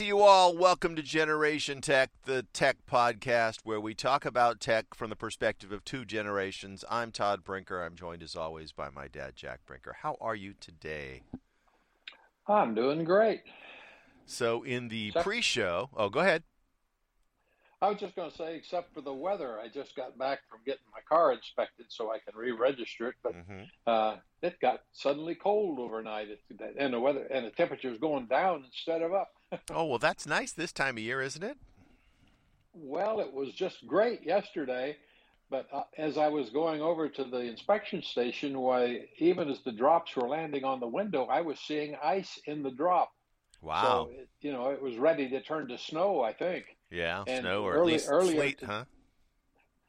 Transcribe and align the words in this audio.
To 0.00 0.06
you 0.06 0.22
all. 0.22 0.56
Welcome 0.56 0.96
to 0.96 1.02
Generation 1.02 1.82
Tech, 1.82 2.08
the 2.24 2.46
tech 2.54 2.78
podcast 2.90 3.58
where 3.64 3.78
we 3.78 3.92
talk 3.92 4.24
about 4.24 4.58
tech 4.58 4.94
from 4.94 5.10
the 5.10 5.14
perspective 5.14 5.72
of 5.72 5.84
two 5.84 6.06
generations. 6.06 6.86
I'm 6.88 7.12
Todd 7.12 7.44
Brinker. 7.44 7.82
I'm 7.82 7.96
joined 7.96 8.22
as 8.22 8.34
always 8.34 8.72
by 8.72 8.88
my 8.88 9.08
dad, 9.08 9.36
Jack 9.36 9.60
Brinker. 9.66 9.96
How 10.00 10.16
are 10.18 10.34
you 10.34 10.54
today? 10.58 11.20
I'm 12.48 12.74
doing 12.74 13.04
great. 13.04 13.42
So, 14.24 14.62
in 14.62 14.88
the 14.88 15.12
pre 15.20 15.42
show, 15.42 15.90
oh, 15.94 16.08
go 16.08 16.20
ahead. 16.20 16.44
I 17.82 17.90
was 17.90 18.00
just 18.00 18.16
going 18.16 18.30
to 18.30 18.36
say, 18.38 18.56
except 18.56 18.94
for 18.94 19.02
the 19.02 19.12
weather, 19.12 19.60
I 19.60 19.68
just 19.68 19.94
got 19.96 20.16
back 20.16 20.38
from 20.48 20.60
getting 20.64 20.86
my 20.94 21.00
car 21.06 21.34
inspected 21.34 21.86
so 21.90 22.10
I 22.10 22.20
can 22.20 22.40
re-register 22.40 23.08
it. 23.08 23.16
But 23.22 23.34
mm-hmm. 23.34 23.64
uh, 23.86 24.16
it 24.40 24.58
got 24.62 24.80
suddenly 24.92 25.34
cold 25.34 25.78
overnight, 25.78 26.28
and 26.78 26.94
the 26.94 27.00
weather 27.00 27.26
and 27.30 27.44
the 27.44 27.50
temperature 27.50 27.92
is 27.92 27.98
going 27.98 28.28
down 28.28 28.64
instead 28.64 29.02
of 29.02 29.12
up. 29.12 29.28
Oh 29.70 29.84
well, 29.84 29.98
that's 29.98 30.26
nice 30.26 30.52
this 30.52 30.72
time 30.72 30.96
of 30.96 31.02
year, 31.02 31.20
isn't 31.20 31.42
it? 31.42 31.56
Well, 32.72 33.20
it 33.20 33.32
was 33.32 33.52
just 33.52 33.86
great 33.86 34.24
yesterday, 34.24 34.96
but 35.50 35.66
uh, 35.72 35.82
as 35.98 36.16
I 36.16 36.28
was 36.28 36.50
going 36.50 36.80
over 36.80 37.08
to 37.08 37.24
the 37.24 37.40
inspection 37.40 38.02
station, 38.02 38.58
why 38.60 39.06
even 39.18 39.48
as 39.48 39.60
the 39.64 39.72
drops 39.72 40.14
were 40.16 40.28
landing 40.28 40.64
on 40.64 40.80
the 40.80 40.86
window, 40.86 41.24
I 41.24 41.40
was 41.40 41.58
seeing 41.58 41.96
ice 42.02 42.38
in 42.46 42.62
the 42.62 42.70
drop. 42.70 43.12
Wow! 43.60 44.08
So, 44.10 44.24
you 44.40 44.52
know, 44.52 44.70
it 44.70 44.80
was 44.80 44.96
ready 44.96 45.28
to 45.30 45.42
turn 45.42 45.68
to 45.68 45.78
snow. 45.78 46.22
I 46.22 46.32
think. 46.32 46.64
Yeah, 46.90 47.24
and 47.26 47.42
snow 47.42 47.64
or 47.64 47.74
early, 47.74 47.94
at 47.94 48.02
least 48.02 48.06
slate, 48.06 48.60
huh? 48.64 48.84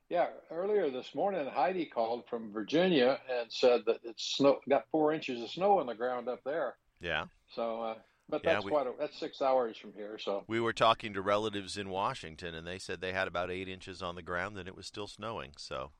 Yeah, 0.09 0.27
earlier 0.51 0.89
this 0.89 1.15
morning, 1.15 1.47
Heidi 1.47 1.85
called 1.85 2.27
from 2.29 2.51
Virginia 2.51 3.17
and 3.29 3.49
said 3.49 3.83
that 3.85 4.01
it's 4.03 4.35
snow 4.35 4.59
got 4.67 4.83
four 4.91 5.13
inches 5.13 5.41
of 5.41 5.49
snow 5.49 5.79
on 5.79 5.85
the 5.85 5.95
ground 5.95 6.27
up 6.27 6.43
there. 6.43 6.75
Yeah. 6.99 7.25
So, 7.55 7.81
uh, 7.81 7.95
but 8.31 8.43
that's 8.43 8.63
yeah, 8.63 8.65
we, 8.65 8.71
quite 8.71 8.87
a, 8.87 8.93
that's 8.97 9.19
six 9.19 9.41
hours 9.41 9.77
from 9.77 9.93
here. 9.93 10.17
So 10.17 10.43
we 10.47 10.59
were 10.59 10.73
talking 10.73 11.13
to 11.13 11.21
relatives 11.21 11.77
in 11.77 11.89
Washington, 11.89 12.55
and 12.55 12.65
they 12.65 12.79
said 12.79 13.01
they 13.01 13.13
had 13.13 13.27
about 13.27 13.51
eight 13.51 13.67
inches 13.67 14.01
on 14.01 14.15
the 14.15 14.21
ground, 14.23 14.57
and 14.57 14.67
it 14.67 14.75
was 14.75 14.87
still 14.87 15.07
snowing. 15.07 15.51
So. 15.57 15.91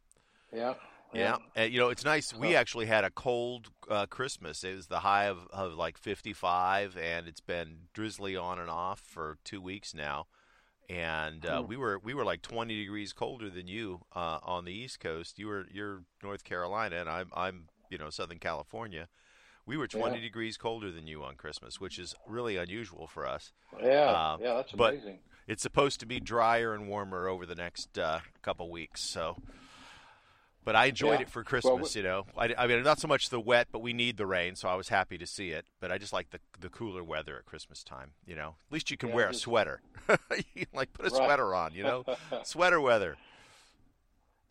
Yeah. 0.54 0.74
Yeah, 1.14 1.38
yeah. 1.58 1.64
you 1.66 1.78
know 1.78 1.90
it's 1.90 2.06
nice. 2.06 2.34
We 2.34 2.56
actually 2.56 2.86
had 2.86 3.04
a 3.04 3.10
cold 3.10 3.68
uh, 3.90 4.06
Christmas. 4.06 4.64
It 4.64 4.78
was 4.78 4.88
the 4.88 5.02
high 5.02 5.26
of, 5.26 5.40
of 5.52 5.74
like 5.74 5.98
55, 5.98 6.96
and 6.96 7.28
it's 7.28 7.42
been 7.42 7.80
drizzly 7.94 8.38
on 8.38 8.60
and 8.60 8.70
off 8.70 9.02
for 9.02 9.38
two 9.44 9.60
weeks 9.60 9.94
now 9.94 10.28
and 10.92 11.46
uh, 11.46 11.64
we 11.66 11.78
were 11.78 12.00
we 12.04 12.14
were 12.14 12.26
like 12.26 12.42
20 12.42 12.76
degrees 12.76 13.14
colder 13.14 13.50
than 13.50 13.68
you 13.68 14.02
uh, 14.14 14.40
on 14.44 14.66
the 14.66 14.74
East 14.74 15.00
Coast. 15.00 15.40
You 15.40 15.48
were 15.48 15.66
you're 15.72 16.04
North 16.22 16.44
Carolina, 16.44 16.98
and 16.98 17.10
I'm 17.10 17.30
I'm 17.34 17.70
you 17.90 17.98
know 17.98 18.10
Southern 18.10 18.40
California. 18.40 19.08
We 19.72 19.78
were 19.78 19.88
20 19.88 20.18
yeah. 20.18 20.22
degrees 20.22 20.58
colder 20.58 20.92
than 20.92 21.08
you 21.08 21.24
on 21.24 21.36
Christmas, 21.36 21.80
which 21.80 21.98
is 21.98 22.14
really 22.28 22.58
unusual 22.58 23.08
for 23.08 23.26
us. 23.26 23.54
Yeah, 23.82 24.02
uh, 24.02 24.38
yeah, 24.42 24.56
that's 24.56 24.74
amazing. 24.74 25.20
It's 25.48 25.64
supposed 25.64 26.02
to 26.02 26.06
be 26.06 26.20
drier 26.20 26.74
and 26.74 26.90
warmer 26.90 27.30
over 27.30 27.46
the 27.46 27.56
next 27.56 27.98
uh, 27.98 28.20
couple 28.42 28.70
weeks, 28.70 29.00
so 29.00 29.38
but 30.66 30.76
I 30.76 30.88
enjoyed 30.88 31.20
yeah. 31.20 31.22
it 31.22 31.30
for 31.30 31.46
Christmas. 31.46 31.96
Well, 31.96 32.04
you 32.04 32.04
know, 32.04 32.26
I, 32.38 32.54
I, 32.58 32.68
mean, 32.68 32.84
not 32.84 33.00
so 33.00 33.08
much 33.08 33.30
the 33.30 33.40
wet, 33.40 33.70
but 33.72 33.80
we 33.80 33.94
need 33.94 34.18
the 34.18 34.26
rain, 34.26 34.58
so 34.58 34.68
I 34.68 34.76
was 34.76 34.90
happy 34.90 35.18
to 35.18 35.26
see 35.26 35.52
it. 35.52 35.66
But 35.80 35.90
I 35.90 35.98
just 35.98 36.12
like 36.12 36.32
the 36.32 36.40
the 36.60 36.68
cooler 36.68 37.02
weather 37.02 37.38
at 37.38 37.46
Christmas 37.46 37.82
time. 37.82 38.12
You 38.28 38.36
know, 38.36 38.56
at 38.68 38.74
least 38.74 38.92
you 38.92 38.98
can 38.98 39.10
yeah, 39.10 39.16
wear 39.16 39.30
a 39.30 39.34
sweater. 39.34 39.82
you 40.54 40.66
like 40.74 40.92
put 40.92 41.08
a 41.08 41.10
right. 41.10 41.18
sweater 41.18 41.56
on. 41.56 41.74
You 41.74 41.84
know, 41.84 42.06
sweater 42.44 42.82
weather. 42.82 43.16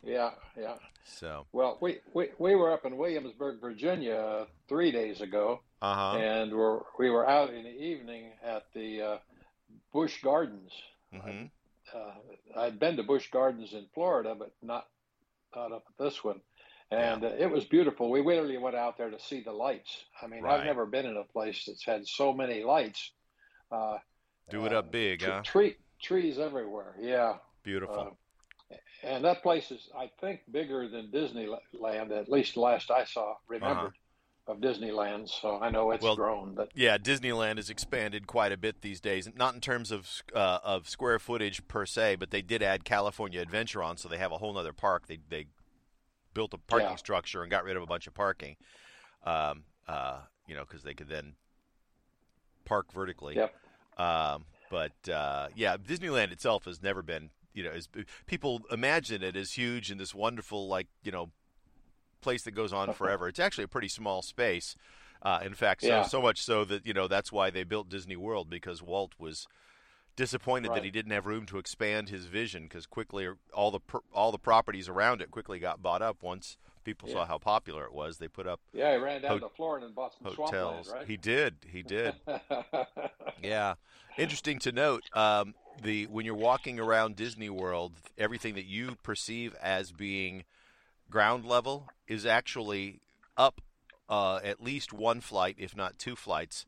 Yeah, 0.03 0.31
yeah. 0.57 0.75
So 1.05 1.45
well, 1.51 1.77
we 1.81 1.99
we, 2.13 2.29
we 2.37 2.55
were 2.55 2.71
up 2.71 2.85
in 2.85 2.97
Williamsburg, 2.97 3.59
Virginia, 3.61 4.47
three 4.67 4.91
days 4.91 5.21
ago, 5.21 5.61
uh-huh. 5.81 6.17
and 6.17 6.53
we're 6.53 6.79
we 6.97 7.09
were 7.09 7.27
out 7.27 7.53
in 7.53 7.63
the 7.63 7.69
evening 7.69 8.31
at 8.43 8.65
the 8.73 9.01
uh, 9.01 9.17
Busch 9.93 10.21
Gardens. 10.21 10.71
Mm-hmm. 11.13 11.45
Uh, 11.93 12.61
I'd 12.61 12.79
been 12.79 12.97
to 12.97 13.03
Busch 13.03 13.29
Gardens 13.31 13.73
in 13.73 13.85
Florida, 13.93 14.35
but 14.37 14.51
not 14.61 14.87
out 15.55 15.71
up 15.71 15.83
at 15.87 16.03
this 16.03 16.23
one. 16.23 16.41
And 16.89 17.23
yeah. 17.23 17.29
uh, 17.29 17.35
it 17.39 17.51
was 17.51 17.63
beautiful. 17.65 18.09
We 18.09 18.21
literally 18.21 18.57
went 18.57 18.75
out 18.75 18.97
there 18.97 19.09
to 19.09 19.19
see 19.19 19.41
the 19.41 19.51
lights. 19.51 20.03
I 20.21 20.27
mean, 20.27 20.43
right. 20.43 20.59
I've 20.59 20.65
never 20.65 20.85
been 20.85 21.05
in 21.05 21.17
a 21.17 21.23
place 21.23 21.65
that's 21.65 21.85
had 21.85 22.05
so 22.07 22.33
many 22.33 22.63
lights. 22.63 23.11
Uh, 23.71 23.97
Do 24.49 24.65
it 24.65 24.73
up 24.73 24.87
uh, 24.87 24.91
big, 24.91 25.23
huh? 25.23 25.41
Tree, 25.43 25.77
trees 26.01 26.37
everywhere. 26.37 26.95
Yeah. 26.99 27.35
Beautiful. 27.63 28.17
And 29.03 29.23
that 29.25 29.41
place 29.41 29.71
is, 29.71 29.89
I 29.97 30.11
think, 30.19 30.41
bigger 30.51 30.87
than 30.87 31.07
Disneyland. 31.07 32.11
At 32.11 32.29
least 32.29 32.57
last 32.57 32.91
I 32.91 33.05
saw, 33.05 33.35
remembered. 33.47 33.77
Uh-huh 33.77 33.89
of 34.47 34.57
Disneyland, 34.57 35.29
so 35.29 35.59
I 35.61 35.69
know 35.69 35.91
it's 35.91 36.03
well, 36.03 36.15
grown. 36.15 36.55
But 36.55 36.71
yeah, 36.75 36.97
Disneyland 36.97 37.57
has 37.57 37.69
expanded 37.69 38.27
quite 38.27 38.51
a 38.51 38.57
bit 38.57 38.81
these 38.81 38.99
days. 38.99 39.29
Not 39.35 39.53
in 39.53 39.61
terms 39.61 39.91
of 39.91 40.09
uh, 40.35 40.59
of 40.63 40.89
square 40.89 41.19
footage 41.19 41.65
per 41.67 41.85
se, 41.85 42.15
but 42.15 42.31
they 42.31 42.41
did 42.41 42.63
add 42.63 42.83
California 42.83 43.39
Adventure 43.39 43.83
on, 43.83 43.97
so 43.97 44.09
they 44.09 44.17
have 44.17 44.31
a 44.31 44.37
whole 44.37 44.57
other 44.57 44.73
park. 44.73 45.07
They 45.07 45.19
they 45.29 45.45
built 46.33 46.53
a 46.53 46.57
parking 46.57 46.89
yeah. 46.89 46.95
structure 46.95 47.41
and 47.41 47.51
got 47.51 47.63
rid 47.63 47.77
of 47.77 47.83
a 47.83 47.87
bunch 47.87 48.07
of 48.07 48.13
parking. 48.13 48.55
Um, 49.25 49.63
uh, 49.87 50.19
you 50.47 50.55
know, 50.55 50.65
because 50.65 50.83
they 50.83 50.93
could 50.93 51.09
then 51.09 51.33
park 52.65 52.91
vertically. 52.91 53.35
Yep. 53.35 53.53
Um, 53.97 54.45
but 54.69 55.09
uh, 55.09 55.47
yeah, 55.55 55.77
Disneyland 55.77 56.31
itself 56.31 56.65
has 56.65 56.81
never 56.81 57.01
been 57.01 57.29
you 57.53 57.63
know, 57.63 57.71
as 57.71 57.87
people 58.25 58.61
imagine 58.71 59.23
it 59.23 59.35
as 59.35 59.53
huge 59.53 59.91
and 59.91 59.99
this 59.99 60.15
wonderful, 60.15 60.67
like 60.67 60.87
you 61.03 61.11
know, 61.11 61.31
place 62.21 62.43
that 62.43 62.51
goes 62.51 62.71
on 62.71 62.93
forever. 62.93 63.27
It's 63.27 63.39
actually 63.39 63.65
a 63.65 63.69
pretty 63.69 63.89
small 63.89 64.21
space. 64.21 64.75
Uh, 65.23 65.39
in 65.43 65.53
fact, 65.53 65.81
so, 65.81 65.87
yeah. 65.87 66.01
so 66.03 66.21
much 66.21 66.41
so 66.41 66.65
that 66.65 66.85
you 66.85 66.93
know 66.93 67.07
that's 67.07 67.31
why 67.31 67.49
they 67.49 67.63
built 67.63 67.89
Disney 67.89 68.15
World 68.15 68.49
because 68.49 68.81
Walt 68.81 69.13
was 69.19 69.47
disappointed 70.15 70.69
right. 70.69 70.75
that 70.75 70.83
he 70.83 70.91
didn't 70.91 71.11
have 71.11 71.25
room 71.25 71.45
to 71.45 71.57
expand 71.57 72.09
his 72.09 72.25
vision 72.25 72.63
because 72.63 72.85
quickly 72.85 73.27
all 73.53 73.71
the 73.71 73.79
all 74.13 74.31
the 74.31 74.39
properties 74.39 74.89
around 74.89 75.21
it 75.21 75.31
quickly 75.31 75.59
got 75.59 75.81
bought 75.81 76.01
up 76.01 76.23
once 76.23 76.57
people 76.83 77.07
yeah. 77.07 77.15
saw 77.15 77.25
how 77.25 77.37
popular 77.37 77.85
it 77.85 77.93
was. 77.93 78.17
They 78.17 78.27
put 78.27 78.47
up 78.47 78.59
yeah, 78.73 78.95
he 78.95 78.97
ran 78.97 79.21
down 79.21 79.39
ho- 79.39 79.47
to 79.47 79.49
Florida 79.55 79.85
and 79.85 79.95
bought 79.95 80.13
some 80.13 80.33
hotels. 80.33 80.87
Swampland, 80.87 80.87
right? 80.91 81.07
He 81.07 81.17
did, 81.17 81.55
he 81.67 81.83
did. 81.83 82.15
yeah, 83.43 83.75
interesting 84.17 84.59
to 84.59 84.71
note. 84.71 85.03
Um, 85.13 85.53
the 85.81 86.05
when 86.07 86.25
you're 86.25 86.35
walking 86.35 86.79
around 86.79 87.15
Disney 87.15 87.49
World, 87.49 87.93
everything 88.17 88.55
that 88.55 88.65
you 88.65 88.97
perceive 89.03 89.55
as 89.61 89.91
being 89.91 90.43
ground 91.09 91.45
level 91.45 91.89
is 92.07 92.25
actually 92.25 93.01
up 93.37 93.61
uh, 94.09 94.39
at 94.43 94.61
least 94.61 94.91
one 94.93 95.21
flight, 95.21 95.55
if 95.57 95.75
not 95.75 95.97
two 95.97 96.15
flights, 96.15 96.65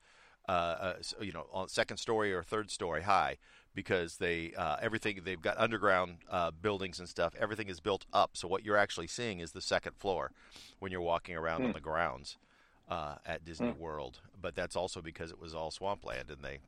uh, 0.47 0.51
uh, 0.51 0.93
you 1.21 1.31
know, 1.31 1.47
on 1.51 1.67
second 1.67 1.97
story 1.97 2.33
or 2.33 2.43
third 2.43 2.71
story 2.71 3.03
high, 3.03 3.37
because 3.75 4.17
they 4.17 4.53
uh, 4.57 4.77
everything 4.81 5.21
they've 5.23 5.41
got 5.41 5.57
underground 5.57 6.17
uh, 6.29 6.51
buildings 6.51 6.99
and 6.99 7.09
stuff. 7.09 7.33
Everything 7.39 7.67
is 7.67 7.79
built 7.79 8.05
up, 8.13 8.31
so 8.33 8.47
what 8.47 8.65
you're 8.65 8.77
actually 8.77 9.07
seeing 9.07 9.39
is 9.39 9.51
the 9.51 9.61
second 9.61 9.95
floor 9.97 10.31
when 10.79 10.91
you're 10.91 11.01
walking 11.01 11.35
around 11.35 11.61
mm. 11.61 11.65
on 11.65 11.69
hmm. 11.69 11.75
the 11.75 11.81
grounds 11.81 12.37
uh, 12.89 13.15
at 13.25 13.43
Disney 13.45 13.71
mm. 13.71 13.77
World. 13.77 14.19
But 14.41 14.55
that's 14.55 14.75
also 14.75 15.01
because 15.01 15.31
it 15.31 15.39
was 15.39 15.53
all 15.53 15.71
swampland, 15.71 16.29
and 16.29 16.41
they 16.41 16.59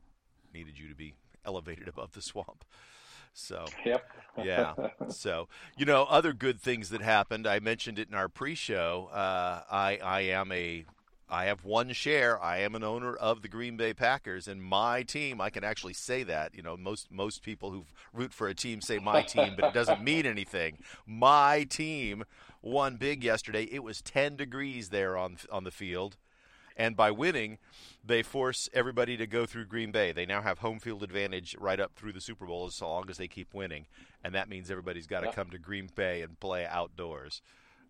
needed 0.54 0.80
you 0.80 0.88
to 0.90 0.96
be 0.96 1.14
elevated 1.46 1.88
above 1.88 2.14
the 2.14 2.22
swamp. 2.22 2.64
So, 3.34 3.66
yep. 3.86 4.06
yeah. 4.42 4.74
So, 5.10 5.50
you 5.78 5.86
know, 5.86 6.04
other 6.04 6.34
good 6.34 6.60
things 6.60 6.90
that 6.90 7.02
happened. 7.02 7.46
I 7.46 7.60
mentioned 7.60 8.00
it 8.00 8.08
in 8.10 8.16
our 8.16 8.30
pre-show. 8.30 9.10
Uh, 9.12 9.62
I 9.70 10.00
I 10.02 10.22
am 10.22 10.52
a 10.52 10.86
I 11.30 11.46
have 11.46 11.66
one 11.66 11.92
share. 11.94 12.42
I 12.42 12.60
am 12.60 12.76
an 12.76 12.84
owner 12.84 13.16
of 13.16 13.42
the 13.42 13.48
Green 13.48 13.78
Bay 13.78 13.94
Packers, 13.94 14.48
and 14.48 14.64
my 14.64 15.04
team. 15.04 15.42
I 15.42 15.50
can 15.50 15.64
actually 15.64 15.94
say 15.94 16.24
that. 16.24 16.54
You 16.56 16.62
know, 16.62 16.78
most 16.78 17.12
most 17.12 17.44
people 17.44 17.72
who 17.72 17.86
root 18.14 18.34
for 18.34 18.48
a 18.48 18.54
team 18.54 18.82
say 18.82 19.00
my 19.00 19.22
team, 19.22 19.54
but 19.56 19.66
it 19.66 19.74
doesn't 19.74 20.04
mean 20.04 20.26
anything. 20.26 20.78
My 21.06 21.64
team 21.64 22.24
won 22.62 22.98
big 22.98 23.24
yesterday. 23.24 23.64
It 23.64 23.84
was 23.84 24.02
10 24.02 24.36
degrees 24.36 24.90
there 24.90 25.18
on 25.18 25.38
on 25.52 25.64
the 25.64 25.72
field, 25.72 26.18
and 26.76 26.96
by 26.96 27.12
winning, 27.12 27.58
they 28.04 28.22
force 28.24 28.70
everybody 28.74 29.18
to 29.18 29.28
go 29.28 29.46
through 29.46 29.66
Green 29.66 29.92
Bay. 29.92 30.12
They 30.12 30.26
now 30.26 30.42
have 30.42 30.60
home 30.60 30.80
field 30.80 31.04
advantage 31.04 31.56
right 31.60 31.80
up 31.80 31.94
through 31.96 32.14
the 32.14 32.22
Super 32.22 32.46
Bowl 32.46 32.66
as 32.66 32.82
long 32.82 33.10
as 33.10 33.18
they 33.18 33.28
keep 33.28 33.54
winning, 33.54 33.86
and 34.24 34.36
that 34.36 34.50
means 34.50 34.70
everybody's 34.70 35.08
got 35.08 35.22
to 35.22 35.32
come 35.32 35.50
to 35.52 35.58
Green 35.58 35.90
Bay 35.94 36.22
and 36.22 36.40
play 36.40 36.66
outdoors. 36.66 37.42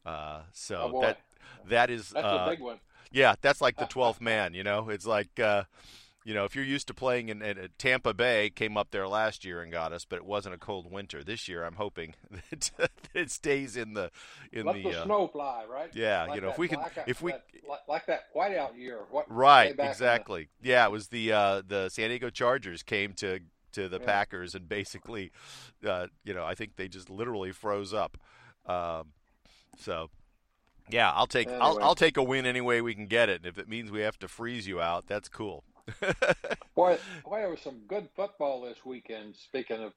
Uh, 0.05 0.41
so 0.51 0.91
oh 0.93 1.01
that 1.01 1.19
that 1.67 1.89
is 1.89 2.09
that's 2.09 2.25
uh, 2.25 2.45
a 2.45 2.49
big 2.49 2.59
one. 2.59 2.79
Yeah, 3.11 3.35
that's 3.41 3.61
like 3.61 3.77
the 3.77 3.85
twelfth 3.89 4.21
man. 4.21 4.53
You 4.53 4.63
know, 4.63 4.89
it's 4.89 5.05
like. 5.05 5.39
Uh, 5.39 5.63
you 6.25 6.33
know, 6.33 6.43
if 6.43 6.55
you're 6.55 6.65
used 6.65 6.87
to 6.87 6.93
playing 6.95 7.29
in, 7.29 7.43
in, 7.43 7.69
Tampa 7.77 8.11
Bay, 8.11 8.49
came 8.49 8.77
up 8.77 8.89
there 8.89 9.07
last 9.07 9.45
year 9.45 9.61
and 9.61 9.71
got 9.71 9.93
us, 9.93 10.05
but 10.05 10.17
it 10.17 10.25
wasn't 10.25 10.55
a 10.55 10.57
cold 10.57 10.91
winter. 10.91 11.23
This 11.23 11.47
year, 11.47 11.63
I'm 11.63 11.75
hoping 11.75 12.15
that, 12.49 12.91
it 13.13 13.29
stays 13.29 13.77
in 13.77 13.93
the 13.93 14.09
in 14.51 14.65
Let 14.65 14.77
the, 14.77 14.83
the 14.83 15.01
uh, 15.01 15.05
snow 15.05 15.27
fly, 15.27 15.65
right? 15.71 15.91
Yeah, 15.93 16.25
like 16.25 16.35
you 16.35 16.41
know, 16.41 16.49
if 16.49 16.57
we 16.57 16.67
can, 16.67 16.79
if 17.05 17.21
we 17.21 17.31
that, 17.31 17.45
like 17.87 18.07
that 18.07 18.33
whiteout 18.35 18.75
year, 18.75 19.01
what? 19.11 19.31
Right, 19.31 19.75
exactly. 19.77 20.49
The... 20.61 20.69
Yeah, 20.69 20.85
it 20.85 20.91
was 20.91 21.09
the 21.09 21.31
uh, 21.31 21.61
the 21.65 21.89
San 21.89 22.09
Diego 22.09 22.31
Chargers 22.31 22.81
came 22.81 23.13
to 23.13 23.39
to 23.73 23.87
the 23.87 23.99
yeah. 23.99 24.05
Packers 24.05 24.55
and 24.55 24.67
basically, 24.67 25.31
uh, 25.87 26.07
you 26.23 26.33
know, 26.33 26.43
I 26.43 26.55
think 26.55 26.75
they 26.75 26.87
just 26.87 27.09
literally 27.09 27.51
froze 27.51 27.93
up. 27.93 28.17
Um, 28.65 29.11
so 29.77 30.09
yeah, 30.89 31.11
I'll 31.11 31.27
take 31.27 31.47
anyway. 31.47 31.61
I'll, 31.61 31.83
I'll 31.83 31.95
take 31.95 32.17
a 32.17 32.23
win 32.23 32.47
any 32.47 32.61
way 32.61 32.81
we 32.81 32.95
can 32.95 33.05
get 33.05 33.29
it. 33.29 33.41
And 33.41 33.45
if 33.45 33.59
it 33.59 33.69
means 33.69 33.91
we 33.91 34.01
have 34.01 34.17
to 34.19 34.27
freeze 34.27 34.67
you 34.67 34.81
out, 34.81 35.05
that's 35.05 35.29
cool. 35.29 35.63
Boy, 36.75 36.97
boy, 37.23 37.37
there 37.37 37.49
was 37.49 37.61
some 37.61 37.79
good 37.87 38.09
football 38.15 38.61
this 38.61 38.77
weekend. 38.85 39.35
Speaking 39.35 39.83
of 39.83 39.93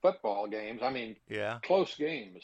football 0.00 0.46
games, 0.46 0.80
I 0.82 0.90
mean, 0.90 1.16
yeah, 1.28 1.58
close 1.62 1.94
games. 1.96 2.42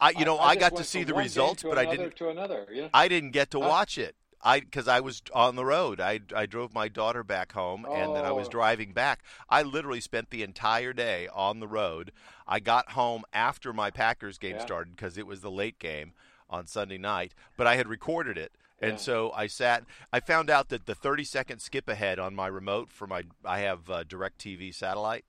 I, 0.00 0.10
you 0.10 0.24
know, 0.24 0.36
I, 0.36 0.46
I, 0.46 0.50
I 0.50 0.56
got 0.56 0.76
to 0.76 0.84
see 0.84 1.04
the 1.04 1.14
results, 1.14 1.62
but 1.62 1.78
I 1.78 1.86
didn't. 1.86 2.16
to 2.16 2.28
another. 2.28 2.66
You 2.70 2.82
know? 2.82 2.88
I 2.94 3.08
didn't 3.08 3.30
get 3.30 3.50
to 3.52 3.60
Huh? 3.60 3.68
watch 3.68 3.98
it. 3.98 4.14
I 4.40 4.60
because 4.60 4.86
I 4.86 5.00
was 5.00 5.20
on 5.34 5.56
the 5.56 5.64
road. 5.64 6.00
I 6.00 6.20
I 6.34 6.46
drove 6.46 6.72
my 6.72 6.86
daughter 6.86 7.24
back 7.24 7.52
home, 7.52 7.84
and 7.92 8.14
then 8.14 8.24
I 8.24 8.30
was 8.30 8.46
Oh. 8.46 8.50
driving 8.50 8.92
back. 8.92 9.24
I 9.50 9.62
literally 9.62 10.00
spent 10.00 10.30
the 10.30 10.44
entire 10.44 10.92
day 10.92 11.28
on 11.34 11.58
the 11.58 11.66
road. 11.66 12.12
I 12.46 12.60
got 12.60 12.92
home 12.92 13.24
after 13.32 13.72
my 13.72 13.90
Packers 13.90 14.38
game 14.38 14.52
Yeah. 14.54 14.62
started 14.62 14.94
because 14.94 15.18
it 15.18 15.26
was 15.26 15.40
the 15.40 15.50
late 15.50 15.80
game 15.80 16.12
on 16.48 16.66
Sunday 16.68 16.98
night. 16.98 17.34
But 17.56 17.66
I 17.66 17.74
had 17.76 17.88
recorded 17.88 18.38
it, 18.38 18.52
and 18.80 18.92
Yeah. 18.92 18.96
so 18.98 19.32
I 19.32 19.46
sat. 19.46 19.84
I 20.12 20.20
found 20.20 20.50
out 20.50 20.68
that 20.68 20.86
the 20.86 20.94
30 20.94 21.24
second 21.24 21.58
skip 21.60 21.88
ahead 21.88 22.18
on 22.18 22.34
my 22.34 22.46
remote 22.46 22.90
for 22.90 23.06
my 23.06 23.24
I 23.44 23.60
have 23.60 23.88
uh, 23.90 24.04
DirecTV 24.04 24.74
satellite, 24.74 25.24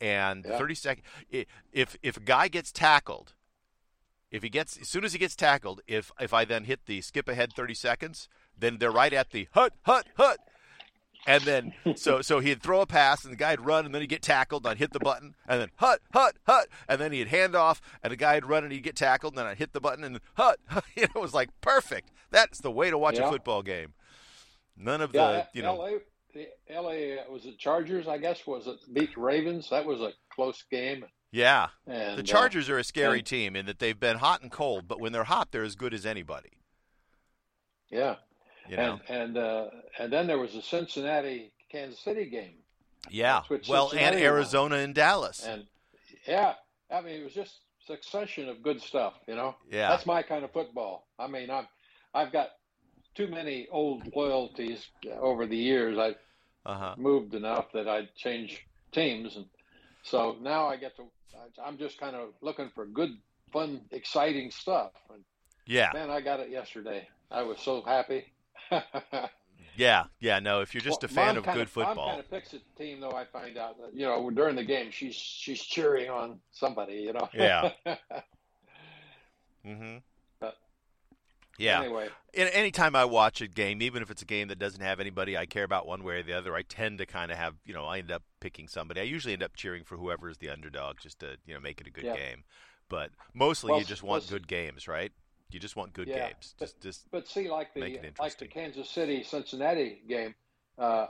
and 0.00 0.44
Yeah. 0.48 0.58
30 0.58 0.74
second. 0.74 1.02
If 1.72 1.96
if 2.02 2.16
a 2.16 2.20
guy 2.20 2.48
gets 2.48 2.70
tackled, 2.72 3.34
if 4.30 4.42
he 4.42 4.48
gets 4.48 4.76
as 4.78 4.88
soon 4.88 5.04
as 5.04 5.12
he 5.12 5.18
gets 5.18 5.36
tackled, 5.36 5.80
if 5.86 6.10
if 6.20 6.32
I 6.34 6.44
then 6.44 6.64
hit 6.64 6.86
the 6.86 7.00
skip 7.00 7.28
ahead 7.28 7.52
30 7.52 7.74
seconds, 7.74 8.28
then 8.58 8.78
they're 8.78 8.90
right 8.90 9.12
at 9.12 9.30
the 9.30 9.48
hut 9.52 9.72
hut 9.82 10.06
hut. 10.16 10.38
And 11.26 11.42
then 11.44 11.72
so 11.96 12.20
so 12.28 12.40
he'd 12.40 12.62
throw 12.62 12.80
a 12.82 12.86
pass 12.86 13.24
and 13.24 13.32
the 13.32 13.36
guy'd 13.36 13.60
run 13.64 13.86
and 13.86 13.94
then 13.94 14.02
he'd 14.02 14.08
get 14.08 14.20
tackled 14.22 14.64
and 14.66 14.72
I'd 14.72 14.78
hit 14.78 14.92
the 14.92 14.98
button 15.00 15.34
and 15.48 15.60
then 15.60 15.70
hut 15.76 16.00
hut 16.12 16.36
hut 16.46 16.68
and 16.88 17.00
then 17.00 17.12
he'd 17.12 17.28
hand 17.28 17.54
off 17.56 17.80
and 18.02 18.12
the 18.12 18.16
guy'd 18.16 18.44
run 18.44 18.62
and 18.64 18.72
he'd 18.72 18.82
get 18.82 18.94
tackled 18.96 19.32
and 19.32 19.38
then 19.38 19.46
I'd 19.46 19.56
hit 19.58 19.72
the 19.72 19.80
button 19.80 20.04
and 20.04 20.20
hut, 20.34 20.58
hut. 20.66 20.84
You 20.96 21.02
know, 21.04 21.20
it 21.20 21.22
was 21.22 21.32
like 21.34 21.48
perfect. 21.60 22.10
That's 22.34 22.58
the 22.60 22.70
way 22.70 22.90
to 22.90 22.98
watch 22.98 23.18
a 23.18 23.28
football 23.28 23.62
game. 23.62 23.94
None 24.76 25.00
of 25.00 25.14
Yeah, 25.14 25.30
the 25.32 25.46
you 25.52 25.62
know 25.62 25.74
LA, 25.76 25.90
the 26.34 26.48
LA 26.68 27.20
uh, 27.22 27.30
was 27.32 27.46
it 27.46 27.58
Chargers? 27.58 28.08
I 28.08 28.18
guess 28.18 28.44
was 28.46 28.66
it 28.66 28.76
beat 28.92 29.16
Ravens? 29.16 29.70
That 29.70 29.84
was 29.86 30.00
a 30.00 30.12
close 30.34 30.64
game. 30.70 31.04
yeah. 31.30 31.68
And 31.86 32.18
The 32.18 32.22
uh, 32.22 32.26
Chargers 32.26 32.68
are 32.68 32.78
a 32.78 32.84
scary 32.84 33.18
and- 33.18 33.26
team 33.26 33.54
in 33.56 33.66
that 33.66 33.78
they've 33.78 33.98
been 33.98 34.18
hot 34.18 34.42
and 34.42 34.50
cold, 34.50 34.88
but 34.88 34.98
when 35.00 35.12
they're 35.12 35.24
hot, 35.24 35.52
they're 35.52 35.62
as 35.62 35.76
good 35.76 35.94
as 35.94 36.04
anybody. 36.04 36.50
yeah, 37.90 38.16
You 38.68 38.76
know, 38.76 39.00
and 39.08 39.20
and 39.20 39.38
uh, 39.38 39.66
and 39.98 40.12
then 40.12 40.26
there 40.26 40.38
was 40.38 40.54
a 40.56 40.62
Cincinnati 40.62 41.52
Kansas 41.70 42.00
City 42.00 42.26
game, 42.28 42.56
yeah. 43.10 43.42
Well, 43.68 43.84
and 43.84 43.90
Cincinnati 43.90 44.16
won. 44.16 44.24
Arizona 44.24 44.76
and 44.76 44.94
Dallas. 44.94 45.44
and 45.46 45.66
yeah, 46.26 46.54
I 46.90 47.00
mean 47.00 47.20
it 47.20 47.24
was 47.24 47.34
just 47.34 47.60
succession 47.86 48.48
of 48.48 48.62
good 48.62 48.80
stuff. 48.80 49.14
You 49.28 49.36
know, 49.36 49.54
Yeah. 49.70 49.90
that's 49.90 50.06
my 50.06 50.22
kind 50.22 50.44
of 50.44 50.52
football. 50.52 51.06
I 51.18 51.26
mean, 51.26 51.50
I've 51.50 51.66
I've 52.14 52.32
got 52.32 52.50
too 53.14 53.26
many 53.28 53.68
old 53.70 54.08
loyalties 54.14 54.86
over 55.20 55.46
the 55.46 55.56
years. 55.56 55.98
I 55.98 56.14
Uh 56.66 56.78
huh. 56.78 56.94
moved 56.96 57.34
enough 57.34 57.66
that 57.72 57.88
I'd 57.88 58.14
change 58.14 58.66
teams, 58.92 59.36
and 59.36 59.46
so 60.02 60.36
now 60.40 60.66
I 60.66 60.76
get 60.76 60.96
to. 60.96 61.04
I'm 61.62 61.76
just 61.78 61.98
kind 61.98 62.14
of 62.14 62.30
looking 62.40 62.70
for 62.74 62.86
good, 62.86 63.10
fun, 63.52 63.82
exciting 63.90 64.50
stuff. 64.50 64.92
And 65.12 65.24
Yeah. 65.66 65.90
man, 65.92 66.10
I 66.10 66.20
got 66.20 66.40
it 66.40 66.50
yesterday. 66.50 67.08
I 67.30 67.42
was 67.42 67.58
so 67.60 67.82
happy. 67.82 68.32
Yeah. 69.76 70.04
Yeah. 70.20 70.38
No, 70.38 70.60
if 70.60 70.72
you're 70.72 70.80
just 70.80 71.02
a 71.02 71.08
fan 71.08 71.36
of 71.36 71.42
good 71.44 71.56
Mom 71.56 71.66
football. 71.66 72.08
kind 72.10 72.20
of 72.20 72.30
picks 72.30 72.54
a 72.54 72.60
team, 72.78 73.00
though. 73.00 73.10
I 73.10 73.24
find 73.24 73.56
out 73.56 73.76
that 73.80 73.92
you 73.92 74.06
know 74.06 74.30
during 74.30 74.54
the 74.54 74.64
game 74.64 74.90
she's 74.92 75.16
she's 75.16 75.60
cheering 75.62 76.08
on 76.10 76.40
somebody. 76.52 76.94
You 76.94 77.12
know. 77.14 77.28
Yeah. 77.34 77.70
Mm-hmm. 79.66 79.96
Yeah. 81.58 81.82
Anyway, 81.82 82.08
anytime 82.34 82.96
I 82.96 83.04
watch 83.04 83.40
a 83.40 83.46
game, 83.46 83.80
even 83.82 84.02
if 84.02 84.10
it's 84.10 84.22
a 84.22 84.26
game 84.26 84.48
that 84.48 84.58
doesn't 84.58 84.80
have 84.80 85.00
anybody 85.00 85.36
I 85.36 85.46
care 85.46 85.64
about 85.64 85.86
one 85.86 86.02
way 86.02 86.16
or 86.18 86.22
the 86.22 86.32
other, 86.32 86.54
I 86.54 86.62
tend 86.62 86.98
to 86.98 87.06
kind 87.06 87.30
of 87.30 87.38
have, 87.38 87.54
you 87.64 87.72
know, 87.74 87.84
I 87.84 87.98
end 87.98 88.10
up 88.10 88.22
picking 88.40 88.66
somebody. 88.68 89.00
I 89.00 89.04
usually 89.04 89.32
end 89.34 89.42
up 89.42 89.54
cheering 89.54 89.84
for 89.84 89.96
whoever 89.96 90.28
is 90.28 90.38
the 90.38 90.50
underdog 90.50 90.98
just 91.00 91.20
to, 91.20 91.36
you 91.46 91.54
know, 91.54 91.60
make 91.60 91.80
it 91.80 91.86
a 91.86 91.90
good 91.90 92.04
Yeah. 92.04 92.16
game. 92.16 92.44
But 92.88 93.10
mostly 93.32 93.70
Well, 93.70 93.78
you 93.80 93.84
just 93.86 94.02
want 94.02 94.28
good 94.28 94.46
games, 94.48 94.88
right? 94.88 95.12
You 95.50 95.60
just 95.60 95.76
want 95.76 95.92
good 95.92 96.08
Yeah, 96.08 96.28
games. 96.28 96.54
but- 96.58 96.64
Just, 96.66 96.80
just 96.80 97.10
but 97.10 97.28
see, 97.28 97.48
like 97.48 97.72
the 97.74 98.00
like 98.18 98.36
the. 98.38 98.48
Kansas 98.48 98.90
City 98.90 99.22
Cincinnati 99.22 100.02
game, 100.08 100.34
uh, 100.78 101.06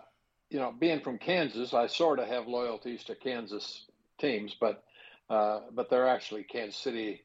you 0.50 0.58
know, 0.58 0.72
being 0.72 1.00
from 1.00 1.18
Kansas, 1.18 1.72
I 1.72 1.86
sort 1.86 2.18
of 2.18 2.28
have 2.28 2.46
loyalties 2.46 3.02
to 3.04 3.14
Kansas 3.14 3.86
teams, 4.18 4.54
but 4.60 4.84
uh, 5.30 5.60
but 5.72 5.88
they're 5.88 6.06
actually 6.06 6.44
Kansas 6.44 6.76
City, 6.78 7.22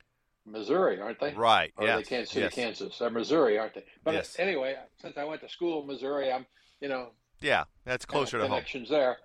Missouri, 0.51 0.99
aren't 0.99 1.19
they? 1.19 1.33
right. 1.33 1.71
Or 1.77 1.85
yes. 1.85 1.97
they 1.97 2.03
Kansas 2.15 2.31
City, 2.33 2.43
yes. 2.45 2.53
Kansas? 2.55 2.97
They're 2.99 3.09
Missouri, 3.09 3.57
aren't 3.57 3.75
they? 3.75 3.85
But 4.03 4.13
Yes. 4.15 4.35
anyway, 4.39 4.75
since 5.01 5.17
I 5.17 5.23
went 5.23 5.41
to 5.41 5.49
school 5.49 5.81
in 5.81 5.87
Missouri, 5.87 6.31
I'm 6.31 6.45
you 6.81 6.89
know 6.89 7.11
Yeah. 7.41 7.65
That's 7.85 8.05
closer 8.05 8.37
to 8.37 8.43
home. 8.43 8.51
connections 8.51 8.89
there. 8.89 9.17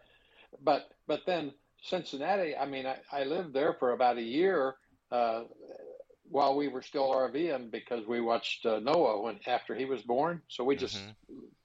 But 0.62 0.88
but 1.06 1.20
then 1.26 1.52
Cincinnati, 1.82 2.56
I 2.56 2.66
mean, 2.66 2.86
I, 2.86 2.96
I 3.12 3.24
lived 3.24 3.52
there 3.52 3.74
for 3.78 3.92
about 3.92 4.16
a 4.16 4.22
year 4.22 4.76
uh, 5.10 5.44
while 6.30 6.56
we 6.56 6.68
were 6.68 6.82
still 6.82 7.12
RVing 7.12 7.70
because 7.70 8.06
we 8.06 8.20
watched 8.20 8.64
uh, 8.66 8.78
Noah 8.80 9.20
when 9.22 9.38
after 9.46 9.74
he 9.74 9.84
was 9.84 10.00
born. 10.02 10.40
So 10.48 10.64
we 10.64 10.76
just 10.76 10.96
Mhm. 10.96 11.14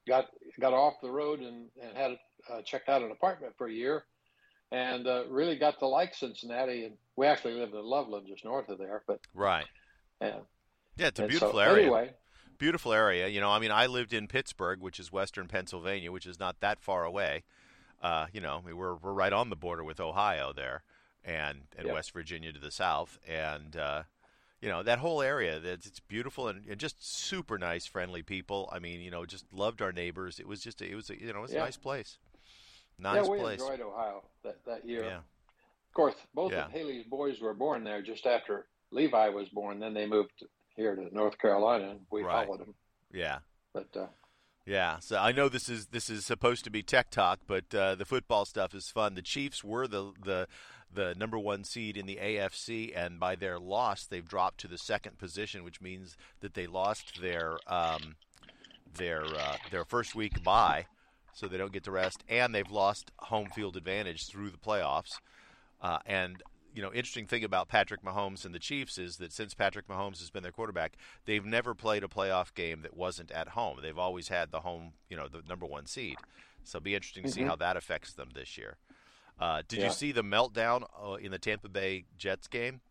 got 0.07 0.25
got 0.59 0.73
off 0.73 0.95
the 1.01 1.09
road 1.11 1.39
and 1.39 1.69
and 1.81 1.95
had 1.97 2.19
uh, 2.49 2.61
checked 2.63 2.89
out 2.89 3.01
an 3.01 3.11
apartment 3.11 3.53
for 3.57 3.67
a 3.67 3.71
year, 3.71 4.05
and 4.71 5.07
uh, 5.07 5.23
really 5.29 5.57
got 5.57 5.79
to 5.79 5.87
like 5.87 6.13
Cincinnati. 6.15 6.85
And 6.85 6.95
we 7.15 7.27
actually 7.27 7.53
lived 7.55 7.73
in 7.73 7.83
Loveland, 7.83 8.27
just 8.27 8.45
north 8.45 8.69
of 8.69 8.77
there. 8.77 9.03
But 9.07 9.19
Right. 9.33 9.67
yeah, 10.21 10.39
Yeah, 10.97 11.07
it's 11.07 11.19
a 11.19 11.23
and 11.23 11.31
beautiful 11.31 11.59
so, 11.59 11.59
area. 11.59 11.83
Anyway, 11.83 12.11
beautiful 12.57 12.93
area. 12.93 13.27
You 13.27 13.41
know, 13.41 13.51
I 13.51 13.59
mean, 13.59 13.71
I 13.71 13.85
lived 13.87 14.13
in 14.13 14.27
Pittsburgh, 14.27 14.81
which 14.81 14.99
is 14.99 15.11
western 15.11 15.47
Pennsylvania, 15.47 16.11
which 16.11 16.25
is 16.25 16.39
not 16.39 16.59
that 16.59 16.81
far 16.81 17.03
away. 17.05 17.43
Uh, 18.01 18.27
you 18.33 18.41
know, 18.41 18.61
I 18.63 18.67
mean, 18.67 18.77
we're 18.77 18.95
we're 18.95 19.13
right 19.13 19.33
on 19.33 19.49
the 19.49 19.55
border 19.55 19.83
with 19.83 19.99
Ohio 19.99 20.53
there, 20.53 20.83
and 21.23 21.63
and 21.77 21.87
Yep. 21.87 21.93
West 21.93 22.11
Virginia 22.13 22.51
to 22.53 22.59
the 22.59 22.71
south, 22.71 23.19
and 23.27 23.75
uh, 23.75 24.03
you 24.61 24.69
know 24.69 24.83
that 24.83 24.99
whole 24.99 25.21
area. 25.21 25.59
That's 25.59 25.85
it's 25.85 25.99
beautiful 25.99 26.47
and, 26.47 26.65
and 26.65 26.79
just 26.79 27.05
super 27.05 27.57
nice, 27.57 27.85
friendly 27.85 28.23
people. 28.23 28.69
I 28.71 28.79
mean, 28.79 29.01
you 29.01 29.11
know, 29.11 29.25
just 29.25 29.45
loved 29.53 29.81
our 29.81 29.91
neighbors. 29.91 30.39
It 30.39 30.47
was 30.47 30.61
just 30.61 30.81
a, 30.81 30.89
it 30.91 30.95
was 30.95 31.09
a, 31.09 31.19
you 31.19 31.31
know 31.33 31.39
it 31.39 31.43
was 31.43 31.53
Yeah. 31.53 31.61
a 31.61 31.65
nice 31.65 31.77
place, 31.77 32.17
nice 32.99 33.25
yeah, 33.25 33.31
we 33.31 33.39
place. 33.39 33.61
enjoyed 33.61 33.81
Ohio 33.81 34.23
that 34.43 34.63
that 34.65 34.85
year. 34.85 35.03
Yeah, 35.03 35.17
Of 35.17 35.93
course, 35.93 36.15
both 36.33 36.51
Yeah. 36.51 36.65
of 36.65 36.71
Haley's 36.71 37.05
boys 37.05 37.39
were 37.39 37.53
born 37.53 37.83
there 37.83 38.01
just 38.01 38.25
after 38.25 38.67
Levi 38.91 39.29
was 39.29 39.49
born. 39.49 39.79
Then 39.79 39.93
they 39.93 40.05
moved 40.07 40.43
here 40.75 40.95
to 40.95 41.13
North 41.13 41.37
Carolina, 41.37 41.89
and 41.91 42.05
we 42.09 42.23
Right. 42.23 42.45
followed 42.47 42.59
them. 42.61 42.75
yeah. 43.11 43.39
But 43.73 43.95
uh, 43.95 44.07
Yeah, 44.65 44.99
so 44.99 45.17
I 45.17 45.31
know 45.31 45.49
this 45.49 45.67
is 45.69 45.87
this 45.87 46.09
is 46.09 46.25
supposed 46.25 46.63
to 46.65 46.69
be 46.69 46.83
tech 46.83 47.09
talk, 47.09 47.39
but 47.47 47.73
uh, 47.73 47.95
the 47.95 48.05
football 48.05 48.45
stuff 48.45 48.73
is 48.75 48.89
fun. 48.89 49.15
The 49.15 49.21
Chiefs 49.21 49.63
were 49.63 49.87
the 49.87 50.13
the 50.23 50.47
the 50.91 51.13
number 51.15 51.37
one 51.37 51.63
seed 51.63 51.97
in 51.97 52.05
the 52.07 52.17
AFC, 52.17 52.91
and 52.95 53.19
by 53.19 53.35
their 53.35 53.59
loss, 53.59 54.05
they've 54.05 54.27
dropped 54.27 54.59
to 54.61 54.67
the 54.67 54.77
second 54.77 55.17
position, 55.19 55.63
which 55.63 55.81
means 55.81 56.17
that 56.41 56.55
they 56.55 56.65
lost 56.67 57.19
their 57.21 57.57
um, 57.67 58.15
their 58.95 59.23
uh, 59.23 59.57
their 59.71 59.85
first 59.85 60.15
week 60.15 60.43
bye, 60.43 60.85
so 61.39 61.47
they 61.47 61.57
don't 61.57 61.71
get 61.71 61.83
to 61.85 61.91
rest, 61.91 62.23
and 62.27 62.53
they've 62.53 62.69
lost 62.69 63.11
home 63.19 63.47
field 63.55 63.77
advantage 63.77 64.27
through 64.27 64.49
the 64.49 64.57
playoffs. 64.57 65.19
Uh, 65.81 65.99
and 66.05 66.43
you 66.75 66.83
know, 66.83 66.89
interesting 66.93 67.25
thing 67.25 67.43
about 67.43 67.67
Patrick 67.67 68.03
Mahomes 68.03 68.45
and 68.45 68.53
the 68.53 68.59
Chiefs 68.59 68.97
is 68.99 69.17
that 69.17 69.31
since 69.33 69.53
Patrick 69.55 69.87
Mahomes 69.87 70.19
has 70.19 70.29
been 70.29 70.43
their 70.43 70.51
quarterback, 70.51 70.93
they've 71.25 71.45
never 71.45 71.73
played 71.73 72.03
a 72.03 72.07
playoff 72.07 72.53
game 72.53 72.81
that 72.83 72.95
wasn't 72.95 73.31
at 73.31 73.49
home. 73.49 73.79
They've 73.81 73.97
always 73.97 74.27
had 74.27 74.51
the 74.51 74.59
home, 74.59 74.93
you 75.09 75.17
know, 75.17 75.27
the 75.27 75.41
number 75.49 75.65
one 75.65 75.87
seed. 75.87 76.17
So 76.63 76.77
it'll 76.77 76.83
be 76.83 76.93
interesting 76.95 77.23
to 77.23 77.31
see 77.31 77.41
Mhm. 77.41 77.47
how 77.47 77.55
that 77.55 77.75
affects 77.75 78.13
them 78.13 78.29
this 78.35 78.55
year. 78.57 78.77
Uh, 79.39 79.63
did 79.67 79.79
Yeah. 79.79 79.85
you 79.85 79.91
see 79.91 80.11
the 80.11 80.21
meltdown 80.21 80.83
uh, 81.01 81.13
in 81.13 81.31
the 81.31 81.39
Tampa 81.39 81.69
Bay 81.69 82.05
Jets 82.17 82.47
game? 82.47 82.81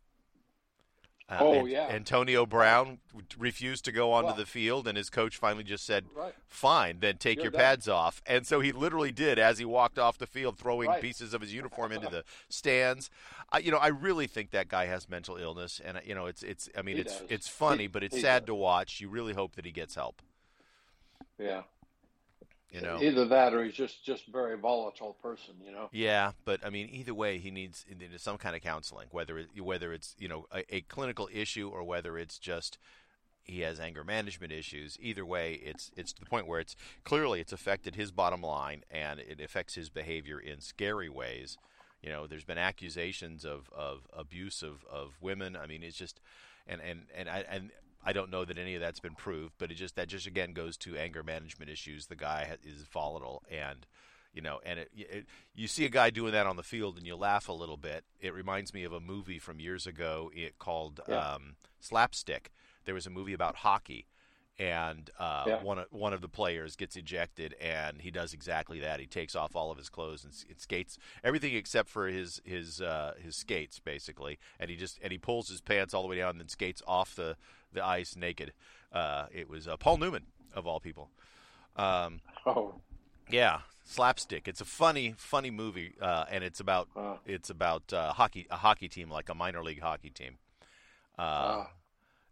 Uh, 1.30 1.36
Oh, 1.40 1.64
yeah. 1.66 1.88
Antonio 1.90 2.46
Brown 2.46 3.00
refused 3.36 3.84
to 3.84 3.92
go 3.92 4.12
onto 4.12 4.34
the 4.34 4.46
field, 4.46 4.88
and 4.88 4.96
his 4.96 5.10
coach 5.10 5.36
finally 5.36 5.62
just 5.64 5.84
said, 5.84 6.06
right, 6.14 6.34
fine, 6.46 7.00
then 7.00 7.18
take 7.18 7.36
You're 7.36 7.44
your 7.46 7.50
done. 7.52 7.60
pads 7.60 7.86
off. 7.88 8.22
And 8.26 8.46
so 8.46 8.60
he 8.60 8.72
literally 8.72 9.12
did 9.12 9.38
as 9.38 9.58
he 9.58 9.66
walked 9.66 9.98
off 9.98 10.16
the 10.16 10.26
field, 10.26 10.56
throwing 10.58 10.88
Right. 10.88 11.02
pieces 11.02 11.34
of 11.34 11.42
his 11.42 11.52
uniform 11.52 11.92
into 11.92 12.08
the 12.08 12.24
stands. 12.48 13.10
I, 13.52 13.58
you 13.58 13.70
know, 13.70 13.76
I 13.78 13.88
really 13.88 14.26
think 14.26 14.52
that 14.52 14.68
guy 14.68 14.86
has 14.86 15.08
mental 15.08 15.36
illness, 15.36 15.80
and 15.84 16.00
you 16.04 16.14
know, 16.14 16.26
it's 16.26 16.42
it's. 16.42 16.68
I 16.76 16.82
mean, 16.82 16.96
He 16.96 17.02
it's 17.02 17.18
does. 17.20 17.30
it's 17.30 17.48
funny, 17.48 17.84
He- 17.84 17.88
but 17.88 18.02
it's 18.02 18.18
sad 18.20 18.42
does. 18.44 18.46
to 18.48 18.54
watch. 18.54 19.00
You 19.00 19.08
really 19.10 19.32
hope 19.34 19.54
that 19.56 19.64
he 19.66 19.70
gets 19.70 19.94
help. 19.96 20.22
yeah. 21.38 21.62
You 22.70 22.82
know. 22.82 22.98
Either 23.00 23.24
that, 23.26 23.54
or 23.54 23.64
he's 23.64 23.74
just 23.74 24.04
just 24.04 24.28
a 24.28 24.30
very 24.30 24.58
volatile 24.58 25.16
person. 25.22 25.54
You 25.64 25.72
know. 25.72 25.88
Yeah, 25.92 26.32
but 26.44 26.64
I 26.64 26.70
mean, 26.70 26.88
either 26.92 27.14
way, 27.14 27.38
he 27.38 27.50
needs 27.50 27.86
some 28.18 28.36
kind 28.36 28.54
of 28.54 28.62
counseling, 28.62 29.08
whether 29.10 29.38
it, 29.38 29.48
whether 29.60 29.92
it's 29.92 30.14
you 30.18 30.28
know 30.28 30.46
a, 30.52 30.76
a 30.76 30.80
clinical 30.82 31.28
issue 31.32 31.68
or 31.68 31.82
whether 31.82 32.18
it's 32.18 32.38
just 32.38 32.78
he 33.48 33.60
has 33.60 33.80
anger 33.80 34.04
management 34.04 34.52
issues. 34.52 34.98
Either 35.00 35.24
way, 35.24 35.54
it's 35.54 35.90
it's 35.96 36.12
to 36.12 36.20
the 36.20 36.26
point 36.26 36.46
where 36.46 36.60
it's 36.60 36.76
clearly 37.04 37.40
it's 37.40 37.52
affected 37.52 37.96
his 37.96 38.10
bottom 38.12 38.42
line 38.42 38.84
and 38.90 39.18
it 39.18 39.40
affects 39.40 39.74
his 39.74 39.88
behavior 39.88 40.38
in 40.38 40.60
scary 40.60 41.08
ways. 41.08 41.56
You 42.02 42.10
know, 42.10 42.26
there's 42.26 42.44
been 42.44 42.58
accusations 42.58 43.44
of, 43.44 43.70
of 43.76 44.06
abuse 44.12 44.62
of, 44.62 44.84
of 44.90 45.14
women. 45.20 45.56
I 45.56 45.66
mean, 45.66 45.82
it's 45.82 45.96
just 45.96 46.20
and 46.66 46.80
and 46.80 47.06
and 47.16 47.28
I 47.28 47.44
and 47.50 47.70
I 48.08 48.12
don't 48.14 48.30
know 48.30 48.44
that 48.46 48.56
any 48.58 48.74
of 48.74 48.80
that's 48.80 49.00
been 49.00 49.14
proved, 49.14 49.52
but 49.58 49.70
it 49.70 49.74
just 49.74 49.94
that 49.96 50.08
just 50.08 50.26
again 50.26 50.52
goes 50.54 50.76
to 50.78 50.96
anger 50.96 51.22
management 51.22 51.70
issues. 51.70 52.06
The 52.06 52.16
guy 52.16 52.46
ha- 52.48 52.56
is 52.64 52.84
volatile 52.84 53.42
and 53.50 53.86
you 54.32 54.40
know, 54.42 54.60
and 54.64 54.78
it, 54.78 54.90
it, 54.94 55.26
you 55.54 55.66
see 55.66 55.84
a 55.84 55.88
guy 55.90 56.10
doing 56.10 56.32
that 56.32 56.46
on 56.46 56.56
the 56.56 56.62
field 56.62 56.96
and 56.96 57.06
you 57.06 57.16
laugh 57.16 57.48
a 57.48 57.52
little 57.52 57.76
bit. 57.76 58.04
It 58.20 58.32
reminds 58.34 58.72
me 58.72 58.84
of 58.84 58.92
a 58.92 59.00
movie 59.00 59.38
from 59.38 59.58
years 59.60 59.86
ago 59.86 60.30
it 60.34 60.58
called 60.58 61.00
Yeah. 61.08 61.16
um, 61.34 61.56
Slap 61.80 62.14
Shot. 62.14 62.48
There 62.86 62.94
was 62.94 63.06
a 63.06 63.10
movie 63.10 63.34
about 63.34 63.56
hockey, 63.56 64.06
and 64.58 65.10
uh, 65.18 65.44
Yeah. 65.46 65.62
one 65.62 65.78
of 65.78 65.86
one 65.90 66.12
of 66.12 66.20
the 66.20 66.28
players 66.28 66.74
gets 66.76 66.96
ejected, 66.96 67.54
and 67.60 68.00
he 68.02 68.10
does 68.10 68.32
exactly 68.32 68.80
that. 68.80 68.98
He 69.00 69.06
takes 69.06 69.36
off 69.36 69.54
all 69.54 69.70
of 69.70 69.78
his 69.78 69.88
clothes 69.88 70.24
and, 70.24 70.32
and 70.48 70.58
skates 70.60 70.98
everything 71.22 71.54
except 71.54 71.88
for 71.88 72.08
his 72.08 72.40
his 72.44 72.80
uh, 72.80 73.14
his 73.22 73.36
skates, 73.36 73.78
basically, 73.78 74.38
and 74.58 74.68
he 74.70 74.76
just 74.76 74.98
and 75.02 75.12
he 75.12 75.18
pulls 75.18 75.48
his 75.48 75.60
pants 75.60 75.94
all 75.94 76.02
the 76.02 76.08
way 76.08 76.16
down 76.16 76.30
and 76.30 76.40
then 76.40 76.48
skates 76.48 76.82
off 76.86 77.14
the 77.14 77.36
the 77.72 77.84
ice 77.84 78.16
naked. 78.16 78.52
Uh, 78.92 79.26
it 79.32 79.48
was 79.48 79.68
uh, 79.68 79.76
Paul 79.76 79.98
Newman 79.98 80.24
of 80.54 80.66
all 80.66 80.80
people. 80.80 81.10
Um, 81.76 82.20
Oh, 82.46 82.74
yeah, 83.30 83.60
Slap 83.84 84.18
Shot. 84.18 84.32
It's 84.46 84.60
a 84.62 84.64
funny, 84.64 85.14
funny 85.18 85.50
movie, 85.50 85.92
uh, 86.00 86.24
and 86.30 86.42
it's 86.42 86.60
about 86.60 86.88
it's 87.26 87.50
about 87.50 87.92
uh, 87.92 88.12
hockey, 88.14 88.46
a 88.50 88.56
hockey 88.56 88.88
team, 88.88 89.10
like 89.10 89.28
a 89.28 89.34
minor 89.34 89.62
league 89.62 89.82
hockey 89.82 90.10
team. 90.10 90.38
Uh, 91.18 91.64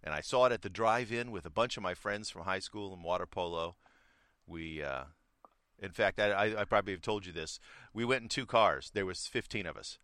and 0.06 0.14
I 0.14 0.20
saw 0.20 0.46
it 0.46 0.52
at 0.52 0.62
the 0.62 0.70
drive-in 0.70 1.32
with 1.32 1.44
a 1.46 1.50
bunch 1.50 1.76
of 1.76 1.82
my 1.82 1.92
friends 1.92 2.30
from 2.30 2.42
high 2.42 2.60
school 2.60 2.94
and 2.94 3.02
water 3.02 3.26
polo. 3.26 3.74
We, 4.46 4.80
uh, 4.80 5.06
in 5.80 5.90
fact, 5.90 6.20
I, 6.20 6.54
I, 6.56 6.64
probably 6.64 6.92
have 6.92 7.02
told 7.02 7.26
you 7.26 7.32
this. 7.32 7.58
We 7.92 8.04
went 8.04 8.22
in 8.22 8.28
two 8.28 8.46
cars. 8.46 8.92
There 8.94 9.04
was 9.04 9.26
15 9.26 9.66
of 9.66 9.76
us, 9.76 9.98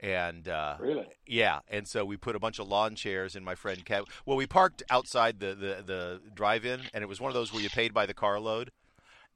and 0.00 0.48
uh, 0.48 0.78
really? 0.80 1.06
yeah, 1.28 1.60
and 1.68 1.86
so 1.86 2.04
we 2.04 2.16
put 2.16 2.34
a 2.34 2.40
bunch 2.40 2.58
of 2.58 2.66
lawn 2.66 2.96
chairs 2.96 3.36
in 3.36 3.44
my 3.44 3.54
friend 3.54 3.86
Kev. 3.86 4.06
Well, 4.26 4.36
we 4.36 4.48
parked 4.48 4.82
outside 4.90 5.38
the, 5.38 5.54
the, 5.54 5.84
the 5.86 6.20
drive-in, 6.34 6.80
and 6.92 7.02
it 7.02 7.08
was 7.08 7.20
one 7.20 7.30
of 7.30 7.34
those 7.34 7.52
where 7.52 7.62
you 7.62 7.70
paid 7.70 7.94
by 7.94 8.06
the 8.06 8.14
carload. 8.14 8.72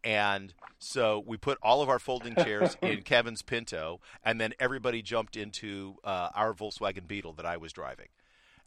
And 0.02 0.54
so 0.80 1.22
we 1.24 1.36
put 1.36 1.56
all 1.62 1.82
of 1.82 1.88
our 1.88 2.00
folding 2.00 2.34
chairs 2.34 2.76
in 2.82 3.02
Kevin's 3.02 3.42
Pinto, 3.42 4.00
and 4.24 4.40
then 4.40 4.54
everybody 4.58 5.02
jumped 5.02 5.36
into 5.36 5.98
uh, 6.02 6.30
our 6.34 6.52
Volkswagen 6.52 7.06
Beetle 7.06 7.34
that 7.34 7.46
I 7.46 7.56
was 7.58 7.72
driving. 7.72 8.08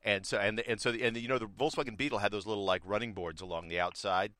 And 0.03 0.25
so 0.25 0.37
and 0.37 0.59
and 0.61 0.79
so 0.79 0.91
and 0.91 1.17
you 1.17 1.27
know 1.27 1.37
the 1.37 1.47
Volkswagen 1.47 1.97
Beetle 1.97 2.19
had 2.19 2.31
those 2.31 2.45
little 2.45 2.65
like 2.65 2.81
running 2.85 3.13
boards 3.13 3.41
along 3.41 3.67
the 3.67 3.79
outside. 3.79 4.31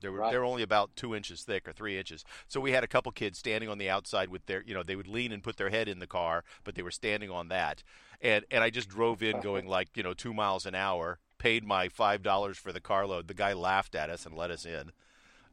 They 0.00 0.08
were 0.08 0.18
Right. 0.18 0.32
they 0.32 0.38
were 0.38 0.44
only 0.44 0.62
about 0.62 0.96
two 0.96 1.14
inches 1.14 1.42
thick 1.42 1.68
or 1.68 1.72
three 1.72 1.98
inches. 1.98 2.24
So 2.48 2.60
we 2.60 2.72
had 2.72 2.84
a 2.84 2.88
couple 2.88 3.12
kids 3.12 3.38
standing 3.38 3.68
on 3.68 3.78
the 3.78 3.88
outside 3.90 4.28
with 4.30 4.46
their 4.46 4.62
you 4.66 4.74
know 4.74 4.82
they 4.82 4.96
would 4.96 5.06
lean 5.08 5.32
and 5.32 5.42
put 5.42 5.56
their 5.56 5.70
head 5.70 5.88
in 5.88 5.98
the 5.98 6.06
car, 6.06 6.44
but 6.64 6.74
they 6.74 6.82
were 6.82 6.90
standing 6.90 7.30
on 7.30 7.48
that. 7.48 7.82
And 8.20 8.44
and 8.50 8.62
I 8.64 8.70
just 8.70 8.88
drove 8.88 9.22
in 9.22 9.40
going 9.40 9.66
like 9.76 9.88
you 9.96 10.02
know 10.02 10.14
two 10.14 10.34
miles 10.34 10.66
an 10.66 10.74
hour. 10.74 11.18
Paid 11.38 11.64
my 11.64 11.88
five 11.88 12.22
dollars 12.22 12.58
for 12.58 12.72
the 12.72 12.80
carload. 12.80 13.28
The 13.28 13.34
guy 13.34 13.52
laughed 13.54 13.94
at 13.94 14.10
us 14.10 14.26
and 14.26 14.36
let 14.36 14.50
us 14.50 14.66
in. 14.66 14.92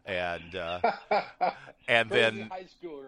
And 0.05 0.55
uh, 0.55 0.79
and 1.87 2.09
then 2.09 2.47
high 2.49 2.65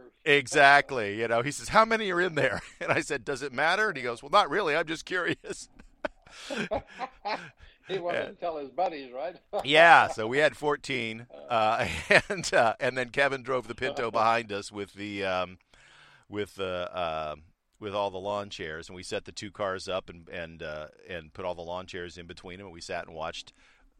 exactly, 0.25 1.19
you 1.19 1.27
know, 1.27 1.41
he 1.41 1.51
says, 1.51 1.69
"How 1.69 1.85
many 1.85 2.11
are 2.11 2.19
in 2.21 2.35
there?" 2.35 2.61
And 2.81 2.91
I 2.91 3.01
said, 3.01 3.23
"Does 3.25 3.41
it 3.41 3.53
matter?" 3.53 3.89
And 3.89 3.97
he 3.97 4.03
goes, 4.03 4.21
"Well, 4.21 4.29
not 4.29 4.49
really. 4.49 4.75
I'm 4.75 4.85
just 4.85 5.05
curious." 5.05 5.69
He 7.89 7.97
wanted 7.97 8.27
to 8.27 8.33
tell 8.33 8.57
his 8.57 8.69
buddies, 8.69 9.11
right? 9.11 9.35
yeah, 9.65 10.07
so 10.07 10.27
we 10.27 10.37
had 10.37 10.55
14, 10.55 11.25
uh, 11.49 11.87
and 12.29 12.53
uh, 12.53 12.75
and 12.79 12.97
then 12.97 13.09
Kevin 13.09 13.41
drove 13.41 13.67
the 13.67 13.75
Pinto 13.75 14.11
behind 14.11 14.51
us 14.51 14.71
with 14.71 14.93
the 14.93 15.25
um, 15.25 15.57
with 16.29 16.55
the 16.55 16.95
uh, 16.95 17.35
with 17.79 17.95
all 17.95 18.11
the 18.11 18.19
lawn 18.19 18.49
chairs, 18.49 18.87
and 18.87 18.95
we 18.95 19.01
set 19.01 19.25
the 19.25 19.31
two 19.31 19.49
cars 19.51 19.87
up 19.89 20.09
and 20.09 20.29
and 20.29 20.61
uh, 20.61 20.87
and 21.09 21.33
put 21.33 21.45
all 21.45 21.55
the 21.55 21.63
lawn 21.63 21.87
chairs 21.87 22.17
in 22.17 22.27
between 22.27 22.59
them, 22.59 22.67
and 22.67 22.73
we 22.73 22.81
sat 22.81 23.07
and 23.07 23.15
watched 23.15 23.53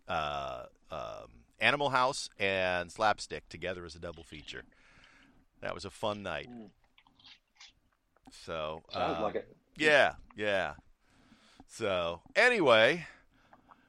uh, 0.08 0.66
um, 0.92 1.28
Animal 1.60 1.90
House 1.90 2.30
and 2.38 2.92
Slap 2.92 3.20
Shot 3.20 3.42
together 3.50 3.86
as 3.86 3.96
a 3.96 4.00
double 4.00 4.24
feature. 4.24 4.64
That 5.62 5.74
was 5.74 5.84
a 5.84 5.90
fun 5.90 6.22
night. 6.22 6.48
Mm. 6.50 6.70
So 8.46 8.84
Sounds 8.94 9.18
uh, 9.18 9.24
like 9.24 9.36
it. 9.36 9.58
yeah, 9.78 10.14
yeah. 10.38 10.74
So 11.72 12.22
anyway, 12.36 13.06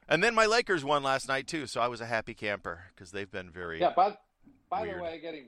and 0.08 0.22
then 0.22 0.34
my 0.34 0.44
Lakers 0.46 0.84
won 0.84 1.02
last 1.02 1.26
night 1.28 1.46
too, 1.46 1.66
so 1.66 1.80
I 1.80 1.88
was 1.88 2.00
a 2.00 2.06
happy 2.06 2.34
camper 2.34 2.84
because 2.94 3.10
they've 3.10 3.30
been 3.30 3.50
very. 3.50 3.80
Yeah. 3.80 3.92
By 3.96 4.16
by 4.68 4.82
Weird. 4.82 4.98
the 4.98 5.02
way, 5.02 5.18
getting 5.20 5.46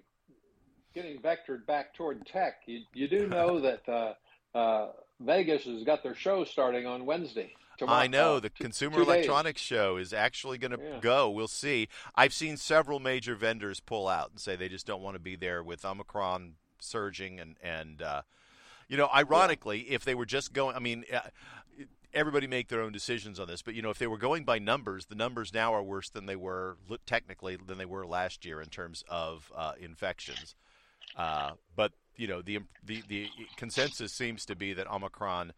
getting 0.94 1.18
vectored 1.18 1.66
back 1.66 1.94
toward 1.94 2.26
tech, 2.26 2.62
you 2.66 2.80
you 2.94 3.06
do 3.06 3.28
know 3.28 3.60
that 3.86 3.86
uh, 3.86 4.14
uh, 4.56 4.92
Vegas 5.20 5.64
has 5.64 5.84
got 5.84 6.02
their 6.02 6.14
show 6.14 6.42
starting 6.44 6.86
on 6.86 7.04
Wednesday. 7.04 7.52
Tomorrow, 7.78 7.98
I 7.98 8.06
know 8.06 8.36
uh, 8.36 8.40
the 8.40 8.48
two- 8.48 8.64
Consumer 8.64 8.96
two 8.96 9.04
days. 9.04 9.08
Electronics 9.08 9.60
Show 9.60 9.96
is 9.98 10.12
actually 10.12 10.56
going 10.58 10.72
to 10.72 10.78
Yeah. 10.82 10.98
go. 11.00 11.30
We'll 11.30 11.48
see. 11.48 11.88
I've 12.14 12.32
seen 12.34 12.56
several 12.56 12.98
major 12.98 13.34
vendors 13.34 13.80
pull 13.80 14.08
out 14.08 14.30
and 14.30 14.40
say 14.40 14.56
they 14.56 14.68
just 14.68 14.86
don't 14.86 15.02
want 15.02 15.16
to 15.16 15.20
be 15.20 15.36
there 15.36 15.62
with 15.62 15.84
Omicron 15.84 16.54
surging 16.80 17.40
and 17.40 17.56
and 17.62 18.00
uh, 18.00 18.22
you 18.88 18.96
know, 18.96 19.08
ironically, 19.14 19.80
if 19.90 20.04
they 20.04 20.14
were 20.14 20.26
just 20.26 20.54
going, 20.54 20.74
I 20.74 20.78
mean. 20.78 21.04
Everybody 22.14 22.46
make 22.46 22.68
their 22.68 22.82
own 22.82 22.92
decisions 22.92 23.40
on 23.40 23.48
this, 23.48 23.62
but 23.62 23.74
you 23.74 23.82
know, 23.82 23.90
if 23.90 23.98
they 23.98 24.06
were 24.06 24.18
going 24.18 24.44
by 24.44 24.58
numbers, 24.58 25.06
the 25.06 25.14
numbers 25.14 25.54
now 25.54 25.74
are 25.74 25.82
worse 25.82 26.10
than 26.10 26.26
they 26.26 26.36
were 26.36 26.76
technically 27.06 27.56
than 27.56 27.78
they 27.78 27.86
were 27.86 28.06
last 28.06 28.44
year 28.44 28.60
in 28.60 28.68
terms 28.68 29.02
of 29.08 29.50
uh, 29.56 29.72
infections. 29.80 30.54
Uh, 31.16 31.52
but 31.74 31.92
you 32.16 32.26
know, 32.26 32.42
the, 32.42 32.60
the 32.84 33.02
the 33.08 33.28
consensus 33.56 34.12
seems 34.12 34.44
to 34.46 34.54
be 34.54 34.74
that 34.74 34.90
Omicron 34.90 35.52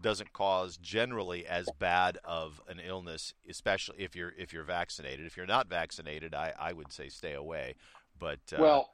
doesn't 0.00 0.32
cause 0.32 0.76
generally 0.76 1.46
as 1.46 1.68
bad 1.78 2.18
of 2.24 2.60
an 2.68 2.80
illness, 2.80 3.34
especially 3.48 3.96
if 3.98 4.16
you're 4.16 4.32
if 4.36 4.52
you're 4.52 4.64
vaccinated. 4.64 5.26
If 5.26 5.36
you're 5.36 5.46
not 5.46 5.68
vaccinated, 5.68 6.34
I, 6.34 6.52
I 6.58 6.72
would 6.72 6.92
say 6.92 7.08
stay 7.08 7.34
away. 7.34 7.74
But 8.18 8.40
uh, 8.52 8.60
Well, 8.60 8.90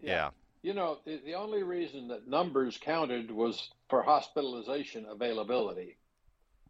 yeah. 0.00 0.30
You 0.62 0.72
know, 0.72 0.98
the, 1.04 1.20
the 1.24 1.34
only 1.34 1.62
reason 1.62 2.08
that 2.08 2.26
numbers 2.26 2.78
counted 2.82 3.30
was 3.30 3.70
for 3.90 4.02
hospitalization 4.02 5.04
availability. 5.06 5.98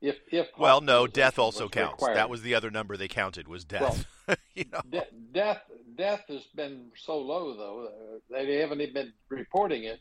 If 0.05 0.17
if 0.31 0.49
well, 0.59 0.83
no, 0.83 1.07
death 1.07 1.39
also 1.39 1.69
counts. 1.69 1.93
required. 1.95 2.17
That 2.17 2.29
was 2.29 2.43
the 2.43 2.55
other 2.55 2.71
number 2.71 2.97
they 2.97 3.09
counted 3.09 3.49
was 3.49 3.65
death. 3.65 4.05
you 4.55 4.67
know, 4.71 4.81
De- 4.91 5.07
death 5.33 5.63
death 5.97 6.25
has 6.29 6.43
been 6.55 6.91
so 6.95 7.19
low 7.19 7.57
though 7.57 7.87
uh, 7.87 8.45
they 8.45 8.57
haven't 8.57 8.83
even 8.83 8.93
been 8.95 9.13
reporting 9.31 9.85
it. 9.85 10.01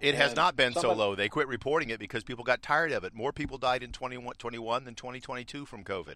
it 0.00 0.14
has 0.14 0.34
not 0.34 0.56
been 0.56 0.72
so 0.72 0.92
low. 0.94 1.14
They 1.14 1.28
quit 1.28 1.48
reporting 1.48 1.90
it 1.90 2.00
because 2.00 2.24
people 2.24 2.44
got 2.44 2.62
tired 2.62 2.92
of 2.92 3.04
it. 3.04 3.12
More 3.14 3.30
people 3.32 3.58
died 3.58 3.82
in 3.82 3.92
2021 3.92 4.84
than 4.84 4.94
2022 4.94 5.66
from 5.66 5.84
COVID, 5.84 6.14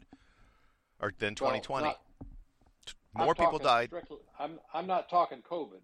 or 1.01 1.13
than 1.19 1.35
2020. 1.35 1.85
Well, 1.85 1.95
not- 3.15 3.27
More 3.27 3.35
people 3.35 3.59
died. 3.59 3.89
Strictly, 3.91 4.19
I'm 4.39 4.59
I'm 4.73 4.87
not 4.87 5.11
talking 5.11 5.43
COVID. 5.43 5.83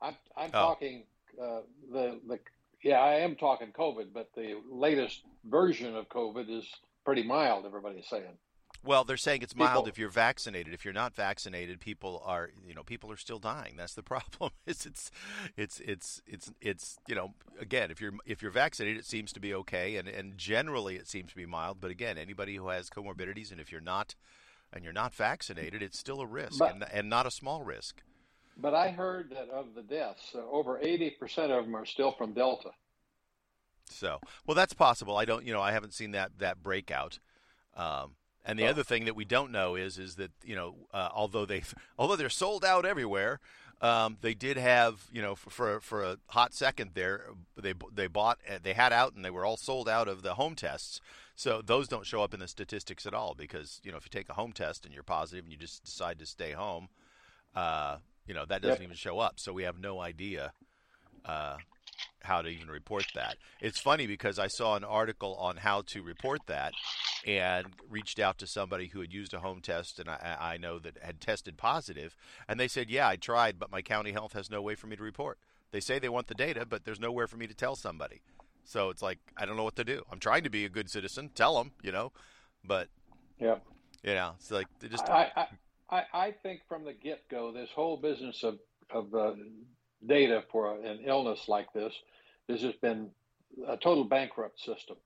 I'm 0.00 0.14
I'm 0.38 0.50
Oh. 0.54 0.68
talking 0.68 1.04
uh, 1.38 1.60
the 1.92 2.18
the 2.26 2.38
yeah 2.82 3.00
I 3.00 3.16
am 3.16 3.36
talking 3.36 3.72
COVID, 3.72 4.14
but 4.14 4.30
the 4.34 4.54
latest 4.70 5.20
version 5.44 5.94
of 5.96 6.08
COVID 6.08 6.48
is 6.48 6.66
pretty 7.04 7.22
mild. 7.22 7.66
Everybody's 7.66 8.08
saying. 8.08 8.38
Well, 8.82 9.04
they're 9.04 9.16
saying 9.16 9.40
it's 9.42 9.56
mild 9.56 9.72
People- 9.76 9.88
if 9.88 9.98
you're 9.98 10.10
vaccinated. 10.10 10.74
If 10.74 10.84
you're 10.84 10.92
not 10.92 11.14
vaccinated, 11.14 11.80
people 11.80 12.22
are 12.24 12.50
you 12.66 12.74
know 12.74 12.82
people 12.82 13.10
are 13.10 13.16
still 13.16 13.38
dying. 13.38 13.74
That's 13.76 13.94
the 13.94 14.02
problem. 14.14 14.50
It's 14.66 14.84
it's 14.86 15.10
it's 15.56 15.80
it's 15.80 16.20
it's 16.26 16.52
it's 16.60 16.96
you 17.08 17.14
know 17.14 17.34
again 17.60 17.90
if 17.90 18.00
you're 18.00 18.12
if 18.26 18.42
you're 18.42 18.50
vaccinated, 18.50 18.98
it 18.98 19.06
seems 19.06 19.32
to 19.32 19.40
be 19.40 19.54
okay, 19.54 19.96
and 19.96 20.08
and 20.08 20.36
generally 20.36 20.96
it 20.96 21.08
seems 21.08 21.30
to 21.30 21.36
be 21.36 21.46
mild. 21.46 21.80
But 21.80 21.90
again, 21.90 22.18
anybody 22.18 22.56
who 22.56 22.68
has 22.68 22.90
comorbidities, 22.90 23.50
and 23.52 23.60
if 23.60 23.72
you're 23.72 23.80
not 23.80 24.14
and 24.72 24.84
you're 24.84 24.92
not 24.92 25.14
vaccinated, 25.14 25.82
it's 25.82 25.98
still 25.98 26.20
a 26.20 26.26
risk, 26.26 26.58
But- 26.58 26.72
and 26.74 26.84
and 26.92 27.08
not 27.08 27.26
a 27.26 27.30
small 27.30 27.62
risk. 27.62 28.02
But 28.56 28.72
I 28.74 28.90
heard 28.90 29.30
that 29.30 29.50
of 29.50 29.74
the 29.74 29.82
deaths, 29.82 30.32
uh, 30.34 30.38
over 30.48 30.78
eighty 30.80 31.10
percent 31.10 31.50
of 31.50 31.64
them 31.64 31.74
are 31.74 31.86
still 31.86 32.12
from 32.12 32.34
Delta. 32.34 32.70
So, 33.90 34.20
well, 34.46 34.54
that's 34.54 34.72
possible. 34.72 35.16
I 35.16 35.24
don't, 35.24 35.44
you 35.44 35.52
know, 35.52 35.60
I 35.60 35.72
haven't 35.72 35.94
seen 35.94 36.12
that 36.12 36.38
that 36.38 36.62
breakout. 36.62 37.18
Um, 37.76 38.16
and 38.44 38.58
the 38.58 38.64
Oh. 38.64 38.68
other 38.68 38.82
thing 38.84 39.04
that 39.06 39.16
we 39.16 39.24
don't 39.24 39.50
know 39.52 39.74
is 39.74 39.98
is 39.98 40.16
that 40.16 40.32
you 40.44 40.54
know, 40.54 40.74
uh, 40.92 41.08
although 41.12 41.46
they 41.46 41.62
although 41.98 42.16
they're 42.16 42.28
sold 42.30 42.64
out 42.64 42.84
everywhere, 42.84 43.40
um, 43.80 44.16
they 44.20 44.34
did 44.34 44.56
have 44.56 45.06
you 45.12 45.22
know 45.22 45.34
for, 45.34 45.50
for 45.50 45.80
for 45.80 46.02
a 46.04 46.18
hot 46.28 46.54
second 46.54 46.90
there 46.94 47.26
they 47.56 47.74
they 47.92 48.06
bought 48.06 48.38
uh, 48.50 48.58
they 48.62 48.72
had 48.74 48.92
out 48.92 49.14
and 49.14 49.24
they 49.24 49.30
were 49.30 49.44
all 49.44 49.56
sold 49.56 49.88
out 49.88 50.08
of 50.08 50.22
the 50.22 50.34
home 50.34 50.54
tests. 50.54 51.00
So 51.36 51.62
those 51.62 51.88
don't 51.88 52.06
show 52.06 52.22
up 52.22 52.32
in 52.34 52.40
the 52.40 52.48
statistics 52.48 53.06
at 53.06 53.14
all 53.14 53.34
because 53.34 53.80
you 53.84 53.90
know 53.90 53.96
if 53.98 54.04
you 54.06 54.10
take 54.10 54.28
a 54.28 54.34
home 54.34 54.52
test 54.52 54.84
and 54.84 54.94
you're 54.94 55.02
positive 55.02 55.44
and 55.44 55.52
you 55.52 55.58
just 55.58 55.84
decide 55.84 56.18
to 56.20 56.26
stay 56.26 56.52
home, 56.52 56.88
uh, 57.54 57.98
you 58.26 58.34
know 58.34 58.44
that 58.46 58.62
doesn't 58.62 58.80
Yep. 58.80 58.82
even 58.82 58.96
show 58.96 59.18
up. 59.18 59.38
So 59.40 59.52
we 59.52 59.64
have 59.64 59.78
no 59.78 60.00
idea 60.00 60.52
uh, 61.24 61.58
how 62.22 62.42
to 62.42 62.48
even 62.48 62.68
report 62.68 63.04
that. 63.14 63.36
It's 63.60 63.80
funny 63.80 64.06
because 64.06 64.38
I 64.38 64.48
saw 64.48 64.76
an 64.76 64.84
article 64.84 65.34
on 65.34 65.58
how 65.58 65.82
to 65.88 66.02
report 66.02 66.40
that 66.46 66.72
and 67.26 67.66
reached 67.88 68.18
out 68.18 68.38
to 68.38 68.46
somebody 68.46 68.88
who 68.88 69.00
had 69.00 69.12
used 69.12 69.34
a 69.34 69.40
home 69.40 69.60
test 69.60 69.98
and 69.98 70.08
I, 70.08 70.36
I 70.40 70.56
know 70.56 70.78
that 70.78 70.98
had 71.02 71.20
tested 71.20 71.56
positive 71.56 72.16
and 72.48 72.58
they 72.58 72.68
said, 72.68 72.90
"Yeah, 72.90 73.08
I 73.08 73.16
tried, 73.16 73.58
but 73.58 73.70
my 73.70 73.82
county 73.82 74.12
health 74.12 74.32
has 74.32 74.50
no 74.50 74.62
way 74.62 74.74
for 74.74 74.86
me 74.86 74.96
to 74.96 75.02
report." 75.02 75.38
They 75.70 75.80
say 75.80 75.98
they 75.98 76.08
want 76.08 76.28
the 76.28 76.34
data, 76.34 76.64
but 76.64 76.84
there's 76.84 77.00
nowhere 77.00 77.26
for 77.26 77.36
me 77.36 77.46
to 77.46 77.54
tell 77.54 77.76
somebody. 77.76 78.22
So 78.64 78.90
it's 78.90 79.02
like 79.02 79.18
I 79.36 79.44
don't 79.44 79.56
know 79.56 79.64
what 79.64 79.76
to 79.76 79.84
do. 79.84 80.02
I'm 80.10 80.20
trying 80.20 80.44
to 80.44 80.50
be 80.50 80.64
a 80.64 80.68
good 80.68 80.90
citizen, 80.90 81.30
tell 81.34 81.56
them, 81.58 81.72
you 81.82 81.92
know, 81.92 82.12
but 82.64 82.88
Yeah. 83.38 83.58
you 84.02 84.14
know, 84.14 84.32
it's 84.36 84.50
like 84.50 84.66
they 84.80 84.88
just 84.88 85.08
I, 85.08 85.48
I, 85.90 86.02
I, 86.12 86.30
think 86.42 86.62
from 86.68 86.84
the 86.84 86.94
get 86.94 87.28
go, 87.28 87.52
this 87.52 87.68
whole 87.74 87.96
business 87.96 88.42
of, 88.42 88.58
of 88.90 89.14
uh, 89.14 89.34
data 90.06 90.44
for 90.50 90.76
an 90.76 91.00
illness 91.04 91.48
like 91.48 91.72
this. 91.72 91.92
There's 92.46 92.60
just 92.60 92.80
been 92.80 93.10
a 93.66 93.76
total 93.76 94.04
bankrupt 94.04 94.60
system. 94.60 94.96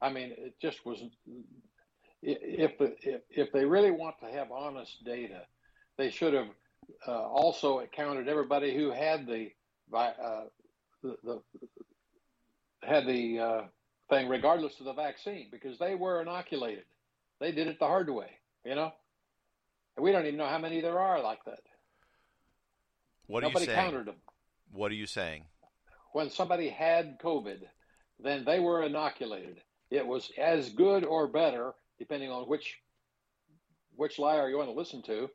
I 0.00 0.10
mean, 0.10 0.32
it 0.36 0.54
just 0.60 0.84
was. 0.84 1.02
If 2.22 2.72
if, 2.80 3.20
if 3.30 3.52
they 3.52 3.64
really 3.64 3.90
want 3.90 4.16
to 4.20 4.26
have 4.26 4.50
honest 4.50 5.04
data, 5.04 5.42
they 5.96 6.10
should 6.10 6.34
have 6.34 6.48
uh, 7.06 7.28
also 7.28 7.82
counted 7.94 8.28
everybody 8.28 8.74
who 8.76 8.90
had 8.90 9.26
the 9.26 9.50
uh, 9.94 10.44
the, 11.02 11.16
the, 11.24 11.42
had 12.82 13.06
the 13.06 13.38
uh, 13.38 13.62
thing, 14.10 14.28
regardless 14.28 14.78
of 14.80 14.86
the 14.86 14.92
vaccine, 14.92 15.48
because 15.50 15.78
they 15.78 15.94
were 15.94 16.22
inoculated. 16.22 16.84
They 17.40 17.52
did 17.52 17.66
it 17.66 17.78
the 17.78 17.86
hard 17.86 18.08
way, 18.10 18.30
you 18.64 18.74
know. 18.74 18.92
And 19.96 20.04
we 20.04 20.12
don't 20.12 20.26
even 20.26 20.36
know 20.36 20.46
how 20.46 20.58
many 20.58 20.80
there 20.80 20.98
are 20.98 21.22
like 21.22 21.44
that. 21.44 21.60
What 23.26 23.42
Nobody 23.42 23.58
are 23.58 23.60
you 23.60 23.74
saying? 23.74 23.90
counted 23.90 24.06
them. 24.06 24.16
What 24.72 24.90
are 24.90 24.94
you 24.94 25.06
saying? 25.06 25.44
When 26.12 26.30
somebody 26.30 26.68
had 26.68 27.18
COVID, 27.20 27.60
then 28.18 28.44
they 28.44 28.60
were 28.60 28.82
inoculated. 28.82 29.60
It 29.90 30.06
was 30.06 30.30
as 30.38 30.70
good 30.70 31.04
or 31.04 31.28
better, 31.28 31.74
depending 31.98 32.30
on 32.30 32.44
which 32.44 32.76
which 33.96 34.18
liar 34.18 34.48
you 34.48 34.58
want 34.58 34.68
to 34.68 34.74
listen 34.74 35.02
to. 35.02 35.30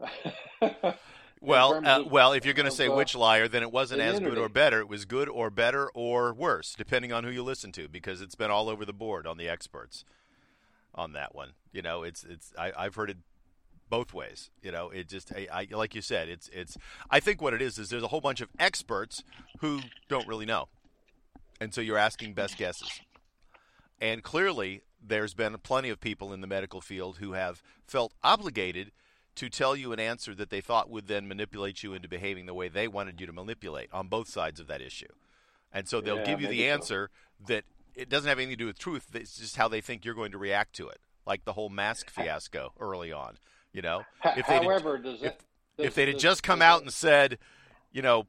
well, 1.40 1.80
uh, 1.84 2.04
well, 2.06 2.32
if 2.32 2.44
you're 2.44 2.54
going 2.54 2.68
to 2.68 2.74
say 2.74 2.86
uh, 2.86 2.94
which 2.94 3.14
liar, 3.14 3.48
then 3.48 3.62
it 3.62 3.72
wasn't 3.72 4.00
as 4.00 4.20
good 4.20 4.38
or 4.38 4.48
better. 4.48 4.80
It 4.80 4.88
was 4.88 5.04
good 5.04 5.28
or 5.28 5.50
better 5.50 5.90
or 5.94 6.32
worse, 6.32 6.74
depending 6.76 7.12
on 7.12 7.24
who 7.24 7.30
you 7.30 7.42
listen 7.42 7.72
to, 7.72 7.88
because 7.88 8.20
it's 8.20 8.34
been 8.34 8.50
all 8.50 8.68
over 8.68 8.84
the 8.84 8.92
board 8.92 9.26
on 9.26 9.36
the 9.36 9.48
experts 9.48 10.04
on 10.94 11.12
that 11.12 11.34
one. 11.34 11.50
You 11.72 11.82
know, 11.82 12.02
it's 12.02 12.24
it's 12.24 12.52
I, 12.58 12.72
I've 12.76 12.94
heard 12.94 13.10
it 13.10 13.18
both 13.94 14.12
ways. 14.12 14.50
You 14.62 14.72
know, 14.72 14.90
it 14.90 15.08
just 15.08 15.32
I, 15.32 15.46
I 15.52 15.66
like 15.70 15.94
you 15.94 16.02
said, 16.02 16.28
it's 16.28 16.48
it's. 16.52 16.76
I 17.10 17.20
think 17.20 17.40
what 17.40 17.54
it 17.54 17.62
is 17.62 17.78
is 17.78 17.90
there's 17.90 18.02
a 18.02 18.08
whole 18.08 18.20
bunch 18.20 18.40
of 18.40 18.48
experts 18.58 19.22
who 19.60 19.80
don't 20.08 20.26
really 20.26 20.46
know, 20.46 20.68
and 21.60 21.72
so 21.72 21.80
you're 21.80 21.98
asking 22.08 22.34
best 22.34 22.56
guesses. 22.58 23.00
And 24.00 24.22
clearly, 24.22 24.82
there's 25.00 25.34
been 25.34 25.56
plenty 25.58 25.90
of 25.90 26.00
people 26.00 26.32
in 26.32 26.40
the 26.40 26.46
medical 26.48 26.80
field 26.80 27.18
who 27.18 27.32
have 27.34 27.62
felt 27.86 28.12
obligated 28.22 28.90
to 29.36 29.48
tell 29.48 29.76
you 29.76 29.92
an 29.92 30.00
answer 30.00 30.34
that 30.34 30.50
they 30.50 30.60
thought 30.60 30.90
would 30.90 31.06
then 31.06 31.28
manipulate 31.28 31.82
you 31.82 31.94
into 31.94 32.08
behaving 32.08 32.46
the 32.46 32.54
way 32.54 32.68
they 32.68 32.88
wanted 32.88 33.20
you 33.20 33.26
to 33.26 33.32
manipulate 33.32 33.88
on 33.92 34.08
both 34.08 34.28
sides 34.28 34.58
of 34.60 34.66
that 34.66 34.80
issue. 34.80 35.12
And 35.72 35.88
so 35.88 36.00
they'll 36.00 36.18
Yeah, 36.18 36.24
give 36.24 36.40
you 36.40 36.46
the 36.48 36.58
maybe 36.58 36.68
so. 36.68 36.74
answer 36.74 37.10
that 37.46 37.64
it 37.94 38.08
doesn't 38.08 38.28
have 38.28 38.38
anything 38.38 38.56
to 38.58 38.64
do 38.64 38.66
with 38.66 38.78
truth. 38.78 39.06
It's 39.14 39.38
just 39.38 39.56
how 39.56 39.68
they 39.68 39.80
think 39.80 40.04
you're 40.04 40.14
going 40.14 40.32
to 40.32 40.38
react 40.38 40.74
to 40.76 40.88
it, 40.88 40.98
like 41.26 41.44
the 41.44 41.52
whole 41.52 41.68
mask 41.68 42.10
fiasco 42.10 42.72
early 42.80 43.12
on. 43.12 43.38
You 43.74 43.82
know, 43.82 44.04
if 44.24 44.46
However, 44.46 44.96
does 44.96 45.22
if, 45.22 45.34
if 45.76 45.94
they'd 45.94 46.12
does- 46.12 46.22
just 46.22 46.42
come 46.42 46.62
out 46.62 46.78
it- 46.78 46.82
and 46.84 46.92
said, 46.92 47.38
you 47.92 48.00
know, 48.00 48.26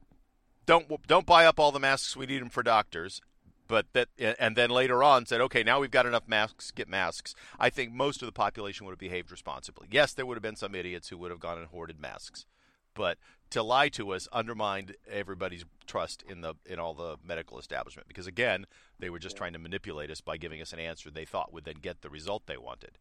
don't 0.65 0.87
don't 1.07 1.25
buy 1.25 1.45
up 1.45 1.59
all 1.59 1.71
the 1.71 1.79
masks, 1.79 2.17
we 2.17 2.25
need 2.25 2.41
them 2.41 2.49
for 2.49 2.63
doctors, 2.63 3.21
but 3.67 3.85
that 3.93 4.09
and 4.39 4.57
then 4.57 4.71
later 4.71 5.03
on 5.03 5.27
said, 5.27 5.41
okay, 5.41 5.61
now 5.61 5.79
we've 5.79 5.91
got 5.91 6.07
enough 6.07 6.27
masks, 6.27 6.71
get 6.71 6.89
masks. 6.89 7.35
I 7.59 7.69
think 7.69 7.93
most 7.93 8.23
of 8.23 8.25
the 8.25 8.31
population 8.31 8.85
would 8.87 8.93
have 8.93 8.99
behaved 8.99 9.31
responsibly. 9.31 9.87
Yes, 9.91 10.13
there 10.13 10.25
would 10.25 10.35
have 10.35 10.41
been 10.43 10.55
some 10.55 10.73
idiots 10.73 11.09
who 11.09 11.17
would 11.19 11.29
have 11.29 11.39
gone 11.39 11.59
and 11.59 11.67
hoarded 11.67 11.99
masks, 12.01 12.47
but 12.95 13.19
to 13.51 13.61
lie 13.61 13.89
to 13.89 14.09
us 14.11 14.27
undermined 14.33 14.95
everybody's 15.07 15.63
trust 15.85 16.23
in 16.27 16.41
the 16.41 16.55
in 16.65 16.79
all 16.79 16.95
the 16.95 17.17
medical 17.23 17.59
establishment 17.59 18.07
because 18.07 18.25
again, 18.25 18.65
they 18.97 19.11
were 19.11 19.19
just 19.19 19.37
trying 19.37 19.53
to 19.53 19.59
manipulate 19.59 20.09
us 20.09 20.21
by 20.21 20.37
giving 20.37 20.59
us 20.59 20.73
an 20.73 20.79
answer 20.79 21.11
they 21.11 21.25
thought 21.25 21.53
would 21.53 21.65
then 21.65 21.75
get 21.79 22.01
the 22.01 22.09
result 22.09 22.47
they 22.47 22.57
wanted. 22.57 22.97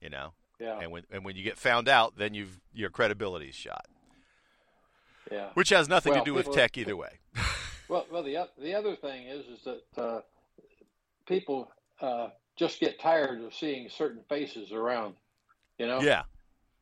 You 0.00 0.10
know, 0.10 0.32
yeah, 0.58 0.78
and 0.80 0.90
when 0.90 1.04
and 1.10 1.24
when 1.24 1.36
you 1.36 1.42
get 1.42 1.58
found 1.58 1.88
out, 1.88 2.16
then 2.16 2.34
you've 2.34 2.60
your 2.72 2.90
credibility's 2.90 3.54
shot 3.54 3.86
yeah. 5.30 5.48
which 5.54 5.70
has 5.70 5.88
nothing 5.88 6.12
Well, 6.12 6.24
to 6.24 6.30
do 6.30 6.34
with 6.34 6.52
tech 6.52 6.76
either 6.76 6.96
way. 6.96 7.18
Well, 7.90 8.06
well, 8.12 8.22
the 8.22 8.46
the 8.58 8.74
other 8.74 8.96
thing 8.96 9.28
is 9.28 9.46
is 9.46 9.64
that 9.64 10.02
uh, 10.02 10.20
people 11.26 11.72
uh, 12.02 12.28
just 12.54 12.80
get 12.80 13.00
tired 13.00 13.42
of 13.42 13.54
seeing 13.54 13.88
certain 13.88 14.20
faces 14.28 14.72
around. 14.72 15.14
You 15.78 15.86
know, 15.86 16.02
yeah, 16.02 16.24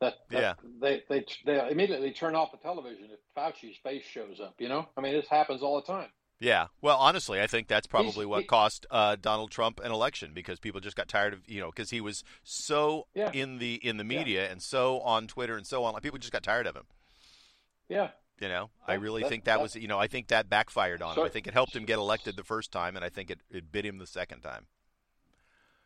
that, 0.01 0.15
that 0.31 0.41
yeah. 0.41 0.53
they, 0.81 1.03
they 1.07 1.25
they 1.45 1.71
immediately 1.71 2.11
turn 2.11 2.35
off 2.35 2.51
the 2.51 2.57
television 2.57 3.05
if 3.05 3.19
Fauci's 3.37 3.77
face 3.81 4.03
shows 4.03 4.41
up. 4.41 4.55
You 4.59 4.67
know, 4.67 4.89
I 4.97 4.99
mean, 4.99 5.13
this 5.13 5.29
happens 5.29 5.61
all 5.61 5.77
the 5.77 5.87
time. 5.87 6.09
Yeah. 6.39 6.67
Well, 6.81 6.97
honestly, 6.97 7.41
I 7.41 7.47
think 7.47 7.67
that's 7.67 7.87
probably 7.87 8.25
what 8.25 8.47
cost 8.47 8.85
uh, 8.91 9.15
Donald 9.19 9.51
Trump 9.51 9.79
an 9.83 9.91
election 9.91 10.31
because 10.33 10.59
people 10.59 10.79
just 10.81 10.95
got 10.95 11.07
tired 11.07 11.33
of 11.33 11.41
you 11.47 11.59
know 11.59 11.67
because 11.71 11.89
he 11.89 12.01
was 12.01 12.23
so 12.43 13.07
Yeah. 13.13 13.31
in 13.33 13.57
the 13.59 13.75
in 13.75 13.97
the 13.97 14.03
Yeah. 14.03 14.19
media 14.19 14.51
and 14.51 14.61
so 14.61 14.99
on 15.01 15.27
Twitter 15.27 15.55
and 15.57 15.65
so 15.65 15.83
on. 15.83 15.93
Like, 15.93 16.03
people 16.03 16.19
just 16.19 16.33
got 16.33 16.43
tired 16.43 16.67
of 16.67 16.75
him. 16.75 16.85
Yeah, 17.89 18.09
You 18.41 18.49
know, 18.49 18.69
I 18.85 18.95
really 18.95 19.21
that- 19.23 19.29
think 19.29 19.45
that, 19.45 19.55
that- 19.57 19.61
was 19.61 19.75
you 19.75 19.87
know 19.87 19.97
I 19.97 20.07
think 20.07 20.27
that 20.27 20.49
backfired 20.49 21.01
on 21.01 21.17
him. 21.17 21.23
I 21.23 21.29
think 21.29 21.47
it 21.47 21.53
helped 21.53 21.75
him 21.75 21.85
get 21.85 21.97
elected 21.97 22.35
the 22.35 22.43
first 22.43 22.71
time, 22.71 22.95
and 22.95 23.03
I 23.05 23.09
think 23.09 23.31
it, 23.31 23.39
it 23.49 23.71
bit 23.71 23.85
him 23.85 23.97
the 23.97 24.05
second 24.07 24.41
time. 24.41 24.67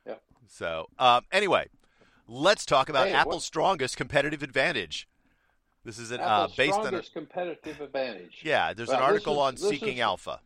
Yeah. 0.06 0.16
So 0.48 0.88
um, 1.00 1.26
anyway, 1.32 1.68
let's 2.28 2.66
talk 2.66 2.90
about 2.90 3.08
Hey, 3.08 3.14
Apple's 3.14 3.36
what- 3.36 3.44
strongest 3.44 3.98
competitive 3.98 4.42
advantage. 4.44 5.08
This 5.84 5.98
is 5.98 6.12
an, 6.12 6.20
uh, 6.20 6.48
based 6.56 6.78
on 6.78 6.94
a, 6.94 7.02
competitive 7.02 7.82
advantage. 7.82 8.42
yeah. 8.44 8.74
There's 8.74 8.90
Well, 8.90 8.98
an 9.00 9.04
article 9.04 9.34
is- 9.34 9.40
on 9.40 9.58
Seeking 9.58 9.98
is- 9.98 10.02
Alpha. 10.02 10.40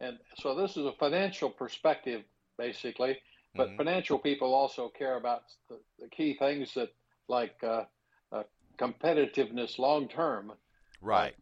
And 0.00 0.18
so 0.38 0.54
this 0.54 0.76
is 0.76 0.86
a 0.86 0.92
financial 0.92 1.50
perspective, 1.50 2.24
basically. 2.56 3.18
But 3.54 3.68
Mhm. 3.70 3.76
financial 3.76 4.18
people 4.18 4.52
also 4.54 4.88
care 4.88 5.16
about 5.16 5.44
the, 5.68 5.78
the 6.00 6.08
key 6.08 6.34
things 6.34 6.74
that, 6.74 6.92
like 7.28 7.62
uh, 7.62 7.84
uh, 8.32 8.42
competitiveness 8.78 9.78
long 9.78 10.08
term. 10.08 10.52
Right. 11.00 11.36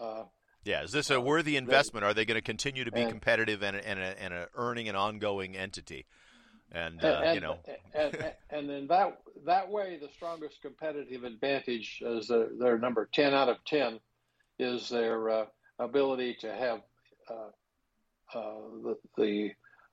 Uh, 0.00 0.24
Yeah, 0.64 0.82
is 0.82 0.92
this 0.92 1.10
a 1.10 1.18
Uh, 1.18 1.20
worthy 1.20 1.52
they- 1.52 1.56
investment? 1.58 2.04
Are 2.04 2.14
they 2.14 2.24
going 2.24 2.36
to 2.36 2.42
continue 2.42 2.84
to 2.84 2.90
be 2.90 3.02
and- 3.02 3.10
competitive 3.10 3.62
and 3.62 3.76
and, 3.76 4.00
a, 4.00 4.20
and 4.20 4.34
a 4.34 4.48
earning 4.54 4.88
an 4.88 4.96
ongoing 4.96 5.56
entity? 5.56 6.06
And, 6.74 7.04
uh, 7.04 7.22
and, 7.24 7.34
you 7.36 7.40
know, 7.40 7.58
and, 7.94 8.32
and, 8.50 8.70
in 8.70 8.86
that 8.88 9.20
that 9.46 9.70
way, 9.70 9.96
the 10.00 10.08
strongest 10.08 10.60
competitive 10.60 11.22
advantage 11.22 12.02
is 12.04 12.26
their, 12.26 12.48
their 12.58 12.78
number 12.78 13.08
ten 13.12 13.32
out 13.32 13.48
of 13.48 13.64
ten 13.64 14.00
is 14.58 14.88
their 14.88 15.30
uh, 15.30 15.44
ability 15.78 16.36
to 16.40 16.52
have 16.52 16.80
uh, 17.30 18.36
uh, 18.36 18.54
the, 18.82 18.96
the 19.16 19.50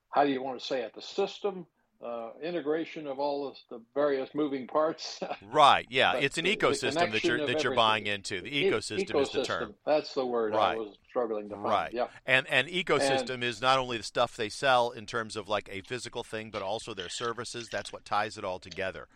how 0.10 0.24
do 0.26 0.32
you 0.32 0.42
want 0.42 0.60
to 0.60 0.66
say 0.66 0.82
it? 0.82 0.94
The 0.96 1.02
system 1.02 1.68
uh, 2.04 2.30
integration 2.42 3.06
of 3.08 3.20
all 3.20 3.48
of 3.48 3.56
the 3.70 3.80
various 3.94 4.30
moving 4.34 4.68
parts. 4.68 5.20
right? 5.52 5.86
Yeah, 5.90 6.14
it's 6.16 6.38
an 6.38 6.46
ecosystem 6.46 7.12
that 7.12 7.24
you're 7.24 7.38
that 7.40 7.48
you're 7.48 7.74
everything. 7.74 7.76
buying 7.76 8.08
into. 8.08 8.42
The 8.42 8.58
E- 8.58 8.72
ecosystem, 8.72 9.22
is 9.22 9.30
the 9.32 9.44
term, 9.44 9.76
That's 9.86 10.14
the 10.14 10.26
word 10.26 10.54
Right. 10.54 10.74
I 10.74 10.78
was 10.78 10.96
struggling 11.10 11.50
to 11.50 11.56
find. 11.56 11.66
Right. 11.66 11.94
Yeah. 11.94 12.08
and 12.26 12.48
and 12.50 12.68
ecosystem 12.68 13.44
is 13.44 13.62
not 13.62 13.78
only 13.80 13.98
the 13.98 14.04
stuff 14.04 14.36
they 14.36 14.50
sell 14.50 14.92
in 14.92 15.06
terms 15.06 15.36
of 15.36 15.48
like 15.48 15.70
a 15.72 15.82
physical 15.82 16.24
thing, 16.24 16.50
but 16.52 16.62
also 16.62 16.94
their 16.94 17.10
services. 17.10 17.68
That's 17.72 17.94
what 17.94 18.04
ties 18.06 18.38
it 18.38 18.44
all 18.44 18.60
together. 18.60 19.08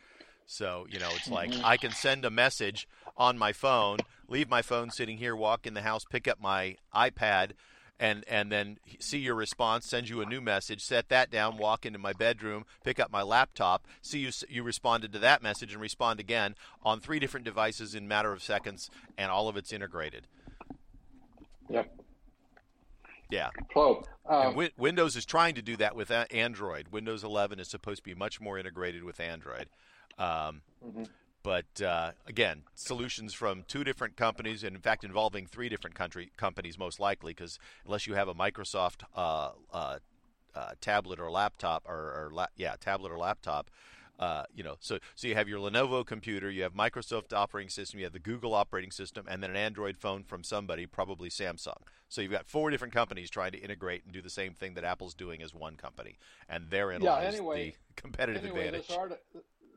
So 0.46 0.86
you 0.90 1.00
know, 1.00 1.10
it's 1.16 1.30
like 1.30 1.52
Mm-hmm. 1.52 1.66
I 1.66 1.78
can 1.78 1.92
send 1.92 2.24
a 2.26 2.30
message 2.30 2.88
on 3.18 3.38
my 3.38 3.52
phone, 3.54 3.98
leave 4.28 4.50
my 4.50 4.62
phone 4.62 4.92
sitting 4.92 5.18
here, 5.18 5.36
walk 5.36 5.66
in 5.66 5.74
the 5.74 5.82
house, 5.82 6.04
pick 6.10 6.28
up 6.28 6.40
my 6.40 6.76
iPad, 6.94 7.52
and 8.00 8.24
and 8.28 8.52
then 8.52 8.78
see 9.00 9.20
your 9.20 9.36
response, 9.36 9.86
send 9.86 10.10
you 10.10 10.22
a 10.22 10.26
new 10.26 10.42
message, 10.42 10.82
set 10.82 11.10
that 11.10 11.32
down, 11.32 11.58
walk 11.58 11.86
into 11.86 12.00
my 12.00 12.14
bedroom, 12.14 12.66
pick 12.84 13.00
up 13.00 13.12
my 13.12 13.22
laptop, 13.22 13.86
see 14.02 14.20
you 14.20 14.32
you 14.50 14.64
responded 14.64 15.14
to 15.14 15.20
that 15.20 15.42
message, 15.42 15.72
and 15.74 15.82
respond 15.82 16.20
again 16.20 16.56
on 16.84 17.00
three 17.00 17.20
different 17.20 17.46
devices 17.46 17.96
in 17.96 18.06
a 18.06 18.08
matter 18.08 18.32
of 18.34 18.44
seconds, 18.44 18.90
and 19.18 19.32
all 19.32 19.48
of 19.48 19.56
it's 19.58 19.72
integrated. 19.72 20.28
Yep. 21.70 21.92
Yeah. 23.32 23.50
And 23.76 24.06
um, 24.50 24.56
Win- 24.56 24.72
Windows 24.78 25.16
is 25.16 25.26
trying 25.26 25.56
to 25.56 25.62
do 25.62 25.76
that 25.78 25.96
with 25.96 26.12
Android. 26.12 26.90
Windows 26.92 27.24
11 27.24 27.60
is 27.60 27.68
supposed 27.68 27.98
to 28.00 28.04
be 28.04 28.14
much 28.14 28.40
more 28.40 28.60
integrated 28.60 29.04
with 29.04 29.20
Android. 29.20 29.68
Um, 30.20 30.62
Mhm. 30.86 31.08
But 31.46 31.80
uh, 31.80 32.12
again, 32.26 32.64
solutions 32.74 33.32
from 33.36 33.64
two 33.68 33.84
different 33.84 34.18
companies, 34.18 34.64
and 34.64 34.76
in 34.76 34.82
fact, 34.82 35.04
involving 35.04 35.46
three 35.46 35.70
different 35.70 35.96
country 35.96 36.32
companies, 36.38 36.80
most 36.80 37.00
likely, 37.00 37.34
because 37.34 37.60
unless 37.86 38.08
you 38.08 38.16
have 38.16 38.28
a 38.28 38.34
Microsoft 38.34 39.04
uh, 39.16 39.52
uh, 39.72 40.00
uh, 40.56 40.72
tablet 40.82 41.20
or 41.20 41.30
laptop, 41.30 41.84
or, 41.88 41.94
or 41.94 42.30
la- 42.34 42.48
yeah, 42.58 42.76
tablet 42.80 43.12
or 43.12 43.20
laptop, 43.20 43.70
uh, 44.18 44.44
you 44.56 44.64
know, 44.64 44.78
so 44.80 44.98
so 45.14 45.28
you 45.28 45.36
have 45.36 45.48
your 45.48 45.60
Lenovo 45.60 46.04
computer, 46.04 46.50
you 46.50 46.64
have 46.64 46.74
Microsoft 46.74 47.32
operating 47.32 47.70
system, 47.70 48.00
you 48.00 48.06
have 48.06 48.14
the 48.14 48.20
Google 48.20 48.56
operating 48.56 48.90
system, 48.90 49.26
and 49.30 49.44
then 49.44 49.52
an 49.52 49.56
Android 49.58 49.98
phone 49.98 50.24
from 50.24 50.44
somebody, 50.44 50.88
probably 50.88 51.30
Samsung. 51.30 51.78
So 52.10 52.22
you've 52.22 52.32
got 52.32 52.48
four 52.48 52.72
different 52.72 52.94
companies 52.94 53.30
trying 53.30 53.52
to 53.52 53.60
integrate 53.60 54.04
and 54.06 54.14
do 54.14 54.22
the 54.22 54.30
same 54.32 54.54
thing 54.54 54.74
that 54.76 54.84
Apple's 54.84 55.14
doing 55.14 55.44
as 55.44 55.54
one 55.54 55.76
company, 55.76 56.18
and 56.50 56.72
therein 56.72 57.04
Yeah, 57.04 57.12
lies 57.12 57.36
anyway- 57.36 57.76
the 57.96 57.96
competitive 58.02 58.44
anyway, 58.44 58.68
advantage. 58.68 58.88
this, 58.88 58.98
arti- 58.98 59.16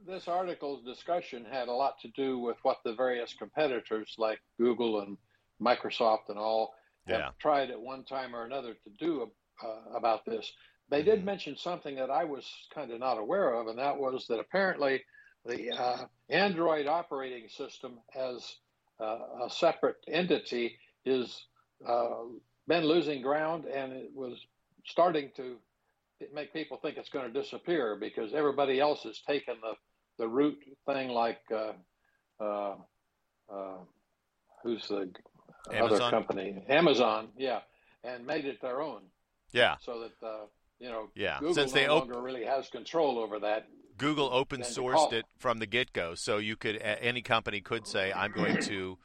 this 0.07 0.29
article's 0.29 0.85
discussion 0.85 1.45
had 1.45 1.69
a 1.69 1.73
lot 1.73 1.99
to 2.01 2.09
do 2.09 2.39
with 2.39 2.57
what 2.63 2.79
the 2.85 2.95
various 2.95 3.35
competitors 3.35 4.15
like 4.19 4.41
Google 4.59 5.01
and 5.01 5.17
Microsoft 5.61 6.29
and 6.29 6.39
all 6.39 6.75
have 7.07 7.21
Yeah. 7.21 7.31
tried 7.39 7.71
at 7.71 7.81
one 7.81 8.05
time 8.05 8.35
or 8.35 8.45
another 8.45 8.75
to 8.75 8.91
do 8.99 9.31
uh, 9.63 9.97
about 9.97 10.25
this. 10.25 10.53
They 10.91 11.03
did 11.03 11.21
Mhm. 11.21 11.25
mention 11.25 11.57
something 11.57 11.97
that 11.97 12.11
I 12.11 12.25
was 12.25 12.69
kind 12.75 12.91
of 12.91 13.01
not 13.01 13.19
aware 13.19 13.53
of, 13.55 13.67
and 13.67 13.79
that 13.79 13.99
was 13.99 14.27
that 14.29 14.39
apparently 14.39 15.05
the 15.45 15.71
uh, 15.71 16.07
Android 16.29 16.87
operating 16.87 17.49
system 17.49 18.01
as 18.15 18.59
uh, 19.01 19.45
a 19.47 19.51
separate 19.51 19.97
entity 20.09 20.79
is 21.05 21.47
uh, 21.87 22.25
been 22.67 22.85
losing 22.85 23.23
ground, 23.23 23.65
and 23.67 23.93
it 23.93 24.11
was 24.15 24.39
starting 24.85 25.31
to 25.37 25.59
make 26.33 26.53
people 26.53 26.79
think 26.79 26.97
it's 26.97 27.11
going 27.11 27.33
to 27.33 27.41
disappear 27.41 27.97
because 27.97 28.35
everybody 28.35 28.81
else 28.81 29.03
has 29.05 29.21
taken 29.21 29.61
the 29.61 29.75
the 30.19 30.29
root 30.29 30.59
thing 30.87 31.09
like 31.11 31.41
uh, 31.53 31.73
uh, 32.43 32.75
uh, 33.53 33.77
who's 34.63 34.87
the 34.89 35.11
Amazon? 35.73 36.01
other 36.03 36.11
company 36.11 36.63
Amazon, 36.69 37.29
yeah, 37.37 37.61
and 38.05 38.27
made 38.27 38.45
it 38.45 38.61
their 38.61 38.81
own. 38.81 39.03
Yeah. 39.53 39.77
So 39.81 40.01
that 40.01 40.27
uh, 40.27 40.47
you 40.79 40.89
know, 40.89 41.09
yeah. 41.15 41.39
Google 41.39 41.55
Since 41.55 41.73
no 41.73 41.81
they 41.81 41.87
op- 41.87 42.09
longer 42.09 42.21
really 42.21 42.45
has 42.45 42.69
control 42.69 43.19
over 43.19 43.39
that. 43.41 43.67
Google 43.97 44.31
open 44.33 44.61
sourced 44.61 45.13
it 45.13 45.25
from 45.39 45.59
the 45.59 45.67
get 45.67 45.93
go, 45.93 46.15
so 46.15 46.39
you 46.39 46.55
could 46.57 46.77
any 46.81 47.21
company 47.21 47.61
could 47.61 47.87
say, 47.87 48.13
"I'm 48.13 48.31
going 48.31 48.59
to 48.63 48.97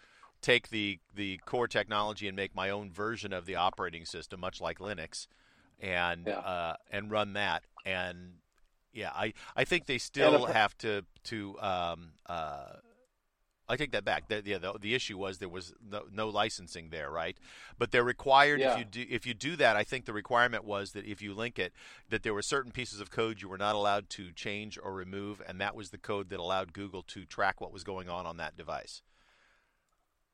take 0.41 0.69
the 0.69 0.99
the 1.15 1.37
core 1.45 1.67
technology 1.67 2.27
and 2.27 2.35
make 2.35 2.53
my 2.55 2.69
own 2.69 2.91
version 2.91 3.33
of 3.33 3.45
the 3.47 3.55
operating 3.55 4.05
system, 4.05 4.39
much 4.39 4.61
like 4.61 4.77
Linux, 4.77 5.25
and 5.79 6.27
Yeah. 6.27 6.37
uh, 6.37 6.75
and 6.91 7.09
run 7.09 7.33
that." 7.33 7.63
And 7.85 8.33
yeah, 8.93 9.11
I 9.13 9.33
I 9.55 9.63
think 9.63 9.85
they 9.85 9.97
still 9.97 10.45
appar- 10.45 10.53
have 10.53 10.77
to 10.79 11.03
to 11.25 11.59
um, 11.59 12.11
uh, 12.27 12.73
I 13.67 13.77
take 13.77 13.91
that 13.91 14.03
back. 14.03 14.27
The, 14.27 14.41
yeah, 14.45 14.57
the, 14.57 14.73
the 14.79 14.93
issue 14.93 15.17
was 15.17 15.37
there 15.37 15.47
was 15.49 15.73
no, 15.89 16.03
no 16.11 16.27
licensing 16.29 16.89
there, 16.89 17.09
right? 17.09 17.37
But 17.79 17.91
they're 17.91 18.03
required 18.03 18.59
Yeah. 18.59 18.73
if 18.73 18.79
you 18.79 18.85
do 18.85 19.05
if 19.09 19.25
you 19.25 19.33
do 19.33 19.55
that. 19.55 19.75
I 19.75 19.83
think 19.83 20.05
the 20.05 20.13
requirement 20.13 20.65
was 20.65 20.91
that 20.91 21.05
if 21.05 21.21
you 21.21 21.33
link 21.33 21.57
it, 21.57 21.73
that 22.09 22.23
there 22.23 22.33
were 22.33 22.41
certain 22.41 22.71
pieces 22.71 22.99
of 22.99 23.09
code 23.09 23.41
you 23.41 23.47
were 23.49 23.57
not 23.57 23.73
allowed 23.75 24.09
to 24.11 24.31
change 24.31 24.77
or 24.81 24.93
remove, 24.93 25.41
and 25.47 25.59
that 25.61 25.75
was 25.75 25.89
the 25.89 25.97
code 25.97 26.29
that 26.29 26.39
allowed 26.39 26.73
Google 26.73 27.03
to 27.03 27.25
track 27.25 27.61
what 27.61 27.71
was 27.71 27.83
going 27.83 28.09
on 28.09 28.25
on 28.25 28.37
that 28.37 28.57
device. 28.57 29.01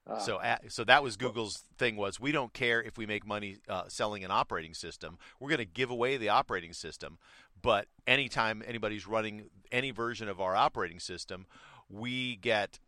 Uh, 0.09 0.19
So, 0.19 0.39
a- 0.41 0.59
so 0.69 0.83
that 0.85 1.03
was 1.03 1.17
Google's 1.17 1.63
thing 1.77 1.95
was 1.95 2.19
we 2.19 2.31
don't 2.31 2.53
care 2.53 2.81
if 2.81 2.97
we 2.97 3.05
make 3.05 3.25
money 3.25 3.57
uh, 3.67 3.83
selling 3.87 4.23
an 4.23 4.31
operating 4.31 4.73
system. 4.73 5.17
We're 5.39 5.49
going 5.49 5.59
to 5.59 5.65
give 5.65 5.89
away 5.89 6.17
the 6.17 6.29
operating 6.29 6.73
system, 6.73 7.17
but 7.61 7.87
anytime 8.07 8.63
anybody's 8.65 9.05
running 9.07 9.49
any 9.71 9.91
version 9.91 10.27
of 10.27 10.39
our 10.41 10.55
operating 10.55 10.99
system, 10.99 11.45
we 11.89 12.35
get 12.37 12.79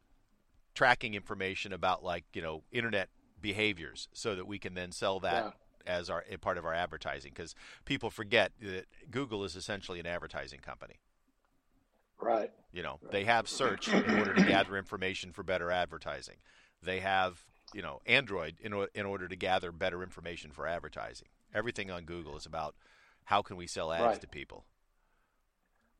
tracking 0.73 1.13
information 1.13 1.73
about 1.73 2.03
like 2.03 2.23
you 2.33 2.41
know 2.41 2.63
internet 2.71 3.09
behaviors, 3.39 4.07
so 4.13 4.35
that 4.35 4.45
we 4.47 4.57
can 4.59 4.73
then 4.73 4.91
sell 4.91 5.19
that 5.19 5.55
Yeah. 5.85 5.97
as 5.97 6.09
our 6.09 6.23
a 6.29 6.37
part 6.37 6.57
of 6.57 6.65
our 6.65 6.73
advertising. 6.73 7.31
Because 7.35 7.55
people 7.85 8.09
forget 8.09 8.51
that 8.61 8.85
Google 9.11 9.43
is 9.43 9.55
essentially 9.55 9.99
an 9.99 10.05
advertising 10.07 10.59
company. 10.59 10.99
right. 12.19 12.51
You 12.71 12.83
know, 12.83 12.99
they 13.11 13.25
have 13.25 13.49
search 13.49 13.89
in 13.89 14.17
order 14.19 14.33
to 14.33 14.43
gather 14.45 14.77
information 14.77 15.33
for 15.33 15.43
better 15.43 15.71
advertising. 15.71 16.37
They 16.83 16.99
have, 16.99 17.43
you 17.73 17.81
know, 17.81 18.01
Android 18.05 18.55
in, 18.59 18.73
o- 18.73 18.87
in 18.93 19.05
order 19.05 19.27
to 19.27 19.35
gather 19.35 19.71
better 19.71 20.01
information 20.03 20.51
for 20.51 20.67
advertising. 20.67 21.27
Everything 21.53 21.91
on 21.91 22.05
Google 22.05 22.35
is 22.37 22.45
about 22.45 22.75
how 23.25 23.41
can 23.41 23.55
we 23.55 23.67
sell 23.67 23.91
ads 23.91 24.03
Right. 24.03 24.21
to 24.21 24.27
people. 24.27 24.65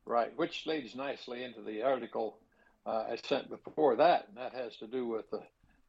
Right, 0.04 0.36
which 0.36 0.66
leads 0.66 0.96
nicely 0.96 1.44
into 1.44 1.62
the 1.62 1.82
article 1.82 2.38
uh, 2.84 3.04
I 3.12 3.16
sent 3.24 3.48
before 3.62 3.94
that, 3.96 4.26
and 4.26 4.36
that 4.36 4.52
has 4.54 4.76
to 4.78 4.88
do 4.88 5.06
with 5.06 5.30
the 5.30 5.40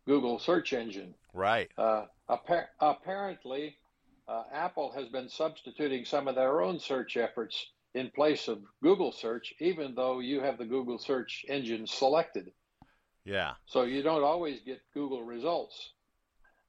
Google 0.05 0.37
search 0.37 0.73
engine. 0.73 1.15
Right. 1.33 1.71
Uh, 1.75 2.05
appar- 2.29 2.67
apparently, 2.79 3.75
uh, 4.27 4.43
Apple 4.53 4.91
has 4.91 5.07
been 5.07 5.27
substituting 5.27 6.05
some 6.05 6.27
of 6.27 6.35
their 6.35 6.61
own 6.61 6.79
search 6.79 7.17
efforts 7.17 7.71
in 7.95 8.11
place 8.11 8.47
of 8.47 8.61
Google 8.83 9.11
search, 9.11 9.55
even 9.59 9.95
though 9.95 10.19
you 10.19 10.39
have 10.41 10.59
the 10.59 10.65
Google 10.65 10.99
search 10.99 11.43
engine 11.49 11.87
selected. 11.87 12.51
Yeah. 13.25 13.53
So 13.65 13.83
you 13.83 14.03
don't 14.03 14.23
always 14.23 14.59
get 14.65 14.81
Google 14.93 15.23
results. 15.23 15.91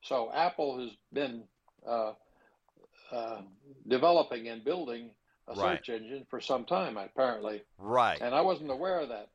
So 0.03 0.31
Apple 0.33 0.81
has 0.81 0.91
been 1.13 1.45
uh, 1.87 2.13
uh, 3.11 3.41
developing 3.89 4.49
and 4.49 4.65
building 4.65 5.11
a 5.49 5.55
Right. 5.57 5.79
search 5.79 5.89
engine 5.89 6.27
for 6.31 6.41
some 6.41 6.65
time, 6.65 6.97
apparently, 6.97 7.63
Right. 7.79 8.21
and 8.21 8.35
I 8.35 8.41
wasn't 8.43 8.71
aware 8.71 9.01
of 9.01 9.09
that. 9.11 9.29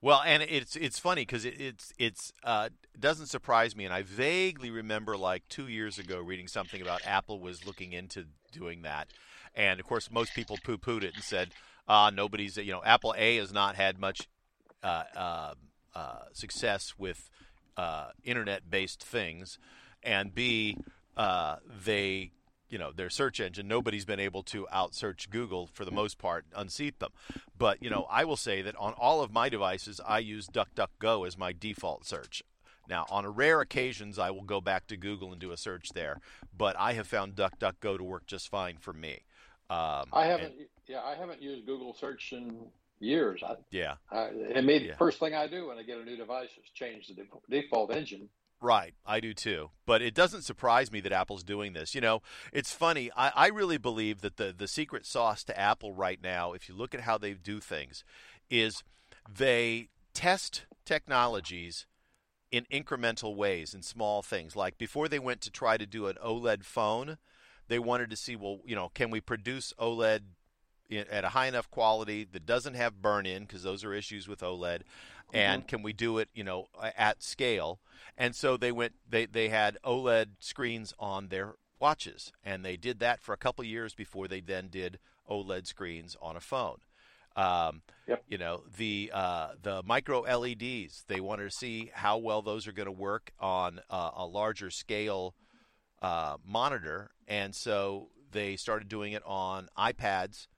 Well, 0.00 0.22
and 0.24 0.42
it's 0.42 0.76
it's 0.76 0.98
funny 0.98 1.22
because 1.22 1.46
it, 1.46 1.58
it's 1.58 1.92
it's 1.98 2.32
uh, 2.42 2.68
doesn't 3.00 3.28
surprise 3.28 3.74
me, 3.74 3.86
and 3.86 3.94
I 3.94 4.02
vaguely 4.02 4.70
remember 4.70 5.16
like 5.16 5.48
two 5.48 5.66
years 5.66 5.98
ago 5.98 6.20
reading 6.20 6.46
something 6.46 6.82
about 6.82 7.00
Apple 7.06 7.40
was 7.40 7.66
looking 7.66 7.92
into 7.92 8.26
doing 8.52 8.82
that, 8.82 9.08
and 9.54 9.80
of 9.80 9.86
course 9.86 10.10
most 10.10 10.34
people 10.34 10.58
poo-pooed 10.62 11.04
it 11.04 11.14
and 11.14 11.24
said, 11.24 11.52
uh, 11.88 12.10
nobody's 12.14 12.58
you 12.58 12.70
know 12.70 12.82
Apple 12.84 13.14
A 13.16 13.36
has 13.36 13.50
not 13.50 13.76
had 13.76 13.98
much 13.98 14.28
uh, 14.82 15.54
uh, 15.94 16.24
success 16.32 16.94
with 16.98 17.30
uh, 17.76 18.08
internet-based 18.24 19.02
things, 19.02 19.58
and 20.02 20.34
B 20.34 20.76
uh, 21.16 21.56
they 21.84 22.32
you 22.70 22.78
know 22.78 22.90
their 22.90 23.10
search 23.10 23.38
engine 23.40 23.68
nobody's 23.68 24.04
been 24.04 24.18
able 24.18 24.42
to 24.42 24.66
outsearch 24.72 25.30
google 25.30 25.68
for 25.72 25.84
the 25.84 25.92
most 25.92 26.18
part 26.18 26.44
unseat 26.56 26.98
them. 26.98 27.10
But 27.56 27.82
you 27.82 27.90
know 27.90 28.06
i 28.10 28.24
will 28.24 28.38
say 28.38 28.62
that 28.62 28.74
on 28.76 28.94
all 28.94 29.22
of 29.22 29.32
my 29.32 29.48
devices 29.48 30.00
i 30.04 30.18
use 30.18 30.48
duckduckgo 30.48 31.26
as 31.26 31.38
my 31.38 31.52
default 31.52 32.04
search. 32.04 32.42
Now 32.88 33.06
on 33.10 33.24
a 33.24 33.30
rare 33.30 33.60
occasions 33.60 34.18
i 34.18 34.30
will 34.30 34.42
go 34.42 34.60
back 34.60 34.88
to 34.88 34.96
google 34.96 35.30
and 35.30 35.40
do 35.40 35.52
a 35.52 35.56
search 35.56 35.90
there 35.90 36.20
but 36.56 36.74
i 36.78 36.94
have 36.94 37.06
found 37.06 37.36
duckduckgo 37.36 37.98
to 37.98 38.02
work 38.02 38.26
just 38.26 38.48
fine 38.48 38.78
for 38.80 38.92
me. 38.92 39.20
Um, 39.70 40.06
I 40.12 40.26
haven't, 40.26 40.54
yeah, 40.86 41.00
I 41.02 41.14
haven't 41.14 41.40
used 41.40 41.64
Google 41.64 41.94
search 41.94 42.32
in 42.32 42.66
years. 43.04 43.42
I, 43.46 43.54
yeah 43.70 43.94
I, 44.10 44.30
it 44.32 44.64
made 44.64 44.82
Yeah. 44.82 44.96
first 44.96 45.18
thing 45.18 45.34
I 45.34 45.46
do 45.46 45.68
when 45.68 45.78
I 45.78 45.82
get 45.82 45.98
a 45.98 46.04
new 46.04 46.16
device 46.16 46.48
is 46.50 46.70
change 46.74 47.08
the 47.08 47.26
default, 47.50 47.94
engine. 47.94 48.28
Right, 48.60 48.94
I 49.04 49.20
do 49.20 49.34
too. 49.34 49.70
But 49.84 50.00
it 50.00 50.14
doesn't 50.14 50.42
surprise 50.42 50.90
me 50.90 51.00
that 51.00 51.12
Apple's 51.12 51.44
doing 51.44 51.74
this. 51.74 51.94
You 51.94 52.00
know, 52.00 52.22
it's 52.52 52.72
funny. 52.72 53.10
I, 53.14 53.30
I 53.34 53.46
really 53.48 53.76
believe 53.76 54.22
that 54.22 54.38
the, 54.38 54.54
the 54.56 54.68
secret 54.68 55.04
sauce 55.04 55.44
to 55.44 55.58
Apple 55.58 55.92
right 55.92 56.18
now, 56.22 56.54
if 56.54 56.68
you 56.68 56.74
look 56.74 56.94
at 56.94 57.02
how 57.02 57.18
they 57.18 57.34
do 57.34 57.60
things, 57.60 58.04
is 58.48 58.82
they 59.28 59.90
test 60.14 60.64
technologies 60.86 61.86
in 62.50 62.64
incremental 62.72 63.36
ways, 63.36 63.74
in 63.74 63.82
small 63.82 64.22
things. 64.22 64.56
Like 64.56 64.78
before 64.78 65.08
they 65.08 65.18
went 65.18 65.40
to 65.42 65.50
try 65.50 65.76
to 65.76 65.86
do 65.86 66.06
an 66.06 66.16
OLED 66.24 66.64
phone, 66.64 67.18
they 67.68 67.78
wanted 67.78 68.10
to 68.10 68.16
see, 68.16 68.36
well, 68.36 68.60
you 68.64 68.76
know, 68.76 68.90
can 68.94 69.10
we 69.10 69.20
produce 69.20 69.72
OLED 69.78 70.20
at 70.98 71.24
a 71.24 71.30
high 71.30 71.46
enough 71.46 71.70
quality 71.70 72.26
that 72.32 72.46
doesn't 72.46 72.74
have 72.74 73.02
burn 73.02 73.26
in, 73.26 73.42
because 73.42 73.62
those 73.62 73.84
are 73.84 73.92
issues 73.94 74.28
with 74.28 74.40
OLED, 74.40 74.82
and 75.32 75.66
can 75.66 75.82
we 75.82 75.92
do 75.92 76.18
it, 76.18 76.28
you 76.34 76.44
know, 76.44 76.66
at 76.96 77.22
scale? 77.22 77.80
And 78.16 78.34
so 78.34 78.56
they 78.56 78.72
went, 78.72 78.92
they, 79.08 79.26
they 79.26 79.48
had 79.48 79.78
OLED 79.84 80.26
screens 80.38 80.94
on 80.98 81.28
their 81.28 81.54
watches, 81.80 82.32
and 82.44 82.64
they 82.64 82.76
did 82.76 83.00
that 83.00 83.20
for 83.20 83.32
a 83.32 83.36
couple 83.38 83.64
years 83.64 83.94
before 83.94 84.28
they 84.28 84.40
then 84.40 84.68
did 84.68 84.98
OLED 85.28 85.66
screens 85.66 86.16
on 86.20 86.36
a 86.36 86.40
phone. 86.40 86.78
Um, 87.36 87.82
Yep. 88.06 88.22
You 88.28 88.38
know 88.38 88.62
the 88.76 89.10
uh, 89.14 89.48
the 89.62 89.82
micro 89.84 90.20
LEDs. 90.20 91.04
They 91.08 91.20
wanted 91.20 91.44
to 91.44 91.50
see 91.50 91.90
how 91.94 92.18
well 92.18 92.42
those 92.42 92.66
are 92.68 92.72
going 92.72 92.86
to 92.86 92.92
work 92.92 93.32
on 93.40 93.80
uh, 93.88 94.10
a 94.14 94.26
larger 94.26 94.70
scale 94.70 95.34
uh, 96.02 96.36
monitor, 96.46 97.12
and 97.26 97.54
so 97.54 98.10
they 98.32 98.56
started 98.56 98.88
doing 98.88 99.14
it 99.14 99.22
on 99.24 99.68
iPads, 99.78 100.48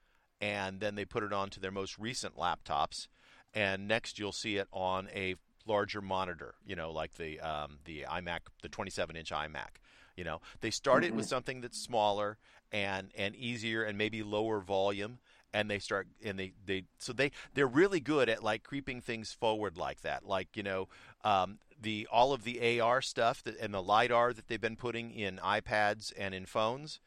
and 0.41 0.79
then 0.79 0.95
they 0.95 1.05
put 1.05 1.23
it 1.23 1.33
onto 1.33 1.59
their 1.59 1.71
most 1.71 1.97
recent 1.97 2.35
laptops, 2.35 3.07
and 3.53 3.87
next 3.87 4.19
you'll 4.19 4.31
see 4.31 4.57
it 4.57 4.67
on 4.71 5.09
a 5.13 5.35
larger 5.65 6.01
monitor. 6.01 6.55
You 6.65 6.75
know, 6.75 6.91
like 6.91 7.13
the 7.15 7.39
um, 7.39 7.79
the 7.85 8.05
iMac, 8.09 8.39
the 8.61 8.69
27 8.69 9.15
inch 9.15 9.31
iMac. 9.31 9.79
You 10.15 10.23
know, 10.23 10.41
they 10.61 10.71
started 10.71 11.15
with 11.15 11.27
something 11.27 11.61
that's 11.61 11.79
smaller 11.79 12.37
and 12.71 13.11
and 13.15 13.35
easier 13.35 13.83
and 13.83 13.97
maybe 13.97 14.23
lower 14.23 14.59
volume 14.59 15.19
and 15.53 15.69
they 15.69 15.79
start 15.79 16.07
and 16.23 16.37
they 16.37 16.51
they 16.65 16.83
so 16.97 17.13
they 17.13 17.31
they're 17.53 17.67
really 17.67 17.99
good 17.99 18.29
at 18.29 18.43
like 18.43 18.63
creeping 18.63 19.01
things 19.01 19.31
forward 19.31 19.77
like 19.77 20.01
that 20.01 20.25
like 20.25 20.55
you 20.55 20.63
know 20.63 20.87
um, 21.23 21.59
the 21.81 22.07
all 22.11 22.33
of 22.33 22.43
the 22.43 22.79
AR 22.79 23.01
stuff 23.01 23.43
that, 23.43 23.57
and 23.59 23.73
the 23.73 23.81
lidar 23.81 24.33
that 24.33 24.47
they've 24.47 24.61
been 24.61 24.75
putting 24.75 25.11
in 25.11 25.37
iPads 25.37 26.11
and 26.17 26.33
in 26.33 26.45
phones 26.45 26.99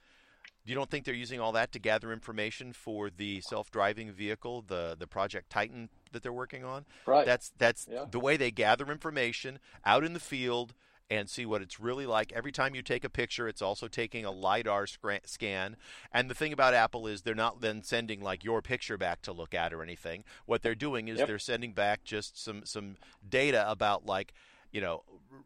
you 0.65 0.75
don't 0.75 0.91
think 0.91 1.05
they're 1.05 1.15
using 1.15 1.41
all 1.41 1.53
that 1.53 1.73
to 1.73 1.79
gather 1.79 2.13
information 2.13 2.73
for 2.73 3.11
the 3.11 3.41
self-driving 3.41 4.13
vehicle 4.13 4.63
the 4.67 4.97
the 4.99 5.07
project 5.07 5.51
Titan 5.51 5.89
that 6.13 6.23
they're 6.23 6.33
working 6.33 6.65
on 6.65 6.85
Right. 7.07 7.25
that's 7.27 7.53
that's 7.59 7.87
Yeah. 7.91 8.05
the 8.11 8.21
way 8.21 8.37
they 8.37 8.51
gather 8.51 8.91
information 8.93 9.59
out 9.85 10.05
in 10.05 10.13
the 10.13 10.21
field 10.21 10.75
and 11.13 11.29
see 11.29 11.45
what 11.45 11.61
it's 11.61 11.81
really 11.81 12.07
like. 12.07 12.31
Every 12.33 12.53
time 12.53 12.77
you 12.77 12.83
take 12.83 13.03
a 13.03 13.09
picture, 13.11 13.49
it's 13.49 13.61
also 13.61 13.89
taking 13.89 14.25
a 14.25 14.31
lidar 14.31 14.87
scan. 14.87 15.77
And 16.13 16.31
the 16.31 16.37
thing 16.37 16.53
about 16.53 16.73
Apple 16.73 17.09
is 17.09 17.23
they're 17.23 17.35
not 17.35 17.61
then 17.61 17.83
sending 17.83 18.21
like 18.21 18.45
your 18.45 18.63
picture 18.63 18.97
back 18.97 19.21
to 19.23 19.33
look 19.33 19.53
at 19.53 19.73
or 19.73 19.83
anything. 19.83 20.23
What 20.47 20.63
they're 20.63 20.77
doing 20.77 21.09
is 21.09 21.19
Yep. 21.19 21.27
they're 21.27 21.39
sending 21.41 21.73
back 21.73 22.05
just 22.05 22.41
some 22.41 22.65
some 22.65 22.97
data 23.29 23.69
about 23.69 24.07
like 24.07 24.33
you 24.71 24.81
know 24.81 25.03
r- 25.33 25.39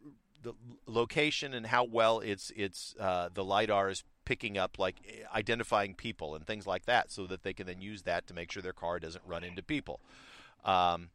the 0.43 0.53
location 0.87 1.55
and 1.55 1.67
how 1.69 1.85
well 1.85 2.21
it's 2.21 2.53
it's 2.55 2.95
uh, 3.01 3.31
the 3.33 3.43
lidar 3.45 3.89
is 3.89 4.05
picking 4.25 4.57
up 4.59 4.79
like 4.79 5.27
identifying 5.35 5.95
people 5.95 6.35
and 6.35 6.47
things 6.47 6.67
like 6.67 6.87
that, 6.87 7.11
so 7.11 7.27
that 7.27 7.43
they 7.43 7.53
can 7.53 7.67
then 7.67 7.81
use 7.81 8.03
that 8.03 8.27
to 8.27 8.35
make 8.35 8.51
sure 8.51 8.63
their 8.63 8.73
car 8.73 8.99
doesn't 8.99 9.25
run 9.27 9.45
into 9.45 9.63
people. 9.63 10.01
Um, 10.65 11.11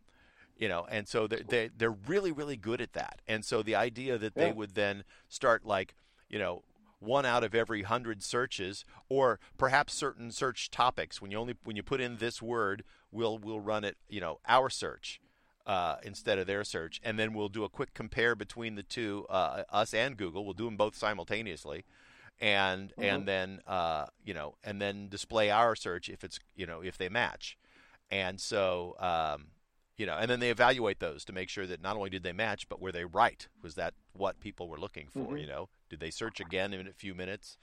you 0.58 0.68
know 0.68 0.86
and 0.92 1.08
so 1.08 1.26
they're, 1.26 1.40
they, 1.48 1.70
they're 1.76 1.90
really 1.90 2.32
really 2.32 2.58
good 2.58 2.82
at 2.82 2.94
that. 2.94 3.22
And 3.28 3.44
so 3.46 3.64
the 3.64 3.76
idea 3.76 4.18
that 4.18 4.34
Yeah. 4.36 4.46
they 4.46 4.52
would 4.52 4.76
then 4.76 5.04
start 5.30 5.66
like 5.66 5.96
you 6.30 6.38
know 6.38 6.64
one 7.00 7.26
out 7.26 7.46
of 7.46 7.56
every 7.56 7.84
hundred 7.84 8.22
searches 8.22 8.84
or 9.08 9.40
perhaps 9.58 9.94
certain 9.94 10.32
search 10.32 10.70
topics. 10.70 11.22
When 11.22 11.32
you 11.32 11.38
only 11.38 11.56
when 11.64 11.78
you 11.78 11.84
put 11.84 12.02
in 12.02 12.18
this 12.18 12.42
word 12.42 12.84
we'll 13.12 13.38
we'll 13.38 13.62
run 13.62 13.86
it 13.86 13.96
you 14.10 14.20
know 14.20 14.40
our 14.48 14.70
search 14.70 15.22
uh, 15.66 15.96
instead 16.04 16.38
of 16.38 16.46
their 16.46 16.64
search. 16.66 17.00
And 17.04 17.18
then 17.18 17.34
we'll 17.34 17.48
do 17.48 17.64
a 17.64 17.70
quick 17.70 17.94
compare 17.94 18.36
between 18.36 18.76
the 18.76 18.84
two 18.84 19.26
uh, 19.30 19.64
us 19.70 19.94
and 19.94 20.18
google. 20.18 20.44
We'll 20.44 20.54
do 20.54 20.66
them 20.66 20.76
both 20.78 20.96
simultaneously 20.96 21.86
and 22.42 22.94
and 22.98 23.28
then 23.28 23.60
uh, 23.68 24.06
you 24.24 24.34
know 24.34 24.56
and 24.64 24.82
then 24.82 25.10
display 25.10 25.50
our 25.52 25.76
search 25.76 26.10
if 26.10 26.24
it's 26.24 26.40
you 26.56 26.66
know 26.66 26.82
if 26.82 26.98
they 26.98 27.10
match. 27.10 27.58
And 28.12 28.40
so 28.40 28.96
um, 29.00 29.48
you 29.98 30.06
know 30.06 30.18
and 30.18 30.30
then 30.30 30.40
they 30.40 30.50
evaluate 30.50 31.00
those 31.00 31.26
to 31.26 31.34
make 31.34 31.50
sure 31.50 31.68
that 31.68 31.82
not 31.82 31.96
only 31.96 32.10
did 32.10 32.24
they 32.24 32.34
match 32.34 32.68
but 32.70 32.82
were 32.82 32.92
they 32.92 33.06
right? 33.06 33.48
Was 33.62 33.76
that 33.76 33.94
what 34.14 34.40
people 34.40 34.68
were 34.68 34.80
looking 34.80 35.08
for 35.08 35.36
Mhm. 35.36 35.42
you 35.42 35.48
know? 35.48 35.70
Did 35.90 36.00
they 36.00 36.12
search 36.12 36.40
again 36.40 36.74
in 36.74 36.88
a 36.88 36.94
few 36.94 37.16
minutes? 37.16 37.58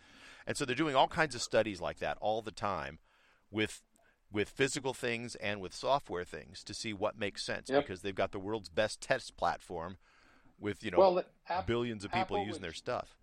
And 0.47 0.57
so 0.57 0.65
they're 0.65 0.77
doing 0.77 0.97
all 0.97 1.09
kinds 1.09 1.35
of 1.35 1.43
studies 1.43 1.81
like 1.81 1.99
that 1.99 2.19
all 2.21 2.43
the 2.43 2.53
time 2.53 2.99
with 3.51 3.83
with 4.33 4.49
physical 4.49 4.93
things 4.93 5.37
and 5.37 5.61
with 5.61 5.73
software 5.73 6.25
things 6.25 6.65
to 6.65 6.75
see 6.75 6.93
what 6.93 7.17
makes 7.19 7.45
sense 7.45 7.71
Yep. 7.71 7.83
because 7.83 8.03
they've 8.03 8.15
got 8.15 8.33
the 8.33 8.41
world's 8.41 8.69
best 8.69 9.01
test 9.01 9.37
platform 9.37 9.99
with 10.59 10.83
you 10.83 10.91
know 10.91 10.99
well, 10.99 11.25
billions 11.67 12.05
of 12.05 12.11
people 12.11 12.37
Apple 12.37 12.47
using 12.47 12.63
their 12.63 12.73
stuff 12.73 13.17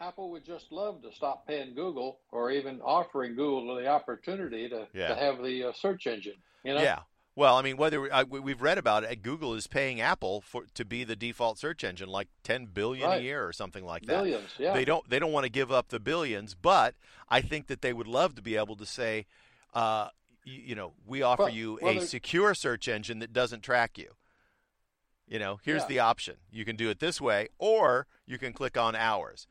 Apple 0.00 0.30
would 0.30 0.44
just 0.44 0.72
love 0.72 1.02
to 1.02 1.12
stop 1.12 1.46
paying 1.46 1.74
Google 1.74 2.20
or 2.32 2.50
even 2.50 2.80
offering 2.80 3.34
Google 3.36 3.74
the 3.76 3.86
opportunity 3.86 4.68
to, 4.68 4.88
Yeah. 4.94 5.08
to 5.08 5.14
have 5.14 5.42
the 5.42 5.64
uh, 5.64 5.72
search 5.72 6.06
engine. 6.06 6.36
You 6.64 6.74
know? 6.74 6.82
Yeah. 6.82 7.00
Well, 7.36 7.56
I 7.56 7.62
mean, 7.62 7.76
whether 7.76 8.12
I, 8.12 8.24
we- 8.24 8.40
we've 8.40 8.60
read 8.62 8.78
about 8.78 9.04
it, 9.04 9.22
Google 9.22 9.54
is 9.54 9.66
paying 9.66 10.00
Apple 10.00 10.40
for 10.40 10.64
to 10.74 10.84
be 10.84 11.04
the 11.04 11.16
default 11.16 11.58
search 11.58 11.84
engine, 11.84 12.08
like 12.08 12.28
ten 12.42 12.66
billion 12.66 13.10
a 13.10 13.18
year 13.18 13.46
or 13.46 13.52
something 13.52 13.84
like 13.84 14.02
that. 14.06 14.24
Billions. 14.24 14.50
Yeah. 14.58 14.72
They 14.72 14.84
don't 14.84 15.08
they 15.08 15.18
don't 15.18 15.32
want 15.32 15.44
to 15.44 15.50
give 15.50 15.70
up 15.70 15.88
the 15.88 16.00
billions, 16.00 16.54
but 16.54 16.94
I 17.28 17.40
think 17.40 17.68
that 17.68 17.82
they 17.82 17.92
would 17.92 18.08
love 18.08 18.34
to 18.34 18.42
be 18.42 18.56
able 18.56 18.76
to 18.76 18.84
say, 18.84 19.26
uh, 19.74 20.08
you, 20.44 20.60
you 20.66 20.74
know, 20.74 20.92
we 21.06 21.22
offer 21.22 21.44
Well- 21.44 21.52
you 21.52 21.78
well, 21.80 21.98
a 21.98 22.00
secure 22.06 22.52
search 22.54 22.88
engine 22.88 23.20
that 23.20 23.32
doesn't 23.32 23.62
track 23.62 23.96
you. 23.96 24.10
You 25.28 25.38
know, 25.38 25.60
here's 25.62 25.82
Yeah. 25.82 25.88
the 25.88 25.98
option: 26.00 26.36
you 26.50 26.64
can 26.64 26.74
do 26.76 26.90
it 26.90 26.98
this 26.98 27.20
way, 27.20 27.48
or 27.58 28.06
you 28.26 28.38
can 28.38 28.52
click 28.52 28.76
on 28.76 28.96
ours. 28.96 29.46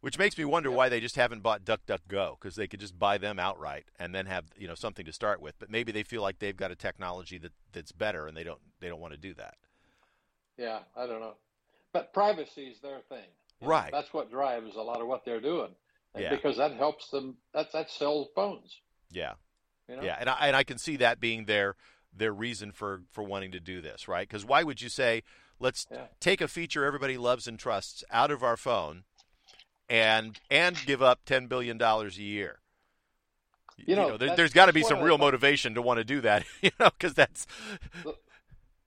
Which 0.00 0.18
makes 0.18 0.38
me 0.38 0.46
wonder 0.46 0.70
why 0.70 0.88
they 0.88 0.98
just 1.00 1.16
haven't 1.16 1.42
bought 1.42 1.64
DuckDuckGo 1.64 2.38
because 2.40 2.56
they 2.56 2.66
could 2.66 2.80
just 2.80 2.98
buy 2.98 3.18
them 3.18 3.38
outright 3.38 3.84
and 3.98 4.14
then 4.14 4.24
have 4.26 4.46
you 4.56 4.66
know 4.66 4.74
something 4.74 5.04
to 5.04 5.12
start 5.12 5.42
with. 5.42 5.58
But 5.58 5.70
maybe 5.70 5.92
they 5.92 6.02
feel 6.02 6.22
like 6.22 6.38
they've 6.38 6.56
got 6.56 6.70
a 6.70 6.74
technology 6.76 7.36
that, 7.38 7.52
that's 7.72 7.92
better 7.92 8.26
and 8.26 8.34
they 8.36 8.44
don't 8.44 8.60
they 8.80 8.88
don't 8.88 9.00
want 9.00 9.12
to 9.12 9.18
do 9.18 9.34
that. 9.34 9.56
Yeah, 10.56 10.80
I 10.96 11.06
don't 11.06 11.20
know. 11.20 11.34
But 11.92 12.12
privacy 12.14 12.64
is 12.68 12.80
their 12.80 13.00
thing. 13.08 13.26
You 13.60 13.66
know, 13.66 13.70
Right. 13.70 13.92
That's 13.92 14.12
what 14.14 14.30
drives 14.30 14.74
a 14.76 14.80
lot 14.82 15.00
of 15.00 15.06
what 15.06 15.24
they're 15.24 15.40
doing. 15.40 15.74
And 16.14 16.24
Yeah. 16.24 16.30
Because 16.30 16.56
that 16.56 16.72
helps 16.72 17.10
them. 17.10 17.36
That 17.52 17.70
that 17.72 17.90
sells 17.90 18.28
phones. 18.34 18.74
Yeah, 19.10 19.34
You 19.88 19.96
know? 19.96 20.02
yeah, 20.02 20.16
and 20.18 20.30
I 20.30 20.36
and 20.46 20.56
I 20.56 20.64
can 20.64 20.78
see 20.78 20.96
that 20.96 21.20
being 21.20 21.44
their 21.44 21.76
their 22.12 22.32
reason 22.32 22.72
for 22.72 23.02
for 23.10 23.22
wanting 23.22 23.52
to 23.52 23.60
do 23.60 23.80
this, 23.82 24.08
right? 24.08 24.26
Because 24.26 24.46
why 24.46 24.62
would 24.62 24.80
you 24.80 24.88
say 24.88 25.24
let's 25.58 25.86
Yeah. 25.90 26.06
take 26.20 26.40
a 26.40 26.48
feature 26.48 26.84
everybody 26.86 27.18
loves 27.18 27.46
and 27.46 27.58
trusts 27.58 28.02
out 28.10 28.30
of 28.30 28.42
our 28.42 28.56
phone 28.56 29.04
and 29.90 30.40
and 30.50 30.78
give 30.86 31.02
up 31.02 31.20
ten 31.26 31.48
billion 31.48 31.76
dollars 31.76 32.16
a 32.16 32.22
year? 32.22 32.60
You 33.76 33.96
know, 33.96 34.16
there, 34.16 34.36
there's 34.36 34.52
got 34.52 34.66
to 34.66 34.72
be 34.72 34.82
some 34.82 35.00
real 35.00 35.18
motivation 35.18 35.74
to 35.74 35.82
want 35.82 35.98
to 35.98 36.04
do 36.04 36.20
that, 36.20 36.44
you 36.62 36.70
know, 36.78 36.90
because 36.90 37.14
that's 37.14 37.46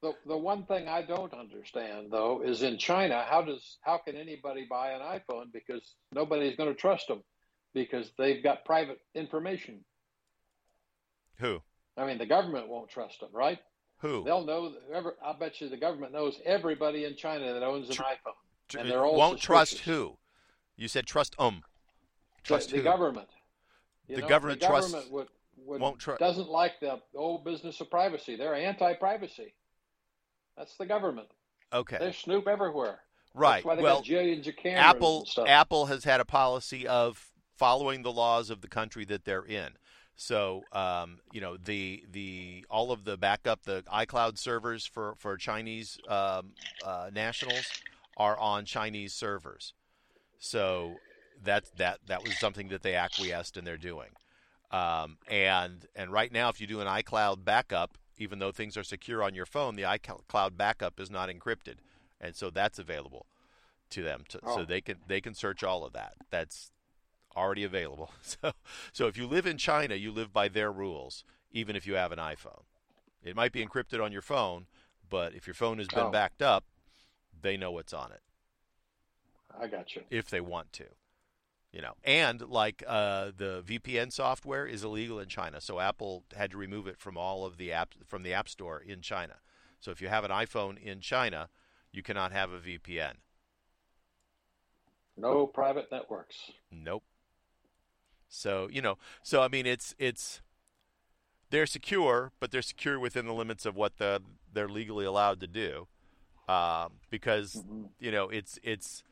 The 0.01 0.13
the 0.25 0.37
one 0.37 0.63
thing 0.63 0.87
I 0.87 1.01
don't 1.01 1.33
understand 1.33 2.07
though 2.11 2.41
is 2.43 2.61
in 2.61 2.77
China, 2.77 3.23
how 3.27 3.41
does 3.41 3.77
how 3.81 3.97
can 3.97 4.15
anybody 4.15 4.65
buy 4.69 4.91
an 4.91 5.01
iPhone 5.01 5.51
because 5.51 5.95
nobody's 6.11 6.55
going 6.55 6.69
to 6.69 6.79
trust 6.79 7.07
them 7.07 7.23
because 7.73 8.11
they've 8.17 8.43
got 8.43 8.65
private 8.65 8.99
information. 9.15 9.83
who 11.37 11.61
I 11.97 12.05
mean, 12.07 12.17
the 12.17 12.25
government 12.25 12.69
won't 12.69 12.89
trust 12.89 13.19
them, 13.19 13.29
right? 13.33 13.59
who 13.97 14.23
They'll 14.23 14.45
know. 14.45 14.73
Ever, 14.93 15.15
I 15.25 15.33
bet 15.33 15.61
you 15.61 15.69
the 15.69 15.77
government 15.77 16.11
knows 16.11 16.39
everybody 16.45 17.05
in 17.05 17.15
China 17.15 17.53
that 17.53 17.63
owns 17.63 17.89
an 17.89 17.95
Tr- 17.95 18.03
iPhone. 18.03 18.79
And 18.79 18.89
they're 18.89 19.05
all 19.05 19.15
won't 19.15 19.39
trust 19.39 19.79
who? 19.79 20.17
You 20.75 20.87
said 20.87 21.05
trust 21.05 21.35
um. 21.39 21.63
Trust 22.43 22.71
the, 22.71 22.77
the 22.77 22.83
government. 22.83 23.29
You 24.07 24.15
The 24.17 24.21
know, 24.23 24.27
government 24.27 24.59
the 24.59 24.67
trusts- 24.67 24.91
government 24.91 25.13
would, 25.13 25.27
would 25.65 25.81
won't 25.81 25.99
tru- 25.99 26.17
doesn't 26.17 26.49
like 26.49 26.79
the 26.81 26.99
old 27.15 27.45
business 27.45 27.79
of 27.79 27.89
privacy. 27.89 28.35
They're 28.35 28.55
anti-privacy. 28.55 29.53
That's 30.57 30.75
the 30.77 30.85
government. 30.85 31.29
Okay, 31.71 31.97
They 31.99 32.11
snoop 32.11 32.47
everywhere. 32.47 32.99
right. 33.33 33.55
That's 33.55 33.65
why 33.65 33.75
they 33.75 33.81
well, 33.83 33.95
got 33.97 34.05
jillions 34.05 34.47
of 34.47 34.55
cameras 34.57 34.83
Apple. 34.83 35.27
Apple 35.47 35.85
has 35.87 36.03
had 36.03 36.19
a 36.19 36.25
policy 36.25 36.85
of 36.87 37.31
following 37.57 38.03
the 38.03 38.11
laws 38.11 38.49
of 38.49 38.61
the 38.61 38.67
country 38.67 39.05
that 39.05 39.25
they're 39.25 39.45
in. 39.45 39.69
So 40.15 40.63
um, 40.71 41.19
you 41.31 41.41
know 41.41 41.57
the 41.57 42.03
the 42.11 42.65
all 42.69 42.91
of 42.91 43.03
the 43.05 43.17
backup 43.17 43.63
the 43.63 43.83
iCloud 43.91 44.37
servers 44.37 44.85
for 44.85 45.15
for 45.17 45.37
Chinese 45.37 45.97
um, 46.07 46.51
uh, 46.85 47.09
nationals 47.11 47.65
are 48.17 48.37
on 48.37 48.65
Chinese 48.65 49.13
servers. 49.13 49.73
So 50.43 50.99
that 51.41 51.63
that 51.77 51.99
that 52.07 52.21
was 52.21 52.37
something 52.37 52.67
that 52.67 52.81
they 52.81 52.95
acquiesced 52.95 53.55
and 53.55 53.65
they're 53.65 53.77
doing. 53.77 54.09
Um, 54.71 55.17
and 55.29 55.85
and 55.95 56.11
right 56.11 56.33
now, 56.33 56.49
if 56.49 56.59
you 56.59 56.67
do 56.67 56.81
an 56.81 56.87
iCloud 56.87 57.45
backup, 57.45 57.97
even 58.17 58.39
though 58.39 58.51
things 58.51 58.75
are 58.75 58.83
secure 58.83 59.23
on 59.23 59.33
your 59.35 59.45
phone, 59.45 59.75
the 59.75 59.83
iCloud 59.83 60.57
backup 60.57 60.99
is 60.99 61.09
not 61.09 61.29
encrypted, 61.29 61.75
and 62.19 62.35
so 62.35 62.49
that's 62.49 62.77
available 62.77 63.25
to 63.91 64.03
them, 64.03 64.23
to, 64.29 64.39
so 64.53 64.61
Oh. 64.61 64.65
they 64.65 64.81
can 64.81 64.97
they 65.07 65.21
can 65.21 65.33
search 65.33 65.63
all 65.63 65.85
of 65.85 65.93
that. 65.93 66.15
That's 66.29 66.71
already 67.35 67.63
available. 67.63 68.11
So 68.21 68.51
so 68.91 69.07
if 69.07 69.17
you 69.17 69.27
live 69.27 69.45
in 69.45 69.57
China, 69.57 69.95
you 69.95 70.11
live 70.11 70.33
by 70.33 70.49
their 70.49 70.73
rules, 70.73 71.23
even 71.53 71.77
if 71.77 71.87
you 71.87 71.93
have 71.95 72.11
an 72.11 72.19
iPhone. 72.19 72.63
It 73.23 73.37
might 73.37 73.53
be 73.53 73.65
encrypted 73.65 74.03
on 74.03 74.11
your 74.11 74.21
phone, 74.21 74.65
but 75.09 75.33
if 75.35 75.47
your 75.47 75.53
phone 75.53 75.77
has 75.77 75.87
been 75.87 76.07
Oh. 76.07 76.11
backed 76.11 76.41
up, 76.41 76.65
they 77.41 77.55
know 77.55 77.71
what's 77.71 77.93
on 77.93 78.11
it 78.11 78.19
I 79.59 79.67
got 79.67 79.95
you. 79.95 80.03
if 80.09 80.29
they 80.29 80.41
want 80.41 80.73
to. 80.73 80.85
You 81.71 81.81
know, 81.81 81.93
and 82.03 82.39
like 82.41 82.83
uh, 82.87 83.31
the 83.35 83.63
VPN 83.65 84.11
software 84.13 84.67
is 84.67 84.83
illegal 84.83 85.19
in 85.19 85.27
China, 85.27 85.59
so 85.59 85.79
Apple 85.79 86.23
had 86.37 86.51
to 86.51 86.57
remove 86.57 86.85
it 86.85 86.99
from 86.99 87.17
all 87.17 87.45
of 87.45 87.57
the 87.57 87.71
app 87.71 87.95
from 88.05 88.21
the 88.21 88.31
App 88.31 88.47
Store 88.47 88.79
in 88.79 89.01
China. 89.01 89.37
So 89.79 89.89
if 89.89 89.99
you 89.99 90.07
have 90.07 90.23
an 90.23 90.29
iPhone 90.29 90.77
in 90.77 90.99
China, 90.99 91.49
you 91.91 92.03
cannot 92.03 92.31
have 92.31 92.51
a 92.51 92.59
VPN. 92.59 93.13
No 95.17 95.47
private 95.47 95.91
networks. 95.91 96.51
Nope. 96.71 97.03
So 98.29 98.67
you 98.71 98.81
know, 98.81 98.97
so 99.23 99.41
I 99.41 99.47
mean, 99.47 99.65
it's 99.65 99.95
it's 99.97 100.41
they're 101.49 101.65
secure, 101.65 102.31
but 102.39 102.51
they're 102.51 102.61
secure 102.61 102.99
within 102.99 103.25
the 103.25 103.33
limits 103.33 103.65
of 103.65 103.75
what 103.75 103.97
the 103.97 104.21
they're 104.51 104.69
legally 104.69 105.05
allowed 105.05 105.39
to 105.39 105.47
do, 105.47 105.87
um, 106.47 106.93
because 107.09 107.63
Mhm. 107.67 107.89
you 107.99 108.11
know 108.11 108.29
it's 108.29 108.59
it's 108.63 109.03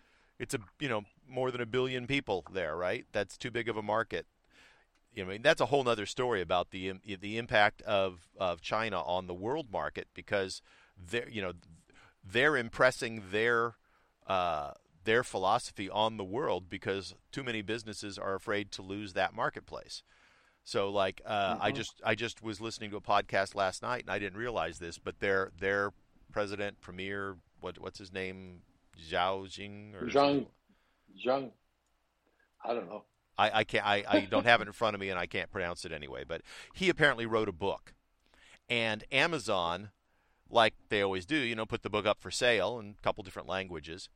it's 0.42 0.54
a 0.56 0.60
you 0.80 0.90
know 0.90 1.04
more 1.30 1.52
than 1.52 1.62
a 1.62 1.66
billion 1.66 2.08
people 2.08 2.44
there, 2.52 2.76
right? 2.76 3.06
That's 3.14 3.38
too 3.38 3.52
big 3.52 3.70
of 3.70 3.78
a 3.78 3.84
market. 3.84 4.26
You 5.14 5.24
know, 5.24 5.30
I 5.30 5.34
mean, 5.34 5.42
that's 5.42 5.62
a 5.62 5.68
whole 5.68 5.88
other 5.88 6.06
story 6.06 6.42
about 6.42 6.72
the 6.72 6.94
the 7.06 7.38
impact 7.38 7.82
of 7.84 8.30
of 8.38 8.62
China 8.62 9.02
on 9.04 9.28
the 9.28 9.34
world 9.34 9.68
market 9.72 10.08
because 10.14 10.62
they're 10.98 11.30
you 11.30 11.42
know 11.42 11.54
they're 12.24 12.58
impressing 12.58 13.24
their 13.32 13.76
uh, 14.28 14.72
their 15.04 15.24
philosophy 15.24 15.90
on 15.90 16.18
the 16.18 16.24
world 16.24 16.70
because 16.70 17.16
too 17.32 17.44
many 17.44 17.62
businesses 17.62 18.18
are 18.18 18.36
afraid 18.36 18.72
to 18.74 18.82
lose 18.82 19.14
that 19.14 19.34
marketplace. 19.34 20.04
So 20.64 20.90
like 20.90 21.22
uh, 21.26 21.58
I 21.60 21.72
Mhm. 21.72 21.76
just 21.76 22.02
I 22.06 22.16
just 22.16 22.42
was 22.44 22.62
listening 22.62 22.92
to 22.92 22.98
a 22.98 23.02
podcast 23.02 23.56
last 23.56 23.82
night 23.84 24.04
and 24.04 24.12
I 24.12 24.20
didn't 24.20 24.40
realize 24.40 24.80
this, 24.80 24.98
but 25.00 25.20
their 25.20 25.52
their 25.60 25.92
president 26.32 26.82
premier 26.82 27.38
what 27.60 27.80
what's 27.80 28.00
his 28.00 28.14
name 28.14 28.62
Zhao 29.10 29.50
Jing 29.50 29.94
or 29.96 30.08
Zhang? 30.08 30.48
Zhang, 31.26 31.52
I 32.64 32.74
don't 32.74 32.88
know. 32.88 33.04
I, 33.38 33.60
I 33.60 33.64
can't 33.64 33.86
I, 33.86 34.04
I 34.08 34.20
don't 34.22 34.46
have 34.46 34.62
it 34.62 34.68
in 34.68 34.74
front 34.74 34.94
of 34.94 35.00
me 35.00 35.10
and 35.10 35.20
I 35.20 35.26
can't 35.26 35.52
pronounce 35.52 35.86
it 35.86 35.92
anyway. 35.92 36.24
But 36.28 36.42
he 36.74 36.90
apparently 36.90 37.26
wrote 37.26 37.50
a 37.50 37.54
book, 37.54 37.94
and 38.70 39.04
Amazon, 39.12 39.90
like 40.50 40.74
they 40.90 41.02
always 41.02 41.26
do, 41.26 41.36
you 41.36 41.56
know, 41.56 41.66
put 41.66 41.84
the 41.84 41.90
book 41.90 42.06
up 42.06 42.22
for 42.22 42.32
sale 42.32 42.80
in 42.80 42.96
a 42.98 43.02
couple 43.02 43.24
different 43.24 43.48
languages. 43.48 44.10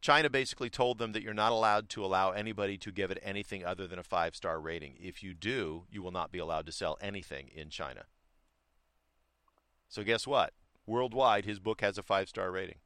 China 0.00 0.28
basically 0.28 0.68
told 0.68 0.98
them 0.98 1.12
that 1.12 1.22
you're 1.22 1.32
not 1.32 1.52
allowed 1.52 1.88
to 1.90 2.04
allow 2.04 2.32
anybody 2.32 2.76
to 2.76 2.90
give 2.90 3.12
it 3.12 3.20
anything 3.22 3.64
other 3.64 3.86
than 3.86 4.00
a 4.00 4.02
five 4.02 4.34
star 4.34 4.60
rating. 4.60 4.96
If 5.00 5.22
you 5.22 5.32
do, 5.32 5.84
you 5.90 6.02
will 6.02 6.10
not 6.10 6.32
be 6.32 6.40
allowed 6.40 6.66
to 6.66 6.72
sell 6.72 6.98
anything 7.00 7.48
in 7.54 7.70
China. 7.70 8.06
So 9.88 10.02
guess 10.02 10.26
what? 10.26 10.54
Worldwide, 10.86 11.44
his 11.44 11.60
book 11.60 11.80
has 11.82 11.98
a 11.98 12.02
five 12.02 12.28
star 12.28 12.50
rating. 12.50 12.78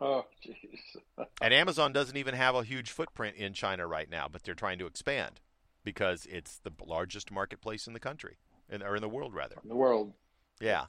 Oh, 0.00 0.24
jeez. 0.44 1.26
And 1.40 1.52
Amazon 1.52 1.92
doesn't 1.92 2.16
even 2.16 2.34
have 2.34 2.54
a 2.54 2.62
huge 2.64 2.90
footprint 2.90 3.36
in 3.36 3.52
China 3.52 3.86
right 3.86 4.08
now, 4.10 4.28
but 4.30 4.42
they're 4.44 4.54
trying 4.54 4.78
to 4.78 4.86
expand 4.86 5.40
because 5.84 6.26
it's 6.30 6.58
the 6.58 6.72
largest 6.84 7.30
marketplace 7.30 7.86
in 7.86 7.92
the 7.92 8.00
country. 8.00 8.38
in, 8.68 8.82
or 8.82 8.96
in 8.96 9.02
the 9.02 9.08
world 9.08 9.34
rather. 9.34 9.56
In 9.62 9.68
the 9.68 9.76
world. 9.76 10.12
Yeah, 10.60 10.86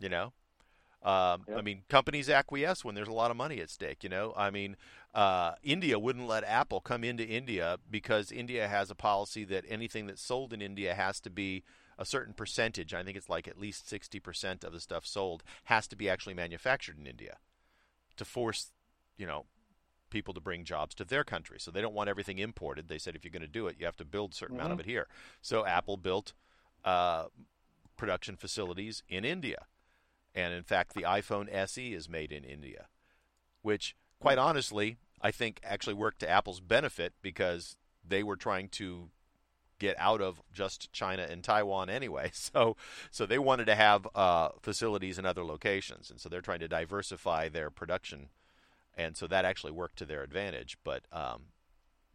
you 0.00 0.08
know. 0.08 0.32
Um, 1.02 1.44
Yep. 1.46 1.58
I 1.58 1.62
mean, 1.62 1.82
companies 1.88 2.30
acquiesce 2.30 2.84
when 2.84 2.94
there's 2.94 3.08
a 3.08 3.12
lot 3.12 3.30
of 3.30 3.36
money 3.36 3.60
at 3.60 3.68
stake. 3.70 4.02
You 4.02 4.08
know, 4.08 4.32
I 4.36 4.50
mean, 4.50 4.76
uh, 5.14 5.52
India 5.62 5.98
wouldn't 5.98 6.26
let 6.26 6.44
Apple 6.44 6.80
come 6.80 7.04
into 7.04 7.24
India 7.26 7.78
because 7.90 8.32
India 8.32 8.66
has 8.68 8.90
a 8.90 8.94
policy 8.94 9.44
that 9.44 9.64
anything 9.68 10.06
that's 10.06 10.22
sold 10.22 10.52
in 10.52 10.62
India 10.62 10.94
has 10.94 11.20
to 11.20 11.30
be 11.30 11.62
a 11.98 12.04
certain 12.06 12.32
percentage. 12.32 12.94
I 12.94 13.02
think 13.02 13.16
it's 13.16 13.28
like 13.28 13.46
at 13.46 13.58
least 13.58 13.86
sixty 13.88 14.18
percent 14.18 14.64
of 14.64 14.72
the 14.72 14.80
stuff 14.80 15.06
sold 15.06 15.44
has 15.64 15.86
to 15.88 15.96
be 15.96 16.08
actually 16.08 16.34
manufactured 16.34 16.98
in 16.98 17.06
India 17.06 17.36
to 18.16 18.24
force, 18.24 18.70
you 19.16 19.26
know, 19.26 19.46
people 20.10 20.34
to 20.34 20.40
bring 20.40 20.64
jobs 20.64 20.94
to 20.94 21.04
their 21.04 21.24
country. 21.24 21.58
So 21.58 21.70
they 21.70 21.80
don't 21.80 21.94
want 21.94 22.08
everything 22.08 22.38
imported. 22.38 22.88
They 22.88 22.98
said 22.98 23.16
if 23.16 23.24
you're 23.24 23.32
going 23.32 23.42
to 23.42 23.48
do 23.48 23.66
it, 23.66 23.76
you 23.78 23.84
have 23.86 23.96
to 23.96 24.04
build 24.04 24.32
a 24.32 24.34
certain 24.36 24.56
amount 24.56 24.72
of 24.72 24.80
it 24.80 24.86
here. 24.86 25.08
So 25.42 25.66
Apple 25.66 25.96
built 25.96 26.32
uh, 26.84 27.24
production 27.96 28.36
facilities 28.36 29.02
in 29.08 29.24
India. 29.24 29.66
And 30.34 30.52
in 30.52 30.62
fact, 30.62 30.94
the 30.94 31.02
iPhone 31.02 31.52
SE 31.52 31.92
is 31.92 32.08
made 32.08 32.32
in 32.32 32.44
India, 32.44 32.86
which, 33.62 33.94
quite 34.18 34.38
honestly, 34.38 34.96
I 35.20 35.30
think 35.30 35.60
actually 35.64 35.94
worked 35.94 36.20
to 36.20 36.28
Apple's 36.28 36.60
benefit 36.60 37.14
because 37.22 37.76
they 38.06 38.22
were 38.22 38.36
trying 38.36 38.68
to 38.70 39.10
get 39.84 39.96
out 39.98 40.20
of 40.20 40.40
just 40.52 40.92
China 40.92 41.26
and 41.28 41.42
Taiwan 41.42 41.90
anyway. 41.90 42.30
So, 42.54 42.76
so 43.10 43.26
they 43.26 43.38
wanted 43.38 43.66
to 43.66 43.74
have 43.74 44.06
uh, 44.14 44.50
facilities 44.60 45.18
in 45.18 45.24
other 45.24 45.44
locations, 45.44 46.10
and 46.10 46.20
so 46.20 46.28
they're 46.28 46.40
trying 46.40 46.60
to 46.60 46.68
diversify 46.68 47.48
their 47.48 47.70
production, 47.70 48.28
and 48.96 49.16
so 49.16 49.26
that 49.26 49.44
actually 49.44 49.72
worked 49.72 49.96
to 49.98 50.04
their 50.04 50.22
advantage. 50.22 50.76
But 50.84 51.04
um, 51.12 51.46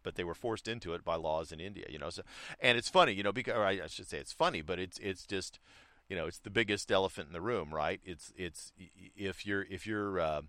but 0.04 0.16
they 0.16 0.24
were 0.24 0.36
forced 0.36 0.68
into 0.68 0.94
it 0.94 1.04
by 1.04 1.16
laws 1.16 1.52
in 1.52 1.60
India, 1.60 1.86
you 1.90 1.98
know. 1.98 2.10
So, 2.10 2.22
and 2.60 2.78
it's 2.78 2.90
funny, 2.90 3.14
you 3.14 3.24
know, 3.24 3.32
because 3.32 3.56
I 3.56 3.88
should 3.88 4.08
say 4.08 4.18
it's 4.18 4.32
funny, 4.32 4.62
but 4.62 4.80
it's 4.80 5.00
it's 5.00 5.26
just 5.26 5.60
you 6.08 6.16
know 6.16 6.28
it's 6.28 6.40
the 6.40 6.50
biggest 6.50 6.92
elephant 6.92 7.28
in 7.28 7.34
the 7.34 7.42
room, 7.42 7.74
right? 7.74 8.00
It's 8.06 8.32
it's 8.38 8.72
if 9.16 9.46
you're 9.46 9.64
if 9.64 9.88
you're 9.88 10.20
uh, 10.20 10.42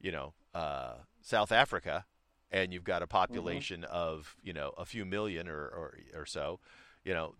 you 0.00 0.12
know 0.12 0.32
uh, 0.54 0.94
South 1.22 1.52
Africa 1.52 2.04
and 2.50 2.72
you've 2.72 2.84
got 2.84 3.02
a 3.02 3.06
mm-hmm. 3.06 3.16
population 3.16 3.84
of 3.84 4.36
you 4.42 4.52
know 4.52 4.72
a 4.76 4.84
few 4.84 5.04
million 5.04 5.48
or, 5.48 5.66
or 5.66 5.98
or 6.14 6.26
so, 6.26 6.60
you 7.04 7.14
know, 7.14 7.34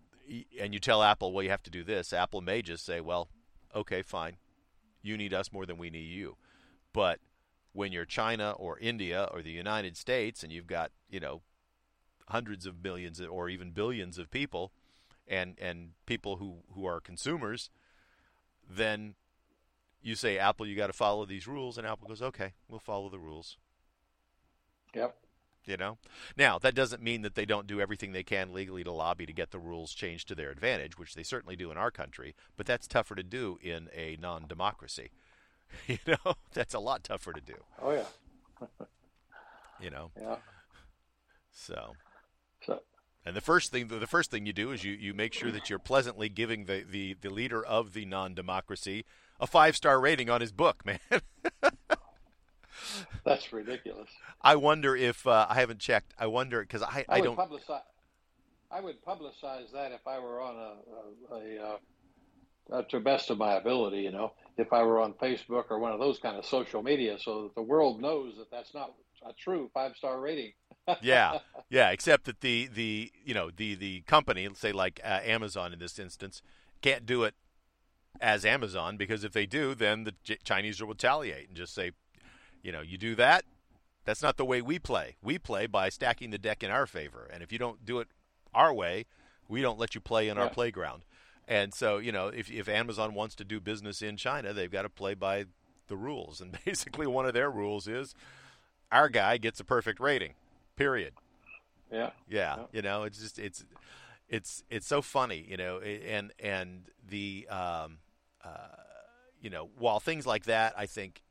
and 0.59 0.73
you 0.73 0.79
tell 0.79 1.03
Apple, 1.03 1.33
well, 1.33 1.43
you 1.43 1.49
have 1.49 1.63
to 1.63 1.71
do 1.71 1.83
this. 1.83 2.13
Apple 2.13 2.41
may 2.41 2.61
just 2.61 2.85
say, 2.85 3.01
well, 3.01 3.29
okay, 3.75 4.01
fine, 4.01 4.37
you 5.01 5.17
need 5.17 5.33
us 5.33 5.51
more 5.51 5.65
than 5.65 5.77
we 5.77 5.89
need 5.89 6.09
you, 6.09 6.37
but 6.93 7.19
when 7.73 7.91
you're 7.91 8.05
China 8.05 8.51
or 8.51 8.77
India 8.79 9.27
or 9.31 9.41
the 9.41 9.51
United 9.51 9.95
States 9.95 10.43
and 10.43 10.51
you've 10.51 10.67
got 10.67 10.91
you 11.09 11.19
know 11.19 11.41
hundreds 12.29 12.65
of 12.65 12.83
millions 12.83 13.19
or 13.21 13.49
even 13.49 13.71
billions 13.71 14.17
of 14.17 14.31
people 14.31 14.71
and 15.27 15.57
and 15.59 15.91
people 16.05 16.37
who 16.37 16.57
who 16.73 16.85
are 16.85 16.99
consumers 16.99 17.69
then 18.69 19.15
you 20.01 20.15
say 20.15 20.37
apple 20.37 20.65
you 20.65 20.75
got 20.75 20.87
to 20.87 20.93
follow 20.93 21.25
these 21.25 21.47
rules 21.47 21.77
and 21.77 21.85
apple 21.85 22.07
goes 22.07 22.21
okay 22.21 22.53
we'll 22.67 22.79
follow 22.79 23.09
the 23.09 23.19
rules 23.19 23.57
Yep. 24.93 25.15
you 25.65 25.77
know 25.77 25.97
now 26.37 26.57
that 26.59 26.75
doesn't 26.75 27.01
mean 27.01 27.21
that 27.21 27.35
they 27.35 27.45
don't 27.45 27.67
do 27.67 27.79
everything 27.79 28.11
they 28.11 28.23
can 28.23 28.53
legally 28.53 28.83
to 28.83 28.91
lobby 28.91 29.25
to 29.25 29.33
get 29.33 29.51
the 29.51 29.59
rules 29.59 29.93
changed 29.93 30.27
to 30.27 30.35
their 30.35 30.49
advantage 30.51 30.97
which 30.97 31.13
they 31.15 31.23
certainly 31.23 31.55
do 31.55 31.71
in 31.71 31.77
our 31.77 31.91
country 31.91 32.35
but 32.57 32.65
that's 32.65 32.87
tougher 32.87 33.15
to 33.15 33.23
do 33.23 33.57
in 33.61 33.87
a 33.95 34.17
non-democracy 34.19 35.11
you 35.87 35.97
know 36.07 36.33
that's 36.53 36.73
a 36.73 36.79
lot 36.79 37.03
tougher 37.03 37.31
to 37.33 37.41
do 37.41 37.55
Oh 37.81 37.91
yeah. 37.91 38.67
you 39.79 39.89
know 39.89 40.11
Yeah. 40.19 40.37
so 41.51 41.95
So 42.65 42.81
And 43.25 43.35
the 43.35 43.41
first 43.41 43.71
thing 43.71 43.87
the 43.87 44.07
first 44.07 44.31
thing 44.31 44.45
you 44.45 44.53
do 44.53 44.71
is 44.71 44.83
you, 44.83 44.93
you 44.93 45.13
make 45.13 45.33
sure 45.33 45.51
that 45.51 45.69
you're 45.69 45.79
pleasantly 45.79 46.27
giving 46.27 46.65
the, 46.65 46.83
the, 46.89 47.15
the 47.21 47.29
leader 47.29 47.63
of 47.63 47.93
the 47.93 48.05
non 48.05 48.33
democracy 48.33 49.05
a 49.39 49.47
five 49.47 49.75
star 49.75 49.99
rating 49.99 50.29
on 50.29 50.41
his 50.41 50.51
book, 50.51 50.83
man. 50.85 50.99
that's 53.25 53.51
ridiculous. 53.51 54.09
I 54.41 54.55
wonder 54.55 54.95
if 54.95 55.25
uh, 55.27 55.47
I 55.49 55.55
haven't 55.55 55.79
checked. 55.79 56.13
I 56.17 56.27
wonder 56.27 56.61
because 56.61 56.81
I, 56.81 57.05
I, 57.09 57.17
I 57.17 57.19
would 57.19 57.25
don't. 57.25 57.37
publicize. 57.37 57.81
I 58.71 58.79
would 58.79 59.03
publicize 59.03 59.71
that 59.73 59.91
if 59.91 60.07
I 60.07 60.19
were 60.19 60.41
on 60.41 60.55
a, 60.55 61.35
a, 61.35 61.37
a, 61.37 61.63
uh 61.63 61.77
uh, 62.71 62.81
to 62.83 62.97
the 62.97 63.03
best 63.03 63.29
of 63.29 63.37
my 63.37 63.53
ability, 63.53 63.99
you 63.99 64.11
know, 64.11 64.31
if 64.57 64.71
I 64.71 64.83
were 64.83 64.99
on 64.99 65.13
Facebook 65.13 65.65
or 65.69 65.79
one 65.79 65.91
of 65.91 65.99
those 65.99 66.19
kind 66.19 66.37
of 66.37 66.45
social 66.45 66.81
media, 66.81 67.17
so 67.19 67.43
that 67.43 67.55
the 67.55 67.61
world 67.61 68.01
knows 68.01 68.37
that 68.37 68.49
that's 68.49 68.73
not 68.73 68.93
a 69.27 69.33
true 69.33 69.69
five 69.73 69.95
star 69.97 70.19
rating. 70.19 70.53
yeah, 71.01 71.39
yeah. 71.69 71.89
Except 71.89 72.25
that 72.25 72.41
the, 72.41 72.69
the 72.73 73.11
you 73.25 73.33
know 73.33 73.51
the 73.55 73.75
the 73.75 74.01
company, 74.01 74.47
let's 74.47 74.59
say 74.59 74.71
like 74.71 74.99
uh, 75.03 75.19
Amazon 75.23 75.73
in 75.73 75.79
this 75.79 75.99
instance, 75.99 76.41
can't 76.81 77.05
do 77.05 77.23
it 77.23 77.35
as 78.19 78.45
Amazon 78.45 78.97
because 78.97 79.23
if 79.23 79.31
they 79.31 79.45
do, 79.45 79.75
then 79.75 80.03
the 80.03 80.13
Chinese 80.43 80.81
will 80.81 80.89
retaliate 80.89 81.47
and 81.47 81.57
just 81.57 81.73
say, 81.73 81.91
you 82.61 82.71
know, 82.71 82.81
you 82.81 82.97
do 82.97 83.15
that. 83.15 83.45
That's 84.05 84.21
not 84.23 84.37
the 84.37 84.45
way 84.45 84.61
we 84.61 84.79
play. 84.79 85.15
We 85.21 85.37
play 85.37 85.67
by 85.67 85.89
stacking 85.89 86.31
the 86.31 86.37
deck 86.37 86.63
in 86.63 86.71
our 86.71 86.87
favor, 86.87 87.29
and 87.31 87.43
if 87.43 87.51
you 87.51 87.59
don't 87.59 87.85
do 87.85 87.99
it 87.99 88.07
our 88.53 88.73
way, 88.73 89.05
we 89.47 89.61
don't 89.61 89.77
let 89.79 89.93
you 89.95 90.01
play 90.01 90.27
in 90.27 90.37
our 90.37 90.49
playground. 90.49 91.03
And 91.47 91.73
so, 91.73 91.97
you 91.97 92.11
know, 92.11 92.27
if 92.27 92.49
if 92.49 92.67
Amazon 92.69 93.13
wants 93.13 93.35
to 93.35 93.43
do 93.43 93.59
business 93.59 94.01
in 94.01 94.17
China, 94.17 94.53
they've 94.53 94.71
got 94.71 94.83
to 94.83 94.89
play 94.89 95.13
by 95.13 95.45
the 95.87 95.97
rules. 95.97 96.41
And 96.41 96.57
basically, 96.65 97.05
one 97.07 97.25
of 97.25 97.33
their 97.33 97.49
rules 97.51 97.87
is 97.87 98.15
our 98.91 99.09
guy 99.09 99.37
gets 99.37 99.59
a 99.59 99.63
perfect 99.63 99.99
rating. 99.99 100.33
Period. 100.75 101.13
Yeah. 101.91 102.11
Yeah, 102.29 102.55
Yeah. 102.55 102.65
you 102.71 102.81
know, 102.81 103.03
it's 103.03 103.19
just 103.19 103.37
it's 103.37 103.65
it's 104.29 104.63
it's 104.69 104.87
so 104.87 105.01
funny, 105.01 105.45
you 105.47 105.57
know, 105.57 105.79
and 105.79 106.31
and 106.39 106.89
the 107.07 107.47
um, 107.49 107.97
uh, 108.43 108.49
you 109.41 109.49
know, 109.49 109.69
while 109.77 109.99
things 109.99 110.25
like 110.25 110.45
that, 110.45 110.73
I 110.77 110.85
think 110.85 111.21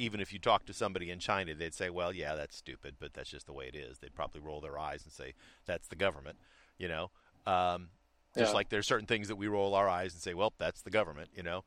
even 0.00 0.20
if 0.20 0.32
you 0.32 0.38
talk 0.38 0.66
to 0.66 0.72
somebody 0.72 1.10
in 1.10 1.18
China, 1.18 1.54
they'd 1.54 1.74
say, 1.74 1.90
"Well, 1.90 2.12
yeah, 2.12 2.34
that's 2.34 2.56
stupid, 2.56 2.96
but 2.98 3.14
that's 3.14 3.30
just 3.30 3.46
the 3.46 3.52
way 3.52 3.66
it 3.68 3.74
is." 3.76 3.98
They'd 3.98 4.14
probably 4.14 4.40
roll 4.40 4.60
their 4.60 4.78
eyes 4.78 5.04
and 5.04 5.12
say, 5.12 5.34
"That's 5.66 5.88
the 5.88 5.96
government," 5.96 6.38
you 6.78 6.88
know. 6.88 7.10
Um, 7.46 7.90
just 8.36 8.52
Yeah. 8.52 8.54
like 8.54 8.68
there's 8.70 8.86
certain 8.86 9.06
things 9.06 9.28
that 9.28 9.36
we 9.36 9.48
roll 9.48 9.74
our 9.74 9.88
eyes 9.88 10.12
and 10.14 10.22
say, 10.22 10.34
"Well, 10.34 10.52
that's 10.58 10.82
the 10.82 10.90
government," 10.90 11.30
you 11.34 11.42
know. 11.42 11.64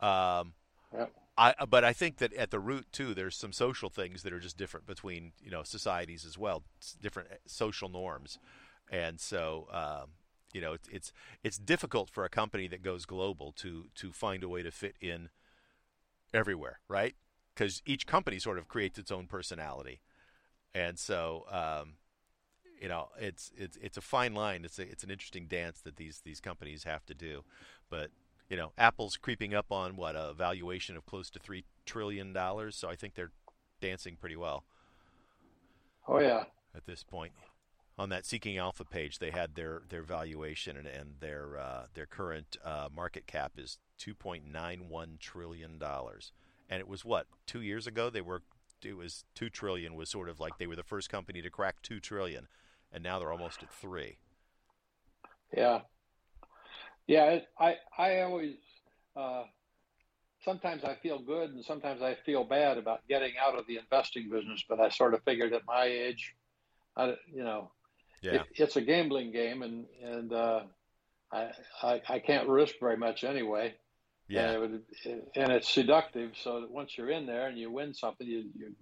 Um, 0.00 0.54
Yeah. 0.92 1.06
I, 1.36 1.54
but 1.68 1.84
I 1.84 1.92
think 1.92 2.18
that 2.18 2.32
at 2.34 2.50
the 2.50 2.60
root 2.60 2.86
too, 2.92 3.14
there's 3.14 3.36
some 3.36 3.52
social 3.52 3.90
things 3.90 4.22
that 4.22 4.32
are 4.32 4.40
just 4.40 4.56
different 4.56 4.86
between 4.86 5.32
you 5.42 5.50
know 5.50 5.62
societies 5.64 6.24
as 6.24 6.38
well, 6.38 6.62
different 7.00 7.30
eh, 7.32 7.36
social 7.46 7.88
norms, 7.88 8.38
and 8.90 9.20
so 9.20 9.68
um, 9.72 10.10
you 10.52 10.60
know 10.60 10.74
it's 10.74 10.88
it's 10.88 11.12
it's 11.42 11.58
difficult 11.58 12.10
for 12.10 12.24
a 12.24 12.28
company 12.28 12.68
that 12.68 12.82
goes 12.82 13.04
global 13.04 13.52
to 13.52 13.88
to 13.96 14.12
find 14.12 14.44
a 14.44 14.48
way 14.48 14.62
to 14.62 14.70
fit 14.70 14.96
in 15.00 15.28
everywhere, 16.32 16.80
right? 16.88 17.14
Because 17.54 17.82
each 17.86 18.06
company 18.06 18.38
sort 18.38 18.58
of 18.58 18.68
creates 18.68 18.98
its 18.98 19.12
own 19.12 19.26
personality, 19.26 20.00
and 20.74 20.98
so 20.98 21.46
um, 21.50 21.94
you 22.80 22.88
know 22.88 23.08
it's 23.18 23.52
it's 23.56 23.76
it's 23.80 23.96
a 23.96 24.00
fine 24.00 24.34
line. 24.34 24.64
It's 24.64 24.78
a, 24.78 24.82
it's 24.82 25.04
an 25.04 25.10
interesting 25.10 25.46
dance 25.46 25.80
that 25.82 25.96
these 25.96 26.20
these 26.24 26.40
companies 26.40 26.84
have 26.84 27.04
to 27.06 27.14
do, 27.14 27.44
but 27.90 28.10
you 28.50 28.56
know, 28.56 28.72
Apple's 28.76 29.16
creeping 29.16 29.54
up 29.54 29.72
on 29.72 29.96
what 29.96 30.16
a 30.16 30.32
valuation 30.34 30.96
of 30.96 31.06
close 31.06 31.30
to 31.30 31.38
three 31.38 31.64
trillion 31.86 32.32
dollars. 32.32 32.76
So 32.76 32.88
I 32.88 32.96
think 32.96 33.14
they're 33.14 33.32
dancing 33.80 34.16
pretty 34.16 34.36
well 34.36 34.64
Oh 36.08 36.18
yeah. 36.20 36.44
at 36.74 36.86
this 36.86 37.02
point. 37.02 37.32
On 37.96 38.08
that 38.08 38.26
Seeking 38.26 38.58
Alpha 38.58 38.84
page, 38.84 39.18
they 39.20 39.30
had 39.30 39.54
their, 39.54 39.82
their 39.88 40.02
valuation 40.02 40.76
and, 40.76 40.86
and 40.86 41.14
their 41.20 41.56
uh, 41.58 41.86
their 41.94 42.06
current 42.06 42.56
uh, 42.64 42.88
market 42.94 43.26
cap 43.26 43.52
is 43.56 43.78
two 43.98 44.14
point 44.14 44.44
nine 44.46 44.88
one 44.88 45.16
trillion 45.20 45.78
dollars. 45.78 46.32
And 46.68 46.80
it 46.80 46.88
was 46.88 47.04
what 47.04 47.26
two 47.46 47.60
years 47.60 47.86
ago 47.86 48.10
they 48.10 48.20
were 48.22 48.42
it 48.84 48.96
was 48.96 49.24
two 49.34 49.48
trillion 49.50 49.94
was 49.94 50.10
sort 50.10 50.28
of 50.28 50.40
like 50.40 50.58
they 50.58 50.66
were 50.66 50.76
the 50.76 50.82
first 50.82 51.08
company 51.10 51.40
to 51.42 51.50
crack 51.50 51.76
two 51.82 52.00
trillion, 52.00 52.48
and 52.92 53.02
now 53.02 53.18
they're 53.18 53.32
almost 53.32 53.62
at 53.62 53.72
three. 53.72 54.18
Yeah. 55.56 55.80
Yeah. 57.06 57.24
It, 57.30 57.48
I 57.58 57.76
I 57.96 58.20
always 58.22 58.56
uh, 59.16 59.44
sometimes 60.44 60.84
I 60.84 60.96
feel 60.96 61.18
good 61.18 61.50
and 61.50 61.64
sometimes 61.64 62.02
I 62.02 62.16
feel 62.26 62.44
bad 62.44 62.78
about 62.78 63.00
getting 63.08 63.32
out 63.42 63.58
of 63.58 63.66
the 63.66 63.78
investing 63.78 64.28
business. 64.30 64.64
But 64.68 64.80
I 64.80 64.88
sort 64.90 65.14
of 65.14 65.22
figured 65.24 65.52
at 65.52 65.66
my 65.66 65.84
age, 65.84 66.34
I 66.96 67.16
you 67.32 67.44
know, 67.44 67.70
Yeah, 68.22 68.32
it, 68.32 68.42
it's 68.54 68.76
a 68.76 68.80
gambling 68.80 69.32
game 69.32 69.62
and 69.62 69.86
and 70.02 70.32
uh, 70.32 70.62
I, 71.32 71.50
I 71.82 72.02
I 72.08 72.18
can't 72.18 72.48
risk 72.48 72.76
very 72.80 72.96
much 72.96 73.24
anyway. 73.24 73.74
Yeah. 74.28 74.50
And, 74.50 74.54
it 74.54 74.60
would, 74.60 74.82
and 75.36 75.52
it's 75.52 75.68
seductive, 75.68 76.32
so 76.42 76.60
that 76.60 76.70
once 76.70 76.96
you're 76.96 77.10
in 77.10 77.26
there 77.26 77.48
and 77.48 77.58
you 77.58 77.70
win 77.70 77.94
something, 77.94 78.26
you, 78.26 78.44
you 78.56 78.74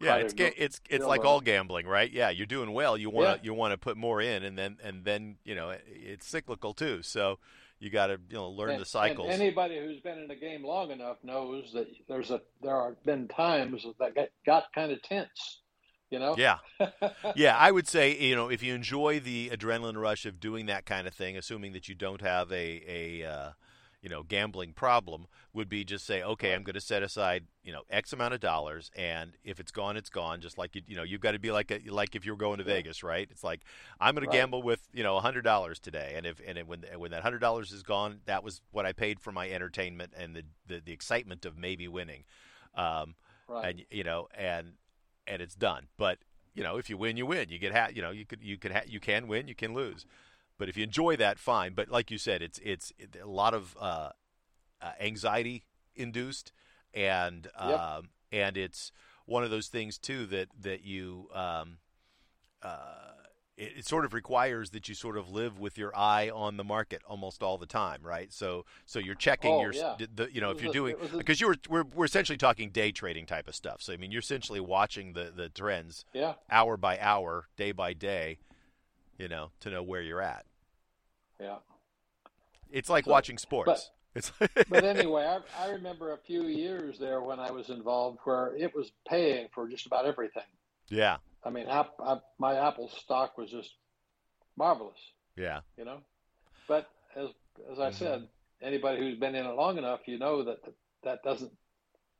Yeah, 0.00 0.16
it's 0.16 0.34
ga- 0.34 0.54
it's 0.56 0.80
it's 0.90 1.04
like 1.04 1.24
all 1.24 1.40
gambling, 1.40 1.86
right? 1.86 2.10
Yeah, 2.10 2.30
you're 2.30 2.46
doing 2.46 2.72
well. 2.72 2.96
You 2.96 3.10
want 3.10 3.26
to 3.28 3.36
Yeah. 3.36 3.44
you 3.44 3.54
want 3.54 3.72
to 3.72 3.78
put 3.78 3.96
more 3.96 4.20
in, 4.20 4.42
and 4.42 4.58
then 4.58 4.78
and 4.82 5.04
then 5.04 5.36
you 5.44 5.54
know 5.54 5.70
it- 5.70 5.84
it's 5.86 6.26
cyclical 6.26 6.74
too. 6.74 7.02
So 7.02 7.38
you 7.78 7.90
got 7.90 8.08
to 8.08 8.18
you 8.28 8.36
know 8.36 8.48
learn 8.50 8.70
and, 8.70 8.80
the 8.80 8.86
cycles. 8.86 9.28
Anybody 9.30 9.78
who's 9.78 10.00
been 10.00 10.18
in 10.18 10.30
a 10.30 10.36
game 10.36 10.64
long 10.64 10.90
enough 10.90 11.18
knows 11.22 11.72
that 11.74 11.86
there's 12.08 12.30
a 12.30 12.40
there 12.62 12.74
are 12.74 12.96
been 13.04 13.28
times 13.28 13.86
that 13.98 14.14
got, 14.14 14.28
got 14.44 14.72
kind 14.74 14.90
of 14.92 15.02
tense. 15.02 15.60
You 16.10 16.18
know? 16.20 16.36
Yeah, 16.38 16.58
yeah. 17.34 17.56
I 17.56 17.70
would 17.72 17.88
say 17.88 18.16
you 18.16 18.36
know 18.36 18.48
if 18.48 18.62
you 18.62 18.74
enjoy 18.74 19.20
the 19.20 19.50
adrenaline 19.50 20.00
rush 20.00 20.26
of 20.26 20.38
doing 20.38 20.66
that 20.66 20.86
kind 20.86 21.06
of 21.08 21.14
thing, 21.14 21.36
assuming 21.36 21.72
that 21.72 21.88
you 21.88 21.94
don't 21.94 22.20
have 22.20 22.52
a 22.52 22.82
a 22.86 23.24
uh, 23.28 23.50
you 24.04 24.10
know 24.10 24.22
gambling 24.22 24.74
problem, 24.74 25.26
would 25.54 25.68
be 25.68 25.84
just 25.84 26.06
say, 26.06 26.22
okay, 26.22 26.54
I'm 26.54 26.62
going 26.62 26.74
to 26.74 26.80
set 26.80 27.02
aside 27.02 27.46
you 27.64 27.72
know 27.72 27.82
X 27.90 28.12
amount 28.12 28.34
of 28.34 28.40
dollars, 28.40 28.90
and 28.96 29.32
if 29.42 29.58
it's 29.58 29.72
gone, 29.72 29.96
it's 29.96 30.10
gone. 30.10 30.40
Just 30.42 30.58
like 30.58 30.76
you 30.76 30.82
you 30.86 30.96
know 30.96 31.02
you've 31.02 31.22
got 31.22 31.32
to 31.32 31.40
be 31.40 31.50
like 31.50 31.72
a, 31.72 31.80
like 31.90 32.14
if 32.14 32.26
you're 32.26 32.36
going 32.36 32.58
to 32.58 32.64
Vegas, 32.64 33.02
right? 33.02 33.26
It's 33.30 33.42
like 33.42 33.62
I'm 34.00 34.14
going 34.14 34.26
Right. 34.26 34.32
to 34.32 34.36
gamble 34.38 34.62
with 34.62 34.88
you 34.92 35.02
know 35.02 35.18
hundred 35.20 35.42
dollars 35.42 35.80
today, 35.80 36.14
and 36.16 36.26
if 36.26 36.40
and 36.46 36.58
when 36.68 36.84
when 36.98 37.10
that 37.12 37.22
hundred 37.22 37.40
dollars 37.40 37.72
is 37.72 37.82
gone, 37.82 38.20
that 38.26 38.44
was 38.44 38.60
what 38.72 38.86
I 38.86 38.92
paid 38.92 39.20
for 39.20 39.32
my 39.32 39.48
entertainment 39.50 40.12
and 40.16 40.36
the 40.36 40.44
the, 40.66 40.80
the 40.84 40.92
excitement 40.92 41.46
of 41.46 41.58
maybe 41.58 41.88
winning. 41.88 42.24
Um, 42.74 43.14
Right. 43.48 43.66
and 43.70 43.84
you 43.90 44.04
know 44.04 44.28
and 44.36 44.72
and 45.26 45.40
it's 45.42 45.54
done 45.54 45.86
but 45.96 46.18
you 46.54 46.62
know 46.62 46.76
if 46.76 46.90
you 46.90 46.96
win 46.96 47.16
you 47.16 47.26
win 47.26 47.48
you 47.48 47.58
get 47.58 47.72
ha- 47.74 47.88
you 47.94 48.02
know 48.02 48.10
you 48.10 48.26
could 48.26 48.42
you 48.42 48.58
could 48.58 48.72
ha- 48.72 48.82
you 48.86 49.00
can 49.00 49.26
win 49.28 49.48
you 49.48 49.54
can 49.54 49.74
lose 49.74 50.06
but 50.58 50.68
if 50.68 50.76
you 50.76 50.82
enjoy 50.84 51.16
that 51.16 51.38
fine 51.38 51.72
but 51.74 51.88
like 51.88 52.10
you 52.10 52.18
said 52.18 52.42
it's 52.42 52.58
it's 52.64 52.92
a 53.22 53.26
lot 53.26 53.54
of 53.54 53.76
uh, 53.80 54.10
uh, 54.80 54.92
anxiety 55.00 55.64
induced 55.96 56.52
and 56.92 57.48
Yep. 57.58 57.78
um, 57.80 58.08
and 58.32 58.56
it's 58.56 58.90
one 59.26 59.44
of 59.44 59.50
those 59.50 59.68
things 59.68 59.96
too 59.98 60.26
that 60.26 60.48
that 60.60 60.84
you 60.84 61.28
um, 61.34 61.78
uh, 62.62 63.12
it, 63.56 63.72
it 63.78 63.86
sort 63.86 64.04
of 64.04 64.12
requires 64.12 64.70
that 64.70 64.88
you 64.88 64.94
sort 64.94 65.16
of 65.16 65.30
live 65.30 65.58
with 65.60 65.78
your 65.78 65.96
eye 65.96 66.28
on 66.30 66.56
the 66.56 66.64
market 66.64 67.02
almost 67.06 67.42
all 67.42 67.56
the 67.56 67.66
time, 67.66 68.00
right? 68.02 68.32
So 68.32 68.64
so 68.86 68.98
you're 68.98 69.14
checking 69.14 69.52
Oh, 69.52 69.60
your 69.62 69.72
yeah. 69.72 69.94
the, 70.12 70.28
you 70.32 70.40
know 70.40 70.50
if 70.50 70.60
you're 70.60 70.70
a- 70.70 70.72
doing 70.74 70.96
because 71.16 71.40
you 71.40 71.46
were 71.48 71.56
we're, 71.68 71.84
we're 71.84 72.04
essentially 72.04 72.36
talking 72.38 72.70
day 72.70 72.90
trading 72.90 73.26
type 73.26 73.46
of 73.48 73.54
stuff. 73.54 73.80
So 73.82 73.92
I 73.92 73.96
mean 73.96 74.10
you're 74.10 74.20
essentially 74.20 74.60
watching 74.60 75.12
the 75.12 75.32
the 75.34 75.48
trends 75.48 76.04
yeah. 76.12 76.34
hour 76.50 76.76
by 76.76 76.98
hour, 76.98 77.46
day 77.56 77.70
by 77.72 77.92
day, 77.92 78.38
you 79.18 79.28
know, 79.28 79.50
to 79.60 79.70
know 79.70 79.82
where 79.82 80.02
you're 80.02 80.22
at. 80.22 80.44
Yeah. 81.40 81.56
It's 82.70 82.88
like 82.88 83.04
So- 83.04 83.10
watching 83.10 83.38
sports. 83.38 83.90
it's 84.14 84.30
But 84.68 84.84
anyway, 84.84 85.24
I, 85.24 85.64
I 85.66 85.70
remember 85.70 86.12
a 86.12 86.18
few 86.18 86.44
years 86.46 86.98
there 86.98 87.20
when 87.20 87.38
I 87.40 87.50
was 87.50 87.68
involved 87.70 88.18
where 88.24 88.54
it 88.56 88.74
was 88.74 88.92
paying 89.08 89.48
for 89.54 89.68
just 89.68 89.86
about 89.86 90.06
everything. 90.06 90.42
yeah, 90.88 91.16
I 91.44 91.50
mean, 91.50 91.66
app, 91.68 91.90
I, 92.00 92.18
my 92.38 92.54
Apple 92.56 92.88
stock 92.88 93.36
was 93.36 93.50
just 93.50 93.70
marvelous, 94.56 94.98
yeah, 95.36 95.60
you 95.76 95.84
know. 95.84 95.98
But 96.68 96.88
as 97.16 97.28
as 97.70 97.78
I 97.78 97.90
Mhm. 97.90 97.94
said, 97.94 98.28
anybody 98.62 98.98
who's 98.98 99.18
been 99.18 99.34
in 99.34 99.46
it 99.46 99.54
long 99.56 99.78
enough, 99.78 100.00
you 100.06 100.18
know 100.18 100.42
that 100.44 100.62
that, 100.64 100.74
that 101.02 101.22
doesn't 101.22 101.52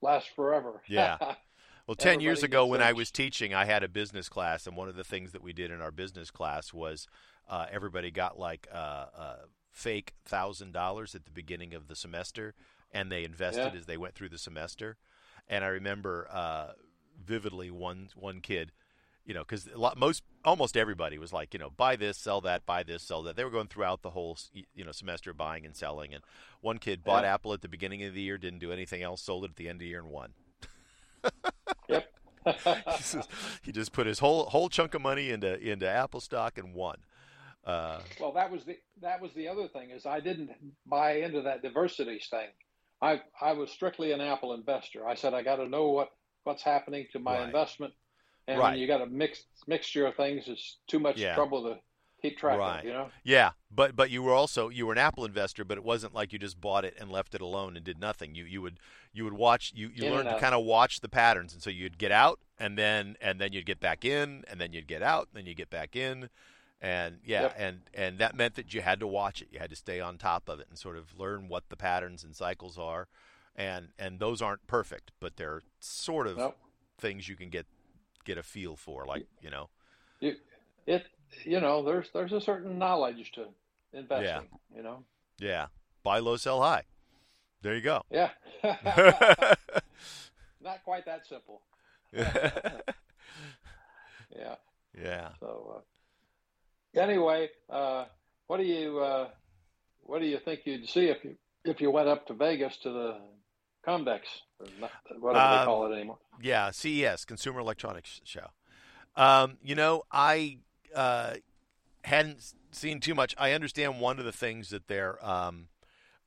last 0.03 0.29
forever. 0.37 0.83
Yeah. 0.89 1.17
Well, 1.87 1.95
10 1.95 2.21
years 2.21 2.43
ago 2.43 2.65
when 2.65 2.81
I 2.83 2.93
was 2.93 3.11
teaching, 3.11 3.53
I 3.53 3.67
had 3.67 3.83
a 3.83 3.89
business 3.89 4.29
class, 4.31 4.67
and 4.67 4.75
one 4.77 4.89
of 4.89 4.97
the 4.97 5.05
things 5.05 5.33
that 5.33 5.43
we 5.43 5.53
did 5.53 5.71
in 5.71 5.83
our 5.83 5.91
business 5.91 6.31
class 6.31 6.73
was 6.73 7.07
uh, 7.49 7.67
everybody 7.71 8.11
got 8.11 8.39
like 8.39 8.67
uh, 8.73 9.07
uh, 9.17 9.37
fake 9.71 10.15
$1,000 10.27 11.15
at 11.15 11.25
the 11.27 11.31
beginning 11.31 11.75
of 11.75 11.89
the 11.89 11.95
semester, 11.95 12.55
and 12.91 13.13
they 13.13 13.23
invested 13.25 13.73
Yeah. 13.75 13.79
as 13.79 13.85
they 13.87 13.99
went 13.99 14.15
through 14.15 14.31
the 14.31 14.39
semester. 14.39 14.97
And 15.47 15.63
I 15.63 15.69
remember 15.69 16.27
uh, 16.33 16.69
vividly 17.23 17.71
one 17.71 18.09
one 18.17 18.41
kid, 18.41 18.73
you 19.27 19.35
know, 19.35 19.41
because 19.41 19.69
most 19.99 20.23
almost 20.43 20.75
everybody 20.79 21.19
was 21.19 21.35
like, 21.35 21.53
you 21.53 21.61
know, 21.61 21.69
buy 21.69 21.97
this, 21.97 22.17
sell 22.17 22.41
that, 22.41 22.65
buy 22.65 22.83
this, 22.83 23.03
sell 23.03 23.23
that. 23.25 23.37
They 23.37 23.45
were 23.45 23.51
going 23.51 23.67
throughout 23.69 24.01
the 24.01 24.11
whole 24.11 24.39
you 24.75 24.87
know 24.87 24.93
semester 24.93 25.35
buying 25.35 25.67
and 25.67 25.77
selling. 25.77 26.15
And 26.15 26.25
one 26.63 26.79
kid 26.79 27.05
bought 27.05 27.25
Yeah. 27.25 27.35
Apple 27.35 27.53
at 27.53 27.61
the 27.61 27.69
beginning 27.69 28.03
of 28.05 28.15
the 28.15 28.23
year, 28.23 28.39
didn't 28.39 28.61
do 28.61 28.73
anything 28.73 29.03
else, 29.03 29.21
sold 29.21 29.45
it 29.45 29.51
at 29.51 29.57
the 29.57 29.69
end 29.69 29.77
of 29.77 29.81
the 29.81 29.89
year, 29.89 29.99
and 30.01 30.09
won. 30.09 30.33
yep. 31.89 32.11
he 32.47 32.53
just- 32.99 33.29
he 33.63 33.73
just 33.73 33.93
put 33.93 34.07
his 34.07 34.19
whole 34.19 34.45
whole 34.47 34.69
chunk 34.69 34.95
of 34.95 35.03
money 35.03 35.31
into 35.31 35.59
into 35.59 35.89
Apple 35.89 36.21
stock 36.21 36.59
and 36.59 36.75
won. 36.75 36.97
Uh, 37.65 38.01
Well, 38.21 38.33
that 38.33 38.51
was 38.51 38.65
the 38.65 38.77
that 39.01 39.21
was 39.23 39.33
the 39.35 39.49
other 39.49 39.69
thing 39.69 39.91
is 39.91 40.05
I 40.05 40.21
didn't 40.21 40.51
buy 40.87 41.19
into 41.23 41.41
that 41.43 41.63
diversities 41.63 42.27
thing. 42.29 42.49
I 43.01 43.23
I 43.41 43.53
was 43.53 43.71
strictly 43.71 44.13
an 44.13 44.21
Apple 44.21 44.53
investor. 44.55 45.07
I 45.09 45.15
said 45.15 45.33
I 45.35 45.43
got 45.43 45.57
to 45.57 45.69
know 45.69 45.89
what 45.91 46.11
what's 46.45 46.63
happening 46.63 47.07
to 47.13 47.19
my 47.19 47.39
Right. 47.39 47.47
investment, 47.47 47.95
and 48.47 48.59
Right. 48.59 48.73
when 48.73 48.79
you 48.81 48.87
got 48.87 49.01
a 49.01 49.07
mixed 49.07 49.47
mixture 49.67 50.07
of 50.07 50.15
things, 50.17 50.47
it's 50.47 50.77
too 50.87 50.99
much 50.99 51.17
Yeah. 51.17 51.35
trouble 51.35 51.63
to 51.65 51.81
keep 52.29 52.39
track 52.39 52.59
Right. 52.59 52.79
of. 52.81 52.85
You 52.85 52.93
know. 52.93 53.11
yeah, 53.23 53.51
but 53.71 53.95
but 53.97 54.11
you 54.11 54.23
were 54.23 54.33
also 54.33 54.69
you 54.69 54.87
were 54.87 54.93
an 54.93 54.99
Apple 54.99 55.25
investor, 55.25 55.65
but 55.65 55.79
it 55.79 55.85
wasn't 55.85 56.15
like 56.15 56.33
you 56.33 56.39
just 56.39 56.61
bought 56.61 56.85
it 56.85 56.97
and 56.99 57.11
left 57.11 57.35
it 57.35 57.41
alone 57.41 57.77
and 57.77 57.85
did 57.85 57.99
nothing. 58.01 58.35
You 58.35 58.45
you 58.45 58.63
would 58.63 58.79
you 59.13 59.25
would 59.25 59.35
watch 59.35 59.73
you 59.75 59.91
you 59.95 60.05
In 60.05 60.13
learned 60.13 60.29
to 60.31 60.35
kind 60.35 60.55
of 60.55 60.65
watch 60.65 61.01
the 61.01 61.09
patterns, 61.09 61.53
and 61.53 61.63
so 61.63 61.71
you'd 61.71 61.99
get 61.99 62.13
out 62.13 62.41
and 62.59 62.79
then 62.79 63.17
and 63.21 63.41
then 63.41 63.53
you'd 63.53 63.67
get 63.67 63.81
back 63.81 64.05
in, 64.05 64.45
and 64.49 64.61
then 64.61 64.73
you'd 64.73 64.87
get 64.89 65.03
out, 65.03 65.29
and 65.33 65.39
then 65.39 65.47
you'd 65.47 65.57
get 65.57 65.71
back 65.71 65.97
in. 65.97 66.29
And 66.81 67.19
yeah, 67.25 67.43
Yep. 67.43 67.55
and 67.57 67.81
and 67.95 68.19
that 68.19 68.37
meant 68.37 68.55
that 68.57 68.75
you 68.75 68.83
had 68.83 69.01
to 69.01 69.07
watch 69.07 69.41
it. 69.43 69.49
You 69.51 69.59
had 69.59 69.71
to 69.71 69.77
stay 69.77 70.01
on 70.01 70.19
top 70.19 70.49
of 70.49 70.61
it 70.61 70.67
and 70.69 70.79
sort 70.79 70.97
of 70.97 71.19
learn 71.19 71.49
what 71.49 71.69
the 71.71 71.77
patterns 71.77 72.25
and 72.25 72.35
cycles 72.37 72.79
are. 72.79 73.09
And 73.57 73.89
and 73.99 74.19
those 74.19 74.43
aren't 74.43 74.67
perfect, 74.67 75.13
but 75.21 75.37
they're 75.37 75.63
sort 75.81 76.27
of 76.27 76.37
Nope. 76.39 76.57
things 76.99 77.29
you 77.29 77.37
can 77.37 77.49
get 77.51 77.67
get 78.25 78.37
a 78.39 78.43
feel 78.43 78.77
for, 78.77 79.07
like 79.07 79.25
you 79.41 79.51
know. 79.51 79.69
You, 80.21 80.35
it 80.87 81.07
you 81.45 81.61
know 81.61 81.83
there's 81.83 82.11
there's 82.13 82.33
a 82.33 82.41
certain 82.41 82.79
knowledge 82.79 83.33
to 83.33 83.47
investing. 83.93 84.49
You 84.75 84.83
know. 84.83 85.05
Yeah, 85.39 85.67
buy 86.03 86.19
low, 86.21 86.37
sell 86.37 86.63
high. 86.63 86.85
There 87.63 87.75
you 87.75 87.81
go. 87.81 88.03
Yeah. 88.11 88.31
Not 90.63 90.83
quite 90.85 91.07
that 91.07 91.27
simple. 91.27 91.61
Yeah. 94.37 94.57
yeah. 95.01 95.29
So 95.41 95.83
uh, 96.97 97.01
anyway, 97.01 97.51
uh, 97.71 98.07
what 98.47 98.57
do 98.57 98.65
you 98.65 98.99
uh, 98.99 99.29
what 100.03 100.21
do 100.21 100.27
you 100.27 100.39
think 100.39 100.63
you'd 100.65 100.89
see 100.89 101.07
if 101.07 101.25
you 101.25 101.37
if 101.65 101.81
you 101.81 101.91
went 101.91 102.09
up 102.09 102.27
to 102.27 102.35
Vegas 102.35 102.77
to 102.79 102.91
the 102.91 103.17
Comdex 103.87 104.21
or 104.59 104.67
whatever 105.21 105.45
Um, 105.45 105.59
they 105.61 105.65
call 105.65 105.93
it 105.93 105.95
anymore? 105.95 106.19
Yeah, 106.43 106.71
CES, 106.73 107.25
Consumer 107.25 107.61
Electronics 107.61 108.21
Show. 108.25 108.49
Um, 109.17 109.59
you 109.63 109.75
know, 109.77 110.03
I 110.11 110.59
uh, 110.95 111.35
hadn't 112.05 112.55
seen 112.73 113.01
too 113.01 113.15
much. 113.15 113.35
I 113.39 113.53
understand 113.53 114.01
one 114.01 114.19
of 114.19 114.25
the 114.25 114.33
things 114.33 114.71
that 114.71 114.89
they're 114.89 115.25
um, 115.25 115.69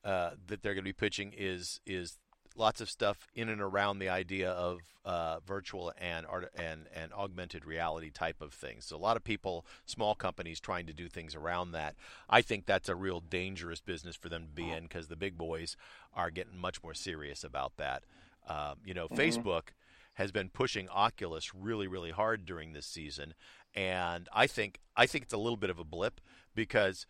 uh, 0.03 0.31
that 0.47 0.61
they're 0.61 0.73
going 0.73 0.83
to 0.83 0.89
be 0.89 0.93
pitching 0.93 1.33
is 1.37 1.79
is 1.85 2.17
lots 2.55 2.81
of 2.81 2.89
stuff 2.89 3.27
in 3.35 3.49
and 3.49 3.61
around 3.61 3.99
the 3.99 4.09
idea 4.09 4.49
of 4.49 4.79
uh, 5.05 5.39
virtual 5.45 5.93
and 5.99 6.25
art 6.25 6.51
and 6.55 6.87
and 6.93 7.13
augmented 7.13 7.65
reality 7.65 8.09
type 8.09 8.41
of 8.41 8.53
things. 8.53 8.85
So 8.85 8.95
a 8.95 8.97
lot 8.97 9.17
of 9.17 9.23
people, 9.23 9.65
small 9.85 10.15
companies, 10.15 10.59
trying 10.59 10.87
to 10.87 10.93
do 10.93 11.07
things 11.07 11.35
around 11.35 11.71
that. 11.71 11.95
I 12.29 12.41
think 12.41 12.65
that's 12.65 12.89
a 12.89 12.95
real 12.95 13.19
dangerous 13.19 13.79
business 13.79 14.15
for 14.15 14.29
them 14.29 14.43
to 14.43 14.53
be 14.53 14.69
in 14.69 14.83
because 14.83 15.07
the 15.07 15.15
big 15.15 15.37
boys 15.37 15.77
are 16.13 16.31
getting 16.31 16.57
much 16.57 16.83
more 16.83 16.93
serious 16.93 17.43
about 17.43 17.77
that. 17.77 18.03
Um, 18.49 18.77
you 18.85 18.93
know, 18.93 19.07
Facebook 19.07 19.69
has 20.17 20.31
been 20.31 20.49
pushing 20.49 20.89
Oculus 20.89 21.53
really, 21.53 21.87
really 21.87 22.09
hard 22.11 22.43
during 22.45 22.73
this 22.73 22.85
season, 22.87 23.33
and 23.75 24.27
I 24.33 24.47
think 24.47 24.79
I 24.95 25.05
think 25.05 25.25
it's 25.25 25.33
a 25.33 25.37
little 25.37 25.57
bit 25.57 25.69
of 25.69 25.77
a 25.79 25.83
blip 25.83 26.19
because 26.55 27.05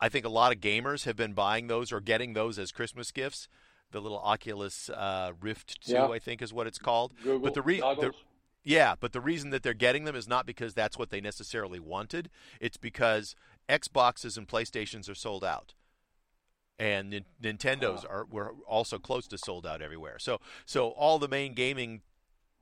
I 0.00 0.08
think 0.08 0.26
a 0.26 0.28
lot 0.30 0.52
of 0.54 0.60
gamers 0.60 1.04
have 1.04 1.16
been 1.16 1.32
buying 1.32 1.66
those 1.68 1.92
or 1.92 2.00
getting 2.00 2.34
those 2.34 2.58
as 2.58 2.70
Christmas 2.70 3.10
gifts. 3.10 3.48
The 3.90 4.00
little 4.00 4.18
Oculus 4.18 4.88
uh, 4.90 5.32
Rift 5.40 5.82
2, 5.86 5.92
Yeah. 5.92 6.08
I 6.08 6.18
think, 6.18 6.40
is 6.42 6.52
what 6.52 6.66
it's 6.66 6.78
called. 6.78 7.12
Google 7.22 7.40
but 7.40 7.54
the 7.54 7.62
re- 7.62 7.80
the, 7.80 8.12
yeah, 8.64 8.94
but 8.98 9.12
the 9.12 9.20
reason 9.20 9.50
that 9.50 9.62
they're 9.62 9.74
getting 9.74 10.04
them 10.04 10.16
is 10.16 10.26
not 10.28 10.46
because 10.46 10.72
that's 10.74 10.98
what 10.98 11.10
they 11.10 11.20
necessarily 11.20 11.78
wanted. 11.80 12.30
It's 12.60 12.76
because 12.76 13.34
Xboxes 13.68 14.36
and 14.36 14.46
PlayStations 14.48 15.08
are 15.10 15.14
sold 15.14 15.44
out, 15.44 15.74
and 16.78 17.10
Nin- 17.10 17.24
Nintendos 17.42 18.04
are 18.08 18.24
were 18.30 18.52
also 18.66 18.98
close 18.98 19.26
to 19.28 19.38
sold 19.38 19.66
out 19.66 19.82
everywhere. 19.82 20.18
So, 20.18 20.40
so 20.66 20.88
all 20.90 21.18
the 21.18 21.28
main 21.28 21.54
gaming 21.54 22.02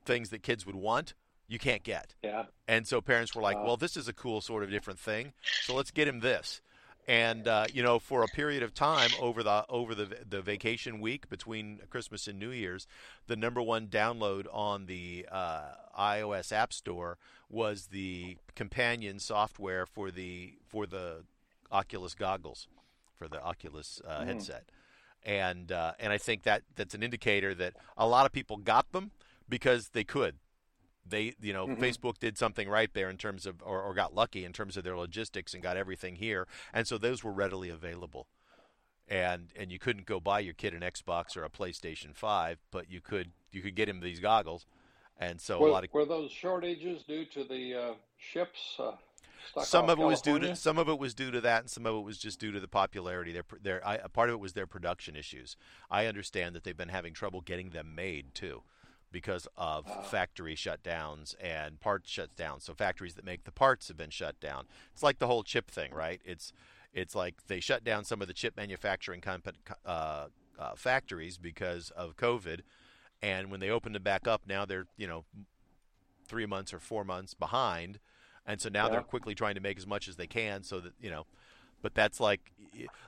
things 0.04 0.30
that 0.30 0.42
kids 0.42 0.66
would 0.66 0.76
want, 0.76 1.14
you 1.48 1.58
can't 1.58 1.82
get. 1.82 2.14
yeah, 2.22 2.44
And 2.68 2.86
so 2.86 3.00
parents 3.00 3.34
were 3.34 3.42
like, 3.42 3.56
Wow. 3.58 3.66
"Well, 3.66 3.76
this 3.76 3.96
is 3.96 4.08
a 4.08 4.12
cool 4.12 4.40
sort 4.40 4.62
of 4.62 4.70
different 4.70 4.98
thing, 5.00 5.32
so 5.58 5.74
let's 5.74 5.90
get 5.90 6.06
him 6.08 6.20
this." 6.20 6.60
And 7.08 7.48
uh, 7.48 7.66
you 7.72 7.82
know, 7.82 7.98
for 7.98 8.22
a 8.22 8.28
period 8.28 8.62
of 8.62 8.72
time 8.74 9.10
over 9.18 9.42
the 9.42 9.64
over 9.68 9.94
the 9.94 10.18
the 10.28 10.42
vacation 10.42 11.00
week 11.00 11.28
between 11.28 11.80
Christmas 11.90 12.28
and 12.28 12.38
New 12.38 12.50
Year's, 12.50 12.86
the 13.26 13.36
number 13.36 13.60
one 13.60 13.88
download 13.88 14.46
on 14.52 14.86
the 14.86 15.26
uh, 15.30 15.72
iOS 15.98 16.52
App 16.52 16.72
Store 16.72 17.18
was 17.48 17.86
the 17.86 18.36
companion 18.54 19.18
software 19.18 19.86
for 19.86 20.10
the 20.12 20.54
for 20.68 20.86
the 20.86 21.24
Oculus 21.72 22.14
goggles, 22.14 22.68
for 23.18 23.26
the 23.28 23.42
Oculus 23.42 24.00
uh, 24.06 24.20
Mm. 24.20 24.26
headset. 24.26 24.64
And 25.24 25.72
uh, 25.72 25.92
and 25.98 26.12
I 26.12 26.18
think 26.18 26.44
that 26.44 26.62
that's 26.76 26.94
an 26.94 27.02
indicator 27.02 27.54
that 27.54 27.74
a 27.96 28.06
lot 28.06 28.24
of 28.26 28.32
people 28.32 28.56
got 28.56 28.92
them 28.92 29.10
because 29.50 29.90
they 29.90 30.04
could 30.04 30.36
they 31.04 31.34
you 31.40 31.52
know 31.52 31.66
Mhm. 31.66 31.78
facebook 31.78 32.18
did 32.18 32.38
something 32.38 32.68
right 32.68 32.92
there 32.94 33.10
in 33.10 33.16
terms 33.16 33.46
of 33.46 33.62
or, 33.62 33.82
or 33.82 33.94
got 33.94 34.14
lucky 34.14 34.44
in 34.44 34.52
terms 34.52 34.76
of 34.76 34.84
their 34.84 34.96
logistics 34.96 35.54
and 35.54 35.62
got 35.62 35.76
everything 35.76 36.16
here 36.16 36.46
and 36.72 36.86
so 36.86 36.98
those 36.98 37.24
were 37.24 37.32
readily 37.32 37.68
available 37.68 38.28
and 39.08 39.52
and 39.56 39.72
you 39.72 39.78
couldn't 39.78 40.06
go 40.06 40.20
buy 40.20 40.40
your 40.40 40.54
kid 40.54 40.74
an 40.74 40.82
xbox 40.82 41.36
or 41.36 41.44
a 41.44 41.50
playstation 41.50 42.14
5 42.14 42.58
but 42.70 42.90
you 42.90 43.00
could 43.00 43.32
you 43.50 43.62
could 43.62 43.74
get 43.74 43.88
him 43.88 44.00
these 44.00 44.20
goggles 44.20 44.66
And 45.18 45.40
so 45.40 45.60
were, 45.60 45.68
a 45.68 45.72
lot 45.72 45.84
of 45.84 45.92
were 45.92 46.04
those 46.06 46.30
shortages 46.30 47.02
due 47.02 47.26
to 47.26 47.44
the 47.44 47.74
uh, 47.74 47.94
ships? 48.18 48.76
Uh, 48.78 48.92
some 49.62 49.88
of 49.90 49.98
it 49.98 50.04
was 50.04 50.22
due 50.22 50.38
to 50.38 50.56
some 50.56 50.78
of 50.78 50.88
it 50.88 50.98
was 50.98 51.14
due 51.14 51.30
to 51.30 51.40
that, 51.42 51.60
and 51.62 51.70
some 51.70 51.86
of 51.86 51.94
it 51.96 52.00
was 52.04 52.18
just 52.18 52.40
due 52.40 52.52
to 52.52 52.60
the 52.60 52.68
popularity. 52.68 53.32
Their 53.32 53.44
their 53.60 53.86
I, 53.86 53.98
part 54.08 54.30
of 54.30 54.34
it 54.34 54.40
was 54.40 54.52
their 54.54 54.66
production 54.66 55.16
issues. 55.16 55.56
I 55.90 56.06
understand 56.06 56.54
that 56.54 56.64
they've 56.64 56.76
been 56.76 56.88
having 56.88 57.12
trouble 57.14 57.40
getting 57.42 57.70
them 57.70 57.94
made 57.94 58.34
too, 58.34 58.62
because 59.12 59.48
of 59.56 59.86
factory 60.06 60.54
shutdowns 60.54 61.34
and 61.40 61.80
parts 61.80 62.10
shutdowns. 62.10 62.62
So 62.62 62.74
factories 62.74 63.14
that 63.14 63.24
make 63.24 63.44
the 63.44 63.52
parts 63.52 63.88
have 63.88 63.96
been 63.96 64.10
shut 64.10 64.40
down. 64.40 64.66
It's 64.92 65.02
like 65.02 65.18
the 65.18 65.26
whole 65.26 65.42
chip 65.42 65.70
thing, 65.70 65.92
right? 65.92 66.20
It's 66.24 66.52
it's 66.92 67.14
like 67.14 67.46
they 67.46 67.60
shut 67.60 67.84
down 67.84 68.04
some 68.04 68.20
of 68.20 68.28
the 68.28 68.34
chip 68.34 68.56
manufacturing 68.56 69.20
company, 69.20 69.58
uh, 69.86 70.26
uh, 70.58 70.74
factories 70.74 71.38
because 71.38 71.90
of 71.90 72.16
COVID, 72.16 72.60
and 73.22 73.50
when 73.50 73.60
they 73.60 73.70
opened 73.70 73.94
them 73.94 74.02
back 74.02 74.26
up, 74.26 74.42
now 74.46 74.64
they're 74.64 74.86
you 74.96 75.06
know 75.06 75.24
three 76.26 76.46
months 76.46 76.72
or 76.72 76.78
four 76.78 77.04
months 77.04 77.34
behind 77.34 77.98
and 78.46 78.60
so 78.60 78.68
now 78.68 78.86
yeah. 78.86 78.92
they're 78.92 79.02
quickly 79.02 79.34
trying 79.34 79.54
to 79.54 79.60
make 79.60 79.78
as 79.78 79.86
much 79.86 80.08
as 80.08 80.16
they 80.16 80.26
can 80.26 80.62
so 80.62 80.80
that 80.80 80.92
you 81.00 81.10
know 81.10 81.26
but 81.82 81.94
that's 81.94 82.20
like 82.20 82.52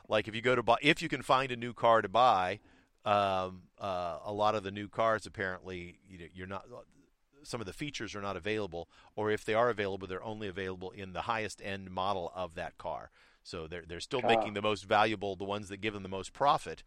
like 0.08 0.28
if 0.28 0.34
you 0.34 0.40
go 0.40 0.54
to 0.54 0.62
buy 0.62 0.76
if 0.82 1.02
you 1.02 1.08
can 1.08 1.22
find 1.22 1.50
a 1.52 1.56
new 1.56 1.72
car 1.72 2.02
to 2.02 2.08
buy 2.08 2.58
um, 3.04 3.62
uh, 3.78 4.18
a 4.24 4.32
lot 4.32 4.54
of 4.54 4.62
the 4.62 4.70
new 4.70 4.88
cars 4.88 5.26
apparently 5.26 5.98
you 6.08 6.18
know, 6.18 6.26
you're 6.34 6.46
not 6.46 6.64
some 7.44 7.60
of 7.60 7.66
the 7.66 7.72
features 7.72 8.14
are 8.14 8.22
not 8.22 8.36
available 8.36 8.88
or 9.16 9.30
if 9.30 9.44
they 9.44 9.54
are 9.54 9.70
available 9.70 10.06
they're 10.06 10.22
only 10.22 10.48
available 10.48 10.90
in 10.90 11.12
the 11.12 11.22
highest 11.22 11.60
end 11.64 11.90
model 11.90 12.32
of 12.34 12.54
that 12.54 12.78
car 12.78 13.10
so 13.42 13.66
they're 13.66 13.84
they're 13.86 14.00
still 14.00 14.22
making 14.22 14.54
the 14.54 14.62
most 14.62 14.84
valuable 14.84 15.34
the 15.34 15.44
ones 15.44 15.68
that 15.68 15.80
give 15.80 15.94
them 15.94 16.02
the 16.02 16.08
most 16.08 16.32
profit 16.32 16.84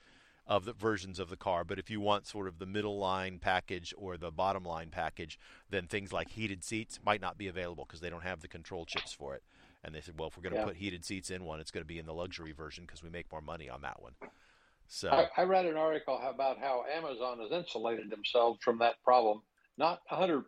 of 0.47 0.65
the 0.65 0.73
versions 0.73 1.19
of 1.19 1.29
the 1.29 1.37
car. 1.37 1.63
But 1.63 1.79
if 1.79 1.89
you 1.89 1.99
want 1.99 2.27
sort 2.27 2.47
of 2.47 2.59
the 2.59 2.65
middle 2.65 2.97
line 2.97 3.39
package 3.39 3.93
or 3.97 4.17
the 4.17 4.31
bottom 4.31 4.63
line 4.63 4.89
package, 4.91 5.39
then 5.69 5.87
things 5.87 6.13
like 6.13 6.29
heated 6.29 6.63
seats 6.63 6.99
might 7.03 7.21
not 7.21 7.37
be 7.37 7.47
available 7.47 7.85
because 7.85 8.01
they 8.01 8.09
don't 8.09 8.23
have 8.23 8.41
the 8.41 8.47
control 8.47 8.85
chips 8.85 9.11
for 9.11 9.35
it. 9.35 9.43
And 9.83 9.93
they 9.93 10.01
said, 10.01 10.15
well, 10.17 10.29
if 10.29 10.37
we're 10.37 10.43
going 10.43 10.53
to 10.53 10.59
yeah. 10.59 10.65
put 10.65 10.77
heated 10.77 11.05
seats 11.05 11.29
in 11.29 11.43
one, 11.43 11.59
it's 11.59 11.71
going 11.71 11.83
to 11.83 11.87
be 11.87 11.99
in 11.99 12.05
the 12.05 12.13
luxury 12.13 12.51
version 12.51 12.85
because 12.85 13.03
we 13.03 13.09
make 13.09 13.31
more 13.31 13.41
money 13.41 13.69
on 13.69 13.81
that 13.81 14.01
one. 14.01 14.13
So 14.87 15.09
I, 15.09 15.29
I 15.37 15.43
read 15.43 15.65
an 15.65 15.77
article 15.77 16.19
about 16.23 16.59
how 16.59 16.83
Amazon 16.91 17.39
has 17.39 17.51
insulated 17.51 18.09
themselves 18.09 18.59
from 18.63 18.79
that 18.79 19.01
problem. 19.03 19.41
Not 19.77 20.01
100%, 20.11 20.43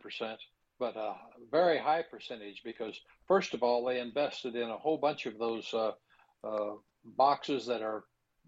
but 0.79 0.95
a 0.95 1.15
very 1.51 1.77
high 1.77 2.03
percentage 2.03 2.61
because, 2.63 2.99
first 3.27 3.53
of 3.53 3.63
all, 3.63 3.83
they 3.83 3.99
invested 3.99 4.55
in 4.55 4.69
a 4.69 4.77
whole 4.77 4.97
bunch 4.97 5.25
of 5.25 5.37
those 5.37 5.73
uh, 5.73 5.91
uh, 6.43 6.75
boxes 7.03 7.65
that 7.67 7.81
are 7.81 8.05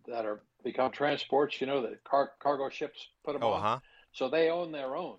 that 0.08 0.26
are 0.26 0.42
become 0.64 0.92
transports. 0.92 1.60
You 1.60 1.68
know, 1.68 1.82
the 1.82 1.98
car, 2.04 2.32
cargo 2.40 2.70
ships 2.70 3.10
put 3.26 3.34
them 3.34 3.44
oh, 3.44 3.54
on. 3.54 3.66
Uh-huh. 3.66 3.80
So 4.12 4.30
they 4.30 4.50
own 4.50 4.72
their 4.72 4.96
own. 4.96 5.18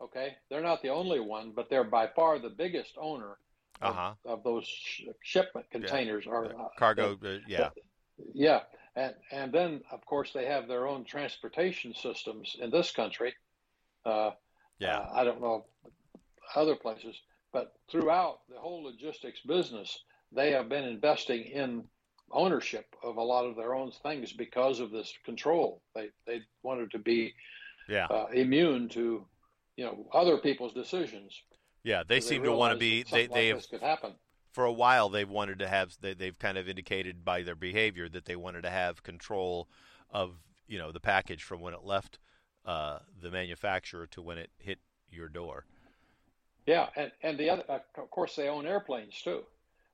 Okay, 0.00 0.34
they're 0.50 0.62
not 0.62 0.82
the 0.82 0.88
only 0.90 1.20
one, 1.20 1.52
but 1.54 1.70
they're 1.70 1.84
by 1.84 2.08
far 2.08 2.38
the 2.38 2.50
biggest 2.50 2.94
owner 3.00 3.38
uh-huh. 3.80 4.14
of, 4.24 4.38
of, 4.38 4.44
those 4.44 4.66
sh- 4.66 5.04
shipment 5.22 5.66
containers. 5.70 6.24
Yeah. 6.26 6.32
Or 6.32 6.44
uh, 6.46 6.68
cargo, 6.78 7.18
uh, 7.24 7.38
yeah, 7.46 7.70
yeah, 8.34 8.60
and 8.96 9.14
and 9.32 9.52
then 9.52 9.80
of 9.90 10.04
course 10.06 10.32
they 10.32 10.46
have 10.46 10.68
their 10.68 10.86
own 10.86 11.04
transportation 11.04 11.94
systems 11.94 12.56
in 12.60 12.70
this 12.70 12.90
country. 12.90 13.34
Uh, 14.04 14.30
yeah, 14.78 14.98
uh, 14.98 15.10
I 15.14 15.24
don't 15.24 15.40
know 15.40 15.64
other 16.54 16.76
places, 16.76 17.16
but 17.52 17.74
throughout 17.90 18.40
the 18.48 18.58
whole 18.58 18.82
logistics 18.82 19.40
business, 19.40 20.04
they 20.32 20.50
have 20.52 20.68
been 20.68 20.84
investing 20.84 21.44
in 21.44 21.84
ownership 22.30 22.86
of 23.02 23.16
a 23.16 23.22
lot 23.22 23.44
of 23.44 23.56
their 23.56 23.74
own 23.74 23.90
things 24.02 24.32
because 24.32 24.80
of 24.80 24.90
this 24.90 25.12
control. 25.24 25.82
They 25.94 26.08
they 26.26 26.42
wanted 26.62 26.90
to 26.92 26.98
be 26.98 27.34
yeah. 27.88 28.06
uh, 28.06 28.26
immune 28.32 28.88
to 28.90 29.26
you 29.76 29.84
know 29.84 30.06
other 30.12 30.38
people's 30.38 30.72
decisions. 30.72 31.40
Yeah, 31.82 32.02
they 32.06 32.20
seem 32.20 32.42
they 32.42 32.48
to 32.48 32.54
want 32.54 32.72
to 32.72 32.78
be. 32.78 33.02
They 33.04 33.26
they 33.26 33.52
like 33.52 33.68
could 33.68 33.82
happen. 33.82 34.14
For 34.54 34.64
a 34.64 34.72
while, 34.72 35.08
they've 35.08 35.28
wanted 35.28 35.58
to 35.58 35.68
have. 35.68 35.96
They, 36.00 36.14
they've 36.14 36.38
kind 36.38 36.56
of 36.56 36.68
indicated 36.68 37.24
by 37.24 37.42
their 37.42 37.56
behavior 37.56 38.08
that 38.08 38.24
they 38.24 38.36
wanted 38.36 38.62
to 38.62 38.70
have 38.70 39.02
control 39.02 39.68
of 40.10 40.36
you 40.68 40.78
know 40.78 40.92
the 40.92 41.00
package 41.00 41.42
from 41.42 41.60
when 41.60 41.74
it 41.74 41.84
left 41.84 42.18
uh, 42.64 43.00
the 43.20 43.30
manufacturer 43.30 44.06
to 44.06 44.22
when 44.22 44.38
it 44.38 44.50
hit 44.58 44.78
your 45.10 45.28
door. 45.28 45.66
Yeah, 46.66 46.88
and 46.96 47.10
and 47.22 47.36
the 47.36 47.50
other, 47.50 47.64
uh, 47.68 47.78
of 47.98 48.10
course, 48.10 48.36
they 48.36 48.48
own 48.48 48.66
airplanes 48.66 49.20
too. 49.20 49.42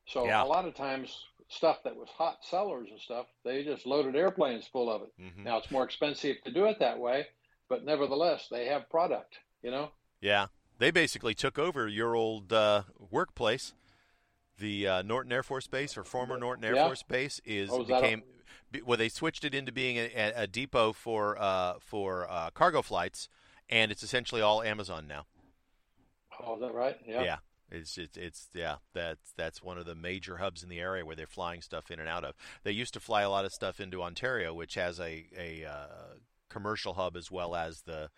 So 0.06 0.26
yeah. 0.26 0.42
a 0.42 0.44
lot 0.44 0.66
of 0.66 0.74
times 0.74 1.24
stuff 1.48 1.82
that 1.84 1.96
was 1.96 2.08
hot 2.08 2.38
sellers 2.42 2.88
and 2.90 3.00
stuff, 3.00 3.26
they 3.44 3.64
just 3.64 3.86
loaded 3.86 4.14
airplanes 4.14 4.66
full 4.66 4.90
of 4.90 5.02
it. 5.02 5.12
Mm-hmm. 5.20 5.44
Now 5.44 5.58
it's 5.58 5.70
more 5.70 5.84
expensive 5.84 6.36
to 6.44 6.52
do 6.52 6.66
it 6.66 6.78
that 6.78 6.98
way, 6.98 7.26
but 7.68 7.84
nevertheless, 7.84 8.46
they 8.50 8.66
have 8.66 8.88
product, 8.88 9.38
you 9.62 9.70
know? 9.70 9.90
Yeah. 10.20 10.46
They 10.78 10.90
basically 10.90 11.34
took 11.34 11.58
over 11.58 11.88
your 11.88 12.14
old 12.14 12.52
uh, 12.52 12.84
workplace. 13.10 13.74
The 14.60 14.86
uh, 14.86 15.02
Norton 15.02 15.32
Air 15.32 15.42
Force 15.42 15.66
Base 15.66 15.96
or 15.96 16.04
former 16.04 16.38
Norton 16.38 16.64
Air 16.64 16.76
yeah. 16.76 16.86
Force 16.86 17.02
Base 17.02 17.40
is 17.44 17.70
oh, 17.72 17.82
became 17.82 18.22
a... 18.74 18.80
well 18.84 18.98
they 18.98 19.08
switched 19.08 19.44
it 19.44 19.54
into 19.54 19.72
being 19.72 19.96
a, 19.96 20.32
a 20.36 20.46
depot 20.46 20.92
for 20.92 21.36
uh, 21.40 21.74
for 21.80 22.30
uh, 22.30 22.50
cargo 22.50 22.82
flights 22.82 23.28
and 23.68 23.90
it's 23.90 24.02
essentially 24.02 24.42
all 24.42 24.62
Amazon 24.62 25.06
now. 25.08 25.24
Oh, 26.44 26.54
is 26.54 26.60
that 26.60 26.74
right? 26.74 26.98
Yeah. 27.06 27.22
Yeah. 27.22 27.36
It's, 27.72 27.96
it's 27.98 28.16
it's 28.16 28.48
yeah 28.52 28.76
that's 28.94 29.32
that's 29.36 29.62
one 29.62 29.78
of 29.78 29.86
the 29.86 29.94
major 29.94 30.38
hubs 30.38 30.64
in 30.64 30.68
the 30.68 30.80
area 30.80 31.06
where 31.06 31.14
they're 31.14 31.26
flying 31.26 31.62
stuff 31.62 31.90
in 31.90 32.00
and 32.00 32.08
out 32.08 32.24
of. 32.24 32.34
They 32.64 32.72
used 32.72 32.94
to 32.94 33.00
fly 33.00 33.22
a 33.22 33.30
lot 33.30 33.44
of 33.44 33.52
stuff 33.52 33.78
into 33.78 34.02
Ontario, 34.02 34.52
which 34.52 34.74
has 34.74 34.98
a 34.98 35.26
a 35.38 35.64
uh, 35.64 36.16
commercial 36.48 36.94
hub 36.94 37.16
as 37.16 37.30
well 37.30 37.54
as 37.54 37.82
the 37.82 38.10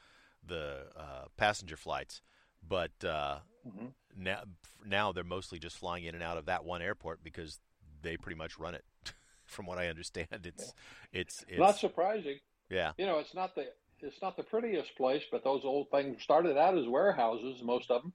the 0.44 0.86
uh, 0.96 1.26
passenger 1.36 1.76
flights. 1.76 2.22
But 2.66 2.92
uh, 3.04 3.38
mm-hmm. 3.66 3.86
now 4.16 4.42
now 4.84 5.12
they're 5.12 5.24
mostly 5.24 5.58
just 5.58 5.76
flying 5.76 6.04
in 6.04 6.14
and 6.14 6.22
out 6.22 6.36
of 6.36 6.46
that 6.46 6.64
one 6.64 6.82
airport 6.82 7.22
because 7.22 7.60
they 8.02 8.16
pretty 8.16 8.38
much 8.38 8.58
run 8.58 8.74
it. 8.74 8.84
From 9.44 9.66
what 9.66 9.76
I 9.76 9.88
understand, 9.88 10.28
it's 10.44 10.72
yeah. 11.12 11.20
it's, 11.20 11.44
it's 11.46 11.58
not 11.58 11.76
surprising. 11.76 12.38
Yeah, 12.70 12.92
you 12.96 13.04
know, 13.04 13.18
it's 13.18 13.34
not 13.34 13.54
the 13.54 13.66
it's 14.00 14.20
not 14.22 14.36
the 14.36 14.42
prettiest 14.42 14.96
place, 14.96 15.22
but 15.30 15.44
those 15.44 15.62
old 15.64 15.90
things 15.90 16.22
started 16.22 16.56
out 16.56 16.76
as 16.76 16.86
warehouses, 16.86 17.62
most 17.62 17.90
of 17.90 18.02
them. 18.02 18.12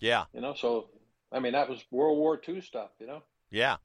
Yeah. 0.00 0.24
You 0.32 0.40
know, 0.40 0.54
so 0.54 0.88
I 1.30 1.40
mean 1.40 1.52
that 1.52 1.68
was 1.68 1.84
World 1.90 2.18
War 2.18 2.40
II 2.46 2.60
stuff, 2.60 2.90
you 2.98 3.06
know. 3.06 3.22
Yeah. 3.50 3.76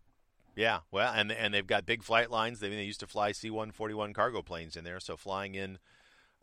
Yeah, 0.56 0.80
well, 0.92 1.12
and 1.12 1.32
and 1.32 1.52
they've 1.52 1.66
got 1.66 1.88
big 1.88 2.04
flight 2.04 2.30
lines. 2.30 2.60
They, 2.60 2.70
they 2.70 2.84
used 2.84 3.00
to 3.00 3.08
fly 3.08 3.32
C-141 3.32 4.14
cargo 4.14 4.44
planes 4.44 4.76
in 4.76 4.84
there, 4.84 5.00
so 5.00 5.18
flying 5.18 5.56
in, 5.56 5.80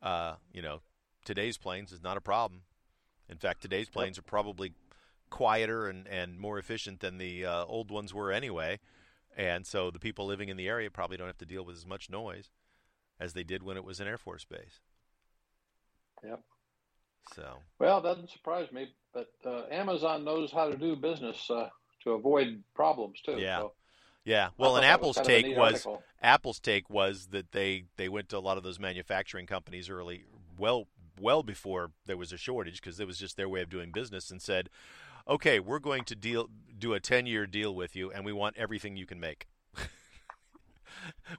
uh, 0.02 0.34
you 0.52 0.62
know, 0.62 0.80
today's 1.24 1.56
planes 1.56 1.92
is 1.92 2.02
not 2.02 2.16
a 2.16 2.20
problem. 2.20 2.62
In 3.30 3.38
fact, 3.38 3.62
today's 3.62 3.88
planes 3.88 4.18
are 4.18 4.22
probably 4.22 4.72
quieter 5.30 5.88
and, 5.88 6.08
and 6.08 6.38
more 6.38 6.58
efficient 6.58 7.00
than 7.00 7.18
the 7.18 7.46
uh, 7.46 7.64
old 7.64 7.90
ones 7.90 8.12
were 8.12 8.32
anyway, 8.32 8.80
and 9.36 9.64
so 9.64 9.90
the 9.90 10.00
people 10.00 10.26
living 10.26 10.48
in 10.48 10.56
the 10.56 10.68
area 10.68 10.90
probably 10.90 11.16
don't 11.16 11.28
have 11.28 11.38
to 11.38 11.46
deal 11.46 11.64
with 11.64 11.76
as 11.76 11.86
much 11.86 12.10
noise 12.10 12.50
as 13.20 13.32
they 13.32 13.44
did 13.44 13.62
when 13.62 13.76
it 13.76 13.84
was 13.84 14.00
an 14.00 14.08
Air 14.08 14.18
Force 14.18 14.44
base. 14.44 14.80
Yep. 16.24 16.40
So 17.34 17.58
well, 17.78 17.98
it 17.98 18.02
doesn't 18.02 18.30
surprise 18.30 18.72
me, 18.72 18.88
but 19.14 19.30
uh, 19.46 19.62
Amazon 19.70 20.24
knows 20.24 20.50
how 20.50 20.68
to 20.68 20.76
do 20.76 20.96
business 20.96 21.48
uh, 21.50 21.68
to 22.02 22.12
avoid 22.12 22.62
problems 22.74 23.20
too. 23.24 23.36
Yeah. 23.38 23.58
So 23.60 23.72
yeah. 24.24 24.48
Well, 24.58 24.76
and 24.76 24.84
Apple's 24.84 25.18
take 25.22 25.56
was 25.56 25.86
article. 25.86 26.02
Apple's 26.20 26.58
take 26.58 26.90
was 26.90 27.28
that 27.30 27.52
they 27.52 27.84
they 27.96 28.08
went 28.08 28.30
to 28.30 28.38
a 28.38 28.40
lot 28.40 28.56
of 28.56 28.64
those 28.64 28.80
manufacturing 28.80 29.46
companies 29.46 29.88
early, 29.88 30.24
well 30.58 30.86
well 31.20 31.42
before 31.42 31.92
there 32.06 32.16
was 32.16 32.32
a 32.32 32.36
shortage 32.36 32.80
because 32.80 33.00
it 33.00 33.06
was 33.06 33.18
just 33.18 33.36
their 33.36 33.48
way 33.48 33.62
of 33.62 33.70
doing 33.70 33.92
business, 33.92 34.30
and 34.30 34.40
said, 34.40 34.68
"Okay, 35.28 35.60
we're 35.60 35.78
going 35.78 36.04
to 36.04 36.14
deal 36.14 36.48
do 36.78 36.92
a 36.92 37.00
ten 37.00 37.26
year 37.26 37.46
deal 37.46 37.74
with 37.74 37.94
you, 37.94 38.10
and 38.10 38.24
we 38.24 38.32
want 38.32 38.56
everything 38.56 38.96
you 38.96 39.06
can 39.06 39.20
make." 39.20 39.46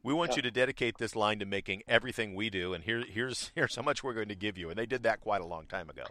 we 0.04 0.14
want 0.14 0.32
yeah. 0.32 0.38
you 0.38 0.42
to 0.44 0.52
dedicate 0.52 0.98
this 0.98 1.16
line 1.16 1.40
to 1.40 1.46
making 1.46 1.84
everything 1.88 2.36
we 2.36 2.50
do, 2.50 2.74
and 2.74 2.84
here, 2.84 3.04
here's 3.08 3.52
here's 3.56 3.76
how 3.76 3.82
much 3.82 4.04
we're 4.04 4.14
going 4.14 4.30
to 4.30 4.36
give 4.36 4.58
you. 4.58 4.70
And 4.70 4.78
they 4.78 4.86
did 4.86 5.04
that 5.04 5.20
quite 5.22 5.42
a 5.42 5.46
long 5.46 5.66
time 5.66 5.90
ago, 5.90 6.06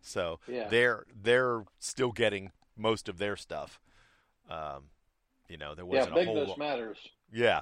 so 0.00 0.40
yeah. 0.46 0.68
they're 0.68 1.04
they're 1.22 1.64
still 1.78 2.12
getting 2.12 2.52
most 2.76 3.08
of 3.08 3.18
their 3.18 3.36
stuff. 3.36 3.80
Um, 4.48 4.84
you 5.48 5.56
know, 5.56 5.74
there 5.74 5.84
wasn't 5.84 6.16
yeah, 6.16 6.22
a 6.22 6.24
whole. 6.24 6.34
business 6.36 6.58
matters. 6.58 6.98
Yeah, 7.32 7.60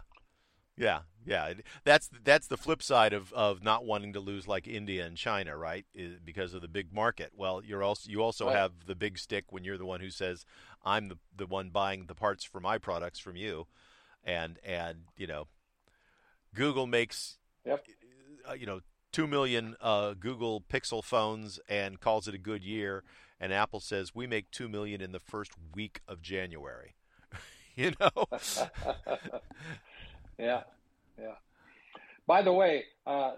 yeah, 0.78 1.00
yeah. 1.26 1.54
That's 1.84 2.08
that's 2.24 2.46
the 2.46 2.56
flip 2.56 2.82
side 2.82 3.12
of, 3.12 3.32
of 3.32 3.62
not 3.62 3.84
wanting 3.84 4.12
to 4.14 4.20
lose 4.20 4.46
like 4.46 4.66
India 4.66 5.04
and 5.04 5.16
China, 5.16 5.56
right? 5.56 5.84
Is 5.94 6.18
because 6.24 6.54
of 6.54 6.62
the 6.62 6.68
big 6.68 6.92
market. 6.92 7.32
Well, 7.36 7.62
you're 7.64 7.82
also 7.82 8.08
you 8.10 8.22
also 8.22 8.46
right. 8.46 8.56
have 8.56 8.72
the 8.86 8.94
big 8.94 9.18
stick 9.18 9.46
when 9.50 9.64
you're 9.64 9.78
the 9.78 9.86
one 9.86 10.00
who 10.00 10.10
says, 10.10 10.44
"I'm 10.84 11.08
the 11.08 11.18
the 11.36 11.46
one 11.46 11.70
buying 11.70 12.06
the 12.06 12.14
parts 12.14 12.44
for 12.44 12.60
my 12.60 12.78
products 12.78 13.18
from 13.18 13.36
you." 13.36 13.66
and 14.28 14.58
and 14.64 14.98
you 15.16 15.26
know, 15.26 15.48
Google 16.54 16.86
makes 16.86 17.38
yep. 17.64 17.84
uh, 18.48 18.52
you 18.52 18.66
know 18.66 18.80
two 19.10 19.26
million 19.26 19.76
uh, 19.80 20.14
Google 20.14 20.60
Pixel 20.60 21.02
phones 21.02 21.58
and 21.68 22.00
calls 22.00 22.28
it 22.28 22.34
a 22.34 22.38
good 22.38 22.62
year, 22.62 23.02
and 23.40 23.52
Apple 23.52 23.80
says 23.80 24.14
we 24.14 24.26
make 24.26 24.50
two 24.50 24.68
million 24.68 25.00
in 25.00 25.12
the 25.12 25.18
first 25.18 25.52
week 25.74 26.00
of 26.06 26.20
January. 26.22 26.94
you 27.74 27.92
know. 27.98 28.10
yeah, 30.38 30.62
yeah. 31.18 31.34
By 32.26 32.42
the 32.42 32.52
way, 32.52 32.84
uh, 33.06 33.32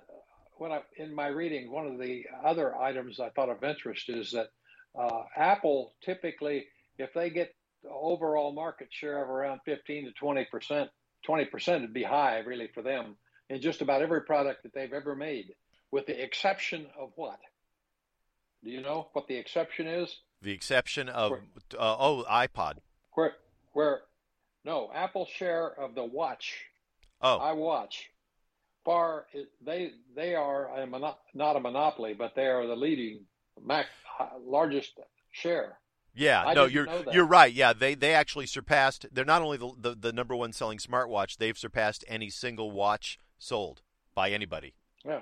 when 0.57 0.73
I 0.73 0.81
in 0.97 1.15
my 1.15 1.29
reading, 1.29 1.71
one 1.71 1.87
of 1.87 1.99
the 1.99 2.25
other 2.45 2.77
items 2.77 3.21
I 3.21 3.31
thought 3.31 3.49
of 3.49 3.63
interest 3.65 4.09
is 4.09 4.33
that 4.33 4.49
uh, 4.99 5.23
Apple 5.37 5.95
typically, 6.05 6.67
if 6.99 7.13
they 7.15 7.31
get 7.31 7.55
overall 7.89 8.53
market 8.53 8.89
share 8.91 9.23
of 9.23 9.31
around 9.31 9.61
15 9.65 10.07
to 10.07 10.13
20 10.13 10.47
percent, 10.51 10.91
20 11.25 11.45
percent 11.47 11.83
would 11.83 11.95
be 11.95 12.03
high 12.03 12.39
really 12.41 12.69
for 12.75 12.83
them 12.83 13.17
in 13.49 13.61
just 13.61 13.83
about 13.83 14.03
every 14.03 14.23
product 14.23 14.63
that 14.63 14.75
they've 14.75 14.93
ever 14.93 15.17
made, 15.17 15.55
with 15.91 16.07
the 16.07 16.23
exception 16.23 16.87
of 16.99 17.11
what? 17.17 17.39
Do 18.63 18.71
you 18.71 18.83
know 18.83 19.09
what 19.13 19.27
the 19.27 19.37
exception 19.37 19.87
is? 19.87 20.15
The 20.43 20.53
exception 20.53 21.09
of 21.09 21.31
where, 21.33 21.43
uh, 21.79 21.97
oh 21.99 22.25
iPod. 22.31 22.79
Where 23.13 23.33
where 23.73 24.01
no 24.65 24.91
Apple 24.95 25.27
share 25.27 25.69
of 25.69 25.95
the 25.95 26.05
watch. 26.05 26.65
Oh, 27.23 27.39
I 27.39 27.53
watch. 27.53 28.11
Far 28.85 29.27
they 29.65 29.93
they 30.17 30.35
are 30.35 30.69
a 30.79 30.87
mono, 30.87 31.17
not 31.35 31.57
a 31.57 31.61
monopoly, 31.61 32.15
but 32.15 32.35
they 32.35 32.47
are 32.47 32.67
the 32.67 32.77
leading 32.77 33.27
Mac 33.63 33.87
largest 34.45 34.99
share. 35.33 35.79
Yeah, 36.15 36.43
I 36.45 36.55
no, 36.55 36.65
you're 36.65 36.89
you're 37.13 37.27
right. 37.27 37.53
Yeah, 37.53 37.73
they 37.73 37.95
they 37.95 38.15
actually 38.15 38.47
surpassed. 38.47 39.07
They're 39.13 39.25
not 39.25 39.43
only 39.43 39.59
the, 39.59 39.73
the, 39.79 39.95
the 39.95 40.13
number 40.13 40.35
one 40.35 40.53
selling 40.53 40.79
smartwatch, 40.79 41.37
they've 41.37 41.57
surpassed 41.57 42.05
any 42.09 42.31
single 42.31 42.71
watch 42.71 43.19
sold 43.39 43.83
by 44.15 44.31
anybody. 44.31 44.75
Yeah. 45.05 45.21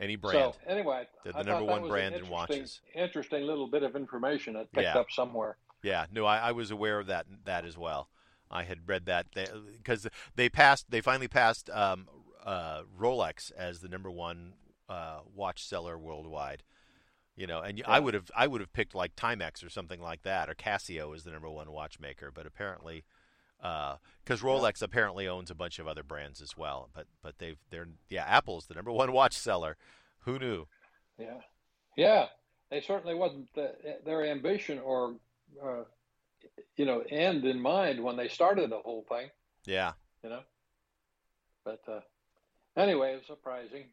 Any 0.00 0.14
brand. 0.14 0.54
So 0.54 0.70
anyway, 0.70 1.08
they're 1.24 1.32
the 1.32 1.40
I 1.40 1.42
number 1.42 1.64
one 1.64 1.88
brand 1.88 2.14
in 2.14 2.28
watches. 2.28 2.80
Interesting 2.94 3.42
little 3.44 3.66
bit 3.66 3.82
of 3.82 3.96
information 3.96 4.54
I 4.54 4.60
picked 4.60 4.82
yeah. 4.82 4.98
up 4.98 5.10
somewhere. 5.10 5.56
Yeah, 5.82 6.06
no, 6.12 6.24
I, 6.24 6.38
I, 6.38 6.52
was 6.52 6.70
aware 6.70 6.98
of 7.00 7.08
that 7.08 7.26
that 7.44 7.64
as 7.64 7.76
well. 7.76 8.08
I 8.50 8.64
had 8.64 8.88
read 8.88 9.06
that 9.06 9.26
because 9.32 10.02
they, 10.02 10.10
they, 10.36 10.48
passed. 10.48 10.90
They 10.90 11.00
finally 11.00 11.28
passed 11.28 11.68
um, 11.70 12.08
uh, 12.44 12.82
Rolex 12.98 13.52
as 13.52 13.80
the 13.80 13.88
number 13.88 14.10
one 14.10 14.54
uh, 14.88 15.20
watch 15.34 15.64
seller 15.64 15.98
worldwide. 15.98 16.62
You 17.36 17.46
know, 17.46 17.60
and 17.60 17.78
yeah. 17.78 17.84
I 17.86 18.00
would 18.00 18.14
have 18.14 18.30
I 18.36 18.48
would 18.48 18.60
have 18.60 18.72
picked 18.72 18.94
like 18.94 19.14
Timex 19.14 19.64
or 19.64 19.70
something 19.70 20.00
like 20.00 20.22
that, 20.22 20.48
or 20.48 20.54
Casio 20.54 21.14
is 21.14 21.22
the 21.22 21.30
number 21.30 21.48
one 21.48 21.70
watchmaker, 21.70 22.32
but 22.34 22.46
apparently 22.46 23.04
because 23.60 24.42
uh, 24.42 24.46
Rolex 24.46 24.80
yeah. 24.80 24.86
apparently 24.86 25.26
owns 25.28 25.50
a 25.50 25.54
bunch 25.54 25.78
of 25.78 25.86
other 25.86 26.02
brands 26.02 26.40
as 26.40 26.56
well. 26.56 26.90
But 26.94 27.06
but 27.22 27.38
they've 27.38 27.58
they're 27.70 27.88
yeah 28.08 28.24
Apple's 28.26 28.66
the 28.66 28.74
number 28.74 28.92
one 28.92 29.12
watch 29.12 29.36
seller. 29.36 29.76
Who 30.20 30.38
knew? 30.38 30.66
Yeah, 31.18 31.40
yeah. 31.96 32.26
They 32.70 32.80
certainly 32.80 33.14
wasn't 33.14 33.52
the, 33.54 33.72
their 34.04 34.26
ambition 34.26 34.78
or 34.78 35.14
uh, 35.62 35.84
you 36.76 36.84
know 36.84 37.02
end 37.10 37.44
in 37.44 37.60
mind 37.60 38.02
when 38.02 38.16
they 38.16 38.28
started 38.28 38.70
the 38.70 38.78
whole 38.78 39.04
thing. 39.08 39.28
Yeah. 39.66 39.92
You 40.22 40.30
know. 40.30 40.40
But 41.64 41.80
uh, 41.88 42.00
anyway, 42.76 43.12
it 43.12 43.16
was 43.16 43.26
surprising. 43.26 43.84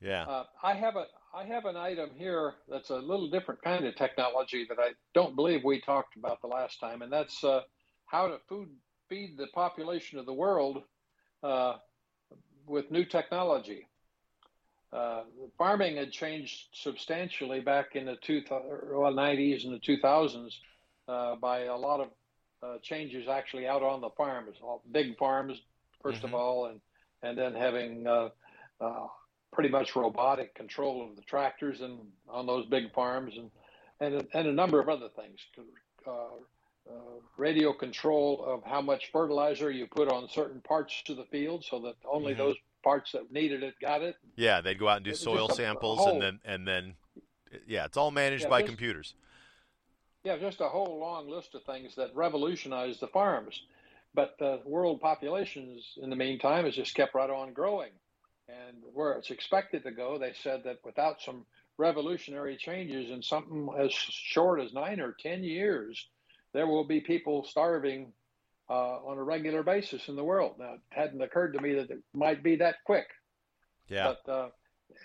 Yeah. 0.00 0.24
Uh, 0.24 0.44
I 0.62 0.74
have 0.74 0.96
a 0.96 1.06
I 1.34 1.44
have 1.44 1.64
an 1.64 1.76
item 1.76 2.10
here 2.16 2.54
that's 2.68 2.90
a 2.90 2.96
little 2.96 3.28
different 3.28 3.62
kind 3.62 3.84
of 3.86 3.96
technology 3.96 4.66
that 4.68 4.78
I 4.78 4.90
don't 5.14 5.34
believe 5.34 5.64
we 5.64 5.80
talked 5.80 6.16
about 6.16 6.40
the 6.40 6.46
last 6.46 6.80
time, 6.80 7.02
and 7.02 7.12
that's 7.12 7.42
uh, 7.42 7.62
how 8.06 8.28
to 8.28 8.38
food 8.48 8.68
feed 9.08 9.36
the 9.36 9.48
population 9.48 10.18
of 10.18 10.26
the 10.26 10.32
world 10.32 10.82
uh, 11.42 11.74
with 12.66 12.90
new 12.90 13.04
technology. 13.04 13.88
Uh, 14.92 15.22
farming 15.58 15.96
had 15.96 16.10
changed 16.10 16.68
substantially 16.72 17.60
back 17.60 17.94
in 17.94 18.06
the 18.06 18.16
two, 18.16 18.42
well, 18.50 19.12
90s 19.12 19.64
and 19.64 19.74
the 19.74 19.78
2000s 19.78 20.54
uh, 21.08 21.36
by 21.36 21.64
a 21.64 21.76
lot 21.76 22.00
of 22.00 22.08
uh, 22.62 22.78
changes 22.82 23.28
actually 23.28 23.66
out 23.66 23.82
on 23.82 24.00
the 24.00 24.10
farms, 24.10 24.56
big 24.92 25.16
farms 25.16 25.60
1st 26.04 26.14
mm-hmm. 26.16 26.26
of 26.26 26.34
all, 26.34 26.66
and 26.66 26.80
and 27.22 27.36
then 27.36 27.54
having 27.54 28.06
uh, 28.06 28.28
uh, 28.80 29.06
pretty 29.52 29.68
much 29.68 29.96
robotic 29.96 30.54
control 30.54 31.08
of 31.08 31.16
the 31.16 31.22
tractors 31.22 31.80
and 31.80 31.98
on 32.28 32.46
those 32.46 32.66
big 32.66 32.92
farms 32.92 33.34
and 33.36 33.50
and 34.00 34.26
and 34.34 34.46
a 34.48 34.52
number 34.52 34.80
of 34.80 34.88
other 34.88 35.08
things. 35.16 35.40
Uh, 36.06 36.12
radio 37.36 37.70
control 37.72 38.42
of 38.46 38.62
how 38.64 38.80
much 38.80 39.10
fertilizer 39.12 39.70
you 39.70 39.86
put 39.86 40.10
on 40.10 40.26
certain 40.30 40.60
parts 40.62 41.02
to 41.04 41.14
the 41.14 41.24
field 41.24 41.62
so 41.62 41.78
that 41.80 41.94
only 42.10 42.32
mm-hmm. 42.32 42.40
those 42.40 42.56
parts 42.82 43.12
that 43.12 43.30
needed 43.30 43.62
it 43.62 43.74
got 43.80 44.02
it. 44.02 44.16
Yeah, 44.36 44.62
they'd 44.62 44.78
go 44.78 44.88
out 44.88 44.96
and 44.96 45.04
do 45.04 45.14
soil 45.14 45.50
samples 45.50 45.98
whole, 45.98 46.12
and 46.12 46.22
then 46.22 46.40
and 46.44 46.66
then 46.66 46.94
yeah, 47.66 47.84
it's 47.84 47.96
all 47.96 48.10
managed 48.10 48.44
yeah, 48.44 48.50
by 48.50 48.60
just, 48.60 48.68
computers. 48.68 49.14
Yeah, 50.24 50.36
just 50.36 50.60
a 50.60 50.68
whole 50.68 50.98
long 50.98 51.28
list 51.28 51.54
of 51.54 51.62
things 51.64 51.94
that 51.96 52.14
revolutionized 52.14 53.00
the 53.00 53.06
farms. 53.08 53.62
But 54.14 54.36
the 54.38 54.60
world 54.64 55.00
populations 55.00 55.96
in 56.02 56.10
the 56.10 56.16
meantime 56.16 56.64
has 56.64 56.74
just 56.74 56.94
kept 56.94 57.14
right 57.14 57.30
on 57.30 57.52
growing. 57.52 57.92
And 58.48 58.78
where 58.94 59.12
it's 59.12 59.30
expected 59.30 59.84
to 59.84 59.90
go, 59.90 60.18
they 60.18 60.32
said 60.42 60.62
that 60.64 60.78
without 60.84 61.20
some 61.20 61.44
revolutionary 61.76 62.56
changes 62.56 63.10
in 63.10 63.22
something 63.22 63.68
as 63.78 63.92
short 63.92 64.60
as 64.60 64.72
nine 64.72 65.00
or 65.00 65.14
ten 65.20 65.44
years, 65.44 66.08
there 66.52 66.66
will 66.66 66.84
be 66.84 67.00
people 67.00 67.44
starving 67.44 68.12
uh, 68.70 68.98
on 69.06 69.18
a 69.18 69.22
regular 69.22 69.62
basis 69.62 70.08
in 70.08 70.16
the 70.16 70.24
world. 70.24 70.56
Now, 70.58 70.74
it 70.74 70.80
hadn't 70.90 71.22
occurred 71.22 71.52
to 71.52 71.60
me 71.60 71.74
that 71.74 71.90
it 71.90 72.02
might 72.14 72.42
be 72.42 72.56
that 72.56 72.76
quick. 72.84 73.06
Yeah. 73.88 74.14
But, 74.24 74.32
uh, 74.32 74.48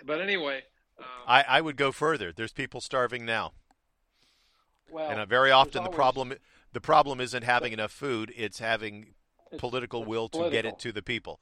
but 0.06 0.22
anyway. 0.22 0.64
Uh, 0.98 1.04
I, 1.28 1.46
I 1.48 1.62
would 1.62 1.76
go 1.78 1.92
further. 1.92 2.32
There's 2.32 2.54
people 2.54 2.82
starving 2.82 3.26
now. 3.26 3.52
Well, 4.92 5.10
and 5.10 5.20
uh, 5.20 5.26
very 5.26 5.52
often 5.52 5.80
always, 5.80 5.92
the 5.92 5.96
problem 5.96 6.34
the 6.74 6.82
problem 6.82 7.22
isn't 7.22 7.44
having 7.44 7.74
enough 7.74 7.92
food; 7.92 8.32
it's 8.36 8.60
having 8.60 9.14
it's, 9.52 9.60
political 9.60 10.02
it's 10.02 10.10
will 10.10 10.30
political. 10.30 10.52
to 10.52 10.56
get 10.56 10.66
it 10.66 10.80
to 10.80 10.92
the 10.92 11.02
people. 11.02 11.40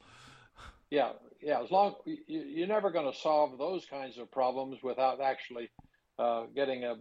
Yeah, 0.89 1.11
yeah. 1.41 1.61
As 1.61 1.71
long 1.71 1.95
you, 2.05 2.17
you're 2.27 2.67
never 2.67 2.91
going 2.91 3.11
to 3.11 3.17
solve 3.17 3.57
those 3.57 3.85
kinds 3.85 4.17
of 4.17 4.29
problems 4.31 4.83
without 4.83 5.21
actually 5.21 5.69
uh, 6.19 6.45
getting 6.55 6.83
a, 6.83 6.95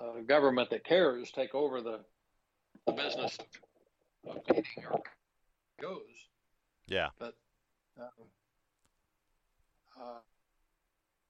a 0.00 0.22
government 0.22 0.70
that 0.70 0.84
cares 0.84 1.30
take 1.30 1.54
over 1.54 1.80
the 1.80 2.00
the 2.86 2.92
business 2.92 3.36
of, 4.26 4.36
feeding 4.46 4.84
or 4.90 5.00
goes. 5.80 6.00
Yeah. 6.86 7.08
But 7.18 7.34
um, 7.98 8.06
uh, 10.00 10.18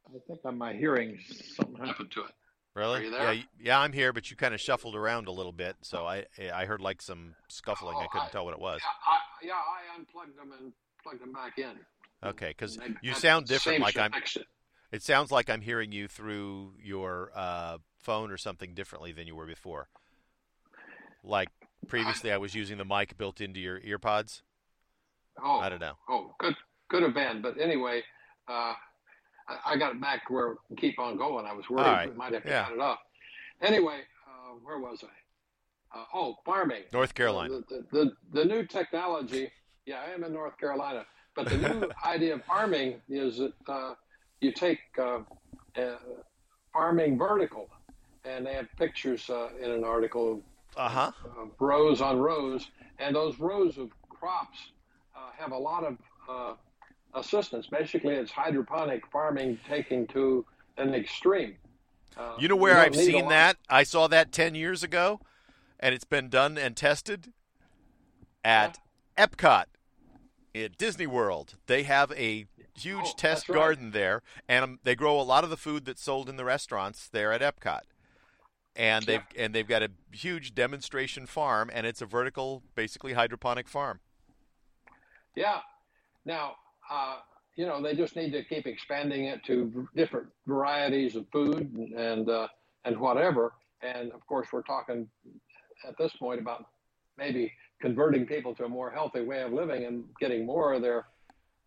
I 0.06 0.18
think 0.26 0.40
on 0.44 0.56
my 0.56 0.72
hearing 0.72 1.18
something 1.56 1.84
happened 1.84 2.10
to 2.12 2.24
it. 2.24 2.30
Really? 2.78 3.10
Yeah, 3.10 3.34
yeah, 3.60 3.80
I'm 3.80 3.92
here, 3.92 4.12
but 4.12 4.30
you 4.30 4.36
kind 4.36 4.54
of 4.54 4.60
shuffled 4.60 4.94
around 4.94 5.26
a 5.26 5.32
little 5.32 5.52
bit, 5.52 5.76
so 5.82 6.06
I 6.06 6.26
I 6.54 6.64
heard 6.64 6.80
like 6.80 7.02
some 7.02 7.34
scuffling. 7.48 7.96
Oh, 7.96 8.00
I 8.00 8.06
couldn't 8.06 8.28
I, 8.28 8.30
tell 8.30 8.44
what 8.44 8.54
it 8.54 8.60
was. 8.60 8.80
Yeah 8.80 9.12
I, 9.12 9.46
yeah, 9.46 9.52
I 9.54 9.98
unplugged 9.98 10.38
them 10.38 10.52
and 10.58 10.72
plugged 11.02 11.20
them 11.20 11.32
back 11.32 11.58
in. 11.58 11.72
Okay, 12.24 12.48
because 12.48 12.78
you 13.02 13.14
sound 13.14 13.46
different. 13.46 13.80
Like 13.80 13.98
I'm. 13.98 14.12
It. 14.14 14.46
it 14.92 15.02
sounds 15.02 15.32
like 15.32 15.50
I'm 15.50 15.60
hearing 15.60 15.90
you 15.90 16.06
through 16.06 16.74
your 16.80 17.32
uh, 17.34 17.78
phone 17.98 18.30
or 18.30 18.36
something 18.36 18.74
differently 18.74 19.10
than 19.10 19.26
you 19.26 19.34
were 19.34 19.46
before. 19.46 19.88
Like 21.24 21.48
previously, 21.88 22.30
I 22.30 22.38
was 22.38 22.54
using 22.54 22.78
the 22.78 22.84
mic 22.84 23.18
built 23.18 23.40
into 23.40 23.58
your 23.58 23.80
earpods. 23.80 24.42
Oh, 25.42 25.58
I 25.58 25.68
don't 25.68 25.80
know. 25.80 25.94
Oh, 26.08 26.34
good, 26.38 26.54
could 26.88 27.02
have 27.02 27.14
been, 27.14 27.42
but 27.42 27.60
anyway, 27.60 28.02
uh, 28.46 28.74
I, 29.48 29.72
I, 29.72 29.76
got 29.76 29.92
it 29.92 30.00
back 30.00 30.26
to 30.26 30.32
where 30.32 30.54
keep 30.76 30.98
on 30.98 31.16
going. 31.16 31.46
I 31.46 31.52
was 31.52 31.68
worried 31.68 31.82
right. 31.82 32.10
we 32.10 32.16
might 32.16 32.32
have 32.34 32.44
to 32.44 32.48
yeah. 32.48 32.64
cut 32.64 32.72
it 32.74 32.80
off. 32.80 32.98
Anyway, 33.62 34.00
uh, 34.26 34.54
where 34.62 34.78
was 34.78 35.02
I? 35.02 35.98
Uh, 35.98 36.04
oh, 36.14 36.36
farming. 36.44 36.82
North 36.92 37.14
Carolina. 37.14 37.60
The, 37.68 37.84
the, 37.90 38.04
the, 38.04 38.12
the, 38.32 38.44
new 38.44 38.66
technology. 38.66 39.50
Yeah, 39.86 40.02
I 40.06 40.12
am 40.12 40.22
in 40.22 40.32
North 40.32 40.58
Carolina. 40.58 41.06
But 41.34 41.48
the 41.48 41.56
new 41.56 41.90
idea 42.04 42.34
of 42.34 42.44
farming 42.44 43.00
is 43.08 43.38
that 43.38 43.52
uh, 43.66 43.94
you 44.40 44.52
take 44.52 44.80
uh, 45.00 45.20
farming 46.72 47.18
vertical, 47.18 47.68
and 48.24 48.46
they 48.46 48.54
have 48.54 48.66
pictures 48.76 49.28
uh, 49.30 49.48
in 49.60 49.70
an 49.70 49.84
article 49.84 50.42
uh-huh. 50.76 51.12
uh, 51.24 51.44
rows 51.58 52.00
on 52.00 52.18
rows, 52.18 52.68
and 52.98 53.16
those 53.16 53.38
rows 53.38 53.78
of 53.78 53.90
crops 54.08 54.58
uh, 55.16 55.30
have 55.36 55.52
a 55.52 55.58
lot 55.58 55.84
of 55.84 55.96
uh, 56.28 56.54
assistance. 57.14 57.66
Basically, 57.66 58.14
it's 58.14 58.30
hydroponic 58.30 59.06
farming 59.10 59.58
taking 59.68 60.06
to 60.08 60.44
an 60.76 60.94
extreme. 60.94 61.56
Uh, 62.16 62.34
you 62.38 62.48
know 62.48 62.56
where 62.56 62.78
I've 62.78 62.96
seen 62.96 63.28
that? 63.28 63.56
I 63.68 63.82
saw 63.82 64.08
that 64.08 64.32
ten 64.32 64.54
years 64.54 64.82
ago, 64.82 65.20
and 65.78 65.94
it's 65.94 66.04
been 66.04 66.28
done 66.28 66.58
and 66.58 66.76
tested 66.76 67.32
at 68.44 68.78
yeah. 69.16 69.26
Epcot 69.26 69.64
at 70.54 70.76
Disney 70.76 71.06
World. 71.06 71.54
They 71.66 71.84
have 71.84 72.12
a 72.12 72.46
huge 72.74 73.06
oh, 73.06 73.14
test 73.16 73.46
garden 73.46 73.86
right. 73.86 73.92
there, 73.92 74.22
and 74.48 74.64
um, 74.64 74.78
they 74.82 74.94
grow 74.94 75.20
a 75.20 75.22
lot 75.22 75.44
of 75.44 75.50
the 75.50 75.56
food 75.56 75.84
that's 75.84 76.02
sold 76.02 76.28
in 76.28 76.36
the 76.36 76.44
restaurants 76.44 77.08
there 77.08 77.32
at 77.32 77.40
Epcot 77.40 77.82
and 78.78 79.04
they've 79.04 79.22
yeah. 79.34 79.42
and 79.44 79.54
they've 79.54 79.66
got 79.66 79.82
a 79.82 79.90
huge 80.12 80.54
demonstration 80.54 81.26
farm, 81.26 81.68
and 81.74 81.86
it's 81.86 82.00
a 82.00 82.06
vertical, 82.06 82.62
basically 82.74 83.12
hydroponic 83.12 83.68
farm. 83.68 84.00
Yeah. 85.34 85.58
Now, 86.24 86.54
uh, 86.90 87.16
you 87.56 87.66
know, 87.66 87.82
they 87.82 87.94
just 87.94 88.16
need 88.16 88.32
to 88.32 88.44
keep 88.44 88.66
expanding 88.66 89.24
it 89.24 89.44
to 89.44 89.88
different 89.96 90.28
varieties 90.46 91.16
of 91.16 91.26
food 91.32 91.72
and 91.74 91.92
and, 91.92 92.30
uh, 92.30 92.48
and 92.84 92.98
whatever. 92.98 93.54
And 93.82 94.12
of 94.12 94.26
course, 94.26 94.48
we're 94.52 94.62
talking 94.62 95.08
at 95.86 95.96
this 95.98 96.12
point 96.12 96.40
about 96.40 96.66
maybe 97.16 97.52
converting 97.80 98.26
people 98.26 98.54
to 98.54 98.64
a 98.64 98.68
more 98.68 98.90
healthy 98.90 99.22
way 99.22 99.42
of 99.42 99.52
living 99.52 99.84
and 99.84 100.04
getting 100.20 100.46
more 100.46 100.72
of 100.72 100.82
their 100.82 101.06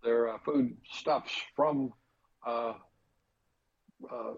their 0.04 0.30
uh, 0.30 0.38
food 0.44 0.76
stuffs 0.92 1.32
from 1.56 1.94
uh, 2.46 2.74
uh, 4.12 4.34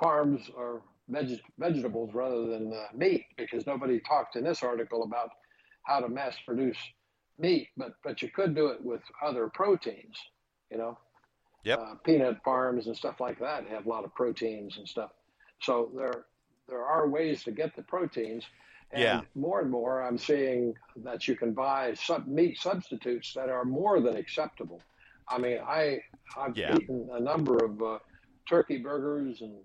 farms 0.00 0.50
or 0.56 0.82
veg- 1.08 1.40
vegetables 1.58 2.14
rather 2.14 2.46
than 2.46 2.72
uh, 2.72 2.86
meat 2.94 3.24
because 3.36 3.66
nobody 3.66 4.00
talked 4.00 4.36
in 4.36 4.44
this 4.44 4.62
article 4.62 5.02
about 5.02 5.30
how 5.82 6.00
to 6.00 6.08
mass 6.08 6.36
produce 6.44 6.78
meat, 7.38 7.68
but 7.76 7.94
but 8.02 8.22
you 8.22 8.28
could 8.30 8.54
do 8.54 8.68
it 8.68 8.84
with 8.84 9.02
other 9.22 9.48
proteins, 9.48 10.16
you 10.70 10.78
know. 10.78 10.98
Yep. 11.64 11.78
Uh, 11.78 11.94
peanut 12.04 12.36
farms 12.44 12.86
and 12.88 12.96
stuff 12.96 13.20
like 13.20 13.38
that 13.40 13.66
have 13.68 13.86
a 13.86 13.88
lot 13.88 14.04
of 14.04 14.14
proteins 14.14 14.76
and 14.76 14.86
stuff. 14.88 15.10
So 15.60 15.90
there 15.96 16.26
there 16.68 16.84
are 16.84 17.08
ways 17.08 17.42
to 17.44 17.50
get 17.52 17.74
the 17.76 17.82
proteins. 17.82 18.44
And 18.90 19.02
Yeah. 19.02 19.20
more 19.34 19.60
and 19.60 19.70
more, 19.70 20.02
I'm 20.02 20.18
seeing 20.18 20.74
that 20.96 21.26
you 21.26 21.36
can 21.36 21.52
buy 21.52 21.94
sub 21.94 22.26
meat 22.26 22.58
substitutes 22.58 23.32
that 23.34 23.48
are 23.48 23.64
more 23.64 24.00
than 24.00 24.16
acceptable. 24.16 24.80
I 25.28 25.38
mean, 25.38 25.58
I 25.66 26.00
I've 26.36 26.56
Yeah. 26.56 26.76
eaten 26.76 27.08
a 27.12 27.20
number 27.20 27.64
of 27.64 27.82
uh, 27.82 27.98
turkey 28.48 28.78
burgers 28.78 29.40
and 29.40 29.64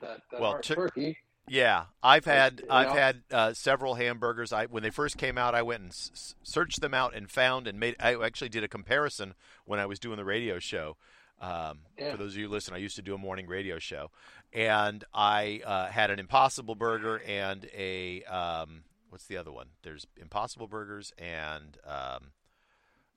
that, 0.00 0.20
that 0.30 0.40
Well, 0.40 0.52
aren't 0.52 0.64
tur- 0.64 0.74
turkey. 0.76 1.16
Yeah, 1.52 1.86
I've 2.00 2.26
had 2.26 2.62
I've 2.70 2.88
know? 2.88 2.94
had 2.94 3.22
uh, 3.32 3.52
several 3.54 3.96
hamburgers. 3.96 4.52
I 4.52 4.66
when 4.66 4.84
they 4.84 4.90
first 4.90 5.18
came 5.18 5.36
out, 5.36 5.52
I 5.52 5.62
went 5.62 5.80
and 5.82 5.90
s- 5.90 6.36
searched 6.44 6.80
them 6.80 6.94
out 6.94 7.12
and 7.12 7.28
found 7.28 7.66
and 7.66 7.78
made. 7.80 7.96
I 7.98 8.14
actually 8.24 8.50
did 8.50 8.62
a 8.62 8.68
comparison 8.68 9.34
when 9.64 9.80
I 9.80 9.86
was 9.86 9.98
doing 9.98 10.16
the 10.16 10.24
radio 10.24 10.60
show. 10.60 10.96
Um, 11.40 11.80
Yeah. 11.98 12.12
For 12.12 12.18
those 12.18 12.34
of 12.34 12.38
you 12.38 12.46
who 12.46 12.52
listen, 12.52 12.72
I 12.72 12.76
used 12.78 12.94
to 12.96 13.02
do 13.02 13.14
a 13.14 13.18
morning 13.18 13.48
radio 13.48 13.80
show, 13.80 14.12
and 14.52 15.02
I 15.12 15.60
uh, 15.66 15.86
had 15.88 16.10
an 16.12 16.20
Impossible 16.20 16.76
Burger 16.76 17.20
and 17.26 17.68
a 17.76 18.22
um, 18.24 18.84
what's 19.08 19.26
the 19.26 19.36
other 19.36 19.50
one? 19.50 19.70
There's 19.82 20.06
Impossible 20.16 20.68
Burgers 20.68 21.12
and 21.18 21.78
um, 21.84 22.30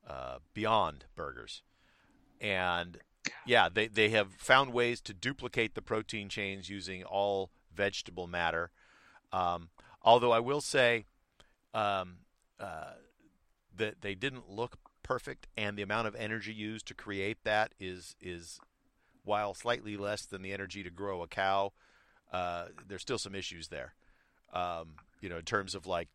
uh, 0.07 0.39
Beyond 0.55 1.05
Burgers, 1.15 1.61
and 2.41 2.97
yeah, 3.45 3.69
they 3.71 3.87
they 3.87 4.09
have 4.09 4.31
found 4.39 4.73
ways 4.73 5.01
to 5.01 5.13
duplicate 5.13 5.75
the 5.75 5.83
protein 5.83 6.29
chains 6.29 6.67
using 6.67 7.03
all 7.03 7.51
vegetable 7.73 8.27
matter. 8.27 8.71
Um, 9.31 9.69
although 10.01 10.31
I 10.31 10.39
will 10.39 10.61
say 10.61 11.05
um, 11.73 12.17
uh, 12.59 12.93
that 13.75 14.01
they 14.01 14.15
didn't 14.15 14.49
look 14.49 14.77
perfect, 15.01 15.47
and 15.57 15.77
the 15.77 15.81
amount 15.81 16.07
of 16.07 16.15
energy 16.15 16.53
used 16.53 16.85
to 16.87 16.93
create 16.93 17.43
that 17.43 17.73
is 17.79 18.15
is 18.21 18.59
while 19.25 19.53
slightly 19.53 19.95
less 19.97 20.25
than 20.25 20.41
the 20.41 20.53
energy 20.53 20.83
to 20.83 20.89
grow 20.89 21.21
a 21.21 21.27
cow. 21.27 21.71
Uh, 22.31 22.65
there's 22.87 23.01
still 23.01 23.17
some 23.17 23.35
issues 23.35 23.67
there. 23.69 23.93
Um, 24.53 24.95
you 25.21 25.29
know, 25.29 25.37
in 25.37 25.43
terms 25.45 25.75
of 25.75 25.85
like 25.87 26.09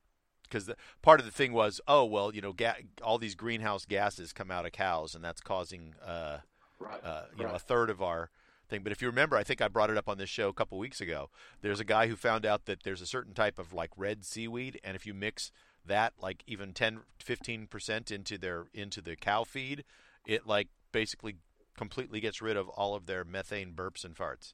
because 0.44 0.70
part 1.02 1.20
of 1.20 1.26
the 1.26 1.32
thing 1.32 1.52
was, 1.52 1.80
oh 1.86 2.04
well, 2.04 2.34
you 2.34 2.40
know, 2.40 2.52
ga- 2.52 2.84
all 3.02 3.18
these 3.18 3.34
greenhouse 3.34 3.84
gases 3.84 4.32
come 4.32 4.50
out 4.50 4.64
of 4.66 4.72
cows, 4.72 5.14
and 5.14 5.22
that's 5.24 5.40
causing 5.40 5.94
uh, 6.04 6.38
Right. 6.80 7.04
uh, 7.04 7.24
you 7.36 7.42
know, 7.44 7.50
a 7.50 7.58
third 7.58 7.90
of 7.90 8.00
our 8.00 8.30
thing. 8.68 8.82
But 8.82 8.92
if 8.92 9.02
you 9.02 9.08
remember, 9.08 9.36
I 9.36 9.42
think 9.44 9.60
I 9.60 9.68
brought 9.68 9.90
it 9.90 9.96
up 9.96 10.08
on 10.08 10.18
this 10.18 10.28
show 10.30 10.48
a 10.48 10.52
couple 10.52 10.78
weeks 10.78 11.00
ago. 11.00 11.30
There's 11.62 11.80
a 11.80 11.84
guy 11.84 12.06
who 12.08 12.16
found 12.16 12.44
out 12.46 12.66
that 12.66 12.82
there's 12.82 13.00
a 13.00 13.06
certain 13.06 13.34
type 13.34 13.58
of 13.58 13.72
like 13.72 13.90
red 13.96 14.24
seaweed, 14.24 14.80
and 14.84 14.94
if 14.96 15.06
you 15.06 15.14
mix 15.14 15.50
that 15.84 16.12
like 16.20 16.42
even 16.46 16.72
10, 16.72 17.00
15 17.18 17.66
percent 17.66 18.10
into 18.10 18.38
their 18.38 18.66
into 18.74 19.00
the 19.00 19.16
cow 19.16 19.44
feed, 19.44 19.84
it 20.26 20.46
like 20.46 20.68
basically 20.92 21.36
completely 21.76 22.20
gets 22.20 22.42
rid 22.42 22.56
of 22.56 22.68
all 22.70 22.94
of 22.94 23.06
their 23.06 23.24
methane 23.24 23.72
burps 23.74 24.04
and 24.04 24.14
farts. 24.16 24.52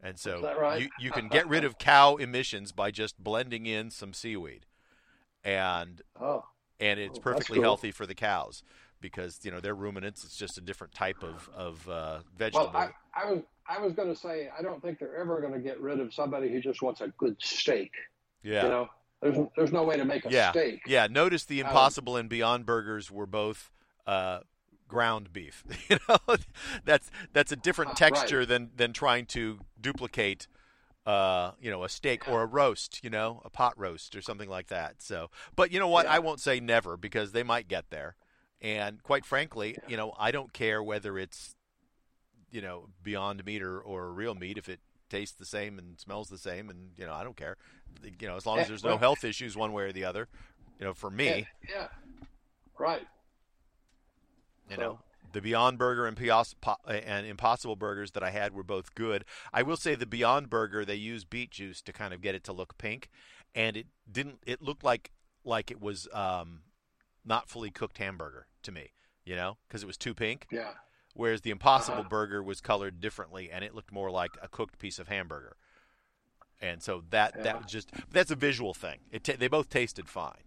And 0.00 0.18
so 0.18 0.40
right? 0.58 0.80
you 0.82 0.88
you 0.98 1.10
can 1.10 1.28
get 1.30 1.46
rid 1.48 1.64
of 1.64 1.78
cow 1.78 2.16
emissions 2.16 2.72
by 2.72 2.90
just 2.90 3.18
blending 3.22 3.66
in 3.66 3.90
some 3.90 4.12
seaweed, 4.12 4.66
and 5.44 6.02
oh, 6.20 6.44
and 6.80 6.98
it's 6.98 7.18
Oh, 7.18 7.22
perfectly 7.22 7.56
cool. 7.56 7.64
healthy 7.64 7.90
for 7.92 8.06
the 8.06 8.14
cows 8.14 8.62
because 9.00 9.40
you 9.42 9.50
know 9.50 9.60
they're 9.60 9.74
ruminants. 9.74 10.24
It's 10.24 10.36
just 10.36 10.58
a 10.58 10.60
different 10.60 10.94
type 10.94 11.22
of 11.22 11.48
of 11.54 11.88
uh, 11.88 12.20
vegetable. 12.36 12.70
well, 12.72 12.92
I, 13.14 13.30
was 13.30 13.42
I 13.68 13.80
was 13.80 13.92
going 13.94 14.08
to 14.08 14.18
say 14.18 14.48
I 14.56 14.62
don't 14.62 14.82
think 14.82 14.98
they're 14.98 15.16
ever 15.16 15.40
going 15.40 15.52
to 15.52 15.60
get 15.60 15.80
rid 15.80 16.00
of 16.00 16.12
somebody 16.14 16.50
who 16.50 16.60
just 16.60 16.82
wants 16.82 17.00
a 17.00 17.08
good 17.18 17.36
steak. 17.40 17.92
yeah, 18.42 18.64
You 18.64 18.68
know, 18.68 18.88
there's 19.20 19.36
there's 19.56 19.72
no 19.72 19.84
way 19.84 19.96
to 19.96 20.04
make 20.04 20.24
a 20.24 20.30
yeah, 20.30 20.50
steak. 20.50 20.82
yeah. 20.86 21.06
Notice 21.10 21.44
the 21.44 21.60
Um, 21.62 21.68
Impossible 21.68 22.16
and 22.16 22.28
Beyond 22.28 22.66
burgers 22.66 23.10
were 23.10 23.26
both 23.26 23.70
uh, 24.06 24.40
ground 24.88 25.32
beef. 25.32 25.64
you 25.88 25.98
know, 26.08 26.18
that's 26.84 27.10
that's 27.32 27.52
a 27.52 27.56
different 27.56 27.92
Uh, 27.92 27.94
texture 27.94 28.38
right. 28.40 28.48
than 28.48 28.70
than 28.76 28.92
trying 28.92 29.26
to 29.26 29.60
duplicate. 29.80 30.46
Uh, 31.04 31.50
you 31.60 31.68
know, 31.68 31.82
a 31.82 31.88
steak 31.88 32.28
or 32.28 32.42
a 32.42 32.46
roast, 32.46 33.02
you 33.02 33.10
know, 33.10 33.42
a 33.44 33.50
pot 33.50 33.74
roast 33.76 34.14
or 34.14 34.22
something 34.22 34.48
like 34.48 34.68
that. 34.68 35.02
So, 35.02 35.30
but 35.56 35.72
you 35.72 35.80
know 35.80 35.88
what? 35.88 36.06
Yeah. 36.06 36.12
I 36.12 36.18
won't 36.20 36.38
say 36.38 36.60
never 36.60 36.96
because 36.96 37.32
they 37.32 37.42
might 37.42 37.66
get 37.66 37.90
there. 37.90 38.14
And 38.60 39.02
quite 39.02 39.24
frankly, 39.26 39.76
you 39.88 39.96
know, 39.96 40.14
I 40.16 40.30
don't 40.30 40.52
care 40.52 40.80
whether 40.80 41.18
it's, 41.18 41.56
you 42.52 42.60
know, 42.62 42.88
beyond 43.02 43.44
meat 43.44 43.62
or, 43.62 43.80
or 43.80 44.12
real 44.12 44.34
meat 44.36 44.58
if 44.58 44.68
it 44.68 44.78
tastes 45.10 45.36
the 45.36 45.44
same 45.44 45.78
and 45.78 45.98
smells 45.98 46.28
the 46.28 46.38
same, 46.38 46.70
and 46.70 46.90
you 46.96 47.04
know, 47.06 47.12
I 47.12 47.24
don't 47.24 47.36
care. 47.36 47.56
You 48.20 48.28
know, 48.28 48.36
as 48.36 48.46
long 48.46 48.58
as 48.60 48.68
there's 48.68 48.84
no 48.84 48.96
health 48.98 49.24
issues 49.24 49.56
one 49.56 49.72
way 49.72 49.84
or 49.84 49.92
the 49.92 50.04
other. 50.04 50.28
You 50.78 50.86
know, 50.86 50.94
for 50.94 51.10
me, 51.10 51.46
Yeah, 51.68 51.70
yeah. 51.74 51.88
right. 52.78 53.06
you 54.70 54.76
So- 54.76 54.80
know, 54.82 54.98
the 55.32 55.40
Beyond 55.40 55.78
Burger 55.78 56.06
and 56.06 56.16
Pios- 56.16 56.54
and 56.86 57.26
Impossible 57.26 57.76
Burgers 57.76 58.10
that 58.12 58.22
I 58.22 58.30
had 58.30 58.52
were 58.52 58.62
both 58.62 58.94
good. 58.94 59.24
I 59.52 59.62
will 59.62 59.76
say 59.78 59.94
the 59.94 60.06
Beyond 60.06 60.50
Burger 60.50 60.84
they 60.84 60.94
used 60.96 61.30
beet 61.30 61.50
juice 61.52 61.80
to 61.82 61.92
kind 61.92 62.12
of 62.12 62.20
get 62.20 62.34
it 62.34 62.44
to 62.44 62.52
look 62.52 62.76
pink, 62.78 63.08
and 63.54 63.76
it 63.76 63.86
didn't. 64.10 64.40
It 64.46 64.60
looked 64.62 64.84
like 64.84 65.12
like 65.44 65.70
it 65.70 65.80
was 65.80 66.06
um, 66.12 66.62
not 67.24 67.48
fully 67.48 67.70
cooked 67.70 67.98
hamburger 67.98 68.46
to 68.62 68.72
me. 68.72 68.90
You 69.24 69.36
know, 69.36 69.56
because 69.68 69.82
it 69.82 69.86
was 69.86 69.96
too 69.96 70.14
pink. 70.14 70.46
Yeah, 70.50 70.72
Whereas 71.14 71.42
the 71.42 71.50
Impossible 71.50 72.00
Uh-huh. 72.00 72.08
Burger 72.08 72.42
was 72.42 72.60
colored 72.60 73.00
differently, 73.00 73.50
and 73.50 73.64
it 73.64 73.74
looked 73.74 73.92
more 73.92 74.10
like 74.10 74.36
a 74.40 74.48
cooked 74.48 74.78
piece 74.78 74.98
of 74.98 75.08
hamburger. 75.08 75.56
And 76.60 76.82
so 76.82 77.04
that 77.10 77.34
Yeah. 77.36 77.42
that 77.42 77.62
was 77.62 77.70
just 77.70 77.90
that's 78.10 78.30
a 78.30 78.36
visual 78.36 78.72
thing. 78.72 79.00
It 79.10 79.24
ta 79.24 79.32
they 79.36 79.48
both 79.48 79.68
tasted 79.68 80.08
fine. 80.08 80.44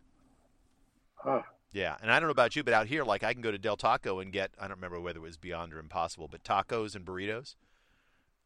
huh. 1.17 1.43
Yeah, 1.71 1.97
and 2.01 2.09
I 2.09 2.19
don't 2.19 2.27
know 2.27 2.31
about 2.31 2.55
you, 2.55 2.63
but 2.63 2.73
out 2.73 2.87
here, 2.87 3.03
like 3.03 3.21
I 3.23 3.33
can 3.33 3.41
go 3.41 3.51
to 3.51 3.57
Del 3.57 3.75
Taco 3.75 4.19
and 4.19 4.31
get 4.31 4.51
I 4.57 4.67
don't 4.67 4.77
remember 4.77 4.99
whether 5.01 5.19
it 5.19 5.23
was 5.23 5.37
Beyond 5.37 5.73
or 5.73 5.79
Impossible, 5.79 6.27
but 6.29 6.43
tacos 6.43 6.95
and 6.95 7.05
burritos. 7.05 7.55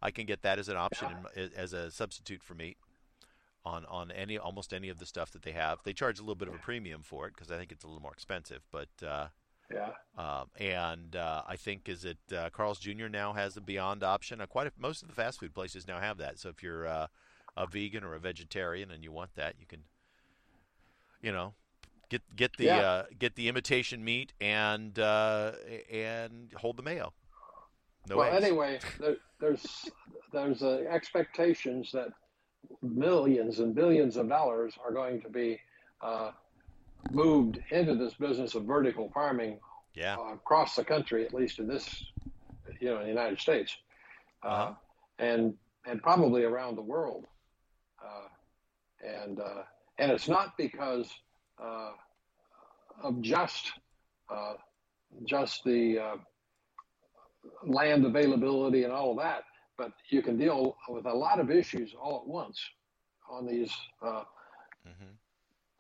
I 0.01 0.11
can 0.11 0.25
get 0.25 0.41
that 0.41 0.57
as 0.59 0.67
an 0.69 0.77
option 0.77 1.27
in, 1.35 1.51
as 1.55 1.71
a 1.73 1.91
substitute 1.91 2.41
for 2.43 2.55
meat 2.55 2.77
on 3.63 3.85
on 3.85 4.09
any 4.11 4.37
almost 4.37 4.73
any 4.73 4.89
of 4.89 4.97
the 4.97 5.05
stuff 5.05 5.29
that 5.31 5.43
they 5.43 5.51
have. 5.51 5.83
They 5.83 5.93
charge 5.93 6.17
a 6.17 6.21
little 6.23 6.35
bit 6.35 6.47
of 6.47 6.55
a 6.55 6.59
premium 6.59 7.03
for 7.03 7.27
it 7.27 7.33
because 7.35 7.51
I 7.51 7.57
think 7.57 7.71
it's 7.71 7.83
a 7.83 7.87
little 7.87 8.01
more 8.01 8.13
expensive, 8.13 8.63
but. 8.71 8.89
Uh, 9.01 9.27
yeah. 9.73 9.89
um, 10.17 10.49
and 10.59 11.15
uh, 11.15 11.43
I 11.47 11.55
think 11.55 11.87
is 11.89 12.05
it 12.05 12.17
uh, 12.35 12.49
Carl's 12.51 12.79
Jr. 12.79 13.07
now 13.09 13.33
has 13.33 13.53
the 13.53 13.61
Beyond 13.61 14.03
option. 14.03 14.41
Uh, 14.41 14.45
quite 14.45 14.67
a, 14.67 14.71
most 14.77 15.01
of 15.01 15.07
the 15.07 15.15
fast 15.15 15.39
food 15.39 15.53
places 15.53 15.87
now 15.87 15.99
have 15.99 16.17
that. 16.17 16.39
So 16.39 16.49
if 16.49 16.63
you're 16.63 16.87
uh, 16.87 17.07
a 17.55 17.67
vegan 17.67 18.03
or 18.03 18.15
a 18.15 18.19
vegetarian 18.19 18.91
and 18.91 19.03
you 19.03 19.11
want 19.11 19.35
that, 19.35 19.55
you 19.59 19.65
can, 19.65 19.83
you 21.21 21.31
know, 21.31 21.53
get 22.09 22.21
get 22.35 22.57
the 22.57 22.65
Yeah. 22.65 22.79
uh, 22.79 23.05
get 23.17 23.35
the 23.35 23.47
imitation 23.47 24.03
meat 24.03 24.33
and 24.41 24.97
uh, 24.99 25.51
and 25.91 26.51
hold 26.57 26.77
the 26.77 26.83
mayo. 26.83 27.13
No 28.09 28.17
well, 28.17 28.33
eggs. 28.33 28.43
anyway, 28.43 28.79
there, 28.99 29.17
there's 29.39 29.89
there's 30.31 30.63
uh, 30.63 30.85
expectations 30.89 31.91
that 31.91 32.09
millions 32.81 33.59
and 33.59 33.75
billions 33.75 34.17
of 34.17 34.27
dollars 34.29 34.73
are 34.83 34.91
going 34.91 35.21
to 35.21 35.29
be 35.29 35.59
uh, 36.01 36.31
moved 37.11 37.59
into 37.71 37.95
this 37.95 38.13
business 38.15 38.55
of 38.55 38.65
vertical 38.65 39.09
farming 39.13 39.59
yeah, 39.95 40.17
uh, 40.17 40.33
across 40.33 40.75
the 40.75 40.83
country, 40.83 41.25
at 41.25 41.33
least 41.33 41.59
in 41.59 41.67
this, 41.67 41.87
you 42.79 42.89
know, 42.89 42.97
in 42.97 43.03
the 43.03 43.09
United 43.09 43.39
States, 43.39 43.75
uh, 44.43 44.47
Uh-huh. 44.47 44.73
and 45.19 45.53
and 45.85 46.01
probably 46.01 46.43
around 46.43 46.75
the 46.75 46.81
world, 46.81 47.25
uh, 48.03 48.27
and 49.01 49.39
uh, 49.39 49.63
and 49.97 50.11
it's 50.11 50.27
not 50.27 50.57
because 50.57 51.09
uh, 51.61 51.91
of 53.03 53.21
just 53.21 53.71
uh, 54.29 54.53
just 55.25 55.63
the 55.65 55.99
uh, 55.99 56.15
land 57.65 58.05
availability 58.05 58.83
and 58.83 58.93
all 58.93 59.11
of 59.11 59.17
that, 59.17 59.43
but 59.77 59.91
you 60.09 60.21
can 60.21 60.37
deal 60.37 60.75
with 60.89 61.05
a 61.05 61.13
lot 61.13 61.39
of 61.39 61.49
issues 61.51 61.93
all 61.99 62.17
at 62.21 62.27
once 62.27 62.59
on 63.29 63.45
these 63.45 63.73
uh, 64.05 64.23
hmm 64.85 65.18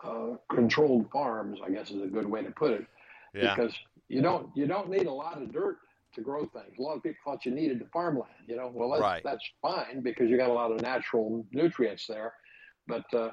uh, 0.03 0.35
controlled 0.53 1.09
farms. 1.11 1.59
I 1.65 1.69
guess 1.69 1.91
is 1.91 2.01
a 2.01 2.07
good 2.07 2.27
way 2.27 2.43
to 2.43 2.51
put 2.51 2.71
it 2.71 2.85
yeah, 3.33 3.55
because 3.55 3.73
you 4.07 4.21
don't 4.21 4.49
you 4.55 4.67
don't 4.67 4.89
need 4.89 5.07
a 5.07 5.11
lot 5.13 5.41
of 5.41 5.51
dirt 5.51 5.77
to 6.15 6.21
grow 6.21 6.45
things. 6.45 6.73
A 6.79 6.81
lot 6.81 6.95
of 6.97 7.03
people 7.03 7.19
thought 7.23 7.45
you 7.45 7.51
needed 7.51 7.79
the 7.79 7.87
farmland. 7.93 8.31
You 8.47 8.55
know, 8.55 8.71
well 8.73 8.89
that's, 8.89 9.01
Right. 9.01 9.23
that's 9.23 9.43
fine 9.61 10.01
because 10.01 10.29
you 10.29 10.37
got 10.37 10.49
a 10.49 10.53
lot 10.53 10.71
of 10.71 10.81
natural 10.81 11.45
nutrients 11.51 12.07
there. 12.07 12.33
But 12.87 13.05
uh, 13.13 13.29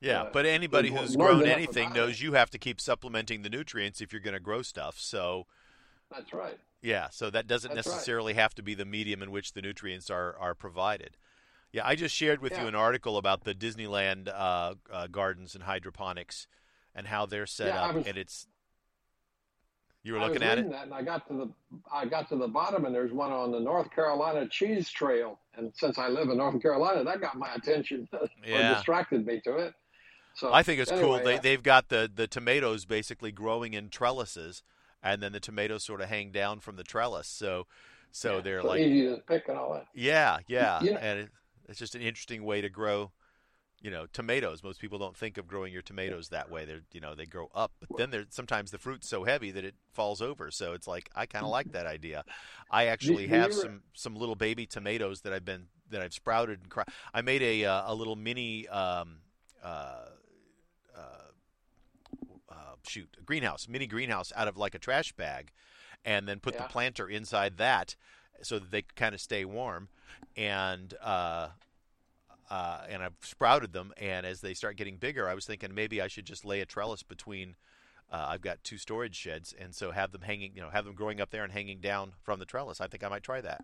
yeah. 0.00 0.22
uh, 0.22 0.30
but 0.32 0.44
anybody 0.44 0.90
who's 0.90 1.14
grown 1.14 1.46
anything 1.46 1.90
it. 1.90 1.94
knows 1.94 2.20
you 2.20 2.32
have 2.32 2.50
to 2.50 2.58
keep 2.58 2.80
supplementing 2.80 3.42
the 3.42 3.50
nutrients 3.50 4.00
if 4.00 4.12
you're 4.12 4.20
going 4.20 4.34
to 4.34 4.40
grow 4.40 4.62
stuff. 4.62 4.98
So. 4.98 5.46
that's 6.10 6.32
right. 6.32 6.58
Yeah, 6.80 7.08
so 7.10 7.28
that 7.30 7.46
doesn't 7.48 7.74
That's 7.74 7.88
right. 7.88 7.94
necessarily 7.94 8.34
have 8.34 8.54
to 8.54 8.62
be 8.62 8.74
the 8.74 8.84
medium 8.84 9.20
in 9.22 9.30
which 9.32 9.52
the 9.52 9.62
nutrients 9.62 10.10
are, 10.10 10.36
are 10.38 10.54
provided. 10.54 11.16
Yeah, 11.72 11.86
I 11.86 11.94
just 11.96 12.14
shared 12.14 12.40
with 12.40 12.52
you 12.58 12.66
an 12.66 12.74
article 12.74 13.16
about 13.18 13.44
the 13.44 13.54
Disneyland 13.54 14.28
uh, 14.28 14.74
uh, 14.90 15.06
gardens 15.08 15.54
and 15.54 15.64
hydroponics 15.64 16.46
and 16.94 17.06
how 17.06 17.26
they're 17.26 17.46
set 17.46 17.68
Yeah, 17.68 17.82
up, 17.84 17.94
was- 17.96 18.06
and 18.06 18.16
it's 18.16 18.46
You 20.02 20.14
were 20.14 20.20
looking 20.20 20.42
at 20.42 20.58
it. 20.58 20.70
that, 20.70 20.84
and 20.84 20.94
I 20.94 21.02
got 21.02 21.28
to 21.28 21.34
the 21.34 21.50
I 21.92 22.06
got 22.06 22.28
to 22.30 22.36
the 22.36 22.48
bottom, 22.48 22.84
and 22.86 22.94
there's 22.94 23.12
one 23.12 23.30
on 23.32 23.52
the 23.52 23.60
North 23.60 23.90
Carolina 23.90 24.48
Cheese 24.48 24.88
Trail. 24.88 25.38
And 25.56 25.72
since 25.74 25.98
I 25.98 26.08
live 26.08 26.28
in 26.30 26.38
North 26.38 26.60
Carolina, 26.62 27.04
that 27.04 27.20
got 27.20 27.36
my 27.36 27.52
attention 27.54 28.08
or 28.12 28.28
distracted 28.74 29.26
me 29.26 29.40
to 29.44 29.56
it. 29.58 29.74
So 30.34 30.52
I 30.54 30.62
think 30.62 30.80
it's 30.80 30.90
cool. 30.92 31.18
They 31.22 31.36
uh, 31.36 31.40
they've 31.40 31.62
got 31.62 31.88
the 31.88 32.10
the 32.12 32.26
tomatoes 32.26 32.84
basically 32.86 33.32
growing 33.32 33.74
in 33.74 33.90
trellises, 33.90 34.62
and 35.02 35.20
then 35.22 35.32
the 35.32 35.40
tomatoes 35.40 35.84
sort 35.84 36.00
of 36.00 36.08
hang 36.08 36.30
down 36.30 36.60
from 36.60 36.76
the 36.76 36.84
trellis. 36.84 37.26
So 37.26 37.66
so 38.12 38.36
yeah, 38.36 38.40
they're 38.40 38.62
so 38.62 38.68
like 38.68 38.80
easy 38.80 39.06
to 39.14 39.20
pick 39.26 39.48
and 39.48 39.58
all 39.58 39.74
that. 39.74 39.86
yeah 39.94 40.38
yeah, 40.46 40.80
You 40.82 40.92
know- 40.92 40.98
and 40.98 41.18
it, 41.20 41.28
it's 41.68 41.78
just 41.78 41.94
an 41.94 42.02
interesting 42.02 42.44
way 42.44 42.60
to 42.60 42.68
grow. 42.68 43.12
You 43.80 43.92
know, 43.92 44.06
tomatoes. 44.12 44.64
Most 44.64 44.80
people 44.80 44.98
don't 44.98 45.16
think 45.16 45.38
of 45.38 45.46
growing 45.46 45.72
your 45.72 45.82
tomatoes 45.82 46.30
that 46.30 46.50
way. 46.50 46.64
They're, 46.64 46.80
you 46.92 47.00
know, 47.00 47.14
they 47.14 47.26
grow 47.26 47.48
up, 47.54 47.70
but 47.78 47.88
then 47.96 48.10
they're 48.10 48.26
sometimes 48.28 48.72
the 48.72 48.78
fruit's 48.78 49.08
so 49.08 49.22
heavy 49.22 49.52
that 49.52 49.64
it 49.64 49.76
falls 49.92 50.20
over. 50.20 50.50
So 50.50 50.72
it's 50.72 50.88
like 50.88 51.08
I 51.14 51.26
kind 51.26 51.44
of 51.44 51.52
like 51.52 51.70
that 51.70 51.86
idea. 51.86 52.24
I 52.72 52.86
actually 52.86 53.28
have 53.28 53.52
some 53.52 53.82
some 53.94 54.16
little 54.16 54.34
baby 54.34 54.66
tomatoes 54.66 55.20
that 55.20 55.32
I've 55.32 55.44
been 55.44 55.68
that 55.90 56.02
I've 56.02 56.12
sprouted 56.12 56.60
and 56.62 56.68
cro- 56.68 56.84
I 57.14 57.20
made 57.22 57.40
a 57.40 57.66
uh, 57.66 57.92
a 57.92 57.94
little 57.94 58.16
mini 58.16 58.66
um, 58.66 59.18
uh, 59.62 60.06
uh, 60.96 62.54
shoot 62.86 63.16
a 63.20 63.22
greenhouse, 63.22 63.68
mini 63.68 63.86
greenhouse 63.86 64.32
out 64.34 64.48
of 64.48 64.56
like 64.56 64.74
a 64.74 64.78
trash 64.78 65.12
bag, 65.12 65.52
and 66.04 66.26
then 66.28 66.40
put 66.40 66.54
Yeah. 66.54 66.62
the 66.62 66.68
planter 66.68 67.08
inside 67.08 67.58
that 67.58 67.94
so 68.42 68.58
that 68.58 68.70
they 68.70 68.82
kind 68.82 69.14
of 69.14 69.20
stay 69.20 69.44
warm, 69.44 69.88
and 70.36 70.94
uh, 71.02 71.48
uh, 72.50 72.80
and 72.88 73.02
I've 73.02 73.16
sprouted 73.22 73.72
them, 73.72 73.92
and 73.96 74.24
as 74.24 74.40
they 74.40 74.54
start 74.54 74.76
getting 74.76 74.96
bigger, 74.96 75.28
I 75.28 75.34
was 75.34 75.46
thinking 75.46 75.74
maybe 75.74 76.00
I 76.00 76.08
should 76.08 76.24
just 76.24 76.44
lay 76.44 76.60
a 76.60 76.66
trellis 76.66 77.02
between. 77.02 77.56
Uh, 78.10 78.26
I've 78.30 78.40
got 78.40 78.64
two 78.64 78.78
storage 78.78 79.14
sheds, 79.14 79.54
and 79.58 79.74
so 79.74 79.90
have 79.90 80.12
them 80.12 80.22
hanging, 80.22 80.52
you 80.54 80.62
know, 80.62 80.70
have 80.70 80.86
them 80.86 80.94
growing 80.94 81.20
up 81.20 81.30
there 81.30 81.44
and 81.44 81.52
hanging 81.52 81.80
down 81.80 82.12
from 82.22 82.38
the 82.38 82.46
trellis. 82.46 82.80
I 82.80 82.86
think 82.86 83.04
I 83.04 83.08
might 83.08 83.22
try 83.22 83.42
that. 83.42 83.60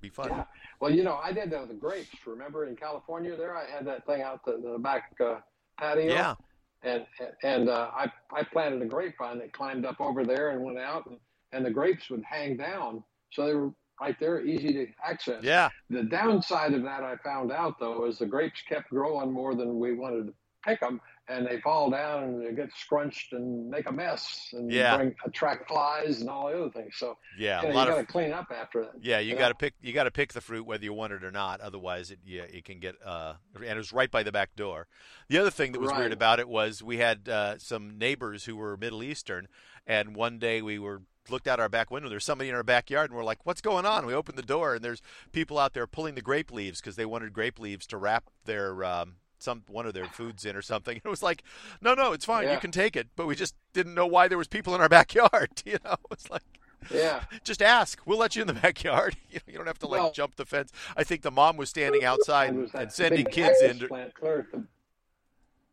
Be 0.00 0.08
fun. 0.08 0.28
Yeah. 0.30 0.44
Well, 0.80 0.90
you 0.90 1.02
know, 1.02 1.20
I 1.22 1.30
did 1.30 1.50
that 1.50 1.60
with 1.60 1.68
the 1.68 1.74
grapes. 1.74 2.08
Remember 2.26 2.64
in 2.66 2.74
California 2.74 3.36
there, 3.36 3.54
I 3.54 3.66
had 3.70 3.86
that 3.86 4.06
thing 4.06 4.22
out 4.22 4.44
the, 4.46 4.60
the 4.62 4.78
back 4.78 5.12
uh, 5.20 5.40
patio. 5.78 6.12
Yeah. 6.12 6.34
And 6.82 7.06
and 7.42 7.68
uh, 7.68 7.90
I 7.94 8.10
I 8.32 8.44
planted 8.44 8.80
a 8.80 8.86
grapevine 8.86 9.38
that 9.38 9.52
climbed 9.52 9.84
up 9.84 10.00
over 10.00 10.24
there 10.24 10.50
and 10.50 10.62
went 10.62 10.78
out, 10.78 11.06
and, 11.06 11.18
and 11.52 11.64
the 11.64 11.70
grapes 11.70 12.10
would 12.10 12.22
hang 12.24 12.56
down, 12.56 13.02
so 13.30 13.46
they 13.46 13.54
were 13.54 13.70
right 14.00 14.18
there, 14.18 14.40
easy 14.44 14.72
to 14.72 14.86
access. 15.04 15.42
Yeah. 15.42 15.70
The 15.90 16.02
downside 16.02 16.74
of 16.74 16.82
that, 16.82 17.02
I 17.02 17.16
found 17.16 17.52
out 17.52 17.78
though, 17.78 18.04
is 18.06 18.18
the 18.18 18.26
grapes 18.26 18.62
kept 18.68 18.90
growing 18.90 19.30
more 19.32 19.54
than 19.54 19.78
we 19.78 19.94
wanted 19.94 20.26
to 20.28 20.34
pick 20.64 20.80
them, 20.80 20.98
and 21.28 21.46
they 21.46 21.60
fall 21.60 21.90
down 21.90 22.22
and 22.24 22.40
they 22.46 22.50
get 22.52 22.70
scrunched 22.74 23.34
and 23.34 23.68
make 23.68 23.86
a 23.86 23.92
mess 23.92 24.48
and 24.54 24.72
Yeah. 24.72 24.96
bring 24.96 25.14
attract 25.26 25.68
flies 25.68 26.22
and 26.22 26.30
all 26.30 26.48
the 26.48 26.58
other 26.58 26.70
things. 26.70 26.96
So 26.96 27.18
Yeah. 27.38 27.60
you, 27.62 27.68
know, 27.68 27.80
you 27.80 27.90
got 27.90 27.96
to 27.98 28.06
clean 28.06 28.32
up 28.32 28.46
after 28.50 28.80
that. 28.84 28.92
Yeah, 28.98 29.18
you 29.18 29.32
you 29.32 29.36
got 29.38 29.48
to 29.50 29.54
pick. 29.54 29.74
You 29.82 29.92
got 29.92 30.04
to 30.04 30.10
pick 30.10 30.32
the 30.32 30.40
fruit 30.40 30.64
whether 30.64 30.82
you 30.82 30.94
want 30.94 31.12
it 31.12 31.22
or 31.22 31.30
not. 31.30 31.60
Otherwise, 31.60 32.10
it 32.10 32.20
yeah, 32.24 32.42
it 32.44 32.64
can 32.64 32.80
get. 32.80 32.94
Uh, 33.04 33.34
and 33.56 33.64
it 33.64 33.76
was 33.76 33.92
right 33.92 34.10
by 34.10 34.22
the 34.22 34.32
back 34.32 34.56
door. 34.56 34.86
The 35.28 35.36
other 35.38 35.50
thing 35.50 35.72
that 35.72 35.80
was 35.80 35.90
Right. 35.90 36.00
weird 36.00 36.12
about 36.14 36.40
it 36.40 36.48
was 36.48 36.82
we 36.82 36.96
had 36.96 37.28
uh, 37.28 37.58
some 37.58 37.98
neighbors 37.98 38.46
who 38.46 38.56
were 38.56 38.76
Middle 38.78 39.02
Eastern, 39.02 39.48
and 39.86 40.16
one 40.16 40.38
day 40.38 40.62
we 40.62 40.78
were 40.78 41.02
looked 41.28 41.48
out 41.48 41.60
our 41.60 41.68
back 41.68 41.90
window. 41.90 42.08
There's 42.08 42.24
somebody 42.24 42.48
in 42.50 42.54
our 42.54 42.62
backyard, 42.62 43.10
and 43.10 43.16
we're 43.16 43.24
like, 43.24 43.44
"What's 43.44 43.60
going 43.60 43.86
on?" 43.86 43.98
And 43.98 44.06
we 44.06 44.14
opened 44.14 44.36
the 44.38 44.42
door, 44.42 44.74
and 44.74 44.84
there's 44.84 45.02
people 45.32 45.58
out 45.58 45.72
there 45.74 45.86
pulling 45.86 46.14
the 46.14 46.22
grape 46.22 46.50
leaves 46.52 46.80
because 46.80 46.96
they 46.96 47.06
wanted 47.06 47.32
grape 47.32 47.58
leaves 47.58 47.86
to 47.88 47.96
wrap 47.96 48.24
their. 48.44 48.84
Um, 48.84 49.16
some 49.36 49.62
one 49.68 49.84
of 49.84 49.92
their 49.92 50.06
foods 50.06 50.46
in 50.46 50.56
or 50.56 50.62
something. 50.62 50.96
It 51.04 51.08
was 51.08 51.22
like, 51.22 51.42
no, 51.82 51.92
no, 51.92 52.12
it's 52.12 52.24
fine. 52.24 52.48
You 52.48 52.56
can 52.56 52.70
take 52.70 52.96
it. 52.96 53.08
But 53.14 53.26
we 53.26 53.34
just 53.34 53.54
didn't 53.74 53.92
know 53.94 54.06
why 54.06 54.26
there 54.26 54.38
was 54.38 54.48
people 54.48 54.74
in 54.74 54.80
our 54.80 54.88
backyard. 55.00 55.50
You 55.66 55.76
know, 55.84 55.96
it's 56.10 56.30
like 56.30 56.42
Yeah. 56.90 57.24
just 57.42 57.60
ask. 57.60 58.00
We'll 58.06 58.16
let 58.16 58.36
you 58.36 58.40
in 58.42 58.46
the 58.48 58.54
backyard. 58.54 59.16
You, 59.28 59.40
you 59.46 59.58
don't 59.58 59.66
have 59.66 59.78
to 59.80 59.86
like 59.86 60.00
Well- 60.00 60.12
jump 60.12 60.36
the 60.36 60.46
fence. 60.46 60.72
I 60.96 61.04
think 61.04 61.20
the 61.22 61.30
mom 61.30 61.58
was 61.58 61.68
standing 61.68 62.04
outside 62.04 62.50
and, 62.50 62.60
was 62.60 62.70
and 62.72 62.90
sending 62.90 63.26
kids 63.26 63.60
in. 63.60 63.80
To, 63.80 63.88
Plant 63.88 64.14
clear 64.14 64.38
at 64.38 64.50
the, 64.52 64.64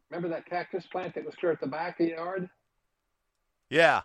remember 0.10 0.28
that 0.36 0.48
cactus 0.50 0.86
plant 0.92 1.16
that 1.16 1.24
was 1.24 1.36
clear 1.36 1.54
at 1.54 1.62
the 1.62 1.68
back 1.68 1.98
of 1.98 2.08
the 2.08 2.12
yard? 2.14 2.50
yeah. 3.70 4.02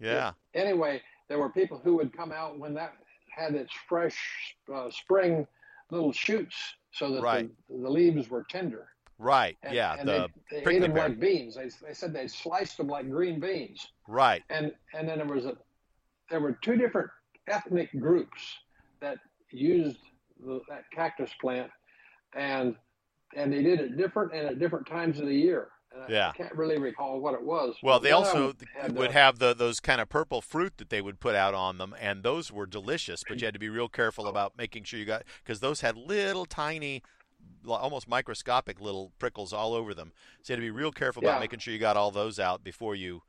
Yeah. 0.00 0.32
Anyway, 0.54 1.02
there 1.28 1.38
were 1.38 1.50
people 1.50 1.78
who 1.82 1.96
would 1.96 2.16
come 2.16 2.32
out 2.32 2.58
when 2.58 2.74
that 2.74 2.94
had 3.30 3.54
its 3.54 3.72
fresh 3.88 4.16
uh, 4.74 4.90
spring 4.90 5.46
little 5.90 6.12
shoots, 6.12 6.56
so 6.92 7.12
that 7.12 7.22
Right. 7.22 7.48
the, 7.68 7.78
the 7.82 7.90
leaves 7.90 8.28
were 8.28 8.44
tender. 8.48 8.88
Right. 9.18 9.56
And, 9.62 9.74
yeah. 9.74 9.96
and 9.98 10.08
the 10.08 10.28
they, 10.50 10.62
they 10.62 10.76
ate 10.76 10.80
them 10.82 10.94
like 10.94 11.18
beans. 11.18 11.56
They, 11.56 11.68
they 11.86 11.92
said 11.94 12.12
they 12.12 12.28
sliced 12.28 12.76
them 12.76 12.86
like 12.88 13.10
green 13.10 13.40
beans. 13.40 13.88
right. 14.06 14.42
and 14.50 14.72
and 14.94 15.08
then 15.08 15.18
there 15.18 15.26
was 15.26 15.44
a 15.46 15.56
there 16.30 16.40
were 16.40 16.52
two 16.62 16.76
different 16.76 17.10
ethnic 17.48 17.90
groups 17.98 18.42
that 19.00 19.18
used 19.50 19.98
the, 20.44 20.60
that 20.68 20.84
cactus 20.92 21.30
plant 21.40 21.70
and 22.36 22.76
and 23.34 23.52
they 23.52 23.62
did 23.62 23.80
it 23.80 23.96
different 23.96 24.32
and 24.34 24.46
at 24.46 24.58
different 24.58 24.86
times 24.86 25.18
of 25.18 25.26
the 25.26 25.34
year 25.34 25.68
Yeah. 26.08 26.30
I 26.34 26.36
can't 26.36 26.54
really 26.54 26.78
recall 26.78 27.20
what 27.20 27.34
it 27.34 27.42
was 27.42 27.76
Well, 27.82 28.00
they 28.00 28.12
also 28.12 28.54
had, 28.74 28.96
would 28.96 29.10
uh, 29.10 29.12
have 29.12 29.38
the 29.38 29.54
those 29.54 29.80
kind 29.80 30.00
of 30.00 30.08
purple 30.08 30.40
fruit 30.40 30.78
that 30.78 30.90
they 30.90 31.00
would 31.00 31.20
put 31.20 31.34
out 31.34 31.54
on 31.54 31.78
them, 31.78 31.94
and 32.00 32.22
those 32.22 32.52
were 32.52 32.66
delicious. 32.66 33.22
But 33.26 33.40
you 33.40 33.46
had 33.46 33.54
to 33.54 33.60
be 33.60 33.68
real 33.68 33.88
careful 33.88 34.26
about 34.26 34.56
making 34.56 34.84
sure 34.84 34.98
you 34.98 35.06
got 35.06 35.24
because 35.44 35.60
those 35.60 35.80
had 35.80 35.96
little 35.96 36.44
tiny, 36.44 37.02
almost 37.66 38.08
microscopic 38.08 38.80
little 38.80 39.12
prickles 39.18 39.52
all 39.52 39.74
over 39.74 39.94
them. 39.94 40.12
So 40.42 40.52
you 40.52 40.56
had 40.56 40.62
to 40.62 40.66
be 40.66 40.70
real 40.70 40.92
careful 40.92 41.22
about 41.22 41.40
making 41.40 41.60
sure 41.60 41.72
you 41.72 41.80
got 41.80 41.96
all 41.96 42.10
those 42.10 42.38
out 42.38 42.62
before 42.64 42.94
you 42.94 43.22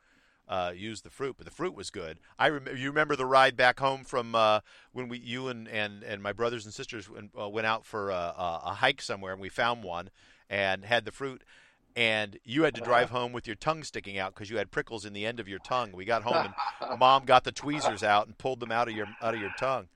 uh, 0.48 0.74
used 0.76 1.06
the 1.06 1.10
fruit. 1.10 1.36
But 1.38 1.46
the 1.46 1.52
fruit 1.52 1.76
was 1.76 1.90
good. 1.90 2.20
I 2.38 2.50
rem- 2.50 2.76
you 2.76 2.90
remember 2.90 3.16
the 3.16 3.26
ride 3.26 3.56
back 3.56 3.80
home 3.80 4.04
from 4.04 4.36
uh, 4.36 4.62
when 4.92 5.08
we 5.08 5.20
you 5.20 5.48
and, 5.48 5.68
and 5.68 6.04
and 6.04 6.22
my 6.22 6.34
brothers 6.34 6.66
and 6.66 6.74
sisters 6.74 7.10
went, 7.10 7.32
uh, 7.40 7.48
went 7.48 7.68
out 7.68 7.86
for 7.86 8.10
a, 8.10 8.34
a 8.66 8.74
hike 8.80 9.02
somewhere, 9.02 9.32
and 9.32 9.42
we 9.42 9.50
found 9.50 9.84
one 9.84 10.10
and 10.50 10.86
had 10.86 11.06
the 11.06 11.12
fruit. 11.12 11.44
And 11.96 12.38
you 12.44 12.64
had 12.64 12.76
to 12.76 12.82
uh-huh. 12.82 12.90
drive 12.90 13.10
home 13.10 13.34
with 13.34 13.48
your 13.48 13.56
tongue 13.56 13.84
sticking 13.84 14.18
out 14.18 14.34
because 14.34 14.50
you 14.50 14.58
had 14.58 14.72
prickles 14.72 15.06
in 15.06 15.14
the 15.14 15.26
end 15.26 15.40
of 15.40 15.48
your 15.48 15.60
tongue. 15.60 15.92
We 15.92 16.06
got 16.06 16.24
home 16.30 16.54
and 16.82 17.00
mom 17.00 17.26
got 17.26 17.44
the 17.44 17.52
tweezers 17.52 18.04
out 18.04 18.28
and 18.28 18.38
pulled 18.38 18.60
them 18.60 18.72
out 18.72 18.88
of 18.88 18.96
your 18.96 19.08
out 19.22 19.34
of 19.34 19.42
your 19.42 19.54
tongue. 19.60 19.88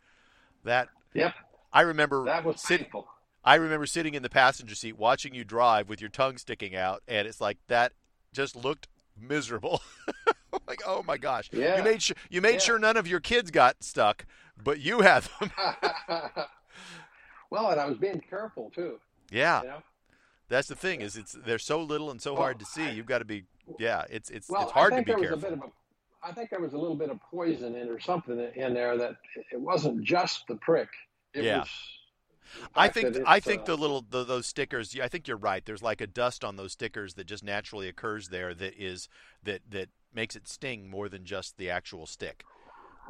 That 0.64 0.89
yep 1.14 1.34
I 1.72 1.82
remember 1.82 2.26
that 2.26 2.44
was 2.44 2.62
sitting. 2.62 2.86
painful 2.86 3.08
I 3.46 3.56
remember 3.56 3.86
sitting 3.86 4.14
in 4.14 4.24
the 4.24 4.30
passenger 4.30 4.74
seat 4.74 4.98
watching 4.98 5.34
you 5.34 5.44
drive 5.44 5.89
with 5.89 6.00
your 6.00 6.10
tongue 6.10 6.38
sticking 6.38 6.76
out, 6.76 7.04
and 7.08 7.28
it's 7.28 7.41
like 7.41 7.58
that 7.68 7.91
just 8.32 8.56
looked 8.56 8.88
miserable. 9.20 9.82
like, 10.68 10.82
oh 10.88 11.04
my 11.04 11.18
gosh! 11.18 11.50
Yeah. 11.52 11.78
You 11.78 11.84
made 11.84 12.02
sure 12.02 12.16
you 12.30 12.41
made 12.41 12.54
Yeah. 12.54 12.60
sure 12.60 12.80
none 12.80 12.96
of 12.96 13.06
your 13.06 13.20
kids 13.20 13.52
got 13.52 13.84
stuck, 13.84 14.26
but 14.62 14.80
you 14.80 15.02
had 15.02 15.24
them. 15.39 15.52
well 17.50 17.70
and 17.70 17.80
I 17.80 17.86
was 17.86 17.98
being 17.98 18.20
careful 18.20 18.72
too 18.74 19.00
yeah, 19.30 19.62
you 19.62 19.68
know 19.68 19.84
that's 20.50 20.68
the 20.68 20.76
thing 20.76 21.02
is 21.02 21.16
it's 21.18 21.34
they're 21.46 21.60
so 21.60 21.82
little 21.82 22.12
and 22.12 22.22
so 22.22 22.34
Well, 22.34 22.41
hard 22.44 22.60
to 22.60 22.66
see. 22.66 22.84
I- 22.84 22.91
You've 22.91 23.06
got 23.06 23.20
to 23.20 23.26
be 23.26 23.44
yeah. 23.80 24.04
It's 24.10 24.30
it's 24.30 24.50
well 24.50 24.64
it's 24.64 24.72
hard 24.72 24.94
I 24.94 24.98
to 25.00 25.04
think 25.06 25.08
be 25.18 25.22
there 25.24 25.32
careful. 25.32 25.38
was 25.38 25.44
a 25.44 25.48
bit 25.48 25.54
of 25.66 25.70
a 25.70 25.72
I 26.26 26.32
think 26.32 26.50
there 26.52 26.60
was 26.62 26.74
a 26.74 26.78
little 26.78 26.96
bit 26.96 27.10
of 27.10 27.20
poison 27.22 27.76
in 27.76 27.89
or 27.89 28.00
something 28.00 28.39
in 28.56 28.74
there 28.74 28.98
that 28.98 29.16
it 29.52 29.60
wasn't 29.60 30.04
just 30.04 30.48
the 30.48 30.56
prick 30.56 30.89
it 31.34 31.44
Yeah. 31.44 31.60
was 31.60 31.70
I 32.76 32.88
think 32.88 33.18
I 33.26 33.39
think 33.39 33.62
uh, 33.62 33.66
the 33.66 33.78
little 33.78 34.06
the, 34.08 34.24
those 34.24 34.46
stickers. 34.46 34.96
I 35.02 35.08
think 35.08 35.28
you're 35.28 35.38
right. 35.38 35.66
There's 35.66 35.82
like 35.82 36.02
a 36.02 36.08
dust 36.08 36.44
on 36.44 36.56
those 36.56 36.74
stickers 36.74 37.16
that 37.16 37.26
just 37.26 37.44
naturally 37.44 37.88
occurs 37.88 38.28
there. 38.30 38.54
That 38.54 38.76
is 38.78 39.10
that 39.44 39.62
that 39.72 39.89
makes 40.14 40.36
it 40.36 40.48
sting 40.48 40.88
more 40.88 41.10
than 41.10 41.26
just 41.26 41.58
the 41.58 41.70
actual 41.72 42.06
stick. 42.06 42.44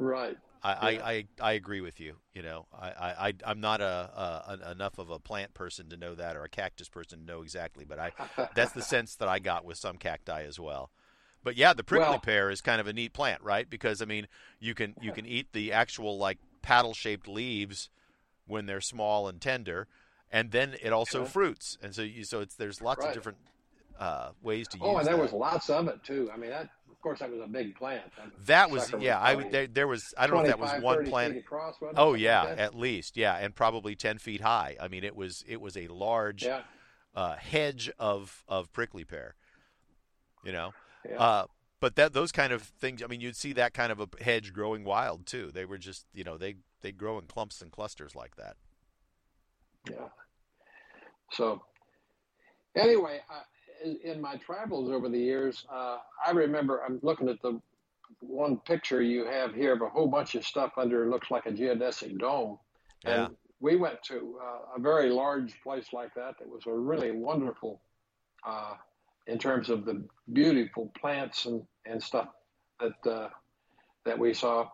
right 0.00 0.38
I, 0.64 0.90
Yeah. 0.90 1.04
I, 1.04 1.12
I, 1.12 1.24
I 1.40 1.52
agree 1.52 1.82
with 1.82 2.00
you. 2.00 2.16
You 2.32 2.42
know, 2.42 2.66
I, 2.72 2.88
I, 3.28 3.34
I'm 3.44 3.60
not 3.60 3.80
a, 3.80 3.84
a 3.84 4.44
an, 4.48 4.72
enough 4.72 4.98
of 4.98 5.10
a 5.10 5.18
plant 5.18 5.52
person 5.54 5.90
to 5.90 5.96
know 5.96 6.14
that, 6.14 6.36
or 6.36 6.44
a 6.44 6.48
cactus 6.48 6.88
person 6.88 7.20
to 7.20 7.24
know 7.24 7.42
exactly. 7.42 7.84
But 7.84 7.98
I 7.98 8.12
that's 8.54 8.72
the 8.72 8.82
sense 8.82 9.16
that 9.16 9.28
I 9.28 9.38
got 9.38 9.64
with 9.64 9.76
some 9.76 9.98
cacti 9.98 10.42
as 10.42 10.58
well. 10.58 10.90
But 11.42 11.56
yeah, 11.56 11.74
the 11.74 11.84
prickly 11.84 12.08
Well- 12.08 12.18
pear 12.20 12.50
is 12.50 12.60
kind 12.60 12.80
of 12.80 12.86
a 12.86 12.92
neat 12.92 13.12
plant, 13.12 13.42
right? 13.42 13.68
Because 13.68 14.00
I 14.00 14.06
mean, 14.06 14.26
you 14.58 14.74
can 14.74 14.94
you 15.00 15.12
can 15.12 15.26
eat 15.26 15.52
the 15.52 15.72
actual 15.72 16.16
like 16.18 16.38
paddle 16.62 16.94
shaped 16.94 17.28
leaves 17.28 17.90
when 18.46 18.66
they're 18.66 18.80
small 18.80 19.28
and 19.28 19.40
tender, 19.40 19.86
and 20.32 20.50
then 20.50 20.74
it 20.82 20.92
also 20.92 21.24
fruits, 21.26 21.76
and 21.82 21.94
so 21.94 22.02
you 22.02 22.24
so 22.24 22.40
it's 22.40 22.54
there's 22.54 22.80
lots 22.80 23.04
of 23.04 23.12
different 23.12 23.38
uh, 23.98 24.30
ways 24.42 24.66
to 24.68 24.78
use. 24.78 24.86
Oh, 24.86 24.96
and 24.96 25.06
there 25.06 25.16
that. 25.16 25.22
was 25.22 25.32
lots 25.32 25.68
of 25.70 25.88
it 25.88 26.02
too. 26.02 26.30
I 26.32 26.36
mean, 26.36 26.50
that 26.50 26.70
course 27.04 27.18
that 27.20 27.30
was 27.30 27.40
a 27.40 27.46
big 27.46 27.76
plant. 27.76 28.02
that 28.46 28.70
was 28.70 28.92
yeah. 28.98 29.20
I 29.20 29.36
there, 29.36 29.66
there 29.66 29.86
was 29.86 30.14
I 30.16 30.26
don't 30.26 30.36
know 30.36 30.42
if 30.42 30.48
that 30.48 30.58
was 30.58 30.82
one 30.82 31.04
plant. 31.04 31.36
across? 31.36 31.76
Oh 31.96 32.14
yeah, 32.14 32.42
like 32.42 32.58
at 32.58 32.74
least 32.74 33.16
yeah, 33.16 33.36
and 33.36 33.54
probably 33.54 33.94
ten 33.94 34.18
feet 34.18 34.40
high. 34.40 34.76
I 34.80 34.88
mean, 34.88 35.04
it 35.04 35.14
was 35.14 35.44
it 35.46 35.60
was 35.60 35.76
a 35.76 35.86
large 35.88 36.44
yeah, 36.44 36.62
uh, 37.14 37.36
hedge 37.36 37.90
of 37.98 38.42
of 38.48 38.72
prickly 38.72 39.04
pear. 39.04 39.34
You 40.44 40.52
know, 40.52 40.74
yeah. 41.08 41.16
uh, 41.20 41.46
but 41.78 41.94
that 41.96 42.14
those 42.14 42.32
kind 42.32 42.52
of 42.52 42.62
things. 42.62 43.02
I 43.02 43.06
mean, 43.06 43.20
you'd 43.20 43.36
see 43.36 43.52
that 43.52 43.74
kind 43.74 43.92
of 43.92 44.00
a 44.00 44.08
hedge 44.22 44.52
growing 44.52 44.82
wild 44.82 45.26
too. 45.26 45.50
They 45.52 45.66
were 45.66 45.78
just 45.78 46.06
you 46.14 46.24
know 46.24 46.38
they 46.38 46.56
they 46.80 46.90
grow 46.90 47.18
in 47.18 47.26
clumps 47.26 47.60
and 47.60 47.70
clusters 47.70 48.16
like 48.16 48.36
that. 48.36 48.56
yeah. 49.88 50.08
So 51.32 51.62
anyway, 52.74 53.20
I, 53.28 53.42
in 53.84 54.20
my 54.20 54.36
travels 54.36 54.90
over 54.90 55.08
the 55.08 55.18
years, 55.18 55.64
uh, 55.72 55.98
I 56.26 56.30
remember 56.30 56.82
I'm 56.84 56.98
looking 57.02 57.28
at 57.28 57.40
the 57.42 57.60
one 58.20 58.58
picture 58.58 59.02
you 59.02 59.26
have 59.26 59.54
here 59.54 59.74
of 59.74 59.82
a 59.82 59.88
whole 59.88 60.06
bunch 60.06 60.34
of 60.34 60.44
stuff 60.44 60.72
under 60.76 61.10
looks 61.10 61.30
like 61.30 61.46
a 61.46 61.52
geodesic 61.52 62.18
dome. 62.18 62.58
Yeah. 63.04 63.26
And 63.26 63.36
we 63.60 63.76
went 63.76 64.02
to 64.04 64.38
uh, 64.42 64.76
a 64.76 64.80
very 64.80 65.10
large 65.10 65.54
place 65.62 65.92
like 65.92 66.14
that 66.14 66.38
that 66.38 66.48
was 66.48 66.66
a 66.66 66.72
really 66.72 67.12
wonderful 67.12 67.80
uh, 68.46 68.74
in 69.26 69.38
terms 69.38 69.70
of 69.70 69.84
the 69.84 70.04
beautiful 70.32 70.92
plants 71.00 71.46
and, 71.46 71.62
and 71.86 72.02
stuff 72.02 72.28
that 72.80 73.10
uh, 73.10 73.28
that 74.04 74.18
we 74.18 74.34
saw. 74.34 74.68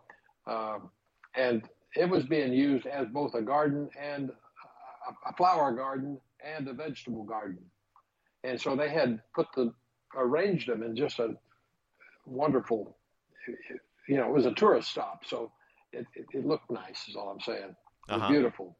Um, 0.46 0.90
and 1.36 1.62
it 1.96 2.08
was 2.08 2.24
being 2.24 2.52
used 2.52 2.86
as 2.86 3.06
both 3.08 3.34
a 3.34 3.42
garden 3.42 3.88
and 4.00 4.30
a, 4.30 5.28
a 5.28 5.32
flower 5.34 5.72
garden 5.72 6.20
and 6.44 6.66
a 6.68 6.72
vegetable 6.72 7.24
garden. 7.24 7.58
And 8.44 8.60
so 8.60 8.74
they 8.74 8.88
had 8.88 9.20
put 9.34 9.48
the 9.54 9.72
arranged 10.16 10.68
them 10.68 10.82
in 10.82 10.96
just 10.96 11.18
a 11.18 11.36
wonderful, 12.26 12.96
you 14.08 14.16
know, 14.16 14.26
it 14.26 14.32
was 14.32 14.46
a 14.46 14.54
tourist 14.54 14.90
stop, 14.90 15.24
so 15.26 15.52
it, 15.92 16.06
it, 16.14 16.26
it 16.32 16.46
looked 16.46 16.70
nice. 16.70 17.08
Is 17.08 17.16
all 17.16 17.28
I'm 17.28 17.40
saying. 17.40 17.74
It 18.08 18.12
was 18.12 18.22
Uh-huh. 18.22 18.32
beautiful, 18.32 18.76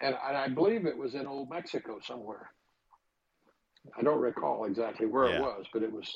and, 0.00 0.16
and 0.26 0.36
I 0.36 0.48
believe 0.48 0.86
it 0.86 0.96
was 0.96 1.14
in 1.14 1.26
Old 1.26 1.50
Mexico 1.50 1.98
somewhere. 2.02 2.50
I 3.96 4.02
don't 4.02 4.20
recall 4.20 4.64
exactly 4.64 5.06
where 5.06 5.28
Yeah. 5.28 5.36
it 5.36 5.40
was, 5.42 5.66
but 5.72 5.82
it 5.82 5.92
was 5.92 6.12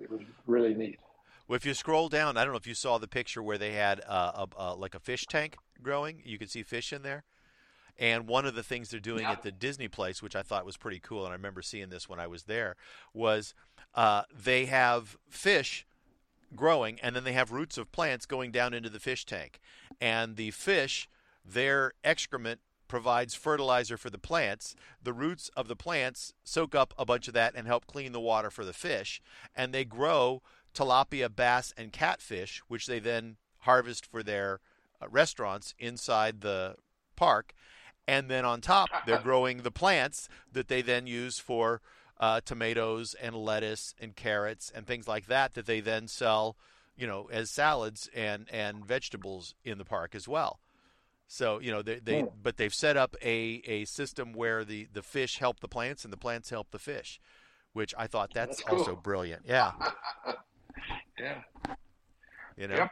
it 0.00 0.10
was 0.10 0.20
really 0.46 0.74
neat. 0.74 0.98
Well, 1.46 1.56
if 1.56 1.64
you 1.64 1.72
scroll 1.72 2.08
down, 2.10 2.36
I 2.36 2.44
don't 2.44 2.52
know 2.52 2.58
if 2.58 2.66
you 2.66 2.74
saw 2.74 2.98
the 2.98 3.08
picture 3.08 3.42
where 3.42 3.56
they 3.56 3.72
had 3.72 4.02
uh, 4.06 4.46
a, 4.56 4.62
a, 4.62 4.74
like 4.74 4.94
a 4.94 5.00
fish 5.00 5.26
tank 5.26 5.56
growing. 5.82 6.20
You 6.24 6.36
could 6.38 6.50
see 6.50 6.62
fish 6.62 6.92
in 6.92 7.02
there. 7.02 7.24
And 7.98 8.26
one 8.28 8.46
of 8.46 8.54
the 8.54 8.62
things 8.62 8.90
they're 8.90 9.00
doing 9.00 9.22
Yeah. 9.22 9.32
at 9.32 9.42
the 9.42 9.50
Disney 9.50 9.88
place, 9.88 10.22
which 10.22 10.36
I 10.36 10.42
thought 10.42 10.64
was 10.64 10.76
pretty 10.76 11.00
cool, 11.00 11.24
and 11.24 11.32
I 11.32 11.36
remember 11.36 11.62
seeing 11.62 11.88
this 11.88 12.08
when 12.08 12.20
I 12.20 12.26
was 12.26 12.44
there, 12.44 12.76
was 13.12 13.54
uh, 13.94 14.22
they 14.32 14.66
have 14.66 15.16
fish 15.28 15.84
growing, 16.54 17.00
and 17.00 17.16
then 17.16 17.24
they 17.24 17.32
have 17.32 17.50
roots 17.50 17.76
of 17.76 17.90
plants 17.92 18.24
going 18.26 18.50
down 18.52 18.72
into 18.72 18.88
the 18.88 19.00
fish 19.00 19.24
tank. 19.26 19.58
And 20.00 20.36
the 20.36 20.50
fish, 20.52 21.08
their 21.44 21.92
excrement 22.04 22.60
provides 22.86 23.34
fertilizer 23.34 23.96
for 23.98 24.08
the 24.10 24.18
plants. 24.18 24.74
The 25.02 25.12
roots 25.12 25.50
of 25.56 25.68
the 25.68 25.76
plants 25.76 26.32
soak 26.44 26.74
up 26.74 26.94
a 26.96 27.04
bunch 27.04 27.28
of 27.28 27.34
that 27.34 27.54
and 27.54 27.66
help 27.66 27.86
clean 27.86 28.12
the 28.12 28.20
water 28.20 28.50
for 28.50 28.64
the 28.64 28.72
fish. 28.72 29.20
And 29.54 29.74
they 29.74 29.84
grow 29.84 30.40
tilapia, 30.72 31.34
bass, 31.34 31.74
and 31.76 31.92
catfish, 31.92 32.62
which 32.68 32.86
they 32.86 32.98
then 32.98 33.36
harvest 33.62 34.06
for 34.06 34.22
their 34.22 34.60
uh, 35.02 35.08
restaurants 35.08 35.74
inside 35.78 36.40
the 36.40 36.76
park. 37.16 37.52
And 38.08 38.28
then 38.30 38.44
on 38.44 38.60
top, 38.62 38.90
they're 39.06 39.18
growing 39.22 39.58
the 39.58 39.70
plants 39.70 40.28
that 40.50 40.66
they 40.68 40.82
then 40.82 41.06
use 41.06 41.38
for 41.38 41.80
uh, 42.18 42.40
tomatoes 42.44 43.14
and 43.22 43.36
lettuce 43.36 43.94
and 44.00 44.16
carrots 44.16 44.72
and 44.74 44.86
things 44.86 45.06
like 45.06 45.26
that 45.26 45.54
that 45.54 45.66
they 45.66 45.80
then 45.80 46.08
sell, 46.08 46.56
you 46.96 47.06
know, 47.06 47.28
as 47.30 47.50
salads 47.50 48.08
and 48.14 48.48
and 48.50 48.84
vegetables 48.84 49.54
in 49.62 49.78
the 49.78 49.84
park 49.84 50.14
as 50.16 50.26
well. 50.26 50.58
So 51.28 51.60
you 51.60 51.70
know 51.70 51.82
they, 51.82 51.98
they 52.00 52.22
Hmm. 52.22 52.26
but 52.42 52.56
they've 52.56 52.74
set 52.74 52.96
up 52.96 53.14
a, 53.22 53.62
a 53.66 53.84
system 53.84 54.32
where 54.32 54.64
the, 54.64 54.88
the 54.92 55.02
fish 55.02 55.38
help 55.38 55.60
the 55.60 55.68
plants 55.68 56.02
and 56.02 56.10
the 56.12 56.16
plants 56.16 56.48
help 56.48 56.70
the 56.70 56.78
fish, 56.78 57.20
which 57.74 57.94
I 57.98 58.06
thought 58.06 58.32
that's, 58.32 58.56
That's 58.56 58.62
cool. 58.62 58.78
also 58.78 58.96
brilliant. 58.96 59.42
Yeah, 59.46 59.72
Yeah. 61.18 61.42
you 62.56 62.66
know. 62.66 62.76
Yep. 62.76 62.90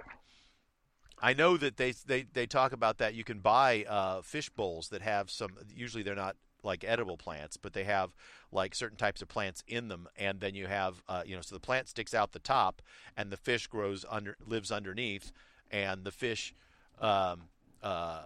I 1.21 1.33
know 1.33 1.57
that 1.57 1.77
they 1.77 1.93
they 1.93 2.27
they 2.33 2.47
talk 2.47 2.73
about 2.73 2.99
that. 2.99 3.15
You 3.15 3.25
can 3.25 3.41
buy 3.41 3.85
uh, 3.89 4.23
fish 4.23 4.51
bowls 4.51 4.89
that 4.89 5.03
have 5.03 5.31
some. 5.31 5.53
Usually 5.75 6.03
they're 6.03 6.15
not 6.15 6.37
like 6.63 6.85
edible 6.85 7.17
plants, 7.17 7.57
but 7.57 7.73
they 7.73 7.85
have 7.85 8.11
like 8.53 8.75
certain 8.75 8.99
types 8.99 9.23
of 9.23 9.29
plants 9.29 9.63
in 9.67 9.89
them, 9.89 10.09
and 10.17 10.41
then 10.41 10.55
you 10.55 10.67
have 10.67 11.03
uh, 11.09 11.23
you 11.25 11.35
know 11.35 11.43
so 11.43 11.55
the 11.55 11.61
plant 11.61 11.89
sticks 11.89 12.13
out 12.13 12.33
the 12.33 12.39
top, 12.39 12.83
and 13.17 13.31
the 13.31 13.37
fish 13.37 13.67
grows 13.67 14.05
under 14.11 14.37
lives 14.47 14.71
underneath, 14.71 15.33
and 15.71 16.05
the 16.05 16.13
fish. 16.13 16.55
Um, 17.01 17.45
uh, 17.83 18.23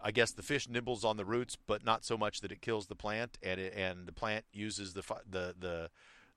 I 0.00 0.10
guess 0.10 0.32
the 0.32 0.42
fish 0.42 0.68
nibbles 0.68 1.02
on 1.02 1.16
the 1.16 1.24
roots, 1.24 1.56
but 1.56 1.82
not 1.82 2.04
so 2.04 2.18
much 2.18 2.42
that 2.42 2.52
it 2.52 2.60
kills 2.60 2.86
the 2.86 2.94
plant, 2.94 3.38
and 3.42 3.58
it, 3.58 3.72
and 3.74 4.06
the 4.06 4.12
plant 4.12 4.44
uses 4.52 4.92
the 4.92 5.02
the 5.28 5.54
the 5.58 5.90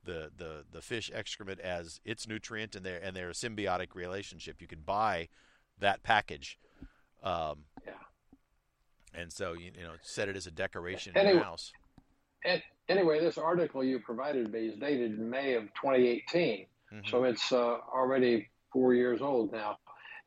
the 0.05 0.31
the 0.37 0.63
the 0.71 0.81
fish 0.81 1.11
excrement 1.13 1.59
as 1.59 1.99
its 2.05 2.27
nutrient, 2.27 2.75
and 2.75 2.85
they're 2.85 2.99
and 2.99 3.15
they're 3.15 3.29
a 3.29 3.33
symbiotic 3.33 3.93
relationship. 3.93 4.61
You 4.61 4.67
can 4.67 4.79
buy 4.79 5.27
that 5.79 6.03
package, 6.03 6.59
um, 7.23 7.65
Yeah. 7.85 7.93
and 9.13 9.31
so 9.31 9.53
you, 9.53 9.71
you 9.75 9.83
know 9.83 9.93
set 10.01 10.29
it 10.29 10.35
as 10.35 10.47
a 10.47 10.51
decoration 10.51 11.11
in 11.13 11.17
Anyway- 11.19 11.35
your 11.35 11.43
house. 11.43 11.71
And 12.45 12.61
anyway, 12.87 13.19
this 13.19 13.37
article 13.37 13.83
you 13.83 13.99
provided 13.99 14.51
me 14.51 14.67
is 14.69 14.77
dated 14.79 15.19
May 15.19 15.53
of 15.55 15.73
2018, 15.73 16.67
Mhm. 16.93 17.09
so 17.09 17.23
it's 17.25 17.51
uh, 17.51 17.79
already 17.93 18.49
four 18.71 18.93
years 18.93 19.21
old 19.21 19.51
now, 19.51 19.77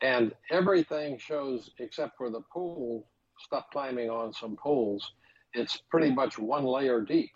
and 0.02 0.34
everything 0.50 1.18
shows 1.18 1.70
except 1.78 2.16
for 2.16 2.30
the 2.30 2.40
pool 2.52 3.06
stuff 3.38 3.66
climbing 3.70 4.10
on 4.10 4.32
some 4.32 4.56
poles. 4.56 5.14
It's 5.54 5.78
pretty 5.88 6.12
much 6.12 6.38
one 6.38 6.64
layer 6.64 7.00
deep, 7.00 7.32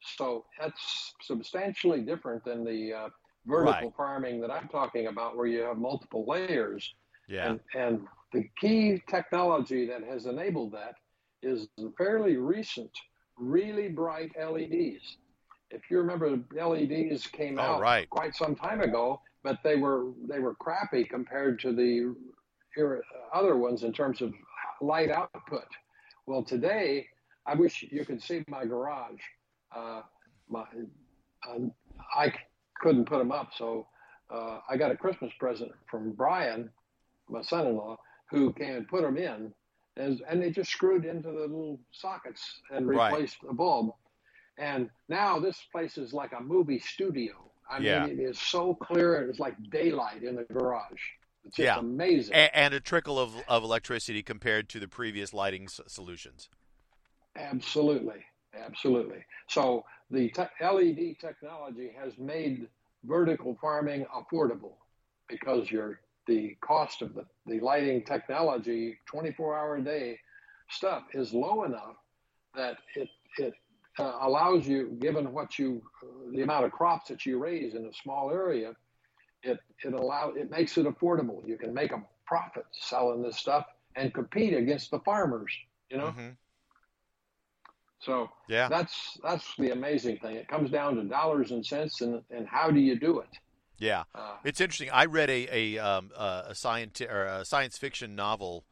so 0.00 0.46
that's 0.60 1.14
substantially 1.22 2.00
different 2.02 2.44
than 2.44 2.64
the 2.64 2.92
uh, 2.92 3.08
vertical 3.46 3.88
Right. 3.88 3.96
farming 3.96 4.40
that 4.42 4.50
I'm 4.50 4.68
talking 4.68 5.06
about, 5.08 5.36
where 5.36 5.46
you 5.46 5.60
have 5.62 5.78
multiple 5.78 6.24
layers. 6.26 6.94
Yeah, 7.28 7.50
And, 7.50 7.60
and 7.74 8.06
the 8.32 8.48
key 8.60 9.02
technology 9.08 9.86
that 9.86 10.02
has 10.02 10.26
enabled 10.26 10.72
that 10.72 10.94
is 11.42 11.68
the 11.76 11.92
fairly 11.96 12.36
recent, 12.36 12.90
really 13.36 13.88
bright 13.88 14.32
LEDs. 14.36 15.16
If 15.70 15.90
you 15.90 15.98
remember, 15.98 16.38
LEDs 16.52 17.26
came 17.28 17.58
Oh, 17.58 17.62
out 17.62 17.80
right. 17.80 18.08
quite 18.10 18.34
some 18.34 18.56
time 18.56 18.80
ago, 18.80 19.20
but 19.44 19.58
they 19.62 19.76
were 19.76 20.12
they 20.28 20.40
were 20.40 20.54
crappy 20.54 21.04
compared 21.04 21.60
to 21.60 21.72
the 21.72 22.14
other 23.32 23.56
ones 23.56 23.82
in 23.82 23.92
terms 23.92 24.20
of 24.22 24.32
light 24.80 25.10
output. 25.10 25.66
Well, 26.26 26.42
today, 26.42 27.06
I 27.46 27.54
wish 27.54 27.84
you 27.90 28.04
could 28.04 28.22
see 28.22 28.44
my 28.48 28.64
garage. 28.64 29.20
Uh, 29.74 30.02
my, 30.48 30.64
um, 31.48 31.72
I 32.14 32.32
couldn't 32.80 33.06
put 33.06 33.18
them 33.18 33.32
up, 33.32 33.50
so 33.56 33.86
uh, 34.30 34.60
I 34.68 34.76
got 34.76 34.90
a 34.90 34.96
Christmas 34.96 35.32
present 35.38 35.72
from 35.90 36.12
Brian, 36.12 36.70
my 37.30 37.42
son-in-law, 37.42 37.96
who 38.30 38.54
and 38.60 38.86
put 38.88 39.02
them 39.02 39.16
in, 39.16 39.52
and, 39.96 40.22
and 40.28 40.42
they 40.42 40.50
just 40.50 40.70
screwed 40.70 41.04
into 41.04 41.28
the 41.28 41.40
little 41.40 41.80
sockets 41.92 42.60
and 42.70 42.86
Right. 42.86 43.12
replaced 43.12 43.38
a 43.48 43.52
bulb. 43.54 43.94
And 44.58 44.90
now 45.08 45.38
this 45.38 45.58
place 45.72 45.98
is 45.98 46.12
like 46.12 46.32
a 46.32 46.40
movie 46.40 46.78
studio. 46.78 47.34
I 47.70 47.78
Yeah. 47.78 48.06
mean, 48.06 48.18
it 48.18 48.22
is 48.22 48.40
so 48.40 48.74
clear. 48.74 49.28
It's 49.28 49.38
like 49.38 49.54
daylight 49.70 50.22
in 50.22 50.36
the 50.36 50.44
garage. 50.44 51.00
It's 51.44 51.56
just 51.56 51.64
Yeah. 51.64 51.78
amazing. 51.78 52.34
a- 52.34 52.56
and 52.56 52.74
a 52.74 52.80
trickle 52.80 53.18
of, 53.18 53.36
of 53.48 53.62
electricity 53.62 54.22
compared 54.22 54.68
to 54.70 54.80
the 54.80 54.88
previous 54.88 55.32
lighting 55.32 55.64
s- 55.64 55.80
solutions. 55.86 56.48
Absolutely, 57.36 58.24
absolutely. 58.54 59.24
So 59.48 59.84
the 60.10 60.30
te- 60.30 60.42
LED 60.60 61.18
technology 61.20 61.92
has 61.98 62.18
made 62.18 62.68
vertical 63.04 63.56
farming 63.60 64.06
affordable 64.06 64.74
because 65.28 65.70
your 65.70 66.00
the 66.28 66.56
cost 66.60 67.02
of 67.02 67.14
the, 67.14 67.24
the 67.46 67.58
lighting 67.60 68.04
technology, 68.04 68.98
24 69.06 69.58
hour 69.58 69.76
a 69.76 69.82
day 69.82 70.18
stuff, 70.70 71.02
is 71.12 71.32
low 71.32 71.64
enough 71.64 71.96
that 72.54 72.76
it 72.94 73.08
it 73.38 73.54
uh, 73.98 74.18
allows 74.20 74.68
you, 74.68 74.96
given 75.00 75.32
what 75.32 75.58
you 75.58 75.82
uh, 76.02 76.30
the 76.32 76.42
amount 76.42 76.64
of 76.66 76.70
crops 76.70 77.08
that 77.08 77.26
you 77.26 77.38
raise 77.38 77.74
in 77.74 77.86
a 77.86 77.92
small 77.92 78.30
area, 78.30 78.74
it 79.42 79.58
it 79.82 79.94
allow 79.94 80.30
it 80.30 80.50
makes 80.50 80.76
it 80.78 80.86
affordable. 80.86 81.46
You 81.46 81.56
can 81.56 81.74
make 81.74 81.92
a 81.92 82.02
profit 82.26 82.66
selling 82.72 83.22
this 83.22 83.38
stuff 83.38 83.66
and 83.96 84.14
compete 84.14 84.54
against 84.54 84.90
the 84.90 85.00
farmers. 85.00 85.52
You 85.90 85.98
know. 85.98 86.12
Mhm. 86.12 86.36
So 88.00 88.30
Yeah, 88.48 88.68
that's 88.68 89.18
that's 89.22 89.56
the 89.56 89.70
amazing 89.72 90.18
thing. 90.18 90.36
It 90.36 90.46
comes 90.46 90.70
down 90.70 90.96
to 90.96 91.04
dollars 91.04 91.50
and 91.50 91.64
cents, 91.64 92.00
and 92.00 92.22
and 92.30 92.46
how 92.46 92.70
do 92.70 92.78
you 92.78 92.96
do 92.98 93.20
it? 93.20 93.38
Yeah. 93.78 94.04
Uh, 94.14 94.36
It's 94.44 94.60
interesting. 94.60 94.90
I 94.90 95.04
read 95.06 95.30
a 95.30 95.48
a 95.76 95.78
um, 95.78 96.10
a 96.16 96.54
science 96.54 97.00
or 97.00 97.24
a 97.24 97.44
science 97.44 97.76
fiction 97.78 98.14
novel 98.14 98.64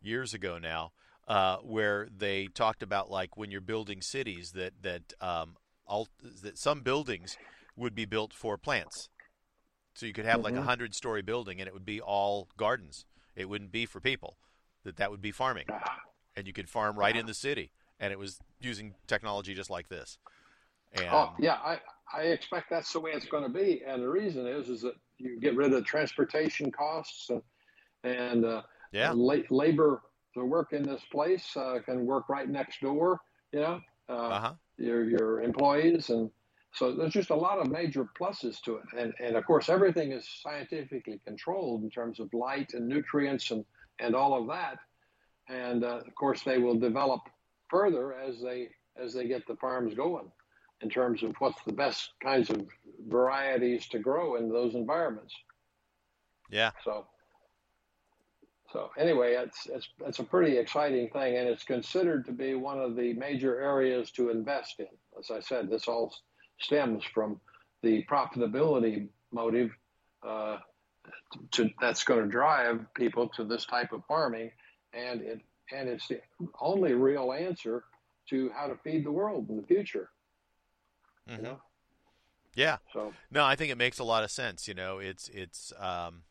years 0.00 0.34
ago 0.34 0.58
now, 0.58 0.92
uh, 1.26 1.56
where 1.58 2.08
they 2.16 2.46
talked 2.48 2.82
about 2.82 3.10
like 3.10 3.36
when 3.36 3.50
you're 3.50 3.60
building 3.60 4.00
cities 4.02 4.52
that 4.52 4.72
that 4.82 5.12
um, 5.20 5.56
all 5.86 6.08
that 6.42 6.58
some 6.58 6.80
buildings 6.80 7.36
would 7.76 7.94
be 7.94 8.04
built 8.04 8.32
for 8.32 8.56
plants. 8.58 9.08
So 9.94 10.06
you 10.06 10.12
could 10.12 10.26
have 10.26 10.42
like 10.42 10.56
a 10.56 10.60
Mhm. 10.60 10.64
hundred 10.66 10.94
story 10.94 11.22
building, 11.22 11.60
and 11.60 11.66
it 11.66 11.74
would 11.74 11.86
be 11.86 12.00
all 12.00 12.48
gardens. 12.56 13.04
It 13.34 13.48
wouldn't 13.48 13.72
be 13.72 13.86
for 13.86 14.00
people. 14.00 14.36
That 14.84 14.96
that 14.96 15.10
would 15.10 15.20
be 15.20 15.32
farming, 15.32 15.66
and 16.36 16.46
you 16.46 16.52
could 16.52 16.68
farm 16.70 16.96
right 16.96 17.16
in 17.16 17.26
the 17.26 17.34
city, 17.34 17.72
and 17.98 18.12
it 18.12 18.18
was 18.18 18.38
using 18.60 18.94
technology 19.06 19.54
just 19.54 19.70
like 19.70 19.88
this. 19.88 20.18
And 20.92 21.12
oh 21.12 21.32
yeah, 21.40 21.54
I 21.54 21.80
I 22.12 22.22
expect 22.22 22.70
that's 22.70 22.92
the 22.92 23.00
way 23.00 23.10
it's 23.12 23.26
going 23.26 23.42
to 23.42 23.48
be, 23.48 23.82
and 23.86 24.02
the 24.02 24.08
reason 24.08 24.46
is 24.46 24.68
is 24.68 24.82
that 24.82 24.94
you 25.18 25.38
get 25.40 25.56
rid 25.56 25.72
of 25.72 25.84
transportation 25.84 26.70
costs 26.70 27.30
and 27.30 27.42
and 28.04 28.44
uh, 28.44 28.62
yeah, 28.92 29.12
la- 29.14 29.36
labor 29.50 30.02
to 30.34 30.44
work 30.44 30.72
in 30.72 30.82
this 30.82 31.02
place 31.10 31.56
uh, 31.56 31.78
can 31.84 32.06
work 32.06 32.28
right 32.28 32.48
next 32.48 32.80
door. 32.80 33.20
You 33.52 33.60
know, 33.60 33.80
uh, 34.08 34.12
uh 34.12 34.40
huh, 34.40 34.54
your 34.78 35.04
your 35.08 35.42
employees. 35.42 36.10
And 36.10 36.30
so 36.72 36.94
there's 36.94 37.12
just 37.12 37.30
a 37.30 37.36
lot 37.36 37.58
of 37.58 37.70
major 37.70 38.08
pluses 38.18 38.60
to 38.62 38.76
it, 38.76 38.84
and 38.96 39.12
and 39.20 39.36
of 39.36 39.44
course 39.44 39.68
everything 39.68 40.12
is 40.12 40.26
scientifically 40.42 41.20
controlled 41.26 41.82
in 41.82 41.90
terms 41.90 42.20
of 42.20 42.32
light 42.32 42.72
and 42.74 42.88
nutrients 42.88 43.50
and 43.50 43.64
and 44.00 44.14
all 44.14 44.40
of 44.40 44.46
that, 44.48 44.78
and 45.48 45.84
uh, 45.84 45.98
of 46.06 46.14
course 46.14 46.42
they 46.42 46.58
will 46.58 46.78
develop 46.78 47.20
further 47.68 48.14
as 48.14 48.40
they 48.40 48.68
as 48.96 49.12
they 49.12 49.26
get 49.26 49.46
the 49.46 49.56
farms 49.56 49.94
going 49.94 50.30
in 50.80 50.88
terms 50.88 51.22
of 51.22 51.34
what's 51.38 51.62
the 51.64 51.72
best 51.72 52.10
kinds 52.22 52.50
of 52.50 52.66
varieties 53.08 53.88
to 53.88 53.98
grow 53.98 54.36
in 54.36 54.48
those 54.48 54.74
environments. 54.74 55.34
Yeah. 56.50 56.70
So 56.84 57.06
so 58.72 58.90
anyway, 58.98 59.34
it's 59.34 59.66
it's 59.66 59.88
it's 60.04 60.18
a 60.18 60.24
pretty 60.24 60.58
exciting 60.58 61.08
thing, 61.08 61.36
and 61.36 61.48
it's 61.48 61.64
considered 61.64 62.26
to 62.26 62.32
be 62.32 62.54
one 62.54 62.78
of 62.78 62.96
the 62.96 63.14
major 63.14 63.60
areas 63.60 64.10
to 64.12 64.30
invest 64.30 64.78
in. 64.78 64.86
As 65.18 65.30
I 65.30 65.40
said, 65.40 65.70
this 65.70 65.88
all 65.88 66.14
stems 66.58 67.02
from 67.04 67.40
the 67.82 68.04
profitability 68.04 69.08
motive 69.32 69.70
uh, 70.26 70.58
to, 71.52 71.70
that's 71.80 72.04
going 72.04 72.22
to 72.22 72.28
drive 72.28 72.84
people 72.94 73.28
to 73.28 73.44
this 73.44 73.64
type 73.64 73.92
of 73.92 74.04
farming, 74.06 74.50
and 74.92 75.22
it 75.22 75.40
and 75.72 75.88
it's 75.88 76.08
the 76.08 76.20
only 76.60 76.92
real 76.92 77.32
answer 77.32 77.84
to 78.28 78.50
how 78.54 78.66
to 78.66 78.76
feed 78.84 79.04
the 79.04 79.12
world 79.12 79.48
in 79.48 79.56
the 79.56 79.66
future. 79.66 80.10
Mm-hmm. 81.28 81.44
You 81.44 81.50
know? 81.50 81.60
Yeah. 82.54 82.78
So 82.92 83.12
no, 83.30 83.44
I 83.44 83.56
think 83.56 83.70
it 83.70 83.78
makes 83.78 83.98
a 83.98 84.04
lot 84.04 84.24
of 84.24 84.30
sense. 84.30 84.66
You 84.66 84.74
know, 84.74 84.98
it's 84.98 85.28
it's 85.28 85.72
um, 85.78 86.22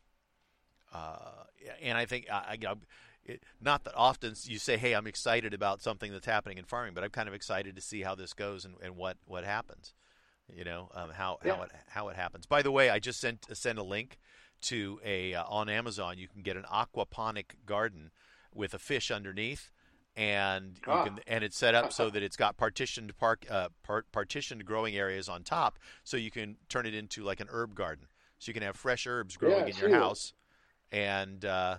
uh, 0.92 1.44
and 1.82 1.96
I 1.96 2.06
think 2.06 2.26
I, 2.30 2.58
I 2.62 2.74
it, 3.24 3.42
not 3.60 3.84
that 3.84 3.94
often 3.94 4.34
you 4.44 4.58
say, 4.58 4.76
"Hey, 4.76 4.94
I'm 4.94 5.06
excited 5.06 5.54
about 5.54 5.82
something 5.82 6.12
that's 6.12 6.26
happening 6.26 6.58
in 6.58 6.64
farming," 6.64 6.94
but 6.94 7.04
I'm 7.04 7.10
kind 7.10 7.28
of 7.28 7.34
excited 7.34 7.76
to 7.76 7.82
see 7.82 8.02
how 8.02 8.14
this 8.14 8.32
goes 8.32 8.64
and, 8.64 8.74
and 8.82 8.96
what 8.96 9.16
what 9.26 9.44
happens. 9.44 9.94
You 10.54 10.64
know, 10.64 10.90
um, 10.94 11.10
how 11.10 11.38
Yeah. 11.44 11.56
how 11.56 11.62
it 11.62 11.70
how 11.88 12.08
it 12.08 12.16
happens. 12.16 12.46
By 12.46 12.62
the 12.62 12.72
way, 12.72 12.88
I 12.90 12.98
just 12.98 13.20
sent 13.20 13.46
sent 13.56 13.78
a 13.78 13.82
link 13.82 14.18
to 14.62 15.00
a 15.04 15.34
uh, 15.34 15.44
on 15.46 15.68
Amazon. 15.68 16.18
You 16.18 16.28
can 16.28 16.42
get 16.42 16.56
an 16.56 16.64
aquaponic 16.72 17.64
garden 17.66 18.10
with 18.54 18.72
a 18.72 18.78
fish 18.78 19.10
underneath, 19.10 19.70
and 20.18 20.76
you 20.84 20.92
Ah. 20.92 21.04
can 21.04 21.20
and 21.28 21.44
it's 21.44 21.56
set 21.56 21.74
up 21.76 21.92
so 21.92 22.10
that 22.10 22.22
it's 22.24 22.36
got 22.36 22.56
partitioned 22.56 23.16
park 23.16 23.46
uh, 23.48 23.68
part, 23.84 24.10
partitioned 24.10 24.64
growing 24.64 24.96
areas 24.96 25.28
on 25.28 25.44
top, 25.44 25.78
so 26.02 26.16
you 26.16 26.30
can 26.30 26.56
turn 26.68 26.84
it 26.86 26.94
into 26.94 27.22
like 27.22 27.38
an 27.40 27.46
herb 27.50 27.74
garden. 27.74 28.06
So 28.38 28.50
you 28.50 28.54
can 28.54 28.62
have 28.64 28.76
fresh 28.76 29.06
herbs 29.06 29.36
growing 29.36 29.66
Yeah, 29.68 29.74
in 29.74 29.76
your 29.76 29.90
house, 29.98 30.32
and 30.92 31.44
uh, 31.44 31.78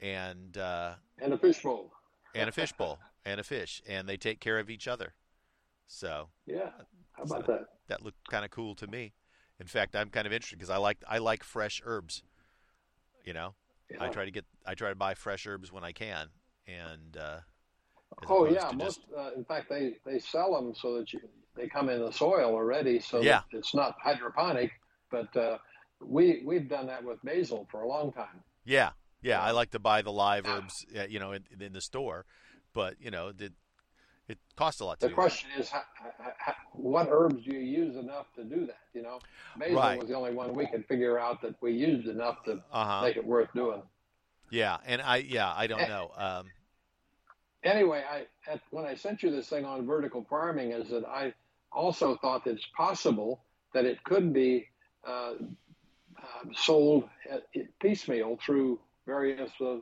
and 0.00 0.56
uh, 0.58 0.94
and 1.20 1.32
a 1.32 1.38
fishbowl. 1.38 1.92
and 2.34 2.48
a 2.48 2.52
fish 2.52 2.72
bowl 2.72 2.98
and 3.24 3.38
a 3.40 3.44
fish, 3.44 3.80
and 3.88 4.08
they 4.08 4.16
take 4.16 4.40
care 4.40 4.58
of 4.58 4.68
each 4.68 4.88
other. 4.88 5.14
So 5.86 6.30
Yeah. 6.46 6.70
How 7.12 7.24
about 7.24 7.46
So- 7.46 7.52
that? 7.52 7.60
that 7.88 8.02
looked 8.02 8.28
kind 8.28 8.44
of 8.44 8.50
cool 8.50 8.74
to 8.76 8.86
me. 8.86 9.12
In 9.60 9.66
fact, 9.66 9.94
I'm 9.94 10.08
kind 10.10 10.26
of 10.26 10.32
interested 10.32 10.56
because 10.58 10.70
I 10.70 10.78
like 10.78 10.98
I 11.06 11.18
like 11.18 11.44
fresh 11.44 11.80
herbs. 11.84 12.22
You 13.24 13.32
know, 13.34 13.54
I 14.00 14.08
try 14.08 14.24
to 14.24 14.30
get 14.32 14.46
I 14.66 14.74
try 14.74 14.88
to 14.88 14.96
buy 14.96 15.14
fresh 15.14 15.46
herbs 15.46 15.70
when 15.70 15.84
I 15.84 15.92
can, 15.92 16.28
and 16.66 17.16
uh, 17.16 17.40
Oh 18.28 18.46
yeah, 18.46 18.70
most 18.74 19.00
just- 19.00 19.12
uh, 19.16 19.30
in 19.36 19.44
fact 19.44 19.68
they 19.68 19.96
they 20.04 20.18
sell 20.18 20.54
them 20.54 20.74
so 20.74 20.98
that 20.98 21.12
you 21.12 21.20
they 21.54 21.68
come 21.68 21.88
in 21.90 22.00
the 22.00 22.12
soil 22.12 22.54
already, 22.54 22.98
so 23.00 23.20
Yeah. 23.20 23.42
it's 23.52 23.74
not 23.74 23.96
hydroponic. 24.02 24.70
But 25.10 25.36
uh, 25.36 25.58
we 26.00 26.42
we've 26.44 26.68
done 26.68 26.86
that 26.86 27.04
with 27.04 27.22
basil 27.22 27.66
for 27.70 27.82
a 27.82 27.88
long 27.88 28.12
time. 28.12 28.42
yeah, 28.64 28.90
yeah. 29.20 29.40
I 29.42 29.50
like 29.50 29.70
to 29.72 29.78
buy 29.78 30.00
the 30.02 30.12
live 30.12 30.46
herbs, 30.48 30.86
uh, 30.98 31.04
you 31.04 31.18
know, 31.18 31.32
in, 31.32 31.44
in 31.60 31.72
the 31.72 31.80
store, 31.82 32.24
but 32.72 32.94
you 33.00 33.10
know, 33.10 33.28
it, 33.28 33.52
it 34.28 34.38
costs 34.56 34.80
a 34.80 34.84
lot 34.86 35.00
to 35.00 35.08
The 35.08 35.12
question 35.14 35.50
is, 35.58 35.68
how, 35.68 35.82
how, 36.38 36.54
what 36.72 37.08
herbs 37.10 37.44
do 37.44 37.54
you 37.54 37.60
use 37.60 37.96
enough 37.96 38.26
to 38.36 38.44
do 38.44 38.66
that? 38.66 38.80
You 38.94 39.02
know, 39.02 39.18
basil 39.58 39.76
Right. 39.76 39.98
was 39.98 40.08
the 40.08 40.14
only 40.16 40.32
one 40.32 40.54
we 40.54 40.66
could 40.66 40.86
figure 40.86 41.18
out 41.18 41.42
that 41.42 41.54
we 41.60 41.72
used 41.72 42.08
enough 42.08 42.42
to 42.44 42.62
Uh 42.72 42.84
huh. 42.84 43.02
make 43.02 43.16
it 43.16 43.26
worth 43.26 43.52
doing. 43.54 43.82
Yeah, 44.50 44.78
and 44.86 45.02
I 45.02 45.16
yeah 45.18 45.52
I 45.54 45.66
don't 45.66 45.88
know. 45.88 46.10
Um, 46.16 46.46
anyway, 47.64 48.02
I 48.08 48.50
at, 48.50 48.60
when 48.70 48.84
I 48.84 48.94
sent 48.94 49.22
you 49.22 49.30
this 49.30 49.48
thing 49.48 49.64
on 49.64 49.86
vertical 49.86 50.26
farming, 50.28 50.72
is 50.72 50.88
that 50.90 51.04
I 51.06 51.34
also 51.72 52.16
thought 52.16 52.44
that 52.44 52.52
it's 52.52 52.68
possible 52.76 53.44
that 53.74 53.84
it 53.84 54.02
could 54.04 54.32
be 54.32 54.68
uh, 55.06 55.34
uh, 56.18 56.52
sold 56.54 57.08
at, 57.30 57.42
piecemeal 57.80 58.38
through 58.44 58.78
various 59.06 59.50
uh, 59.60 59.76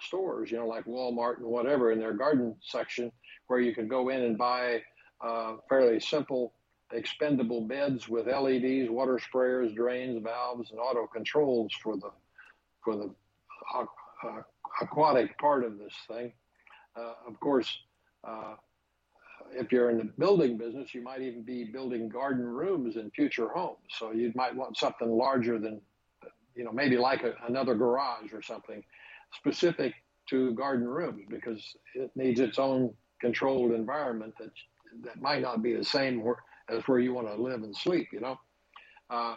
stores, 0.00 0.50
you 0.50 0.58
know, 0.58 0.66
like 0.66 0.84
Walmart 0.84 1.38
and 1.38 1.46
whatever, 1.46 1.92
in 1.92 1.98
their 1.98 2.14
garden 2.14 2.56
section, 2.62 3.12
where 3.46 3.60
you 3.60 3.74
could 3.74 3.88
go 3.88 4.08
in 4.08 4.22
and 4.22 4.36
buy 4.36 4.82
uh, 5.20 5.56
fairly 5.68 6.00
simple 6.00 6.52
expendable 6.92 7.60
beds 7.60 8.08
with 8.08 8.26
LEDs, 8.26 8.90
water 8.90 9.18
sprayers, 9.18 9.74
drains, 9.74 10.20
valves, 10.22 10.70
and 10.70 10.80
auto 10.80 11.06
controls 11.06 11.72
for 11.82 11.96
the 11.96 12.10
for 12.82 12.96
the 12.96 13.14
uh, 13.74 13.84
uh, 14.26 14.42
aquatic 14.80 15.38
part 15.38 15.64
of 15.64 15.78
this 15.78 15.94
thing. 16.08 16.32
Uh, 17.00 17.14
of 17.26 17.38
course, 17.40 17.78
uh, 18.24 18.54
if 19.52 19.72
you're 19.72 19.90
in 19.90 19.98
the 19.98 20.04
building 20.18 20.56
business, 20.56 20.94
you 20.94 21.02
might 21.02 21.22
even 21.22 21.42
be 21.42 21.64
building 21.64 22.08
garden 22.08 22.44
rooms 22.44 22.96
in 22.96 23.10
future 23.10 23.48
homes. 23.48 23.78
So 23.98 24.12
you 24.12 24.32
might 24.34 24.54
want 24.54 24.76
something 24.76 25.10
larger 25.10 25.58
than, 25.58 25.80
you 26.54 26.64
know, 26.64 26.72
maybe 26.72 26.96
like 26.96 27.22
a, 27.22 27.34
another 27.48 27.74
garage 27.74 28.32
or 28.32 28.42
something 28.42 28.82
specific 29.34 29.94
to 30.28 30.52
garden 30.54 30.86
rooms 30.86 31.24
because 31.28 31.62
it 31.94 32.10
needs 32.14 32.40
its 32.40 32.58
own 32.58 32.92
controlled 33.20 33.72
environment 33.72 34.34
that 34.38 34.50
that 35.04 35.20
might 35.20 35.42
not 35.42 35.62
be 35.62 35.74
the 35.74 35.84
same 35.84 36.22
where, 36.22 36.36
as 36.68 36.82
where 36.86 36.98
you 36.98 37.14
want 37.14 37.26
to 37.28 37.34
live 37.34 37.62
and 37.62 37.76
sleep. 37.76 38.08
You 38.12 38.20
know, 38.20 38.40
uh, 39.08 39.36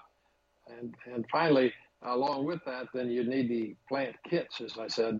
and 0.79 0.93
and 1.11 1.25
finally, 1.31 1.73
along 2.03 2.45
with 2.45 2.63
that, 2.65 2.87
then 2.93 3.09
you 3.09 3.23
need 3.23 3.49
the 3.49 3.75
plant 3.87 4.15
kits, 4.29 4.61
as 4.61 4.77
I 4.77 4.87
said, 4.87 5.19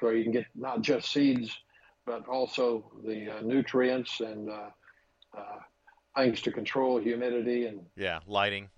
so 0.00 0.10
you 0.10 0.22
can 0.22 0.32
get 0.32 0.46
not 0.54 0.82
just 0.82 1.10
seeds, 1.12 1.50
but 2.08 2.26
also 2.26 2.90
the 3.04 3.30
uh, 3.36 3.40
nutrients 3.42 4.20
and 4.20 4.48
uh, 4.48 4.70
uh, 5.36 5.58
things 6.16 6.40
to 6.40 6.50
control 6.50 6.98
humidity 6.98 7.66
and, 7.66 7.80
yeah, 7.96 8.20
lighting. 8.26 8.68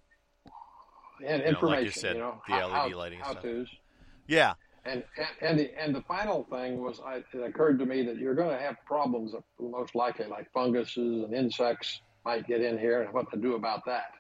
and 1.25 1.39
You 1.43 1.45
know, 1.45 1.49
information. 1.51 1.71
like 1.71 1.85
you 1.85 1.91
said, 1.93 2.17
know, 2.17 2.43
the 2.49 2.55
how, 2.55 2.87
LED 2.87 2.95
lighting 2.95 3.21
how 3.21 3.31
stuff. 3.33 3.43
tos. 3.45 3.69
Yeah, 4.27 4.55
And 4.85 5.05
and 5.17 5.29
and 5.41 5.59
the, 5.59 5.83
and 5.83 5.95
the 5.95 6.03
final 6.03 6.45
thing 6.51 6.81
was, 6.83 7.01
I, 7.05 7.17
it 7.33 7.43
occurred 7.43 7.79
to 7.81 7.87
me 7.87 8.03
that 8.07 8.17
you're 8.17 8.35
going 8.35 8.51
to 8.57 8.63
have 8.63 8.77
problems, 8.85 9.33
most 9.61 9.95
likely 9.95 10.27
like 10.27 10.51
funguses 10.53 11.25
and 11.25 11.33
insects 11.35 12.01
might 12.25 12.47
get 12.47 12.61
in 12.61 12.79
here, 12.79 13.03
and 13.03 13.13
what 13.13 13.31
to 13.33 13.39
do 13.39 13.55
about 13.55 13.85
that. 13.87 14.13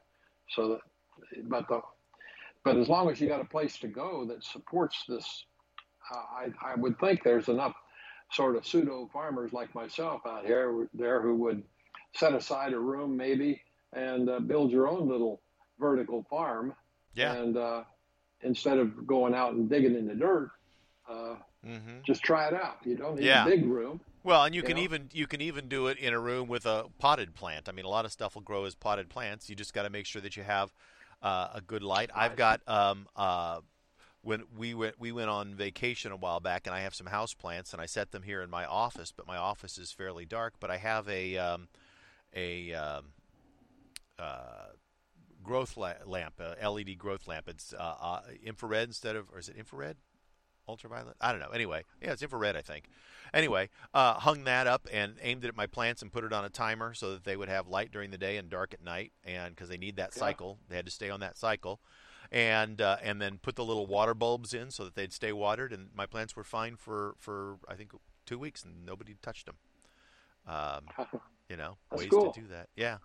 So 0.50 0.68
that, 0.70 1.48
but 1.48 1.68
the, 1.68 1.80
but 2.64 2.76
as 2.76 2.88
long 2.88 3.10
as 3.10 3.20
you 3.20 3.28
got 3.28 3.40
a 3.40 3.44
place 3.44 3.78
to 3.78 3.88
go 3.88 4.24
that 4.26 4.42
supports 4.44 5.04
this, 5.08 5.44
uh, 6.12 6.16
I 6.64 6.72
I 6.72 6.74
would 6.76 6.98
think 6.98 7.22
there's 7.22 7.48
enough 7.48 7.74
sort 8.32 8.56
of 8.56 8.66
pseudo 8.66 9.08
farmers 9.12 9.52
like 9.52 9.74
myself 9.74 10.22
out 10.26 10.46
here 10.46 10.88
there 10.94 11.20
who 11.20 11.34
would 11.36 11.62
set 12.14 12.34
aside 12.34 12.72
a 12.72 12.78
room 12.78 13.16
maybe 13.16 13.60
and 13.92 14.28
uh, 14.28 14.40
build 14.40 14.70
your 14.70 14.88
own 14.88 15.08
little 15.08 15.40
vertical 15.78 16.24
farm 16.30 16.74
yeah. 17.14 17.32
and 17.32 17.56
uh, 17.56 17.82
instead 18.42 18.78
of 18.78 19.06
going 19.06 19.34
out 19.34 19.54
and 19.54 19.68
digging 19.68 19.94
in 19.94 20.06
the 20.06 20.14
dirt, 20.14 20.50
uh, 21.08 21.36
hmm 21.64 21.98
just 22.06 22.22
try 22.22 22.48
it 22.48 22.54
out. 22.54 22.78
You 22.84 22.96
don't 22.96 23.16
need 23.16 23.26
Yeah. 23.26 23.42
a 23.42 23.50
big 23.50 23.66
room. 23.66 24.00
Well, 24.22 24.44
and 24.44 24.54
you 24.54 24.60
You 24.60 24.66
can 24.66 24.76
know? 24.76 24.82
even 24.82 25.08
you 25.12 25.26
can 25.26 25.40
even 25.40 25.68
do 25.68 25.86
it 25.88 25.98
in 25.98 26.12
a 26.12 26.18
room 26.18 26.48
with 26.48 26.66
a 26.66 26.86
potted 26.98 27.34
plant. 27.34 27.68
I 27.68 27.72
mean, 27.72 27.84
a 27.84 27.88
lot 27.88 28.04
of 28.04 28.12
stuff 28.12 28.34
will 28.34 28.42
grow 28.42 28.64
as 28.64 28.74
potted 28.74 29.08
plants. 29.08 29.48
You 29.48 29.56
just 29.56 29.72
got 29.74 29.82
to 29.84 29.90
make 29.90 30.06
sure 30.06 30.22
that 30.22 30.36
you 30.36 30.42
have 30.42 30.72
uh, 31.22 31.48
a 31.54 31.60
good 31.60 31.82
light. 31.82 32.10
I've 32.14 32.36
got 32.36 32.60
um, 32.66 33.06
uh, 33.16 33.60
when 34.22 34.44
we 34.56 34.74
went 34.74 34.98
we 34.98 35.12
went 35.12 35.30
on 35.30 35.54
vacation 35.54 36.12
a 36.12 36.16
while 36.16 36.40
back, 36.40 36.66
and 36.66 36.74
I 36.74 36.80
have 36.80 36.94
some 36.94 37.06
house 37.06 37.34
plants, 37.34 37.72
and 37.72 37.80
I 37.80 37.86
set 37.86 38.10
them 38.12 38.22
here 38.22 38.42
in 38.42 38.50
my 38.50 38.64
office. 38.66 39.12
But 39.12 39.26
my 39.26 39.36
office 39.36 39.78
is 39.78 39.92
fairly 39.92 40.26
dark. 40.26 40.54
But 40.60 40.70
I 40.70 40.76
have 40.76 41.08
a 41.08 41.38
um, 41.38 41.68
a 42.34 42.72
um, 42.74 43.06
uh, 44.18 44.72
growth 45.42 45.76
la- 45.76 45.94
lamp, 46.04 46.40
a 46.40 46.68
LED 46.68 46.98
growth 46.98 47.26
lamp. 47.26 47.48
It's 47.48 47.72
uh, 47.72 47.94
uh, 48.00 48.20
infrared 48.44 48.88
instead 48.88 49.16
of, 49.16 49.30
or 49.32 49.38
is 49.38 49.48
it 49.48 49.56
infrared? 49.56 49.96
Ultraviolet? 50.68 51.16
I 51.20 51.32
don't 51.32 51.40
know. 51.40 51.48
Anyway, 51.48 51.84
yeah, 52.00 52.12
it's 52.12 52.22
infrared, 52.22 52.54
I 52.56 52.60
think. 52.60 52.84
Anyway, 53.34 53.70
uh, 53.92 54.14
hung 54.14 54.44
that 54.44 54.66
up 54.68 54.86
and 54.92 55.14
aimed 55.20 55.44
it 55.44 55.48
at 55.48 55.56
my 55.56 55.66
plants 55.66 56.00
and 56.02 56.12
put 56.12 56.22
it 56.22 56.32
on 56.32 56.44
a 56.44 56.48
timer 56.48 56.94
so 56.94 57.12
that 57.12 57.24
they 57.24 57.36
would 57.36 57.48
have 57.48 57.66
light 57.66 57.90
during 57.90 58.10
the 58.10 58.18
day 58.18 58.36
and 58.36 58.48
dark 58.50 58.72
at 58.72 58.84
night, 58.84 59.12
and 59.24 59.54
because 59.54 59.68
they 59.68 59.78
need 59.78 59.96
that 59.96 60.10
Yeah. 60.14 60.20
cycle, 60.20 60.58
they 60.68 60.76
had 60.76 60.84
to 60.86 60.92
stay 60.92 61.10
on 61.10 61.20
that 61.20 61.36
cycle, 61.36 61.80
and 62.32 62.80
uh, 62.80 62.96
and 63.02 63.20
then 63.20 63.38
put 63.38 63.56
the 63.56 63.64
little 63.64 63.86
water 63.86 64.14
bulbs 64.14 64.54
in 64.54 64.70
so 64.70 64.84
that 64.84 64.94
they'd 64.94 65.12
stay 65.12 65.32
watered, 65.32 65.72
and 65.72 65.88
my 65.94 66.06
plants 66.06 66.36
were 66.36 66.44
fine 66.44 66.76
for 66.76 67.14
for 67.18 67.58
I 67.68 67.74
think 67.74 67.92
two 68.26 68.38
weeks, 68.38 68.64
and 68.64 68.84
nobody 68.86 69.16
touched 69.22 69.46
them. 69.46 69.56
Um, 70.46 71.08
you 71.48 71.56
know, 71.56 71.76
That's 71.90 72.02
ways 72.02 72.10
cool. 72.10 72.32
to 72.32 72.40
do 72.40 72.46
that. 72.48 72.68
Yeah. 72.76 72.98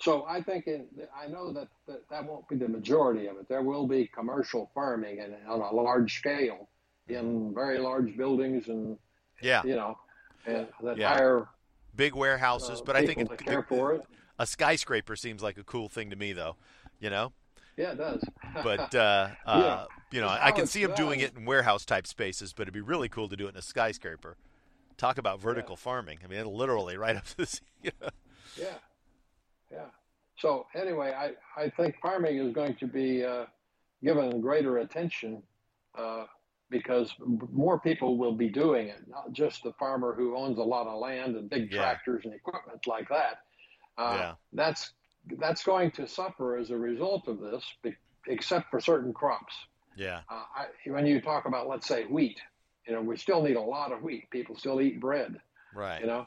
So 0.00 0.24
I 0.28 0.42
think 0.42 0.66
in, 0.66 0.86
I 1.16 1.28
know 1.28 1.52
that, 1.52 1.68
that 1.86 2.08
that 2.10 2.26
won't 2.26 2.48
be 2.48 2.56
the 2.56 2.66
majority 2.66 3.28
of 3.28 3.36
it. 3.36 3.48
There 3.48 3.62
will 3.62 3.86
be 3.86 4.08
commercial 4.12 4.68
farming 4.74 5.20
and 5.20 5.34
on 5.48 5.60
a 5.60 5.70
large 5.70 6.18
scale 6.18 6.68
in 7.08 7.54
very 7.54 7.78
large 7.78 8.16
buildings 8.16 8.68
and 8.68 8.98
Yeah. 9.40 9.62
you 9.64 9.76
know 9.76 9.98
and 10.46 10.66
that 10.82 10.96
Yeah. 10.96 11.14
hire 11.14 11.48
Big 11.94 12.14
warehouses, 12.14 12.80
uh, 12.80 12.84
but 12.84 12.96
I 12.96 13.06
think 13.06 13.20
it, 13.20 13.28
to 13.28 13.36
care 13.36 13.62
for 13.62 13.92
it. 13.92 14.02
A 14.38 14.46
skyscraper 14.46 15.14
seems 15.14 15.42
like 15.42 15.58
a 15.58 15.62
cool 15.62 15.88
thing 15.88 16.08
to 16.10 16.16
me, 16.16 16.32
though. 16.32 16.56
You 17.00 17.10
know. 17.10 17.32
Yeah, 17.76 17.92
it 17.92 17.98
does. 17.98 18.22
but 18.62 18.94
uh, 18.94 19.28
uh, 19.46 19.86
you 20.10 20.20
know, 20.20 20.28
I 20.28 20.52
can 20.52 20.66
see 20.66 20.84
them 20.84 20.94
doing 20.94 21.20
it 21.20 21.36
in 21.36 21.44
warehouse 21.44 21.84
type 21.84 22.06
spaces, 22.06 22.52
but 22.52 22.62
it'd 22.62 22.74
be 22.74 22.80
really 22.80 23.08
cool 23.08 23.28
to 23.28 23.36
do 23.36 23.46
it 23.46 23.50
in 23.50 23.56
a 23.56 23.62
skyscraper. 23.62 24.36
Talk 24.98 25.18
about 25.18 25.40
vertical 25.40 25.72
yeah. 25.72 25.82
farming. 25.82 26.18
I 26.24 26.28
mean, 26.28 26.44
literally 26.46 26.96
right 26.96 27.16
up 27.16 27.24
to 27.24 27.36
the 27.38 27.46
sea. 27.46 27.60
Yeah, 27.82 28.66
yeah. 29.70 29.86
So 30.36 30.66
anyway, 30.74 31.12
I, 31.16 31.60
I 31.60 31.70
think 31.70 31.96
farming 32.02 32.38
is 32.38 32.52
going 32.52 32.76
to 32.76 32.86
be 32.86 33.24
uh, 33.24 33.46
given 34.02 34.40
greater 34.40 34.78
attention 34.78 35.42
uh, 35.96 36.24
because 36.68 37.14
more 37.52 37.78
people 37.78 38.18
will 38.18 38.34
be 38.34 38.48
doing 38.48 38.88
it, 38.88 39.00
not 39.08 39.32
just 39.32 39.62
the 39.62 39.72
farmer 39.74 40.14
who 40.14 40.36
owns 40.36 40.58
a 40.58 40.62
lot 40.62 40.86
of 40.86 40.98
land 40.98 41.36
and 41.36 41.48
big 41.48 41.70
yeah. 41.70 41.78
tractors 41.78 42.22
and 42.24 42.34
equipment 42.34 42.86
like 42.86 43.08
that. 43.08 43.38
Uh, 43.96 44.16
yeah. 44.18 44.32
That's 44.52 44.92
that's 45.38 45.62
going 45.62 45.90
to 45.92 46.06
suffer 46.06 46.56
as 46.56 46.70
a 46.70 46.76
result 46.76 47.28
of 47.28 47.40
this, 47.40 47.64
except 48.26 48.70
for 48.70 48.80
certain 48.80 49.12
crops. 49.12 49.54
Yeah. 49.96 50.20
Uh, 50.28 50.44
I, 50.56 50.90
when 50.90 51.06
you 51.06 51.20
talk 51.20 51.44
about, 51.46 51.68
let's 51.68 51.86
say, 51.86 52.04
wheat, 52.04 52.40
you 52.86 52.94
know, 52.94 53.02
we 53.02 53.16
still 53.16 53.42
need 53.42 53.56
a 53.56 53.60
lot 53.60 53.92
of 53.92 54.02
wheat. 54.02 54.30
People 54.30 54.56
still 54.56 54.80
eat 54.80 55.00
bread. 55.00 55.40
Right. 55.74 56.00
You 56.00 56.06
know, 56.06 56.26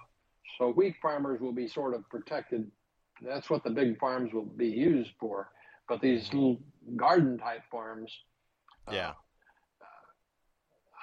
so 0.58 0.72
wheat 0.72 0.96
farmers 1.02 1.42
will 1.42 1.52
be 1.52 1.68
sort 1.68 1.94
of 1.94 2.08
protected. 2.10 2.70
That's 3.22 3.50
what 3.50 3.64
the 3.64 3.70
big 3.70 4.00
farms 4.00 4.34
will 4.34 4.46
be 4.46 4.68
used 4.68 5.12
for. 5.20 5.50
But 5.88 6.02
these 6.02 6.28
mm-hmm. 6.30 6.38
little 6.38 6.60
garden 6.96 7.38
type 7.38 7.62
farms, 7.70 8.12
yeah, 8.92 9.14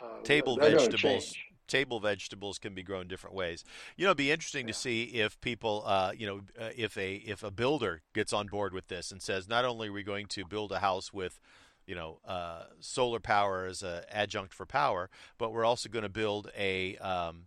uh, 0.02 0.06
uh, 0.06 0.22
table 0.22 0.56
vegetables, 0.56 1.34
table 1.72 2.00
vegetables 2.00 2.58
can 2.58 2.74
be 2.74 2.82
grown 2.82 3.08
different 3.08 3.34
ways. 3.34 3.64
You 3.96 4.04
know, 4.04 4.10
it'd 4.10 4.18
be 4.18 4.30
interesting 4.30 4.66
yeah. 4.66 4.74
to 4.74 4.78
see 4.78 5.02
if 5.04 5.40
people, 5.40 5.82
uh, 5.86 6.12
you 6.16 6.26
know, 6.26 6.40
uh, 6.60 6.70
if 6.76 6.98
a 6.98 7.14
if 7.14 7.42
a 7.42 7.50
builder 7.50 8.02
gets 8.14 8.32
on 8.32 8.46
board 8.46 8.74
with 8.74 8.88
this 8.88 9.10
and 9.10 9.22
says, 9.22 9.48
not 9.48 9.64
only 9.64 9.88
are 9.88 9.92
we 9.92 10.02
going 10.02 10.26
to 10.26 10.44
build 10.44 10.70
a 10.70 10.80
house 10.80 11.12
with 11.12 11.40
you 11.84 11.96
know, 11.96 12.20
uh, 12.24 12.62
solar 12.78 13.18
power 13.18 13.66
as 13.66 13.82
an 13.82 14.02
adjunct 14.08 14.54
for 14.54 14.64
power, 14.64 15.10
but 15.36 15.52
we're 15.52 15.64
also 15.64 15.88
going 15.88 16.04
to 16.04 16.08
build 16.08 16.48
a 16.56 16.96
um, 16.98 17.46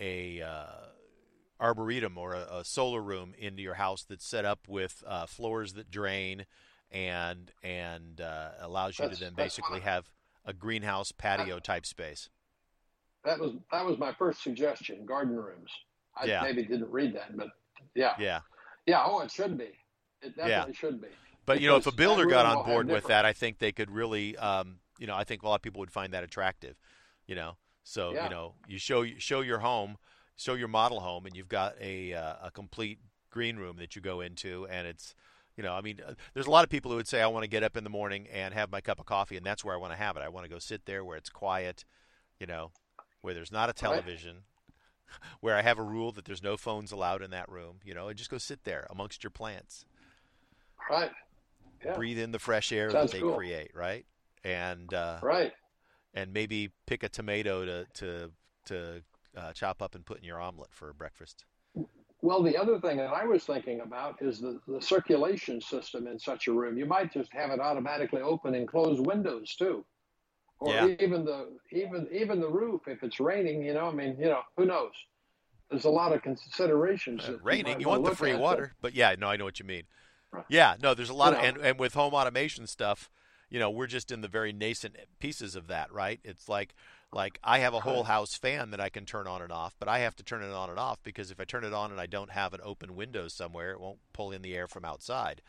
a 0.00 0.42
uh, 0.42 0.88
arboretum 1.60 2.18
or 2.18 2.34
a, 2.34 2.58
a, 2.58 2.64
solar 2.64 3.00
room 3.00 3.34
into 3.38 3.62
your 3.62 3.74
house 3.74 4.04
that's 4.08 4.26
set 4.26 4.44
up 4.44 4.60
with 4.66 5.04
uh, 5.06 5.26
floors 5.26 5.74
that 5.74 5.90
drain 5.90 6.44
and 6.90 7.52
and 7.62 8.20
uh, 8.20 8.50
allows 8.60 8.98
you 8.98 9.06
that's, 9.06 9.18
to 9.18 9.24
then 9.24 9.34
basically 9.34 9.80
have 9.80 10.10
a 10.44 10.52
greenhouse 10.52 11.12
patio 11.12 11.58
type 11.60 11.86
space. 11.86 12.30
That 13.24 13.38
was 13.38 13.52
that 13.72 13.84
was 13.84 13.98
my 13.98 14.12
first 14.14 14.42
suggestion. 14.42 15.04
Garden 15.04 15.36
rooms. 15.36 15.70
I 16.16 16.26
yeah. 16.26 16.42
maybe 16.42 16.64
didn't 16.64 16.90
read 16.90 17.14
that, 17.14 17.36
but 17.36 17.48
yeah, 17.94 18.14
yeah, 18.18 18.40
yeah. 18.86 19.02
Oh, 19.04 19.20
it 19.20 19.30
should 19.30 19.56
be. 19.56 19.70
It 20.22 20.36
definitely 20.36 20.72
yeah. 20.72 20.78
should 20.78 21.00
be. 21.00 21.08
But 21.46 21.60
you 21.60 21.68
know, 21.68 21.76
if 21.76 21.86
a 21.86 21.92
builder 21.92 22.26
got 22.26 22.46
on 22.46 22.66
board 22.66 22.88
with 22.88 23.06
that, 23.06 23.24
I 23.24 23.32
think 23.32 23.58
they 23.58 23.72
could 23.72 23.90
really, 23.90 24.36
um, 24.36 24.80
you 24.98 25.06
know, 25.06 25.14
I 25.14 25.24
think 25.24 25.42
a 25.42 25.48
lot 25.48 25.56
of 25.56 25.62
people 25.62 25.80
would 25.80 25.90
find 25.90 26.12
that 26.12 26.24
attractive. 26.24 26.76
You 27.26 27.34
know, 27.34 27.56
so 27.84 28.12
yeah. 28.12 28.24
you 28.24 28.30
know, 28.30 28.54
you 28.66 28.78
show 28.78 29.04
show 29.18 29.40
your 29.40 29.58
home, 29.60 29.96
show 30.36 30.54
your 30.54 30.68
model 30.68 31.00
home, 31.00 31.26
and 31.26 31.36
you've 31.36 31.48
got 31.48 31.74
a 31.80 32.14
uh, 32.14 32.34
a 32.44 32.50
complete 32.50 32.98
green 33.30 33.56
room 33.56 33.76
that 33.78 33.96
you 33.96 34.02
go 34.02 34.20
into, 34.20 34.66
and 34.66 34.86
it's 34.86 35.14
you 35.56 35.64
know, 35.64 35.72
I 35.72 35.80
mean, 35.80 36.00
uh, 36.06 36.14
there's 36.34 36.46
a 36.46 36.50
lot 36.50 36.64
of 36.64 36.70
people 36.70 36.90
who 36.90 36.96
would 36.98 37.08
say, 37.08 37.20
I 37.20 37.26
want 37.26 37.42
to 37.42 37.48
get 37.50 37.64
up 37.64 37.76
in 37.76 37.82
the 37.82 37.90
morning 37.90 38.28
and 38.32 38.54
have 38.54 38.70
my 38.70 38.80
cup 38.80 39.00
of 39.00 39.06
coffee, 39.06 39.36
and 39.36 39.44
that's 39.44 39.64
where 39.64 39.74
I 39.74 39.78
want 39.78 39.92
to 39.92 39.98
have 39.98 40.16
it. 40.16 40.22
I 40.22 40.28
want 40.28 40.44
to 40.44 40.50
go 40.50 40.60
sit 40.60 40.86
there 40.86 41.04
where 41.04 41.16
it's 41.16 41.30
quiet, 41.30 41.84
you 42.38 42.46
know, 42.46 42.70
where 43.28 43.34
there's 43.34 43.52
not 43.52 43.68
a 43.68 43.74
television, 43.74 44.36
right. 44.36 45.20
where 45.40 45.54
I 45.54 45.60
have 45.60 45.78
a 45.78 45.82
rule 45.82 46.12
that 46.12 46.24
there's 46.24 46.42
no 46.42 46.56
phones 46.56 46.92
allowed 46.92 47.20
in 47.20 47.30
that 47.32 47.46
room, 47.50 47.76
you 47.84 47.92
know, 47.92 48.08
and 48.08 48.16
just 48.16 48.30
go 48.30 48.38
sit 48.38 48.64
there 48.64 48.86
amongst 48.88 49.22
your 49.22 49.30
plants. 49.30 49.84
Right. 50.88 51.10
Yeah. 51.84 51.94
Breathe 51.94 52.18
in 52.18 52.32
the 52.32 52.38
fresh 52.38 52.72
air 52.72 52.90
Sounds 52.90 53.12
that 53.12 53.18
they 53.18 53.22
cool. 53.22 53.36
create, 53.36 53.70
right? 53.74 54.06
And 54.44 54.94
uh, 54.94 55.18
right. 55.22 55.52
And 56.14 56.32
maybe 56.32 56.70
pick 56.86 57.02
a 57.02 57.10
tomato 57.10 57.66
to 57.66 57.86
to 57.96 58.30
to 58.64 59.02
uh, 59.36 59.52
chop 59.52 59.82
up 59.82 59.94
and 59.94 60.06
put 60.06 60.16
in 60.16 60.24
your 60.24 60.40
omelet 60.40 60.70
for 60.72 60.94
breakfast. 60.94 61.44
Well, 62.22 62.42
the 62.42 62.56
other 62.56 62.80
thing 62.80 62.96
that 62.96 63.12
I 63.12 63.26
was 63.26 63.44
thinking 63.44 63.82
about 63.82 64.22
is 64.22 64.40
the, 64.40 64.58
the 64.66 64.80
circulation 64.80 65.60
system 65.60 66.06
in 66.06 66.18
such 66.18 66.48
a 66.48 66.52
room. 66.52 66.78
You 66.78 66.86
might 66.86 67.12
just 67.12 67.30
have 67.34 67.50
it 67.50 67.60
automatically 67.60 68.22
open 68.22 68.54
and 68.54 68.66
close 68.66 68.98
windows 68.98 69.54
too, 69.54 69.84
or 70.60 70.72
yeah. 70.72 70.86
even 71.00 71.24
the 71.24 71.48
even 71.72 72.08
even 72.12 72.40
the 72.40 72.48
roof 72.48 72.82
if 72.86 73.02
it's 73.02 73.20
raining. 73.20 73.62
You 73.62 73.74
know, 73.74 73.86
I 73.86 73.92
mean, 73.92 74.16
you 74.18 74.26
know, 74.26 74.40
who 74.56 74.66
knows? 74.66 74.92
There's 75.70 75.84
a 75.84 75.90
lot 75.90 76.12
of 76.12 76.22
considerations. 76.22 77.28
Uh, 77.28 77.38
raining, 77.42 77.74
you, 77.74 77.80
you 77.80 77.88
want 77.88 78.04
the 78.04 78.16
free 78.16 78.34
water, 78.34 78.74
but 78.80 78.94
yeah, 78.94 79.14
no, 79.18 79.28
I 79.28 79.36
know 79.36 79.44
what 79.44 79.58
you 79.58 79.66
mean. 79.66 79.82
Right. 80.32 80.44
Yeah, 80.48 80.76
no, 80.82 80.94
there's 80.94 81.10
a 81.10 81.14
lot 81.14 81.32
you 81.32 81.38
of 81.38 81.44
and, 81.44 81.56
and 81.58 81.78
with 81.78 81.94
home 81.94 82.14
automation 82.14 82.66
stuff, 82.66 83.10
you 83.50 83.58
know, 83.58 83.70
we're 83.70 83.86
just 83.86 84.10
in 84.10 84.20
the 84.20 84.28
very 84.28 84.52
nascent 84.52 84.96
pieces 85.18 85.56
of 85.56 85.66
that, 85.68 85.92
right? 85.92 86.20
It's 86.24 86.48
like 86.48 86.74
like 87.12 87.38
I 87.42 87.60
have 87.60 87.72
a 87.72 87.80
whole 87.80 88.04
house 88.04 88.34
fan 88.34 88.70
that 88.70 88.80
I 88.80 88.88
can 88.90 89.06
turn 89.06 89.26
on 89.26 89.40
and 89.40 89.52
off, 89.52 89.74
but 89.78 89.88
I 89.88 90.00
have 90.00 90.16
to 90.16 90.22
turn 90.22 90.42
it 90.42 90.52
on 90.52 90.68
and 90.68 90.78
off 90.78 91.02
because 91.02 91.30
if 91.30 91.40
I 91.40 91.44
turn 91.44 91.64
it 91.64 91.72
on 91.72 91.90
and 91.90 92.00
I 92.00 92.06
don't 92.06 92.30
have 92.30 92.52
an 92.52 92.60
open 92.62 92.96
window 92.96 93.28
somewhere, 93.28 93.72
it 93.72 93.80
won't 93.80 94.00
pull 94.12 94.30
in 94.32 94.42
the 94.42 94.54
air 94.54 94.66
from 94.66 94.84
outside. 94.84 95.40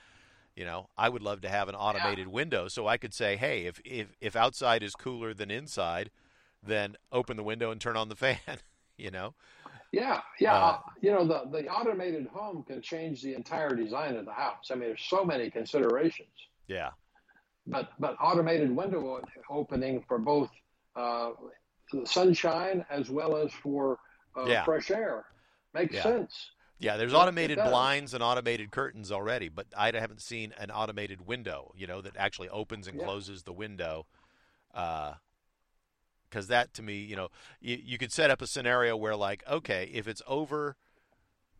You 0.56 0.66
know, 0.66 0.90
I 0.98 1.10
would 1.10 1.22
love 1.22 1.42
to 1.42 1.50
have 1.50 1.70
an 1.70 1.76
automated 1.76 2.28
yeah. 2.28 2.34
window 2.34 2.68
so 2.68 2.88
I 2.88 2.98
could 2.98 3.14
say, 3.14 3.38
"Hey, 3.38 3.66
if 3.66 3.80
if 3.86 4.16
if 4.20 4.36
outside 4.36 4.84
is 4.84 4.96
cooler 4.96 5.34
than 5.34 5.52
inside, 5.52 6.12
then 6.62 6.96
open 7.12 7.38
the 7.38 7.44
window 7.44 7.72
and 7.72 7.80
turn 7.80 7.96
on 7.98 8.10
the 8.10 8.16
fan." 8.16 8.38
you 8.98 9.12
know. 9.12 9.34
Yeah, 9.92 10.22
yeah. 10.40 10.54
Uh, 10.54 10.80
you 11.02 11.12
know, 11.12 11.26
the 11.26 11.50
the 11.52 11.68
automated 11.68 12.28
home 12.28 12.64
can 12.68 12.82
change 12.82 13.22
the 13.22 13.34
entire 13.34 13.76
design 13.76 14.16
of 14.16 14.26
the 14.26 14.34
house. 14.34 14.70
I 14.72 14.76
mean, 14.76 14.90
there's 14.90 15.02
so 15.08 15.24
many 15.24 15.50
considerations. 15.50 16.30
Yeah. 16.68 16.92
But 17.66 17.92
but 18.00 18.16
automated 18.22 18.76
window 18.76 19.22
opening 19.50 20.04
for 20.08 20.20
both 20.20 20.50
uh, 20.96 21.32
sunshine 22.06 22.86
as 22.90 23.10
well 23.10 23.36
as 23.36 23.52
for 23.52 23.98
uh, 24.38 24.46
yeah. 24.46 24.64
fresh 24.64 24.92
air. 24.92 25.26
Makes 25.74 25.96
yeah. 25.96 26.04
sense. 26.04 26.52
Yeah, 26.80 26.96
there's 26.96 27.14
automated 27.14 27.58
blinds 27.58 28.14
and 28.14 28.24
automated 28.24 28.72
curtains 28.72 29.12
already, 29.12 29.50
but 29.50 29.68
I 29.78 29.92
haven't 29.92 30.22
seen 30.22 30.54
an 30.58 30.72
automated 30.72 31.28
window, 31.28 31.74
you 31.76 31.86
know, 31.86 32.02
that 32.02 32.16
actually 32.18 32.48
opens 32.50 32.88
and 32.88 32.98
yeah. 32.98 33.04
closes 33.04 33.44
the 33.44 33.52
window. 33.52 34.06
Because 34.72 35.16
uh, 36.46 36.48
that 36.48 36.74
to 36.76 36.82
me, 36.82 37.00
you 37.00 37.18
know, 37.18 37.30
you, 37.60 37.78
you 37.84 37.98
could 37.98 38.14
set 38.14 38.32
up 38.32 38.42
a 38.42 38.48
scenario 38.48 38.96
where, 38.96 39.16
like, 39.16 39.44
okay, 39.50 39.90
if 39.94 40.08
it's 40.08 40.22
over 40.26 40.78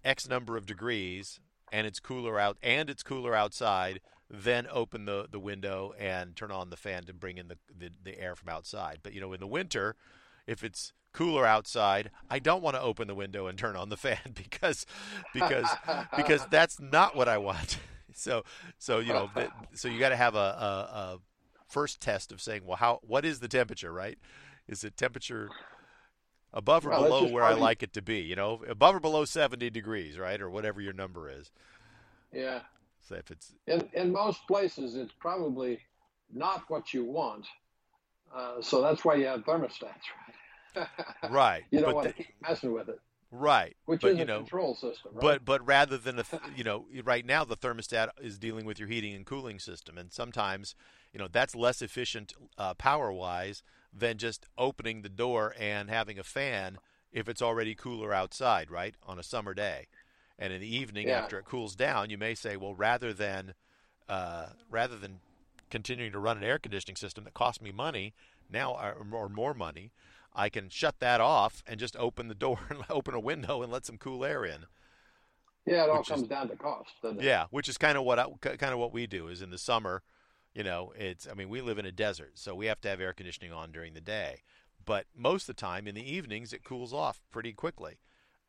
X 0.06 0.30
number 0.30 0.56
of 0.56 0.66
degrees 0.66 1.42
and 1.70 1.86
it's 1.86 2.00
cooler 2.00 2.40
out 2.40 2.58
and 2.64 2.90
it's 2.90 3.04
cooler 3.04 3.36
outside, 3.36 4.00
then 4.30 4.68
open 4.72 5.04
the, 5.04 5.28
the 5.30 5.40
window 5.40 5.94
and 6.00 6.36
turn 6.36 6.52
on 6.52 6.70
the 6.70 6.78
fan 6.78 7.04
to 7.04 7.14
bring 7.14 7.38
in 7.38 7.50
the, 7.50 7.58
the, 7.78 7.90
the 8.02 8.18
air 8.18 8.36
from 8.36 8.48
outside. 8.48 9.00
But 9.04 9.14
you 9.14 9.20
know, 9.20 9.34
in 9.34 9.42
the 9.42 9.48
winter, 9.48 9.96
if 10.48 10.64
it's 10.64 10.94
cooler 11.14 11.46
outside, 11.46 12.12
I 12.30 12.40
don't 12.40 12.62
want 12.62 12.76
to 12.76 12.82
open 12.82 13.08
the 13.08 13.16
window 13.16 13.48
and 13.48 13.58
turn 13.58 13.76
on 13.76 13.90
the 13.90 13.98
fan 14.06 14.20
because 14.36 14.86
because 15.34 15.68
because 16.16 16.46
that's 16.52 16.80
not 16.80 17.16
what 17.16 17.28
I 17.28 17.38
want. 17.38 17.80
So 18.16 18.44
so 18.78 19.00
you 19.00 19.14
know 19.14 19.30
so 19.74 19.88
you 19.88 19.98
got 19.98 20.10
to 20.10 20.16
have 20.18 20.36
a, 20.36 20.38
a, 20.38 20.42
a, 20.44 21.20
first 21.70 22.02
test 22.02 22.34
of 22.34 22.42
saying 22.42 22.64
well 22.66 22.76
how 22.76 23.00
what 23.04 23.24
is 23.24 23.40
the 23.40 23.48
temperature 23.48 23.94
right? 23.94 24.18
Is 24.68 24.84
it 24.84 24.98
temperature 24.98 25.48
above 26.52 26.86
or 26.86 26.90
well, 26.90 27.04
below 27.04 27.32
where 27.32 27.44
I 27.46 27.54
like 27.54 27.82
it 27.82 27.94
to 27.94 28.02
be? 28.02 28.18
You 28.18 28.36
know 28.36 28.62
above 28.68 28.96
or 28.96 29.00
below 29.00 29.24
seventy 29.24 29.70
degrees 29.70 30.18
right 30.18 30.42
or 30.42 30.50
whatever 30.50 30.82
your 30.82 30.92
number 30.92 31.30
is. 31.30 31.50
Yeah. 32.34 32.62
So 33.08 33.16
if 33.16 33.32
it's 33.32 33.54
in 33.68 33.88
in 33.94 34.12
most 34.12 34.46
places, 34.48 34.96
it's 34.96 35.14
probably 35.18 35.80
not 36.34 36.64
what 36.68 36.94
you 36.94 37.06
want. 37.06 37.46
Uh, 38.36 38.62
so 38.62 38.82
that's 38.82 39.06
why 39.06 39.16
you 39.16 39.28
have 39.28 39.46
thermostats, 39.46 39.82
right? 39.84 40.36
Right. 41.30 41.64
you 41.72 41.82
don't 41.82 41.96
want 41.96 42.08
the, 42.08 42.14
to 42.14 42.18
keep 42.18 42.36
messing 42.42 42.74
with 42.74 42.90
it. 42.90 43.00
Right. 43.32 43.76
Which 43.86 44.02
but, 44.02 44.12
is 44.12 44.18
you 44.18 44.24
a 44.24 44.28
know, 44.28 44.40
control 44.40 44.74
system. 44.74 45.12
Right? 45.14 45.22
But 45.22 45.46
but 45.46 45.66
rather 45.66 45.98
than 45.98 46.18
a 46.20 46.24
th- 46.24 46.42
you 46.56 46.64
know 46.64 46.86
right 47.04 47.26
now 47.26 47.46
the 47.46 47.56
thermostat 47.56 48.10
is 48.22 48.40
dealing 48.40 48.66
with 48.66 48.80
your 48.80 48.88
heating 48.88 49.14
and 49.14 49.26
cooling 49.26 49.60
system, 49.60 49.98
and 49.98 50.12
sometimes 50.12 50.74
you 51.14 51.20
know 51.20 51.28
that's 51.32 51.56
less 51.56 51.82
efficient 51.82 52.34
uh, 52.58 52.74
power 52.74 53.12
wise 53.12 53.62
than 53.94 54.18
just 54.18 54.48
opening 54.58 55.02
the 55.02 55.10
door 55.10 55.54
and 55.60 55.90
having 55.90 56.18
a 56.18 56.24
fan 56.24 56.80
if 57.12 57.28
it's 57.28 57.42
already 57.42 57.76
cooler 57.76 58.14
outside, 58.14 58.70
right, 58.70 58.96
on 59.06 59.18
a 59.18 59.24
summer 59.24 59.54
day. 59.54 59.88
And 60.38 60.54
in 60.54 60.62
the 60.62 60.76
evening, 60.76 61.08
yeah. 61.08 61.20
after 61.20 61.38
it 61.40 61.46
cools 61.46 61.76
down, 61.76 62.10
you 62.10 62.18
may 62.18 62.34
say, 62.34 62.56
well, 62.56 62.74
rather 62.74 63.14
than 63.14 63.54
uh, 64.08 64.48
rather 64.72 64.98
than 64.98 65.20
continuing 65.70 66.12
to 66.12 66.20
run 66.20 66.38
an 66.38 66.44
air 66.44 66.58
conditioning 66.58 66.96
system 66.96 67.26
that 67.26 67.36
costs 67.36 67.62
me 67.62 67.72
money 67.72 68.14
now 68.50 68.74
or, 68.74 69.06
or 69.12 69.30
more 69.30 69.54
money, 69.54 69.92
I 70.34 70.50
can 70.50 70.70
shut 70.70 71.00
that 71.00 71.22
off 71.22 71.64
and 71.66 71.80
just 71.80 71.96
open 71.98 72.28
the 72.28 72.36
door 72.36 72.60
and 72.70 72.80
open 72.90 73.14
a 73.14 73.20
window 73.20 73.62
and 73.62 73.72
let 73.72 73.86
some 73.86 73.98
cool 73.98 74.24
air 74.24 74.46
in. 74.46 74.66
Yeah, 75.66 75.84
it 75.84 75.90
all 75.90 76.04
comes 76.04 76.24
is, 76.24 76.28
down 76.28 76.50
to 76.50 76.56
cost. 76.56 76.92
Yeah, 77.20 77.46
which 77.52 77.70
is 77.70 77.78
kind 77.78 77.98
of 77.98 78.04
what 78.04 78.18
I, 78.18 78.26
kind 78.42 78.74
of 78.74 78.80
what 78.80 78.94
we 78.94 79.06
do 79.08 79.28
is 79.28 79.42
in 79.42 79.52
the 79.52 79.58
summer, 79.58 80.04
you 80.56 80.64
know, 80.64 80.94
it's 80.98 81.28
I 81.30 81.34
mean 81.34 81.50
we 81.50 81.62
live 81.62 81.78
in 81.78 81.86
a 81.86 81.92
desert, 81.92 82.32
so 82.36 82.56
we 82.56 82.66
have 82.68 82.82
to 82.82 82.90
have 82.90 83.00
air 83.00 83.14
conditioning 83.14 83.54
on 83.54 83.72
during 83.72 83.94
the 83.94 84.02
day, 84.02 84.42
but 84.84 85.06
most 85.16 85.44
of 85.44 85.56
the 85.56 85.62
time 85.62 85.88
in 85.88 85.96
the 85.96 86.12
evenings 86.12 86.54
it 86.54 86.64
cools 86.64 86.94
off 86.94 87.22
pretty 87.32 87.54
quickly 87.54 88.00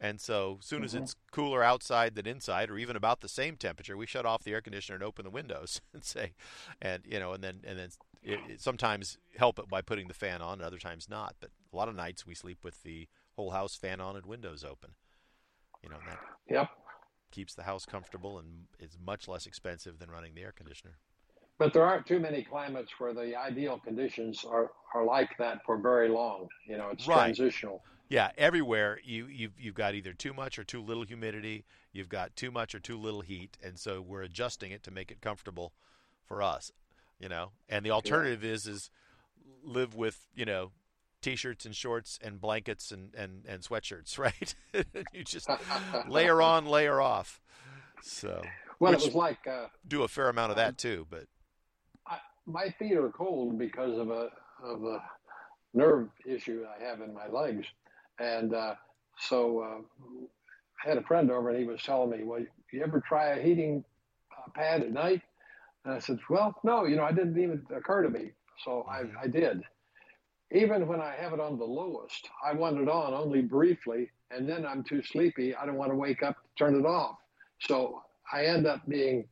And 0.00 0.18
so, 0.20 0.56
as 0.60 0.66
soon 0.66 0.82
as 0.82 0.94
mm-hmm. 0.94 1.04
it's 1.04 1.16
cooler 1.30 1.62
outside 1.62 2.14
than 2.14 2.26
inside, 2.26 2.70
or 2.70 2.78
even 2.78 2.96
about 2.96 3.20
the 3.20 3.28
same 3.28 3.56
temperature, 3.56 3.96
we 3.96 4.06
shut 4.06 4.24
off 4.24 4.42
the 4.42 4.52
air 4.52 4.62
conditioner 4.62 4.96
and 4.96 5.04
open 5.04 5.24
the 5.24 5.30
windows 5.30 5.82
and 5.92 6.02
say, 6.02 6.32
and 6.80 7.04
you 7.06 7.18
know, 7.20 7.32
and 7.34 7.44
then 7.44 7.60
and 7.64 7.78
then 7.78 7.90
it, 8.22 8.38
it 8.48 8.60
sometimes 8.60 9.18
help 9.36 9.58
it 9.58 9.68
by 9.68 9.82
putting 9.82 10.08
the 10.08 10.14
fan 10.14 10.42
on, 10.42 10.54
and 10.54 10.62
other 10.62 10.78
times 10.78 11.08
not. 11.08 11.36
But 11.40 11.50
a 11.72 11.76
lot 11.76 11.88
of 11.88 11.94
nights 11.94 12.26
we 12.26 12.34
sleep 12.34 12.58
with 12.62 12.82
the 12.82 13.08
whole 13.36 13.50
house 13.50 13.74
fan 13.74 14.00
on 14.00 14.16
and 14.16 14.26
windows 14.26 14.64
open. 14.64 14.90
You 15.82 15.88
know, 15.88 15.98
that 16.06 16.18
yep. 16.48 16.68
keeps 17.30 17.54
the 17.54 17.62
house 17.62 17.86
comfortable 17.86 18.38
and 18.38 18.66
is 18.78 18.98
much 19.02 19.28
less 19.28 19.46
expensive 19.46 19.98
than 19.98 20.10
running 20.10 20.34
the 20.34 20.42
air 20.42 20.52
conditioner. 20.52 20.98
But 21.58 21.72
there 21.72 21.84
aren't 21.84 22.06
too 22.06 22.18
many 22.18 22.42
climates 22.42 22.90
where 22.98 23.12
the 23.12 23.36
ideal 23.36 23.78
conditions 23.78 24.44
are, 24.48 24.70
are 24.94 25.04
like 25.04 25.36
that 25.38 25.64
for 25.64 25.76
very 25.78 26.08
long. 26.08 26.48
You 26.66 26.78
know, 26.78 26.88
it's 26.90 27.06
right. 27.06 27.34
transitional. 27.34 27.82
Yeah, 28.08 28.30
everywhere 28.36 28.98
you 29.04 29.26
you've 29.26 29.52
you've 29.58 29.74
got 29.74 29.94
either 29.94 30.12
too 30.12 30.34
much 30.34 30.58
or 30.58 30.64
too 30.64 30.82
little 30.82 31.04
humidity. 31.04 31.64
You've 31.92 32.08
got 32.08 32.34
too 32.34 32.50
much 32.50 32.74
or 32.74 32.80
too 32.80 32.98
little 32.98 33.20
heat, 33.20 33.56
and 33.62 33.78
so 33.78 34.00
we're 34.00 34.22
adjusting 34.22 34.72
it 34.72 34.82
to 34.84 34.90
make 34.90 35.10
it 35.10 35.20
comfortable 35.20 35.72
for 36.24 36.42
us. 36.42 36.72
You 37.20 37.28
know, 37.28 37.50
and 37.68 37.84
the 37.84 37.90
alternative 37.90 38.42
yeah. 38.42 38.52
is 38.52 38.66
is 38.66 38.90
live 39.62 39.94
with 39.94 40.26
you 40.34 40.44
know 40.44 40.72
t-shirts 41.22 41.66
and 41.66 41.76
shorts 41.76 42.18
and 42.22 42.40
blankets 42.40 42.90
and 42.90 43.14
and, 43.14 43.44
and 43.46 43.62
sweatshirts, 43.62 44.18
right? 44.18 44.54
you 45.12 45.24
just 45.24 45.48
layer 46.08 46.42
on, 46.42 46.66
layer 46.66 47.00
off. 47.00 47.40
So 48.02 48.42
well, 48.78 48.92
it 48.92 49.00
was 49.00 49.14
like 49.14 49.46
uh, 49.46 49.66
do 49.86 50.02
a 50.02 50.08
fair 50.08 50.28
amount 50.28 50.50
of 50.50 50.56
that 50.56 50.78
too, 50.78 51.06
but 51.10 51.24
I, 52.06 52.18
my 52.46 52.70
feet 52.78 52.96
are 52.96 53.10
cold 53.10 53.58
because 53.58 53.98
of 53.98 54.10
a 54.10 54.30
of 54.62 54.84
a 54.84 55.02
nerve 55.74 56.08
issue 56.26 56.64
I 56.66 56.82
have 56.82 57.00
in 57.00 57.12
my 57.12 57.28
legs, 57.28 57.66
and 58.18 58.54
uh, 58.54 58.74
so 59.18 59.60
uh, 59.60 60.16
I 60.84 60.88
had 60.88 60.96
a 60.96 61.02
friend 61.02 61.30
over, 61.30 61.50
and 61.50 61.58
he 61.58 61.64
was 61.64 61.82
telling 61.82 62.10
me, 62.10 62.24
"Well, 62.24 62.40
you 62.72 62.82
ever 62.82 63.00
try 63.06 63.28
a 63.28 63.42
heating 63.42 63.84
uh, 64.32 64.50
pad 64.54 64.80
at 64.80 64.92
night?" 64.92 65.22
And 65.84 65.94
I 65.94 65.98
said, 65.98 66.18
"Well, 66.28 66.54
no, 66.62 66.84
you 66.84 66.96
know, 66.96 67.04
I 67.04 67.12
didn't 67.12 67.40
even 67.40 67.64
occur 67.74 68.02
to 68.02 68.10
me." 68.10 68.32
So 68.64 68.86
mm-hmm. 68.88 69.16
I, 69.16 69.22
I 69.22 69.26
did. 69.26 69.62
Even 70.52 70.88
when 70.88 71.00
I 71.00 71.14
have 71.14 71.32
it 71.32 71.40
on 71.40 71.58
the 71.58 71.64
lowest, 71.64 72.28
I 72.44 72.52
want 72.52 72.78
it 72.78 72.88
on 72.88 73.14
only 73.14 73.40
briefly, 73.40 74.10
and 74.30 74.48
then 74.48 74.66
I'm 74.66 74.82
too 74.82 75.02
sleepy. 75.02 75.54
I 75.54 75.64
don't 75.64 75.76
want 75.76 75.92
to 75.92 75.96
wake 75.96 76.22
up 76.22 76.34
to 76.34 76.48
turn 76.58 76.74
it 76.74 76.84
off. 76.84 77.18
So 77.60 78.02
I 78.32 78.46
end 78.46 78.66
up 78.66 78.86
being 78.88 79.28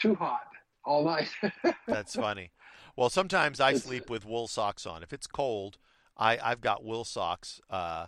too 0.00 0.14
hot 0.14 0.46
all 0.84 1.04
night. 1.04 1.28
That's 1.86 2.14
funny. 2.14 2.52
Well, 2.96 3.10
sometimes 3.10 3.60
I 3.60 3.72
it's, 3.72 3.84
sleep 3.84 4.10
with 4.10 4.24
wool 4.24 4.48
socks 4.48 4.86
on. 4.86 5.02
If 5.02 5.12
it's 5.12 5.26
cold, 5.26 5.78
I, 6.16 6.38
I've 6.42 6.60
got 6.60 6.84
wool 6.84 7.04
socks. 7.04 7.60
Uh, 7.70 8.06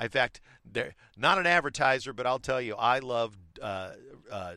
in 0.00 0.08
fact, 0.08 0.40
they're 0.64 0.94
not 1.16 1.38
an 1.38 1.46
advertiser, 1.46 2.12
but 2.12 2.26
I'll 2.26 2.38
tell 2.38 2.60
you, 2.60 2.74
I 2.74 3.00
love 3.00 3.36
uh, 3.60 3.92
uh, 4.30 4.54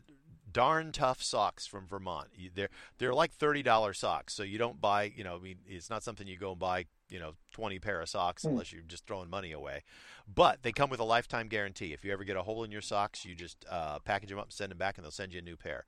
darn 0.56 0.94
tough 0.94 1.22
socks 1.22 1.68
from 1.68 1.86
Vermont. 1.86 2.30
They're 2.56 2.69
they're 2.98 3.14
like 3.14 3.34
thirty 3.34 3.61
dollars 3.61 3.99
socks, 3.99 4.34
so 4.34 4.41
you 4.41 4.57
don't 4.57 4.80
buy. 4.80 5.11
You 5.14 5.26
know, 5.26 5.36
I 5.36 5.40
mean, 5.40 5.57
it's 5.68 5.90
not 5.90 6.02
something 6.02 6.26
you 6.26 6.38
go 6.38 6.52
and 6.52 6.60
buy. 6.60 6.86
You 7.10 7.19
know, 7.19 7.34
twenty 7.52 7.77
pair 7.77 7.99
of 7.99 8.07
socks 8.07 8.44
mm. 8.44 8.52
unless 8.52 8.72
you're 8.72 8.82
just 8.88 9.06
throwing 9.06 9.30
money 9.30 9.52
away. 9.52 9.84
But 10.34 10.64
they 10.64 10.72
come 10.72 10.90
with 10.90 11.02
a 11.02 11.03
lifetime 11.03 11.49
guarantee. 11.49 11.91
If 11.91 12.06
you 12.06 12.14
ever 12.14 12.23
get 12.23 12.38
a 12.38 12.44
hole 12.44 12.64
in 12.64 12.72
your 12.72 12.82
socks, 12.82 13.26
you 13.26 13.36
just 13.36 13.65
uh, 13.69 13.99
package 13.99 14.30
them 14.30 14.40
up, 14.40 14.52
send 14.52 14.72
them 14.72 14.77
back, 14.77 14.98
and 14.98 15.03
they'll 15.03 15.11
send 15.11 15.34
you 15.34 15.40
a 15.40 15.44
new 15.44 15.57
pair. 15.57 15.86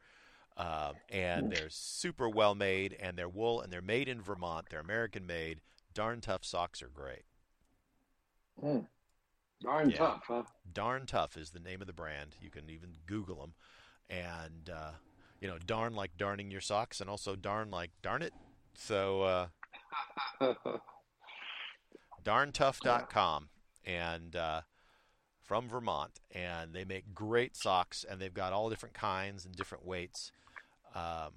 Um, 0.57 0.95
and 1.09 1.49
they're 1.51 1.69
super 1.69 2.27
well 2.27 2.53
made, 2.53 2.97
and 2.99 3.17
they're 3.17 3.29
wool, 3.29 3.61
and 3.61 3.71
they're 3.71 3.81
made 3.81 4.09
in 4.09 4.21
Vermont. 4.21 4.67
They're 4.69 4.81
American 4.81 5.25
made. 5.25 5.61
Darn 5.93 6.19
tough 6.19 6.43
socks 6.43 6.83
are 6.83 6.89
great. 6.89 7.23
Mm. 8.61 8.85
Darn 9.61 9.89
yeah. 9.89 9.97
tough, 9.97 10.23
huh? 10.27 10.43
Darn 10.71 11.05
tough 11.05 11.37
is 11.37 11.51
the 11.51 11.59
name 11.59 11.79
of 11.79 11.87
the 11.87 11.93
brand. 11.93 12.35
You 12.41 12.49
can 12.49 12.69
even 12.69 12.97
Google 13.05 13.37
them, 13.37 13.53
and 14.09 14.69
uh, 14.73 14.91
you 15.39 15.47
know, 15.47 15.57
darn 15.65 15.93
like 15.93 16.17
darning 16.17 16.51
your 16.51 16.61
socks, 16.61 17.01
and 17.01 17.09
also 17.09 17.35
darn 17.35 17.71
like 17.71 17.91
darn 18.01 18.21
it. 18.21 18.33
So, 18.73 19.21
uh, 19.23 19.47
darntough.com, 22.23 23.49
and 23.85 24.35
uh, 24.35 24.61
from 25.43 25.69
Vermont, 25.69 26.19
and 26.31 26.73
they 26.73 26.85
make 26.85 27.13
great 27.13 27.55
socks, 27.55 28.05
and 28.07 28.19
they've 28.19 28.33
got 28.33 28.53
all 28.53 28.69
different 28.69 28.95
kinds 28.95 29.45
and 29.45 29.55
different 29.55 29.85
weights. 29.85 30.31
Um, 30.95 31.33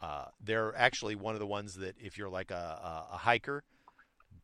uh, 0.00 0.26
they're 0.42 0.74
actually 0.76 1.14
one 1.14 1.34
of 1.34 1.40
the 1.40 1.46
ones 1.46 1.74
that 1.74 1.94
if 1.98 2.16
you're 2.16 2.30
like 2.30 2.50
a, 2.50 2.54
a, 2.54 3.14
a 3.14 3.16
hiker, 3.18 3.64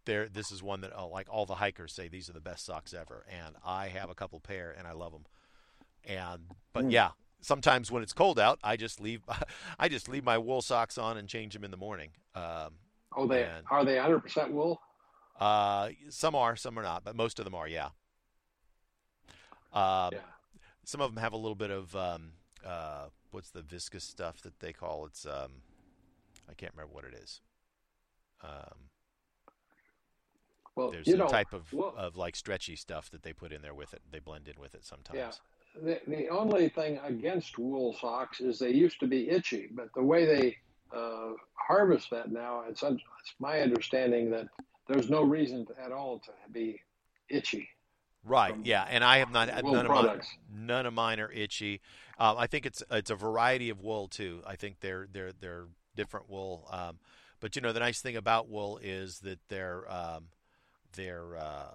there 0.04 0.28
this 0.28 0.50
is 0.50 0.62
one 0.62 0.80
that 0.80 0.96
uh, 0.96 1.06
like 1.06 1.28
all 1.30 1.46
the 1.46 1.54
hikers 1.56 1.92
say 1.92 2.08
these 2.08 2.28
are 2.28 2.32
the 2.32 2.40
best 2.40 2.64
socks 2.64 2.94
ever, 2.94 3.24
and 3.30 3.54
I 3.64 3.88
have 3.88 4.10
a 4.10 4.14
couple 4.14 4.40
pair 4.40 4.74
and 4.76 4.86
I 4.86 4.92
love 4.92 5.12
them. 5.12 5.26
And 6.04 6.42
but 6.72 6.86
mm. 6.86 6.92
yeah, 6.92 7.10
sometimes 7.46 7.92
when 7.92 8.02
it's 8.02 8.12
cold 8.12 8.38
out, 8.38 8.58
I 8.62 8.76
just 8.76 9.00
leave 9.00 9.22
I 9.78 9.88
just 9.88 10.08
leave 10.08 10.24
my 10.24 10.36
wool 10.36 10.60
socks 10.60 10.98
on 10.98 11.16
and 11.16 11.28
change 11.28 11.54
them 11.54 11.64
in 11.64 11.70
the 11.70 11.76
morning. 11.76 12.10
Um, 12.34 12.74
oh, 13.16 13.26
they 13.26 13.44
and, 13.44 13.64
are 13.70 13.84
they 13.84 13.94
100 13.94 14.20
percent 14.20 14.52
wool? 14.52 14.80
Uh, 15.38 15.90
some 16.08 16.34
are, 16.34 16.56
some 16.56 16.78
are 16.78 16.82
not, 16.82 17.04
but 17.04 17.14
most 17.14 17.38
of 17.38 17.44
them 17.44 17.54
are. 17.54 17.68
Yeah. 17.68 17.90
Um, 19.72 20.10
yeah. 20.12 20.18
Some 20.84 21.00
of 21.00 21.14
them 21.14 21.22
have 21.22 21.32
a 21.32 21.36
little 21.36 21.54
bit 21.54 21.70
of 21.70 21.94
um, 21.94 22.32
uh, 22.64 23.06
what's 23.30 23.50
the 23.50 23.62
viscous 23.62 24.04
stuff 24.04 24.40
that 24.42 24.60
they 24.60 24.72
call 24.72 25.06
it's 25.06 25.26
um, 25.26 25.62
I 26.48 26.54
can't 26.54 26.72
remember 26.74 26.94
what 26.94 27.04
it 27.04 27.14
is. 27.22 27.40
Um, 28.42 28.88
well, 30.74 30.90
there's 30.90 31.08
a 31.08 31.16
know, 31.16 31.26
type 31.26 31.52
of, 31.52 31.72
well, 31.72 31.94
of 31.96 32.16
like 32.16 32.36
stretchy 32.36 32.76
stuff 32.76 33.10
that 33.10 33.22
they 33.22 33.32
put 33.32 33.50
in 33.52 33.62
there 33.62 33.74
with 33.74 33.94
it. 33.94 34.02
They 34.10 34.18
blend 34.18 34.46
in 34.46 34.60
with 34.60 34.74
it 34.74 34.84
sometimes. 34.84 35.18
Yeah. 35.18 35.30
The, 35.82 36.00
the 36.06 36.28
only 36.28 36.68
thing 36.68 36.98
against 37.04 37.58
wool 37.58 37.96
socks 38.00 38.40
is 38.40 38.58
they 38.58 38.70
used 38.70 39.00
to 39.00 39.06
be 39.06 39.30
itchy, 39.30 39.68
but 39.72 39.88
the 39.94 40.02
way 40.02 40.24
they 40.24 40.56
uh, 40.96 41.32
harvest 41.54 42.10
that 42.10 42.30
now, 42.30 42.64
it's, 42.68 42.82
it's 42.82 43.02
my 43.38 43.60
understanding 43.60 44.30
that 44.30 44.46
there's 44.88 45.10
no 45.10 45.22
reason 45.22 45.66
at 45.82 45.92
all 45.92 46.18
to 46.20 46.30
be 46.52 46.80
itchy. 47.28 47.68
Right. 48.24 48.54
Yeah, 48.64 48.84
and 48.88 49.04
I 49.04 49.18
have 49.18 49.30
not 49.30 49.48
none 49.64 49.86
of 49.86 49.92
mine. 49.92 50.20
None 50.52 50.86
of 50.86 50.92
mine 50.94 51.20
are 51.20 51.30
itchy. 51.30 51.80
Um, 52.18 52.36
I 52.38 52.48
think 52.48 52.66
it's 52.66 52.82
it's 52.90 53.10
a 53.10 53.14
variety 53.14 53.70
of 53.70 53.80
wool 53.80 54.08
too. 54.08 54.42
I 54.44 54.56
think 54.56 54.80
they're 54.80 55.06
they're 55.12 55.30
they're 55.32 55.66
different 55.94 56.28
wool. 56.28 56.66
Um, 56.72 56.98
but 57.38 57.54
you 57.54 57.62
know 57.62 57.72
the 57.72 57.78
nice 57.78 58.00
thing 58.00 58.16
about 58.16 58.48
wool 58.48 58.80
is 58.82 59.20
that 59.20 59.38
they're 59.48 59.88
um, 59.88 60.24
they're 60.96 61.36
uh, 61.36 61.70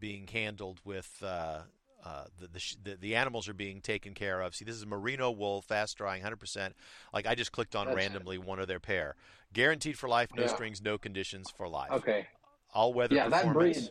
being 0.00 0.26
handled 0.26 0.80
with 0.84 1.22
uh, 1.22 1.60
uh, 2.04 2.24
the, 2.38 2.76
the, 2.82 2.96
the 2.96 3.16
animals 3.16 3.48
are 3.48 3.54
being 3.54 3.80
taken 3.80 4.12
care 4.12 4.42
of. 4.42 4.54
See, 4.54 4.64
this 4.64 4.76
is 4.76 4.86
merino 4.86 5.30
wool, 5.30 5.62
fast 5.62 5.96
drying, 5.96 6.22
100%. 6.22 6.72
Like 7.12 7.26
I 7.26 7.34
just 7.34 7.50
clicked 7.50 7.74
on 7.74 7.86
That's 7.86 7.96
randomly 7.96 8.36
one 8.36 8.58
of 8.58 8.68
their 8.68 8.80
pair, 8.80 9.16
guaranteed 9.52 9.98
for 9.98 10.08
life, 10.08 10.28
no 10.34 10.42
yeah. 10.42 10.48
strings, 10.48 10.82
no 10.82 10.98
conditions 10.98 11.50
for 11.50 11.66
life. 11.66 11.92
Okay. 11.92 12.26
All 12.74 12.92
weather. 12.92 13.14
Yeah, 13.14 13.28
that 13.28 13.52
breed. 13.52 13.88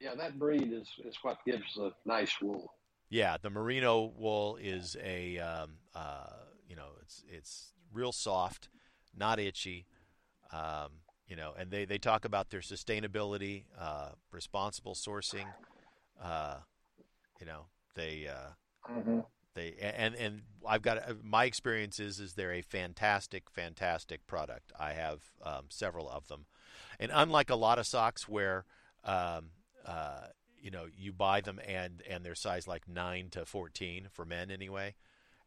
Yeah, 0.00 0.14
that 0.14 0.38
breed 0.38 0.72
is 0.72 0.88
is 1.04 1.16
what 1.22 1.38
gives 1.44 1.74
the 1.74 1.92
nice 2.04 2.40
wool. 2.40 2.72
Yeah, 3.08 3.36
the 3.40 3.50
merino 3.50 4.12
wool 4.16 4.56
is 4.60 4.96
a 5.02 5.38
um, 5.38 5.72
uh, 5.94 6.26
you 6.68 6.76
know 6.76 6.90
it's 7.02 7.24
it's 7.28 7.72
real 7.92 8.12
soft, 8.12 8.68
not 9.16 9.38
itchy. 9.38 9.86
Um, 10.52 10.90
you 11.28 11.34
know, 11.34 11.54
and 11.58 11.70
they, 11.70 11.84
they 11.84 11.98
talk 11.98 12.24
about 12.24 12.50
their 12.50 12.60
sustainability, 12.60 13.64
uh, 13.78 14.10
responsible 14.30 14.94
sourcing. 14.94 15.46
Uh, 16.22 16.58
you 17.40 17.46
know, 17.46 17.66
they 17.94 18.28
uh, 18.28 18.92
mm-hmm. 18.92 19.20
they 19.54 19.74
and 19.80 20.14
and 20.14 20.42
I've 20.66 20.82
got 20.82 20.98
uh, 20.98 21.14
my 21.22 21.44
experience 21.44 22.00
is 22.00 22.20
is 22.20 22.34
they're 22.34 22.52
a 22.52 22.62
fantastic, 22.62 23.50
fantastic 23.50 24.26
product. 24.26 24.72
I 24.78 24.92
have 24.92 25.20
um, 25.42 25.64
several 25.68 26.08
of 26.08 26.28
them, 26.28 26.46
and 26.98 27.10
unlike 27.14 27.50
a 27.50 27.56
lot 27.56 27.78
of 27.78 27.86
socks 27.86 28.28
where 28.28 28.64
um, 29.04 29.50
uh, 29.84 30.28
you 30.60 30.70
know 30.70 30.86
you 30.96 31.12
buy 31.12 31.40
them 31.40 31.60
and 31.66 32.02
and 32.08 32.24
they're 32.24 32.34
size 32.34 32.66
like 32.66 32.88
nine 32.88 33.28
to 33.30 33.44
fourteen 33.44 34.08
for 34.10 34.24
men 34.24 34.50
anyway. 34.50 34.94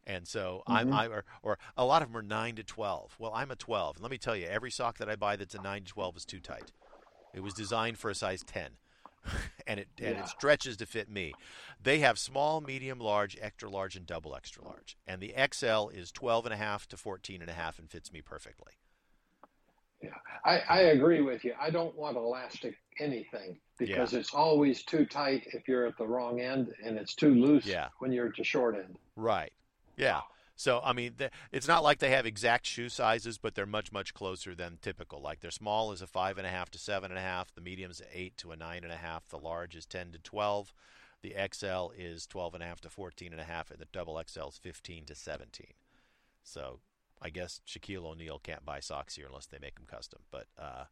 And 0.06 0.26
so 0.26 0.62
mm-hmm. 0.66 0.72
I'm, 0.72 0.92
I 0.92 1.06
or, 1.08 1.24
or 1.42 1.58
a 1.76 1.84
lot 1.84 2.02
of 2.02 2.08
them 2.08 2.16
are 2.16 2.22
nine 2.22 2.56
to 2.56 2.64
twelve. 2.64 3.14
Well, 3.18 3.32
I'm 3.34 3.50
a 3.50 3.56
twelve. 3.56 3.96
And 3.96 4.02
let 4.02 4.10
me 4.10 4.18
tell 4.18 4.34
you, 4.34 4.46
every 4.46 4.70
sock 4.70 4.98
that 4.98 5.10
I 5.10 5.16
buy 5.16 5.36
that's 5.36 5.54
a 5.54 5.62
nine 5.62 5.84
to 5.84 5.92
twelve 5.92 6.16
is 6.16 6.24
too 6.24 6.40
tight. 6.40 6.72
It 7.34 7.40
was 7.40 7.54
designed 7.54 7.98
for 7.98 8.10
a 8.10 8.14
size 8.14 8.42
ten. 8.42 8.70
and 9.66 9.80
it 9.80 9.88
and 9.98 10.16
yeah. 10.16 10.22
it 10.22 10.28
stretches 10.28 10.76
to 10.78 10.86
fit 10.86 11.10
me. 11.10 11.34
They 11.82 12.00
have 12.00 12.18
small, 12.18 12.60
medium, 12.60 12.98
large, 12.98 13.36
extra 13.40 13.70
large, 13.70 13.96
and 13.96 14.06
double 14.06 14.34
extra 14.34 14.64
large. 14.64 14.96
And 15.06 15.20
the 15.20 15.34
XL 15.52 15.88
is 15.88 16.12
12 16.12 16.46
and 16.46 16.54
a 16.54 16.56
half 16.56 16.86
to 16.88 16.96
14 16.96 17.40
and 17.40 17.50
a 17.50 17.54
half 17.54 17.78
and 17.78 17.90
fits 17.90 18.12
me 18.12 18.20
perfectly. 18.20 18.72
Yeah, 20.02 20.10
I, 20.44 20.58
I 20.68 20.80
agree 20.80 21.20
with 21.20 21.44
you. 21.44 21.52
I 21.60 21.70
don't 21.70 21.94
want 21.94 22.16
elastic 22.16 22.76
anything 22.98 23.58
because 23.78 24.12
yeah. 24.12 24.20
it's 24.20 24.32
always 24.32 24.82
too 24.82 25.04
tight 25.04 25.46
if 25.52 25.68
you're 25.68 25.86
at 25.86 25.98
the 25.98 26.06
wrong 26.06 26.40
end, 26.40 26.72
and 26.82 26.96
it's 26.96 27.14
too 27.14 27.34
loose 27.34 27.66
yeah. 27.66 27.88
when 27.98 28.12
you're 28.12 28.28
at 28.28 28.36
the 28.36 28.44
short 28.44 28.76
end. 28.76 28.96
Right. 29.16 29.52
Yeah. 29.96 30.20
So 30.60 30.82
I 30.84 30.92
mean, 30.92 31.14
it's 31.52 31.66
not 31.66 31.82
like 31.82 32.00
they 32.00 32.10
have 32.10 32.26
exact 32.26 32.66
shoe 32.66 32.90
sizes, 32.90 33.38
but 33.38 33.54
they're 33.54 33.64
much 33.64 33.92
much 33.92 34.12
closer 34.12 34.54
than 34.54 34.76
typical. 34.82 35.18
Like 35.18 35.40
their 35.40 35.50
small 35.50 35.90
is 35.90 36.02
a 36.02 36.06
five 36.06 36.36
and 36.36 36.46
a 36.46 36.50
half 36.50 36.70
to 36.72 36.78
seven 36.78 37.10
and 37.10 37.16
a 37.16 37.22
half, 37.22 37.54
the 37.54 37.62
medium 37.62 37.90
is 37.90 38.02
eight 38.12 38.36
to 38.36 38.50
a 38.50 38.56
nine 38.56 38.84
and 38.84 38.92
a 38.92 38.96
half, 38.96 39.26
the 39.30 39.38
large 39.38 39.74
is 39.74 39.86
ten 39.86 40.12
to 40.12 40.18
twelve, 40.18 40.74
The 41.22 41.34
XL 41.50 41.92
is 41.96 42.26
12 42.26 42.52
and 42.52 42.62
a 42.62 42.66
half 42.66 42.82
to 42.82 42.90
fourteen 42.90 43.32
and 43.32 43.40
a 43.40 43.44
half, 43.44 43.70
and 43.70 43.80
the 43.80 43.86
double 43.90 44.22
XL 44.22 44.48
is 44.48 44.58
15 44.58 45.06
to 45.06 45.14
17. 45.14 45.66
So 46.44 46.80
I 47.22 47.30
guess 47.30 47.62
Shaquille 47.66 48.04
O'Neal 48.04 48.38
can't 48.38 48.66
buy 48.66 48.80
socks 48.80 49.16
here 49.16 49.28
unless 49.28 49.46
they 49.46 49.58
make 49.62 49.76
them 49.76 49.86
custom. 49.90 50.20
But 50.30 50.46
uh, 50.58 50.84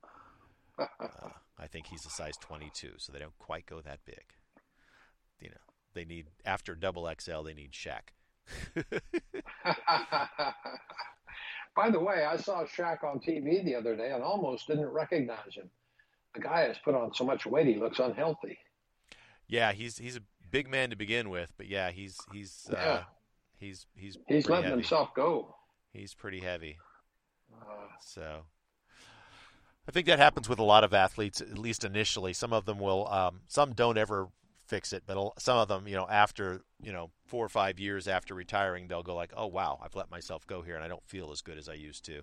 uh, 0.79 1.29
I 1.59 1.67
think 1.67 1.89
he's 1.89 2.07
a 2.07 2.11
size 2.11 2.39
22, 2.41 2.93
so 2.97 3.13
they 3.13 3.19
don't 3.19 3.39
quite 3.39 3.67
go 3.67 3.83
that 3.83 4.01
big. 4.07 4.33
You 5.39 5.51
know, 5.51 5.67
they 5.93 6.07
need 6.07 6.29
after 6.47 6.75
double 6.75 7.07
XL, 7.21 7.43
they 7.43 7.53
need 7.53 7.73
Shaq. 7.73 8.15
By 11.77 11.91
the 11.91 12.01
way, 12.01 12.25
I 12.25 12.37
saw 12.37 12.65
Shaq 12.65 13.05
on 13.05 13.21
TV 13.21 13.65
the 13.65 13.77
other 13.77 13.97
day 13.97 14.11
and 14.11 14.23
almost 14.23 14.67
didn't 14.67 14.89
recognize 14.89 15.55
him. 15.55 15.71
The 16.35 16.41
guy 16.41 16.63
has 16.63 16.77
put 16.85 16.95
on 16.95 17.15
so 17.15 17.25
much 17.25 17.47
weight; 17.47 17.67
he 17.67 17.77
looks 17.77 17.99
unhealthy. 17.99 18.59
Yeah, 19.47 19.73
he's 19.73 19.99
he's 19.99 20.17
a 20.17 20.23
big 20.51 20.69
man 20.69 20.91
to 20.91 20.97
begin 20.97 21.31
with, 21.31 21.53
but 21.57 21.69
yeah, 21.69 21.91
he's 21.91 22.19
he's 22.33 22.69
uh, 22.71 22.77
yeah. 22.77 22.93
uh, 22.93 23.03
he's 23.59 23.87
he's 23.95 24.19
he's 24.27 24.49
letting 24.49 24.65
heavy. 24.65 24.77
himself 24.77 25.15
go. 25.15 25.55
He's 25.93 26.15
pretty 26.15 26.41
heavy. 26.41 26.79
Uh, 27.53 27.87
so 28.01 28.45
I 29.89 29.91
think 29.91 30.07
that 30.07 30.19
happens 30.19 30.49
with 30.51 30.59
a 30.59 30.65
lot 30.65 30.85
of 30.85 30.93
athletes, 30.93 31.41
at 31.41 31.59
least 31.59 31.83
initially. 31.83 32.35
Some 32.35 32.53
of 32.53 32.67
them 32.67 32.79
will, 32.79 33.09
um, 33.09 33.41
some 33.47 33.73
don't 33.73 33.97
ever 33.97 34.29
fix 34.69 34.93
it, 34.93 35.03
but 35.07 35.33
some 35.41 35.59
of 35.59 35.69
them, 35.69 35.89
you 35.89 35.97
know, 35.97 36.07
after 36.09 36.63
you 36.83 36.93
know 36.93 37.11
four 37.27 37.45
or 37.45 37.49
five 37.49 37.81
years 37.81 38.07
after 38.07 38.35
retiring, 38.35 38.87
they'll 38.87 39.03
go 39.03 39.15
like, 39.15 39.33
"Oh 39.37 39.47
wow, 39.47 39.79
I've 39.83 39.97
let 39.97 40.11
myself 40.11 40.47
go 40.47 40.63
here, 40.63 40.77
and 40.77 40.85
I 40.85 40.89
don't 40.89 41.07
feel 41.07 41.33
as 41.33 41.41
good 41.43 41.59
as 41.59 41.69
I 41.69 41.75
used 41.75 42.05
to." 42.05 42.23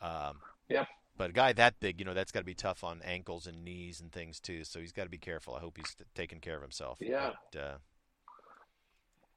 Um, 0.00 0.40
yep. 0.68 0.88
But 1.18 1.30
a 1.30 1.32
guy 1.32 1.52
that 1.54 1.80
big, 1.80 1.98
you 1.98 2.04
know, 2.04 2.14
that's 2.14 2.32
got 2.32 2.40
to 2.40 2.46
be 2.46 2.54
tough 2.54 2.84
on 2.84 3.00
ankles 3.02 3.46
and 3.46 3.64
knees 3.64 4.00
and 4.00 4.12
things 4.12 4.40
too. 4.40 4.64
So 4.64 4.80
he's 4.80 4.92
got 4.92 5.04
to 5.04 5.08
be 5.08 5.18
careful. 5.18 5.54
I 5.54 5.60
hope 5.60 5.78
he's 5.78 5.94
t- 5.94 6.04
taking 6.14 6.40
care 6.40 6.56
of 6.56 6.62
himself. 6.62 6.98
Yeah. 7.00 7.30
But, 7.52 7.60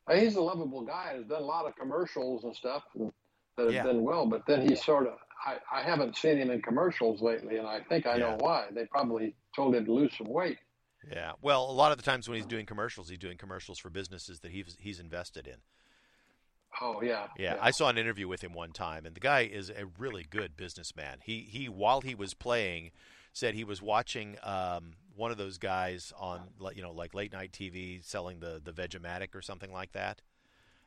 uh, 0.09 0.15
he's 0.15 0.35
a 0.35 0.41
lovable 0.41 0.81
guy. 0.81 1.15
He's 1.17 1.27
done 1.27 1.41
a 1.41 1.45
lot 1.45 1.65
of 1.65 1.75
commercials 1.77 2.43
and 2.43 2.53
stuff 2.53 2.83
and 2.95 3.13
that 3.55 3.65
have 3.65 3.73
yeah. 3.73 3.83
done 3.83 4.03
well. 4.03 4.25
But 4.25 4.45
then 4.45 4.67
he 4.67 4.75
sort 4.75 5.07
of 5.07 5.13
I, 5.45 5.57
I 5.71 5.81
haven't 5.83 6.17
seen 6.17 6.37
him 6.37 6.51
in 6.51 6.61
commercials 6.61 7.21
lately, 7.21 7.57
and 7.57 7.67
I 7.67 7.79
think 7.79 8.05
I 8.05 8.15
yeah. 8.15 8.31
know 8.31 8.37
why. 8.39 8.67
They 8.73 8.85
probably 8.85 9.35
told 9.55 9.75
him 9.75 9.85
to 9.85 9.93
lose 9.93 10.13
some 10.17 10.27
weight. 10.27 10.57
Yeah. 11.11 11.33
Well, 11.41 11.69
a 11.69 11.73
lot 11.73 11.91
of 11.91 11.97
the 11.97 12.03
times 12.03 12.27
when 12.27 12.37
he's 12.37 12.45
doing 12.45 12.65
commercials, 12.65 13.09
he's 13.09 13.17
doing 13.17 13.37
commercials 13.37 13.79
for 13.79 13.89
businesses 13.89 14.39
that 14.41 14.51
he's 14.51 14.77
he's 14.79 14.99
invested 14.99 15.47
in. 15.47 15.55
Oh 16.81 17.01
yeah, 17.01 17.27
yeah. 17.37 17.55
Yeah. 17.55 17.57
I 17.59 17.71
saw 17.71 17.89
an 17.89 17.97
interview 17.97 18.27
with 18.27 18.43
him 18.43 18.53
one 18.53 18.71
time 18.71 19.05
and 19.05 19.15
the 19.15 19.19
guy 19.19 19.41
is 19.41 19.69
a 19.69 19.85
really 19.97 20.25
good 20.29 20.55
businessman. 20.55 21.19
He 21.23 21.47
he 21.49 21.67
while 21.67 22.01
he 22.01 22.15
was 22.15 22.33
playing 22.33 22.91
said 23.33 23.55
he 23.55 23.63
was 23.63 23.81
watching 23.81 24.37
um, 24.43 24.93
one 25.15 25.31
of 25.31 25.37
those 25.37 25.57
guys 25.57 26.13
on 26.17 26.41
you 26.75 26.81
know 26.81 26.91
like 26.91 27.13
late 27.13 27.33
night 27.33 27.51
TV 27.51 28.03
selling 28.03 28.39
the 28.39 28.61
the 28.63 28.71
Veg-O-Matic 28.71 29.35
or 29.35 29.41
something 29.41 29.71
like 29.71 29.93
that. 29.93 30.21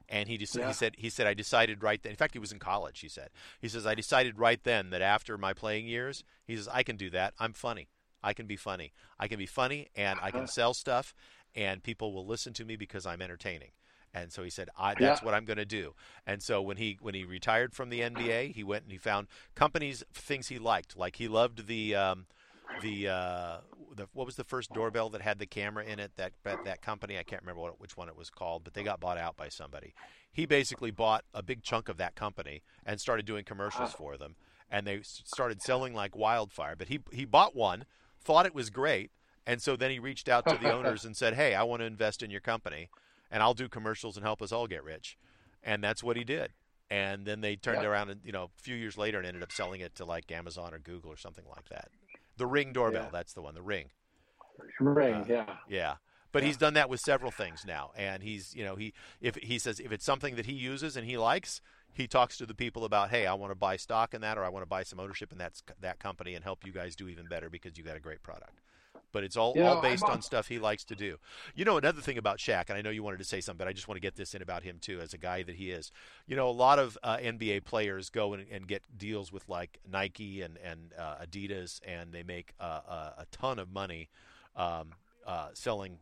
And 0.09 0.28
he 0.28 0.36
just, 0.36 0.55
yeah. 0.57 0.66
he 0.66 0.73
said 0.73 0.94
he 0.99 1.11
said 1.11 1.27
I 1.27 1.35
decided 1.35 1.82
right 1.82 2.03
then. 2.03 2.11
In 2.11 2.16
fact, 2.16 2.35
he 2.35 2.39
was 2.39 2.53
in 2.53 2.59
college. 2.59 3.01
He 3.01 3.09
said 3.09 3.31
he 3.61 3.69
says 3.69 3.86
I 3.86 3.94
decided 3.94 4.39
right 4.39 4.62
then 4.62 4.90
that 4.90 5.03
after 5.03 5.39
my 5.39 5.53
playing 5.53 5.86
years, 5.86 6.24
he 6.44 6.57
says 6.57 6.69
I 6.69 6.82
can 6.82 6.97
do 6.97 7.11
that. 7.11 7.35
I'm 7.39 7.53
funny. 7.53 7.89
I 8.23 8.32
can 8.32 8.47
be 8.47 8.57
funny. 8.57 8.93
I 9.19 9.28
can 9.28 9.39
be 9.39 9.47
funny, 9.47 9.89
and 9.97 10.19
I 10.23 10.31
can 10.31 10.40
uh-huh. 10.40 10.47
sell 10.47 10.74
stuff, 10.74 11.15
and 11.55 11.82
people 11.82 12.12
will 12.12 12.27
listen 12.27 12.53
to 12.55 12.65
me 12.65 12.77
because 12.77 13.07
I'm 13.07 13.23
entertaining. 13.23 13.70
And 14.15 14.31
so 14.32 14.43
he 14.43 14.51
said, 14.51 14.69
I, 14.77 14.94
"That's 14.94 15.20
yeah. 15.20 15.24
what 15.24 15.35
I'm 15.35 15.44
going 15.44 15.57
to 15.57 15.65
do." 15.65 15.94
And 16.27 16.43
so 16.43 16.61
when 16.61 16.77
he 16.77 16.99
when 17.01 17.15
he 17.15 17.24
retired 17.24 17.74
from 17.74 17.89
the 17.89 18.01
NBA, 18.01 18.55
he 18.55 18.62
went 18.62 18.85
and 18.85 18.93
he 18.93 18.99
found 18.99 19.28
companies 19.55 20.05
things 20.12 20.49
he 20.49 20.59
liked. 20.59 20.97
Like 20.97 21.16
he 21.16 21.28
loved 21.28 21.66
the 21.66 21.94
um, 21.94 22.27
the 22.82 23.09
uh, 23.09 23.57
the 23.97 24.09
what 24.12 24.27
was 24.27 24.36
the 24.36 24.44
first 24.44 24.73
doorbell 24.73 25.11
that 25.11 25.23
had 25.23 25.39
the 25.39 25.47
camera 25.47 25.85
in 25.85 25.99
it? 25.99 26.12
That 26.16 26.32
that, 26.44 26.65
that 26.65 26.82
company 26.82 27.19
I 27.19 27.23
can't 27.23 27.43
remember 27.43 27.62
what, 27.62 27.81
which 27.81 27.97
one 27.97 28.09
it 28.09 28.16
was 28.16 28.31
called, 28.31 28.65
but 28.65 28.74
they 28.74 28.82
got 28.82 29.01
bought 29.01 29.19
out 29.19 29.36
by 29.36 29.49
somebody. 29.49 29.94
He 30.31 30.47
basically 30.47 30.90
bought 30.90 31.24
a 31.35 31.43
big 31.43 31.62
chunk 31.62 31.89
of 31.89 31.97
that 31.99 32.15
company 32.15 32.62
and 32.85 33.01
started 33.01 33.27
doing 33.27 33.44
commercials 33.44 33.93
for 33.93 34.16
them, 34.16 34.36
and 34.70 34.86
they 34.86 35.01
started 35.03 35.62
selling 35.62 35.94
like 35.94 36.16
wildfire. 36.16 36.77
But 36.77 36.89
he 36.89 37.01
he 37.12 37.24
bought 37.24 37.55
one, 37.55 37.85
thought 38.23 38.47
it 38.47 38.55
was 38.55 38.70
great, 38.70 39.11
and 39.47 39.61
so 39.61 39.77
then 39.77 39.90
he 39.90 39.99
reached 39.99 40.28
out 40.28 40.47
to 40.47 40.57
the 40.57 40.73
owners 40.77 41.05
and 41.05 41.16
said, 41.16 41.35
"Hey, 41.35 41.55
I 41.55 41.62
want 41.62 41.81
to 41.81 41.86
invest 41.86 42.23
in 42.23 42.31
your 42.31 42.40
company." 42.40 42.89
and 43.32 43.43
I'll 43.43 43.55
do 43.55 43.69
commercials 43.69 44.16
and 44.16 44.24
help 44.24 44.43
us 44.43 44.53
all 44.53 44.69
get 44.69 44.85
rich. 44.85 45.16
And 45.65 45.82
that's 45.82 46.05
what 46.05 46.16
he 46.16 46.23
did. 46.23 46.53
And 46.90 47.24
then 47.24 47.40
they 47.40 47.57
turned 47.57 47.85
around 47.85 48.11
and 48.11 48.20
you 48.23 48.32
know 48.32 48.44
a 48.44 48.62
few 48.62 48.77
years 48.77 48.99
later 48.99 49.16
and 49.16 49.27
ended 49.27 49.43
up 49.43 49.51
selling 49.51 49.81
it 49.81 49.94
to 49.97 50.05
like 50.05 50.31
Amazon 50.31 50.74
or 50.74 50.78
Google 50.78 51.11
or 51.11 51.16
something 51.16 51.47
like 51.49 51.69
that. 51.70 51.89
The 52.36 52.47
Ring 52.47 52.73
doorbell, 52.74 53.05
yeah. 53.05 53.11
that's 53.11 53.32
the 53.32 53.40
one. 53.40 53.55
The 53.55 53.62
Ring. 53.62 53.86
Ring, 54.78 55.15
uh, 55.15 55.24
yeah. 55.27 55.47
Yeah. 55.69 55.94
But 56.32 56.43
yeah. 56.43 56.49
he's 56.49 56.57
done 56.59 56.74
that 56.74 56.90
with 56.90 57.01
several 57.01 57.31
things 57.31 57.65
now, 57.66 57.93
and 57.97 58.23
he's 58.23 58.55
you 58.55 58.65
know 58.65 58.77
he 58.77 58.93
if 59.23 59.36
he 59.36 59.59
says 59.59 59.81
if 59.81 59.90
it's 59.90 60.05
something 60.05 60.36
that 60.36 60.44
he 60.44 60.53
uses 60.53 60.97
and 60.97 61.07
he 61.07 61.16
likes, 61.16 61.62
he 61.93 62.06
talks 62.06 62.39
to 62.39 62.47
the 62.47 62.55
people 62.55 62.85
about 62.85 63.10
hey 63.10 63.27
I 63.27 63.35
want 63.35 63.51
to 63.51 63.56
buy 63.56 63.77
stock 63.77 64.14
in 64.14 64.20
that 64.23 64.39
or 64.39 64.44
I 64.44 64.48
want 64.48 64.62
to 64.62 64.69
buy 64.69 64.82
some 64.82 65.01
ownership 65.01 65.32
in 65.32 65.39
that 65.39 65.60
that 65.81 65.98
company 65.98 66.35
and 66.35 66.44
help 66.44 66.66
you 66.66 66.73
guys 66.73 66.97
do 66.97 67.09
even 67.09 67.27
better 67.27 67.51
because 67.51 67.77
you 67.77 67.85
got 67.85 67.97
a 67.97 68.01
great 68.01 68.23
product 68.23 68.60
but 69.12 69.24
it's 69.24 69.36
all, 69.36 69.52
you 69.55 69.62
know, 69.62 69.74
all 69.74 69.82
based 69.82 70.05
on 70.05 70.23
stuff 70.23 70.48
he 70.48 70.59
likes 70.59 70.85
to 70.85 70.97
do. 70.97 71.19
You 71.55 71.64
know, 71.64 71.77
another 71.77 72.01
thing 72.01 72.19
about 72.19 72.39
Shaq, 72.39 72.69
and 72.69 72.78
I 72.78 72.82
know 72.82 72.90
you 72.90 73.02
wanted 73.02 73.19
to 73.19 73.24
say 73.24 73.40
something, 73.40 73.59
but 73.59 73.69
I 73.69 73.73
just 73.73 73.86
want 73.86 73.97
to 73.97 74.01
get 74.01 74.16
this 74.16 74.35
in 74.35 74.43
about 74.43 74.62
him 74.62 74.78
too, 74.81 75.01
as 75.01 75.12
a 75.12 75.19
guy 75.19 75.43
that 75.43 75.55
he 75.55 75.70
is. 75.70 75.93
You 76.27 76.35
know, 76.35 76.48
a 76.48 76.51
lot 76.51 76.78
of 76.78 76.98
uh, 77.02 77.19
NBA 77.19 77.64
players 77.64 78.10
go 78.10 78.32
and, 78.32 78.47
and, 78.51 78.66
get 78.66 78.82
deals 78.97 79.31
with 79.32 79.48
like 79.48 79.78
Nike 79.90 80.40
and 80.40 80.59
and 80.64 80.93
uh, 80.98 81.16
Adidas, 81.24 81.81
and 81.86 82.12
they 82.12 82.23
make 82.23 82.55
uh, 82.59 83.10
a 83.19 83.27
ton 83.31 83.59
of 83.59 83.70
money 83.70 84.09
um, 84.56 84.90
uh, 85.27 85.48
selling 85.52 85.98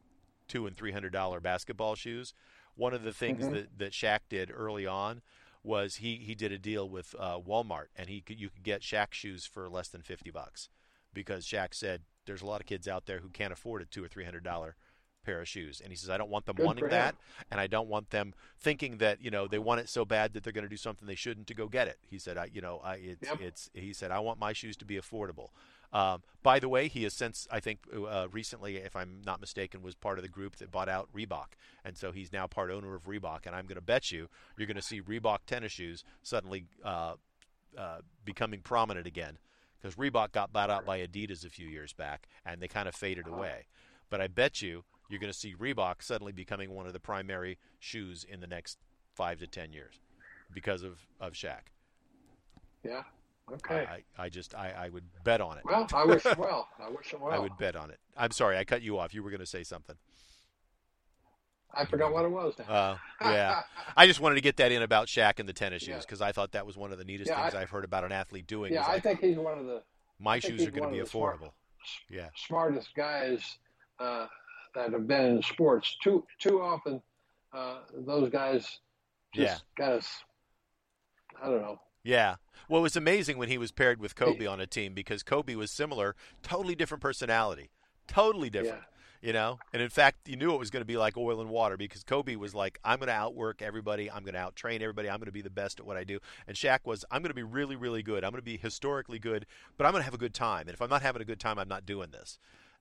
two 0.48 0.66
and 0.66 0.76
three 0.76 0.92
hundred 0.92 1.12
dollar 1.12 1.40
basketball 1.40 1.96
shoes. 1.96 2.32
One 2.76 2.94
of 2.94 3.02
the 3.02 3.12
things 3.12 3.44
mm-hmm. 3.44 3.54
that 3.54 3.78
that 3.78 3.92
Shaq 3.92 4.20
did 4.28 4.50
early 4.54 4.86
on 4.86 5.22
was 5.62 5.97
he 5.97 6.16
he 6.16 6.35
did 6.35 6.53
a 6.53 6.59
deal 6.59 6.89
with 6.89 7.15
uh, 7.19 7.39
Walmart, 7.39 7.87
and 7.97 8.09
he 8.09 8.20
could, 8.20 8.41
you 8.41 8.49
could 8.49 8.62
get 8.62 8.82
Shaq 8.82 9.12
shoes 9.12 9.45
for 9.45 9.69
less 9.69 9.89
than 9.89 10.03
fifty 10.03 10.31
bucks 10.31 10.69
because 11.12 11.47
Shaq 11.47 11.74
said 11.74 12.03
there's 12.27 12.43
a 12.43 12.47
lot 12.47 12.61
of 12.61 12.66
kids 12.66 12.89
out 12.89 13.07
there 13.07 13.19
who 13.19 13.28
can't 13.28 13.53
afford 13.53 13.82
a 13.82 13.85
two 13.85 14.05
or 14.05 14.09
three 14.09 14.24
hundred 14.24 14.45
dollar 14.45 14.77
pair 15.24 15.41
of 15.41 15.49
shoes. 15.49 15.81
And 15.81 15.93
he 15.93 15.97
says, 15.97 16.09
I 16.11 16.16
don't 16.16 16.31
want 16.31 16.47
them 16.47 16.57
Good 16.57 16.66
wanting 16.66 16.89
that, 16.89 17.15
and 17.51 17.61
I 17.61 17.66
don't 17.66 17.89
want 17.89 18.11
them 18.11 18.35
thinking 18.59 18.99
that 18.99 19.23
you 19.23 19.31
know 19.31 19.47
they 19.47 19.59
want 19.59 19.81
it 19.81 19.89
so 19.89 20.05
bad 20.05 20.32
that 20.32 20.43
they're 20.43 20.53
going 20.53 20.65
to 20.65 20.70
do 20.70 20.77
something 20.77 21.07
they 21.07 21.15
shouldn't 21.15 21.47
to 21.49 21.55
go 21.55 21.69
get 21.69 21.89
it. 21.89 21.99
He 22.09 22.19
said, 22.19 22.39
I, 22.39 22.49
you 22.53 22.61
know, 22.61 22.81
I, 22.82 22.95
it's, 22.95 23.28
yep. 23.28 23.41
it's. 23.41 23.70
He 23.74 23.93
said, 23.93 24.11
I 24.11 24.20
want 24.20 24.39
my 24.39 24.53
shoes 24.53 24.77
to 24.78 24.85
be 24.85 24.97
affordable. 24.97 25.49
Um, 25.92 26.22
by 26.42 26.58
the 26.58 26.68
way, 26.68 26.88
he 26.88 27.02
has 27.02 27.14
since 27.14 27.46
I 27.50 27.60
think 27.60 27.80
uh, 27.94 28.28
recently, 28.30 28.76
if 28.76 28.94
I'm 28.96 29.20
not 29.24 29.40
mistaken, 29.40 29.82
was 29.82 29.94
part 29.94 30.18
of 30.18 30.22
the 30.22 30.28
group 30.28 30.56
that 30.56 30.70
bought 30.70 30.88
out 30.88 31.08
Reebok, 31.14 31.54
and 31.84 31.96
so 31.96 32.12
he's 32.12 32.32
now 32.32 32.46
part 32.46 32.70
owner 32.70 32.94
of 32.94 33.04
Reebok. 33.04 33.46
And 33.46 33.54
I'm 33.54 33.66
going 33.66 33.76
to 33.76 33.82
bet 33.82 34.10
you 34.10 34.28
you're 34.56 34.66
going 34.66 34.76
to 34.76 34.82
see 34.82 35.02
Reebok 35.02 35.38
tennis 35.46 35.72
shoes 35.72 36.04
suddenly 36.22 36.64
uh, 36.84 37.14
uh, 37.76 37.98
becoming 38.24 38.60
prominent 38.60 39.06
again 39.06 39.38
because 39.80 39.96
Reebok 39.96 40.32
got 40.32 40.52
bought 40.52 40.70
out 40.70 40.86
by 40.86 41.00
Adidas 41.00 41.44
a 41.44 41.50
few 41.50 41.66
years 41.66 41.92
back, 41.92 42.28
and 42.46 42.60
they 42.60 42.68
kind 42.68 42.88
of 42.88 42.94
faded 42.94 43.26
away. 43.26 43.66
But 44.10 44.20
I 44.20 44.28
bet 44.28 44.62
you 44.62 44.84
you're 45.08 45.20
going 45.20 45.32
to 45.32 45.38
see 45.38 45.54
Reebok 45.54 46.02
suddenly 46.02 46.32
becoming 46.32 46.70
one 46.70 46.86
of 46.86 46.92
the 46.92 47.00
primary 47.00 47.58
shoes 47.80 48.24
in 48.28 48.40
the 48.40 48.46
next 48.46 48.78
five 49.14 49.38
to 49.40 49.46
ten 49.46 49.72
years 49.72 50.00
because 50.52 50.82
of 50.82 51.00
of 51.20 51.32
Shaq. 51.32 51.72
Yeah. 52.84 53.02
Okay. 53.52 53.86
I, 54.18 54.22
I 54.22 54.28
just 54.28 54.54
I, 54.54 54.72
I 54.76 54.88
would 54.88 55.04
bet 55.24 55.40
on 55.40 55.58
it. 55.58 55.64
Well, 55.64 55.86
I 55.92 56.04
wish 56.04 56.24
him 56.24 56.38
well. 56.38 56.68
I 56.78 56.88
wish 56.88 57.12
him 57.12 57.20
well. 57.22 57.32
I 57.32 57.38
would 57.38 57.56
bet 57.58 57.76
on 57.76 57.90
it. 57.90 57.98
I'm 58.16 58.30
sorry, 58.30 58.56
I 58.56 58.64
cut 58.64 58.82
you 58.82 58.98
off. 58.98 59.12
You 59.12 59.22
were 59.22 59.30
going 59.30 59.40
to 59.40 59.46
say 59.46 59.64
something. 59.64 59.96
I 61.72 61.84
forgot 61.84 62.12
what 62.12 62.24
it 62.24 62.30
was. 62.30 62.54
Uh, 62.68 62.96
yeah, 63.20 63.62
I 63.96 64.06
just 64.06 64.20
wanted 64.20 64.36
to 64.36 64.40
get 64.40 64.56
that 64.56 64.72
in 64.72 64.82
about 64.82 65.06
Shaq 65.06 65.38
and 65.38 65.48
the 65.48 65.52
tennis 65.52 65.82
shoes 65.82 66.04
because 66.04 66.20
yeah. 66.20 66.26
I 66.26 66.32
thought 66.32 66.52
that 66.52 66.66
was 66.66 66.76
one 66.76 66.92
of 66.92 66.98
the 66.98 67.04
neatest 67.04 67.30
yeah, 67.30 67.42
things 67.42 67.54
I, 67.54 67.60
have 67.60 67.70
heard 67.70 67.84
about 67.84 68.04
an 68.04 68.12
athlete 68.12 68.46
doing. 68.46 68.72
Yeah, 68.72 68.82
I 68.82 68.94
like, 68.94 69.02
think 69.02 69.20
he's 69.20 69.36
one 69.36 69.58
of 69.58 69.66
the. 69.66 69.82
My 70.18 70.38
shoes 70.38 70.66
are 70.66 70.70
going 70.70 70.90
to 70.90 70.90
be 70.90 71.02
affordable. 71.02 71.38
Smart, 71.38 71.52
yeah, 72.10 72.28
smartest 72.36 72.94
guys 72.94 73.58
uh, 73.98 74.26
that 74.74 74.92
have 74.92 75.06
been 75.06 75.24
in 75.36 75.42
sports. 75.42 75.96
Too 76.02 76.24
too 76.38 76.60
often, 76.60 77.00
uh, 77.52 77.78
those 77.94 78.30
guys 78.30 78.78
just 79.34 79.64
yeah. 79.78 79.84
kind 79.84 79.98
of. 79.98 80.06
I 81.42 81.46
don't 81.46 81.62
know. 81.62 81.80
Yeah. 82.02 82.36
Well, 82.68 82.81
it 82.81 82.82
was 82.82 82.97
amazing 82.97 83.36
when 83.36 83.48
he 83.48 83.59
was 83.59 83.72
paired 83.72 84.01
with 84.01 84.14
Kobe 84.14 84.47
on 84.47 84.60
a 84.60 84.66
team 84.66 84.94
because 84.94 85.22
Kobe 85.22 85.55
was 85.55 85.70
similar, 85.70 86.14
totally 86.43 86.74
different 86.74 87.02
personality, 87.02 87.70
totally 88.06 88.48
different. 88.48 88.81
Yeah 88.81 88.90
you 89.22 89.32
know. 89.32 89.59
And 89.72 89.82
in 89.82 89.89
fact, 89.89 90.28
you 90.28 90.36
knew 90.36 90.55
it 90.55 90.59
was 90.59 90.70
going 90.70 90.81
to 90.82 90.86
be 90.86 90.97
like 90.97 91.16
oil 91.16 91.40
and 91.40 91.51
water 91.51 91.77
because 91.77 92.02
Kobe 92.02 92.36
was 92.36 92.55
like, 92.55 92.78
"I'm 92.85 92.98
going 92.98 93.09
to 93.09 93.14
outwork 93.14 93.62
everybody. 93.62 94.10
I'm 94.10 94.22
going 94.22 94.35
to 94.35 94.40
outtrain 94.40 94.81
everybody. 94.81 95.09
I'm 95.09 95.18
going 95.18 95.27
to 95.27 95.32
be 95.32 95.43
the 95.43 95.51
best 95.51 95.81
at 95.81 95.86
what 95.86 95.97
I 95.97 96.05
do." 96.05 96.18
And 96.47 96.56
Shaq 96.56 96.81
was, 96.85 97.05
"I'm 97.10 97.22
going 97.22 97.31
to 97.31 97.35
be 97.35 97.43
really, 97.43 97.77
really 97.77 98.02
good. 98.02 98.24
I'm 98.24 98.31
going 98.31 98.40
to 98.40 98.44
be 98.44 98.56
historically 98.56 99.18
good, 99.18 99.47
but 99.77 99.86
I'm 99.86 99.93
going 99.93 100.01
to 100.01 100.06
have 100.06 100.14
a 100.14 100.18
good 100.18 100.35
time. 100.35 100.62
And 100.62 100.70
if 100.70 100.82
I'm 100.82 100.90
not 100.90 101.02
having 101.02 101.22
a 101.22 101.27
good 101.27 101.40
time, 101.40 101.59
I'm 101.59 101.68
not 101.68 101.86
doing 101.86 102.10
this." 102.10 102.39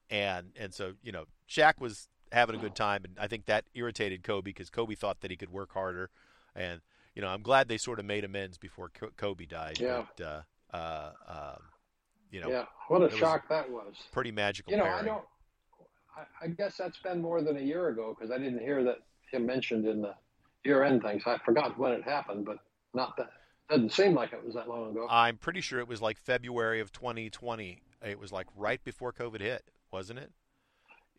And 0.09 0.51
and 0.57 0.73
so 0.73 0.93
you 1.03 1.11
know, 1.11 1.25
Shaq 1.49 1.79
was 1.79 2.07
having 2.31 2.55
a 2.55 2.59
good 2.59 2.75
time, 2.75 3.01
and 3.03 3.17
I 3.19 3.27
think 3.27 3.45
that 3.45 3.65
irritated 3.73 4.23
Kobe 4.23 4.51
because 4.51 4.69
Kobe 4.69 4.95
thought 4.95 5.21
that 5.21 5.31
he 5.31 5.37
could 5.37 5.51
work 5.51 5.73
harder. 5.73 6.09
And 6.55 6.81
you 7.19 7.25
know, 7.25 7.31
I'm 7.31 7.41
glad 7.41 7.67
they 7.67 7.77
sort 7.77 7.99
of 7.99 8.05
made 8.05 8.23
amends 8.23 8.57
before 8.57 8.89
Kobe 9.17 9.45
died. 9.45 9.77
Yeah. 9.77 10.05
But, 10.15 10.25
uh, 10.25 10.41
uh, 10.73 11.11
um, 11.27 11.63
you 12.31 12.39
know, 12.39 12.49
yeah. 12.49 12.63
What 12.87 13.01
a 13.01 13.13
shock 13.13 13.49
that 13.49 13.69
was. 13.69 13.93
Pretty 14.13 14.31
magical. 14.31 14.71
You 14.71 14.77
know, 14.77 14.85
pairing. 14.85 14.99
I 14.99 15.03
don't. 15.03 15.23
I, 16.15 16.45
I 16.45 16.47
guess 16.47 16.77
that's 16.77 16.97
been 16.99 17.21
more 17.21 17.41
than 17.41 17.57
a 17.57 17.59
year 17.59 17.89
ago 17.89 18.15
because 18.17 18.31
I 18.31 18.37
didn't 18.37 18.59
hear 18.59 18.85
that 18.85 18.99
him 19.33 19.45
mentioned 19.45 19.85
in 19.85 20.01
the 20.01 20.13
year-end 20.63 21.01
things. 21.01 21.23
I 21.25 21.39
forgot 21.43 21.77
when 21.77 21.91
it 21.91 22.03
happened, 22.03 22.45
but 22.45 22.59
not 22.93 23.17
that. 23.17 23.31
Doesn't 23.69 23.91
seem 23.91 24.13
like 24.13 24.31
it 24.31 24.41
was 24.41 24.55
that 24.55 24.69
long 24.69 24.91
ago. 24.91 25.05
I'm 25.09 25.35
pretty 25.35 25.59
sure 25.59 25.81
it 25.81 25.89
was 25.89 26.01
like 26.01 26.17
February 26.19 26.79
of 26.79 26.93
2020. 26.93 27.81
It 28.07 28.17
was 28.17 28.31
like 28.31 28.47
right 28.55 28.81
before 28.81 29.11
COVID 29.11 29.41
hit, 29.41 29.63
wasn't 29.91 30.19
it? 30.19 30.31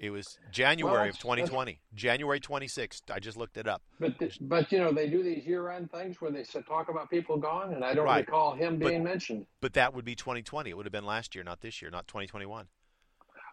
It 0.00 0.08
was 0.08 0.38
January 0.50 0.94
well, 0.94 1.08
of 1.10 1.18
2020, 1.18 1.78
January 1.94 2.40
26th. 2.40 3.02
I 3.12 3.20
just 3.20 3.36
looked 3.36 3.58
it 3.58 3.68
up. 3.68 3.82
But 4.00 4.14
but 4.40 4.72
you 4.72 4.78
know 4.78 4.92
they 4.94 5.10
do 5.10 5.22
these 5.22 5.44
year-end 5.44 5.92
things 5.92 6.22
where 6.22 6.30
they 6.30 6.42
talk 6.66 6.88
about 6.88 7.10
people 7.10 7.36
gone, 7.36 7.74
and 7.74 7.84
I 7.84 7.92
don't 7.92 8.06
right. 8.06 8.26
recall 8.26 8.54
him 8.54 8.78
being 8.78 9.02
but, 9.02 9.10
mentioned. 9.10 9.44
But 9.60 9.74
that 9.74 9.92
would 9.92 10.06
be 10.06 10.14
2020. 10.14 10.70
It 10.70 10.76
would 10.76 10.86
have 10.86 10.92
been 10.92 11.04
last 11.04 11.34
year, 11.34 11.44
not 11.44 11.60
this 11.60 11.82
year, 11.82 11.90
not 11.90 12.08
2021. 12.08 12.66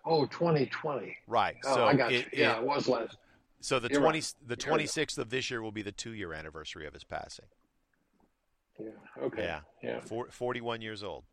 Oh, 0.06 0.26
2020. 0.26 1.18
Right. 1.28 1.58
Oh, 1.66 1.76
so 1.76 1.86
I 1.86 1.94
got 1.94 2.14
it, 2.14 2.28
you. 2.32 2.44
Yeah, 2.44 2.60
it, 2.60 2.62
it 2.62 2.64
was 2.66 2.88
last. 2.88 3.18
So 3.60 3.80
the 3.80 3.90
You're 3.90 4.00
20 4.00 4.18
right. 4.18 4.34
the 4.48 4.56
26th 4.56 5.18
of 5.18 5.30
this 5.30 5.52
year 5.52 5.62
will 5.62 5.74
be 5.74 5.82
the 5.82 5.92
two-year 5.92 6.32
anniversary 6.32 6.88
of 6.88 6.94
his 6.94 7.04
passing. 7.04 7.46
Yeah. 8.80 8.92
Okay. 9.22 9.44
Yeah. 9.44 9.60
Yeah. 9.84 10.00
For, 10.00 10.28
41 10.32 10.82
years 10.82 11.04
old. 11.04 11.26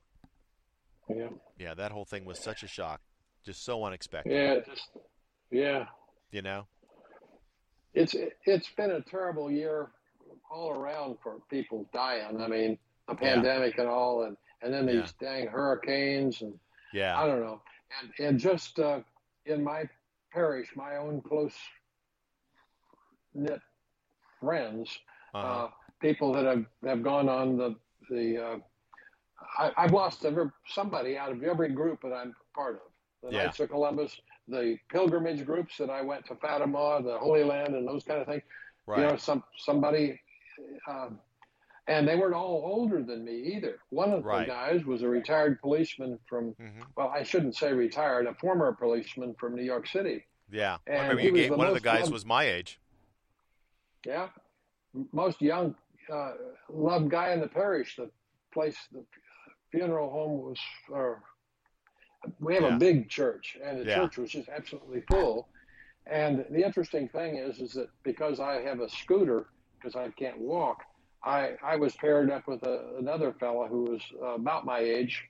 Yeah. 1.08 1.28
Yeah, 1.56 1.74
that 1.74 1.92
whole 1.92 2.04
thing 2.04 2.24
was 2.24 2.40
such 2.40 2.64
a 2.64 2.66
shock, 2.66 3.00
just 3.44 3.64
so 3.64 3.84
unexpected. 3.84 4.32
Yeah, 4.32 4.60
just 4.60 4.88
yeah. 5.50 5.86
You 6.30 6.42
know. 6.42 6.66
It's 7.92 8.14
it's 8.44 8.68
been 8.76 8.90
a 8.90 9.00
terrible 9.00 9.50
year 9.50 9.90
all 10.50 10.70
around 10.70 11.18
for 11.22 11.38
people 11.50 11.88
dying. 11.92 12.40
I 12.40 12.48
mean, 12.48 12.78
a 13.08 13.14
pandemic 13.14 13.74
yeah. 13.76 13.82
and 13.82 13.90
all, 13.90 14.24
and 14.24 14.36
and 14.62 14.72
then 14.72 14.86
these 14.86 15.14
yeah. 15.20 15.28
dang 15.28 15.46
hurricanes 15.46 16.42
and 16.42 16.54
yeah, 16.92 17.18
I 17.18 17.26
don't 17.26 17.40
know, 17.40 17.60
and 18.00 18.26
and 18.26 18.38
just 18.38 18.78
uh, 18.78 19.00
in 19.46 19.62
my 19.62 19.84
parish, 20.32 20.68
my 20.74 20.96
own 20.96 21.20
close 21.22 21.54
knit 23.34 23.60
friends. 24.40 24.98
Uh-huh. 25.34 25.64
Uh, 25.64 25.70
people 26.00 26.32
that 26.32 26.44
have, 26.44 26.64
have 26.84 27.02
gone 27.02 27.28
on 27.28 27.56
the 27.56 27.76
the 28.10 28.42
uh, 28.42 28.56
I, 29.58 29.82
have 29.82 29.92
lost 29.92 30.24
every, 30.24 30.50
somebody 30.66 31.16
out 31.16 31.32
of 31.32 31.42
every 31.42 31.70
group 31.70 32.02
that 32.02 32.12
I'm 32.12 32.34
part 32.54 32.76
of. 32.76 32.93
The 33.24 33.34
yeah. 33.34 33.44
Knights 33.44 33.60
of 33.60 33.70
Columbus, 33.70 34.20
the 34.48 34.78
pilgrimage 34.90 35.46
groups 35.46 35.78
that 35.78 35.88
I 35.88 36.02
went 36.02 36.26
to 36.26 36.34
Fatima, 36.34 37.00
the 37.02 37.18
Holy 37.18 37.42
Land, 37.42 37.74
and 37.74 37.88
those 37.88 38.04
kind 38.04 38.20
of 38.20 38.26
things. 38.26 38.42
Right. 38.86 39.00
You 39.00 39.06
know, 39.06 39.16
some 39.16 39.42
somebody, 39.56 40.20
um, 40.88 41.18
and 41.86 42.06
they 42.06 42.16
weren't 42.16 42.34
all 42.34 42.62
older 42.66 43.02
than 43.02 43.24
me 43.24 43.54
either. 43.56 43.78
One 43.88 44.12
of 44.12 44.24
right. 44.24 44.46
the 44.46 44.52
guys 44.52 44.84
was 44.84 45.02
a 45.02 45.08
retired 45.08 45.60
policeman 45.62 46.18
from, 46.28 46.54
mm-hmm. 46.60 46.82
well, 46.96 47.08
I 47.08 47.22
shouldn't 47.22 47.56
say 47.56 47.72
retired, 47.72 48.26
a 48.26 48.34
former 48.34 48.72
policeman 48.72 49.34
from 49.38 49.56
New 49.56 49.62
York 49.62 49.86
City. 49.86 50.24
Yeah, 50.50 50.76
and 50.86 50.98
I 50.98 51.08
remember 51.08 51.38
gave, 51.38 51.50
one 51.50 51.66
of 51.66 51.74
the 51.74 51.80
guys 51.80 52.02
loved, 52.02 52.12
was 52.12 52.26
my 52.26 52.44
age. 52.44 52.78
Yeah, 54.06 54.28
most 55.12 55.40
young 55.40 55.74
uh, 56.12 56.32
loved 56.68 57.10
guy 57.10 57.32
in 57.32 57.40
the 57.40 57.48
parish. 57.48 57.96
The 57.96 58.10
place, 58.52 58.76
the 58.92 59.02
funeral 59.70 60.10
home 60.10 60.42
was, 60.42 60.58
or 60.90 61.22
we 62.40 62.54
have 62.54 62.64
yeah. 62.64 62.76
a 62.76 62.78
big 62.78 63.08
church, 63.08 63.56
and 63.64 63.80
the 63.80 63.84
yeah. 63.84 63.96
church 63.96 64.18
was 64.18 64.30
just 64.30 64.48
absolutely 64.48 65.02
full. 65.02 65.48
And 66.06 66.44
the 66.50 66.64
interesting 66.64 67.08
thing 67.08 67.36
is, 67.36 67.60
is 67.60 67.72
that 67.72 67.88
because 68.02 68.40
I 68.40 68.60
have 68.62 68.80
a 68.80 68.88
scooter, 68.88 69.46
because 69.76 69.96
I 69.96 70.10
can't 70.10 70.38
walk, 70.38 70.82
I, 71.24 71.52
I 71.64 71.76
was 71.76 71.94
paired 71.96 72.30
up 72.30 72.46
with 72.46 72.62
a, 72.64 72.96
another 72.98 73.32
fellow 73.32 73.66
who 73.66 73.84
was 73.84 74.02
uh, 74.22 74.34
about 74.34 74.66
my 74.66 74.80
age, 74.80 75.24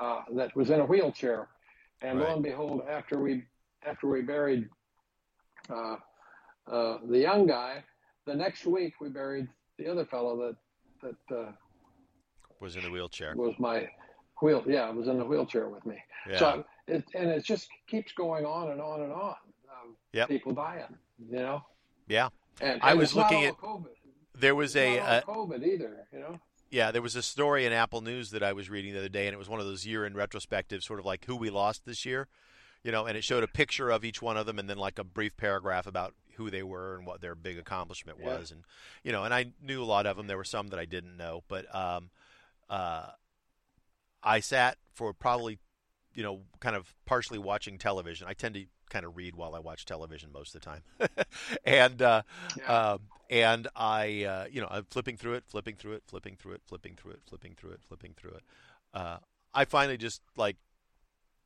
uh, 0.00 0.22
that 0.34 0.54
was 0.56 0.70
in 0.70 0.80
a 0.80 0.84
wheelchair. 0.84 1.48
And 2.00 2.18
right. 2.18 2.28
lo 2.28 2.34
and 2.34 2.42
behold, 2.42 2.82
after 2.88 3.18
we 3.18 3.44
after 3.84 4.08
we 4.08 4.22
buried 4.22 4.68
uh, 5.68 5.96
uh 6.70 6.98
the 7.08 7.18
young 7.18 7.46
guy, 7.46 7.84
the 8.26 8.34
next 8.34 8.64
week 8.64 8.94
we 9.00 9.08
buried 9.08 9.48
the 9.78 9.88
other 9.88 10.04
fellow 10.04 10.36
that 10.36 10.56
that 11.28 11.36
uh, 11.36 11.52
was 12.60 12.76
in 12.76 12.82
the 12.82 12.90
wheelchair. 12.90 13.34
Was 13.36 13.54
my 13.58 13.88
wheel? 14.42 14.62
Yeah, 14.66 14.90
was 14.90 15.08
in 15.08 15.18
the 15.18 15.24
wheelchair 15.24 15.68
with 15.68 15.86
me. 15.86 15.96
Yeah. 16.28 16.38
So 16.38 16.64
it, 16.86 17.04
and 17.14 17.30
it 17.30 17.44
just 17.44 17.68
keeps 17.86 18.12
going 18.12 18.44
on 18.44 18.70
and 18.70 18.80
on 18.80 19.02
and 19.02 19.12
on. 19.12 19.36
Um, 19.70 19.96
yep. 20.12 20.28
People 20.28 20.52
dying, 20.52 20.96
you 21.30 21.38
know. 21.38 21.64
Yeah. 22.08 22.28
And, 22.60 22.72
and 22.72 22.82
I 22.82 22.94
was 22.94 23.14
looking 23.14 23.44
at. 23.44 23.56
COVID. 23.56 23.86
There 24.34 24.54
was 24.54 24.74
it's 24.76 24.98
a 24.98 24.98
uh, 24.98 25.20
COVID 25.22 25.66
either, 25.66 26.06
you 26.12 26.20
know. 26.20 26.40
Yeah, 26.70 26.90
there 26.90 27.02
was 27.02 27.16
a 27.16 27.22
story 27.22 27.66
in 27.66 27.72
Apple 27.72 28.00
News 28.00 28.30
that 28.30 28.42
I 28.42 28.54
was 28.54 28.70
reading 28.70 28.94
the 28.94 28.98
other 28.98 29.10
day, 29.10 29.26
and 29.26 29.34
it 29.34 29.38
was 29.38 29.48
one 29.48 29.60
of 29.60 29.66
those 29.66 29.86
year 29.86 30.06
in 30.06 30.14
retrospective, 30.14 30.82
sort 30.82 30.98
of 30.98 31.04
like 31.04 31.26
who 31.26 31.36
we 31.36 31.50
lost 31.50 31.84
this 31.84 32.06
year, 32.06 32.28
you 32.82 32.90
know, 32.90 33.04
and 33.04 33.16
it 33.16 33.24
showed 33.24 33.44
a 33.44 33.46
picture 33.48 33.90
of 33.90 34.06
each 34.06 34.22
one 34.22 34.38
of 34.38 34.46
them, 34.46 34.58
and 34.58 34.70
then 34.70 34.78
like 34.78 34.98
a 34.98 35.04
brief 35.04 35.36
paragraph 35.36 35.86
about 35.86 36.14
who 36.36 36.50
they 36.50 36.62
were 36.62 36.96
and 36.96 37.06
what 37.06 37.20
their 37.20 37.34
big 37.34 37.58
accomplishment 37.58 38.18
yeah. 38.18 38.38
was, 38.38 38.50
and 38.50 38.62
you 39.04 39.12
know, 39.12 39.22
and 39.22 39.34
I 39.34 39.52
knew 39.62 39.82
a 39.82 39.84
lot 39.84 40.06
of 40.06 40.16
them. 40.16 40.28
There 40.28 40.38
were 40.38 40.44
some 40.44 40.68
that 40.68 40.78
I 40.78 40.86
didn't 40.86 41.18
know, 41.18 41.42
but 41.46 41.72
um, 41.74 42.08
uh, 42.70 43.08
I 44.22 44.40
sat 44.40 44.78
for 44.94 45.12
probably, 45.12 45.58
you 46.14 46.22
know, 46.22 46.42
kind 46.60 46.76
of 46.76 46.94
partially 47.06 47.38
watching 47.38 47.78
television. 47.78 48.26
I 48.28 48.34
tend 48.34 48.54
to 48.54 48.64
kind 48.90 49.04
of 49.04 49.16
read 49.16 49.36
while 49.36 49.54
I 49.54 49.58
watch 49.58 49.84
television 49.84 50.30
most 50.32 50.54
of 50.54 50.60
the 50.60 50.66
time, 50.66 50.82
and 51.64 52.00
uh, 52.02 52.22
yeah. 52.56 52.92
um, 52.92 53.00
and 53.30 53.68
I, 53.74 54.24
uh, 54.24 54.44
you 54.50 54.60
know, 54.60 54.68
I'm 54.70 54.84
flipping 54.90 55.16
through 55.16 55.34
it, 55.34 55.44
flipping 55.46 55.76
through 55.76 55.92
it, 55.94 56.02
flipping 56.06 56.36
through 56.36 56.52
it, 56.52 56.62
flipping 56.66 56.96
through 56.96 57.12
it, 57.12 57.20
flipping 57.26 57.54
through 57.54 57.70
it, 57.70 57.80
flipping 57.86 58.14
through 58.14 58.32
it. 58.32 58.42
Uh, 58.92 59.18
I 59.54 59.64
finally 59.64 59.96
just 59.96 60.20
like 60.36 60.56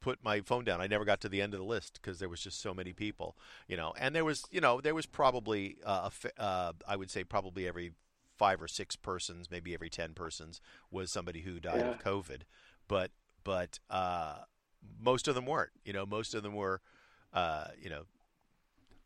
put 0.01 0.23
my 0.23 0.41
phone 0.41 0.65
down. 0.65 0.81
I 0.81 0.87
never 0.87 1.05
got 1.05 1.21
to 1.23 1.29
the 1.29 1.43
end 1.43 1.55
of 1.55 1.61
the 1.61 1.67
list 1.67 1.99
because 2.01 2.19
there 2.19 2.29
was 2.29 2.41
just 2.41 2.61
so 2.61 2.75
many 2.75 2.93
people, 2.93 3.37
you 3.69 3.77
know. 3.77 3.93
And 3.99 4.15
there 4.15 4.25
was, 4.25 4.45
you 4.51 4.61
know, 4.61 4.81
there 4.81 4.95
was 4.95 5.07
probably, 5.07 5.79
uh, 5.85 6.11
uh, 6.39 6.73
I 6.87 6.97
would 6.97 7.11
say, 7.11 7.25
probably 7.25 7.67
every 7.67 7.93
five 8.37 8.61
or 8.61 8.69
six 8.69 8.97
persons, 8.97 9.51
maybe 9.51 9.75
every 9.75 9.91
ten 9.91 10.13
persons, 10.13 10.61
was 10.91 11.11
somebody 11.11 11.41
who 11.41 11.59
died 11.59 11.79
yeah. 11.79 11.91
of 11.91 11.99
COVID. 11.99 12.43
But 12.89 13.11
but 13.45 13.79
uh, 13.91 14.39
most 15.01 15.29
of 15.29 15.35
them 15.35 15.47
weren't. 15.47 15.73
You 15.85 15.93
know, 15.93 16.07
most 16.07 16.35
of 16.35 16.43
them 16.43 16.55
were, 16.55 16.81
uh, 17.33 17.69
you 17.81 17.91
know, 17.91 18.03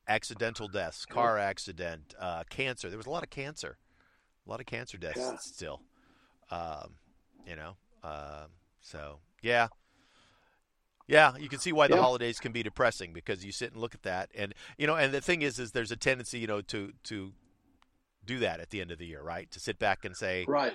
accidental 0.09 0.69
deaths, 0.69 1.05
car 1.07 1.39
accident, 1.39 2.15
uh, 2.19 2.45
cancer. 2.51 2.89
There 2.89 2.99
was 2.99 3.07
a 3.07 3.11
lot 3.11 3.23
of 3.23 3.31
cancer, 3.31 3.79
a 4.47 4.51
lot 4.51 4.61
of 4.61 4.67
cancer 4.67 4.99
deaths 4.99 5.19
yeah. 5.19 5.37
still. 5.39 5.83
Um, 6.51 6.97
you 7.47 7.57
know, 7.57 7.77
um, 8.03 8.51
so 8.81 9.19
yeah, 9.43 9.69
yeah, 11.11 11.37
you 11.37 11.49
can 11.49 11.59
see 11.59 11.73
why 11.73 11.89
the 11.89 11.97
yeah. 11.97 12.03
holidays 12.03 12.39
can 12.39 12.53
be 12.53 12.63
depressing 12.63 13.13
because 13.13 13.45
you 13.45 13.53
sit 13.53 13.73
and 13.73 13.81
look 13.81 13.95
at 13.95 14.03
that, 14.03 14.31
and 14.35 14.55
you 14.79 14.87
know, 14.87 14.95
and 14.95 15.13
the 15.13 15.21
thing 15.21 15.43
is, 15.43 15.59
is 15.59 15.73
there's 15.73 15.91
a 15.91 15.97
tendency, 15.97 16.39
you 16.39 16.47
know, 16.47 16.61
to 16.63 16.93
to 17.05 17.33
do 18.25 18.39
that 18.39 18.61
at 18.61 18.71
the 18.71 18.81
end 18.81 18.91
of 18.91 18.99
the 18.99 19.07
year, 19.07 19.23
right? 19.23 19.51
To 19.51 19.61
sit 19.61 19.79
back 19.79 20.05
and 20.05 20.17
say, 20.17 20.45
right. 20.47 20.73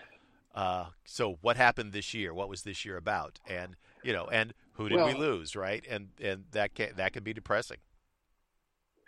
Uh, 0.56 0.86
so 1.04 1.38
what 1.42 1.58
happened 1.58 1.92
this 1.92 2.14
year? 2.14 2.34
What 2.34 2.48
was 2.48 2.64
this 2.64 2.86
year 2.86 2.96
about? 2.96 3.40
And 3.48 3.76
you 4.04 4.14
know, 4.14 4.26
and 4.32 4.54
who 4.74 4.88
did 4.88 4.96
well, 4.96 5.08
we 5.08 5.14
lose, 5.14 5.56
right? 5.56 5.84
And 5.90 6.10
and 6.22 6.46
that 6.52 6.74
can 6.74 6.92
that 6.96 7.14
can 7.14 7.24
be 7.24 7.34
depressing. 7.34 7.78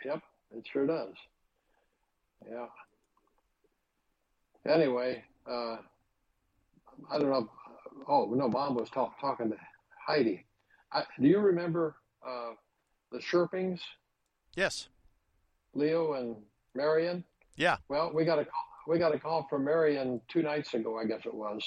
Yep, 0.04 0.22
it 0.52 0.68
sure 0.72 0.86
does. 0.86 1.14
Yeah. 2.50 2.68
Anyway, 4.72 5.24
uh, 5.50 5.78
I 7.10 7.18
don't 7.18 7.30
know. 7.30 7.50
Oh 8.08 8.26
no, 8.26 8.50
Mom 8.50 8.76
was 8.76 8.90
talk, 8.90 9.20
talking 9.22 9.50
to 9.50 9.58
Heidi. 10.06 10.46
I, 10.92 11.04
do 11.20 11.28
you 11.28 11.40
remember 11.40 11.96
uh, 12.28 12.52
the 13.12 13.20
Sherpings? 13.20 13.80
Yes. 14.56 14.90
Leo 15.74 16.14
and 16.14 16.36
Marion. 16.76 17.24
Yeah. 17.56 17.78
Well, 17.90 18.12
we 18.14 18.26
got 18.26 18.40
a 18.40 18.46
call, 18.46 18.64
we 18.88 18.98
got 18.98 19.14
a 19.14 19.20
call 19.20 19.46
from 19.50 19.66
Marion 19.66 20.22
two 20.28 20.42
nights 20.42 20.74
ago, 20.74 20.98
I 20.98 21.06
guess 21.06 21.26
it 21.26 21.34
was, 21.34 21.62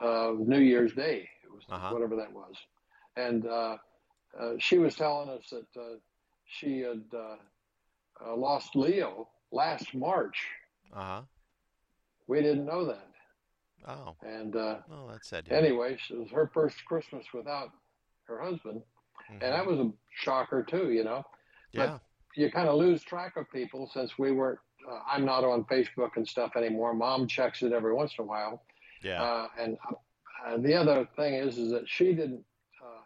uh, 0.00 0.32
New 0.38 0.60
Year's 0.60 0.92
Day. 0.92 1.28
It 1.44 1.52
was 1.52 1.62
uh-huh. 1.70 1.90
whatever 1.92 2.16
that 2.16 2.32
was, 2.32 2.54
and 3.16 3.46
uh, 3.46 3.76
uh 4.38 4.52
she 4.58 4.78
was 4.78 4.94
telling 4.94 5.30
us 5.30 5.50
that 5.50 5.80
uh, 5.80 5.96
she 6.46 6.80
had 6.80 7.04
uh, 7.14 8.36
lost 8.36 8.76
Leo 8.76 9.28
last 9.50 9.94
March. 9.94 10.46
Uh 10.94 11.00
huh. 11.00 11.20
We 12.26 12.42
didn't 12.42 12.66
know 12.66 12.84
that. 12.86 13.08
Oh. 13.86 14.16
And 14.22 14.54
uh, 14.56 14.78
oh, 14.92 15.08
that's 15.10 15.28
sad. 15.28 15.46
Anyway, 15.50 15.96
it 16.10 16.18
was 16.18 16.30
her 16.30 16.50
first 16.52 16.84
Christmas 16.84 17.26
without 17.32 17.70
her 18.24 18.40
husband, 18.40 18.82
mm-hmm. 19.30 19.42
and 19.42 19.52
that 19.52 19.66
was 19.66 19.78
a 19.78 19.90
shocker 20.14 20.62
too, 20.62 20.90
you 20.92 21.04
know. 21.04 21.24
Yeah. 21.72 21.86
But 21.86 22.00
you 22.34 22.50
kind 22.50 22.68
of 22.68 22.76
lose 22.76 23.02
track 23.02 23.36
of 23.36 23.50
people 23.50 23.90
since 23.92 24.18
we 24.18 24.32
weren't. 24.32 24.58
Uh, 24.88 25.00
I'm 25.10 25.24
not 25.24 25.44
on 25.44 25.64
Facebook 25.64 26.16
and 26.16 26.26
stuff 26.26 26.52
anymore. 26.56 26.94
Mom 26.94 27.26
checks 27.26 27.62
it 27.62 27.72
every 27.72 27.94
once 27.94 28.12
in 28.18 28.24
a 28.24 28.26
while. 28.26 28.62
Yeah. 29.02 29.22
Uh, 29.22 29.48
and 29.58 29.76
uh, 30.46 30.56
the 30.58 30.74
other 30.74 31.08
thing 31.16 31.34
is, 31.34 31.58
is 31.58 31.70
that 31.72 31.88
she 31.88 32.14
didn't 32.14 32.44
uh, 32.82 33.02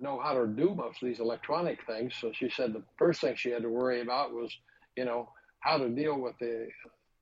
know 0.00 0.20
how 0.20 0.34
to 0.34 0.46
do 0.46 0.74
most 0.74 1.02
of 1.02 1.08
these 1.08 1.20
electronic 1.20 1.78
things. 1.86 2.14
So 2.20 2.32
she 2.32 2.50
said 2.50 2.72
the 2.72 2.82
first 2.96 3.20
thing 3.20 3.34
she 3.36 3.50
had 3.50 3.62
to 3.62 3.68
worry 3.68 4.00
about 4.00 4.32
was, 4.32 4.52
you 4.96 5.04
know, 5.04 5.30
how 5.60 5.78
to 5.78 5.88
deal 5.88 6.20
with 6.20 6.34
the 6.38 6.68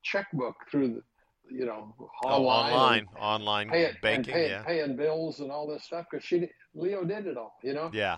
checkbook 0.02 0.54
through 0.70 0.88
the, 0.94 1.02
you 1.50 1.64
know, 1.64 1.94
online, 2.24 2.72
oh, 2.72 2.76
online, 2.76 3.06
online 3.18 3.68
pay 3.70 3.92
banking, 4.02 4.34
pay, 4.34 4.48
yeah, 4.48 4.62
paying 4.62 4.96
bills 4.96 5.40
and 5.40 5.50
all 5.50 5.66
this 5.68 5.84
stuff 5.84 6.06
because 6.10 6.24
she 6.24 6.48
Leo 6.74 7.04
did 7.04 7.26
it 7.26 7.36
all, 7.36 7.56
you 7.62 7.72
know. 7.72 7.90
Yeah, 7.92 8.16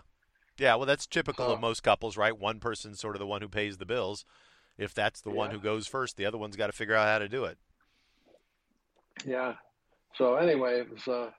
Yeah, 0.58 0.76
well, 0.76 0.86
that's 0.86 1.06
typical 1.06 1.46
of 1.52 1.60
most 1.60 1.82
couples, 1.82 2.16
right? 2.16 2.36
One 2.36 2.58
person's 2.58 2.98
sort 3.00 3.14
of 3.14 3.20
the 3.20 3.26
one 3.26 3.42
who 3.42 3.48
pays 3.48 3.76
the 3.76 3.86
bills. 3.86 4.24
If 4.78 4.94
that's 4.94 5.20
the 5.20 5.30
yeah. 5.30 5.36
one 5.36 5.50
who 5.50 5.58
goes 5.58 5.86
first, 5.86 6.16
the 6.16 6.24
other 6.24 6.38
one's 6.38 6.56
got 6.56 6.68
to 6.68 6.72
figure 6.72 6.94
out 6.94 7.08
how 7.08 7.18
to 7.18 7.28
do 7.28 7.44
it. 7.44 7.58
Yeah. 9.26 9.54
So 10.14 10.36
anyway, 10.36 10.80
it 10.80 10.90
was 10.90 11.06
uh, 11.08 11.30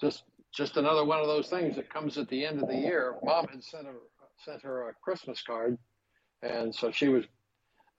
just 0.00 0.24
just 0.54 0.76
another 0.76 1.04
one 1.04 1.20
of 1.20 1.26
those 1.26 1.48
things 1.48 1.76
that 1.76 1.92
comes 1.92 2.18
at 2.18 2.28
the 2.28 2.44
end 2.44 2.62
of 2.62 2.68
the 2.68 2.76
year. 2.76 3.16
Mom 3.22 3.46
had 3.48 3.62
sent 3.62 3.86
her 3.86 3.94
sent 4.44 4.62
her 4.62 4.88
a 4.90 4.94
Christmas 5.02 5.42
card, 5.42 5.78
and 6.42 6.74
so 6.74 6.90
she 6.90 7.08
was. 7.08 7.24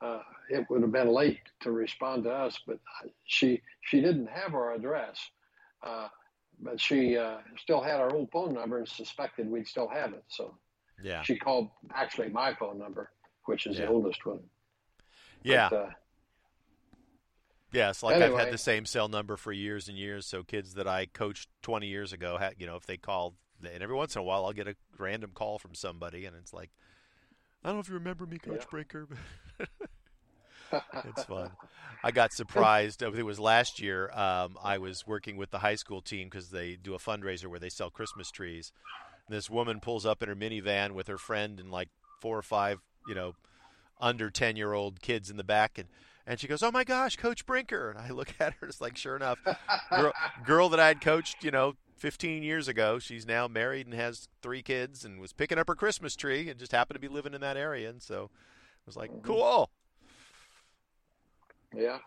Uh, 0.01 0.22
it 0.49 0.65
would 0.69 0.81
have 0.81 0.93
been 0.93 1.10
late 1.10 1.41
to 1.60 1.72
respond 1.72 2.23
to 2.23 2.31
us, 2.31 2.57
but 2.65 2.80
she 3.26 3.61
she 3.81 3.99
didn't 3.99 4.30
have 4.30 4.53
our 4.53 4.73
address. 4.73 5.19
Uh, 5.85 6.07
but 6.61 6.80
she 6.80 7.18
uh, 7.18 7.38
still 7.57 7.81
had 7.81 7.99
our 7.99 8.14
old 8.14 8.30
phone 8.31 8.53
number 8.53 8.77
and 8.77 8.88
suspected 8.88 9.49
we'd 9.49 9.68
still 9.68 9.89
have 9.89 10.14
it. 10.14 10.23
So 10.30 10.56
yeah, 11.03 11.22
she 11.22 11.38
called 11.38 11.69
actually 11.93 12.30
my 12.30 12.53
phone 12.53 12.80
number, 12.80 13.11
which 13.49 13.65
is 13.65 13.80
yeah. 13.80 13.88
the 13.88 13.91
oldest 13.91 14.26
one. 14.26 14.41
Yeah. 15.43 15.69
But, 15.71 15.76
uh, 15.76 15.89
yeah, 17.71 17.89
it's 17.89 18.03
like 18.03 18.15
anyway. 18.15 18.31
I've 18.31 18.45
had 18.45 18.53
the 18.53 18.59
same 18.59 18.85
cell 18.85 19.07
number 19.07 19.38
for 19.38 19.51
years 19.51 19.89
and 19.89 19.97
years. 19.97 20.27
So 20.27 20.43
kids 20.43 20.76
that 20.76 20.88
I 20.88 21.07
coached 21.07 21.49
20 21.63 21.88
years 21.88 22.13
ago, 22.13 22.38
had, 22.38 22.55
you 22.59 22.67
know, 22.67 22.76
if 22.76 22.85
they 22.85 22.97
call, 22.97 23.34
and 23.63 23.81
every 23.84 23.95
once 23.95 24.15
in 24.15 24.19
a 24.19 24.23
while 24.23 24.45
I'll 24.45 24.53
get 24.53 24.67
a 24.67 24.76
random 24.97 25.31
call 25.34 25.57
from 25.57 25.73
somebody, 25.73 26.26
and 26.26 26.35
it's 26.35 26.53
like, 26.53 26.69
I 27.63 27.69
don't 27.69 27.77
know 27.77 27.81
if 27.81 27.89
you 27.89 27.95
remember 27.95 28.26
me, 28.26 28.38
Coach 28.38 28.61
yeah. 28.61 28.65
Brinker. 28.69 29.07
it's 31.05 31.23
fun. 31.27 31.51
I 32.03 32.11
got 32.11 32.31
surprised. 32.31 33.01
it 33.01 33.26
was 33.26 33.39
last 33.39 33.81
year. 33.81 34.11
Um, 34.13 34.57
I 34.63 34.77
was 34.77 35.05
working 35.07 35.38
with 35.38 35.49
the 35.49 35.59
high 35.59 35.76
school 35.76 36.01
team 36.01 36.30
because 36.30 36.51
they 36.51 36.77
do 36.81 36.93
a 36.93 36.99
fundraiser 36.99 37.47
where 37.47 37.59
they 37.59 37.69
sell 37.69 37.89
Christmas 37.89 38.30
trees. 38.31 38.71
And 39.27 39.35
this 39.35 39.49
woman 39.49 39.80
pulls 39.80 40.05
up 40.05 40.21
in 40.23 40.30
her 40.30 40.35
minivan 40.35 40.91
with 40.91 41.07
her 41.07 41.17
friend 41.17 41.59
and 41.59 41.71
like 41.71 41.89
four 42.21 42.38
or 42.38 42.41
five, 42.41 42.80
you 43.07 43.15
know, 43.15 43.35
under 43.99 44.30
ten 44.30 44.55
year 44.55 44.73
old 44.73 45.01
kids 45.01 45.30
in 45.30 45.38
the 45.38 45.43
back, 45.43 45.77
and 45.77 45.88
and 46.26 46.39
she 46.39 46.47
goes, 46.47 46.61
"Oh 46.61 46.71
my 46.71 46.84
gosh, 46.84 47.15
Coach 47.15 47.45
Brinker!" 47.45 47.89
And 47.89 47.99
I 47.99 48.09
look 48.09 48.34
at 48.39 48.53
her, 48.55 48.67
it's 48.67 48.81
like, 48.81 48.97
sure 48.97 49.15
enough, 49.15 49.39
girl, 49.89 50.13
girl 50.45 50.69
that 50.69 50.80
I 50.80 50.88
had 50.88 51.01
coached, 51.01 51.43
you 51.43 51.51
know, 51.51 51.73
15 51.97 52.43
years 52.43 52.67
ago. 52.67 52.99
She's 52.99 53.26
now 53.26 53.47
married 53.47 53.88
and 53.88 53.95
has 53.95 54.27
three 54.41 54.61
kids, 54.61 55.03
and 55.03 55.19
was 55.19 55.34
picking 55.34 55.57
up 55.57 55.67
her 55.67 55.76
Christmas 55.76 56.15
tree, 56.15 56.49
and 56.49 56.59
just 56.59 56.71
happened 56.71 56.95
to 56.95 56.99
be 56.99 57.13
living 57.13 57.34
in 57.34 57.41
that 57.41 57.57
area, 57.57 57.89
and 57.89 58.01
so 58.01 58.30
I 58.34 58.84
was 58.85 58.95
like, 58.95 59.11
mm-hmm. 59.11 59.26
cool. 59.26 59.69
Yeah. 61.76 61.99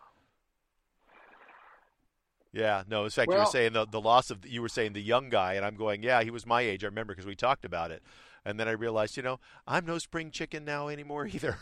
Yeah, 2.52 2.82
no. 2.86 3.05
In 3.05 3.10
fact, 3.10 3.28
well, 3.28 3.39
you 3.39 3.43
were 3.44 3.51
saying 3.51 3.73
the 3.73 3.86
the 3.86 4.01
loss 4.01 4.31
of 4.31 4.47
you 4.47 4.60
were 4.60 4.69
saying 4.69 4.93
the 4.93 5.01
young 5.01 5.31
guy, 5.31 5.55
and 5.55 5.64
I'm 5.64 5.74
going, 5.74 6.02
yeah, 6.02 6.23
he 6.23 6.31
was 6.31 6.44
my 6.44 6.60
age. 6.60 6.85
I 6.85 6.86
remember 6.86 7.14
because 7.14 7.27
we 7.27 7.35
talked 7.35 7.64
about 7.64 7.90
it, 7.90 8.02
and 8.44 8.59
then 8.59 8.69
I 8.69 8.73
realized, 8.73 9.16
you 9.16 9.23
know, 9.23 9.40
I'm 9.66 9.86
no 9.86 9.98
spring 9.98 10.31
chicken 10.31 10.64
now 10.64 10.89
anymore 10.89 11.27
either. 11.32 11.56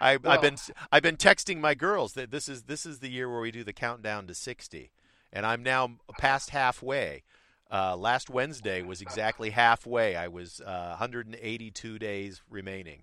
I, 0.00 0.16
well, 0.16 0.32
I've 0.32 0.42
been 0.42 0.56
I've 0.92 1.02
been 1.02 1.16
texting 1.16 1.60
my 1.60 1.74
girls 1.74 2.14
that 2.14 2.30
this 2.30 2.48
is 2.48 2.64
this 2.64 2.84
is 2.84 2.98
the 2.98 3.08
year 3.08 3.30
where 3.30 3.40
we 3.40 3.50
do 3.50 3.64
the 3.64 3.72
countdown 3.72 4.26
to 4.26 4.34
60, 4.34 4.90
and 5.32 5.46
I'm 5.46 5.62
now 5.62 5.92
past 6.18 6.50
halfway. 6.50 7.22
Uh, 7.70 7.96
last 7.96 8.30
Wednesday 8.30 8.82
was 8.82 9.00
exactly 9.00 9.50
halfway. 9.50 10.14
I 10.14 10.28
was 10.28 10.60
uh, 10.60 10.96
182 10.98 11.98
days 11.98 12.40
remaining. 12.48 13.02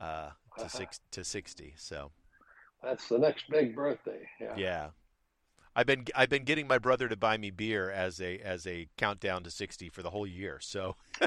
Uh, 0.00 0.30
to 0.58 0.68
six 0.68 1.00
to 1.12 1.24
sixty. 1.24 1.74
So 1.76 2.10
that's 2.82 3.08
the 3.08 3.18
next 3.18 3.48
big 3.50 3.74
birthday. 3.74 4.28
Yeah. 4.40 4.54
Yeah. 4.56 4.86
I've 5.74 5.86
been 5.86 6.04
I've 6.14 6.28
been 6.28 6.44
getting 6.44 6.68
my 6.68 6.78
brother 6.78 7.08
to 7.08 7.16
buy 7.16 7.38
me 7.38 7.50
beer 7.50 7.90
as 7.90 8.20
a 8.20 8.38
as 8.38 8.66
a 8.66 8.88
countdown 8.96 9.42
to 9.44 9.50
sixty 9.50 9.88
for 9.88 10.02
the 10.02 10.10
whole 10.10 10.26
year. 10.26 10.58
So. 10.60 10.96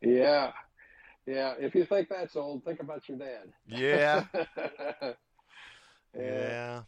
yeah, 0.00 0.52
yeah. 1.26 1.54
If 1.58 1.74
you 1.74 1.84
think 1.84 2.08
that's 2.08 2.36
old, 2.36 2.64
think 2.64 2.80
about 2.80 3.08
your 3.08 3.18
dad. 3.18 3.52
Yeah. 3.66 4.24
yeah. 4.56 5.12
yeah. 6.16 6.82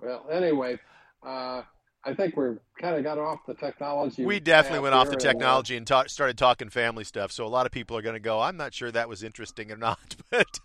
Well, 0.00 0.26
anyway, 0.30 0.78
uh, 1.26 1.62
I 2.04 2.14
think 2.14 2.36
we're 2.36 2.58
kind 2.80 2.96
of 2.96 3.02
got 3.02 3.18
off 3.18 3.40
the 3.46 3.54
technology. 3.54 4.24
We 4.24 4.38
definitely 4.38 4.80
went 4.80 4.94
off 4.94 5.10
the 5.10 5.16
technology 5.16 5.76
and, 5.76 5.86
ta- 5.86 6.04
started 6.06 6.38
talking 6.38 6.70
family 6.70 7.04
stuff. 7.04 7.32
So 7.32 7.44
a 7.44 7.48
lot 7.48 7.66
of 7.66 7.72
people 7.72 7.96
are 7.96 8.02
going 8.02 8.14
to 8.14 8.20
go, 8.20 8.40
I'm 8.40 8.56
not 8.56 8.72
sure 8.72 8.90
that 8.92 9.08
was 9.08 9.22
interesting 9.22 9.72
or 9.72 9.76
not. 9.76 10.16
But 10.30 10.60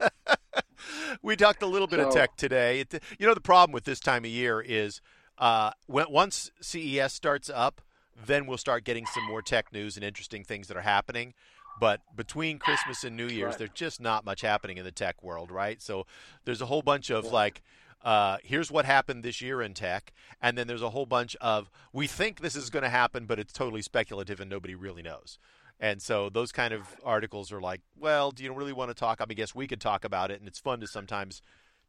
we 1.21 1.35
talked 1.35 1.61
a 1.61 1.67
little 1.67 1.87
bit 1.87 1.99
so, 1.99 2.07
of 2.07 2.13
tech 2.13 2.35
today. 2.35 2.81
It, 2.81 3.03
you 3.19 3.27
know, 3.27 3.33
the 3.33 3.41
problem 3.41 3.71
with 3.73 3.85
this 3.85 3.99
time 3.99 4.25
of 4.25 4.31
year 4.31 4.61
is 4.61 5.01
uh, 5.37 5.71
when, 5.87 6.09
once 6.09 6.51
CES 6.61 7.13
starts 7.13 7.49
up, 7.49 7.81
then 8.25 8.45
we'll 8.45 8.57
start 8.57 8.83
getting 8.83 9.05
some 9.05 9.25
more 9.25 9.41
tech 9.41 9.73
news 9.73 9.95
and 9.95 10.03
interesting 10.03 10.43
things 10.43 10.67
that 10.67 10.77
are 10.77 10.81
happening. 10.81 11.33
But 11.79 12.01
between 12.15 12.59
Christmas 12.59 13.03
and 13.03 13.17
New 13.17 13.27
Year's, 13.27 13.51
right. 13.51 13.57
there's 13.57 13.69
just 13.73 13.99
not 13.99 14.25
much 14.25 14.41
happening 14.41 14.77
in 14.77 14.85
the 14.85 14.91
tech 14.91 15.23
world, 15.23 15.49
right? 15.51 15.81
So 15.81 16.05
there's 16.45 16.61
a 16.61 16.67
whole 16.67 16.83
bunch 16.83 17.09
of 17.09 17.25
yeah. 17.25 17.31
like 17.31 17.61
uh, 18.03 18.37
here's 18.43 18.69
what 18.69 18.85
happened 18.85 19.23
this 19.23 19.41
year 19.41 19.61
in 19.61 19.73
tech, 19.73 20.13
and 20.41 20.57
then 20.57 20.67
there's 20.67 20.81
a 20.81 20.89
whole 20.89 21.05
bunch 21.05 21.35
of 21.41 21.71
we 21.93 22.05
think 22.05 22.41
this 22.41 22.55
is 22.55 22.69
going 22.69 22.83
to 22.83 22.89
happen, 22.89 23.25
but 23.25 23.39
it's 23.39 23.53
totally 23.53 23.81
speculative 23.81 24.39
and 24.39 24.49
nobody 24.49 24.75
really 24.75 25.01
knows. 25.01 25.39
And 25.79 26.01
so 26.01 26.29
those 26.29 26.51
kind 26.51 26.73
of 26.73 26.87
articles 27.03 27.51
are 27.51 27.61
like, 27.61 27.81
well, 27.97 28.31
do 28.31 28.43
you 28.43 28.53
really 28.53 28.73
want 28.73 28.89
to 28.89 28.95
talk? 28.95 29.19
I 29.19 29.25
mean, 29.25 29.35
guess 29.35 29.53
we 29.53 29.67
could 29.67 29.81
talk 29.81 30.05
about 30.05 30.31
it, 30.31 30.39
and 30.39 30.47
it's 30.47 30.59
fun 30.59 30.79
to 30.79 30.87
sometimes 30.87 31.41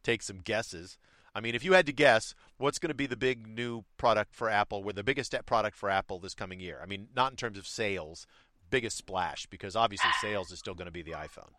take 0.02 0.23
some 0.23 0.39
guesses. 0.39 0.98
I 1.35 1.40
mean, 1.40 1.55
if 1.55 1.65
you 1.65 1.73
had 1.73 1.86
to 1.86 1.93
guess, 1.93 2.35
what's 2.59 2.78
going 2.78 2.89
to 2.89 2.94
be 2.94 3.06
the 3.06 3.16
big 3.16 3.47
new 3.47 3.85
product 3.97 4.35
for 4.35 4.48
Apple, 4.48 4.82
or 4.85 4.93
the 4.93 5.05
biggest 5.05 5.35
product 5.47 5.77
for 5.77 5.90
Apple 5.90 6.19
this 6.19 6.35
coming 6.35 6.61
year? 6.61 6.81
I 6.82 6.86
mean, 6.86 7.09
not 7.15 7.32
in 7.32 7.36
terms 7.36 7.59
of 7.59 7.66
sales, 7.66 8.27
biggest 8.70 8.97
splash, 8.97 9.47
because 9.47 9.77
obviously 9.77 10.11
sales 10.20 10.51
is 10.51 10.59
still 10.59 10.74
going 10.74 10.86
to 10.86 10.93
be 10.93 11.02
the 11.02 11.12
iPhone. 11.12 11.51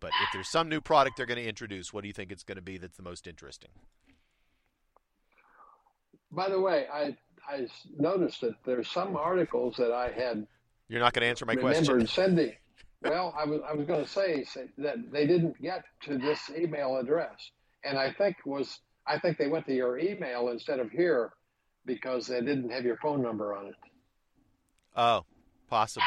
But 0.00 0.10
if 0.22 0.28
there's 0.32 0.48
some 0.48 0.68
new 0.68 0.80
product 0.80 1.16
they're 1.16 1.26
going 1.26 1.42
to 1.42 1.48
introduce, 1.48 1.92
what 1.92 2.02
do 2.02 2.08
you 2.08 2.12
think 2.12 2.30
it's 2.30 2.42
going 2.42 2.56
to 2.56 2.62
be 2.62 2.78
that's 2.78 2.96
the 2.96 3.02
most 3.02 3.26
interesting? 3.26 3.70
By 6.30 6.48
the 6.48 6.60
way, 6.60 6.86
I 6.92 7.16
I 7.48 7.66
noticed 7.96 8.40
that 8.40 8.54
there's 8.64 8.88
some 8.88 9.16
articles 9.16 9.76
that 9.76 9.92
I 9.92 10.10
had. 10.10 10.46
You're 10.88 11.00
not 11.00 11.12
going 11.12 11.22
to 11.22 11.28
answer 11.28 11.46
my 11.46 11.56
question. 11.56 12.06
Sending. 12.06 12.52
Well, 13.02 13.34
I 13.38 13.44
was 13.44 13.60
I 13.68 13.74
was 13.74 13.86
going 13.86 14.04
to 14.04 14.10
say, 14.10 14.46
that 14.78 14.96
they 15.12 15.26
didn't 15.26 15.60
get 15.60 15.84
to 16.04 16.16
this 16.16 16.50
email 16.56 16.96
address, 16.96 17.50
and 17.84 17.98
I 17.98 18.10
think 18.12 18.36
was 18.46 18.80
I 19.06 19.18
think 19.18 19.36
they 19.36 19.48
went 19.48 19.66
to 19.66 19.74
your 19.74 19.98
email 19.98 20.48
instead 20.48 20.80
of 20.80 20.90
here 20.90 21.32
because 21.84 22.26
they 22.26 22.40
didn't 22.40 22.70
have 22.70 22.84
your 22.84 22.96
phone 22.96 23.20
number 23.20 23.54
on 23.54 23.66
it. 23.66 23.74
Oh, 24.96 25.24
possibly. 25.68 26.06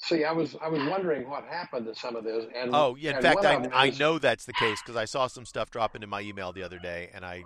See, 0.00 0.24
I 0.24 0.32
was 0.32 0.56
I 0.62 0.68
was 0.68 0.82
wondering 0.88 1.28
what 1.28 1.44
happened 1.44 1.86
to 1.86 1.94
some 1.94 2.16
of 2.16 2.24
those. 2.24 2.46
And 2.54 2.74
oh, 2.74 2.96
yeah. 2.98 3.16
In 3.16 3.22
fact, 3.22 3.44
I 3.44 3.68
I 3.72 3.90
know 3.90 4.18
that's 4.18 4.44
the 4.44 4.52
case 4.52 4.80
because 4.82 4.96
I 4.96 5.06
saw 5.06 5.26
some 5.26 5.46
stuff 5.46 5.70
drop 5.70 5.94
into 5.94 6.06
my 6.06 6.20
email 6.20 6.52
the 6.52 6.62
other 6.62 6.78
day, 6.78 7.10
and 7.14 7.24
I 7.24 7.44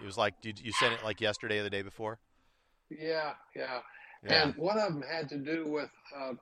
it 0.00 0.06
was 0.06 0.16
like, 0.16 0.40
did 0.40 0.60
you 0.60 0.72
send 0.72 0.94
it 0.94 1.04
like 1.04 1.20
yesterday 1.20 1.58
or 1.58 1.62
the 1.62 1.70
day 1.70 1.82
before? 1.82 2.18
Yeah, 2.90 3.32
yeah. 3.54 3.80
Yeah. 4.24 4.44
And 4.44 4.56
one 4.56 4.78
of 4.78 4.92
them 4.92 5.02
had 5.02 5.28
to 5.30 5.38
do 5.38 5.66
with 5.66 5.90
uh, 6.16 6.32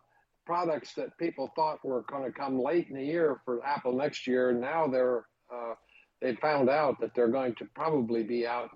products 0.45 0.95
that 0.95 1.17
people 1.19 1.51
thought 1.57 1.85
were 1.85 2.03
going 2.03 2.25
to 2.25 2.33
come 2.39 2.61
late 2.61 2.89
in 2.89 2.97
the 2.97 3.05
year 3.05 3.41
for 3.45 3.65
Apple 3.65 3.93
next 3.93 4.27
year. 4.27 4.53
Now 4.53 4.87
they're 4.87 5.27
uh, 5.53 5.75
they 6.21 6.35
found 6.37 6.71
out 6.71 7.01
that 7.01 7.15
they're 7.15 7.29
going 7.29 7.55
to 7.57 7.67
probably 7.75 8.23
be 8.23 8.47
out 8.47 8.71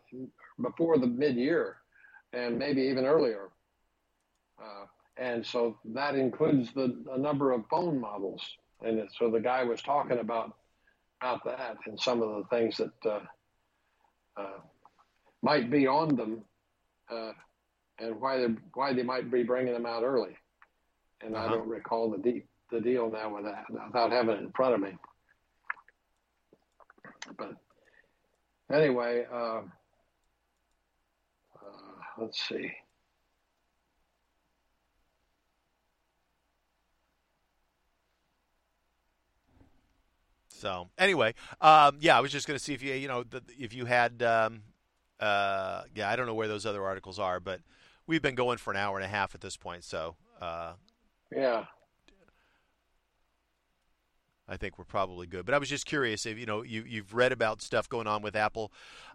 before 0.61 0.99
the 0.99 1.07
mid 1.07 1.37
year, 1.37 1.77
and 2.33 2.59
maybe 2.59 2.83
even 2.83 3.07
earlier. 3.07 3.49
Uh, 4.63 4.85
and 5.17 5.45
so 5.45 5.79
that 5.85 6.15
includes 6.15 6.73
the 6.75 7.05
a 7.13 7.19
number 7.19 7.53
of 7.53 7.65
phone 7.71 7.99
models. 7.99 8.43
And 8.83 9.09
so 9.19 9.31
the 9.31 9.41
guy 9.41 9.65
was 9.65 9.83
talking 9.83 10.19
about 10.19 10.55
about 11.21 11.45
that 11.45 11.77
and 11.87 12.01
some 12.01 12.23
of 12.23 12.31
the 12.31 12.45
things 12.57 12.79
that 12.79 13.11
uh, 13.11 13.21
uh, 14.37 14.59
might 15.43 15.71
be 15.71 15.87
on 15.87 16.17
them, 16.17 16.43
uh, 17.11 17.33
and 18.01 18.21
why 18.21 18.39
they 18.39 18.47
why 18.75 18.93
they 18.93 19.03
might 19.03 19.31
be 19.31 19.43
bringing 19.43 19.73
them 19.73 19.87
out 19.87 20.03
early. 20.03 20.37
And 21.23 21.37
uh-huh. 21.37 21.45
I 21.45 21.49
don't 21.49 21.69
recall 21.69 22.11
the 22.11 22.19
deep 22.19 22.49
the 22.71 22.81
deal 22.81 23.11
now 23.11 23.35
with 23.35 23.45
that 23.45 23.65
without 23.69 24.13
having 24.13 24.37
it 24.37 24.41
in 24.41 24.53
front 24.53 24.75
of 24.75 24.81
me. 24.81 24.91
But 27.37 27.55
anyway, 28.73 29.27
uh, 29.33 29.61
uh, 31.57 32.01
let's 32.19 32.41
see. 32.49 32.73
So 40.49 40.91
anyway, 40.99 41.35
um, 41.63 41.97
yeah, 42.01 42.19
I 42.19 42.21
was 42.21 42.31
just 42.31 42.47
going 42.47 42.59
to 42.59 42.63
see 42.63 42.75
if 42.75 42.83
you 42.83 42.93
you 42.93 43.09
know 43.09 43.23
the, 43.23 43.43
if 43.59 43.73
you 43.75 43.87
had 43.87 44.23
um, 44.23 44.63
uh, 45.19 45.83
yeah 45.95 46.11
I 46.11 46.17
don't 46.17 46.27
know 46.27 46.35
where 46.35 46.49
those 46.49 46.67
other 46.67 46.85
articles 46.85 47.19
are, 47.19 47.41
but 47.41 47.61
we've 48.11 48.21
been 48.21 48.35
going 48.35 48.59
for 48.59 48.73
an 48.73 48.77
hour 48.77 48.97
and 48.97 49.05
a 49.05 49.09
half 49.09 49.37
at 49.37 49.41
this 49.41 49.57
point, 49.57 49.85
so 49.85 50.17
uh, 50.43 50.73
yeah. 51.35 51.67
I 54.49 54.57
think 54.57 54.79
we're 54.79 54.85
probably 54.85 55.29
good. 55.29 55.47
But 55.47 55.55
I 55.55 55.59
was 55.59 55.69
just 55.69 55.87
curious 55.87 56.27
if 56.27 56.37
you 56.37 56.45
know 56.45 56.63
you 56.63 56.83
you've 56.87 57.15
read 57.15 57.31
about 57.31 57.63
stuff 57.63 57.89
going 57.89 58.09
on 58.09 58.21
with 58.21 58.35
Apple. 58.35 58.73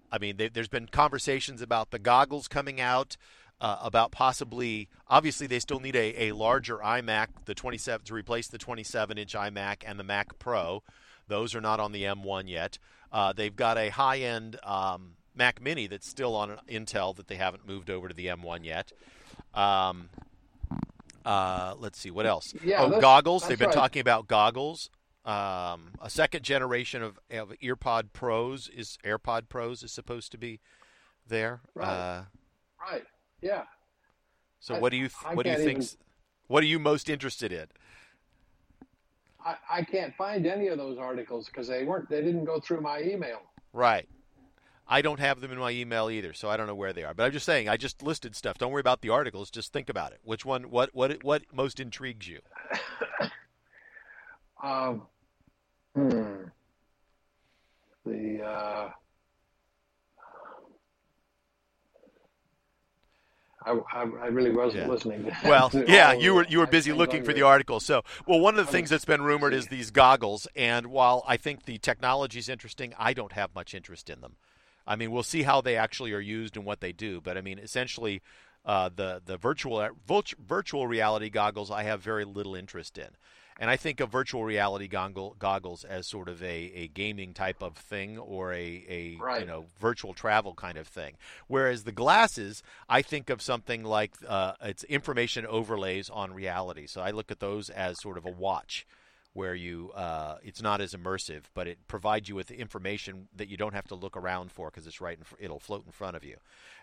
I 0.09 0.17
mean, 0.17 0.38
they, 0.38 0.47
there's 0.47 0.69
been 0.69 0.88
conversations 0.88 1.61
about 1.61 1.91
the 1.91 1.99
goggles 1.99 2.47
coming 2.47 2.80
out. 2.80 3.17
Uh, 3.61 3.77
about 3.81 4.11
possibly, 4.11 4.89
obviously, 5.07 5.47
they 5.47 5.59
still 5.59 5.80
need 5.80 5.95
a, 5.95 6.26
a 6.26 6.31
larger 6.34 6.77
iMac, 6.80 7.27
the 7.45 7.55
27 7.55 8.05
to 8.05 8.13
replace 8.13 8.49
the 8.49 8.57
27 8.57 9.17
inch 9.17 9.34
iMac 9.34 9.77
and 9.85 9.97
the 9.97 10.03
Mac 10.03 10.38
Pro. 10.39 10.84
Those 11.30 11.55
are 11.55 11.61
not 11.61 11.80
on 11.80 11.93
the 11.93 12.03
M1 12.03 12.49
yet. 12.49 12.77
Uh, 13.13 13.31
they've 13.31 13.55
got 13.55 13.77
a 13.77 13.88
high 13.88 14.19
end 14.19 14.59
um, 14.61 15.13
Mac 15.36 15.62
Mini 15.62 15.88
that's 15.88 16.07
still 16.07 16.36
on 16.36 16.57
Intel 16.70 17.16
that 17.18 17.28
they 17.28 17.36
haven't 17.36 17.68
moved 17.68 17.90
over 17.90 18.07
to 18.07 18.14
the 18.14 18.28
M1 18.28 18.64
yet. 18.64 18.91
Um, 19.53 20.10
uh, 21.26 21.76
let's 21.80 21.99
see 21.99 22.12
what 22.12 22.26
else. 22.26 22.53
Yeah, 22.64 22.82
oh, 22.82 22.86
that's- 22.86 23.02
goggles. 23.02 23.41
that's 23.44 23.49
They've 23.49 23.60
been 23.60 23.68
right. 23.70 23.76
talking 23.76 23.99
about 23.99 24.28
goggles. 24.28 24.90
Um, 25.26 25.94
a 26.02 26.10
second 26.10 26.44
generation 26.44 27.02
of, 27.02 27.20
of 27.32 27.52
EarPod 27.64 28.14
Pros 28.14 28.70
is 28.70 28.98
AirPod 29.03 29.49
Pros 29.49 29.82
is 29.82 29.91
supposed 29.91 30.32
to 30.34 30.38
be 30.38 30.60
there. 31.28 31.62
Right. 31.74 31.88
Uh, 31.88 32.24
Right. 32.91 33.03
Yeah. 33.41 33.64
so 34.60 34.76
I- 34.76 34.80
what 34.80 34.91
do 34.91 34.98
you 34.98 35.10
I 35.26 35.34
what 35.34 35.44
do 35.45 35.49
you 35.52 35.57
think? 35.57 35.80
even- 35.80 35.98
What 36.48 36.62
are 36.64 36.68
you 36.68 36.78
most 36.78 37.10
interested 37.10 37.52
in? 37.52 37.66
I, 39.44 39.56
I 39.70 39.82
can't 39.84 40.14
find 40.16 40.45
any 40.45 40.68
of 40.68 40.78
those 40.78 40.98
articles 40.99 41.48
because 41.48 41.68
they 41.68 41.84
weren't. 41.84 42.10
They 42.10 42.22
didn't 42.22 42.45
go 42.45 42.60
through 42.60 42.82
my 42.82 43.02
email. 43.02 43.41
Right. 43.74 44.07
I 44.88 45.02
don't 45.02 45.20
have 45.20 45.41
them 45.41 45.52
in 45.52 45.57
my 45.57 45.72
email 45.72 46.10
either, 46.12 46.34
so 46.34 46.49
I 46.49 46.57
don't 46.57 46.68
know 46.68 46.76
where 46.76 46.94
they 46.94 47.03
are. 47.03 47.14
But 47.14 47.24
I'm 47.24 47.32
just 47.32 47.45
saying, 47.45 47.68
I 47.70 47.78
just 47.78 48.03
listed 48.03 48.36
stuff. 48.36 48.57
Don't 48.57 48.72
worry 48.72 48.82
about 48.82 49.02
the 49.02 49.10
articles. 49.10 49.49
Just 49.49 49.74
think 49.74 49.90
about 49.90 50.12
it. 50.12 50.20
Which 50.24 50.45
one? 50.45 50.64
What? 50.70 50.94
What? 50.94 51.24
What 51.24 51.44
most 51.53 51.80
intrigues 51.80 52.28
you? 52.28 52.40
Um, 54.64 55.03
hmm. 55.95 56.44
The 58.06 58.41
uh, 58.44 58.90
I, 63.66 63.72
I, 63.72 64.02
I 64.02 64.28
really 64.28 64.52
wasn't 64.52 64.84
Yeah. 64.86 64.90
listening. 64.90 65.32
Well, 65.44 65.70
yeah, 65.88 66.14
you 66.14 66.34
were 66.36 66.45
you 66.45 66.60
were 66.60 66.68
busy 66.68 66.94
looking 66.94 67.24
for 67.24 67.34
the 67.34 67.41
article. 67.44 67.80
So, 67.80 68.03
well, 68.28 68.40
one 68.40 68.57
of 68.57 68.66
the 68.66 68.70
I 68.70 68.74
things 68.74 68.86
was- 68.86 68.90
that's 68.91 69.06
been 69.06 69.22
rumored 69.24 69.53
is 69.53 69.68
these 69.68 69.91
goggles, 69.91 70.48
and 70.56 70.88
while 70.88 71.24
I 71.28 71.38
think 71.38 71.66
the 71.66 71.78
technology 71.78 72.40
is 72.40 72.49
interesting, 72.49 72.94
I 72.98 73.14
don't 73.14 73.34
have 73.34 73.53
much 73.56 73.74
interest 73.74 74.10
in 74.10 74.22
them. 74.22 74.36
I 74.88 74.95
mean, 74.95 75.12
we'll 75.12 75.24
see 75.24 75.44
how 75.44 75.62
they 75.62 75.76
actually 75.78 76.14
are 76.14 76.20
used 76.20 76.56
and 76.57 76.66
what 76.66 76.82
they 76.82 76.91
do, 76.91 77.22
but 77.22 77.38
I 77.38 77.41
mean, 77.41 77.60
essentially, 77.60 78.22
uh, 78.66 78.90
the 78.95 79.22
the 79.24 79.38
virtual 79.38 79.88
virtual 80.07 80.88
reality 80.88 81.30
goggles 81.30 81.70
I 81.72 81.84
have 81.84 82.02
very 82.02 82.26
little 82.26 82.56
interest 82.56 82.98
in. 82.98 83.10
And 83.57 83.70
I 83.70 83.78
think 83.78 84.02
of 84.02 84.12
virtual 84.12 84.44
reality 84.44 84.90
goggle, 84.90 85.38
goggles 85.40 85.86
as 85.86 86.07
sort 86.07 86.28
of 86.28 86.44
a, 86.44 86.72
a 86.76 86.88
gaming 86.90 87.34
type 87.34 87.64
of 87.64 87.78
thing 87.78 88.18
or 88.18 88.52
a, 88.52 88.86
a 88.90 89.18
you 89.40 89.45
know 89.45 89.68
virtual 89.80 90.14
travel 90.14 90.53
kind 90.53 90.78
of 90.78 90.88
thing. 90.88 91.14
Whereas 91.48 91.86
the 91.86 91.94
glasses, 91.94 92.64
I 92.90 93.02
think 93.02 93.30
of 93.30 93.41
something 93.41 93.84
like 93.84 94.12
uh, 94.28 94.53
it's 94.62 94.84
information 94.86 95.45
overlays 95.45 96.10
on 96.10 96.34
reality. 96.34 96.86
So 96.86 96.99
I 96.99 97.12
look 97.12 97.32
at 97.32 97.40
those 97.40 97.70
as 97.70 98.02
sort 98.02 98.18
of 98.18 98.26
a 98.26 98.32
watch, 98.32 98.86
where 99.36 99.53
you 99.53 99.91
uh, 99.94 100.38
it's 100.44 100.62
not 100.62 100.80
as 100.80 100.94
immersive, 100.94 101.44
but 101.53 101.68
it 101.68 101.78
provides 101.90 102.30
you 102.30 102.36
with 102.36 102.49
information 102.52 103.28
that 103.36 103.49
you 103.49 103.57
don't 103.57 103.74
have 103.74 103.86
to 103.86 103.94
look 103.94 104.16
around 104.16 104.49
for 104.49 104.70
because 104.72 104.88
it's 104.88 105.02
right 105.02 105.18
in 105.18 105.26
it'll 105.44 105.60
float 105.60 105.86
in 105.86 105.91
front 105.91 106.16
of 106.16 106.24
you. 106.24 106.38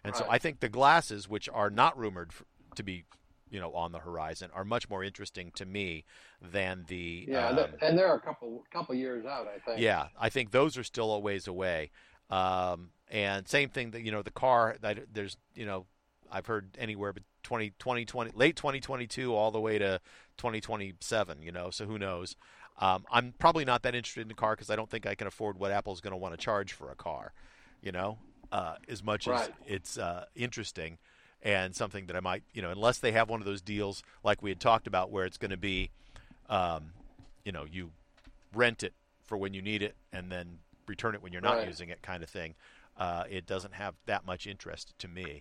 And 0.05 0.15
so 0.15 0.27
I 0.29 0.37
think 0.37 0.61
the 0.61 0.69
glasses, 0.69 1.29
which 1.31 1.49
are 1.49 1.71
not 1.71 1.99
rumored 1.99 2.29
f- 2.31 2.45
to 2.77 2.83
be 2.83 3.05
you 3.49 3.59
know 3.59 3.73
on 3.73 3.93
the 3.93 4.01
horizon, 4.01 4.51
are 4.55 4.67
much 4.67 4.91
more 4.91 5.03
interesting 5.03 5.51
to 5.55 5.65
me 5.65 6.05
than 6.43 6.85
the 6.89 7.25
Yeah, 7.27 7.49
um, 7.49 7.71
and 7.81 7.97
they're 7.97 8.15
a 8.15 8.21
couple 8.21 8.65
couple 8.71 8.95
years 8.95 9.25
out, 9.25 9.47
I 9.49 9.59
think. 9.59 9.81
yeah, 9.81 10.09
I 10.21 10.29
think 10.29 10.51
those 10.51 10.77
are 10.77 10.85
still 10.85 11.11
a 11.13 11.19
ways 11.19 11.49
away. 11.49 11.91
Um, 12.29 12.91
and 13.11 13.49
same 13.49 13.71
thing 13.71 13.93
that 13.93 14.03
you 14.03 14.13
know 14.13 14.21
the 14.21 14.31
car 14.31 14.77
that 14.83 14.99
there's 15.15 15.39
you 15.55 15.65
know 15.65 15.87
I've 16.31 16.47
heard 16.47 16.77
anywhere 16.79 17.15
but 17.15 17.23
20, 17.43 17.71
2020 17.79 18.33
late 18.35 18.57
2022 18.57 19.35
all 19.35 19.51
the 19.51 19.61
way 19.61 19.79
to 19.79 20.01
2027. 20.39 21.43
You 21.43 21.53
know, 21.53 21.71
so 21.71 21.87
who 21.87 21.99
knows? 21.99 22.37
Um, 22.79 23.05
I'm 23.11 23.35
probably 23.39 23.65
not 23.65 23.83
that 23.83 23.95
interested 23.95 24.23
in 24.27 24.31
a 24.31 24.35
car 24.35 24.55
because 24.55 24.71
I 24.71 24.77
don't 24.77 24.91
think 24.91 25.07
I 25.07 25.15
can 25.15 25.27
afford 25.27 25.59
what 25.59 25.71
Apple's 25.71 26.01
going 26.01 26.13
to 26.13 26.17
want 26.17 26.35
to 26.35 26.39
charge 26.39 26.73
for 26.73 26.91
a 26.91 26.95
car. 26.97 27.33
You 27.83 27.93
know, 27.93 28.19
uh, 28.51 28.77
as 28.89 29.03
much 29.03 29.29
as 29.29 29.51
it's 29.67 29.99
uh, 29.99 30.25
interesting 30.35 30.99
and 31.43 31.75
something 31.75 32.07
that 32.07 32.15
I 32.15 32.21
might 32.21 32.45
you 32.55 32.63
know 32.63 32.71
unless 32.71 32.99
they 32.99 33.11
have 33.13 33.29
one 33.29 33.41
of 33.41 33.47
those 33.47 33.61
deals 33.61 34.03
like 34.23 34.43
we 34.43 34.51
had 34.51 34.61
talked 34.61 34.87
about 34.87 35.11
where 35.11 35.25
it's 35.25 35.39
going 35.39 35.51
to 35.51 35.57
be, 35.57 35.91
um, 36.49 36.93
you 37.45 37.53
know, 37.53 37.65
you 37.71 37.91
rent 38.55 38.83
it 38.83 38.95
for 39.27 39.37
when 39.37 39.53
you 39.55 39.63
need 39.63 39.83
it 39.83 39.97
and 40.13 40.31
then 40.31 40.59
return 40.87 41.15
it 41.15 41.23
when 41.23 41.33
you're 41.33 41.43
not 41.43 41.57
Right. 41.57 41.67
using 41.69 41.89
it 41.89 42.03
kind 42.03 42.23
of 42.23 42.29
thing 42.29 42.55
uh, 42.97 43.25
it 43.31 43.47
doesn't 43.47 43.75
have 43.75 43.95
that 44.07 44.27
much 44.27 44.47
interest 44.47 44.93
to 44.99 45.09
me 45.09 45.41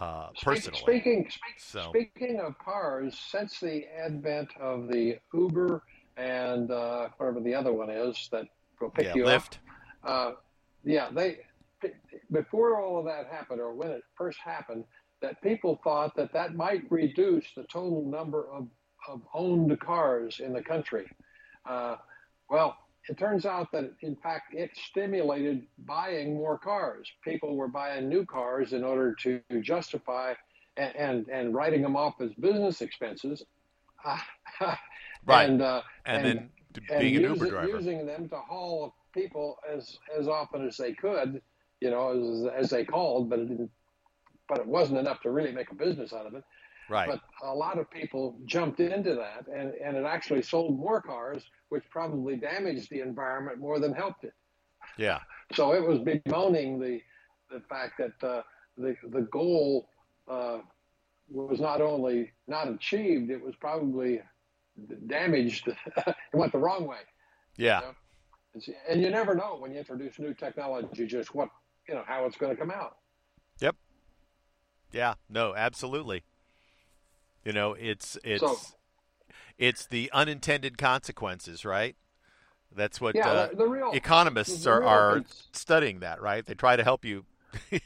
uh, 0.00 0.28
personally 0.42 0.78
Speaking 0.80 1.26
speak, 1.30 1.54
So- 1.58 1.90
speaking 1.90 2.40
of 2.40 2.58
cars, 2.58 3.18
since 3.18 3.60
the 3.60 3.86
advent 3.86 4.48
of 4.60 4.88
the 4.88 5.18
Uber 5.32 5.82
and 6.16 6.70
uh, 6.70 7.08
whatever 7.16 7.40
the 7.40 7.54
other 7.54 7.72
one 7.72 7.90
is 7.90 8.28
that 8.32 8.46
will 8.80 8.90
pick 8.90 9.06
yeah 9.06 9.14
you 9.14 9.24
lift 9.24 9.58
up, 10.04 10.10
uh, 10.10 10.32
yeah, 10.84 11.08
they 11.12 11.38
before 12.30 12.80
all 12.80 12.98
of 12.98 13.04
that 13.04 13.26
happened, 13.26 13.60
or 13.60 13.74
when 13.74 13.90
it 13.90 14.02
first 14.16 14.38
happened, 14.38 14.84
that 15.20 15.40
people 15.42 15.80
thought 15.84 16.14
that 16.16 16.32
that 16.32 16.54
might 16.54 16.82
reduce 16.90 17.46
the 17.56 17.64
total 17.64 18.04
number 18.04 18.48
of, 18.50 18.68
of 19.08 19.22
owned 19.34 19.78
cars 19.80 20.40
in 20.40 20.52
the 20.52 20.62
country. 20.62 21.06
Uh, 21.66 21.96
well, 22.48 22.76
it 23.08 23.18
turns 23.18 23.44
out 23.46 23.70
that 23.72 23.92
in 24.00 24.16
fact 24.16 24.54
it 24.54 24.70
stimulated 24.74 25.66
buying 25.86 26.34
more 26.34 26.58
cars. 26.58 27.10
People 27.22 27.56
were 27.56 27.68
buying 27.68 28.08
new 28.08 28.24
cars 28.24 28.72
in 28.72 28.82
order 28.84 29.14
to 29.22 29.40
justify 29.60 30.34
and 30.76 30.96
and, 30.96 31.28
and 31.28 31.54
writing 31.54 31.82
them 31.82 31.96
off 31.96 32.20
as 32.20 32.32
business 32.34 32.80
expenses. 32.80 33.44
Right. 35.26 35.48
And, 35.48 35.62
uh, 35.62 35.82
and, 36.04 36.26
and- 36.26 36.38
then 36.38 36.50
to 36.74 36.80
and 36.90 37.00
being 37.00 37.16
an 37.16 37.22
uber 37.22 37.46
it- 37.46 37.50
driver 37.50 37.68
using 37.68 38.06
them 38.06 38.28
to 38.28 38.36
haul 38.36 38.94
people 39.14 39.56
as 39.72 39.98
as 40.18 40.28
often 40.28 40.66
as 40.66 40.76
they 40.76 40.92
could, 40.92 41.40
you 41.80 41.90
know, 41.90 42.48
as, 42.52 42.64
as 42.64 42.70
they 42.70 42.84
called, 42.84 43.30
but 43.30 43.38
it 43.38 43.48
didn't. 43.48 43.70
But 44.48 44.58
it 44.58 44.66
wasn't 44.66 44.98
enough 44.98 45.22
to 45.22 45.30
really 45.30 45.52
make 45.52 45.70
a 45.70 45.74
business 45.74 46.12
out 46.12 46.26
of 46.26 46.34
it. 46.34 46.44
Right 46.88 47.08
But 47.08 47.20
a 47.42 47.54
lot 47.54 47.78
of 47.78 47.90
people 47.90 48.38
jumped 48.46 48.80
into 48.80 49.14
that, 49.14 49.46
and 49.48 49.72
and 49.74 49.96
it 49.96 50.04
actually 50.04 50.42
sold 50.42 50.78
more 50.78 51.00
cars, 51.00 51.42
which 51.68 51.84
probably 51.90 52.36
damaged 52.36 52.90
the 52.90 53.00
environment 53.00 53.58
more 53.58 53.78
than 53.80 53.92
helped 53.92 54.24
it. 54.24 54.34
yeah 54.98 55.20
So 55.54 55.72
it 55.74 55.86
was 55.86 55.98
bemoaning 56.00 56.78
the 56.80 57.00
the 57.50 57.60
fact 57.68 57.94
that 57.98 58.26
uh, 58.26 58.42
the 58.76 58.96
the 59.10 59.22
goal 59.22 59.88
uh, 60.28 60.58
was 61.30 61.60
not 61.60 61.80
only 61.80 62.32
not 62.46 62.68
achieved, 62.68 63.30
it 63.30 63.42
was 63.42 63.54
probably 63.56 64.20
damaged. 65.06 65.68
it 65.96 66.16
went 66.32 66.52
the 66.52 66.58
wrong 66.58 66.86
way. 66.86 66.98
yeah 67.56 67.80
Yeah. 67.82 67.90
It's- 68.56 68.76
And 68.88 69.00
you 69.02 69.10
never 69.10 69.34
know 69.34 69.56
when 69.60 69.72
you 69.72 69.78
introduce 69.78 70.18
new 70.18 70.34
technology, 70.34 71.06
just 71.06 71.34
what 71.34 71.48
you 71.88 71.94
know 71.94 72.04
how 72.06 72.24
it's 72.26 72.36
going 72.36 72.52
to 72.54 72.60
come 72.60 72.70
out. 72.70 72.96
Yep 73.60 73.76
yeah 74.92 75.14
no 75.28 75.54
absolutely 75.56 76.22
you 77.44 77.52
know 77.52 77.74
it's 77.74 78.16
it's 78.24 78.40
So- 78.40 78.58
it's 79.58 79.86
the 79.86 80.10
unintended 80.12 80.78
consequences 80.78 81.64
right 81.64 81.96
that's 82.74 83.00
what 83.00 83.14
Yeah, 83.14 83.28
uh, 83.30 83.48
the, 83.54 83.66
real 83.66 83.92
economists 83.92 84.64
the 84.64 84.70
are, 84.70 84.80
real 84.80 84.88
are 84.88 85.12
cons- 85.14 85.48
studying 85.52 86.00
that 86.00 86.20
right 86.20 86.44
they 86.44 86.54
try 86.54 86.76
to 86.76 86.82
help 86.82 87.04
you 87.04 87.24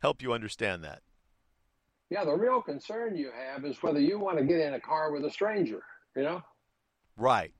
help 0.00 0.22
you 0.22 0.32
understand 0.32 0.84
that 0.84 1.00
yeah 2.10 2.24
the 2.24 2.34
real 2.34 2.60
concern 2.60 3.16
you 3.16 3.30
have 3.30 3.64
is 3.64 3.82
whether 3.82 4.00
you 4.00 4.18
want 4.18 4.38
to 4.38 4.44
get 4.44 4.60
in 4.60 4.74
a 4.74 4.80
car 4.80 5.10
with 5.10 5.24
a 5.24 5.30
stranger. 5.30 5.82
You 6.14 6.22
know. 6.22 6.42
Right. 7.18 7.52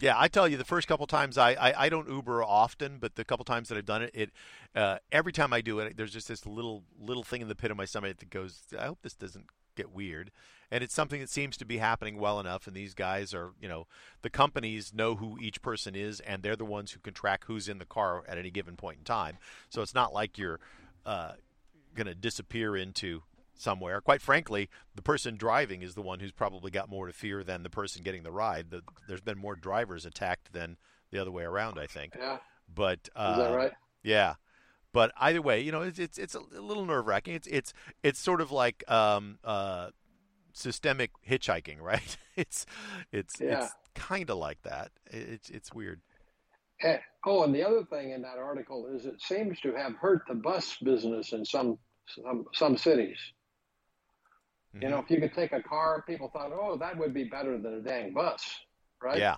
Yeah, 0.00 0.14
I 0.18 0.26
tell 0.26 0.48
you, 0.48 0.56
the 0.56 0.64
first 0.64 0.88
couple 0.88 1.06
times 1.06 1.38
I, 1.38 1.52
I, 1.52 1.84
I 1.84 1.88
don't 1.88 2.08
Uber 2.08 2.42
often, 2.42 2.98
but 2.98 3.14
the 3.14 3.24
couple 3.24 3.44
times 3.44 3.68
that 3.68 3.78
I've 3.78 3.86
done 3.86 4.02
it, 4.02 4.10
it 4.12 4.30
uh, 4.74 4.98
every 5.12 5.32
time 5.32 5.52
I 5.52 5.60
do 5.60 5.78
it, 5.78 5.96
there's 5.96 6.12
just 6.12 6.26
this 6.26 6.44
little 6.46 6.82
little 6.98 7.22
thing 7.22 7.42
in 7.42 7.48
the 7.48 7.54
pit 7.54 7.70
of 7.70 7.76
my 7.76 7.84
stomach 7.84 8.18
that 8.18 8.30
goes, 8.30 8.62
I 8.78 8.86
hope 8.86 8.98
this 9.02 9.14
doesn't 9.14 9.46
get 9.76 9.92
weird. 9.92 10.32
And 10.70 10.82
it's 10.82 10.94
something 10.94 11.20
that 11.20 11.30
seems 11.30 11.56
to 11.58 11.64
be 11.64 11.78
happening 11.78 12.18
well 12.18 12.40
enough. 12.40 12.66
And 12.66 12.74
these 12.76 12.94
guys 12.94 13.32
are, 13.34 13.52
you 13.60 13.68
know, 13.68 13.86
the 14.22 14.30
companies 14.30 14.92
know 14.94 15.16
who 15.16 15.38
each 15.40 15.62
person 15.62 15.94
is, 15.94 16.20
and 16.20 16.42
they're 16.42 16.56
the 16.56 16.64
ones 16.64 16.92
who 16.92 17.00
can 17.00 17.14
track 17.14 17.44
who's 17.46 17.68
in 17.68 17.78
the 17.78 17.84
car 17.84 18.24
at 18.28 18.38
any 18.38 18.50
given 18.50 18.76
point 18.76 18.98
in 18.98 19.04
time. 19.04 19.38
So 19.68 19.82
it's 19.82 19.94
not 19.94 20.12
like 20.12 20.38
you're 20.38 20.60
uh, 21.04 21.32
going 21.94 22.06
to 22.06 22.14
disappear 22.14 22.76
into 22.76 23.22
somewhere. 23.54 24.00
Quite 24.00 24.22
frankly, 24.22 24.68
the 24.94 25.02
person 25.02 25.36
driving 25.36 25.82
is 25.82 25.94
the 25.94 26.02
one 26.02 26.20
who's 26.20 26.32
probably 26.32 26.70
got 26.70 26.90
more 26.90 27.06
to 27.06 27.12
fear 27.12 27.42
than 27.42 27.62
the 27.62 27.70
person 27.70 28.02
getting 28.02 28.22
the 28.22 28.32
ride. 28.32 28.70
The, 28.70 28.82
there's 29.08 29.20
been 29.20 29.38
more 29.38 29.56
drivers 29.56 30.04
attacked 30.04 30.52
than 30.52 30.76
the 31.10 31.20
other 31.20 31.30
way 31.30 31.44
around, 31.44 31.78
I 31.78 31.86
think. 31.86 32.14
Yeah. 32.18 32.38
But 32.72 33.08
uh, 33.14 33.36
Is 33.38 33.44
that 33.44 33.56
right? 33.56 33.72
yeah, 34.02 34.34
but 34.92 35.12
either 35.18 35.40
way, 35.40 35.60
you 35.60 35.72
know, 35.72 35.82
it's 35.82 35.98
it's, 35.98 36.18
it's 36.18 36.34
a 36.34 36.40
little 36.40 36.84
nerve 36.84 37.06
wracking. 37.06 37.34
It's 37.34 37.46
it's 37.46 37.72
it's 38.02 38.18
sort 38.18 38.40
of 38.40 38.50
like 38.50 38.82
um, 38.90 39.38
uh, 39.44 39.90
systemic 40.56 41.10
hitchhiking, 41.28 41.80
right? 41.80 42.16
it's 42.36 42.66
it's 43.12 43.40
Yeah. 43.40 43.64
it's 43.64 43.74
kind 43.94 44.30
of 44.30 44.38
like 44.38 44.62
that. 44.62 44.90
It's 45.06 45.50
it's 45.50 45.72
weird. 45.72 46.00
And, 46.82 47.00
oh, 47.24 47.44
and 47.44 47.54
the 47.54 47.62
other 47.62 47.84
thing 47.84 48.10
in 48.10 48.22
that 48.22 48.38
article 48.38 48.86
is 48.94 49.06
it 49.06 49.20
seems 49.20 49.60
to 49.60 49.72
have 49.74 49.94
hurt 49.96 50.22
the 50.28 50.34
bus 50.34 50.76
business 50.82 51.32
in 51.32 51.44
some 51.44 51.78
some 52.06 52.46
some 52.52 52.76
cities. 52.76 53.18
Mm-hmm. 54.74 54.82
You 54.82 54.90
know, 54.90 54.98
if 54.98 55.10
you 55.10 55.20
could 55.20 55.34
take 55.34 55.52
a 55.52 55.62
car, 55.62 56.04
people 56.06 56.30
thought, 56.32 56.52
oh, 56.52 56.76
that 56.78 56.96
would 56.98 57.14
be 57.14 57.24
better 57.24 57.58
than 57.58 57.74
a 57.74 57.80
dang 57.80 58.12
bus, 58.12 58.42
right? 59.02 59.18
Yeah. 59.18 59.36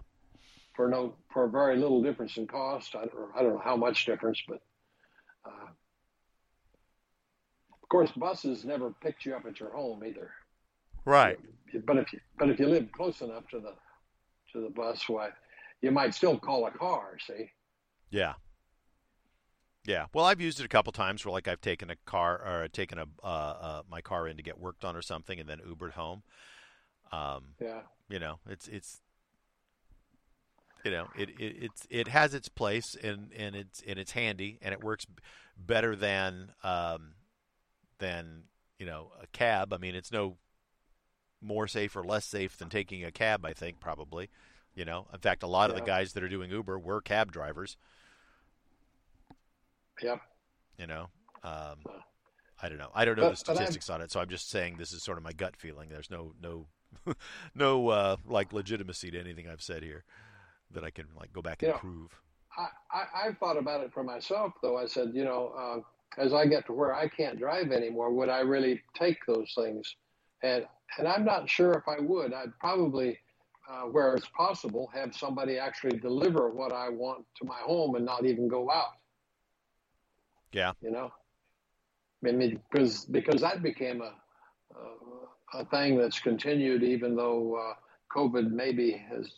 For 0.75 0.89
no, 0.89 1.17
for 1.33 1.49
very 1.49 1.77
little 1.77 2.03
difference 2.03 2.37
in 2.37 2.47
cost. 2.47 2.95
I 2.95 3.07
don't, 3.07 3.31
I 3.37 3.43
don't 3.43 3.55
know 3.55 3.63
how 3.63 3.77
much 3.77 4.07
difference, 4.07 4.41
but 4.47 4.61
uh, 5.45 5.71
of 7.83 7.89
course, 7.89 8.13
buses 8.13 8.65
never 8.65 8.93
picked 9.03 9.25
you 9.25 9.35
up 9.35 9.45
at 9.47 9.59
your 9.59 9.71
home 9.71 10.05
either. 10.05 10.31
Right. 11.09 11.39
But 11.87 11.97
if 11.97 12.13
you, 12.13 12.21
but 12.39 12.51
if 12.51 12.59
you 12.59 12.67
live 12.67 12.93
close 12.93 13.23
enough 13.23 13.49
to 13.49 13.61
the 13.61 13.73
to 14.53 14.61
the 14.61 14.69
bus, 14.69 15.09
why 15.09 15.31
you 15.81 15.91
might 15.91 16.15
still 16.15 16.39
call 16.39 16.67
a 16.67 16.71
car. 16.71 17.17
See. 17.27 17.51
Yeah. 18.11 18.35
Yeah. 19.87 20.07
Well, 20.13 20.27
I've 20.27 20.41
used 20.41 20.61
it 20.61 20.67
a 20.67 20.69
couple 20.69 20.93
times 20.93 21.25
where, 21.25 21.33
like, 21.33 21.49
I've 21.49 21.63
taken 21.63 21.89
a 21.89 21.97
car 22.05 22.35
or 22.37 22.69
taken 22.69 22.99
a 22.99 23.07
uh, 23.25 23.27
uh, 23.27 23.83
my 23.91 24.03
car 24.03 24.29
in 24.29 24.37
to 24.37 24.43
get 24.43 24.59
worked 24.59 24.85
on 24.85 24.97
or 24.97 25.01
something, 25.01 25.41
and 25.41 25.49
then 25.49 25.61
Ubered 25.61 25.93
home. 25.93 26.25
Um, 27.11 27.55
yeah. 27.59 27.81
You 28.11 28.19
know, 28.19 28.41
it's 28.47 28.69
it's 28.69 29.01
you 30.85 30.91
know 30.91 31.09
it, 31.17 31.31
it 31.31 31.57
it's 31.59 31.87
it 31.89 32.09
has 32.09 32.35
its 32.35 32.51
place 32.51 32.95
and 33.03 33.33
and 33.35 33.57
it's 33.57 33.83
and 33.87 33.99
it's 33.99 34.13
handy 34.13 34.59
and 34.61 34.75
it 34.75 34.85
works 34.85 35.07
better 35.57 35.97
than 35.97 36.53
um, 36.63 37.15
than 37.99 38.43
you 38.79 38.85
know 38.85 39.13
a 39.23 39.27
cab. 39.29 39.73
I 39.73 39.79
mean, 39.79 39.95
it's 39.95 40.13
no 40.13 40.37
more 41.41 41.67
safe 41.69 41.97
or 41.97 42.05
less 42.05 42.25
safe 42.25 42.57
than 42.57 42.69
taking 42.69 43.05
a 43.05 43.11
cab. 43.11 43.45
I 43.45 43.53
think 43.53 43.81
probably. 43.81 44.29
You 44.75 44.85
know, 44.85 45.07
in 45.13 45.19
fact, 45.19 45.43
a 45.43 45.47
lot 45.49 45.71
yeah. 45.71 45.77
of 45.77 45.81
the 45.81 45.87
guys 45.87 46.13
that 46.13 46.23
are 46.23 46.29
doing 46.29 46.51
Uber 46.51 46.79
were 46.79 47.01
cab 47.01 47.33
drivers. 47.33 47.77
Yeah. 50.01 50.19
You 50.79 50.87
know, 50.87 51.09
um, 51.43 51.85
I 52.63 52.69
don't 52.69 52.79
know. 52.79 52.91
I 52.95 53.05
don't 53.05 53.17
know 53.17 53.25
but, 53.25 53.31
the 53.31 53.37
statistics 53.37 53.91
on 53.91 54.01
it, 54.01 54.13
so 54.13 54.21
I'm 54.21 54.29
just 54.29 54.49
saying 54.51 54.77
this 54.79 54.93
is 54.93 55.03
sort 55.03 55.19
of 55.19 55.25
my 55.25 55.33
gut 55.33 55.57
feeling. 55.57 55.89
There's 55.89 56.11
no 56.11 56.33
no 56.41 56.67
no 57.55 57.89
uh, 57.89 58.17
like 58.27 58.53
legitimacy 58.53 59.11
to 59.11 59.19
anything 59.19 59.49
I've 59.49 59.63
said 59.63 59.83
here 59.83 60.05
that 60.71 60.85
I 60.85 60.91
can 60.91 61.07
like 61.19 61.33
go 61.33 61.43
back 61.43 61.63
and 61.63 61.73
know, 61.73 61.79
prove. 61.79 62.21
I, 62.57 62.69
I 63.15 63.25
have 63.25 63.39
thought 63.39 63.57
about 63.57 63.83
it 63.83 63.93
for 63.93 64.03
myself 64.03 64.53
though. 64.63 64.77
I 64.77 64.87
said, 64.87 65.13
you 65.15 65.25
know, 65.25 65.53
uh, 65.57 66.21
as 66.21 66.33
I 66.33 66.47
get 66.47 66.67
to 66.67 66.73
where 66.73 66.95
I 66.95 67.09
can't 67.09 67.39
drive 67.39 67.71
anymore, 67.71 68.13
would 68.13 68.29
I 68.29 68.41
really 68.41 68.83
take 68.95 69.19
those 69.27 69.53
things? 69.55 69.95
And 70.43 70.67
and 70.99 71.07
I'm 71.07 71.25
not 71.25 71.49
sure 71.49 71.73
if 71.73 71.87
I 71.87 72.01
would. 72.01 72.33
I'd 72.33 72.59
probably 72.59 73.19
uh, 73.69 73.83
where 73.83 74.15
it's 74.15 74.29
possible, 74.31 74.91
have 74.95 75.15
somebody 75.15 75.59
actually 75.59 75.99
deliver 75.99 76.51
what 76.51 76.73
I 76.73 76.89
want 76.89 77.25
to 77.37 77.45
my 77.45 77.59
home 77.59 77.97
and 77.97 78.05
not 78.05 78.25
even 78.25 78.49
go 78.49 78.71
out. 78.71 78.95
Yeah. 80.53 80.73
You 80.81 80.91
know, 80.91 81.13
I 82.27 82.33
mean, 82.33 82.61
because 82.71 83.05
because 83.05 83.41
that 83.43 83.63
became 83.63 84.01
a 84.01 84.13
a, 85.55 85.61
a 85.61 85.65
thing 85.67 85.99
that's 85.99 86.19
continued, 86.19 86.83
even 86.83 87.15
though 87.15 87.57
uh, 87.57 87.75
COVID 88.17 88.51
maybe 88.51 88.93
has 89.11 89.31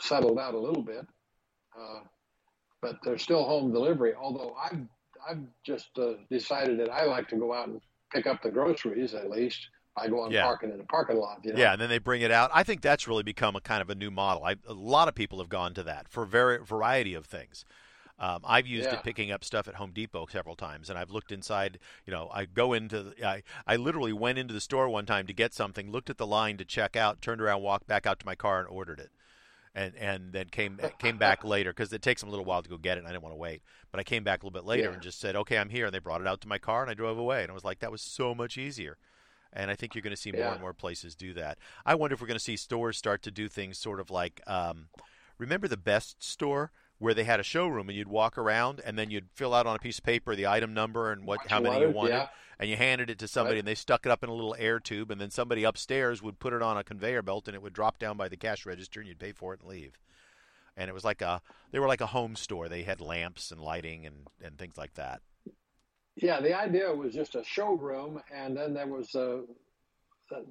settled 0.00 0.38
out 0.38 0.54
a 0.54 0.58
little 0.58 0.82
bit. 0.82 1.06
Uh, 1.78 2.00
but 2.82 2.96
there's 3.02 3.22
still 3.22 3.44
home 3.44 3.72
delivery. 3.72 4.14
Although 4.14 4.54
I've 4.62 4.86
I've 5.28 5.42
just 5.64 5.90
uh, 5.98 6.14
decided 6.30 6.78
that 6.80 6.90
I 6.90 7.04
like 7.04 7.28
to 7.28 7.36
go 7.36 7.52
out 7.52 7.68
and 7.68 7.80
pick 8.10 8.26
up 8.26 8.42
the 8.42 8.50
groceries 8.50 9.14
at 9.14 9.30
least 9.30 9.68
I 9.96 10.08
go 10.08 10.20
on 10.20 10.30
yeah. 10.30 10.44
parking 10.44 10.70
in 10.70 10.78
the 10.78 10.84
parking 10.84 11.18
lot. 11.18 11.40
You 11.42 11.52
know? 11.52 11.58
Yeah, 11.58 11.72
and 11.72 11.80
then 11.80 11.88
they 11.88 11.98
bring 11.98 12.22
it 12.22 12.30
out. 12.30 12.50
I 12.54 12.62
think 12.62 12.80
that's 12.80 13.08
really 13.08 13.22
become 13.22 13.56
a 13.56 13.60
kind 13.60 13.82
of 13.82 13.90
a 13.90 13.94
new 13.94 14.10
model. 14.10 14.44
I, 14.44 14.56
a 14.66 14.72
lot 14.72 15.08
of 15.08 15.14
people 15.14 15.38
have 15.38 15.48
gone 15.48 15.74
to 15.74 15.82
that 15.82 16.08
for 16.08 16.22
a 16.22 16.26
very 16.26 16.58
variety 16.64 17.14
of 17.14 17.26
things. 17.26 17.64
Um, 18.18 18.40
I've 18.44 18.66
used 18.66 18.86
yeah. 18.86 18.96
it 18.96 19.02
picking 19.02 19.30
up 19.30 19.42
stuff 19.42 19.66
at 19.66 19.76
Home 19.76 19.92
Depot 19.92 20.26
several 20.30 20.54
times, 20.54 20.90
and 20.90 20.98
I've 20.98 21.10
looked 21.10 21.32
inside. 21.32 21.78
You 22.06 22.12
know, 22.12 22.28
I 22.32 22.44
go 22.44 22.74
into. 22.74 23.14
I 23.24 23.42
I 23.66 23.76
literally 23.76 24.12
went 24.12 24.38
into 24.38 24.52
the 24.52 24.60
store 24.60 24.90
one 24.90 25.06
time 25.06 25.26
to 25.26 25.32
get 25.32 25.54
something, 25.54 25.90
looked 25.90 26.10
at 26.10 26.18
the 26.18 26.26
line 26.26 26.58
to 26.58 26.64
check 26.66 26.96
out, 26.96 27.22
turned 27.22 27.40
around, 27.40 27.62
walked 27.62 27.86
back 27.86 28.06
out 28.06 28.20
to 28.20 28.26
my 28.26 28.34
car, 28.34 28.60
and 28.60 28.68
ordered 28.68 29.00
it. 29.00 29.10
And 29.74 29.94
and 29.96 30.32
then 30.32 30.46
came 30.46 30.80
came 30.98 31.16
back 31.16 31.44
later 31.44 31.70
because 31.70 31.92
it 31.92 32.02
takes 32.02 32.20
them 32.22 32.28
a 32.28 32.30
little 32.30 32.44
while 32.44 32.62
to 32.62 32.68
go 32.68 32.76
get 32.76 32.96
it. 32.96 33.00
and 33.00 33.08
I 33.08 33.12
didn't 33.12 33.22
want 33.22 33.34
to 33.34 33.38
wait, 33.38 33.62
but 33.92 34.00
I 34.00 34.02
came 34.02 34.24
back 34.24 34.42
a 34.42 34.46
little 34.46 34.58
bit 34.58 34.66
later 34.66 34.88
yeah. 34.88 34.94
and 34.94 35.02
just 35.02 35.20
said, 35.20 35.36
"Okay, 35.36 35.58
I'm 35.58 35.68
here." 35.68 35.86
And 35.86 35.94
they 35.94 36.00
brought 36.00 36.20
it 36.20 36.26
out 36.26 36.40
to 36.40 36.48
my 36.48 36.58
car, 36.58 36.82
and 36.82 36.90
I 36.90 36.94
drove 36.94 37.18
away. 37.18 37.42
And 37.42 37.50
I 37.50 37.54
was 37.54 37.64
like, 37.64 37.78
"That 37.78 37.92
was 37.92 38.02
so 38.02 38.34
much 38.34 38.58
easier." 38.58 38.98
and 39.52 39.70
I 39.70 39.74
think 39.74 39.94
you're 39.94 40.02
going 40.02 40.14
to 40.14 40.20
see 40.20 40.32
more 40.32 40.42
yeah. 40.42 40.52
and 40.52 40.60
more 40.60 40.72
places 40.72 41.14
do 41.14 41.32
that. 41.34 41.58
I 41.84 41.94
wonder 41.94 42.14
if 42.14 42.20
we're 42.20 42.26
going 42.26 42.38
to 42.38 42.44
see 42.44 42.56
stores 42.56 42.96
start 42.96 43.22
to 43.22 43.30
do 43.30 43.48
things 43.48 43.78
sort 43.78 44.00
of 44.00 44.10
like, 44.10 44.40
um, 44.46 44.88
remember 45.38 45.68
the 45.68 45.76
Best 45.76 46.22
store 46.22 46.70
where 46.98 47.14
they 47.14 47.24
had 47.24 47.40
a 47.40 47.42
showroom 47.42 47.88
and 47.88 47.96
you'd 47.96 48.08
walk 48.08 48.36
around 48.36 48.80
and 48.84 48.98
then 48.98 49.10
you'd 49.10 49.28
fill 49.34 49.54
out 49.54 49.66
on 49.66 49.74
a 49.74 49.78
piece 49.78 49.98
of 49.98 50.04
paper 50.04 50.36
the 50.36 50.46
item 50.46 50.74
number 50.74 51.10
and 51.10 51.24
what, 51.24 51.40
how 51.48 51.60
many 51.60 51.80
you 51.80 51.90
wanted, 51.90 52.10
yeah. 52.10 52.28
And 52.60 52.68
you 52.68 52.76
handed 52.76 53.08
it 53.08 53.18
to 53.18 53.26
somebody 53.26 53.54
right. 53.54 53.60
and 53.60 53.68
they 53.68 53.74
stuck 53.74 54.04
it 54.04 54.12
up 54.12 54.22
in 54.22 54.28
a 54.28 54.34
little 54.34 54.54
air 54.58 54.78
tube 54.78 55.10
and 55.10 55.18
then 55.18 55.30
somebody 55.30 55.64
upstairs 55.64 56.22
would 56.22 56.38
put 56.38 56.52
it 56.52 56.60
on 56.60 56.76
a 56.76 56.84
conveyor 56.84 57.22
belt 57.22 57.48
and 57.48 57.54
it 57.54 57.62
would 57.62 57.72
drop 57.72 57.98
down 57.98 58.18
by 58.18 58.28
the 58.28 58.36
cash 58.36 58.66
register 58.66 59.00
and 59.00 59.08
you'd 59.08 59.18
pay 59.18 59.32
for 59.32 59.54
it 59.54 59.60
and 59.60 59.68
leave. 59.70 59.98
And 60.76 60.88
it 60.90 60.92
was 60.92 61.04
like 61.04 61.22
a 61.22 61.40
they 61.72 61.78
were 61.78 61.88
like 61.88 62.02
a 62.02 62.06
home 62.06 62.36
store. 62.36 62.68
They 62.68 62.82
had 62.82 63.00
lamps 63.00 63.50
and 63.50 63.60
lighting 63.60 64.06
and, 64.06 64.26
and 64.44 64.58
things 64.58 64.76
like 64.76 64.94
that. 64.94 65.22
Yeah, 66.16 66.40
the 66.40 66.54
idea 66.54 66.92
was 66.92 67.14
just 67.14 67.34
a 67.34 67.42
showroom, 67.44 68.20
and 68.34 68.56
then 68.56 68.74
there 68.74 68.86
was 68.86 69.14
a. 69.14 69.42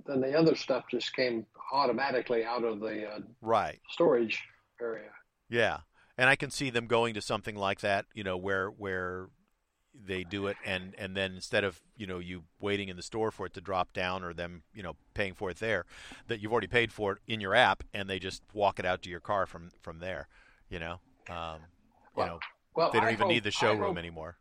Then 0.05 0.19
the 0.19 0.37
other 0.37 0.55
stuff 0.55 0.85
just 0.91 1.15
came 1.15 1.45
automatically 1.71 2.43
out 2.43 2.65
of 2.65 2.81
the 2.81 3.07
uh, 3.07 3.19
right 3.41 3.79
storage 3.89 4.43
area. 4.81 5.09
Yeah, 5.49 5.79
and 6.17 6.29
I 6.29 6.35
can 6.35 6.49
see 6.49 6.69
them 6.69 6.85
going 6.87 7.13
to 7.13 7.21
something 7.21 7.55
like 7.55 7.79
that. 7.79 8.05
You 8.13 8.23
know, 8.23 8.35
where 8.35 8.69
where 8.69 9.29
they 9.93 10.23
do 10.23 10.47
it, 10.47 10.57
and 10.65 10.93
and 10.97 11.15
then 11.15 11.33
instead 11.33 11.63
of 11.63 11.81
you 11.97 12.07
know 12.07 12.19
you 12.19 12.43
waiting 12.59 12.89
in 12.89 12.95
the 12.95 13.03
store 13.03 13.31
for 13.31 13.45
it 13.45 13.53
to 13.53 13.61
drop 13.61 13.93
down, 13.93 14.23
or 14.23 14.33
them 14.33 14.63
you 14.73 14.83
know 14.83 14.95
paying 15.13 15.33
for 15.33 15.49
it 15.49 15.57
there, 15.57 15.85
that 16.27 16.39
you've 16.39 16.51
already 16.51 16.67
paid 16.67 16.91
for 16.91 17.13
it 17.13 17.19
in 17.27 17.41
your 17.41 17.55
app, 17.55 17.83
and 17.93 18.09
they 18.09 18.19
just 18.19 18.43
walk 18.53 18.79
it 18.79 18.85
out 18.85 19.01
to 19.03 19.09
your 19.09 19.19
car 19.19 19.45
from 19.45 19.69
from 19.81 19.99
there. 19.99 20.27
You 20.69 20.79
know, 20.79 20.99
um, 21.29 21.59
well, 22.15 22.25
you 22.25 22.25
know, 22.25 22.39
well, 22.75 22.91
they 22.91 22.99
don't 22.99 23.09
I 23.09 23.13
even 23.13 23.23
hope, 23.23 23.33
need 23.33 23.43
the 23.43 23.51
showroom 23.51 23.97
anymore. 23.97 24.37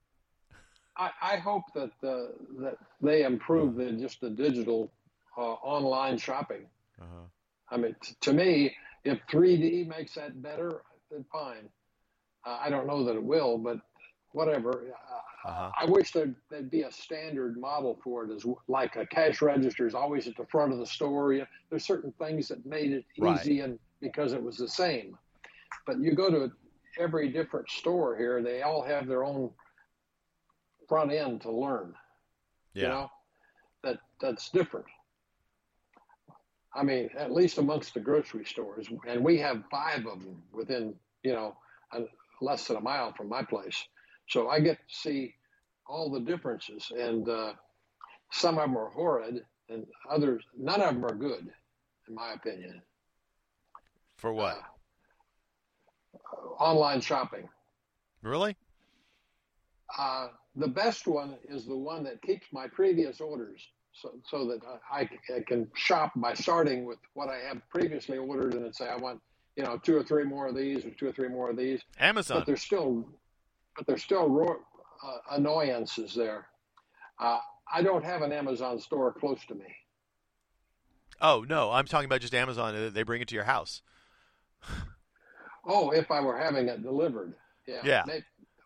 I, 0.97 1.11
I 1.23 1.37
hope 1.37 1.65
that 1.75 1.93
uh, 2.03 2.33
that 2.61 2.77
they 3.01 3.25
improve 3.25 3.77
the 3.77 3.93
just 3.93 4.20
the 4.20 4.31
digital 4.31 4.91
uh, 5.37 5.41
online 5.41 6.19
shopping. 6.19 6.66
Uh-huh. 7.01 7.27
I 7.70 7.77
mean, 7.77 7.95
t- 8.03 8.16
to 8.23 8.33
me, 8.33 8.75
if 9.05 9.19
3D 9.31 9.87
makes 9.87 10.15
that 10.15 10.43
better, 10.43 10.83
then 11.11 11.25
fine. 11.31 11.69
Uh, 12.45 12.59
I 12.61 12.70
don't 12.70 12.87
know 12.87 13.05
that 13.05 13.15
it 13.15 13.23
will, 13.23 13.59
but 13.59 13.79
whatever. 14.32 14.84
Uh, 14.92 15.48
uh-huh. 15.48 15.70
I 15.80 15.84
wish 15.86 16.12
there'd, 16.12 16.34
there'd, 16.50 16.70
be 16.70 16.82
a 16.82 16.92
standard 16.92 17.59
model 17.59 17.98
for 18.02 18.24
it, 18.24 18.34
as 18.34 18.44
like 18.66 18.96
a 18.96 19.06
cash 19.06 19.40
register 19.40 19.86
is 19.86 19.94
always 19.94 20.26
at 20.26 20.36
the 20.36 20.46
front 20.46 20.72
of 20.72 20.78
the 20.78 20.86
store. 20.86 21.32
You, 21.32 21.46
there's 21.70 21.84
certain 21.84 22.12
things 22.18 22.48
that 22.48 22.64
made 22.66 22.92
it 22.92 23.05
easy, 23.16 23.60
right. 23.60 23.70
and 23.70 23.78
because 24.00 24.32
it 24.32 24.42
was 24.42 24.56
the 24.56 24.68
same. 24.68 25.16
But 25.86 26.00
you 26.00 26.14
go 26.14 26.30
to 26.30 26.52
every 26.98 27.28
different 27.28 27.70
store 27.70 28.16
here, 28.16 28.42
they 28.42 28.62
all 28.62 28.82
have 28.82 29.06
their 29.06 29.24
own 29.24 29.50
front 30.88 31.12
end 31.12 31.42
to 31.42 31.52
learn. 31.52 31.94
Yeah. 32.74 32.82
You 32.82 32.88
know, 32.88 33.10
that 33.84 33.98
that's 34.20 34.50
different. 34.50 34.86
I 36.74 36.82
mean, 36.82 37.10
at 37.16 37.32
least 37.32 37.59
amongst 37.59 37.94
the 37.94 38.00
grocery 38.00 38.44
stores, 38.44 38.86
and 39.06 39.24
we 39.24 39.38
have 39.38 39.64
five 39.70 40.06
of 40.06 40.22
them 40.22 40.42
within, 40.52 40.94
you 41.22 41.32
know, 41.32 41.56
less 42.40 42.66
than 42.66 42.76
a 42.76 42.80
mile 42.80 43.12
from 43.14 43.28
my 43.28 43.42
place. 43.42 43.84
So 44.28 44.48
I 44.48 44.60
get 44.60 44.76
to 44.76 44.94
see 44.94 45.34
all 45.86 46.10
the 46.10 46.20
differences, 46.20 46.92
and 46.96 47.28
uh, 47.28 47.52
some 48.30 48.59
of 48.59 48.62
them 48.62 48.76
are 48.76 48.90
horrid, 48.90 49.42
and 49.68 49.86
others, 50.09 50.42
none 50.56 50.80
of 50.80 50.94
them 50.94 51.05
are 51.05 51.14
good, 51.14 51.50
in 52.09 52.14
my 52.14 52.32
opinion. 52.32 52.82
For 54.16 54.32
what? 54.32 54.60
Uh, 56.14 56.62
online 56.62 57.00
shopping. 57.00 57.48
Really? 58.22 58.56
Uh, 59.96 60.28
the 60.56 60.68
best 60.68 61.06
one 61.06 61.36
is 61.48 61.64
the 61.64 61.76
one 61.76 62.05
that 62.05 62.20
keeps 62.20 62.46
my 62.52 62.66
previous 62.66 63.20
orders 63.20 63.60
so, 63.92 64.12
so 64.24 64.46
that 64.48 64.60
I, 64.90 65.09
I, 65.34 65.40
can 65.46 65.68
shop 65.74 66.12
by 66.16 66.34
starting 66.34 66.84
with 66.84 66.98
what 67.14 67.28
I 67.28 67.38
have 67.48 67.62
previously 67.70 68.18
ordered 68.18 68.55
and 68.55 68.64
then 68.64 68.72
say 68.72 68.88
I 68.88 68.96
want 68.96 69.20
you 69.56 69.64
know 69.64 69.78
two 69.78 69.96
or 69.96 70.05
three 70.05 70.24
more 70.24 70.46
of 70.46 70.55
these 70.55 70.84
or 70.84 70.90
two 70.90 71.09
or 71.09 71.12
three 71.12 71.28
more 71.28 71.50
of 71.50 71.56
these. 71.56 71.80
Amazon. 71.98 72.38
But 72.38 72.46
there's 72.46 72.62
still 72.62 73.09
but 73.78 73.86
there's 73.86 74.02
still 74.02 74.28
ro- 74.28 74.60
uh, 75.02 75.36
annoyances 75.36 76.14
there. 76.14 76.48
Uh, 77.18 77.38
I 77.72 77.82
don't 77.82 78.05
have 78.05 78.22
an 78.22 78.32
Amazon 78.32 78.78
store 78.80 79.12
close 79.12 79.38
to 79.46 79.55
me. 79.55 79.66
Oh 81.20 81.46
no, 81.48 81.70
I'm 81.70 81.86
talking 81.86 82.06
about 82.06 82.20
just 82.20 82.34
Amazon. 82.34 82.90
They 82.92 83.02
bring 83.05 83.22
it 83.22 83.28
to 83.28 83.34
your 83.34 83.44
house. 83.44 83.82
oh, 85.64 85.90
if 85.90 86.10
I 86.10 86.20
were 86.20 86.36
having 86.36 86.68
it 86.68 86.82
delivered, 86.82 87.34
yeah. 87.66 87.80
Yeah. 87.84 88.05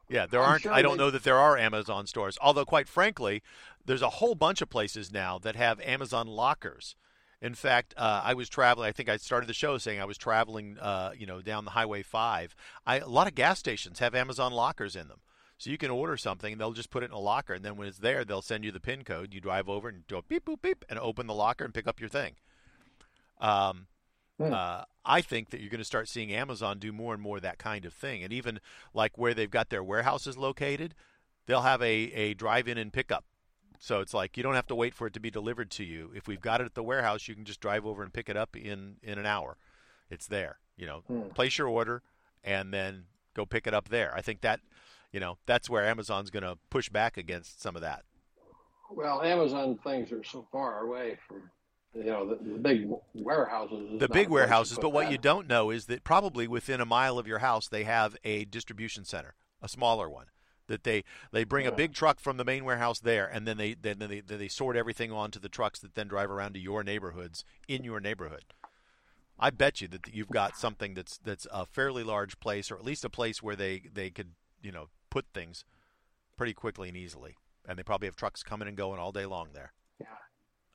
Yeah, 0.08 0.26
there 0.26 0.40
aren't. 0.40 0.62
Sure 0.62 0.72
I 0.72 0.82
don't 0.82 0.98
they... 0.98 1.04
know 1.04 1.10
that 1.10 1.24
there 1.24 1.38
are 1.38 1.56
Amazon 1.56 2.06
stores. 2.06 2.36
Although, 2.42 2.66
quite 2.66 2.88
frankly, 2.88 3.42
there's 3.84 4.02
a 4.02 4.10
whole 4.10 4.34
bunch 4.34 4.60
of 4.60 4.68
places 4.68 5.10
now 5.10 5.38
that 5.38 5.56
have 5.56 5.80
Amazon 5.80 6.26
lockers, 6.26 6.96
In 7.42 7.54
fact, 7.54 7.92
uh, 7.96 8.22
I 8.24 8.34
was 8.34 8.48
traveling. 8.48 8.88
I 8.88 8.92
think 8.92 9.08
I 9.08 9.16
started 9.16 9.48
the 9.48 9.52
show 9.52 9.76
saying 9.76 10.00
I 10.00 10.04
was 10.04 10.16
traveling, 10.16 10.78
uh, 10.80 11.10
you 11.18 11.26
know, 11.26 11.42
down 11.42 11.64
the 11.64 11.72
Highway 11.72 12.02
Five. 12.02 12.54
I, 12.86 13.00
a 13.00 13.08
lot 13.08 13.26
of 13.26 13.34
gas 13.34 13.58
stations 13.58 13.98
have 13.98 14.14
Amazon 14.14 14.52
lockers 14.52 14.94
in 14.94 15.08
them, 15.08 15.18
so 15.58 15.68
you 15.68 15.76
can 15.76 15.90
order 15.90 16.16
something, 16.16 16.52
and 16.52 16.60
they'll 16.60 16.72
just 16.72 16.90
put 16.90 17.02
it 17.02 17.06
in 17.06 17.12
a 17.12 17.18
locker, 17.18 17.52
and 17.52 17.64
then 17.64 17.76
when 17.76 17.88
it's 17.88 17.98
there, 17.98 18.24
they'll 18.24 18.42
send 18.42 18.62
you 18.62 18.70
the 18.70 18.78
pin 18.78 19.02
code. 19.02 19.34
You 19.34 19.40
drive 19.40 19.68
over 19.68 19.88
and 19.88 20.06
go 20.06 20.22
beep 20.26 20.44
boop 20.44 20.62
beep, 20.62 20.84
and 20.88 21.00
open 21.00 21.26
the 21.26 21.34
locker 21.34 21.64
and 21.64 21.74
pick 21.74 21.88
up 21.88 21.98
your 21.98 22.08
thing. 22.08 22.34
Um, 23.40 23.88
hmm. 24.38 24.52
uh, 24.52 24.84
I 25.04 25.20
think 25.20 25.50
that 25.50 25.60
you're 25.60 25.68
going 25.68 25.78
to 25.78 25.84
start 25.84 26.08
seeing 26.08 26.32
Amazon 26.32 26.78
do 26.78 26.92
more 26.92 27.12
and 27.12 27.20
more 27.20 27.40
that 27.40 27.58
kind 27.58 27.84
of 27.84 27.92
thing, 27.92 28.22
and 28.22 28.32
even 28.32 28.60
like 28.94 29.18
where 29.18 29.34
they've 29.34 29.50
got 29.50 29.68
their 29.68 29.82
warehouses 29.82 30.38
located, 30.38 30.94
they'll 31.46 31.62
have 31.62 31.82
a 31.82 31.92
a 32.12 32.34
drive-in 32.34 32.78
and 32.78 32.92
pickup 32.92 33.24
so 33.82 33.98
it's 33.98 34.14
like 34.14 34.36
you 34.36 34.44
don't 34.44 34.54
have 34.54 34.68
to 34.68 34.76
wait 34.76 34.94
for 34.94 35.08
it 35.08 35.12
to 35.14 35.18
be 35.18 35.28
delivered 35.28 35.68
to 35.72 35.82
you. 35.82 36.12
If 36.14 36.28
we've 36.28 36.40
got 36.40 36.60
it 36.60 36.66
at 36.66 36.74
the 36.74 36.84
warehouse, 36.84 37.26
you 37.26 37.34
can 37.34 37.44
just 37.44 37.60
drive 37.60 37.84
over 37.84 38.04
and 38.04 38.12
pick 38.12 38.28
it 38.28 38.36
up 38.36 38.56
in 38.56 38.94
in 39.02 39.18
an 39.18 39.26
hour. 39.26 39.56
It's 40.08 40.28
there. 40.28 40.60
You 40.76 40.86
know, 40.86 40.98
hmm. 41.08 41.30
place 41.30 41.58
your 41.58 41.66
order 41.66 42.02
and 42.44 42.72
then 42.72 43.06
go 43.34 43.44
pick 43.44 43.66
it 43.66 43.74
up 43.74 43.88
there. 43.88 44.14
I 44.14 44.22
think 44.22 44.40
that, 44.42 44.60
you 45.10 45.18
know, 45.18 45.36
that's 45.46 45.68
where 45.68 45.84
Amazon's 45.84 46.30
going 46.30 46.44
to 46.44 46.58
push 46.70 46.90
back 46.90 47.16
against 47.16 47.60
some 47.60 47.74
of 47.74 47.82
that. 47.82 48.04
Well, 48.88 49.20
Amazon 49.20 49.78
things 49.82 50.12
are 50.12 50.22
so 50.22 50.46
far 50.52 50.84
away 50.84 51.18
from 51.26 51.50
you 51.92 52.04
know 52.04 52.28
the, 52.28 52.36
the 52.36 52.58
big 52.58 52.88
warehouses. 53.14 53.98
The 53.98 54.08
big 54.08 54.28
warehouses, 54.28 54.78
but 54.80 54.90
what 54.90 55.06
that. 55.06 55.12
you 55.12 55.18
don't 55.18 55.48
know 55.48 55.70
is 55.70 55.86
that 55.86 56.04
probably 56.04 56.46
within 56.46 56.80
a 56.80 56.86
mile 56.86 57.18
of 57.18 57.26
your 57.26 57.40
house 57.40 57.66
they 57.66 57.82
have 57.82 58.16
a 58.22 58.44
distribution 58.44 59.04
center, 59.04 59.34
a 59.60 59.68
smaller 59.68 60.08
one 60.08 60.26
that 60.72 60.84
they 60.84 61.04
they 61.32 61.44
bring 61.44 61.66
a 61.66 61.72
big 61.72 61.92
truck 61.92 62.18
from 62.18 62.38
the 62.38 62.44
main 62.44 62.64
warehouse 62.64 62.98
there, 62.98 63.26
and 63.26 63.46
then 63.46 63.58
they 63.58 63.74
then 63.74 63.98
they 63.98 64.20
then 64.20 64.38
they 64.38 64.48
sort 64.48 64.74
everything 64.74 65.12
onto 65.12 65.38
the 65.38 65.50
trucks 65.50 65.78
that 65.80 65.94
then 65.94 66.08
drive 66.08 66.30
around 66.30 66.54
to 66.54 66.60
your 66.60 66.82
neighborhoods 66.82 67.44
in 67.68 67.84
your 67.84 68.00
neighborhood. 68.00 68.44
I 69.38 69.50
bet 69.50 69.82
you 69.82 69.88
that 69.88 70.08
you've 70.12 70.30
got 70.30 70.56
something 70.56 70.94
that's 70.94 71.18
that's 71.18 71.46
a 71.52 71.66
fairly 71.66 72.02
large 72.02 72.40
place, 72.40 72.70
or 72.70 72.76
at 72.76 72.84
least 72.84 73.04
a 73.04 73.10
place 73.10 73.42
where 73.42 73.54
they 73.54 73.82
they 73.92 74.08
could 74.08 74.30
you 74.62 74.72
know 74.72 74.88
put 75.10 75.26
things 75.34 75.66
pretty 76.38 76.54
quickly 76.54 76.88
and 76.88 76.96
easily, 76.96 77.36
and 77.68 77.78
they 77.78 77.82
probably 77.82 78.08
have 78.08 78.16
trucks 78.16 78.42
coming 78.42 78.66
and 78.66 78.76
going 78.76 78.98
all 78.98 79.12
day 79.12 79.26
long 79.26 79.48
there. 79.52 79.72
Yeah. 80.00 80.06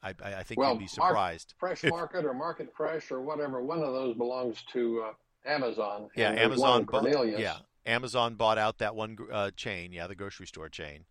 I, 0.03 0.13
I 0.21 0.43
think 0.43 0.59
well, 0.59 0.73
you'd 0.73 0.79
be 0.79 0.87
surprised. 0.87 1.55
Mark, 1.59 1.79
Fresh 1.79 1.89
Market 1.89 2.23
or 2.23 2.33
Market 2.35 2.71
Fresh 2.77 3.11
or 3.11 3.19
whatever, 3.21 3.63
one 3.63 3.79
of 3.79 3.93
those 3.93 4.15
belongs 4.15 4.63
to 4.73 5.05
uh, 5.07 5.13
Amazon. 5.49 6.09
Yeah, 6.15 6.31
Amazon. 6.33 6.85
Cornelius. 6.85 7.39
Yeah, 7.39 7.57
Amazon 7.87 8.35
bought 8.35 8.57
out 8.57 8.77
that 8.79 8.95
one 8.95 9.17
uh, 9.31 9.51
chain, 9.55 9.93
yeah, 9.93 10.05
the 10.07 10.15
grocery 10.15 10.45
store 10.45 10.69
chain. 10.69 11.05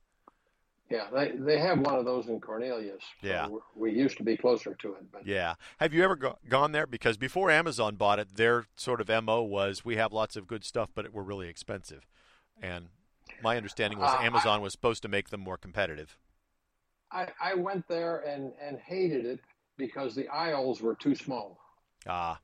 Yeah, 0.91 1.09
they 1.13 1.33
they 1.35 1.59
have 1.59 1.81
one 1.81 1.97
of 1.97 2.05
those 2.05 2.29
in 2.29 2.41
Cornelius. 2.41 3.03
So 3.21 3.27
yeah, 3.27 3.49
we 3.75 3.91
used 3.91 4.19
to 4.19 4.23
be 4.23 4.37
closer 4.37 4.75
to 4.75 4.95
it. 4.95 5.11
But 5.11 5.27
yeah, 5.27 5.55
have 5.79 5.93
you 5.93 6.05
ever 6.05 6.15
go, 6.15 6.39
gone 6.49 6.71
there? 6.71 6.87
Because 6.87 7.17
before 7.17 7.51
Amazon 7.51 7.97
bought 7.97 8.21
it, 8.21 8.37
their 8.37 8.67
sort 8.77 9.01
of 9.01 9.09
mo 9.25 9.43
was 9.43 9.85
we 9.85 9.97
have 9.97 10.13
lots 10.13 10.37
of 10.37 10.47
good 10.47 10.65
stuff, 10.65 10.91
but 10.95 11.07
it, 11.07 11.13
we're 11.13 11.25
really 11.25 11.49
expensive. 11.49 12.07
And 12.63 12.89
my 13.43 13.57
understanding 13.57 13.99
was 13.99 14.15
uh, 14.15 14.23
Amazon 14.23 14.61
I, 14.61 14.63
was 14.63 14.73
supposed 14.73 15.03
to 15.03 15.09
make 15.09 15.31
them 15.31 15.41
more 15.41 15.57
competitive. 15.57 16.19
I 17.11 17.29
I 17.43 17.55
went 17.55 17.89
there 17.89 18.19
and 18.19 18.53
and 18.63 18.79
hated 18.79 19.27
it 19.27 19.41
because 19.77 20.15
the 20.15 20.29
aisles 20.29 20.81
were 20.83 20.95
too 20.95 21.17
small. 21.17 21.59
Ah. 22.07 22.39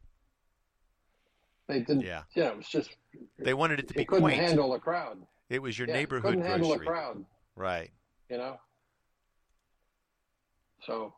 They 1.68 1.80
didn't. 1.80 2.02
Yeah. 2.02 2.22
Know, 2.36 2.48
it 2.48 2.56
was 2.56 2.68
just. 2.68 2.90
They 3.38 3.54
wanted 3.54 3.78
it 3.78 3.88
to 3.88 3.94
be 3.94 4.04
couldn't 4.04 4.24
quaint. 4.24 4.40
handle 4.40 4.74
a 4.74 4.78
crowd. 4.78 5.18
It 5.48 5.60
was 5.60 5.78
your 5.78 5.88
yeah, 5.88 5.94
neighborhood 5.94 6.24
couldn't 6.24 6.40
grocery. 6.40 6.60
handle 6.60 6.72
a 6.72 6.78
crowd. 6.78 7.24
Right. 7.56 7.90
You 8.28 8.38
know. 8.38 8.58
So, 10.86 11.14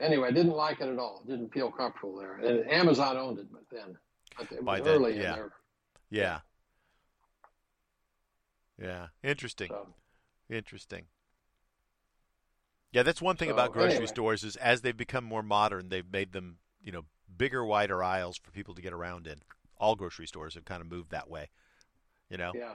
anyway, 0.00 0.28
I 0.28 0.32
didn't 0.32 0.56
like 0.56 0.80
it 0.80 0.88
at 0.88 0.98
all. 0.98 1.22
Didn't 1.26 1.52
feel 1.52 1.70
comfortable 1.70 2.16
there. 2.16 2.36
And 2.36 2.68
Amazon 2.70 3.16
owned 3.16 3.38
it, 3.38 3.46
but 3.52 3.62
then, 3.70 3.96
but 4.36 4.50
it 4.50 4.64
was 4.64 4.64
By 4.64 4.80
early 4.80 5.12
then, 5.12 5.20
yeah. 5.20 5.32
in 5.32 5.38
there. 5.38 5.52
Yeah. 6.10 6.38
Yeah. 8.82 9.06
Interesting. 9.22 9.68
So. 9.68 9.86
Interesting. 10.50 11.04
Yeah, 12.92 13.02
that's 13.02 13.20
one 13.20 13.36
thing 13.36 13.48
so, 13.48 13.54
about 13.54 13.72
grocery 13.72 13.92
anyway. 13.92 14.06
stores 14.06 14.42
is 14.42 14.56
as 14.56 14.80
they've 14.80 14.96
become 14.96 15.24
more 15.24 15.42
modern, 15.42 15.90
they've 15.90 16.10
made 16.10 16.32
them, 16.32 16.58
you 16.82 16.92
know, 16.92 17.04
bigger, 17.36 17.64
wider 17.64 18.02
aisles 18.02 18.38
for 18.38 18.50
people 18.52 18.74
to 18.74 18.82
get 18.82 18.92
around 18.92 19.26
in 19.26 19.40
all 19.78 19.94
grocery 19.96 20.26
stores 20.26 20.54
have 20.54 20.64
kind 20.64 20.80
of 20.80 20.90
moved 20.90 21.10
that 21.10 21.28
way. 21.28 21.50
You 22.30 22.38
know, 22.38 22.52
yeah. 22.54 22.74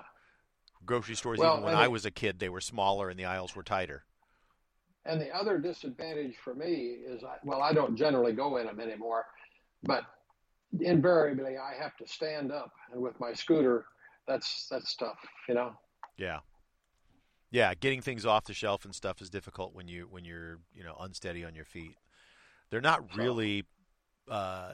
Grocery 0.85 1.15
stores, 1.15 1.39
well, 1.39 1.53
even 1.53 1.65
when 1.65 1.75
I 1.75 1.87
was 1.87 2.05
a 2.05 2.11
kid, 2.11 2.39
they 2.39 2.49
were 2.49 2.61
smaller 2.61 3.09
and 3.09 3.19
the 3.19 3.25
aisles 3.25 3.55
were 3.55 3.63
tighter. 3.63 4.03
And 5.05 5.19
the 5.19 5.29
other 5.35 5.57
disadvantage 5.57 6.35
for 6.43 6.53
me 6.53 6.97
is, 7.05 7.23
I, 7.23 7.37
well, 7.43 7.61
I 7.61 7.73
don't 7.73 7.95
generally 7.95 8.33
go 8.33 8.57
in 8.57 8.67
them 8.67 8.79
anymore, 8.79 9.25
but 9.83 10.03
invariably 10.79 11.57
I 11.57 11.81
have 11.81 11.97
to 11.97 12.07
stand 12.07 12.51
up, 12.51 12.71
and 12.91 13.01
with 13.01 13.19
my 13.19 13.33
scooter, 13.33 13.85
that's 14.27 14.67
that's 14.69 14.95
tough, 14.95 15.17
you 15.47 15.55
know. 15.55 15.73
Yeah. 16.17 16.39
Yeah, 17.51 17.73
getting 17.73 18.01
things 18.01 18.25
off 18.25 18.45
the 18.45 18.53
shelf 18.53 18.85
and 18.85 18.95
stuff 18.95 19.21
is 19.21 19.29
difficult 19.29 19.75
when 19.75 19.87
you 19.87 20.07
when 20.09 20.23
you're 20.23 20.59
you 20.73 20.83
know 20.83 20.95
unsteady 20.99 21.43
on 21.43 21.53
your 21.53 21.65
feet. 21.65 21.95
They're 22.69 22.79
not 22.79 23.15
really 23.17 23.65
uh, 24.29 24.73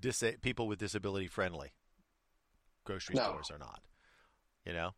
dis- 0.00 0.36
people 0.42 0.66
with 0.66 0.78
disability 0.78 1.26
friendly. 1.26 1.72
Grocery 2.84 3.16
no. 3.16 3.22
stores 3.22 3.50
are 3.50 3.58
not. 3.58 3.80
You 4.64 4.72
know, 4.72 4.94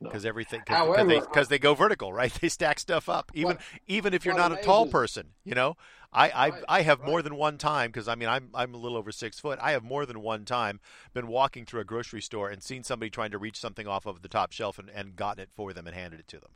because 0.00 0.24
no. 0.24 0.28
everything 0.28 0.62
because 0.66 1.06
they, 1.06 1.20
cause 1.20 1.48
they 1.48 1.58
go 1.58 1.74
vertical, 1.74 2.12
right? 2.12 2.32
They 2.40 2.48
stack 2.48 2.78
stuff 2.78 3.08
up, 3.08 3.30
even 3.34 3.56
what, 3.56 3.60
even 3.86 4.14
if 4.14 4.24
you're 4.24 4.34
not 4.34 4.52
a 4.52 4.62
tall 4.62 4.86
person. 4.86 5.28
You 5.44 5.54
know, 5.54 5.76
I 6.12 6.30
I, 6.30 6.48
right, 6.48 6.64
I 6.68 6.82
have 6.82 7.00
right. 7.00 7.08
more 7.08 7.22
than 7.22 7.36
one 7.36 7.58
time 7.58 7.90
because 7.90 8.08
I 8.08 8.14
mean 8.14 8.28
I'm 8.28 8.50
I'm 8.54 8.74
a 8.74 8.78
little 8.78 8.96
over 8.96 9.12
six 9.12 9.40
foot. 9.40 9.58
I 9.60 9.72
have 9.72 9.82
more 9.82 10.06
than 10.06 10.20
one 10.20 10.44
time 10.44 10.80
been 11.12 11.26
walking 11.26 11.64
through 11.66 11.80
a 11.80 11.84
grocery 11.84 12.22
store 12.22 12.48
and 12.48 12.62
seen 12.62 12.84
somebody 12.84 13.10
trying 13.10 13.32
to 13.32 13.38
reach 13.38 13.58
something 13.58 13.86
off 13.86 14.06
of 14.06 14.22
the 14.22 14.28
top 14.28 14.52
shelf 14.52 14.78
and, 14.78 14.88
and 14.90 15.16
gotten 15.16 15.42
it 15.42 15.50
for 15.54 15.72
them 15.72 15.86
and 15.86 15.96
handed 15.96 16.20
it 16.20 16.28
to 16.28 16.38
them 16.38 16.50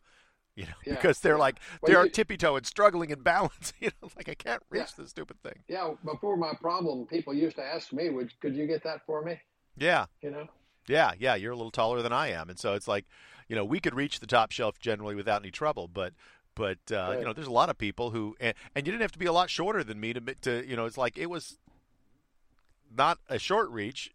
you 0.54 0.64
know, 0.64 0.72
yeah, 0.84 0.94
because 0.94 1.20
they're 1.20 1.38
like 1.38 1.58
they're 1.84 2.00
well, 2.00 2.08
tippy 2.08 2.36
toe 2.36 2.56
and 2.56 2.66
struggling 2.66 3.10
in 3.10 3.20
balance. 3.20 3.72
You 3.80 3.90
know, 4.00 4.10
like 4.16 4.28
I 4.28 4.34
can't 4.34 4.62
reach 4.70 4.82
yeah. 4.82 5.02
this 5.02 5.10
stupid 5.10 5.42
thing. 5.42 5.58
Yeah, 5.66 5.94
before 6.04 6.36
my 6.36 6.52
problem, 6.60 7.06
people 7.06 7.34
used 7.34 7.56
to 7.56 7.64
ask 7.64 7.92
me, 7.92 8.10
"Would 8.10 8.38
could 8.40 8.54
you 8.54 8.66
get 8.66 8.84
that 8.84 9.04
for 9.06 9.22
me?" 9.22 9.40
Yeah, 9.76 10.06
you 10.20 10.30
know. 10.30 10.46
Yeah, 10.86 11.12
yeah, 11.18 11.34
you're 11.34 11.52
a 11.52 11.56
little 11.56 11.70
taller 11.70 12.02
than 12.02 12.12
I 12.12 12.28
am, 12.28 12.50
and 12.50 12.58
so 12.58 12.74
it's 12.74 12.86
like, 12.86 13.06
you 13.48 13.56
know, 13.56 13.64
we 13.64 13.80
could 13.80 13.94
reach 13.94 14.20
the 14.20 14.26
top 14.26 14.52
shelf 14.52 14.78
generally 14.78 15.14
without 15.14 15.42
any 15.42 15.50
trouble, 15.50 15.88
but. 15.88 16.12
But 16.54 16.80
uh, 16.92 16.96
right. 16.96 17.18
you 17.18 17.24
know, 17.24 17.32
there's 17.32 17.46
a 17.46 17.50
lot 17.50 17.70
of 17.70 17.78
people 17.78 18.10
who, 18.10 18.36
and, 18.38 18.52
and 18.74 18.86
you 18.86 18.92
didn't 18.92 19.00
have 19.00 19.12
to 19.12 19.18
be 19.18 19.24
a 19.24 19.32
lot 19.32 19.48
shorter 19.48 19.82
than 19.82 19.98
me 19.98 20.12
to, 20.12 20.20
to, 20.20 20.68
you 20.68 20.76
know, 20.76 20.84
it's 20.84 20.98
like 20.98 21.16
it 21.16 21.30
was 21.30 21.56
not 22.94 23.18
a 23.26 23.38
short 23.38 23.70
reach. 23.70 24.12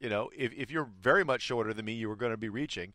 You 0.00 0.08
know, 0.08 0.28
if 0.36 0.52
if 0.54 0.72
you're 0.72 0.88
very 1.00 1.24
much 1.24 1.40
shorter 1.40 1.72
than 1.72 1.84
me, 1.84 1.92
you 1.92 2.08
were 2.08 2.16
going 2.16 2.32
to 2.32 2.36
be 2.36 2.48
reaching. 2.48 2.94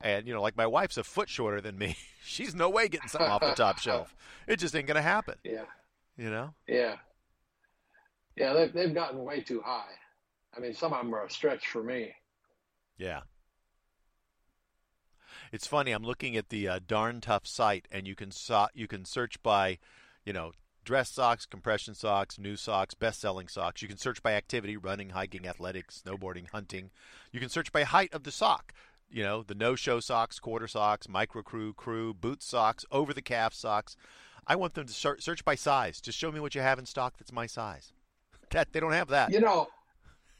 And 0.00 0.26
you 0.26 0.34
know, 0.34 0.42
like 0.42 0.56
my 0.56 0.66
wife's 0.66 0.96
a 0.96 1.04
foot 1.04 1.28
shorter 1.28 1.60
than 1.60 1.78
me. 1.78 1.96
She's 2.24 2.54
no 2.54 2.68
way 2.68 2.88
getting 2.88 3.08
something 3.08 3.30
off 3.30 3.40
the 3.40 3.52
top 3.52 3.78
shelf. 3.80 4.14
It 4.46 4.58
just 4.58 4.74
ain't 4.74 4.86
gonna 4.86 5.02
happen. 5.02 5.36
Yeah. 5.44 5.64
You 6.16 6.30
know. 6.30 6.54
Yeah. 6.66 6.96
Yeah, 8.36 8.52
they've 8.52 8.72
they've 8.72 8.94
gotten 8.94 9.24
way 9.24 9.40
too 9.40 9.62
high. 9.64 9.92
I 10.56 10.60
mean, 10.60 10.74
some 10.74 10.92
of 10.92 10.98
them 10.98 11.14
are 11.14 11.24
a 11.24 11.30
stretch 11.30 11.66
for 11.68 11.82
me. 11.82 12.14
Yeah. 12.98 13.20
It's 15.52 15.66
funny. 15.66 15.92
I'm 15.92 16.02
looking 16.04 16.36
at 16.36 16.48
the 16.48 16.68
uh, 16.68 16.80
darn 16.84 17.20
tough 17.20 17.46
site, 17.46 17.86
and 17.90 18.06
you 18.06 18.14
can 18.14 18.30
so- 18.30 18.68
you 18.74 18.86
can 18.88 19.04
search 19.04 19.40
by, 19.42 19.78
you 20.24 20.32
know, 20.32 20.52
dress 20.84 21.10
socks, 21.10 21.46
compression 21.46 21.94
socks, 21.94 22.38
new 22.38 22.56
socks, 22.56 22.94
best-selling 22.94 23.48
socks. 23.48 23.80
You 23.80 23.88
can 23.88 23.96
search 23.96 24.22
by 24.22 24.32
activity: 24.32 24.76
running, 24.76 25.10
hiking, 25.10 25.46
athletics, 25.46 26.02
snowboarding, 26.04 26.50
hunting. 26.50 26.90
You 27.32 27.40
can 27.40 27.48
search 27.48 27.72
by 27.72 27.84
height 27.84 28.12
of 28.12 28.24
the 28.24 28.32
sock 28.32 28.72
you 29.14 29.22
know, 29.22 29.44
the 29.44 29.54
no-show 29.54 30.00
socks, 30.00 30.40
quarter 30.40 30.66
socks, 30.66 31.08
micro 31.08 31.40
crew, 31.40 31.72
crew, 31.72 32.12
boot 32.12 32.42
socks, 32.42 32.84
over 32.90 33.14
the 33.14 33.22
calf 33.22 33.54
socks. 33.54 33.96
I 34.44 34.56
want 34.56 34.74
them 34.74 34.86
to 34.86 34.92
search 34.92 35.44
by 35.44 35.54
size. 35.54 36.00
Just 36.00 36.18
show 36.18 36.32
me 36.32 36.40
what 36.40 36.56
you 36.56 36.60
have 36.60 36.80
in 36.80 36.84
stock 36.84 37.16
that's 37.16 37.32
my 37.32 37.46
size. 37.46 37.92
That 38.50 38.72
they 38.72 38.78
don't 38.78 38.92
have 38.92 39.08
that. 39.08 39.32
You 39.32 39.40
know, 39.40 39.68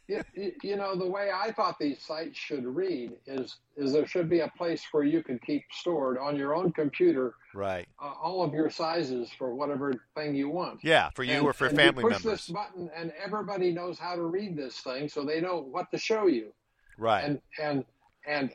you, 0.07 0.23
you 0.63 0.77
know 0.77 0.95
the 0.95 1.07
way 1.07 1.31
I 1.35 1.51
thought 1.51 1.79
these 1.81 2.01
sites 2.01 2.39
should 2.39 2.65
read 2.65 3.13
is 3.27 3.57
is 3.77 3.93
there 3.93 4.07
should 4.07 4.29
be 4.29 4.41
a 4.41 4.49
place 4.57 4.85
where 4.93 5.03
you 5.03 5.23
can 5.23 5.41
keep 5.41 5.65
stored 5.73 6.19
on 6.19 6.37
your 6.37 6.55
own 6.55 6.71
computer, 6.71 7.35
right? 7.55 7.89
Uh, 8.01 8.13
all 8.23 8.45
of 8.45 8.53
your 8.53 8.71
sizes 8.71 9.31
for 9.37 9.55
whatever 9.55 9.95
thing 10.15 10.35
you 10.37 10.49
want. 10.49 10.81
Yeah, 10.85 11.09
for 11.17 11.25
you 11.25 11.33
and, 11.33 11.45
or 11.45 11.55
for 11.55 11.67
and 11.67 11.77
family 11.77 12.05
you 12.05 12.11
push 12.11 12.23
members. 12.25 12.47
this 12.47 12.55
button, 12.55 12.91
and 12.95 13.13
everybody 13.21 13.73
knows 13.73 13.99
how 13.99 14.15
to 14.15 14.23
read 14.23 14.55
this 14.55 14.79
thing, 14.81 15.09
so 15.09 15.25
they 15.25 15.41
know 15.41 15.59
what 15.59 15.91
to 15.91 15.99
show 15.99 16.27
you. 16.27 16.53
Right. 16.99 17.25
And 17.25 17.41
and 17.61 17.85
and 18.27 18.51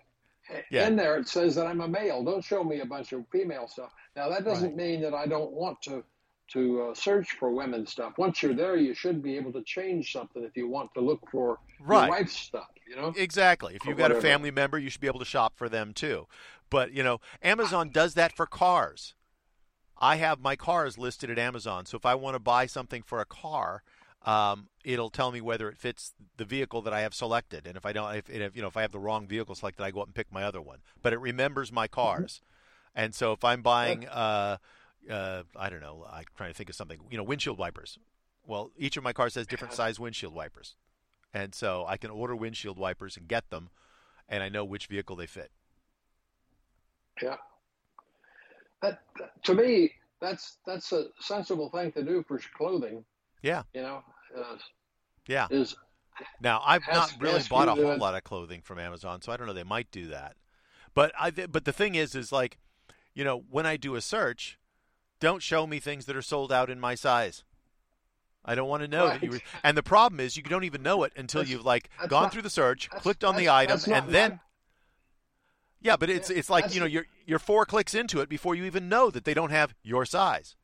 yeah. 0.70 0.88
in 0.88 0.96
there 0.96 1.18
it 1.18 1.28
says 1.28 1.56
that 1.56 1.68
I'm 1.68 1.82
a 1.82 1.88
male. 1.88 2.24
Don't 2.24 2.44
show 2.44 2.64
me 2.64 2.82
a 2.82 2.86
bunch 2.86 3.14
of 3.14 3.26
female 3.32 3.68
stuff. 3.68 3.92
Now 4.16 4.30
that 4.30 4.46
doesn't 4.46 4.70
right. 4.70 4.78
mean 4.78 5.02
that 5.02 5.14
I 5.14 5.26
don't 5.26 5.52
want 5.52 5.82
to 5.84 6.04
to 6.50 6.82
uh, 6.82 6.94
search 6.96 7.34
for 7.34 7.52
women's 7.52 7.92
stuff. 7.92 8.14
Once 8.18 8.42
you're 8.42 8.56
there, 8.56 8.76
you 8.76 8.96
should 8.96 9.22
be 9.22 9.36
able 9.36 9.54
to 9.54 9.62
change 9.64 10.12
something 10.12 10.44
if 10.44 10.58
you 10.58 10.68
want 10.68 10.92
to 10.96 11.00
look 11.00 11.20
for 11.32 11.60
right. 11.80 12.02
your 12.02 12.10
wife's 12.10 12.36
stuff. 12.36 12.68
You 12.88 12.96
know 12.96 13.14
exactly. 13.16 13.76
If 13.76 13.86
you've 13.86 13.98
got 13.98 14.12
a 14.12 14.20
family 14.20 14.52
member, 14.52 14.80
you 14.80 14.90
should 14.90 15.02
be 15.02 15.08
able 15.08 15.20
to 15.20 15.26
shop 15.26 15.54
for 15.56 15.70
them 15.70 15.94
too. 15.94 16.28
But 16.70 16.92
you 16.92 17.04
know, 17.04 17.20
Amazon 17.42 17.90
does 17.92 18.16
that 18.16 18.36
for 18.36 18.46
cars. 18.46 19.14
I 20.00 20.16
have 20.16 20.40
my 20.40 20.56
cars 20.56 20.98
listed 20.98 21.30
at 21.30 21.38
Amazon. 21.38 21.86
So 21.86 21.98
if 21.98 22.06
I 22.06 22.16
want 22.16 22.36
to 22.36 22.40
buy 22.40 22.66
something 22.66 23.04
for 23.04 23.20
a 23.20 23.26
car, 23.26 23.84
um, 24.26 24.68
it'll 24.84 25.10
tell 25.10 25.32
me 25.32 25.42
whether 25.42 25.70
it 25.70 25.78
fits 25.78 26.14
the 26.38 26.46
vehicle 26.46 26.82
that 26.82 26.94
I 26.94 27.02
have 27.02 27.14
selected. 27.14 27.66
And 27.66 27.78
if 27.78 27.86
I 27.86 27.94
don't, 27.94 28.16
if, 28.16 28.30
if 28.30 28.56
you 28.56 28.62
know, 28.62 28.68
if 28.68 28.78
I 28.78 28.82
have 28.82 28.92
the 28.92 29.00
wrong 29.00 29.28
vehicle 29.28 29.56
selected, 29.56 29.84
I 29.84 29.92
go 29.92 30.02
up 30.02 30.08
and 30.08 30.16
pick 30.16 30.32
my 30.32 30.44
other 30.44 30.62
one. 30.62 30.80
But 31.02 31.14
it 31.14 31.20
remembers 31.20 31.72
my 31.72 31.88
mm-hmm. 31.88 31.96
cars. 31.96 32.42
And 32.96 33.16
so 33.16 33.32
if 33.32 33.44
I'm 33.46 33.62
buying, 33.62 34.08
uh, 34.08 34.58
uh, 35.10 35.44
I 35.56 35.70
don't 35.70 35.82
know, 35.82 36.06
I'm 36.12 36.26
trying 36.36 36.50
to 36.52 36.56
think 36.56 36.70
of 36.70 36.76
something, 36.76 37.00
you 37.10 37.18
know, 37.18 37.24
windshield 37.24 37.58
wipers. 37.58 37.98
Well, 38.46 38.72
each 38.78 38.98
of 38.98 39.04
my 39.04 39.14
cars 39.14 39.36
has 39.36 39.48
different 39.48 39.74
size 39.74 40.00
windshield 40.00 40.34
wipers. 40.34 40.76
And 41.34 41.54
so 41.54 41.86
I 41.88 41.98
can 41.98 42.10
order 42.10 42.36
windshield 42.36 42.78
wipers 42.78 43.16
and 43.16 43.28
get 43.28 43.52
them, 43.52 43.70
and 44.28 44.42
I 44.42 44.50
know 44.50 44.66
which 44.66 44.88
vehicle 44.88 45.16
they 45.16 45.28
fit. 45.28 45.52
Yeah. 47.22 47.36
That, 48.82 49.00
to 49.44 49.54
me, 49.54 49.92
that's 50.20 50.58
that's 50.66 50.92
a 50.92 51.08
sensible 51.20 51.70
thing 51.70 51.92
to 51.92 52.04
do 52.04 52.24
for 52.28 52.40
clothing. 52.58 53.06
Yeah. 53.42 53.64
You 53.74 53.82
know. 53.82 54.04
Uh, 54.38 54.58
yeah. 55.28 55.48
Is 55.50 55.76
now 56.42 56.62
I've 56.66 56.84
not 56.92 57.14
really 57.20 57.42
bought 57.50 57.68
a 57.68 57.76
whole 57.76 57.98
lot 57.98 58.16
of 58.16 58.24
clothing 58.24 58.62
from 58.62 58.80
Amazon, 58.80 59.22
so 59.22 59.32
I 59.32 59.38
don't 59.38 59.48
know. 59.48 59.54
They 59.54 59.64
might 59.64 59.92
do 59.92 60.08
that, 60.08 60.36
but 60.94 61.12
I. 61.20 61.32
But 61.32 61.66
the 61.66 61.72
thing 61.72 61.96
is, 61.96 62.16
is 62.16 62.32
like, 62.32 62.58
you 63.14 63.24
know, 63.24 63.44
when 63.50 63.66
I 63.66 63.78
do 63.78 63.96
a 63.96 64.02
search, 64.02 64.60
don't 65.20 65.42
show 65.42 65.66
me 65.68 65.80
things 65.80 66.06
that 66.06 66.16
are 66.16 66.22
sold 66.22 66.52
out 66.52 66.70
in 66.70 66.80
my 66.80 66.96
size. 66.96 67.44
I 68.44 68.56
don't 68.56 68.68
want 68.68 68.84
to 68.84 68.88
know 68.88 69.06
right. 69.06 69.20
that 69.20 69.26
you 69.26 69.32
were. 69.32 69.40
And 69.64 69.78
the 69.78 69.84
problem 69.84 70.20
is, 70.20 70.36
you 70.36 70.44
don't 70.44 70.64
even 70.64 70.82
know 70.82 71.04
it 71.04 71.14
until 71.16 71.42
that's, 71.42 71.52
you've 71.52 71.66
like 71.66 71.90
gone 72.08 72.24
not, 72.24 72.34
through 72.34 72.42
the 72.42 72.50
search, 72.50 72.90
clicked 72.90 73.24
on 73.24 73.36
the 73.36 73.50
item, 73.50 73.80
and 73.92 74.10
then. 74.10 74.40
Yeah, 75.82 75.96
but 75.96 76.10
it's 76.10 76.30
it's 76.30 76.50
like 76.50 76.74
you 76.74 76.82
know 76.82 76.86
you're 76.86 77.06
you're 77.26 77.40
four 77.40 77.66
clicks 77.66 77.94
into 77.94 78.20
it 78.20 78.28
before 78.28 78.54
you 78.54 78.66
even 78.66 78.90
know 78.90 79.10
that 79.10 79.24
they 79.24 79.34
don't 79.34 79.52
have 79.52 79.74
your 79.82 80.06
size. 80.06 80.58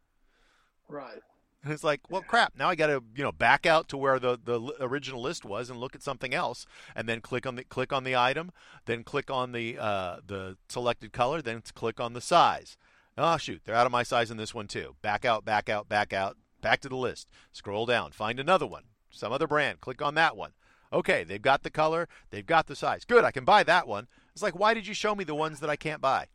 Right. 0.89 1.21
And 1.65 1.73
it's 1.73 1.83
like, 1.83 2.01
well, 2.11 2.21
crap. 2.21 2.53
Now 2.55 2.69
I 2.69 2.75
got 2.75 2.87
to 2.87 3.03
you 3.15 3.23
know 3.23 3.31
back 3.31 3.65
out 3.65 3.89
to 3.89 3.97
where 3.97 4.19
the, 4.19 4.37
the 4.41 4.75
original 4.79 5.19
list 5.19 5.43
was 5.43 5.71
and 5.71 5.79
look 5.79 5.95
at 5.95 6.03
something 6.03 6.31
else, 6.31 6.67
and 6.95 7.09
then 7.09 7.21
click 7.21 7.47
on 7.47 7.55
the 7.55 7.63
click 7.63 7.91
on 7.91 8.03
the 8.03 8.15
item, 8.15 8.51
then 8.85 9.03
click 9.03 9.31
on 9.31 9.51
the 9.51 9.75
uh, 9.79 10.17
the 10.25 10.57
selected 10.69 11.11
color, 11.11 11.41
then 11.41 11.63
click 11.73 11.99
on 11.99 12.13
the 12.13 12.21
size. 12.21 12.77
Oh 13.17 13.37
shoot, 13.37 13.61
they're 13.65 13.73
out 13.73 13.87
of 13.87 13.91
my 13.91 14.03
size 14.03 14.29
in 14.29 14.37
this 14.37 14.53
one 14.53 14.67
too. 14.67 14.95
Back 15.01 15.25
out, 15.25 15.43
back 15.43 15.67
out, 15.67 15.89
back 15.89 16.13
out, 16.13 16.37
back 16.61 16.81
to 16.81 16.89
the 16.89 16.95
list. 16.95 17.27
Scroll 17.51 17.87
down, 17.87 18.11
find 18.11 18.39
another 18.39 18.67
one, 18.67 18.83
some 19.09 19.33
other 19.33 19.47
brand. 19.47 19.81
Click 19.81 20.03
on 20.03 20.13
that 20.13 20.37
one. 20.37 20.51
Okay, 20.93 21.23
they've 21.23 21.41
got 21.41 21.63
the 21.63 21.71
color, 21.71 22.07
they've 22.29 22.45
got 22.45 22.67
the 22.67 22.75
size. 22.75 23.05
Good, 23.05 23.23
I 23.23 23.31
can 23.31 23.43
buy 23.43 23.63
that 23.63 23.87
one. 23.87 24.07
It's 24.33 24.43
like, 24.43 24.59
why 24.59 24.75
did 24.75 24.85
you 24.85 24.93
show 24.93 25.15
me 25.15 25.23
the 25.23 25.33
ones 25.33 25.61
that 25.61 25.69
I 25.69 25.75
can't 25.75 26.01
buy? 26.01 26.27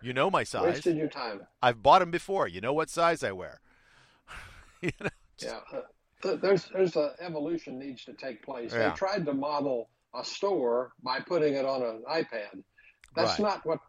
You 0.00 0.12
know 0.12 0.30
my 0.30 0.44
size. 0.44 0.74
Wasted 0.74 0.96
your 0.96 1.08
time. 1.08 1.40
I've 1.60 1.82
bought 1.82 2.00
them 2.00 2.12
before. 2.12 2.46
You 2.46 2.60
know 2.60 2.72
what 2.72 2.88
size 2.88 3.24
I 3.24 3.32
wear. 3.32 3.60
you 4.86 4.90
know, 5.00 5.08
yeah, 5.38 5.60
uh, 5.72 6.36
there's 6.36 6.66
there's 6.72 6.96
an 6.96 7.10
evolution 7.20 7.78
needs 7.78 8.04
to 8.04 8.12
take 8.12 8.42
place. 8.44 8.72
Yeah. 8.72 8.90
They 8.90 8.94
tried 8.94 9.24
to 9.26 9.34
model 9.34 9.90
a 10.14 10.24
store 10.24 10.92
by 11.02 11.20
putting 11.20 11.54
it 11.54 11.64
on 11.64 11.82
an 11.82 12.02
iPad. 12.10 12.62
That's 13.14 13.38
right. 13.38 13.40
not 13.40 13.66
what 13.66 13.80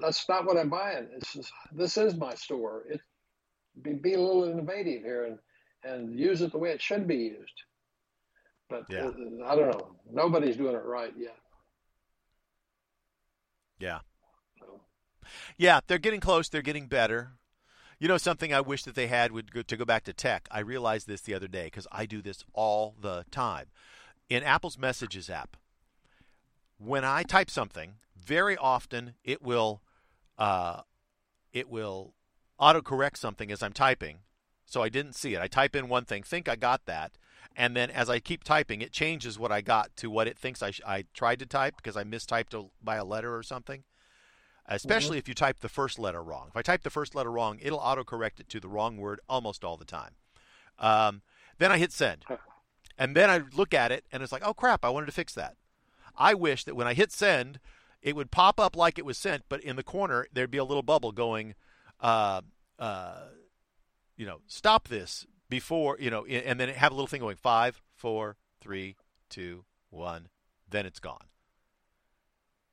that's 0.00 0.28
not 0.28 0.46
what 0.46 0.56
I'm 0.56 0.70
buying. 0.70 1.08
It's 1.14 1.52
this 1.72 1.96
is 1.96 2.14
my 2.14 2.34
store. 2.34 2.84
It 2.88 3.00
be, 3.82 3.92
be 3.92 4.14
a 4.14 4.20
little 4.20 4.44
innovative 4.44 5.02
here 5.02 5.24
and 5.26 5.38
and 5.84 6.18
use 6.18 6.42
it 6.42 6.52
the 6.52 6.58
way 6.58 6.70
it 6.70 6.82
should 6.82 7.06
be 7.06 7.16
used. 7.16 7.62
But 8.68 8.84
yeah. 8.90 9.06
uh, 9.06 9.46
I 9.46 9.54
don't 9.54 9.70
know. 9.70 9.96
Nobody's 10.10 10.56
doing 10.56 10.74
it 10.74 10.84
right 10.84 11.12
yet. 11.16 11.36
Yeah. 13.78 14.00
Yeah, 15.56 15.80
they're 15.86 15.98
getting 15.98 16.20
close. 16.20 16.48
They're 16.48 16.62
getting 16.62 16.86
better. 16.86 17.32
You 17.98 18.06
know, 18.06 18.16
something 18.16 18.54
I 18.54 18.60
wish 18.60 18.84
that 18.84 18.94
they 18.94 19.08
had 19.08 19.32
would 19.32 19.52
go, 19.52 19.62
to 19.62 19.76
go 19.76 19.84
back 19.84 20.04
to 20.04 20.12
tech. 20.12 20.46
I 20.50 20.60
realized 20.60 21.08
this 21.08 21.20
the 21.20 21.34
other 21.34 21.48
day 21.48 21.64
because 21.64 21.86
I 21.90 22.06
do 22.06 22.22
this 22.22 22.44
all 22.52 22.94
the 23.00 23.24
time. 23.30 23.66
In 24.28 24.42
Apple's 24.44 24.78
Messages 24.78 25.28
app, 25.28 25.56
when 26.78 27.04
I 27.04 27.24
type 27.24 27.50
something, 27.50 27.94
very 28.16 28.56
often 28.56 29.14
it 29.24 29.42
will 29.42 29.82
uh, 30.38 30.82
it 31.52 31.68
will 31.68 32.14
autocorrect 32.60 33.16
something 33.16 33.50
as 33.50 33.62
I'm 33.62 33.72
typing. 33.72 34.18
So 34.64 34.82
I 34.82 34.88
didn't 34.88 35.14
see 35.14 35.34
it. 35.34 35.40
I 35.40 35.48
type 35.48 35.74
in 35.74 35.88
one 35.88 36.04
thing, 36.04 36.22
think 36.22 36.48
I 36.48 36.54
got 36.54 36.84
that, 36.84 37.12
and 37.56 37.74
then 37.74 37.90
as 37.90 38.08
I 38.08 38.20
keep 38.20 38.44
typing, 38.44 38.82
it 38.82 38.92
changes 38.92 39.38
what 39.38 39.50
I 39.50 39.62
got 39.62 39.96
to 39.96 40.10
what 40.10 40.28
it 40.28 40.38
thinks 40.38 40.62
I, 40.62 40.70
sh- 40.70 40.80
I 40.86 41.04
tried 41.14 41.38
to 41.40 41.46
type 41.46 41.76
because 41.76 41.96
I 41.96 42.04
mistyped 42.04 42.54
a, 42.54 42.68
by 42.84 42.96
a 42.96 43.04
letter 43.04 43.34
or 43.34 43.42
something. 43.42 43.82
Especially 44.68 45.16
mm-hmm. 45.16 45.18
if 45.18 45.28
you 45.28 45.34
type 45.34 45.60
the 45.60 45.68
first 45.68 45.98
letter 45.98 46.22
wrong. 46.22 46.48
If 46.48 46.56
I 46.56 46.62
type 46.62 46.82
the 46.82 46.90
first 46.90 47.14
letter 47.14 47.30
wrong, 47.30 47.58
it'll 47.60 47.80
autocorrect 47.80 48.38
it 48.38 48.48
to 48.50 48.60
the 48.60 48.68
wrong 48.68 48.98
word 48.98 49.20
almost 49.28 49.64
all 49.64 49.78
the 49.78 49.86
time. 49.86 50.12
Um, 50.78 51.22
then 51.56 51.72
I 51.72 51.78
hit 51.78 51.90
send, 51.90 52.24
and 52.98 53.16
then 53.16 53.30
I 53.30 53.42
look 53.56 53.72
at 53.74 53.90
it 53.90 54.04
and 54.12 54.22
it's 54.22 54.30
like, 54.30 54.46
oh 54.46 54.54
crap, 54.54 54.84
I 54.84 54.90
wanted 54.90 55.06
to 55.06 55.12
fix 55.12 55.32
that. 55.34 55.56
I 56.16 56.34
wish 56.34 56.64
that 56.64 56.76
when 56.76 56.86
I 56.86 56.94
hit 56.94 57.10
send, 57.12 57.58
it 58.02 58.14
would 58.14 58.30
pop 58.30 58.60
up 58.60 58.76
like 58.76 58.98
it 58.98 59.04
was 59.04 59.18
sent, 59.18 59.44
but 59.48 59.60
in 59.62 59.76
the 59.76 59.82
corner 59.82 60.26
there'd 60.32 60.50
be 60.50 60.58
a 60.58 60.64
little 60.64 60.82
bubble 60.82 61.12
going, 61.12 61.54
uh, 62.00 62.42
uh, 62.78 63.22
you 64.16 64.26
know, 64.26 64.40
stop 64.46 64.88
this 64.88 65.26
before 65.48 65.96
you 65.98 66.10
know, 66.10 66.26
and 66.26 66.60
then 66.60 66.68
have 66.68 66.92
a 66.92 66.94
little 66.94 67.06
thing 67.06 67.20
going 67.20 67.36
five, 67.36 67.80
four, 67.96 68.36
three, 68.60 68.96
two, 69.30 69.64
one, 69.90 70.28
then 70.68 70.86
it's 70.86 71.00
gone. 71.00 71.24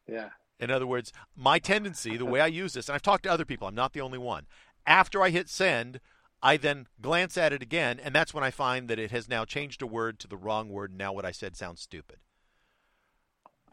Yeah. 0.07 0.29
In 0.59 0.71
other 0.71 0.87
words, 0.87 1.11
my 1.35 1.59
tendency, 1.59 2.17
the 2.17 2.25
way 2.25 2.39
I 2.39 2.47
use 2.47 2.73
this, 2.73 2.87
and 2.87 2.95
I've 2.95 3.01
talked 3.01 3.23
to 3.23 3.31
other 3.31 3.45
people, 3.45 3.67
I'm 3.67 3.75
not 3.75 3.93
the 3.93 4.01
only 4.01 4.17
one. 4.17 4.45
After 4.87 5.21
I 5.21 5.29
hit 5.29 5.49
send, 5.49 5.99
I 6.41 6.57
then 6.57 6.87
glance 7.01 7.37
at 7.37 7.53
it 7.53 7.61
again, 7.61 7.99
and 8.01 8.15
that's 8.15 8.33
when 8.33 8.43
I 8.43 8.51
find 8.51 8.87
that 8.87 8.99
it 8.99 9.11
has 9.11 9.27
now 9.27 9.45
changed 9.45 9.81
a 9.81 9.87
word 9.87 10.19
to 10.19 10.27
the 10.27 10.37
wrong 10.37 10.69
word. 10.69 10.91
And 10.91 10.97
now 10.97 11.11
what 11.11 11.25
I 11.25 11.31
said 11.31 11.55
sounds 11.55 11.81
stupid. 11.81 12.17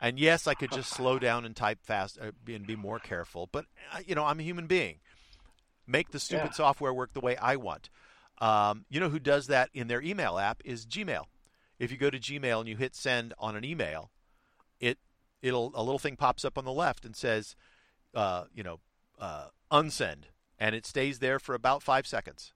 And 0.01 0.19
yes, 0.19 0.49
I 0.49 0.55
could 0.55 0.73
just 0.73 0.91
slow 0.91 1.21
down 1.21 1.45
and 1.45 1.55
type 1.55 1.79
fast 1.85 2.19
uh, 2.21 2.33
and 2.49 2.67
be 2.67 2.75
more 2.75 2.99
careful, 2.99 3.49
but 3.53 3.67
uh, 3.93 4.01
you 4.05 4.17
know, 4.17 4.25
I'm 4.25 4.41
a 4.41 4.43
human 4.43 4.67
being. 4.67 4.97
Make 5.87 6.11
the 6.11 6.19
stupid 6.19 6.47
yeah. 6.47 6.53
software 6.53 6.93
work 6.93 7.13
the 7.13 7.21
way 7.21 7.37
I 7.37 7.57
want. 7.57 7.89
Um, 8.39 8.87
you 8.89 8.99
know 8.99 9.11
who 9.11 9.21
does 9.21 9.47
that 9.47 9.71
in 9.73 9.87
their 9.87 10.03
email 10.03 10.39
app 10.39 10.63
is 10.65 10.87
Gmail. 10.87 11.27
If 11.79 11.93
you 11.93 11.97
go 11.97 12.11
to 12.11 12.19
Gmail 12.19 12.59
and 12.59 12.69
you 12.69 12.77
hit 12.77 12.97
send 12.97 13.35
on 13.39 13.55
an 13.55 13.65
email, 13.65 14.11
it'll 15.43 15.73
a 15.75 15.83
little 15.83 15.99
thing 15.99 16.17
pops 16.17 16.45
up 16.45 16.57
on 16.57 16.65
the 16.65 16.73
left 16.73 17.05
and 17.05 17.15
says, 17.15 17.55
uh, 18.15 18.45
you 18.55 18.63
know, 18.63 18.81
uh, 19.19 19.49
unsend, 19.71 20.25
and 20.59 20.75
it 20.75 20.87
stays 20.87 21.19
there 21.19 21.39
for 21.39 21.55
about 21.55 21.83
five 21.83 22.07
seconds. 22.07 22.53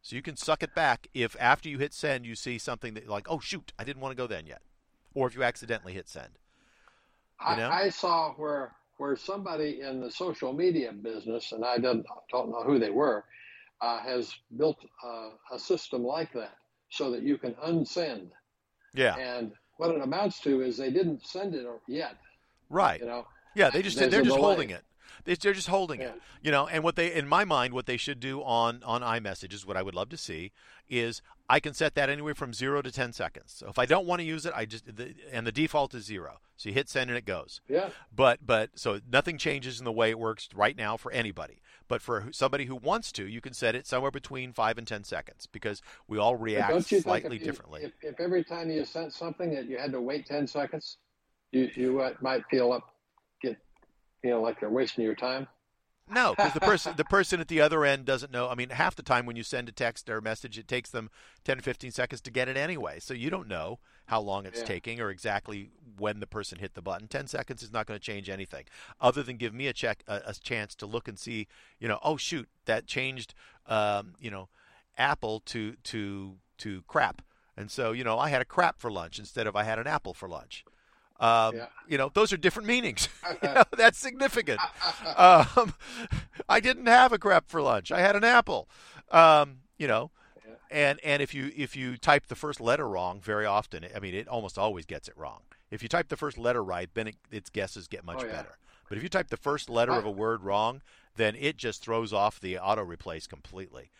So 0.00 0.16
you 0.16 0.22
can 0.22 0.36
suck 0.36 0.62
it 0.62 0.74
back 0.74 1.06
if 1.14 1.36
after 1.38 1.68
you 1.68 1.78
hit 1.78 1.94
send 1.94 2.26
you 2.26 2.34
see 2.34 2.58
something 2.58 2.94
that 2.94 3.08
like, 3.08 3.26
oh 3.28 3.40
shoot, 3.40 3.72
I 3.78 3.84
didn't 3.84 4.02
want 4.02 4.16
to 4.16 4.20
go 4.20 4.26
then 4.26 4.46
yet, 4.46 4.62
or 5.14 5.26
if 5.26 5.34
you 5.34 5.42
accidentally 5.42 5.92
hit 5.92 6.08
send. 6.08 6.38
You 7.48 7.56
know? 7.56 7.68
I, 7.68 7.84
I 7.84 7.88
saw 7.88 8.32
where 8.32 8.72
where 9.02 9.16
somebody 9.16 9.80
in 9.80 10.00
the 10.00 10.10
social 10.10 10.52
media 10.52 10.92
business, 10.92 11.50
and 11.50 11.64
I 11.64 11.78
don't, 11.78 12.06
don't 12.30 12.50
know 12.50 12.62
who 12.62 12.78
they 12.78 12.90
were, 12.90 13.24
uh, 13.80 14.00
has 14.00 14.32
built 14.56 14.78
a 15.52 15.58
system 15.58 16.04
like 16.04 16.32
that 16.34 16.56
so 16.88 17.10
that 17.10 17.22
you 17.22 17.36
can 17.36 17.54
unsend. 17.54 18.28
Yeah. 18.94 19.16
And 19.16 19.52
what 19.76 19.90
it 19.90 20.00
amounts 20.00 20.40
to 20.40 20.60
is 20.60 20.76
they 20.76 20.90
didn't 20.90 21.24
send 21.26 21.54
it 21.54 21.66
yet. 21.86 22.16
Right. 22.68 23.00
You 23.00 23.06
know. 23.06 23.26
Yeah, 23.54 23.70
they 23.70 23.82
just 23.82 23.98
they're 23.98 24.08
just 24.08 24.24
delay. 24.24 24.40
holding 24.40 24.70
it. 24.70 24.82
They're 25.24 25.52
just 25.52 25.68
holding 25.68 26.00
yeah. 26.00 26.08
it. 26.08 26.14
You 26.42 26.50
know, 26.50 26.66
and 26.66 26.82
what 26.82 26.96
they, 26.96 27.12
in 27.12 27.28
my 27.28 27.44
mind, 27.44 27.74
what 27.74 27.86
they 27.86 27.96
should 27.96 28.18
do 28.18 28.42
on 28.42 28.82
on 28.84 29.02
iMessage 29.02 29.52
is 29.52 29.66
what 29.66 29.76
I 29.76 29.82
would 29.82 29.94
love 29.94 30.08
to 30.10 30.16
see 30.16 30.52
is 30.88 31.22
I 31.52 31.60
can 31.60 31.74
set 31.74 31.94
that 31.96 32.08
anywhere 32.08 32.34
from 32.34 32.54
zero 32.54 32.80
to 32.80 32.90
ten 32.90 33.12
seconds. 33.12 33.52
So 33.58 33.68
if 33.68 33.78
I 33.78 33.84
don't 33.84 34.06
want 34.06 34.20
to 34.20 34.24
use 34.24 34.46
it, 34.46 34.54
I 34.56 34.64
just 34.64 34.86
the, 34.96 35.14
and 35.30 35.46
the 35.46 35.52
default 35.52 35.92
is 35.92 36.06
zero. 36.06 36.38
So 36.56 36.70
you 36.70 36.74
hit 36.74 36.88
send 36.88 37.10
and 37.10 37.18
it 37.18 37.26
goes. 37.26 37.60
Yeah. 37.68 37.90
But 38.10 38.38
but 38.46 38.70
so 38.74 39.00
nothing 39.06 39.36
changes 39.36 39.78
in 39.78 39.84
the 39.84 39.92
way 39.92 40.08
it 40.08 40.18
works 40.18 40.48
right 40.54 40.74
now 40.74 40.96
for 40.96 41.12
anybody. 41.12 41.60
But 41.88 42.00
for 42.00 42.28
somebody 42.32 42.64
who 42.64 42.76
wants 42.76 43.12
to, 43.12 43.26
you 43.26 43.42
can 43.42 43.52
set 43.52 43.74
it 43.74 43.86
somewhere 43.86 44.10
between 44.10 44.54
five 44.54 44.78
and 44.78 44.86
ten 44.86 45.04
seconds 45.04 45.46
because 45.46 45.82
we 46.08 46.16
all 46.16 46.36
react 46.36 46.86
slightly 46.86 47.36
if 47.36 47.42
you, 47.42 47.46
differently. 47.46 47.82
If, 47.82 47.92
if, 48.00 48.18
every 48.18 48.44
time 48.44 48.70
you 48.70 48.86
sent 48.86 49.12
something 49.12 49.54
that 49.54 49.68
you 49.68 49.76
had 49.76 49.92
to 49.92 50.00
wait 50.00 50.24
ten 50.24 50.46
seconds, 50.46 50.96
you 51.50 51.68
you 51.74 52.00
uh, 52.00 52.14
might 52.22 52.44
feel 52.50 52.72
up 52.72 52.94
get 53.42 53.58
you 54.24 54.30
know 54.30 54.40
like 54.40 54.58
they're 54.58 54.70
wasting 54.70 55.04
your 55.04 55.14
time. 55.14 55.46
No, 56.12 56.34
because 56.36 56.52
the 56.52 56.60
person 56.72 56.94
the 56.96 57.04
person 57.04 57.40
at 57.40 57.48
the 57.48 57.60
other 57.60 57.84
end 57.84 58.04
doesn't 58.04 58.32
know. 58.32 58.48
I 58.48 58.54
mean, 58.54 58.70
half 58.70 58.94
the 58.94 59.02
time 59.02 59.26
when 59.26 59.36
you 59.36 59.42
send 59.42 59.68
a 59.68 59.72
text 59.72 60.08
or 60.08 60.18
a 60.18 60.22
message, 60.22 60.58
it 60.58 60.68
takes 60.68 60.90
them 60.90 61.10
10 61.44 61.58
to 61.58 61.62
15 61.62 61.90
seconds 61.90 62.20
to 62.22 62.30
get 62.30 62.48
it 62.48 62.56
anyway. 62.56 62.98
So 63.00 63.14
you 63.14 63.30
don't 63.30 63.48
know 63.48 63.78
how 64.06 64.20
long 64.20 64.46
it's 64.46 64.60
yeah. 64.60 64.66
taking 64.66 65.00
or 65.00 65.10
exactly 65.10 65.70
when 65.96 66.20
the 66.20 66.26
person 66.26 66.58
hit 66.58 66.74
the 66.74 66.82
button. 66.82 67.08
10 67.08 67.26
seconds 67.28 67.62
is 67.62 67.72
not 67.72 67.86
going 67.86 67.98
to 67.98 68.04
change 68.04 68.28
anything 68.28 68.64
other 69.00 69.22
than 69.22 69.36
give 69.36 69.54
me 69.54 69.68
a 69.68 69.72
check 69.72 70.02
a, 70.06 70.20
a, 70.26 70.34
chance 70.34 70.74
to 70.74 70.86
look 70.86 71.08
and 71.08 71.18
see, 71.18 71.46
you 71.78 71.88
know, 71.88 71.98
oh 72.02 72.16
shoot, 72.16 72.48
that 72.66 72.86
changed 72.86 73.34
um, 73.66 74.14
you 74.18 74.30
know, 74.30 74.48
apple 74.98 75.40
to 75.46 75.74
to 75.84 76.36
to 76.58 76.82
crap. 76.86 77.22
And 77.56 77.70
so, 77.70 77.92
you 77.92 78.02
know, 78.02 78.18
I 78.18 78.30
had 78.30 78.40
a 78.40 78.46
crap 78.46 78.78
for 78.78 78.90
lunch 78.90 79.18
instead 79.18 79.46
of 79.46 79.54
I 79.54 79.64
had 79.64 79.78
an 79.78 79.86
apple 79.86 80.14
for 80.14 80.28
lunch. 80.28 80.64
Um, 81.22 81.56
yeah. 81.56 81.66
You 81.86 81.98
know, 81.98 82.10
those 82.12 82.32
are 82.32 82.36
different 82.36 82.66
meanings. 82.66 83.08
you 83.42 83.48
know, 83.54 83.62
that's 83.76 83.98
significant. 83.98 84.60
um, 85.16 85.74
I 86.48 86.58
didn't 86.60 86.86
have 86.86 87.12
a 87.12 87.18
crepe 87.18 87.48
for 87.48 87.62
lunch. 87.62 87.92
I 87.92 88.00
had 88.00 88.16
an 88.16 88.24
apple. 88.24 88.68
Um, 89.10 89.58
you 89.78 89.86
know, 89.86 90.10
yeah. 90.44 90.54
and 90.70 91.00
and 91.04 91.22
if 91.22 91.32
you 91.32 91.52
if 91.56 91.76
you 91.76 91.96
type 91.96 92.26
the 92.26 92.34
first 92.34 92.60
letter 92.60 92.88
wrong, 92.88 93.20
very 93.20 93.46
often, 93.46 93.86
I 93.94 94.00
mean, 94.00 94.14
it 94.14 94.26
almost 94.26 94.58
always 94.58 94.84
gets 94.84 95.06
it 95.06 95.16
wrong. 95.16 95.42
If 95.70 95.82
you 95.82 95.88
type 95.88 96.08
the 96.08 96.16
first 96.16 96.36
letter 96.36 96.62
right, 96.62 96.90
then 96.92 97.08
it, 97.08 97.16
its 97.30 97.50
guesses 97.50 97.88
get 97.88 98.04
much 98.04 98.18
oh, 98.20 98.26
yeah. 98.26 98.32
better. 98.32 98.58
But 98.88 98.98
if 98.98 99.04
you 99.04 99.08
type 99.08 99.28
the 99.28 99.38
first 99.38 99.70
letter 99.70 99.92
of 99.92 100.04
a 100.04 100.10
word 100.10 100.42
wrong, 100.42 100.82
then 101.16 101.34
it 101.38 101.56
just 101.56 101.82
throws 101.82 102.12
off 102.12 102.40
the 102.40 102.58
auto 102.58 102.82
replace 102.82 103.26
completely. 103.26 103.90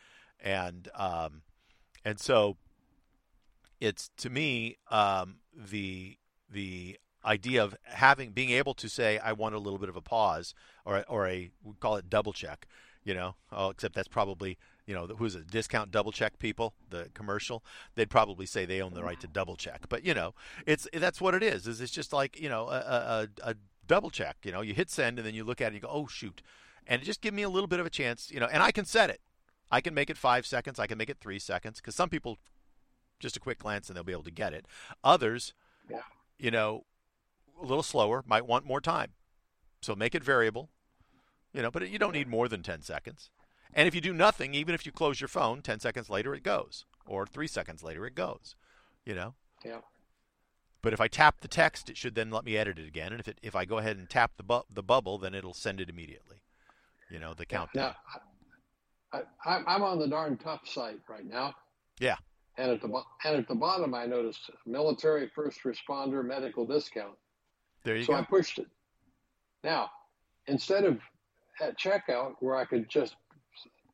And 0.42 0.88
um, 0.94 1.42
and 2.04 2.18
so 2.18 2.56
it's 3.80 4.10
to 4.18 4.28
me 4.28 4.76
um, 4.90 5.36
the 5.54 6.18
the 6.50 6.98
idea 7.24 7.62
of 7.62 7.76
having 7.84 8.30
being 8.30 8.50
able 8.50 8.74
to 8.74 8.88
say 8.88 9.18
I 9.18 9.32
want 9.32 9.54
a 9.54 9.58
little 9.58 9.78
bit 9.78 9.88
of 9.88 9.96
a 9.96 10.00
pause 10.00 10.54
or 10.84 11.04
or 11.08 11.26
a 11.26 11.50
we 11.62 11.74
call 11.80 11.96
it 11.96 12.10
double 12.10 12.32
check, 12.32 12.66
you 13.04 13.14
know. 13.14 13.36
Oh, 13.50 13.70
except 13.70 13.94
that's 13.94 14.08
probably 14.08 14.58
you 14.86 14.94
know 14.94 15.06
who's 15.06 15.34
a 15.34 15.42
discount 15.42 15.90
double 15.90 16.12
check 16.12 16.38
people 16.38 16.74
the 16.90 17.08
commercial? 17.14 17.64
They'd 17.94 18.10
probably 18.10 18.46
say 18.46 18.64
they 18.64 18.82
own 18.82 18.94
the 18.94 19.02
right 19.02 19.20
to 19.20 19.26
double 19.26 19.56
check. 19.56 19.88
But 19.88 20.04
you 20.04 20.14
know 20.14 20.34
it's 20.66 20.88
that's 20.92 21.20
what 21.20 21.34
it 21.34 21.42
is 21.42 21.66
is 21.66 21.80
it's 21.80 21.92
just 21.92 22.12
like 22.12 22.40
you 22.40 22.48
know 22.48 22.68
a, 22.68 23.28
a, 23.44 23.50
a 23.50 23.54
double 23.86 24.10
check 24.10 24.36
you 24.44 24.52
know? 24.52 24.60
You 24.60 24.74
hit 24.74 24.90
send 24.90 25.18
and 25.18 25.26
then 25.26 25.34
you 25.34 25.44
look 25.44 25.60
at 25.60 25.66
it 25.66 25.68
and 25.68 25.74
you 25.76 25.80
go 25.80 25.88
oh 25.90 26.06
shoot. 26.06 26.42
And 26.86 27.02
just 27.02 27.20
give 27.20 27.32
me 27.32 27.42
a 27.42 27.48
little 27.48 27.68
bit 27.68 27.80
of 27.80 27.86
a 27.86 27.90
chance 27.90 28.30
you 28.30 28.40
know? 28.40 28.48
And 28.50 28.62
i 28.62 28.72
can 28.72 28.84
set 28.84 29.10
it. 29.10 29.20
I 29.70 29.80
can 29.80 29.94
make 29.94 30.10
it 30.10 30.18
five 30.18 30.46
seconds. 30.46 30.78
I 30.78 30.86
can 30.86 30.98
make 30.98 31.08
it 31.08 31.18
three 31.20 31.38
seconds. 31.38 31.80
Because 31.80 31.94
some 31.94 32.10
people 32.10 32.38
just 33.20 33.36
a 33.36 33.40
quick 33.40 33.58
glance 33.58 33.88
and 33.88 33.96
they'll 33.96 34.04
be 34.04 34.12
able 34.12 34.24
to 34.24 34.30
get 34.30 34.52
it. 34.52 34.66
Others 35.04 35.54
yeah. 35.88 36.00
you 36.38 36.50
know 36.50 36.84
a 37.62 37.66
little 37.66 37.82
slower, 37.82 38.22
might 38.26 38.46
want 38.46 38.66
more 38.66 38.80
time. 38.80 39.12
So 39.80 39.94
make 39.94 40.14
it 40.14 40.24
variable. 40.24 40.70
You 41.52 41.62
know, 41.62 41.70
but 41.70 41.88
you 41.88 41.98
don't 41.98 42.14
need 42.14 42.28
more 42.28 42.48
than 42.48 42.62
10 42.62 42.82
seconds. 42.82 43.30
And 43.74 43.88
if 43.88 43.94
you 43.94 44.00
do 44.00 44.12
nothing, 44.12 44.54
even 44.54 44.74
if 44.74 44.86
you 44.86 44.92
close 44.92 45.20
your 45.20 45.28
phone, 45.28 45.62
10 45.62 45.80
seconds 45.80 46.08
later 46.10 46.34
it 46.34 46.42
goes, 46.42 46.84
or 47.06 47.26
3 47.26 47.46
seconds 47.46 47.82
later 47.82 48.06
it 48.06 48.14
goes, 48.14 48.54
you 49.04 49.14
know? 49.14 49.34
Yeah. 49.64 49.80
But 50.82 50.92
if 50.92 51.00
I 51.00 51.08
tap 51.08 51.40
the 51.40 51.48
text, 51.48 51.88
it 51.88 51.96
should 51.96 52.14
then 52.14 52.30
let 52.30 52.44
me 52.44 52.56
edit 52.56 52.78
it 52.78 52.88
again. 52.88 53.12
And 53.12 53.20
if 53.20 53.28
it, 53.28 53.38
if 53.42 53.54
I 53.54 53.64
go 53.64 53.78
ahead 53.78 53.96
and 53.96 54.10
tap 54.10 54.32
the 54.36 54.42
bu- 54.42 54.64
the 54.68 54.82
bubble, 54.82 55.16
then 55.16 55.32
it'll 55.32 55.54
send 55.54 55.80
it 55.80 55.88
immediately. 55.88 56.42
You 57.08 57.20
know, 57.20 57.34
the 57.34 57.46
countdown. 57.46 57.94
Yeah, 59.12 59.20
I, 59.44 59.62
I'm 59.66 59.82
on 59.82 59.98
the 59.98 60.08
darn 60.08 60.38
tough 60.38 60.66
site 60.66 60.98
right 61.08 61.24
now. 61.24 61.54
Yeah. 62.00 62.16
And 62.58 62.70
at 62.70 62.80
the 62.80 62.88
and 63.24 63.36
at 63.36 63.48
the 63.48 63.54
bottom, 63.54 63.94
I 63.94 64.06
noticed 64.06 64.50
military 64.66 65.30
first 65.34 65.60
responder 65.62 66.24
medical 66.24 66.66
discount. 66.66 67.14
There 67.84 67.96
you 67.96 68.04
so 68.04 68.12
go. 68.12 68.18
I 68.18 68.22
pushed 68.22 68.58
it. 68.58 68.66
Now, 69.64 69.90
instead 70.46 70.84
of 70.84 70.98
at 71.60 71.78
checkout 71.78 72.34
where 72.40 72.56
I 72.56 72.64
could 72.64 72.88
just 72.88 73.16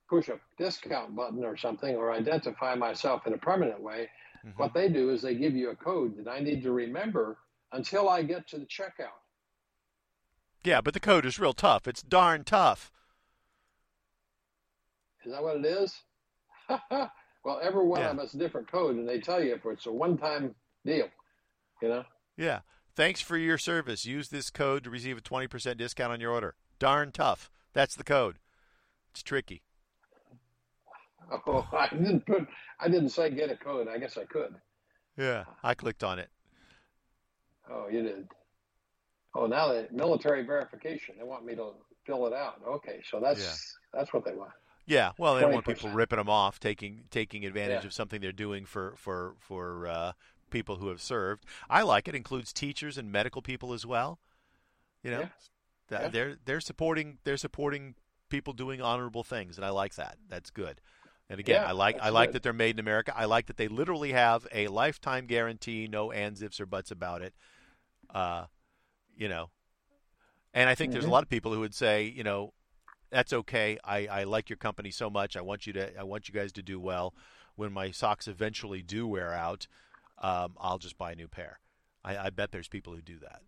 push 0.08 0.28
a 0.28 0.40
discount 0.56 1.14
button 1.14 1.44
or 1.44 1.56
something 1.56 1.94
or 1.94 2.12
identify 2.12 2.74
myself 2.74 3.26
in 3.26 3.34
a 3.34 3.38
permanent 3.38 3.82
way, 3.82 4.08
mm-hmm. 4.44 4.60
what 4.60 4.72
they 4.72 4.88
do 4.88 5.10
is 5.10 5.20
they 5.20 5.34
give 5.34 5.54
you 5.54 5.70
a 5.70 5.76
code 5.76 6.16
that 6.16 6.30
I 6.30 6.40
need 6.40 6.62
to 6.62 6.72
remember 6.72 7.38
until 7.72 8.08
I 8.08 8.22
get 8.22 8.48
to 8.48 8.58
the 8.58 8.66
checkout. 8.66 9.20
Yeah, 10.64 10.80
but 10.80 10.94
the 10.94 11.00
code 11.00 11.24
is 11.24 11.38
real 11.38 11.52
tough. 11.52 11.86
It's 11.86 12.02
darn 12.02 12.44
tough. 12.44 12.90
Is 15.24 15.32
that 15.32 15.42
what 15.42 15.56
it 15.56 15.66
is? 15.66 15.94
well, 16.68 17.60
every 17.62 17.86
one 17.86 18.00
yeah. 18.00 18.10
of 18.10 18.16
them 18.16 18.24
has 18.24 18.34
a 18.34 18.38
different 18.38 18.70
code, 18.70 18.96
and 18.96 19.08
they 19.08 19.20
tell 19.20 19.42
you 19.42 19.54
if 19.54 19.64
it's 19.66 19.86
a 19.86 19.92
one-time 19.92 20.54
deal. 20.84 21.08
You 21.82 21.88
know. 21.88 22.04
Yeah. 22.36 22.60
Thanks 22.98 23.20
for 23.20 23.36
your 23.36 23.58
service. 23.58 24.04
Use 24.04 24.28
this 24.28 24.50
code 24.50 24.82
to 24.82 24.90
receive 24.90 25.16
a 25.16 25.20
20% 25.20 25.76
discount 25.76 26.12
on 26.12 26.18
your 26.18 26.32
order. 26.32 26.56
Darn 26.80 27.12
tough. 27.12 27.48
That's 27.72 27.94
the 27.94 28.02
code. 28.02 28.40
It's 29.12 29.22
tricky. 29.22 29.62
Oh, 31.46 31.64
I 31.72 31.90
didn't 31.90 32.26
put. 32.26 32.48
I 32.80 32.88
didn't 32.88 33.10
say 33.10 33.30
get 33.30 33.52
a 33.52 33.56
code. 33.56 33.86
I 33.86 33.98
guess 33.98 34.18
I 34.18 34.24
could. 34.24 34.52
Yeah, 35.16 35.44
I 35.62 35.74
clicked 35.74 36.02
on 36.02 36.18
it. 36.18 36.28
Oh, 37.70 37.86
you 37.88 38.02
did. 38.02 38.26
Oh, 39.32 39.46
now 39.46 39.68
the 39.68 39.86
military 39.92 40.42
verification. 40.42 41.14
They 41.18 41.24
want 41.24 41.46
me 41.46 41.54
to 41.54 41.74
fill 42.04 42.26
it 42.26 42.32
out. 42.32 42.60
Okay, 42.66 43.00
so 43.08 43.20
that's 43.20 43.40
yeah. 43.40 44.00
that's 44.00 44.12
what 44.12 44.24
they 44.24 44.34
want. 44.34 44.50
Yeah, 44.86 45.12
well, 45.18 45.36
they 45.36 45.42
don't 45.42 45.52
want 45.52 45.66
people 45.66 45.90
ripping 45.90 46.18
them 46.18 46.28
off, 46.28 46.58
taking 46.58 47.04
taking 47.12 47.46
advantage 47.46 47.82
yeah. 47.82 47.86
of 47.86 47.92
something 47.92 48.20
they're 48.20 48.32
doing 48.32 48.64
for 48.64 48.94
for 48.96 49.36
for 49.38 49.86
uh, 49.86 50.12
people 50.50 50.76
who 50.76 50.88
have 50.88 51.00
served. 51.00 51.44
I 51.68 51.82
like 51.82 52.08
it. 52.08 52.14
Includes 52.14 52.52
teachers 52.52 52.98
and 52.98 53.12
medical 53.12 53.42
people 53.42 53.72
as 53.72 53.86
well. 53.86 54.18
You 55.02 55.10
know, 55.10 55.20
yeah. 55.90 56.02
Yeah. 56.02 56.08
they're 56.08 56.36
they're 56.44 56.60
supporting 56.60 57.18
they're 57.24 57.36
supporting 57.36 57.94
people 58.28 58.52
doing 58.52 58.80
honorable 58.80 59.24
things, 59.24 59.56
and 59.56 59.64
I 59.64 59.70
like 59.70 59.94
that. 59.94 60.16
That's 60.28 60.50
good. 60.50 60.80
And 61.30 61.40
again, 61.40 61.62
yeah, 61.62 61.68
I 61.68 61.72
like 61.72 61.98
I 62.00 62.08
like 62.08 62.28
good. 62.28 62.36
that 62.36 62.42
they're 62.42 62.52
made 62.52 62.76
in 62.76 62.80
America. 62.80 63.12
I 63.16 63.26
like 63.26 63.46
that 63.46 63.56
they 63.56 63.68
literally 63.68 64.12
have 64.12 64.46
a 64.52 64.68
lifetime 64.68 65.26
guarantee, 65.26 65.86
no 65.86 66.10
ands, 66.10 66.42
ifs, 66.42 66.60
or 66.60 66.66
buts 66.66 66.90
about 66.90 67.22
it. 67.22 67.34
Uh, 68.12 68.46
you 69.16 69.28
know, 69.28 69.50
and 70.54 70.68
I 70.68 70.74
think 70.74 70.88
mm-hmm. 70.88 70.94
there's 70.94 71.04
a 71.04 71.06
mm-hmm. 71.06 71.12
lot 71.12 71.22
of 71.22 71.28
people 71.28 71.52
who 71.52 71.60
would 71.60 71.74
say, 71.74 72.04
you 72.04 72.24
know, 72.24 72.52
that's 73.10 73.32
okay. 73.32 73.78
I, 73.84 74.06
I 74.06 74.24
like 74.24 74.48
your 74.48 74.56
company 74.56 74.90
so 74.90 75.10
much. 75.10 75.36
I 75.36 75.40
want 75.40 75.66
you 75.66 75.72
to 75.74 75.98
I 75.98 76.02
want 76.04 76.28
you 76.28 76.34
guys 76.34 76.52
to 76.52 76.62
do 76.62 76.80
well. 76.80 77.14
When 77.56 77.72
my 77.72 77.90
socks 77.90 78.28
eventually 78.28 78.82
do 78.82 79.06
wear 79.06 79.32
out, 79.32 79.66
um, 80.22 80.54
I'll 80.58 80.78
just 80.78 80.98
buy 80.98 81.12
a 81.12 81.14
new 81.14 81.28
pair. 81.28 81.60
I, 82.04 82.16
I, 82.16 82.30
bet 82.30 82.52
there's 82.52 82.68
people 82.68 82.94
who 82.94 83.02
do 83.02 83.18
that. 83.20 83.42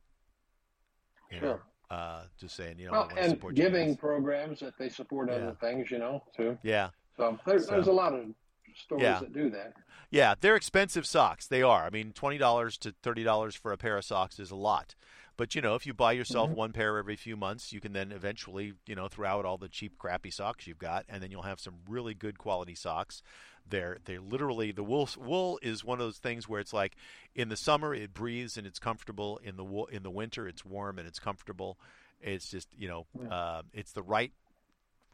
You 1.31 1.39
sure. 1.39 1.49
Know, 1.91 1.97
uh, 1.97 2.23
just 2.39 2.57
saying, 2.57 2.79
you 2.79 2.87
know, 2.87 2.93
well, 2.93 3.11
and 3.17 3.41
giving 3.55 3.97
programs 3.97 4.61
that 4.61 4.75
they 4.79 4.89
support 4.89 5.29
yeah. 5.29 5.37
other 5.37 5.57
things, 5.61 5.91
you 5.91 5.99
know, 5.99 6.23
too. 6.37 6.57
Yeah. 6.63 6.91
So, 7.17 7.39
there, 7.47 7.59
so 7.59 7.71
there's 7.73 7.89
a 7.89 7.93
lot 7.93 8.15
of 8.15 8.27
stores 8.75 9.03
yeah. 9.03 9.19
that 9.19 9.33
do 9.33 9.51
that. 9.51 9.75
Yeah, 10.11 10.35
they're 10.41 10.57
expensive 10.57 11.07
socks. 11.07 11.47
They 11.47 11.63
are. 11.63 11.85
I 11.85 11.91
mean, 11.91 12.13
twenty 12.13 12.39
dollars 12.39 12.77
to 12.79 12.95
thirty 13.03 13.23
dollars 13.23 13.55
for 13.55 13.73
a 13.73 13.77
pair 13.77 13.97
of 13.97 14.05
socks 14.05 14.39
is 14.39 14.51
a 14.51 14.57
lot. 14.57 14.95
But 15.41 15.55
you 15.55 15.63
know, 15.63 15.75
if 15.75 15.87
you 15.87 15.95
buy 15.95 16.13
yourself 16.13 16.51
mm-hmm. 16.51 16.59
one 16.59 16.73
pair 16.73 16.99
every 16.99 17.17
few 17.17 17.35
months, 17.35 17.73
you 17.73 17.81
can 17.81 17.95
then 17.95 18.13
eventually, 18.13 18.75
you 18.87 18.95
know, 18.95 19.09
throw 19.09 19.27
out 19.27 19.47
all 19.47 19.57
the 19.57 19.71
cheap, 19.71 19.97
crappy 19.97 20.31
socks 20.31 20.67
you've 20.67 20.79
got, 20.79 21.07
and 21.09 21.23
then 21.23 21.31
you'll 21.31 21.45
have 21.45 21.59
some 21.59 21.77
really 21.89 22.13
good 22.13 22.37
quality 22.37 22.75
socks 22.75 23.23
they're 23.67 23.97
they're 24.05 24.21
literally 24.21 24.71
the 24.73 24.83
wool 24.83 25.09
wool 25.17 25.59
is 25.63 25.83
one 25.83 25.99
of 25.99 26.05
those 26.05 26.19
things 26.19 26.47
where 26.47 26.61
it's 26.61 26.75
like 26.75 26.95
in 27.35 27.49
the 27.49 27.57
summer 27.57 27.95
it 27.95 28.13
breathes 28.13 28.59
and 28.59 28.67
it's 28.67 28.79
comfortable. 28.79 29.41
In 29.43 29.57
the 29.57 29.65
wool, 29.65 29.87
in 29.87 30.03
the 30.03 30.11
winter 30.11 30.47
it's 30.47 30.63
warm 30.63 30.99
and 30.99 31.09
it's 31.09 31.19
comfortable. 31.19 31.79
It's 32.21 32.51
just 32.51 32.69
you 32.77 32.89
know 32.89 33.07
uh, 33.31 33.63
it's 33.73 33.93
the 33.93 34.03
right 34.03 34.33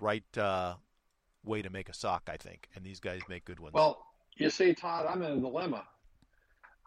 right 0.00 0.24
uh, 0.36 0.74
way 1.44 1.62
to 1.62 1.70
make 1.70 1.88
a 1.88 1.94
sock, 1.94 2.28
I 2.32 2.36
think. 2.36 2.68
And 2.74 2.84
these 2.84 2.98
guys 2.98 3.20
make 3.28 3.44
good 3.44 3.60
ones. 3.60 3.74
Well, 3.74 4.04
you 4.34 4.50
see, 4.50 4.74
Todd, 4.74 5.06
I'm 5.08 5.22
in 5.22 5.38
a 5.38 5.40
dilemma. 5.40 5.84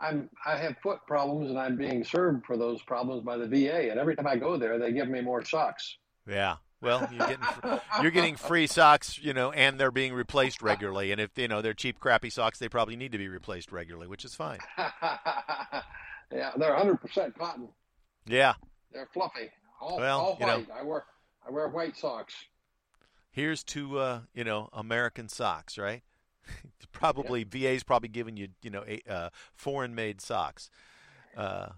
I'm 0.02 0.30
I 0.46 0.58
have 0.58 0.78
foot 0.82 1.00
problems 1.08 1.50
and 1.50 1.60
I'm 1.60 1.76
being 1.76 2.04
served 2.04 2.46
for 2.46 2.58
those 2.58 2.82
problems 2.82 3.24
by 3.24 3.38
the 3.38 3.48
VA. 3.48 3.92
And 3.92 4.00
every 4.00 4.16
time 4.16 4.28
I 4.28 4.38
go 4.38 4.58
there, 4.58 4.80
they 4.80 4.92
give 4.92 5.10
me 5.10 5.22
more 5.22 5.44
socks. 5.44 5.98
Yeah, 6.28 6.58
well, 6.82 7.08
you're 7.12 7.28
getting 7.28 7.80
you're 8.02 8.12
getting 8.12 8.36
free 8.36 8.68
socks, 8.68 9.20
you 9.22 9.34
know, 9.34 9.52
and 9.52 9.80
they're 9.80 9.92
being 9.92 10.14
replaced 10.14 10.62
regularly. 10.62 11.12
And 11.12 11.20
if 11.20 11.32
you 11.38 11.48
know 11.48 11.62
they're 11.62 11.74
cheap, 11.74 12.00
crappy 12.00 12.30
socks, 12.30 12.60
they 12.60 12.70
probably 12.70 12.96
need 12.96 13.12
to 13.12 13.18
be 13.18 13.28
replaced 13.28 13.72
regularly, 13.72 14.08
which 14.08 14.24
is 14.24 14.36
fine. 14.36 14.60
yeah, 14.78 16.52
they're 16.58 16.74
100 16.74 16.98
percent 16.98 17.38
cotton. 17.38 17.70
Yeah, 18.26 18.54
they're 18.94 19.10
fluffy. 19.14 19.50
All, 19.82 19.98
well, 19.98 20.20
all 20.20 20.36
white. 20.36 20.68
Know, 20.68 20.76
I 20.76 20.84
wear 20.84 21.06
I 21.46 21.52
wear 21.52 21.68
white 21.68 21.98
socks. 21.98 22.34
Here's 23.32 23.64
to 23.66 24.00
uh, 24.00 24.20
you 24.34 24.44
know 24.44 24.70
American 24.72 25.28
socks, 25.28 25.78
right? 25.78 26.04
probably 26.92 27.46
yeah. 27.52 27.72
VA's 27.72 27.84
probably 27.84 28.10
giving 28.10 28.38
you 28.38 28.50
you 28.62 28.70
know 28.70 28.84
uh, 29.10 29.30
foreign 29.54 29.96
made 29.96 30.22
socks. 30.22 30.70
Uh, 31.36 31.70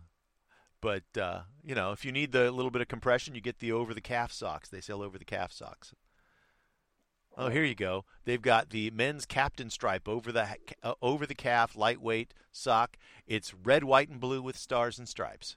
but 0.82 1.04
uh, 1.20 1.42
you 1.64 1.76
know, 1.76 1.92
if 1.92 2.04
you 2.04 2.12
need 2.12 2.32
the 2.32 2.52
little 2.52 2.72
bit 2.72 2.82
of 2.82 2.88
compression, 2.88 3.36
you 3.36 3.42
get 3.42 3.60
the 3.60 3.72
over 3.72 3.94
the 3.94 4.02
calf 4.02 4.32
socks. 4.32 4.68
They 4.70 4.82
sell 4.82 5.04
over 5.04 5.18
the 5.18 5.26
calf 5.26 5.52
socks. 5.52 5.94
Oh, 7.38 7.48
here 7.50 7.64
you 7.64 7.76
go. 7.76 8.04
They've 8.26 8.42
got 8.42 8.72
the 8.72 8.92
men's 8.92 9.26
captain 9.26 9.70
stripe 9.70 10.10
over 10.10 10.32
the 10.32 10.48
uh, 10.84 10.96
over 11.02 11.26
the 11.26 11.36
calf 11.36 11.78
lightweight 11.78 12.34
sock. 12.52 12.98
It's 13.26 13.54
red, 13.54 13.84
white, 13.84 14.10
and 14.10 14.20
blue 14.20 14.42
with 14.42 14.58
stars 14.58 14.98
and 15.00 15.08
stripes. 15.08 15.56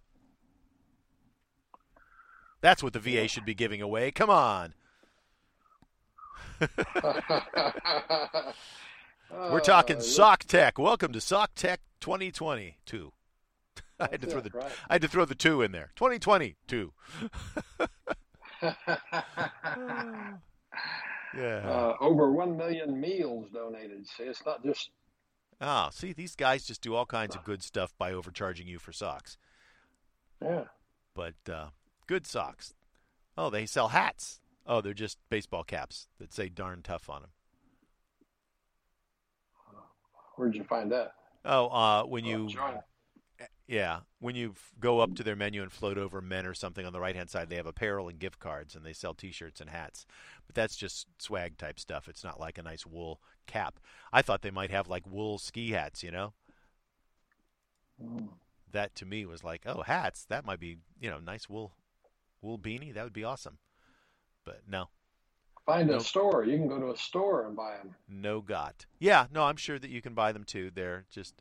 That's 2.61 2.82
what 2.82 2.93
the 2.93 3.01
VA 3.01 3.27
should 3.28 3.45
be 3.45 3.55
giving 3.55 3.82
away. 3.82 4.11
Come 4.11 4.31
on. 4.31 4.74
We're 9.35 9.61
talking 9.61 9.97
uh, 9.97 10.01
Sock 10.01 10.44
Tech. 10.44 10.78
Welcome 10.78 11.12
to 11.12 11.20
Sock 11.20 11.56
Tech 11.56 11.81
2022. 12.01 13.12
I 14.01 14.09
had 14.11 14.20
to 14.20 14.28
throw 14.28 14.40
the 14.40 14.51
right. 14.51 14.70
I 14.89 14.94
had 14.94 15.02
to 15.02 15.09
throw 15.09 15.24
the 15.24 15.35
two 15.35 15.61
in 15.61 15.73
there. 15.73 15.90
2022. 15.97 16.93
yeah. 18.62 18.70
Uh, 21.36 21.94
over 22.01 22.31
one 22.31 22.56
million 22.56 23.01
meals 23.01 23.48
donated. 23.52 24.06
See, 24.06 24.23
it's 24.23 24.44
not 24.47 24.65
just. 24.65 24.90
Oh, 25.61 25.89
see, 25.93 26.12
these 26.12 26.36
guys 26.36 26.65
just 26.65 26.81
do 26.81 26.94
all 26.94 27.06
kinds 27.06 27.35
of 27.35 27.43
good 27.43 27.62
stuff 27.65 27.93
by 27.98 28.12
overcharging 28.12 28.69
you 28.69 28.78
for 28.78 28.93
socks. 28.93 29.36
Yeah. 30.40 30.65
But 31.15 31.35
uh, 31.51 31.70
good 32.06 32.27
socks. 32.27 32.73
Oh, 33.36 33.51
they 33.51 33.66
sell 33.66 33.89
hats. 33.89 34.40
Oh, 34.65 34.81
they're 34.81 34.94
just 34.94 35.19
baseball 35.28 35.65
caps 35.65 36.06
that 36.19 36.32
say 36.32 36.48
"darn 36.48 36.82
tough" 36.82 37.11
on 37.11 37.23
them. 37.23 37.31
Where'd 40.36 40.55
you 40.55 40.65
find 40.65 40.90
that? 40.93 41.12
Oh, 41.44 41.66
uh, 41.69 42.05
when 42.05 42.24
you, 42.24 42.48
Oh, 42.59 42.81
yeah, 43.66 44.01
when 44.19 44.35
you 44.35 44.51
f- 44.51 44.73
go 44.78 45.01
up 45.01 45.15
to 45.16 45.23
their 45.23 45.36
menu 45.36 45.62
and 45.62 45.73
float 45.73 45.98
over 45.98 46.20
men 46.20 46.47
or 46.47 46.55
something 46.55 46.85
on 46.86 46.93
the 46.93 47.01
right 47.01 47.16
hand 47.16 47.31
side, 47.31 47.48
they 47.48 47.56
have 47.56 47.66
apparel 47.66 48.09
and 48.09 48.19
gift 48.19 48.39
cards, 48.39 48.74
and 48.74 48.85
they 48.85 48.93
sell 48.93 49.15
T-shirts 49.15 49.61
and 49.61 49.70
hats. 49.70 50.06
But 50.47 50.55
that's 50.55 50.77
just 50.77 51.06
swag 51.19 51.59
type 51.59 51.81
stuff. 51.81 52.09
It's 52.09 52.24
not 52.24 52.40
like 52.40 52.59
a 52.59 52.62
nice 52.62 52.86
wool 52.86 53.20
cap. 53.47 53.81
I 54.12 54.23
thought 54.23 54.43
they 54.43 54.51
might 54.51 54.70
have 54.70 54.89
like 54.89 55.06
wool 55.06 55.39
ski 55.39 55.70
hats, 55.70 56.02
you 56.02 56.11
know. 56.11 56.32
Mm. 58.02 58.28
That 58.73 58.94
to 58.97 59.06
me 59.06 59.24
was 59.24 59.44
like, 59.44 59.62
oh, 59.66 59.82
hats. 59.82 60.24
That 60.27 60.44
might 60.44 60.61
be, 60.61 60.78
you 61.01 61.11
know, 61.11 61.19
nice 61.19 61.48
wool, 61.48 61.73
wool 62.43 62.59
beanie. 62.59 62.93
That 62.93 63.05
would 63.05 63.12
be 63.12 63.24
awesome. 63.24 63.59
But 64.44 64.62
no, 64.69 64.89
Find 65.66 65.89
Nope. 65.89 66.01
a 66.01 66.05
store. 66.05 66.45
You 66.45 66.59
can 66.59 66.69
go 66.69 66.78
to 66.78 66.91
a 66.91 66.97
store 66.97 67.47
and 67.47 67.57
buy 67.57 67.77
them. 67.78 67.95
no 68.09 68.41
got. 68.43 68.85
Yeah, 68.99 69.27
no, 69.32 69.45
I'm 69.45 69.57
sure 69.57 69.78
that 69.78 69.91
you 69.91 70.03
can 70.03 70.12
buy 70.15 70.31
them 70.32 70.45
too. 70.45 70.70
They're 70.74 71.07
just 71.11 71.41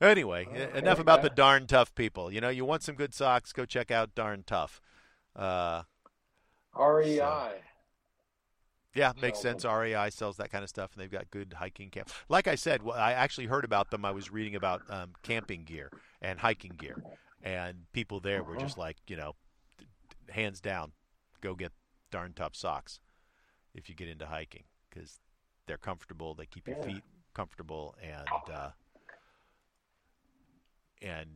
anyway. 0.00 0.46
Okay, 0.46 0.76
enough 0.78 0.98
about 0.98 1.22
the 1.22 1.30
darn 1.30 1.66
tough 1.68 1.94
people. 1.94 2.32
You 2.32 2.40
know, 2.40 2.48
you 2.48 2.64
want 2.64 2.82
some 2.82 2.96
good 2.96 3.14
socks? 3.14 3.52
Go 3.52 3.64
check 3.64 3.90
out 3.92 4.14
Darn 4.16 4.42
Tough. 4.44 4.80
Uh, 5.36 5.82
REI. 6.76 7.52
yeah, 8.94 9.12
makes 9.20 9.38
Sells 9.40 9.62
sense. 9.62 9.64
REI 9.64 10.10
sells 10.10 10.36
that 10.38 10.50
kind 10.50 10.64
of 10.64 10.68
stuff, 10.68 10.90
and 10.92 11.02
they've 11.02 11.10
got 11.10 11.30
good 11.30 11.54
hiking 11.58 11.90
camp. 11.90 12.10
Like 12.28 12.48
I 12.48 12.56
said, 12.56 12.82
well, 12.82 12.96
I 12.98 13.12
actually 13.12 13.46
heard 13.46 13.64
about 13.64 13.90
them. 13.90 14.04
I 14.04 14.10
was 14.10 14.30
reading 14.32 14.56
about 14.56 14.82
um, 14.90 15.12
camping 15.22 15.64
gear 15.64 15.90
and 16.20 16.40
hiking 16.40 16.72
gear, 16.76 17.02
and 17.42 17.84
people 17.92 18.20
there 18.20 18.42
were 18.42 18.56
Uh-huh. 18.56 18.64
just 18.64 18.76
like, 18.78 18.96
you 19.06 19.16
know, 19.16 19.36
hands 20.30 20.60
down, 20.60 20.92
go 21.40 21.54
get 21.54 21.72
Darn 22.10 22.32
Tough 22.34 22.56
socks 22.56 22.98
if 23.74 23.88
you 23.88 23.94
get 23.94 24.08
into 24.08 24.26
hiking 24.26 24.64
because 24.88 25.20
they're 25.66 25.78
comfortable. 25.78 26.34
They 26.34 26.46
keep 26.46 26.66
your 26.68 26.76
Yeah. 26.78 26.86
feet 26.86 27.04
comfortable, 27.34 27.94
and 28.02 28.54
uh, 28.54 28.70
and 31.00 31.28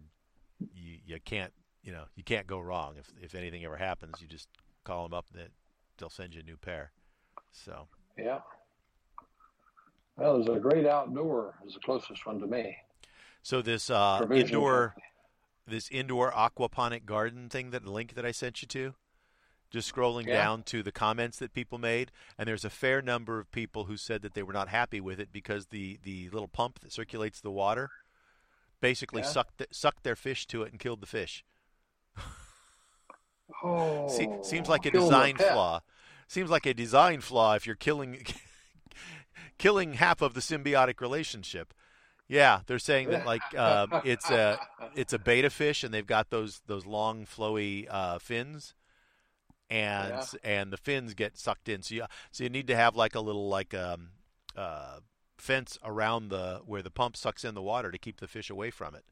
you 0.75 0.99
you 1.05 1.19
can't 1.25 1.53
you 1.83 1.93
know 1.93 2.05
you 2.15 2.25
can't 2.25 2.47
go 2.47 2.61
wrong 2.61 2.97
if 2.99 3.13
if 3.21 3.35
anything 3.35 3.65
ever 3.65 3.77
happens. 3.77 4.21
You 4.21 4.29
just 4.29 4.49
call 4.85 5.05
them 5.05 5.15
up, 5.15 5.27
and 5.35 5.49
they'll 5.99 6.11
send 6.11 6.35
you 6.35 6.41
a 6.41 6.45
new 6.45 6.57
pair. 6.57 6.93
So 7.53 7.89
Yeah. 8.19 8.41
Well, 10.17 10.43
there's 10.43 10.57
a 10.57 10.61
great 10.61 10.87
outdoor 10.87 11.55
is 11.67 11.75
the 11.75 11.81
closest 11.81 12.25
one 12.27 12.41
to 12.41 12.47
me. 12.47 12.77
so 13.43 13.61
this 13.61 13.91
uh, 13.91 14.27
indoor 14.35 14.95
this 15.67 15.89
indoor 15.91 16.31
aquaponic 16.33 17.05
garden 17.05 17.49
thing 17.49 17.71
that 17.71 17.85
link 17.87 18.15
that 18.15 18.25
I 18.25 18.31
sent 18.31 18.63
you 18.63 18.69
to. 18.69 18.95
Just 19.71 19.93
scrolling 19.93 20.27
Yeah. 20.27 20.35
down 20.45 20.63
to 20.65 20.83
the 20.83 20.93
comments 20.93 21.39
that 21.39 21.53
people 21.53 21.79
made, 21.79 22.13
and 22.39 22.49
there's 22.49 22.65
a 22.65 22.71
fair 22.71 23.03
number 23.03 23.39
of 23.41 23.51
people 23.51 23.85
who 23.85 23.97
said 23.97 24.23
that 24.23 24.35
they 24.35 24.43
were 24.43 24.53
not 24.53 24.69
happy 24.69 25.01
with 25.01 25.19
it 25.21 25.33
because 25.33 25.67
the, 25.67 25.99
the 26.03 26.29
little 26.31 26.49
pump 26.49 26.79
that 26.81 26.93
circulates 26.93 27.41
the 27.41 27.51
water 27.51 27.91
basically 28.81 29.23
Yeah. 29.23 29.29
sucked 29.29 29.63
sucked 29.73 30.03
their 30.05 30.17
fish 30.17 30.47
to 30.49 30.63
it 30.63 30.71
and 30.71 30.79
killed 30.81 31.01
the 31.01 31.07
fish. 31.07 31.45
Oh, 33.63 34.09
See, 34.09 34.29
seems 34.43 34.69
like 34.69 34.87
a 34.87 34.91
design 34.91 35.37
flaw. 35.37 35.81
Seems 36.29 36.51
like 36.51 36.67
a 36.67 36.75
design 36.75 37.21
flaw 37.21 37.55
if 37.55 37.65
you're 37.67 37.77
killing 37.77 38.25
killing 39.59 39.95
half 39.95 40.21
of 40.21 40.35
the 40.35 40.41
symbiotic 40.41 41.01
relationship. 41.01 41.73
Yeah, 42.29 42.61
they're 42.67 42.81
saying 42.81 43.11
that 43.11 43.25
like 43.25 43.43
um, 43.57 44.01
it's 44.05 44.29
a 44.31 44.59
it's 44.97 45.13
a 45.13 45.19
betta 45.19 45.51
fish 45.51 45.85
and 45.85 45.95
they've 45.95 46.07
got 46.07 46.31
those 46.31 46.61
those 46.67 46.87
long 46.87 47.25
flowy 47.25 47.87
uh, 47.89 48.19
fins, 48.19 48.75
and 49.71 50.11
Yeah. 50.11 50.25
and 50.45 50.73
the 50.73 50.77
fins 50.77 51.15
get 51.15 51.37
sucked 51.39 51.69
in. 51.69 51.83
So 51.83 51.95
you 51.95 52.05
so 52.31 52.45
you 52.45 52.51
need 52.51 52.67
to 52.69 52.77
have 52.77 52.97
like 52.97 53.15
a 53.15 53.21
little 53.21 53.49
like 53.49 53.75
um 53.75 54.11
uh 54.57 55.01
fence 55.37 55.79
around 55.85 56.29
the 56.29 56.61
where 56.65 56.83
the 56.83 56.91
pump 56.91 57.17
sucks 57.17 57.45
in 57.45 57.55
the 57.55 57.63
water 57.63 57.91
to 57.91 57.99
keep 57.99 58.21
the 58.21 58.29
fish 58.29 58.49
away 58.51 58.71
from 58.71 58.95
it. 58.95 59.05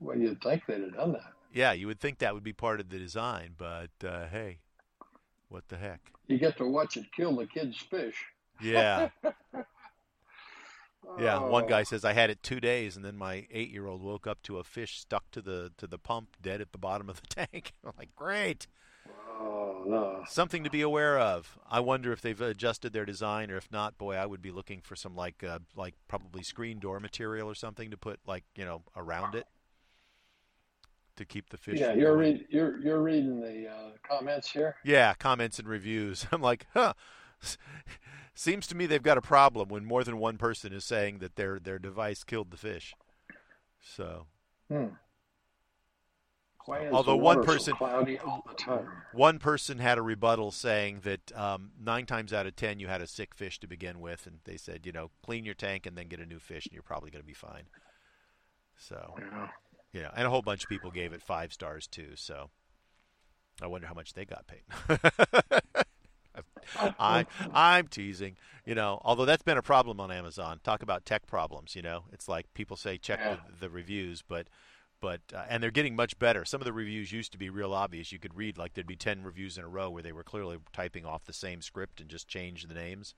Well, 0.00 0.18
you'd 0.18 0.42
think 0.42 0.64
they'd 0.66 0.80
have 0.82 0.94
done 0.94 1.12
that. 1.12 1.32
Yeah, 1.52 1.72
you 1.72 1.86
would 1.86 2.00
think 2.00 2.18
that 2.18 2.34
would 2.34 2.42
be 2.44 2.52
part 2.52 2.80
of 2.80 2.90
the 2.90 2.98
design, 2.98 3.54
but 3.56 3.90
uh, 4.04 4.26
hey, 4.26 4.58
what 5.48 5.68
the 5.68 5.76
heck? 5.78 6.12
You 6.26 6.38
get 6.38 6.56
to 6.58 6.66
watch 6.66 6.96
it 6.96 7.06
kill 7.16 7.34
the 7.36 7.46
kid's 7.46 7.78
fish. 7.78 8.16
Yeah. 8.60 9.10
Yeah, 11.18 11.38
one 11.48 11.64
Oh, 11.64 11.68
guy 11.68 11.82
says 11.84 12.04
I 12.04 12.12
had 12.12 12.30
it 12.30 12.42
two 12.42 12.60
days, 12.60 12.96
and 12.96 13.04
then 13.04 13.16
my 13.16 13.46
eight-year-old 13.50 14.02
woke 14.02 14.26
up 14.26 14.42
to 14.42 14.58
a 14.58 14.64
fish 14.64 14.98
stuck 14.98 15.30
to 15.30 15.40
the 15.40 15.72
to 15.78 15.86
the 15.86 15.98
pump, 15.98 16.36
dead 16.42 16.60
at 16.60 16.72
the 16.72 16.78
bottom 16.78 17.08
of 17.08 17.20
the 17.20 17.26
tank. 17.46 17.72
I'm 17.84 17.92
like, 17.96 18.14
great, 18.16 18.66
Oh 19.38 19.82
no. 19.86 20.22
something 20.28 20.64
to 20.64 20.70
be 20.70 20.80
aware 20.82 21.18
of. 21.18 21.58
I 21.70 21.80
wonder 21.80 22.12
if 22.12 22.20
they've 22.20 22.40
adjusted 22.40 22.92
their 22.92 23.04
design, 23.04 23.50
or 23.50 23.56
if 23.56 23.70
not, 23.70 23.98
boy, 23.98 24.14
I 24.16 24.26
would 24.26 24.42
be 24.42 24.50
looking 24.50 24.80
for 24.80 24.96
some 24.96 25.14
like 25.14 25.44
uh, 25.44 25.60
like 25.76 25.94
probably 26.08 26.42
screen 26.42 26.78
door 26.78 27.00
material 27.00 27.48
or 27.48 27.54
something 27.54 27.90
to 27.90 27.96
put 27.96 28.20
like 28.26 28.44
you 28.56 28.64
know 28.64 28.82
around 28.96 29.34
it 29.34 29.46
to 31.16 31.24
keep 31.24 31.48
the 31.50 31.56
fish. 31.56 31.80
Yeah, 31.80 31.92
you're 31.94 32.16
read, 32.16 32.46
you're 32.50 32.78
you're 32.80 33.02
reading 33.02 33.40
the 33.40 33.68
uh, 33.68 33.90
comments 34.08 34.50
here. 34.50 34.76
Yeah, 34.84 35.14
comments 35.14 35.58
and 35.58 35.68
reviews. 35.68 36.26
I'm 36.32 36.42
like, 36.42 36.66
huh. 36.74 36.94
Seems 38.34 38.66
to 38.66 38.74
me 38.74 38.84
they've 38.84 39.02
got 39.02 39.16
a 39.16 39.22
problem 39.22 39.70
when 39.70 39.84
more 39.86 40.04
than 40.04 40.18
one 40.18 40.36
person 40.36 40.72
is 40.74 40.84
saying 40.84 41.18
that 41.18 41.36
their 41.36 41.58
their 41.58 41.78
device 41.78 42.22
killed 42.22 42.50
the 42.50 42.56
fish. 42.58 42.94
So 43.80 44.26
Hmm. 44.70 44.88
Why 46.66 46.88
Although 46.90 47.16
one 47.16 47.38
so 47.38 47.42
person- 47.44 47.74
cloudy 47.76 48.18
all 48.18 48.44
the 48.48 48.54
time. 48.54 48.88
one 49.12 49.38
person 49.38 49.78
had 49.78 49.98
a 49.98 50.02
rebuttal 50.02 50.50
saying 50.50 51.00
that 51.04 51.30
um, 51.36 51.70
nine 51.80 52.06
times 52.06 52.32
out 52.32 52.46
of 52.46 52.56
ten 52.56 52.80
you 52.80 52.88
had 52.88 53.00
a 53.00 53.06
sick 53.06 53.34
fish 53.34 53.58
to 53.60 53.66
begin 53.68 54.00
with, 54.00 54.26
and 54.26 54.40
they 54.44 54.56
said, 54.56 54.84
you 54.84 54.92
know, 54.92 55.10
clean 55.24 55.44
your 55.44 55.54
tank 55.54 55.86
and 55.86 55.96
then 55.96 56.08
get 56.08 56.18
a 56.20 56.26
new 56.26 56.38
fish, 56.40 56.66
and 56.66 56.72
you're 56.72 56.82
probably 56.82 57.10
going 57.10 57.22
to 57.22 57.26
be 57.26 57.32
fine. 57.34 57.64
So 58.76 59.14
Yeah. 59.18 59.48
you 59.92 60.02
know, 60.02 60.10
and 60.16 60.26
a 60.26 60.30
whole 60.30 60.42
bunch 60.42 60.64
of 60.64 60.68
people 60.68 60.90
gave 60.90 61.12
it 61.12 61.22
five 61.22 61.52
stars 61.52 61.86
too. 61.86 62.10
So 62.16 62.50
I 63.62 63.68
wonder 63.68 63.86
how 63.86 63.94
much 63.94 64.14
they 64.14 64.24
got 64.24 64.46
paid. 64.46 64.64
I 66.98 67.26
I'm 67.54 67.86
teasing, 67.88 68.36
you 68.64 68.74
know. 68.74 69.00
Although 69.04 69.24
that's 69.24 69.42
been 69.42 69.56
a 69.56 69.62
problem 69.62 70.00
on 70.00 70.10
Amazon. 70.10 70.60
Talk 70.62 70.82
about 70.82 71.06
tech 71.06 71.26
problems, 71.26 71.74
you 71.76 71.82
know. 71.82 72.04
It's 72.12 72.28
like 72.28 72.52
people 72.54 72.76
say 72.76 72.98
check 72.98 73.20
Yeah. 73.22 73.36
the, 73.48 73.60
the 73.60 73.70
reviews, 73.70 74.22
but 74.26 74.48
but 75.00 75.20
uh, 75.34 75.44
and 75.48 75.62
they're 75.62 75.70
getting 75.70 75.96
much 75.96 76.18
better. 76.18 76.44
Some 76.44 76.60
of 76.60 76.64
the 76.64 76.72
reviews 76.72 77.12
used 77.12 77.32
to 77.32 77.38
be 77.38 77.50
real 77.50 77.72
obvious. 77.72 78.12
You 78.12 78.18
could 78.18 78.36
read 78.36 78.58
like 78.58 78.74
there'd 78.74 78.86
be 78.86 78.96
ten 78.96 79.22
reviews 79.22 79.58
in 79.58 79.64
a 79.64 79.68
row 79.68 79.90
where 79.90 80.02
they 80.02 80.12
were 80.12 80.24
clearly 80.24 80.58
typing 80.72 81.04
off 81.04 81.24
the 81.24 81.32
same 81.32 81.60
script 81.62 82.00
and 82.00 82.08
just 82.08 82.28
changed 82.28 82.68
the 82.68 82.74
names, 82.74 83.14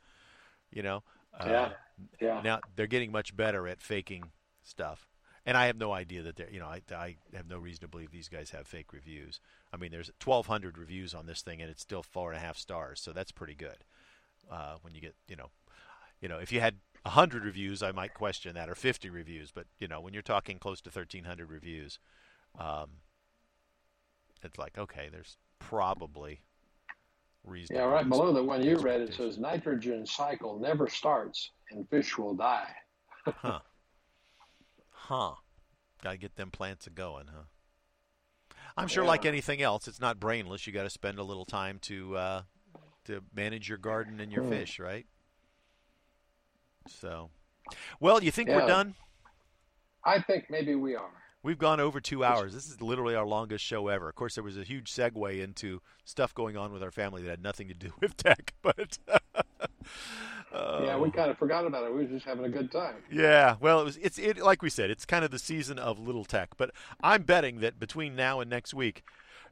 you 0.71 0.83
know. 0.83 1.03
Uh, 1.39 1.47
Yeah. 1.49 1.73
Yeah. 2.21 2.41
now 2.43 2.61
they're 2.77 2.87
getting 2.87 3.11
much 3.13 3.37
better 3.37 3.67
at 3.69 3.81
faking 3.83 4.31
stuff, 4.63 5.09
and 5.45 5.57
I 5.57 5.67
have 5.67 5.77
no 5.77 5.93
idea 5.93 6.23
that 6.23 6.37
they're. 6.37 6.51
You 6.51 6.61
know, 6.61 6.67
I, 6.67 6.83
I 6.95 7.17
have 7.35 7.49
no 7.49 7.59
reason 7.59 7.81
to 7.83 7.89
believe 7.89 8.11
these 8.11 8.29
guys 8.29 8.51
have 8.51 8.67
fake 8.67 8.93
reviews. 8.93 9.41
I 9.73 9.77
mean, 9.77 9.91
there's 9.91 10.11
1,200 10.25 10.79
reviews 10.79 11.13
on 11.15 11.27
this 11.27 11.43
thing, 11.43 11.61
and 11.61 11.71
it's 11.71 11.83
still 11.83 12.03
four 12.03 12.31
and 12.33 12.39
a 12.39 12.45
half 12.45 12.57
stars, 12.57 13.01
so 13.01 13.13
that's 13.13 13.33
pretty 13.33 13.55
good. 13.55 13.85
Uh, 14.51 14.77
when 14.81 14.95
you 14.95 15.01
get, 15.01 15.15
you 15.29 15.37
know, 15.37 15.51
you 16.21 16.29
know, 16.29 16.39
if 16.39 16.53
you 16.53 16.61
had 16.61 16.77
100 17.09 17.45
reviews, 17.45 17.83
I 17.83 17.93
might 17.93 18.15
question 18.15 18.55
that, 18.55 18.69
or 18.69 18.75
50 18.75 19.11
reviews, 19.11 19.51
but 19.51 19.67
you 19.79 19.89
know, 19.89 20.01
when 20.01 20.13
you're 20.13 20.23
talking 20.23 20.59
close 20.59 20.81
to 20.83 20.91
1,300 20.91 21.51
reviews, 21.51 21.99
um, 22.59 22.91
it's 24.43 24.59
like 24.59 24.79
okay, 24.79 25.09
there's 25.11 25.37
probably 25.59 26.41
reason. 27.45 27.77
Yeah, 27.77 27.85
right 27.85 28.09
below 28.09 28.33
the 28.33 28.43
one 28.43 28.63
you 28.63 28.77
read, 28.79 29.01
it 29.01 29.15
says 29.15 29.39
nitrogen 29.39 30.07
cycle 30.07 30.59
never 30.59 30.89
starts 30.89 31.51
and 31.71 31.89
fish 31.89 32.17
will 32.17 32.35
die. 32.35 32.75
Huh. 33.43 33.61
Huh. 34.91 35.35
Got 36.03 36.13
to 36.13 36.17
get 36.19 36.37
them 36.37 36.51
plants 36.51 36.87
a 36.87 36.91
going, 36.91 37.27
huh? 37.29 37.45
I'm 38.77 38.89
sure, 38.89 39.05
like 39.05 39.25
anything 39.25 39.61
else, 39.61 39.89
it's 39.89 40.01
not 40.01 40.21
brainless. 40.21 40.67
You 40.67 40.73
got 40.73 40.85
to 40.85 40.91
spend 40.91 41.19
a 41.19 41.23
little 41.25 41.45
time 41.45 41.79
to 41.83 42.17
uh, 42.17 42.43
to 43.07 43.23
manage 43.35 43.69
your 43.69 43.79
garden 43.79 44.21
and 44.21 44.33
your 44.33 44.43
Hmm. 44.43 44.49
fish, 44.51 44.79
right? 44.79 45.07
So, 46.89 47.31
well, 48.01 48.23
you 48.23 48.31
think 48.31 48.49
we're 48.49 48.67
done? 48.67 48.95
I 50.05 50.21
think 50.21 50.47
maybe 50.49 50.75
we 50.75 50.95
are. 50.95 51.11
We've 51.43 51.59
gone 51.59 51.79
over 51.81 52.01
two 52.01 52.25
hours. 52.25 52.53
This 52.53 52.69
is 52.69 52.81
literally 52.81 53.15
our 53.15 53.27
longest 53.27 53.65
show 53.65 53.89
ever. 53.89 54.09
Of 54.09 54.17
course, 54.17 54.35
there 54.35 54.45
was 54.45 54.59
a 54.59 54.65
huge 54.65 54.93
segue 54.93 55.41
into 55.43 55.81
stuff 56.05 56.35
going 56.35 56.57
on 56.57 56.73
with 56.73 56.83
our 56.83 56.91
family 56.91 57.23
that 57.23 57.31
had 57.31 57.43
nothing 57.43 57.69
to 57.69 57.75
do 57.75 57.93
with 58.01 58.17
tech, 58.17 58.55
but 58.63 58.99
Yeah, 60.53 60.99
we 60.99 61.11
kind 61.11 61.31
of 61.31 61.39
forgot 61.39 61.67
about 61.67 61.85
it. 61.85 61.93
We 61.93 62.05
were 62.05 62.05
just 62.05 62.25
having 62.25 62.45
a 62.45 62.49
good 62.49 62.73
time. 62.73 62.97
Yeah, 63.11 63.57
well, 63.61 63.81
it 63.81 63.85
was. 63.85 63.97
It's 63.99 64.19
it 64.19 64.39
like 64.39 64.63
we 64.63 64.71
said. 64.71 64.91
It's 64.91 65.05
kind 65.05 65.25
of 65.25 65.31
the 65.31 65.39
season 65.39 65.79
of 65.79 65.99
little 65.99 66.25
tech. 66.25 66.57
But 66.57 66.71
I'm 67.03 67.23
betting 67.23 67.61
that 67.61 67.79
between 67.79 68.17
now 68.17 68.41
and 68.41 68.49
next 68.51 68.75
week, 68.75 69.03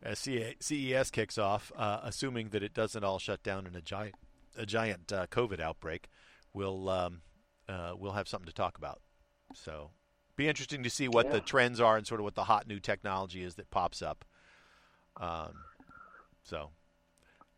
as 0.03 0.19
CES 0.19 1.11
kicks 1.11 1.39
off, 1.39 1.71
uh, 1.77 2.01
assuming 2.03 2.49
that 2.51 2.63
it 2.63 2.75
doesn't 2.75 3.05
all 3.05 3.19
shut 3.19 3.43
down 3.43 3.67
in 3.67 3.75
a 3.77 3.81
giant 3.81 4.15
a 4.57 4.65
giant 4.65 5.13
uh, 5.13 5.27
COVID 5.27 5.61
outbreak, 5.61 6.09
we'll 6.57 6.89
um, 6.89 7.21
uh, 7.69 7.93
we'll 7.97 8.13
have 8.13 8.27
something 8.27 8.47
to 8.47 8.53
talk 8.53 8.79
about. 8.79 9.01
So 9.53 9.91
Be 10.37 10.49
interesting 10.49 10.83
to 10.83 10.91
see 10.91 11.09
what 11.09 11.27
Yeah. 11.27 11.33
the 11.33 11.41
trends 11.41 11.81
are 11.81 11.97
and 11.97 12.07
sort 12.07 12.21
of 12.21 12.25
what 12.25 12.35
the 12.35 12.45
hot 12.45 12.67
new 12.67 12.81
technology 12.81 13.43
is 13.43 13.55
that 13.55 13.71
pops 13.71 14.03
up. 14.03 14.25
Um, 15.19 15.65
so 16.43 16.71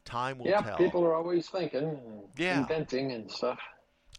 time 0.05 0.39
will 0.39 0.47
Yeah, 0.47 0.61
tell. 0.63 0.77
people 0.79 1.05
are 1.05 1.15
always 1.15 1.49
thinking, 1.49 1.83
and 1.85 2.23
Yeah. 2.37 2.61
inventing 2.61 3.13
and 3.13 3.31
stuff. 3.31 3.59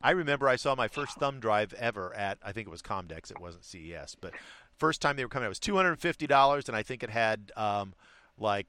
I 0.01 0.11
remember 0.11 0.47
I 0.47 0.55
saw 0.55 0.75
my 0.75 0.87
first 0.87 1.17
thumb 1.17 1.39
drive 1.39 1.73
ever 1.73 2.13
at 2.13 2.37
I 2.41 2.51
think 2.53 2.67
it 2.67 2.71
was 2.71 2.81
Comdex. 2.81 3.31
It 3.31 3.39
wasn't 3.39 3.65
CES, 3.65 4.15
but 4.15 4.33
first 4.77 5.01
time 5.01 5.15
they 5.17 5.25
were 5.25 5.29
coming 5.29 5.45
out 5.45 5.47
it 5.47 5.49
was 5.49 5.59
two 5.59 5.75
hundred 5.75 5.91
and 5.91 6.01
fifty 6.01 6.27
dollars, 6.27 6.69
and 6.69 6.75
I 6.77 6.83
think 6.83 7.03
it 7.03 7.09
had 7.09 7.51
um, 7.57 7.93
like 8.37 8.67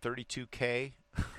thirty 0.00 0.24
two 0.24 0.46
k 0.46 0.94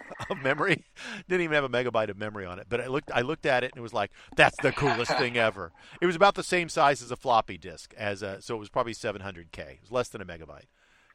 of 0.30 0.42
memory. 0.44 0.84
Didn't 1.28 1.42
even 1.42 1.56
have 1.56 1.64
a 1.64 1.70
megabyte 1.70 2.10
of 2.10 2.18
memory 2.18 2.46
on 2.46 2.60
it. 2.60 2.68
But 2.70 2.82
I 2.82 2.88
looked 2.88 3.12
I 3.14 3.22
looked 3.22 3.46
at 3.46 3.64
it 3.64 3.72
and 3.72 3.78
it 3.78 3.82
was 3.82 3.94
like 3.94 4.12
that's 4.36 4.58
the 4.62 4.72
coolest 4.72 5.18
thing 5.18 5.38
ever. 5.38 5.72
It 6.02 6.06
was 6.06 6.16
about 6.16 6.36
the 6.36 6.44
same 6.44 6.70
size 6.70 7.02
as 7.02 7.12
a 7.12 7.16
floppy 7.16 7.58
disk, 7.58 7.94
as 7.98 8.22
a, 8.22 8.42
so 8.42 8.56
it 8.56 8.60
was 8.60 8.70
probably 8.70 8.94
seven 8.94 9.22
hundred 9.22 9.52
k. 9.52 9.62
It 9.64 9.82
was 9.82 9.92
less 9.92 10.10
than 10.10 10.22
a 10.22 10.26
megabyte. 10.26 10.66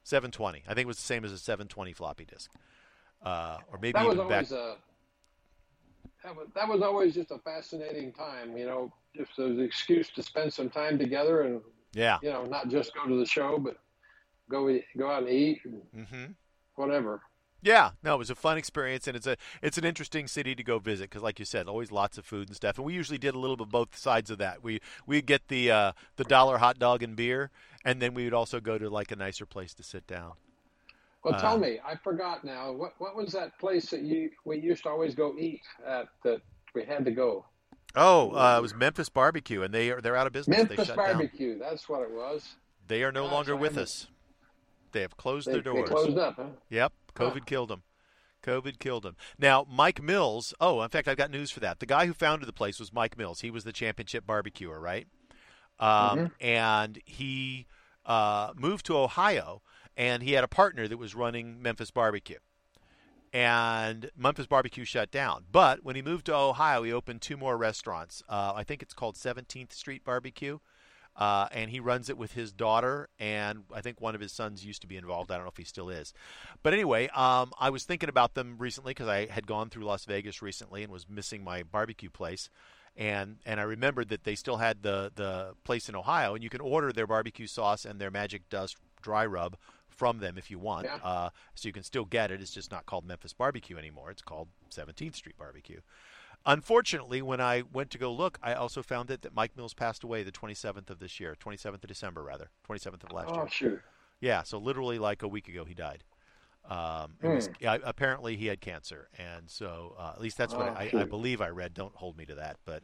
Seven 0.03 0.31
twenty. 0.31 0.63
I 0.67 0.75
think 0.75 0.85
it 0.85 0.89
was 0.89 0.97
the 0.97 1.03
same 1.03 1.25
as 1.25 1.33
a 1.33 1.39
seven 1.39 1.69
twenty 1.69 1.93
floppy 1.93 2.25
disk, 2.25 2.51
uh, 3.25 3.59
or 3.71 3.79
maybe 3.81 3.93
That 3.93 4.07
was 4.07 4.15
even 4.17 4.29
back. 4.29 4.51
always 4.51 4.53
a 4.53 4.77
that 6.25 6.35
was, 6.37 6.47
that 6.55 6.69
was 6.69 6.83
always 6.83 7.15
just 7.15 7.31
a 7.31 7.39
fascinating 7.39 8.13
time. 8.13 8.57
You 8.57 8.67
know, 8.67 8.93
if 9.15 9.29
there 9.37 9.47
was 9.47 9.59
an 9.59 9.65
excuse 9.65 10.11
to 10.11 10.23
spend 10.23 10.53
some 10.53 10.69
time 10.71 10.99
together 10.99 11.43
and 11.43 11.61
Yeah. 11.95 12.19
you 12.23 12.31
know 12.31 12.45
not 12.45 12.69
just 12.69 12.95
go 12.95 13.07
to 13.07 13.19
the 13.19 13.27
show, 13.27 13.59
but 13.59 13.77
go 14.51 14.79
go 14.97 15.11
out 15.11 15.23
and 15.25 15.31
eat 15.31 15.61
and 15.65 15.83
Mm-hmm. 15.97 16.33
whatever. 16.77 17.23
Yeah, 17.61 17.91
no, 18.05 18.15
it 18.15 18.19
was 18.19 18.31
a 18.31 18.37
fun 18.37 18.57
experience, 18.57 19.09
and 19.09 19.17
it's 19.17 19.27
a 19.27 19.37
it's 19.63 19.79
an 19.79 19.85
interesting 19.85 20.29
city 20.29 20.55
to 20.55 20.63
go 20.63 20.79
visit 20.79 21.11
because, 21.11 21.23
like 21.23 21.39
you 21.41 21.45
said, 21.45 21.67
always 21.67 21.91
lots 21.91 22.17
of 22.17 22.25
food 22.25 22.49
and 22.49 22.57
stuff. 22.57 22.77
And 22.79 22.85
we 22.87 22.95
usually 22.95 23.19
did 23.19 23.35
a 23.35 23.39
little 23.39 23.57
bit 23.57 23.69
both 23.69 23.97
sides 23.97 24.31
of 24.31 24.39
that. 24.39 24.63
We 24.63 24.81
we 25.07 25.23
get 25.23 25.49
the 25.49 25.71
uh, 25.71 25.93
the 26.17 26.25
dollar 26.25 26.59
hot 26.59 26.79
dog 26.79 27.03
and 27.03 27.17
beer, 27.17 27.51
and 27.85 28.01
then 28.01 28.15
we 28.15 28.25
would 28.25 28.35
also 28.35 28.61
go 28.61 28.79
to 28.79 28.89
like 28.89 29.11
a 29.11 29.17
nicer 29.17 29.45
place 29.45 29.75
to 29.75 29.83
sit 29.83 30.07
down. 30.07 30.35
Well, 31.23 31.35
Uh, 31.35 31.37
tell 31.37 31.59
me, 31.59 31.81
I 31.85 31.95
forgot 31.97 32.45
now. 32.45 32.73
What 32.73 32.95
what 32.99 33.15
was 33.17 33.33
that 33.33 33.59
place 33.59 33.91
that 33.91 34.03
you 34.03 34.31
we 34.45 34.59
used 34.59 34.83
to 34.85 34.89
always 34.91 35.15
go 35.15 35.37
eat 35.39 35.63
at 35.87 36.09
that 36.25 36.43
we 36.75 36.85
had 36.85 37.05
to 37.05 37.13
go? 37.13 37.47
Oh, 37.95 38.33
uh, 38.33 38.59
it 38.59 38.63
was 38.63 38.75
Memphis 38.75 39.09
Barbecue, 39.09 39.63
and 39.63 39.73
they 39.75 39.91
are 39.91 40.01
they're 40.01 40.17
out 40.17 40.27
of 40.27 40.33
business. 40.33 40.65
they 40.65 40.77
Memphis 40.77 40.79
shut 40.79 41.03
down. 41.05 41.31
Barbecue. 41.33 41.59
That's 41.59 41.89
what 41.89 42.03
it 42.03 42.11
was. 42.11 42.57
They 42.87 43.05
are 43.05 43.13
no 43.13 43.25
Gosh, 43.25 43.29
longer 43.29 43.57
with 43.57 43.77
us. 43.77 44.09
They 44.93 45.03
have 45.03 45.17
closed 45.17 45.51
They, 45.51 45.53
their 45.53 45.63
they 45.73 45.83
doors. 45.83 45.91
closed 45.91 46.19
up, 46.19 46.37
huh? 46.37 46.51
Yep, 46.71 46.93
Huh. 47.19 47.31
COVID 47.31 47.47
killed 47.47 47.71
him. 47.71 47.83
COVID 48.43 48.79
killed 48.79 49.05
him. 49.05 49.17
Now, 49.39 49.67
Mike 49.69 50.01
Mills. 50.03 50.55
Oh, 50.61 50.81
in 50.83 50.89
fact, 50.89 51.09
I've 51.09 51.17
got 51.17 51.31
news 51.31 51.51
for 51.51 51.61
that. 51.61 51.81
The 51.81 51.87
guy 51.87 52.07
who 52.07 52.13
founded 52.13 52.49
the 52.49 52.53
place 52.53 52.79
was 52.79 52.93
Mike 52.93 53.19
Mills. 53.19 53.41
He 53.41 53.51
was 53.51 53.65
the 53.65 53.73
championship 53.73 54.27
barbecuer, 54.27 54.79
right? 54.81 55.07
Um, 55.81 56.19
And 56.41 57.01
he 57.05 57.67
uh, 58.07 58.53
moved 58.57 58.87
to 58.87 58.97
Ohio, 58.97 59.63
and 59.97 60.23
he 60.23 60.33
had 60.33 60.45
a 60.45 60.49
partner 60.49 60.87
that 60.89 60.97
was 60.97 61.15
running 61.15 61.61
Memphis 61.61 61.91
Barbecue. 61.91 62.39
And 63.33 64.11
Memphis 64.17 64.47
Barbecue 64.47 64.85
shut 64.85 65.11
down. 65.11 65.45
But 65.53 65.85
when 65.85 65.97
he 65.97 66.03
moved 66.03 66.27
to 66.27 66.35
Ohio, 66.35 66.83
he 66.83 66.93
opened 66.93 67.21
two 67.21 67.37
more 67.37 67.59
restaurants. 67.59 68.23
Uh, 68.29 68.53
I 68.55 68.65
think 68.65 68.83
it's 68.83 68.95
called 68.95 69.17
17th 69.17 69.73
Street 69.73 70.03
Barbecue. 70.05 70.59
Uh, 71.19 71.49
and 71.51 71.69
he 71.69 71.81
runs 71.81 72.09
it 72.09 72.17
with 72.17 72.35
his 72.35 72.53
daughter, 72.53 73.09
and 73.19 73.65
I 73.75 73.81
think 73.81 74.01
one 74.01 74.15
of 74.15 74.21
his 74.21 74.31
sons 74.31 74.65
used 74.65 74.83
to 74.83 74.87
be 74.87 74.97
involved. 74.97 75.33
I 75.33 75.35
don't 75.35 75.45
know 75.45 75.51
if 75.51 75.57
he 75.57 75.65
still 75.65 75.89
is. 75.89 76.15
But 76.63 76.75
anyway, 76.75 77.09
um, 77.09 77.53
I 77.59 77.71
was 77.71 77.83
thinking 77.83 78.09
about 78.09 78.35
them 78.35 78.55
recently 78.57 78.91
because 78.91 79.09
I 79.09 79.27
had 79.27 79.45
gone 79.45 79.69
through 79.69 79.85
Las 79.85 80.05
Vegas 80.05 80.43
recently 80.43 80.85
and 80.85 80.93
was 80.93 81.09
missing 81.11 81.43
my 81.43 81.65
barbecue 81.65 82.09
place, 82.09 82.51
and 82.97 83.39
and 83.45 83.59
I 83.59 83.65
remembered 83.65 84.11
that 84.11 84.23
they 84.23 84.37
still 84.37 84.59
had 84.59 84.85
the 84.85 85.11
the 85.13 85.55
place 85.65 85.89
in 85.89 85.97
Ohio, 85.97 86.37
and 86.37 86.45
you 86.45 86.51
can 86.51 86.61
order 86.61 86.93
their 86.93 87.09
barbecue 87.09 87.49
sauce 87.49 87.85
and 87.85 88.01
their 88.01 88.13
Magic 88.13 88.49
Dust 88.49 88.77
dry 89.03 89.27
rub 89.27 89.57
from 89.89 90.19
them 90.21 90.39
if 90.39 90.53
you 90.53 90.61
want. 90.61 90.87
Yeah. 90.87 90.99
Uh, 91.03 91.31
so 91.57 91.69
you 91.69 91.73
can 91.73 91.83
still 91.83 92.05
get 92.05 92.31
it. 92.31 92.41
It's 92.41 92.53
just 92.53 92.71
not 92.71 92.87
called 92.87 93.05
Memphis 93.05 93.33
Barbecue 93.33 93.77
anymore. 93.77 94.13
It's 94.13 94.23
called 94.23 94.47
17th 94.71 95.17
Street 95.17 95.37
Barbecue. 95.37 95.81
Unfortunately, 96.47 97.21
when 97.21 97.41
I 97.41 97.63
went 97.73 97.91
to 97.91 97.99
go 97.99 98.13
look, 98.13 98.39
I 98.43 98.55
also 98.55 98.83
found 98.83 99.11
it 99.11 99.23
that 99.23 99.35
Mike 99.35 99.57
Mills 99.57 99.75
passed 99.75 100.03
away 100.03 100.23
the 100.23 100.33
27th 100.33 100.89
of 100.91 100.99
this 100.99 101.21
year, 101.21 101.37
27th 101.39 101.75
of 101.75 101.89
December 101.89 102.23
rather, 102.23 102.51
27th 102.69 103.05
of 103.05 103.13
last 103.13 103.31
year. 103.31 103.39
Oh 103.39 103.43
year. 103.43 103.49
shoot! 103.51 103.81
Yeah, 104.21 104.43
so 104.43 104.59
literally 104.59 104.99
like 104.99 105.23
a 105.23 105.29
week 105.29 105.49
ago 105.49 105.65
he 105.65 105.75
died. 105.75 106.05
Um, 106.69 107.15
it 107.23 107.29
was, 107.29 107.49
yeah, 107.61 107.79
apparently 107.83 108.37
he 108.37 108.47
had 108.47 108.61
cancer, 108.61 109.09
and 109.19 109.49
so 109.49 109.95
uh, 109.99 110.13
at 110.15 110.21
least 110.21 110.37
that's 110.37 110.55
what 110.55 110.69
Oh, 110.69 110.73
I, 110.73 110.91
I 110.95 111.05
believe 111.05 111.41
I 111.41 111.49
read. 111.49 111.73
Don't 111.73 111.95
hold 111.95 112.19
me 112.19 112.27
to 112.27 112.35
that, 112.35 112.59
but 112.67 112.83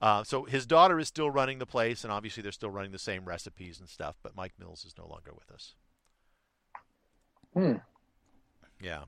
uh, 0.00 0.22
so 0.22 0.44
his 0.44 0.66
daughter 0.66 1.00
is 1.00 1.08
still 1.08 1.30
running 1.30 1.58
the 1.58 1.66
place, 1.66 2.04
and 2.04 2.12
obviously 2.12 2.44
they're 2.44 2.52
still 2.52 2.70
running 2.70 2.92
the 2.92 2.98
same 2.98 3.24
recipes 3.24 3.80
and 3.80 3.88
stuff. 3.88 4.16
But 4.22 4.36
Mike 4.36 4.52
Mills 4.58 4.84
is 4.84 4.94
no 4.96 5.08
longer 5.08 5.32
with 5.34 5.50
us. 5.50 5.74
Hmm. 7.54 7.74
Yeah. 8.80 9.04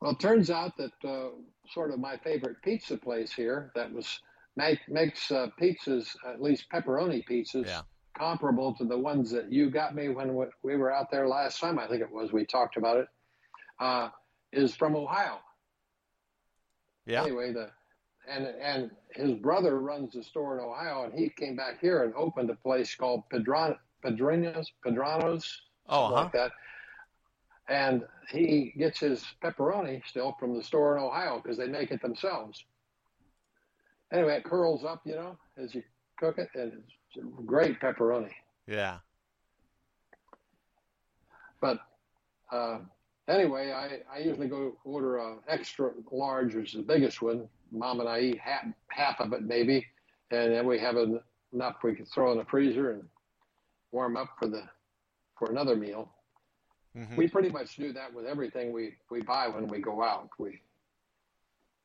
Well, 0.00 0.12
it 0.12 0.20
turns 0.20 0.50
out 0.50 0.76
that 0.78 0.92
uh, 1.08 1.28
sort 1.68 1.90
of 1.90 1.98
my 2.00 2.16
favorite 2.18 2.56
pizza 2.62 2.96
place 2.96 3.32
here 3.32 3.70
that 3.74 3.92
was 3.92 4.20
make, 4.56 4.80
makes 4.88 5.30
uh, 5.30 5.48
pizzas, 5.60 6.08
at 6.26 6.40
least 6.40 6.66
pepperoni 6.72 7.22
pizzas, 7.28 7.66
Yeah. 7.66 7.82
comparable 8.16 8.74
to 8.76 8.84
the 8.84 8.98
ones 8.98 9.30
that 9.30 9.52
you 9.52 9.70
got 9.70 9.94
me 9.94 10.08
when 10.08 10.34
we- 10.34 10.46
we 10.62 10.76
were 10.76 10.90
out 10.90 11.10
there 11.10 11.28
last 11.28 11.60
time. 11.60 11.78
I 11.78 11.86
think 11.86 12.00
it 12.02 12.10
was. 12.10 12.32
We 12.32 12.46
talked 12.46 12.76
about 12.76 12.96
it. 12.96 13.08
Uh, 13.78 14.10
is 14.52 14.74
from 14.74 14.96
Ohio. 14.96 15.38
Yeah. 17.06 17.22
Anyway, 17.22 17.52
the 17.52 17.70
and 18.28 18.46
and 18.46 18.90
his 19.14 19.32
brother 19.34 19.78
runs 19.80 20.12
the 20.12 20.22
store 20.22 20.58
in 20.58 20.64
Ohio, 20.64 21.04
and 21.04 21.12
he 21.14 21.30
came 21.30 21.56
back 21.56 21.80
here 21.80 22.04
and 22.04 22.14
opened 22.14 22.50
a 22.50 22.54
place 22.56 22.94
called 22.94 23.24
Pedron 23.30 23.76
Pedrinos 24.04 24.66
Pedranos, 24.84 25.46
Oh, 25.88 26.04
uh-huh. 26.06 26.14
like 26.14 26.32
that. 26.32 26.52
And 27.68 28.02
he 28.30 28.72
gets 28.76 29.00
his 29.00 29.24
pepperoni 29.42 30.02
still 30.06 30.36
from 30.38 30.56
the 30.56 30.62
store 30.62 30.96
in 30.96 31.02
Ohio 31.02 31.40
because 31.42 31.56
they 31.56 31.66
make 31.66 31.90
it 31.90 32.02
themselves. 32.02 32.64
Anyway, 34.12 34.36
it 34.36 34.44
curls 34.44 34.84
up, 34.84 35.02
you 35.04 35.14
know, 35.14 35.36
as 35.56 35.74
you 35.74 35.82
cook 36.18 36.38
it, 36.38 36.48
and 36.54 36.72
it's 37.14 37.26
great 37.46 37.80
pepperoni. 37.80 38.32
Yeah. 38.66 38.98
But 41.60 41.78
uh, 42.50 42.78
anyway, 43.28 43.72
I, 43.72 44.00
I 44.12 44.18
usually 44.20 44.48
go 44.48 44.76
order 44.84 45.18
a 45.18 45.36
extra 45.48 45.90
large, 46.10 46.54
which 46.54 46.74
is 46.74 46.80
the 46.80 46.86
biggest 46.86 47.22
one. 47.22 47.48
Mom 47.70 48.00
and 48.00 48.08
I 48.08 48.20
eat 48.20 48.38
half, 48.40 48.64
half 48.88 49.20
of 49.20 49.32
it 49.32 49.42
maybe, 49.42 49.86
and 50.30 50.52
then 50.52 50.66
we 50.66 50.78
have 50.78 50.96
enough 50.96 51.76
we 51.82 51.94
can 51.94 52.06
throw 52.06 52.32
in 52.32 52.38
the 52.38 52.44
freezer 52.44 52.92
and 52.92 53.04
warm 53.92 54.16
up 54.16 54.30
for 54.38 54.48
the 54.48 54.62
for 55.38 55.50
another 55.50 55.76
meal. 55.76 56.10
Mhm. 56.96 57.16
We 57.16 57.28
pretty 57.28 57.50
much 57.50 57.76
do 57.76 57.92
that 57.92 58.12
with 58.12 58.26
everything 58.26 58.72
we, 58.72 58.96
we 59.10 59.22
buy 59.22 59.48
when 59.48 59.68
we 59.68 59.80
go 59.80 60.02
out. 60.02 60.28
We 60.38 60.60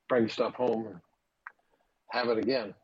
bring 0.08 0.28
stuff 0.28 0.54
home 0.54 0.86
and 0.86 1.00
have 2.08 2.28
it 2.28 2.38
again. 2.38 2.74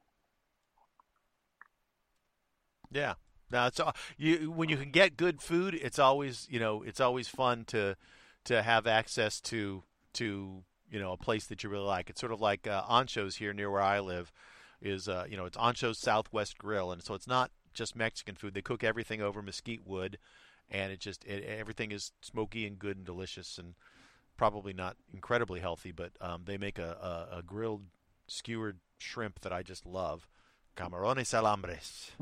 Yeah. 2.90 3.14
Now 3.50 3.66
it's 3.66 3.80
you 4.16 4.50
when 4.50 4.68
you 4.68 4.76
can 4.76 4.90
get 4.90 5.16
good 5.16 5.42
food, 5.42 5.74
it's 5.74 5.98
always 5.98 6.46
you 6.50 6.58
know 6.58 6.82
it's 6.82 7.00
always 7.00 7.28
fun 7.28 7.64
to 7.66 7.96
to 8.44 8.62
have 8.62 8.86
access 8.86 9.40
to 9.42 9.82
to 10.14 10.64
you 10.90 10.98
know 10.98 11.12
a 11.12 11.16
place 11.16 11.46
that 11.46 11.62
you 11.62 11.68
really 11.68 11.84
like. 11.84 12.08
It's 12.08 12.20
sort 12.20 12.32
of 12.32 12.40
like 12.40 12.66
uh, 12.66 12.82
Ancho's 12.88 13.36
here 13.36 13.52
near 13.52 13.70
where 13.70 13.82
I 13.82 14.00
live. 14.00 14.32
Is 14.80 15.06
uh, 15.06 15.26
you 15.28 15.36
know 15.36 15.44
it's 15.44 15.56
Ancho's 15.58 15.98
Southwest 15.98 16.56
Grill, 16.58 16.90
and 16.92 17.02
so 17.02 17.14
it's 17.14 17.28
not 17.28 17.50
just 17.74 17.94
Mexican 17.94 18.34
food. 18.34 18.54
They 18.54 18.62
cook 18.62 18.82
everything 18.82 19.20
over 19.20 19.42
mesquite 19.42 19.86
wood, 19.86 20.18
and 20.70 20.92
it 20.92 21.00
just 21.00 21.24
it, 21.24 21.44
everything 21.44 21.92
is 21.92 22.12
smoky 22.20 22.66
and 22.66 22.78
good 22.78 22.96
and 22.96 23.06
delicious, 23.06 23.58
and 23.58 23.74
probably 24.36 24.72
not 24.72 24.96
incredibly 25.12 25.60
healthy, 25.60 25.92
but 25.92 26.12
um, 26.20 26.42
they 26.44 26.58
make 26.58 26.78
a, 26.78 27.28
a, 27.32 27.38
a 27.38 27.42
grilled 27.42 27.84
skewered 28.26 28.78
shrimp 28.98 29.40
that 29.40 29.52
I 29.52 29.62
just 29.62 29.86
love. 29.86 30.28
Camarones 30.76 31.34
alambres 31.34 32.12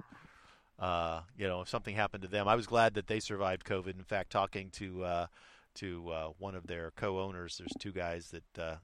uh, 0.81 1.21
you 1.37 1.47
know, 1.47 1.61
if 1.61 1.69
something 1.69 1.95
happened 1.95 2.23
to 2.23 2.29
them. 2.29 2.49
I 2.49 2.57
was 2.57 2.67
glad 2.67 2.95
that 2.95 3.07
they 3.07 3.21
survived 3.21 3.65
COVID. 3.65 3.97
In 3.97 4.05
fact, 4.05 4.31
talking 4.31 4.71
to 4.71 5.05
uh, 5.05 5.27
to 5.75 6.11
uh, 6.11 6.29
one 6.39 6.55
of 6.55 6.67
their 6.67 6.91
co-owners, 6.97 7.59
there's 7.59 7.73
two 7.79 7.93
guys 7.93 8.31
that, 8.31 8.63
uh, 8.63 8.77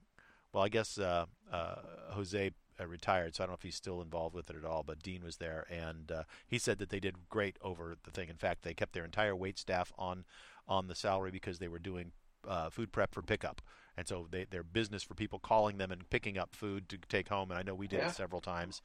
well, 0.53 0.63
I 0.63 0.69
guess 0.69 0.97
uh, 0.97 1.25
uh, 1.51 1.75
Jose 2.11 2.51
uh, 2.79 2.85
retired, 2.87 3.35
so 3.35 3.43
I 3.43 3.47
don't 3.47 3.51
know 3.51 3.55
if 3.57 3.63
he's 3.63 3.75
still 3.75 4.01
involved 4.01 4.35
with 4.35 4.49
it 4.49 4.55
at 4.55 4.65
all. 4.65 4.83
But 4.83 5.01
Dean 5.01 5.23
was 5.23 5.37
there, 5.37 5.65
and 5.69 6.11
uh, 6.11 6.23
he 6.47 6.57
said 6.57 6.79
that 6.79 6.89
they 6.89 6.99
did 6.99 7.29
great 7.29 7.57
over 7.61 7.95
the 8.03 8.11
thing. 8.11 8.29
In 8.29 8.37
fact, 8.37 8.63
they 8.63 8.73
kept 8.73 8.93
their 8.93 9.05
entire 9.05 9.35
wait 9.35 9.57
staff 9.57 9.91
on 9.97 10.25
on 10.67 10.87
the 10.87 10.95
salary 10.95 11.31
because 11.31 11.59
they 11.59 11.67
were 11.69 11.79
doing 11.79 12.11
uh, 12.47 12.69
food 12.69 12.91
prep 12.91 13.13
for 13.13 13.21
pickup. 13.21 13.61
And 13.95 14.07
so 14.07 14.27
they, 14.29 14.45
their 14.45 14.63
business 14.63 15.01
for 15.01 15.15
people 15.15 15.39
calling 15.39 15.77
them 15.77 15.91
and 15.91 16.07
picking 16.09 16.37
up 16.37 16.55
food 16.55 16.87
to 16.89 16.97
take 17.09 17.29
home, 17.29 17.49
and 17.51 17.57
I 17.59 17.63
know 17.63 17.73
we 17.73 17.87
did 17.87 17.99
Yeah. 17.99 18.09
it 18.09 18.13
several 18.15 18.41
times 18.41 18.81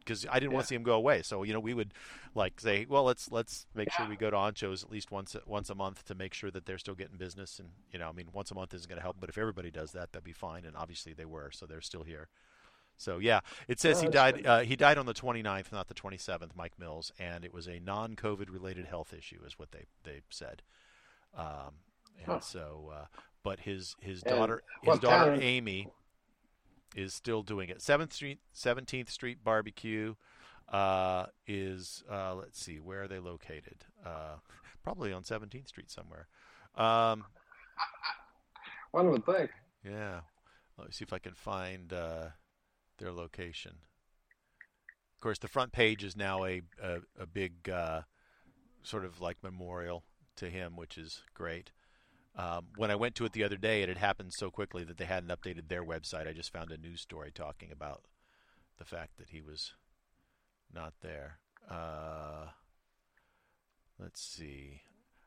because 0.00 0.26
I 0.30 0.38
didn't 0.40 0.52
want 0.52 0.64
to 0.64 0.66
see 0.68 0.74
him 0.74 0.82
go 0.82 0.94
away. 0.94 1.22
So 1.22 1.42
you 1.42 1.52
know, 1.52 1.60
we 1.60 1.72
would 1.74 1.92
like 2.34 2.58
say, 2.60 2.86
well, 2.88 3.04
let's 3.04 3.30
let's 3.30 3.66
make 3.74 3.90
sure 3.92 4.06
we 4.06 4.16
go 4.16 4.30
to 4.30 4.36
Ancho's 4.36 4.82
at 4.82 4.90
least 4.90 5.10
once 5.10 5.34
once 5.46 5.70
a 5.70 5.74
month 5.74 6.04
to 6.06 6.14
make 6.14 6.34
sure 6.34 6.50
that 6.50 6.66
they're 6.66 6.78
still 6.78 6.94
getting 6.94 7.16
business. 7.16 7.58
And 7.58 7.68
you 7.92 7.98
know, 7.98 8.08
I 8.08 8.12
mean, 8.12 8.28
once 8.32 8.50
a 8.50 8.54
month 8.54 8.74
isn't 8.74 8.88
going 8.88 8.96
to 8.98 9.02
help, 9.02 9.16
but 9.20 9.28
if 9.30 9.38
everybody 9.38 9.70
does 9.70 9.92
that, 9.92 10.12
that'd 10.12 10.24
be 10.24 10.32
fine. 10.32 10.64
And 10.64 10.76
obviously 10.76 11.12
they 11.12 11.24
were, 11.26 11.50
so 11.52 11.66
they're 11.66 11.80
still 11.80 12.02
here. 12.02 12.28
So 13.00 13.16
yeah, 13.16 13.40
it 13.66 13.80
says 13.80 13.98
oh, 13.98 14.02
he 14.02 14.08
died. 14.08 14.46
Uh, 14.46 14.60
he 14.60 14.76
died 14.76 14.98
on 14.98 15.06
the 15.06 15.14
29th, 15.14 15.72
not 15.72 15.88
the 15.88 15.94
27th. 15.94 16.50
Mike 16.54 16.78
Mills, 16.78 17.12
and 17.18 17.46
it 17.46 17.54
was 17.54 17.66
a 17.66 17.80
non-COVID 17.80 18.52
related 18.52 18.84
health 18.84 19.14
issue, 19.16 19.38
is 19.46 19.58
what 19.58 19.72
they 19.72 19.86
they 20.04 20.20
said. 20.28 20.60
Um, 21.34 21.76
and 22.18 22.26
huh. 22.26 22.40
so, 22.40 22.92
uh, 22.94 23.06
but 23.42 23.60
his 23.60 23.96
his 24.02 24.20
daughter, 24.20 24.62
his 24.82 24.98
daughter 24.98 25.38
Amy, 25.40 25.88
is 26.94 27.14
still 27.14 27.42
doing 27.42 27.70
it. 27.70 27.80
Seventh 27.80 28.12
Street, 28.12 28.40
Seventeenth 28.52 29.08
Street 29.08 29.38
Barbecue 29.42 30.14
uh, 30.68 31.26
is. 31.46 32.04
Uh, 32.10 32.34
let's 32.34 32.62
see, 32.62 32.80
where 32.80 33.04
are 33.04 33.08
they 33.08 33.18
located? 33.18 33.86
Uh, 34.04 34.36
probably 34.82 35.10
on 35.10 35.24
Seventeenth 35.24 35.68
Street 35.68 35.90
somewhere. 35.90 36.28
Um, 36.76 37.24
One 38.90 39.10
would 39.10 39.24
think. 39.24 39.50
Yeah. 39.82 40.20
Let 40.76 40.88
me 40.88 40.92
see 40.92 41.04
if 41.04 41.14
I 41.14 41.18
can 41.18 41.34
find 41.34 41.92
uh, 41.94 42.28
their 43.00 43.12
location. 43.12 43.72
Of 45.16 45.20
course, 45.20 45.38
the 45.38 45.48
front 45.48 45.72
page 45.72 46.04
is 46.04 46.16
now 46.16 46.44
a 46.44 46.62
a, 46.82 46.98
a 47.18 47.26
big 47.26 47.68
uh, 47.68 48.02
sort 48.82 49.04
of 49.04 49.20
like 49.20 49.42
memorial 49.42 50.04
to 50.36 50.48
him, 50.48 50.76
which 50.76 50.96
is 50.96 51.22
great. 51.34 51.72
Um, 52.36 52.68
when 52.76 52.90
I 52.90 52.94
went 52.94 53.16
to 53.16 53.24
it 53.24 53.32
the 53.32 53.44
other 53.44 53.56
day, 53.56 53.82
it 53.82 53.88
had 53.88 53.98
happened 53.98 54.32
so 54.32 54.50
quickly 54.50 54.84
that 54.84 54.96
they 54.96 55.04
hadn't 55.04 55.30
updated 55.30 55.68
their 55.68 55.84
website. 55.84 56.28
I 56.28 56.32
just 56.32 56.52
found 56.52 56.70
a 56.70 56.78
news 56.78 57.00
story 57.00 57.32
talking 57.34 57.72
about 57.72 58.04
the 58.78 58.84
fact 58.84 59.18
that 59.18 59.30
he 59.30 59.42
was 59.42 59.74
not 60.72 60.94
there. 61.02 61.38
Uh, 61.68 62.46
let's 63.98 64.22
see. 64.22 64.82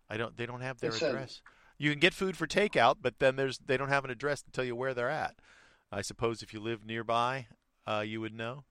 I 0.09 0.17
don't. 0.17 0.37
They 0.37 0.45
don't 0.45 0.61
have 0.61 0.79
their 0.79 0.91
address. 0.91 1.41
You 1.77 1.91
can 1.91 1.99
get 1.99 2.13
food 2.13 2.37
for 2.37 2.47
takeout, 2.47 2.97
but 3.01 3.19
then 3.19 3.35
there's 3.35 3.59
they 3.59 3.77
don't 3.77 3.89
have 3.89 4.05
an 4.05 4.11
address 4.11 4.41
to 4.41 4.51
tell 4.51 4.63
you 4.63 4.75
where 4.75 4.93
they're 4.93 5.09
at. 5.09 5.35
I 5.91 6.01
suppose 6.01 6.41
if 6.41 6.53
you 6.53 6.59
live 6.59 6.85
nearby, 6.85 7.47
uh, 7.87 8.03
you 8.05 8.21
would 8.21 8.35
know. 8.35 8.63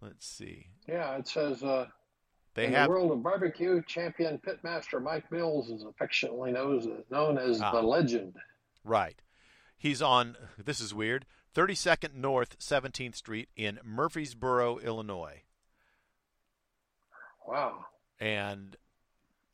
Let's 0.00 0.26
see. 0.26 0.66
Yeah, 0.88 1.16
it 1.16 1.28
says 1.28 1.62
uh, 1.62 1.86
they 2.54 2.66
in 2.66 2.72
have... 2.72 2.88
the 2.88 2.90
world 2.90 3.12
of 3.12 3.22
barbecue, 3.22 3.82
champion 3.86 4.40
pitmaster 4.46 5.02
Mike 5.02 5.30
Mills 5.30 5.70
is 5.70 5.84
affectionately 5.84 6.52
known 6.52 6.78
as, 6.78 6.88
known 7.10 7.38
as 7.38 7.60
ah. 7.60 7.72
the 7.72 7.82
legend. 7.82 8.34
Right. 8.84 9.20
He's 9.78 10.02
on. 10.02 10.36
This 10.62 10.80
is 10.80 10.92
weird. 10.92 11.24
32nd 11.54 12.14
North, 12.14 12.58
17th 12.58 13.16
Street 13.16 13.48
in 13.56 13.78
Murphysboro, 13.86 14.82
Illinois. 14.82 15.42
Wow. 17.46 17.86
And 18.18 18.76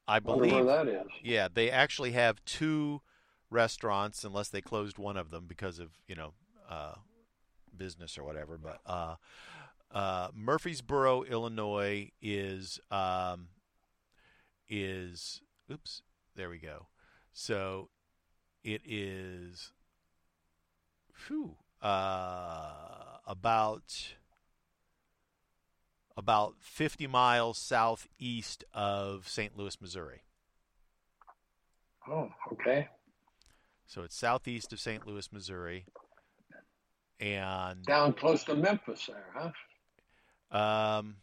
I 0.06 0.20
believe 0.20 0.52
where 0.52 0.64
that 0.64 0.88
is. 0.88 1.06
Yeah, 1.22 1.48
they 1.52 1.70
actually 1.70 2.12
have 2.12 2.44
two 2.44 3.02
restaurants, 3.50 4.24
unless 4.24 4.48
they 4.48 4.60
closed 4.60 4.98
one 4.98 5.16
of 5.16 5.30
them 5.30 5.46
because 5.46 5.78
of 5.78 5.90
you 6.06 6.14
know 6.14 6.32
uh, 6.68 6.94
business 7.78 8.18
or 8.18 8.24
whatever. 8.24 8.59
But 8.59 8.80
uh, 8.86 9.16
uh, 9.90 10.28
Murphysboro, 10.30 11.28
Illinois, 11.28 12.10
is 12.20 12.80
um, 12.90 13.48
is 14.68 15.40
oops, 15.72 16.02
there 16.36 16.50
we 16.50 16.59
go. 16.59 16.88
So 17.32 17.88
it 18.64 18.82
is, 18.84 19.72
whew, 21.26 21.56
uh, 21.80 22.72
about 23.26 24.14
about 26.16 26.56
50 26.59 27.06
miles 27.06 27.59
southeast 27.59 28.64
of 28.74 29.28
St. 29.28 29.56
Louis, 29.56 29.80
Missouri. 29.80 30.22
Oh, 32.10 32.28
okay. 32.52 32.88
So 33.86 34.02
it's 34.02 34.16
southeast 34.16 34.72
of 34.72 34.80
St. 34.80 35.06
Louis, 35.06 35.32
Missouri, 35.32 35.86
and 37.20 37.84
down 37.84 38.12
close 38.12 38.44
to 38.44 38.54
Memphis, 38.54 39.06
there, 39.06 39.24
huh? 39.34 39.50
Um, 40.50 41.16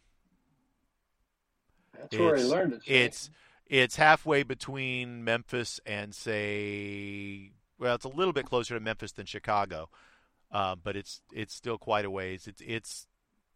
that's 1.98 2.16
where 2.16 2.36
he 2.36 2.44
learned 2.44 2.74
it. 2.74 2.82
It's 2.86 3.30
it's 3.66 3.96
halfway 3.96 4.42
between 4.42 5.24
Memphis 5.24 5.80
and 5.84 6.14
say, 6.14 7.50
well, 7.78 7.96
it's 7.96 8.04
a 8.04 8.08
little 8.08 8.32
bit 8.32 8.46
closer 8.46 8.74
to 8.74 8.80
Memphis 8.80 9.12
than 9.12 9.26
Chicago, 9.26 9.88
uh, 10.52 10.76
but 10.76 10.96
it's 10.96 11.22
it's 11.32 11.54
still 11.54 11.78
quite 11.78 12.04
a 12.04 12.10
ways. 12.10 12.46
It's 12.46 12.62
it's 12.64 13.06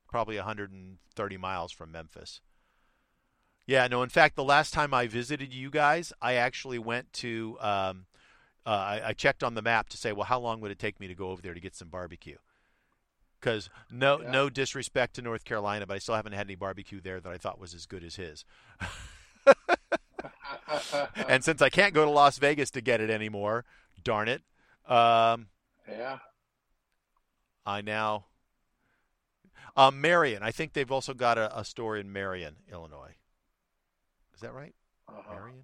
probably 0.09 0.37
130 0.37 1.37
miles 1.37 1.71
from 1.71 1.93
Memphis. 1.93 2.41
Yeah, 3.67 3.87
no. 3.87 4.03
In 4.03 4.09
fact, 4.09 4.35
the 4.35 4.43
last 4.43 4.75
time 4.75 4.93
I 4.93 5.07
visited 5.07 5.55
you 5.55 5.71
guys, 5.71 6.13
I 6.21 6.35
actually 6.35 6.79
went 6.79 7.13
to. 7.15 7.57
Um, 7.61 8.07
uh, 8.67 8.71
I, 8.71 9.09
I, 9.09 9.13
checked 9.13 9.43
on 9.43 9.55
the 9.55 9.63
map 9.63 9.89
to 9.91 9.97
say, 9.97 10.13
well, 10.13 10.25
how 10.25 10.39
long 10.39 10.61
would 10.61 10.71
it 10.71 10.79
take 10.79 11.01
me 11.01 11.09
to 11.09 11.15
go 11.15 11.31
over 11.31 11.41
there 11.41 11.55
to 11.55 11.61
get 11.61 11.75
some 11.75 11.89
barbecue? 11.89 12.37
Because 13.41 13.71
no, 13.91 14.21
yeah. 14.21 14.31
no 14.31 14.51
disrespect 14.51 15.15
to 15.15 15.23
North 15.23 15.45
Carolina, 15.45 15.87
but 15.87 15.95
I 15.95 15.99
still 15.99 16.15
haven't 16.15 16.33
had 16.33 16.47
any 16.47 16.57
barbecue 16.57 17.01
there 17.01 17.21
that 17.21 17.33
I 17.33 17.39
thought 17.39 17.59
was 17.59 17.73
as 17.73 17.87
good 17.87 18.05
as 18.05 18.17
his. 18.17 18.45
and 21.29 21.43
since 21.43 21.63
I 21.63 21.71
can't 21.71 21.95
go 21.95 22.05
to 22.05 22.11
Las 22.11 22.39
Vegas 22.39 22.71
to 22.73 22.83
get 22.83 23.01
it 23.01 23.09
anymore, 23.09 23.65
darn 24.05 24.29
it. 24.29 24.43
Um, 24.87 25.47
yeah. 25.89 26.19
I 27.65 27.81
now 27.81 28.27
um, 29.77 30.01
Marion. 30.01 30.43
I 30.43 30.51
think 30.51 30.73
they've 30.73 30.91
also 30.91 31.15
got 31.15 31.39
a, 31.39 31.59
a 31.59 31.65
store 31.65 31.97
in 31.97 32.13
Marion, 32.13 32.57
Illinois. 32.71 33.15
Is 34.35 34.41
that 34.41 34.53
right? 34.53 34.75
Uh-huh. 35.09 35.35
Marion. 35.35 35.63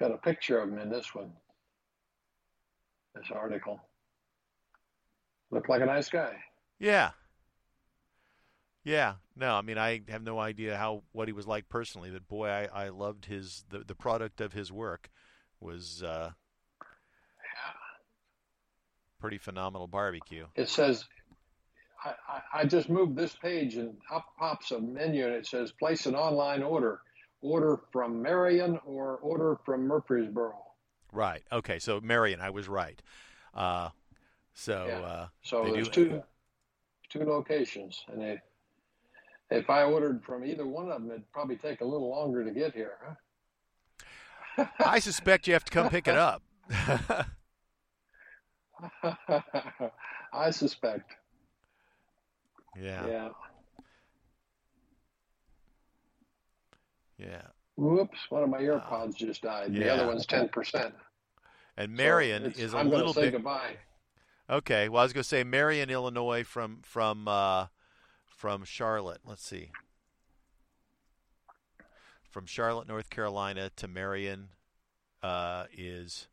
Got 0.00 0.12
a 0.12 0.16
picture 0.16 0.58
of 0.58 0.70
him 0.70 0.78
in 0.78 0.88
this 0.88 1.14
one. 1.14 1.30
This 3.14 3.30
article. 3.30 3.78
Looked 5.50 5.68
like 5.68 5.82
a 5.82 5.86
nice 5.86 6.08
guy. 6.08 6.32
Yeah. 6.78 7.10
Yeah, 8.82 9.16
no, 9.36 9.56
I 9.56 9.60
mean 9.60 9.76
I 9.76 10.00
have 10.08 10.22
no 10.22 10.38
idea 10.38 10.74
how 10.78 11.02
what 11.12 11.28
he 11.28 11.32
was 11.32 11.46
like 11.46 11.68
personally, 11.68 12.10
but 12.10 12.26
boy, 12.26 12.48
I, 12.48 12.68
I 12.72 12.88
loved 12.88 13.26
his 13.26 13.64
the, 13.68 13.80
the 13.80 13.94
product 13.94 14.40
of 14.40 14.54
his 14.54 14.72
work 14.72 15.10
was 15.60 16.02
uh, 16.02 16.30
yeah. 16.80 17.72
pretty 19.20 19.36
phenomenal 19.36 19.86
barbecue. 19.86 20.46
It 20.56 20.70
says, 20.70 21.04
I, 22.02 22.14
I, 22.26 22.60
I 22.60 22.64
just 22.64 22.88
moved 22.88 23.16
this 23.16 23.36
page 23.36 23.74
and 23.76 23.98
up 24.10 24.24
pops 24.38 24.70
a 24.70 24.80
menu 24.80 25.26
and 25.26 25.34
it 25.34 25.46
says 25.46 25.72
place 25.72 26.06
an 26.06 26.14
online 26.14 26.62
order. 26.62 27.02
Order 27.42 27.80
from 27.90 28.20
Marion 28.20 28.78
or 28.84 29.16
order 29.16 29.58
from 29.64 29.88
Murphysboro. 29.88 30.52
Right. 31.12 31.42
Okay. 31.50 31.78
So 31.78 32.00
Marion, 32.00 32.40
I 32.40 32.50
was 32.50 32.68
right. 32.68 33.00
Uh, 33.54 33.90
so 34.54 34.86
yeah. 34.88 35.00
uh, 35.00 35.28
so 35.42 35.72
there's 35.72 35.88
do, 35.88 36.08
two 36.08 36.22
two 37.08 37.24
locations, 37.24 38.04
and 38.12 38.20
they, 38.20 38.40
if 39.50 39.70
I 39.70 39.84
ordered 39.84 40.22
from 40.22 40.44
either 40.44 40.66
one 40.66 40.90
of 40.90 41.00
them, 41.02 41.10
it'd 41.10 41.32
probably 41.32 41.56
take 41.56 41.80
a 41.80 41.84
little 41.84 42.10
longer 42.10 42.44
to 42.44 42.50
get 42.50 42.74
here. 42.74 42.92
Huh? 43.04 43.14
I 44.84 44.98
suspect 44.98 45.46
you 45.46 45.54
have 45.54 45.64
to 45.64 45.72
come 45.72 45.88
pick 45.88 46.06
it 46.08 46.16
up. 46.16 46.42
I 50.32 50.50
suspect. 50.50 51.12
Yeah. 52.80 53.06
Yeah. 53.06 53.28
Yeah. 57.20 57.42
Whoops! 57.76 58.18
One 58.30 58.42
of 58.42 58.48
my 58.48 58.58
AirPods 58.58 59.14
just 59.14 59.42
died. 59.42 59.74
Yeah. 59.74 59.84
The 59.84 59.94
other 59.94 60.06
one's 60.06 60.26
ten 60.26 60.48
percent. 60.48 60.94
And 61.76 61.94
Marion 61.94 62.52
so 62.54 62.60
is 62.60 62.74
a 62.74 62.78
I'm 62.78 62.90
little 62.90 63.12
say 63.12 63.22
bit. 63.22 63.32
Goodbye. 63.32 63.76
Okay. 64.48 64.88
Well, 64.88 65.00
I 65.00 65.04
was 65.04 65.12
going 65.12 65.22
to 65.22 65.28
say 65.28 65.44
Marion, 65.44 65.90
Illinois, 65.90 66.44
from 66.44 66.80
from 66.82 67.28
uh, 67.28 67.66
from 68.26 68.64
Charlotte. 68.64 69.20
Let's 69.24 69.46
see 69.46 69.70
from 72.30 72.46
Charlotte, 72.46 72.88
North 72.88 73.10
Carolina 73.10 73.70
to 73.76 73.88
Marion 73.88 74.48
uh, 75.22 75.64
is, 75.76 76.28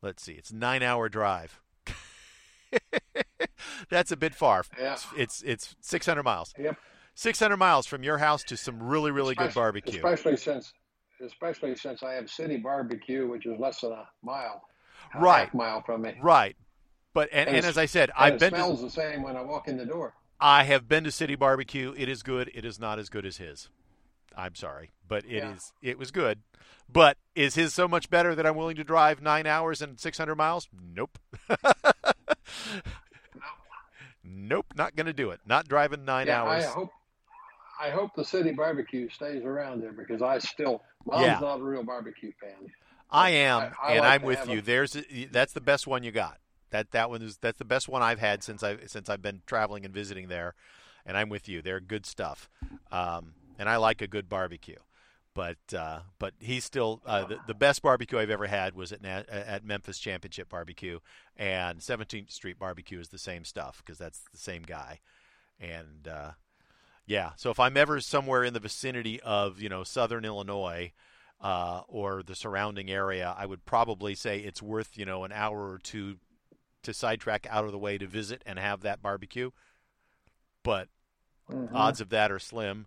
let's 0.00 0.22
see, 0.22 0.32
it's 0.32 0.52
nine 0.52 0.82
hour 0.82 1.08
drive. 1.08 1.60
That's 3.90 4.10
a 4.10 4.16
bit 4.16 4.34
far. 4.34 4.64
Yeah. 4.78 4.94
It's, 4.94 5.06
it's, 5.16 5.42
it's 5.42 5.76
600 5.82 6.22
miles. 6.22 6.54
Yep. 6.58 6.76
600 7.14 7.56
miles 7.56 7.86
from 7.86 8.02
your 8.02 8.18
house 8.18 8.42
to 8.44 8.56
some 8.56 8.82
really, 8.82 9.10
really 9.10 9.32
especially, 9.32 9.48
good 9.48 9.54
barbecue. 9.54 9.96
Especially 9.98 10.36
since, 10.36 10.72
especially 11.24 11.76
since 11.76 12.02
I 12.02 12.14
have 12.14 12.30
City 12.30 12.56
Barbecue, 12.56 13.28
which 13.28 13.46
is 13.46 13.58
less 13.58 13.80
than 13.80 13.92
a 13.92 14.08
mile. 14.22 14.62
right. 15.14 15.52
mile 15.54 15.82
from 15.82 16.02
me. 16.02 16.14
Right. 16.22 16.56
But 17.14 17.28
and, 17.32 17.48
and, 17.48 17.58
and 17.58 17.66
as 17.66 17.76
I 17.76 17.86
said, 17.86 18.10
I've 18.16 18.38
been. 18.38 18.54
It 18.54 18.56
smells 18.56 18.78
to, 18.78 18.86
the 18.86 18.90
same 18.90 19.22
when 19.22 19.36
I 19.36 19.42
walk 19.42 19.68
in 19.68 19.76
the 19.76 19.84
door. 19.84 20.14
I 20.40 20.64
have 20.64 20.88
been 20.88 21.04
to 21.04 21.12
City 21.12 21.34
Barbecue. 21.34 21.94
It 21.96 22.08
is 22.08 22.22
good. 22.22 22.50
It 22.54 22.64
is 22.64 22.80
not 22.80 22.98
as 22.98 23.08
good 23.08 23.26
as 23.26 23.36
his. 23.36 23.68
I'm 24.36 24.54
sorry, 24.54 24.90
but 25.06 25.24
it 25.24 25.42
yeah. 25.42 25.52
is 25.52 25.72
it 25.82 25.98
was 25.98 26.10
good. 26.10 26.40
But 26.90 27.18
is 27.34 27.54
his 27.54 27.74
so 27.74 27.86
much 27.86 28.10
better 28.10 28.34
that 28.34 28.46
I'm 28.46 28.56
willing 28.56 28.76
to 28.76 28.84
drive 28.84 29.22
nine 29.22 29.46
hours 29.46 29.80
and 29.82 29.98
600 29.98 30.34
miles? 30.34 30.68
Nope. 30.94 31.18
nope, 34.24 34.66
not 34.76 34.94
going 34.94 35.06
to 35.06 35.12
do 35.12 35.30
it. 35.30 35.40
Not 35.46 35.68
driving 35.68 36.04
nine 36.04 36.26
yeah, 36.26 36.42
hours. 36.42 36.64
I 36.64 36.68
hope 36.68 36.90
I 37.82 37.90
hope 37.90 38.14
the 38.14 38.24
city 38.24 38.52
barbecue 38.52 39.08
stays 39.10 39.44
around 39.44 39.82
there 39.82 39.92
because 39.92 40.22
I 40.22 40.38
still 40.38 40.82
mom's 41.04 41.26
yeah. 41.26 41.38
not 41.40 41.58
a 41.58 41.62
real 41.64 41.82
barbecue 41.82 42.32
fan. 42.40 42.70
I 43.10 43.30
am, 43.30 43.72
I, 43.82 43.88
I 43.88 43.90
and 43.92 44.00
like 44.00 44.20
I'm 44.20 44.22
with 44.22 44.48
you. 44.48 44.60
A, 44.60 44.62
There's 44.62 44.96
that's 45.32 45.52
the 45.52 45.60
best 45.60 45.86
one 45.88 46.04
you 46.04 46.12
got. 46.12 46.38
That 46.70 46.92
that 46.92 47.10
one 47.10 47.22
is 47.22 47.38
that's 47.38 47.58
the 47.58 47.64
best 47.64 47.88
one 47.88 48.00
I've 48.00 48.20
had 48.20 48.44
since 48.44 48.62
I 48.62 48.78
since 48.86 49.10
I've 49.10 49.20
been 49.20 49.42
traveling 49.46 49.84
and 49.84 49.92
visiting 49.92 50.28
there, 50.28 50.54
and 51.04 51.16
I'm 51.16 51.28
with 51.28 51.48
you. 51.48 51.60
They're 51.60 51.80
good 51.80 52.06
stuff, 52.06 52.48
um, 52.92 53.34
and 53.58 53.68
I 53.68 53.76
like 53.76 54.00
a 54.00 54.06
good 54.06 54.28
barbecue. 54.28 54.78
But 55.34 55.58
uh, 55.76 56.00
but 56.20 56.34
he's 56.38 56.64
still 56.64 57.02
uh, 57.04 57.24
the, 57.24 57.38
the 57.48 57.54
best 57.54 57.82
barbecue 57.82 58.18
I've 58.18 58.30
ever 58.30 58.46
had 58.46 58.74
was 58.74 58.92
at 58.92 59.04
at 59.04 59.64
Memphis 59.64 59.98
Championship 59.98 60.48
Barbecue, 60.48 61.00
and 61.36 61.80
17th 61.80 62.30
Street 62.30 62.58
Barbecue 62.58 63.00
is 63.00 63.08
the 63.08 63.18
same 63.18 63.44
stuff 63.44 63.82
because 63.84 63.98
that's 63.98 64.20
the 64.30 64.38
same 64.38 64.62
guy, 64.62 65.00
and 65.58 66.06
uh, 66.06 66.30
yeah. 67.06 67.30
So 67.36 67.50
if 67.50 67.60
I'm 67.60 67.76
ever 67.76 68.00
somewhere 68.00 68.44
in 68.44 68.54
the 68.54 68.60
vicinity 68.60 69.20
of 69.20 69.60
you 69.60 69.68
know 69.68 69.84
Southern 69.84 70.24
Illinois. 70.24 70.92
Uh, 71.40 71.82
or 71.88 72.22
the 72.22 72.36
surrounding 72.36 72.88
area, 72.88 73.34
I 73.36 73.46
would 73.46 73.64
probably 73.64 74.14
say 74.14 74.38
it's 74.38 74.62
worth 74.62 74.96
you 74.96 75.04
know 75.04 75.24
an 75.24 75.32
hour 75.32 75.72
or 75.72 75.78
two 75.78 76.18
to 76.84 76.94
sidetrack 76.94 77.46
out 77.50 77.64
of 77.64 77.72
the 77.72 77.78
way 77.78 77.98
to 77.98 78.06
visit 78.06 78.42
and 78.46 78.60
have 78.60 78.82
that 78.82 79.02
barbecue. 79.02 79.50
But 80.62 80.88
mm-hmm. 81.50 81.74
odds 81.74 82.00
of 82.00 82.10
that 82.10 82.30
are 82.30 82.38
slim, 82.38 82.86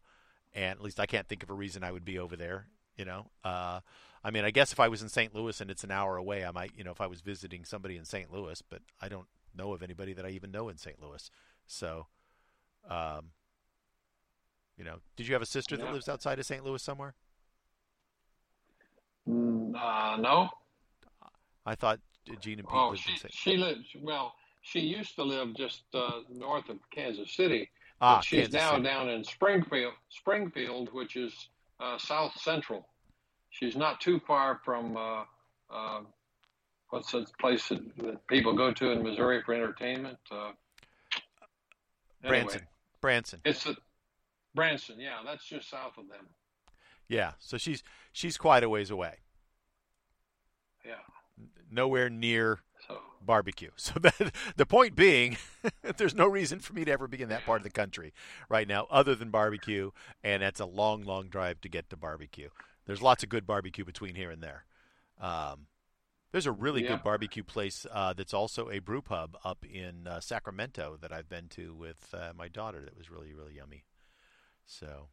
and 0.54 0.72
at 0.72 0.82
least 0.82 1.00
I 1.00 1.06
can't 1.06 1.28
think 1.28 1.44
of 1.44 1.50
a 1.50 1.54
reason 1.54 1.84
I 1.84 1.92
would 1.92 2.06
be 2.06 2.20
over 2.20 2.36
there. 2.36 2.68
You 2.98 3.04
know, 3.04 3.26
uh, 3.44 3.82
I 4.24 4.32
mean, 4.32 4.46
I 4.46 4.52
guess 4.52 4.72
if 4.72 4.80
I 4.80 4.88
was 4.88 5.02
in 5.02 5.10
St. 5.10 5.36
Louis 5.36 5.60
and 5.60 5.70
it's 5.70 5.84
an 5.84 5.92
hour 5.92 6.16
away, 6.18 6.46
I 6.46 6.52
might, 6.52 6.72
you 6.76 6.84
know, 6.84 6.92
if 6.92 7.02
I 7.02 7.08
was 7.08 7.22
visiting 7.22 7.66
somebody 7.66 7.98
in 7.98 8.06
St. 8.06 8.32
Louis, 8.32 8.62
but 8.70 8.82
I 9.02 9.10
don't 9.10 9.28
know 9.56 9.74
of 9.74 9.84
anybody 9.84 10.14
that 10.14 10.26
I 10.26 10.30
even 10.30 10.52
know 10.52 10.70
in 10.70 10.78
St. 10.78 11.02
Louis. 11.02 11.30
So, 11.68 12.08
um, 12.90 13.32
you 14.78 14.84
know, 14.84 14.98
did 15.16 15.28
you 15.28 15.34
have 15.34 15.42
a 15.42 15.48
sister 15.48 15.76
yeah. 15.76 15.86
that 15.86 15.94
lives 15.94 16.10
outside 16.10 16.40
of 16.40 16.46
St. 16.46 16.64
Louis 16.64 16.82
somewhere? 16.82 17.14
Mm, 19.28 19.74
uh, 19.76 20.18
no. 20.18 20.50
I 21.66 21.76
thought 21.76 22.00
Gene 22.40 22.60
and 22.60 22.68
Pete 22.68 22.78
oh, 22.78 22.90
lived 22.90 23.02
she, 23.02 23.12
in 23.12 23.18
St. 23.18 23.34
She 23.34 23.58
lives 23.58 23.86
well. 24.02 24.34
She 24.62 24.80
used 24.80 25.16
to 25.16 25.24
live 25.24 25.56
just 25.56 25.84
uh, 25.94 26.22
north 26.30 26.70
of 26.70 26.78
Kansas 26.92 27.32
City. 27.36 27.70
Ah, 28.02 28.20
she's 28.20 28.48
Kansas 28.48 28.54
now 28.54 28.72
City. 28.72 28.84
down 28.84 29.10
in 29.10 29.24
Springfield, 29.24 29.94
Springfield, 30.10 30.90
which 30.92 31.16
is 31.16 31.50
uh, 31.80 31.98
south 31.98 32.34
central. 32.40 32.88
She's 33.50 33.76
not 33.76 34.02
too 34.02 34.20
far 34.28 34.60
from 34.66 34.98
uh, 34.98 35.24
uh, 35.70 36.02
what's 36.90 37.12
that 37.12 37.26
place 37.40 37.68
that, 37.70 37.80
that, 37.98 38.28
people 38.28 38.54
go 38.54 38.72
to 38.74 38.92
in 38.92 39.04
Missouri 39.04 39.42
for 39.46 39.54
entertainment? 39.54 40.18
Uh, 40.32 40.52
Branson. 42.22 42.62
Anyway, 42.62 42.68
Branson. 43.02 43.40
It's 43.46 43.66
a, 43.66 43.76
Branson. 44.56 44.96
Yeah, 45.00 45.20
that's 45.26 45.46
just 45.46 45.70
south 45.70 45.98
of 45.98 46.08
them. 46.08 46.28
Yeah, 47.08 47.34
so 47.38 47.58
she's 47.58 47.84
she's 48.12 48.38
quite 48.38 48.64
a 48.64 48.70
ways 48.70 48.90
away. 48.90 49.18
Yeah. 50.86 50.94
Nowhere 51.70 52.10
near 52.10 52.62
so. 52.88 53.00
barbecue. 53.22 53.72
So 53.78 54.00
that, 54.00 54.34
the 54.56 54.66
point 54.66 54.96
being, 54.96 55.38
there's 55.98 56.16
no 56.16 56.28
reason 56.28 56.60
for 56.60 56.74
me 56.74 56.86
to 56.86 56.92
ever 56.92 57.08
be 57.08 57.22
in 57.22 57.30
that 57.30 57.46
part 57.46 57.60
of 57.60 57.64
the 57.64 57.70
country 57.70 58.14
right 58.50 58.68
now, 58.68 58.88
other 58.90 59.16
than 59.16 59.30
barbecue, 59.30 59.92
and 60.24 60.42
that's 60.42 60.60
a 60.60 60.66
long, 60.66 61.04
long 61.04 61.28
drive 61.28 61.62
to 61.62 61.70
get 61.70 61.90
to 61.90 61.98
barbecue. 61.98 62.50
There's 62.86 63.02
lots 63.02 63.24
of 63.24 63.30
good 63.30 63.46
barbecue 63.48 63.84
between 63.84 64.16
here 64.16 64.32
and 64.32 64.42
there. 64.42 64.66
Um, 65.20 65.68
there's 66.32 66.46
a 66.46 66.52
really 66.52 66.84
yeah. 66.84 66.90
good 66.90 67.04
barbecue 67.04 67.44
place 67.44 67.86
uh, 67.92 68.14
that's 68.14 68.34
also 68.34 68.70
a 68.70 68.80
brew 68.80 69.02
pub 69.02 69.38
up 69.44 69.66
in 69.66 70.08
uh, 70.08 70.20
Sacramento 70.20 70.98
that 71.02 71.12
I've 71.12 71.30
been 71.30 71.48
to 71.50 71.74
with 71.74 72.14
uh, 72.14 72.34
my 72.36 72.48
daughter. 72.48 72.82
That 72.82 72.98
was 72.98 73.10
really, 73.10 73.34
really 73.34 73.56
yummy. 73.56 73.86
So 74.66 75.08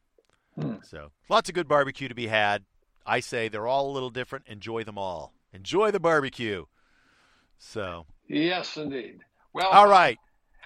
Hmm. 0.59 0.75
So 0.83 1.11
lots 1.29 1.49
of 1.49 1.55
good 1.55 1.67
barbecue 1.67 2.07
to 2.07 2.15
be 2.15 2.27
had. 2.27 2.63
I 3.05 3.19
say 3.19 3.47
they're 3.49 3.67
all 3.67 3.89
a 3.89 3.93
little 3.93 4.09
different. 4.09 4.45
Enjoy 4.47 4.83
them 4.83 4.97
all. 4.97 5.33
Enjoy 5.51 5.91
the 5.91 5.99
barbecue. 5.99 6.65
So 7.57 8.05
yes, 8.27 8.77
indeed. 8.77 9.21
Well, 9.53 9.69
all 9.69 9.87
right. 9.87 10.17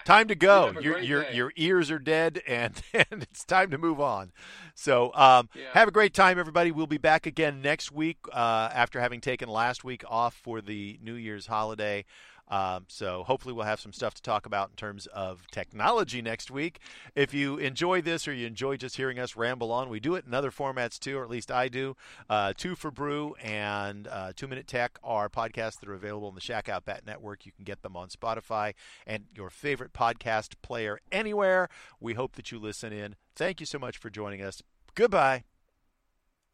Time 0.06 0.28
to 0.30 0.36
go. 0.36 0.74
Your 0.80 1.00
your 1.00 1.24
day. 1.24 1.34
your 1.34 1.52
ears 1.58 1.92
are 1.92 2.00
dead, 2.00 2.42
and 2.48 2.82
and 2.94 3.24
it's 3.24 3.44
time 3.44 3.72
to 3.72 3.78
move 3.78 4.00
on. 4.00 4.32
So 4.76 5.14
um, 5.14 5.50
yeah. 5.56 5.64
have 5.74 5.88
a 5.88 5.92
great 5.92 6.14
time, 6.14 6.40
everybody. 6.40 6.72
We'll 6.72 6.88
be 6.88 6.98
back 6.98 7.26
again 7.26 7.62
next 7.62 7.92
week 7.92 8.18
uh, 8.32 8.70
after 8.74 9.00
having 9.02 9.20
taken 9.20 9.50
last 9.50 9.84
week 9.84 10.04
off 10.08 10.34
for 10.34 10.62
the 10.62 11.00
New 11.02 11.16
Year's 11.16 11.48
holiday. 11.48 12.06
Um, 12.50 12.86
so 12.88 13.24
hopefully 13.24 13.54
we'll 13.54 13.66
have 13.66 13.80
some 13.80 13.94
stuff 13.94 14.14
to 14.16 14.22
talk 14.22 14.46
about 14.46 14.70
in 14.70 14.76
terms 14.76 15.08
of 15.08 15.46
technology 15.52 16.22
next 16.22 16.50
week. 16.50 16.80
If 17.16 17.34
you 17.34 17.58
enjoy 17.58 18.02
this 18.02 18.28
or 18.28 18.34
you 18.34 18.48
enjoy 18.48 18.78
just 18.78 18.98
hearing 18.98 19.20
us 19.20 19.36
ramble 19.36 19.72
on, 19.72 19.90
we 19.90 20.00
do 20.00 20.16
it 20.16 20.26
in 20.26 20.34
other 20.34 20.52
formats 20.52 21.00
too, 21.00 21.18
or 21.18 21.24
at 21.24 21.30
least 21.30 21.52
I 21.52 21.68
do. 21.68 21.96
Uh, 22.30 22.54
Two 22.56 22.76
for 22.76 22.92
Brew 22.92 23.36
and 23.44 24.08
uh, 24.08 24.34
Two 24.36 24.48
Minute 24.48 24.68
Tech 24.68 24.98
are 25.04 25.30
podcasts 25.30 25.80
that 25.80 25.90
are 25.90 25.94
available 25.94 26.28
on 26.28 26.36
the 26.36 26.42
Shack 26.42 26.70
Out 26.70 26.86
Bat 26.86 27.04
Network. 27.06 27.46
You 27.46 27.52
can 27.52 27.66
get 27.66 27.82
them 27.82 27.96
on 27.96 28.10
Spotify 28.10 28.74
and 29.06 29.26
your 29.36 29.50
favorite 29.50 29.94
podcast 29.94 30.54
player 30.62 31.00
anywhere. 31.12 31.70
We 32.00 32.14
hope 32.14 32.36
that 32.36 32.52
you 32.52 32.60
listen 32.60 32.94
in. 32.94 33.16
Thank 33.36 33.60
you 33.60 33.66
so 33.66 33.78
much 33.78 33.98
for 33.98 34.10
joining 34.10 34.42
us. 34.42 34.62
Goodbye. 34.96 35.44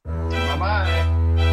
Bye 0.04 0.58
bye. 0.58 1.50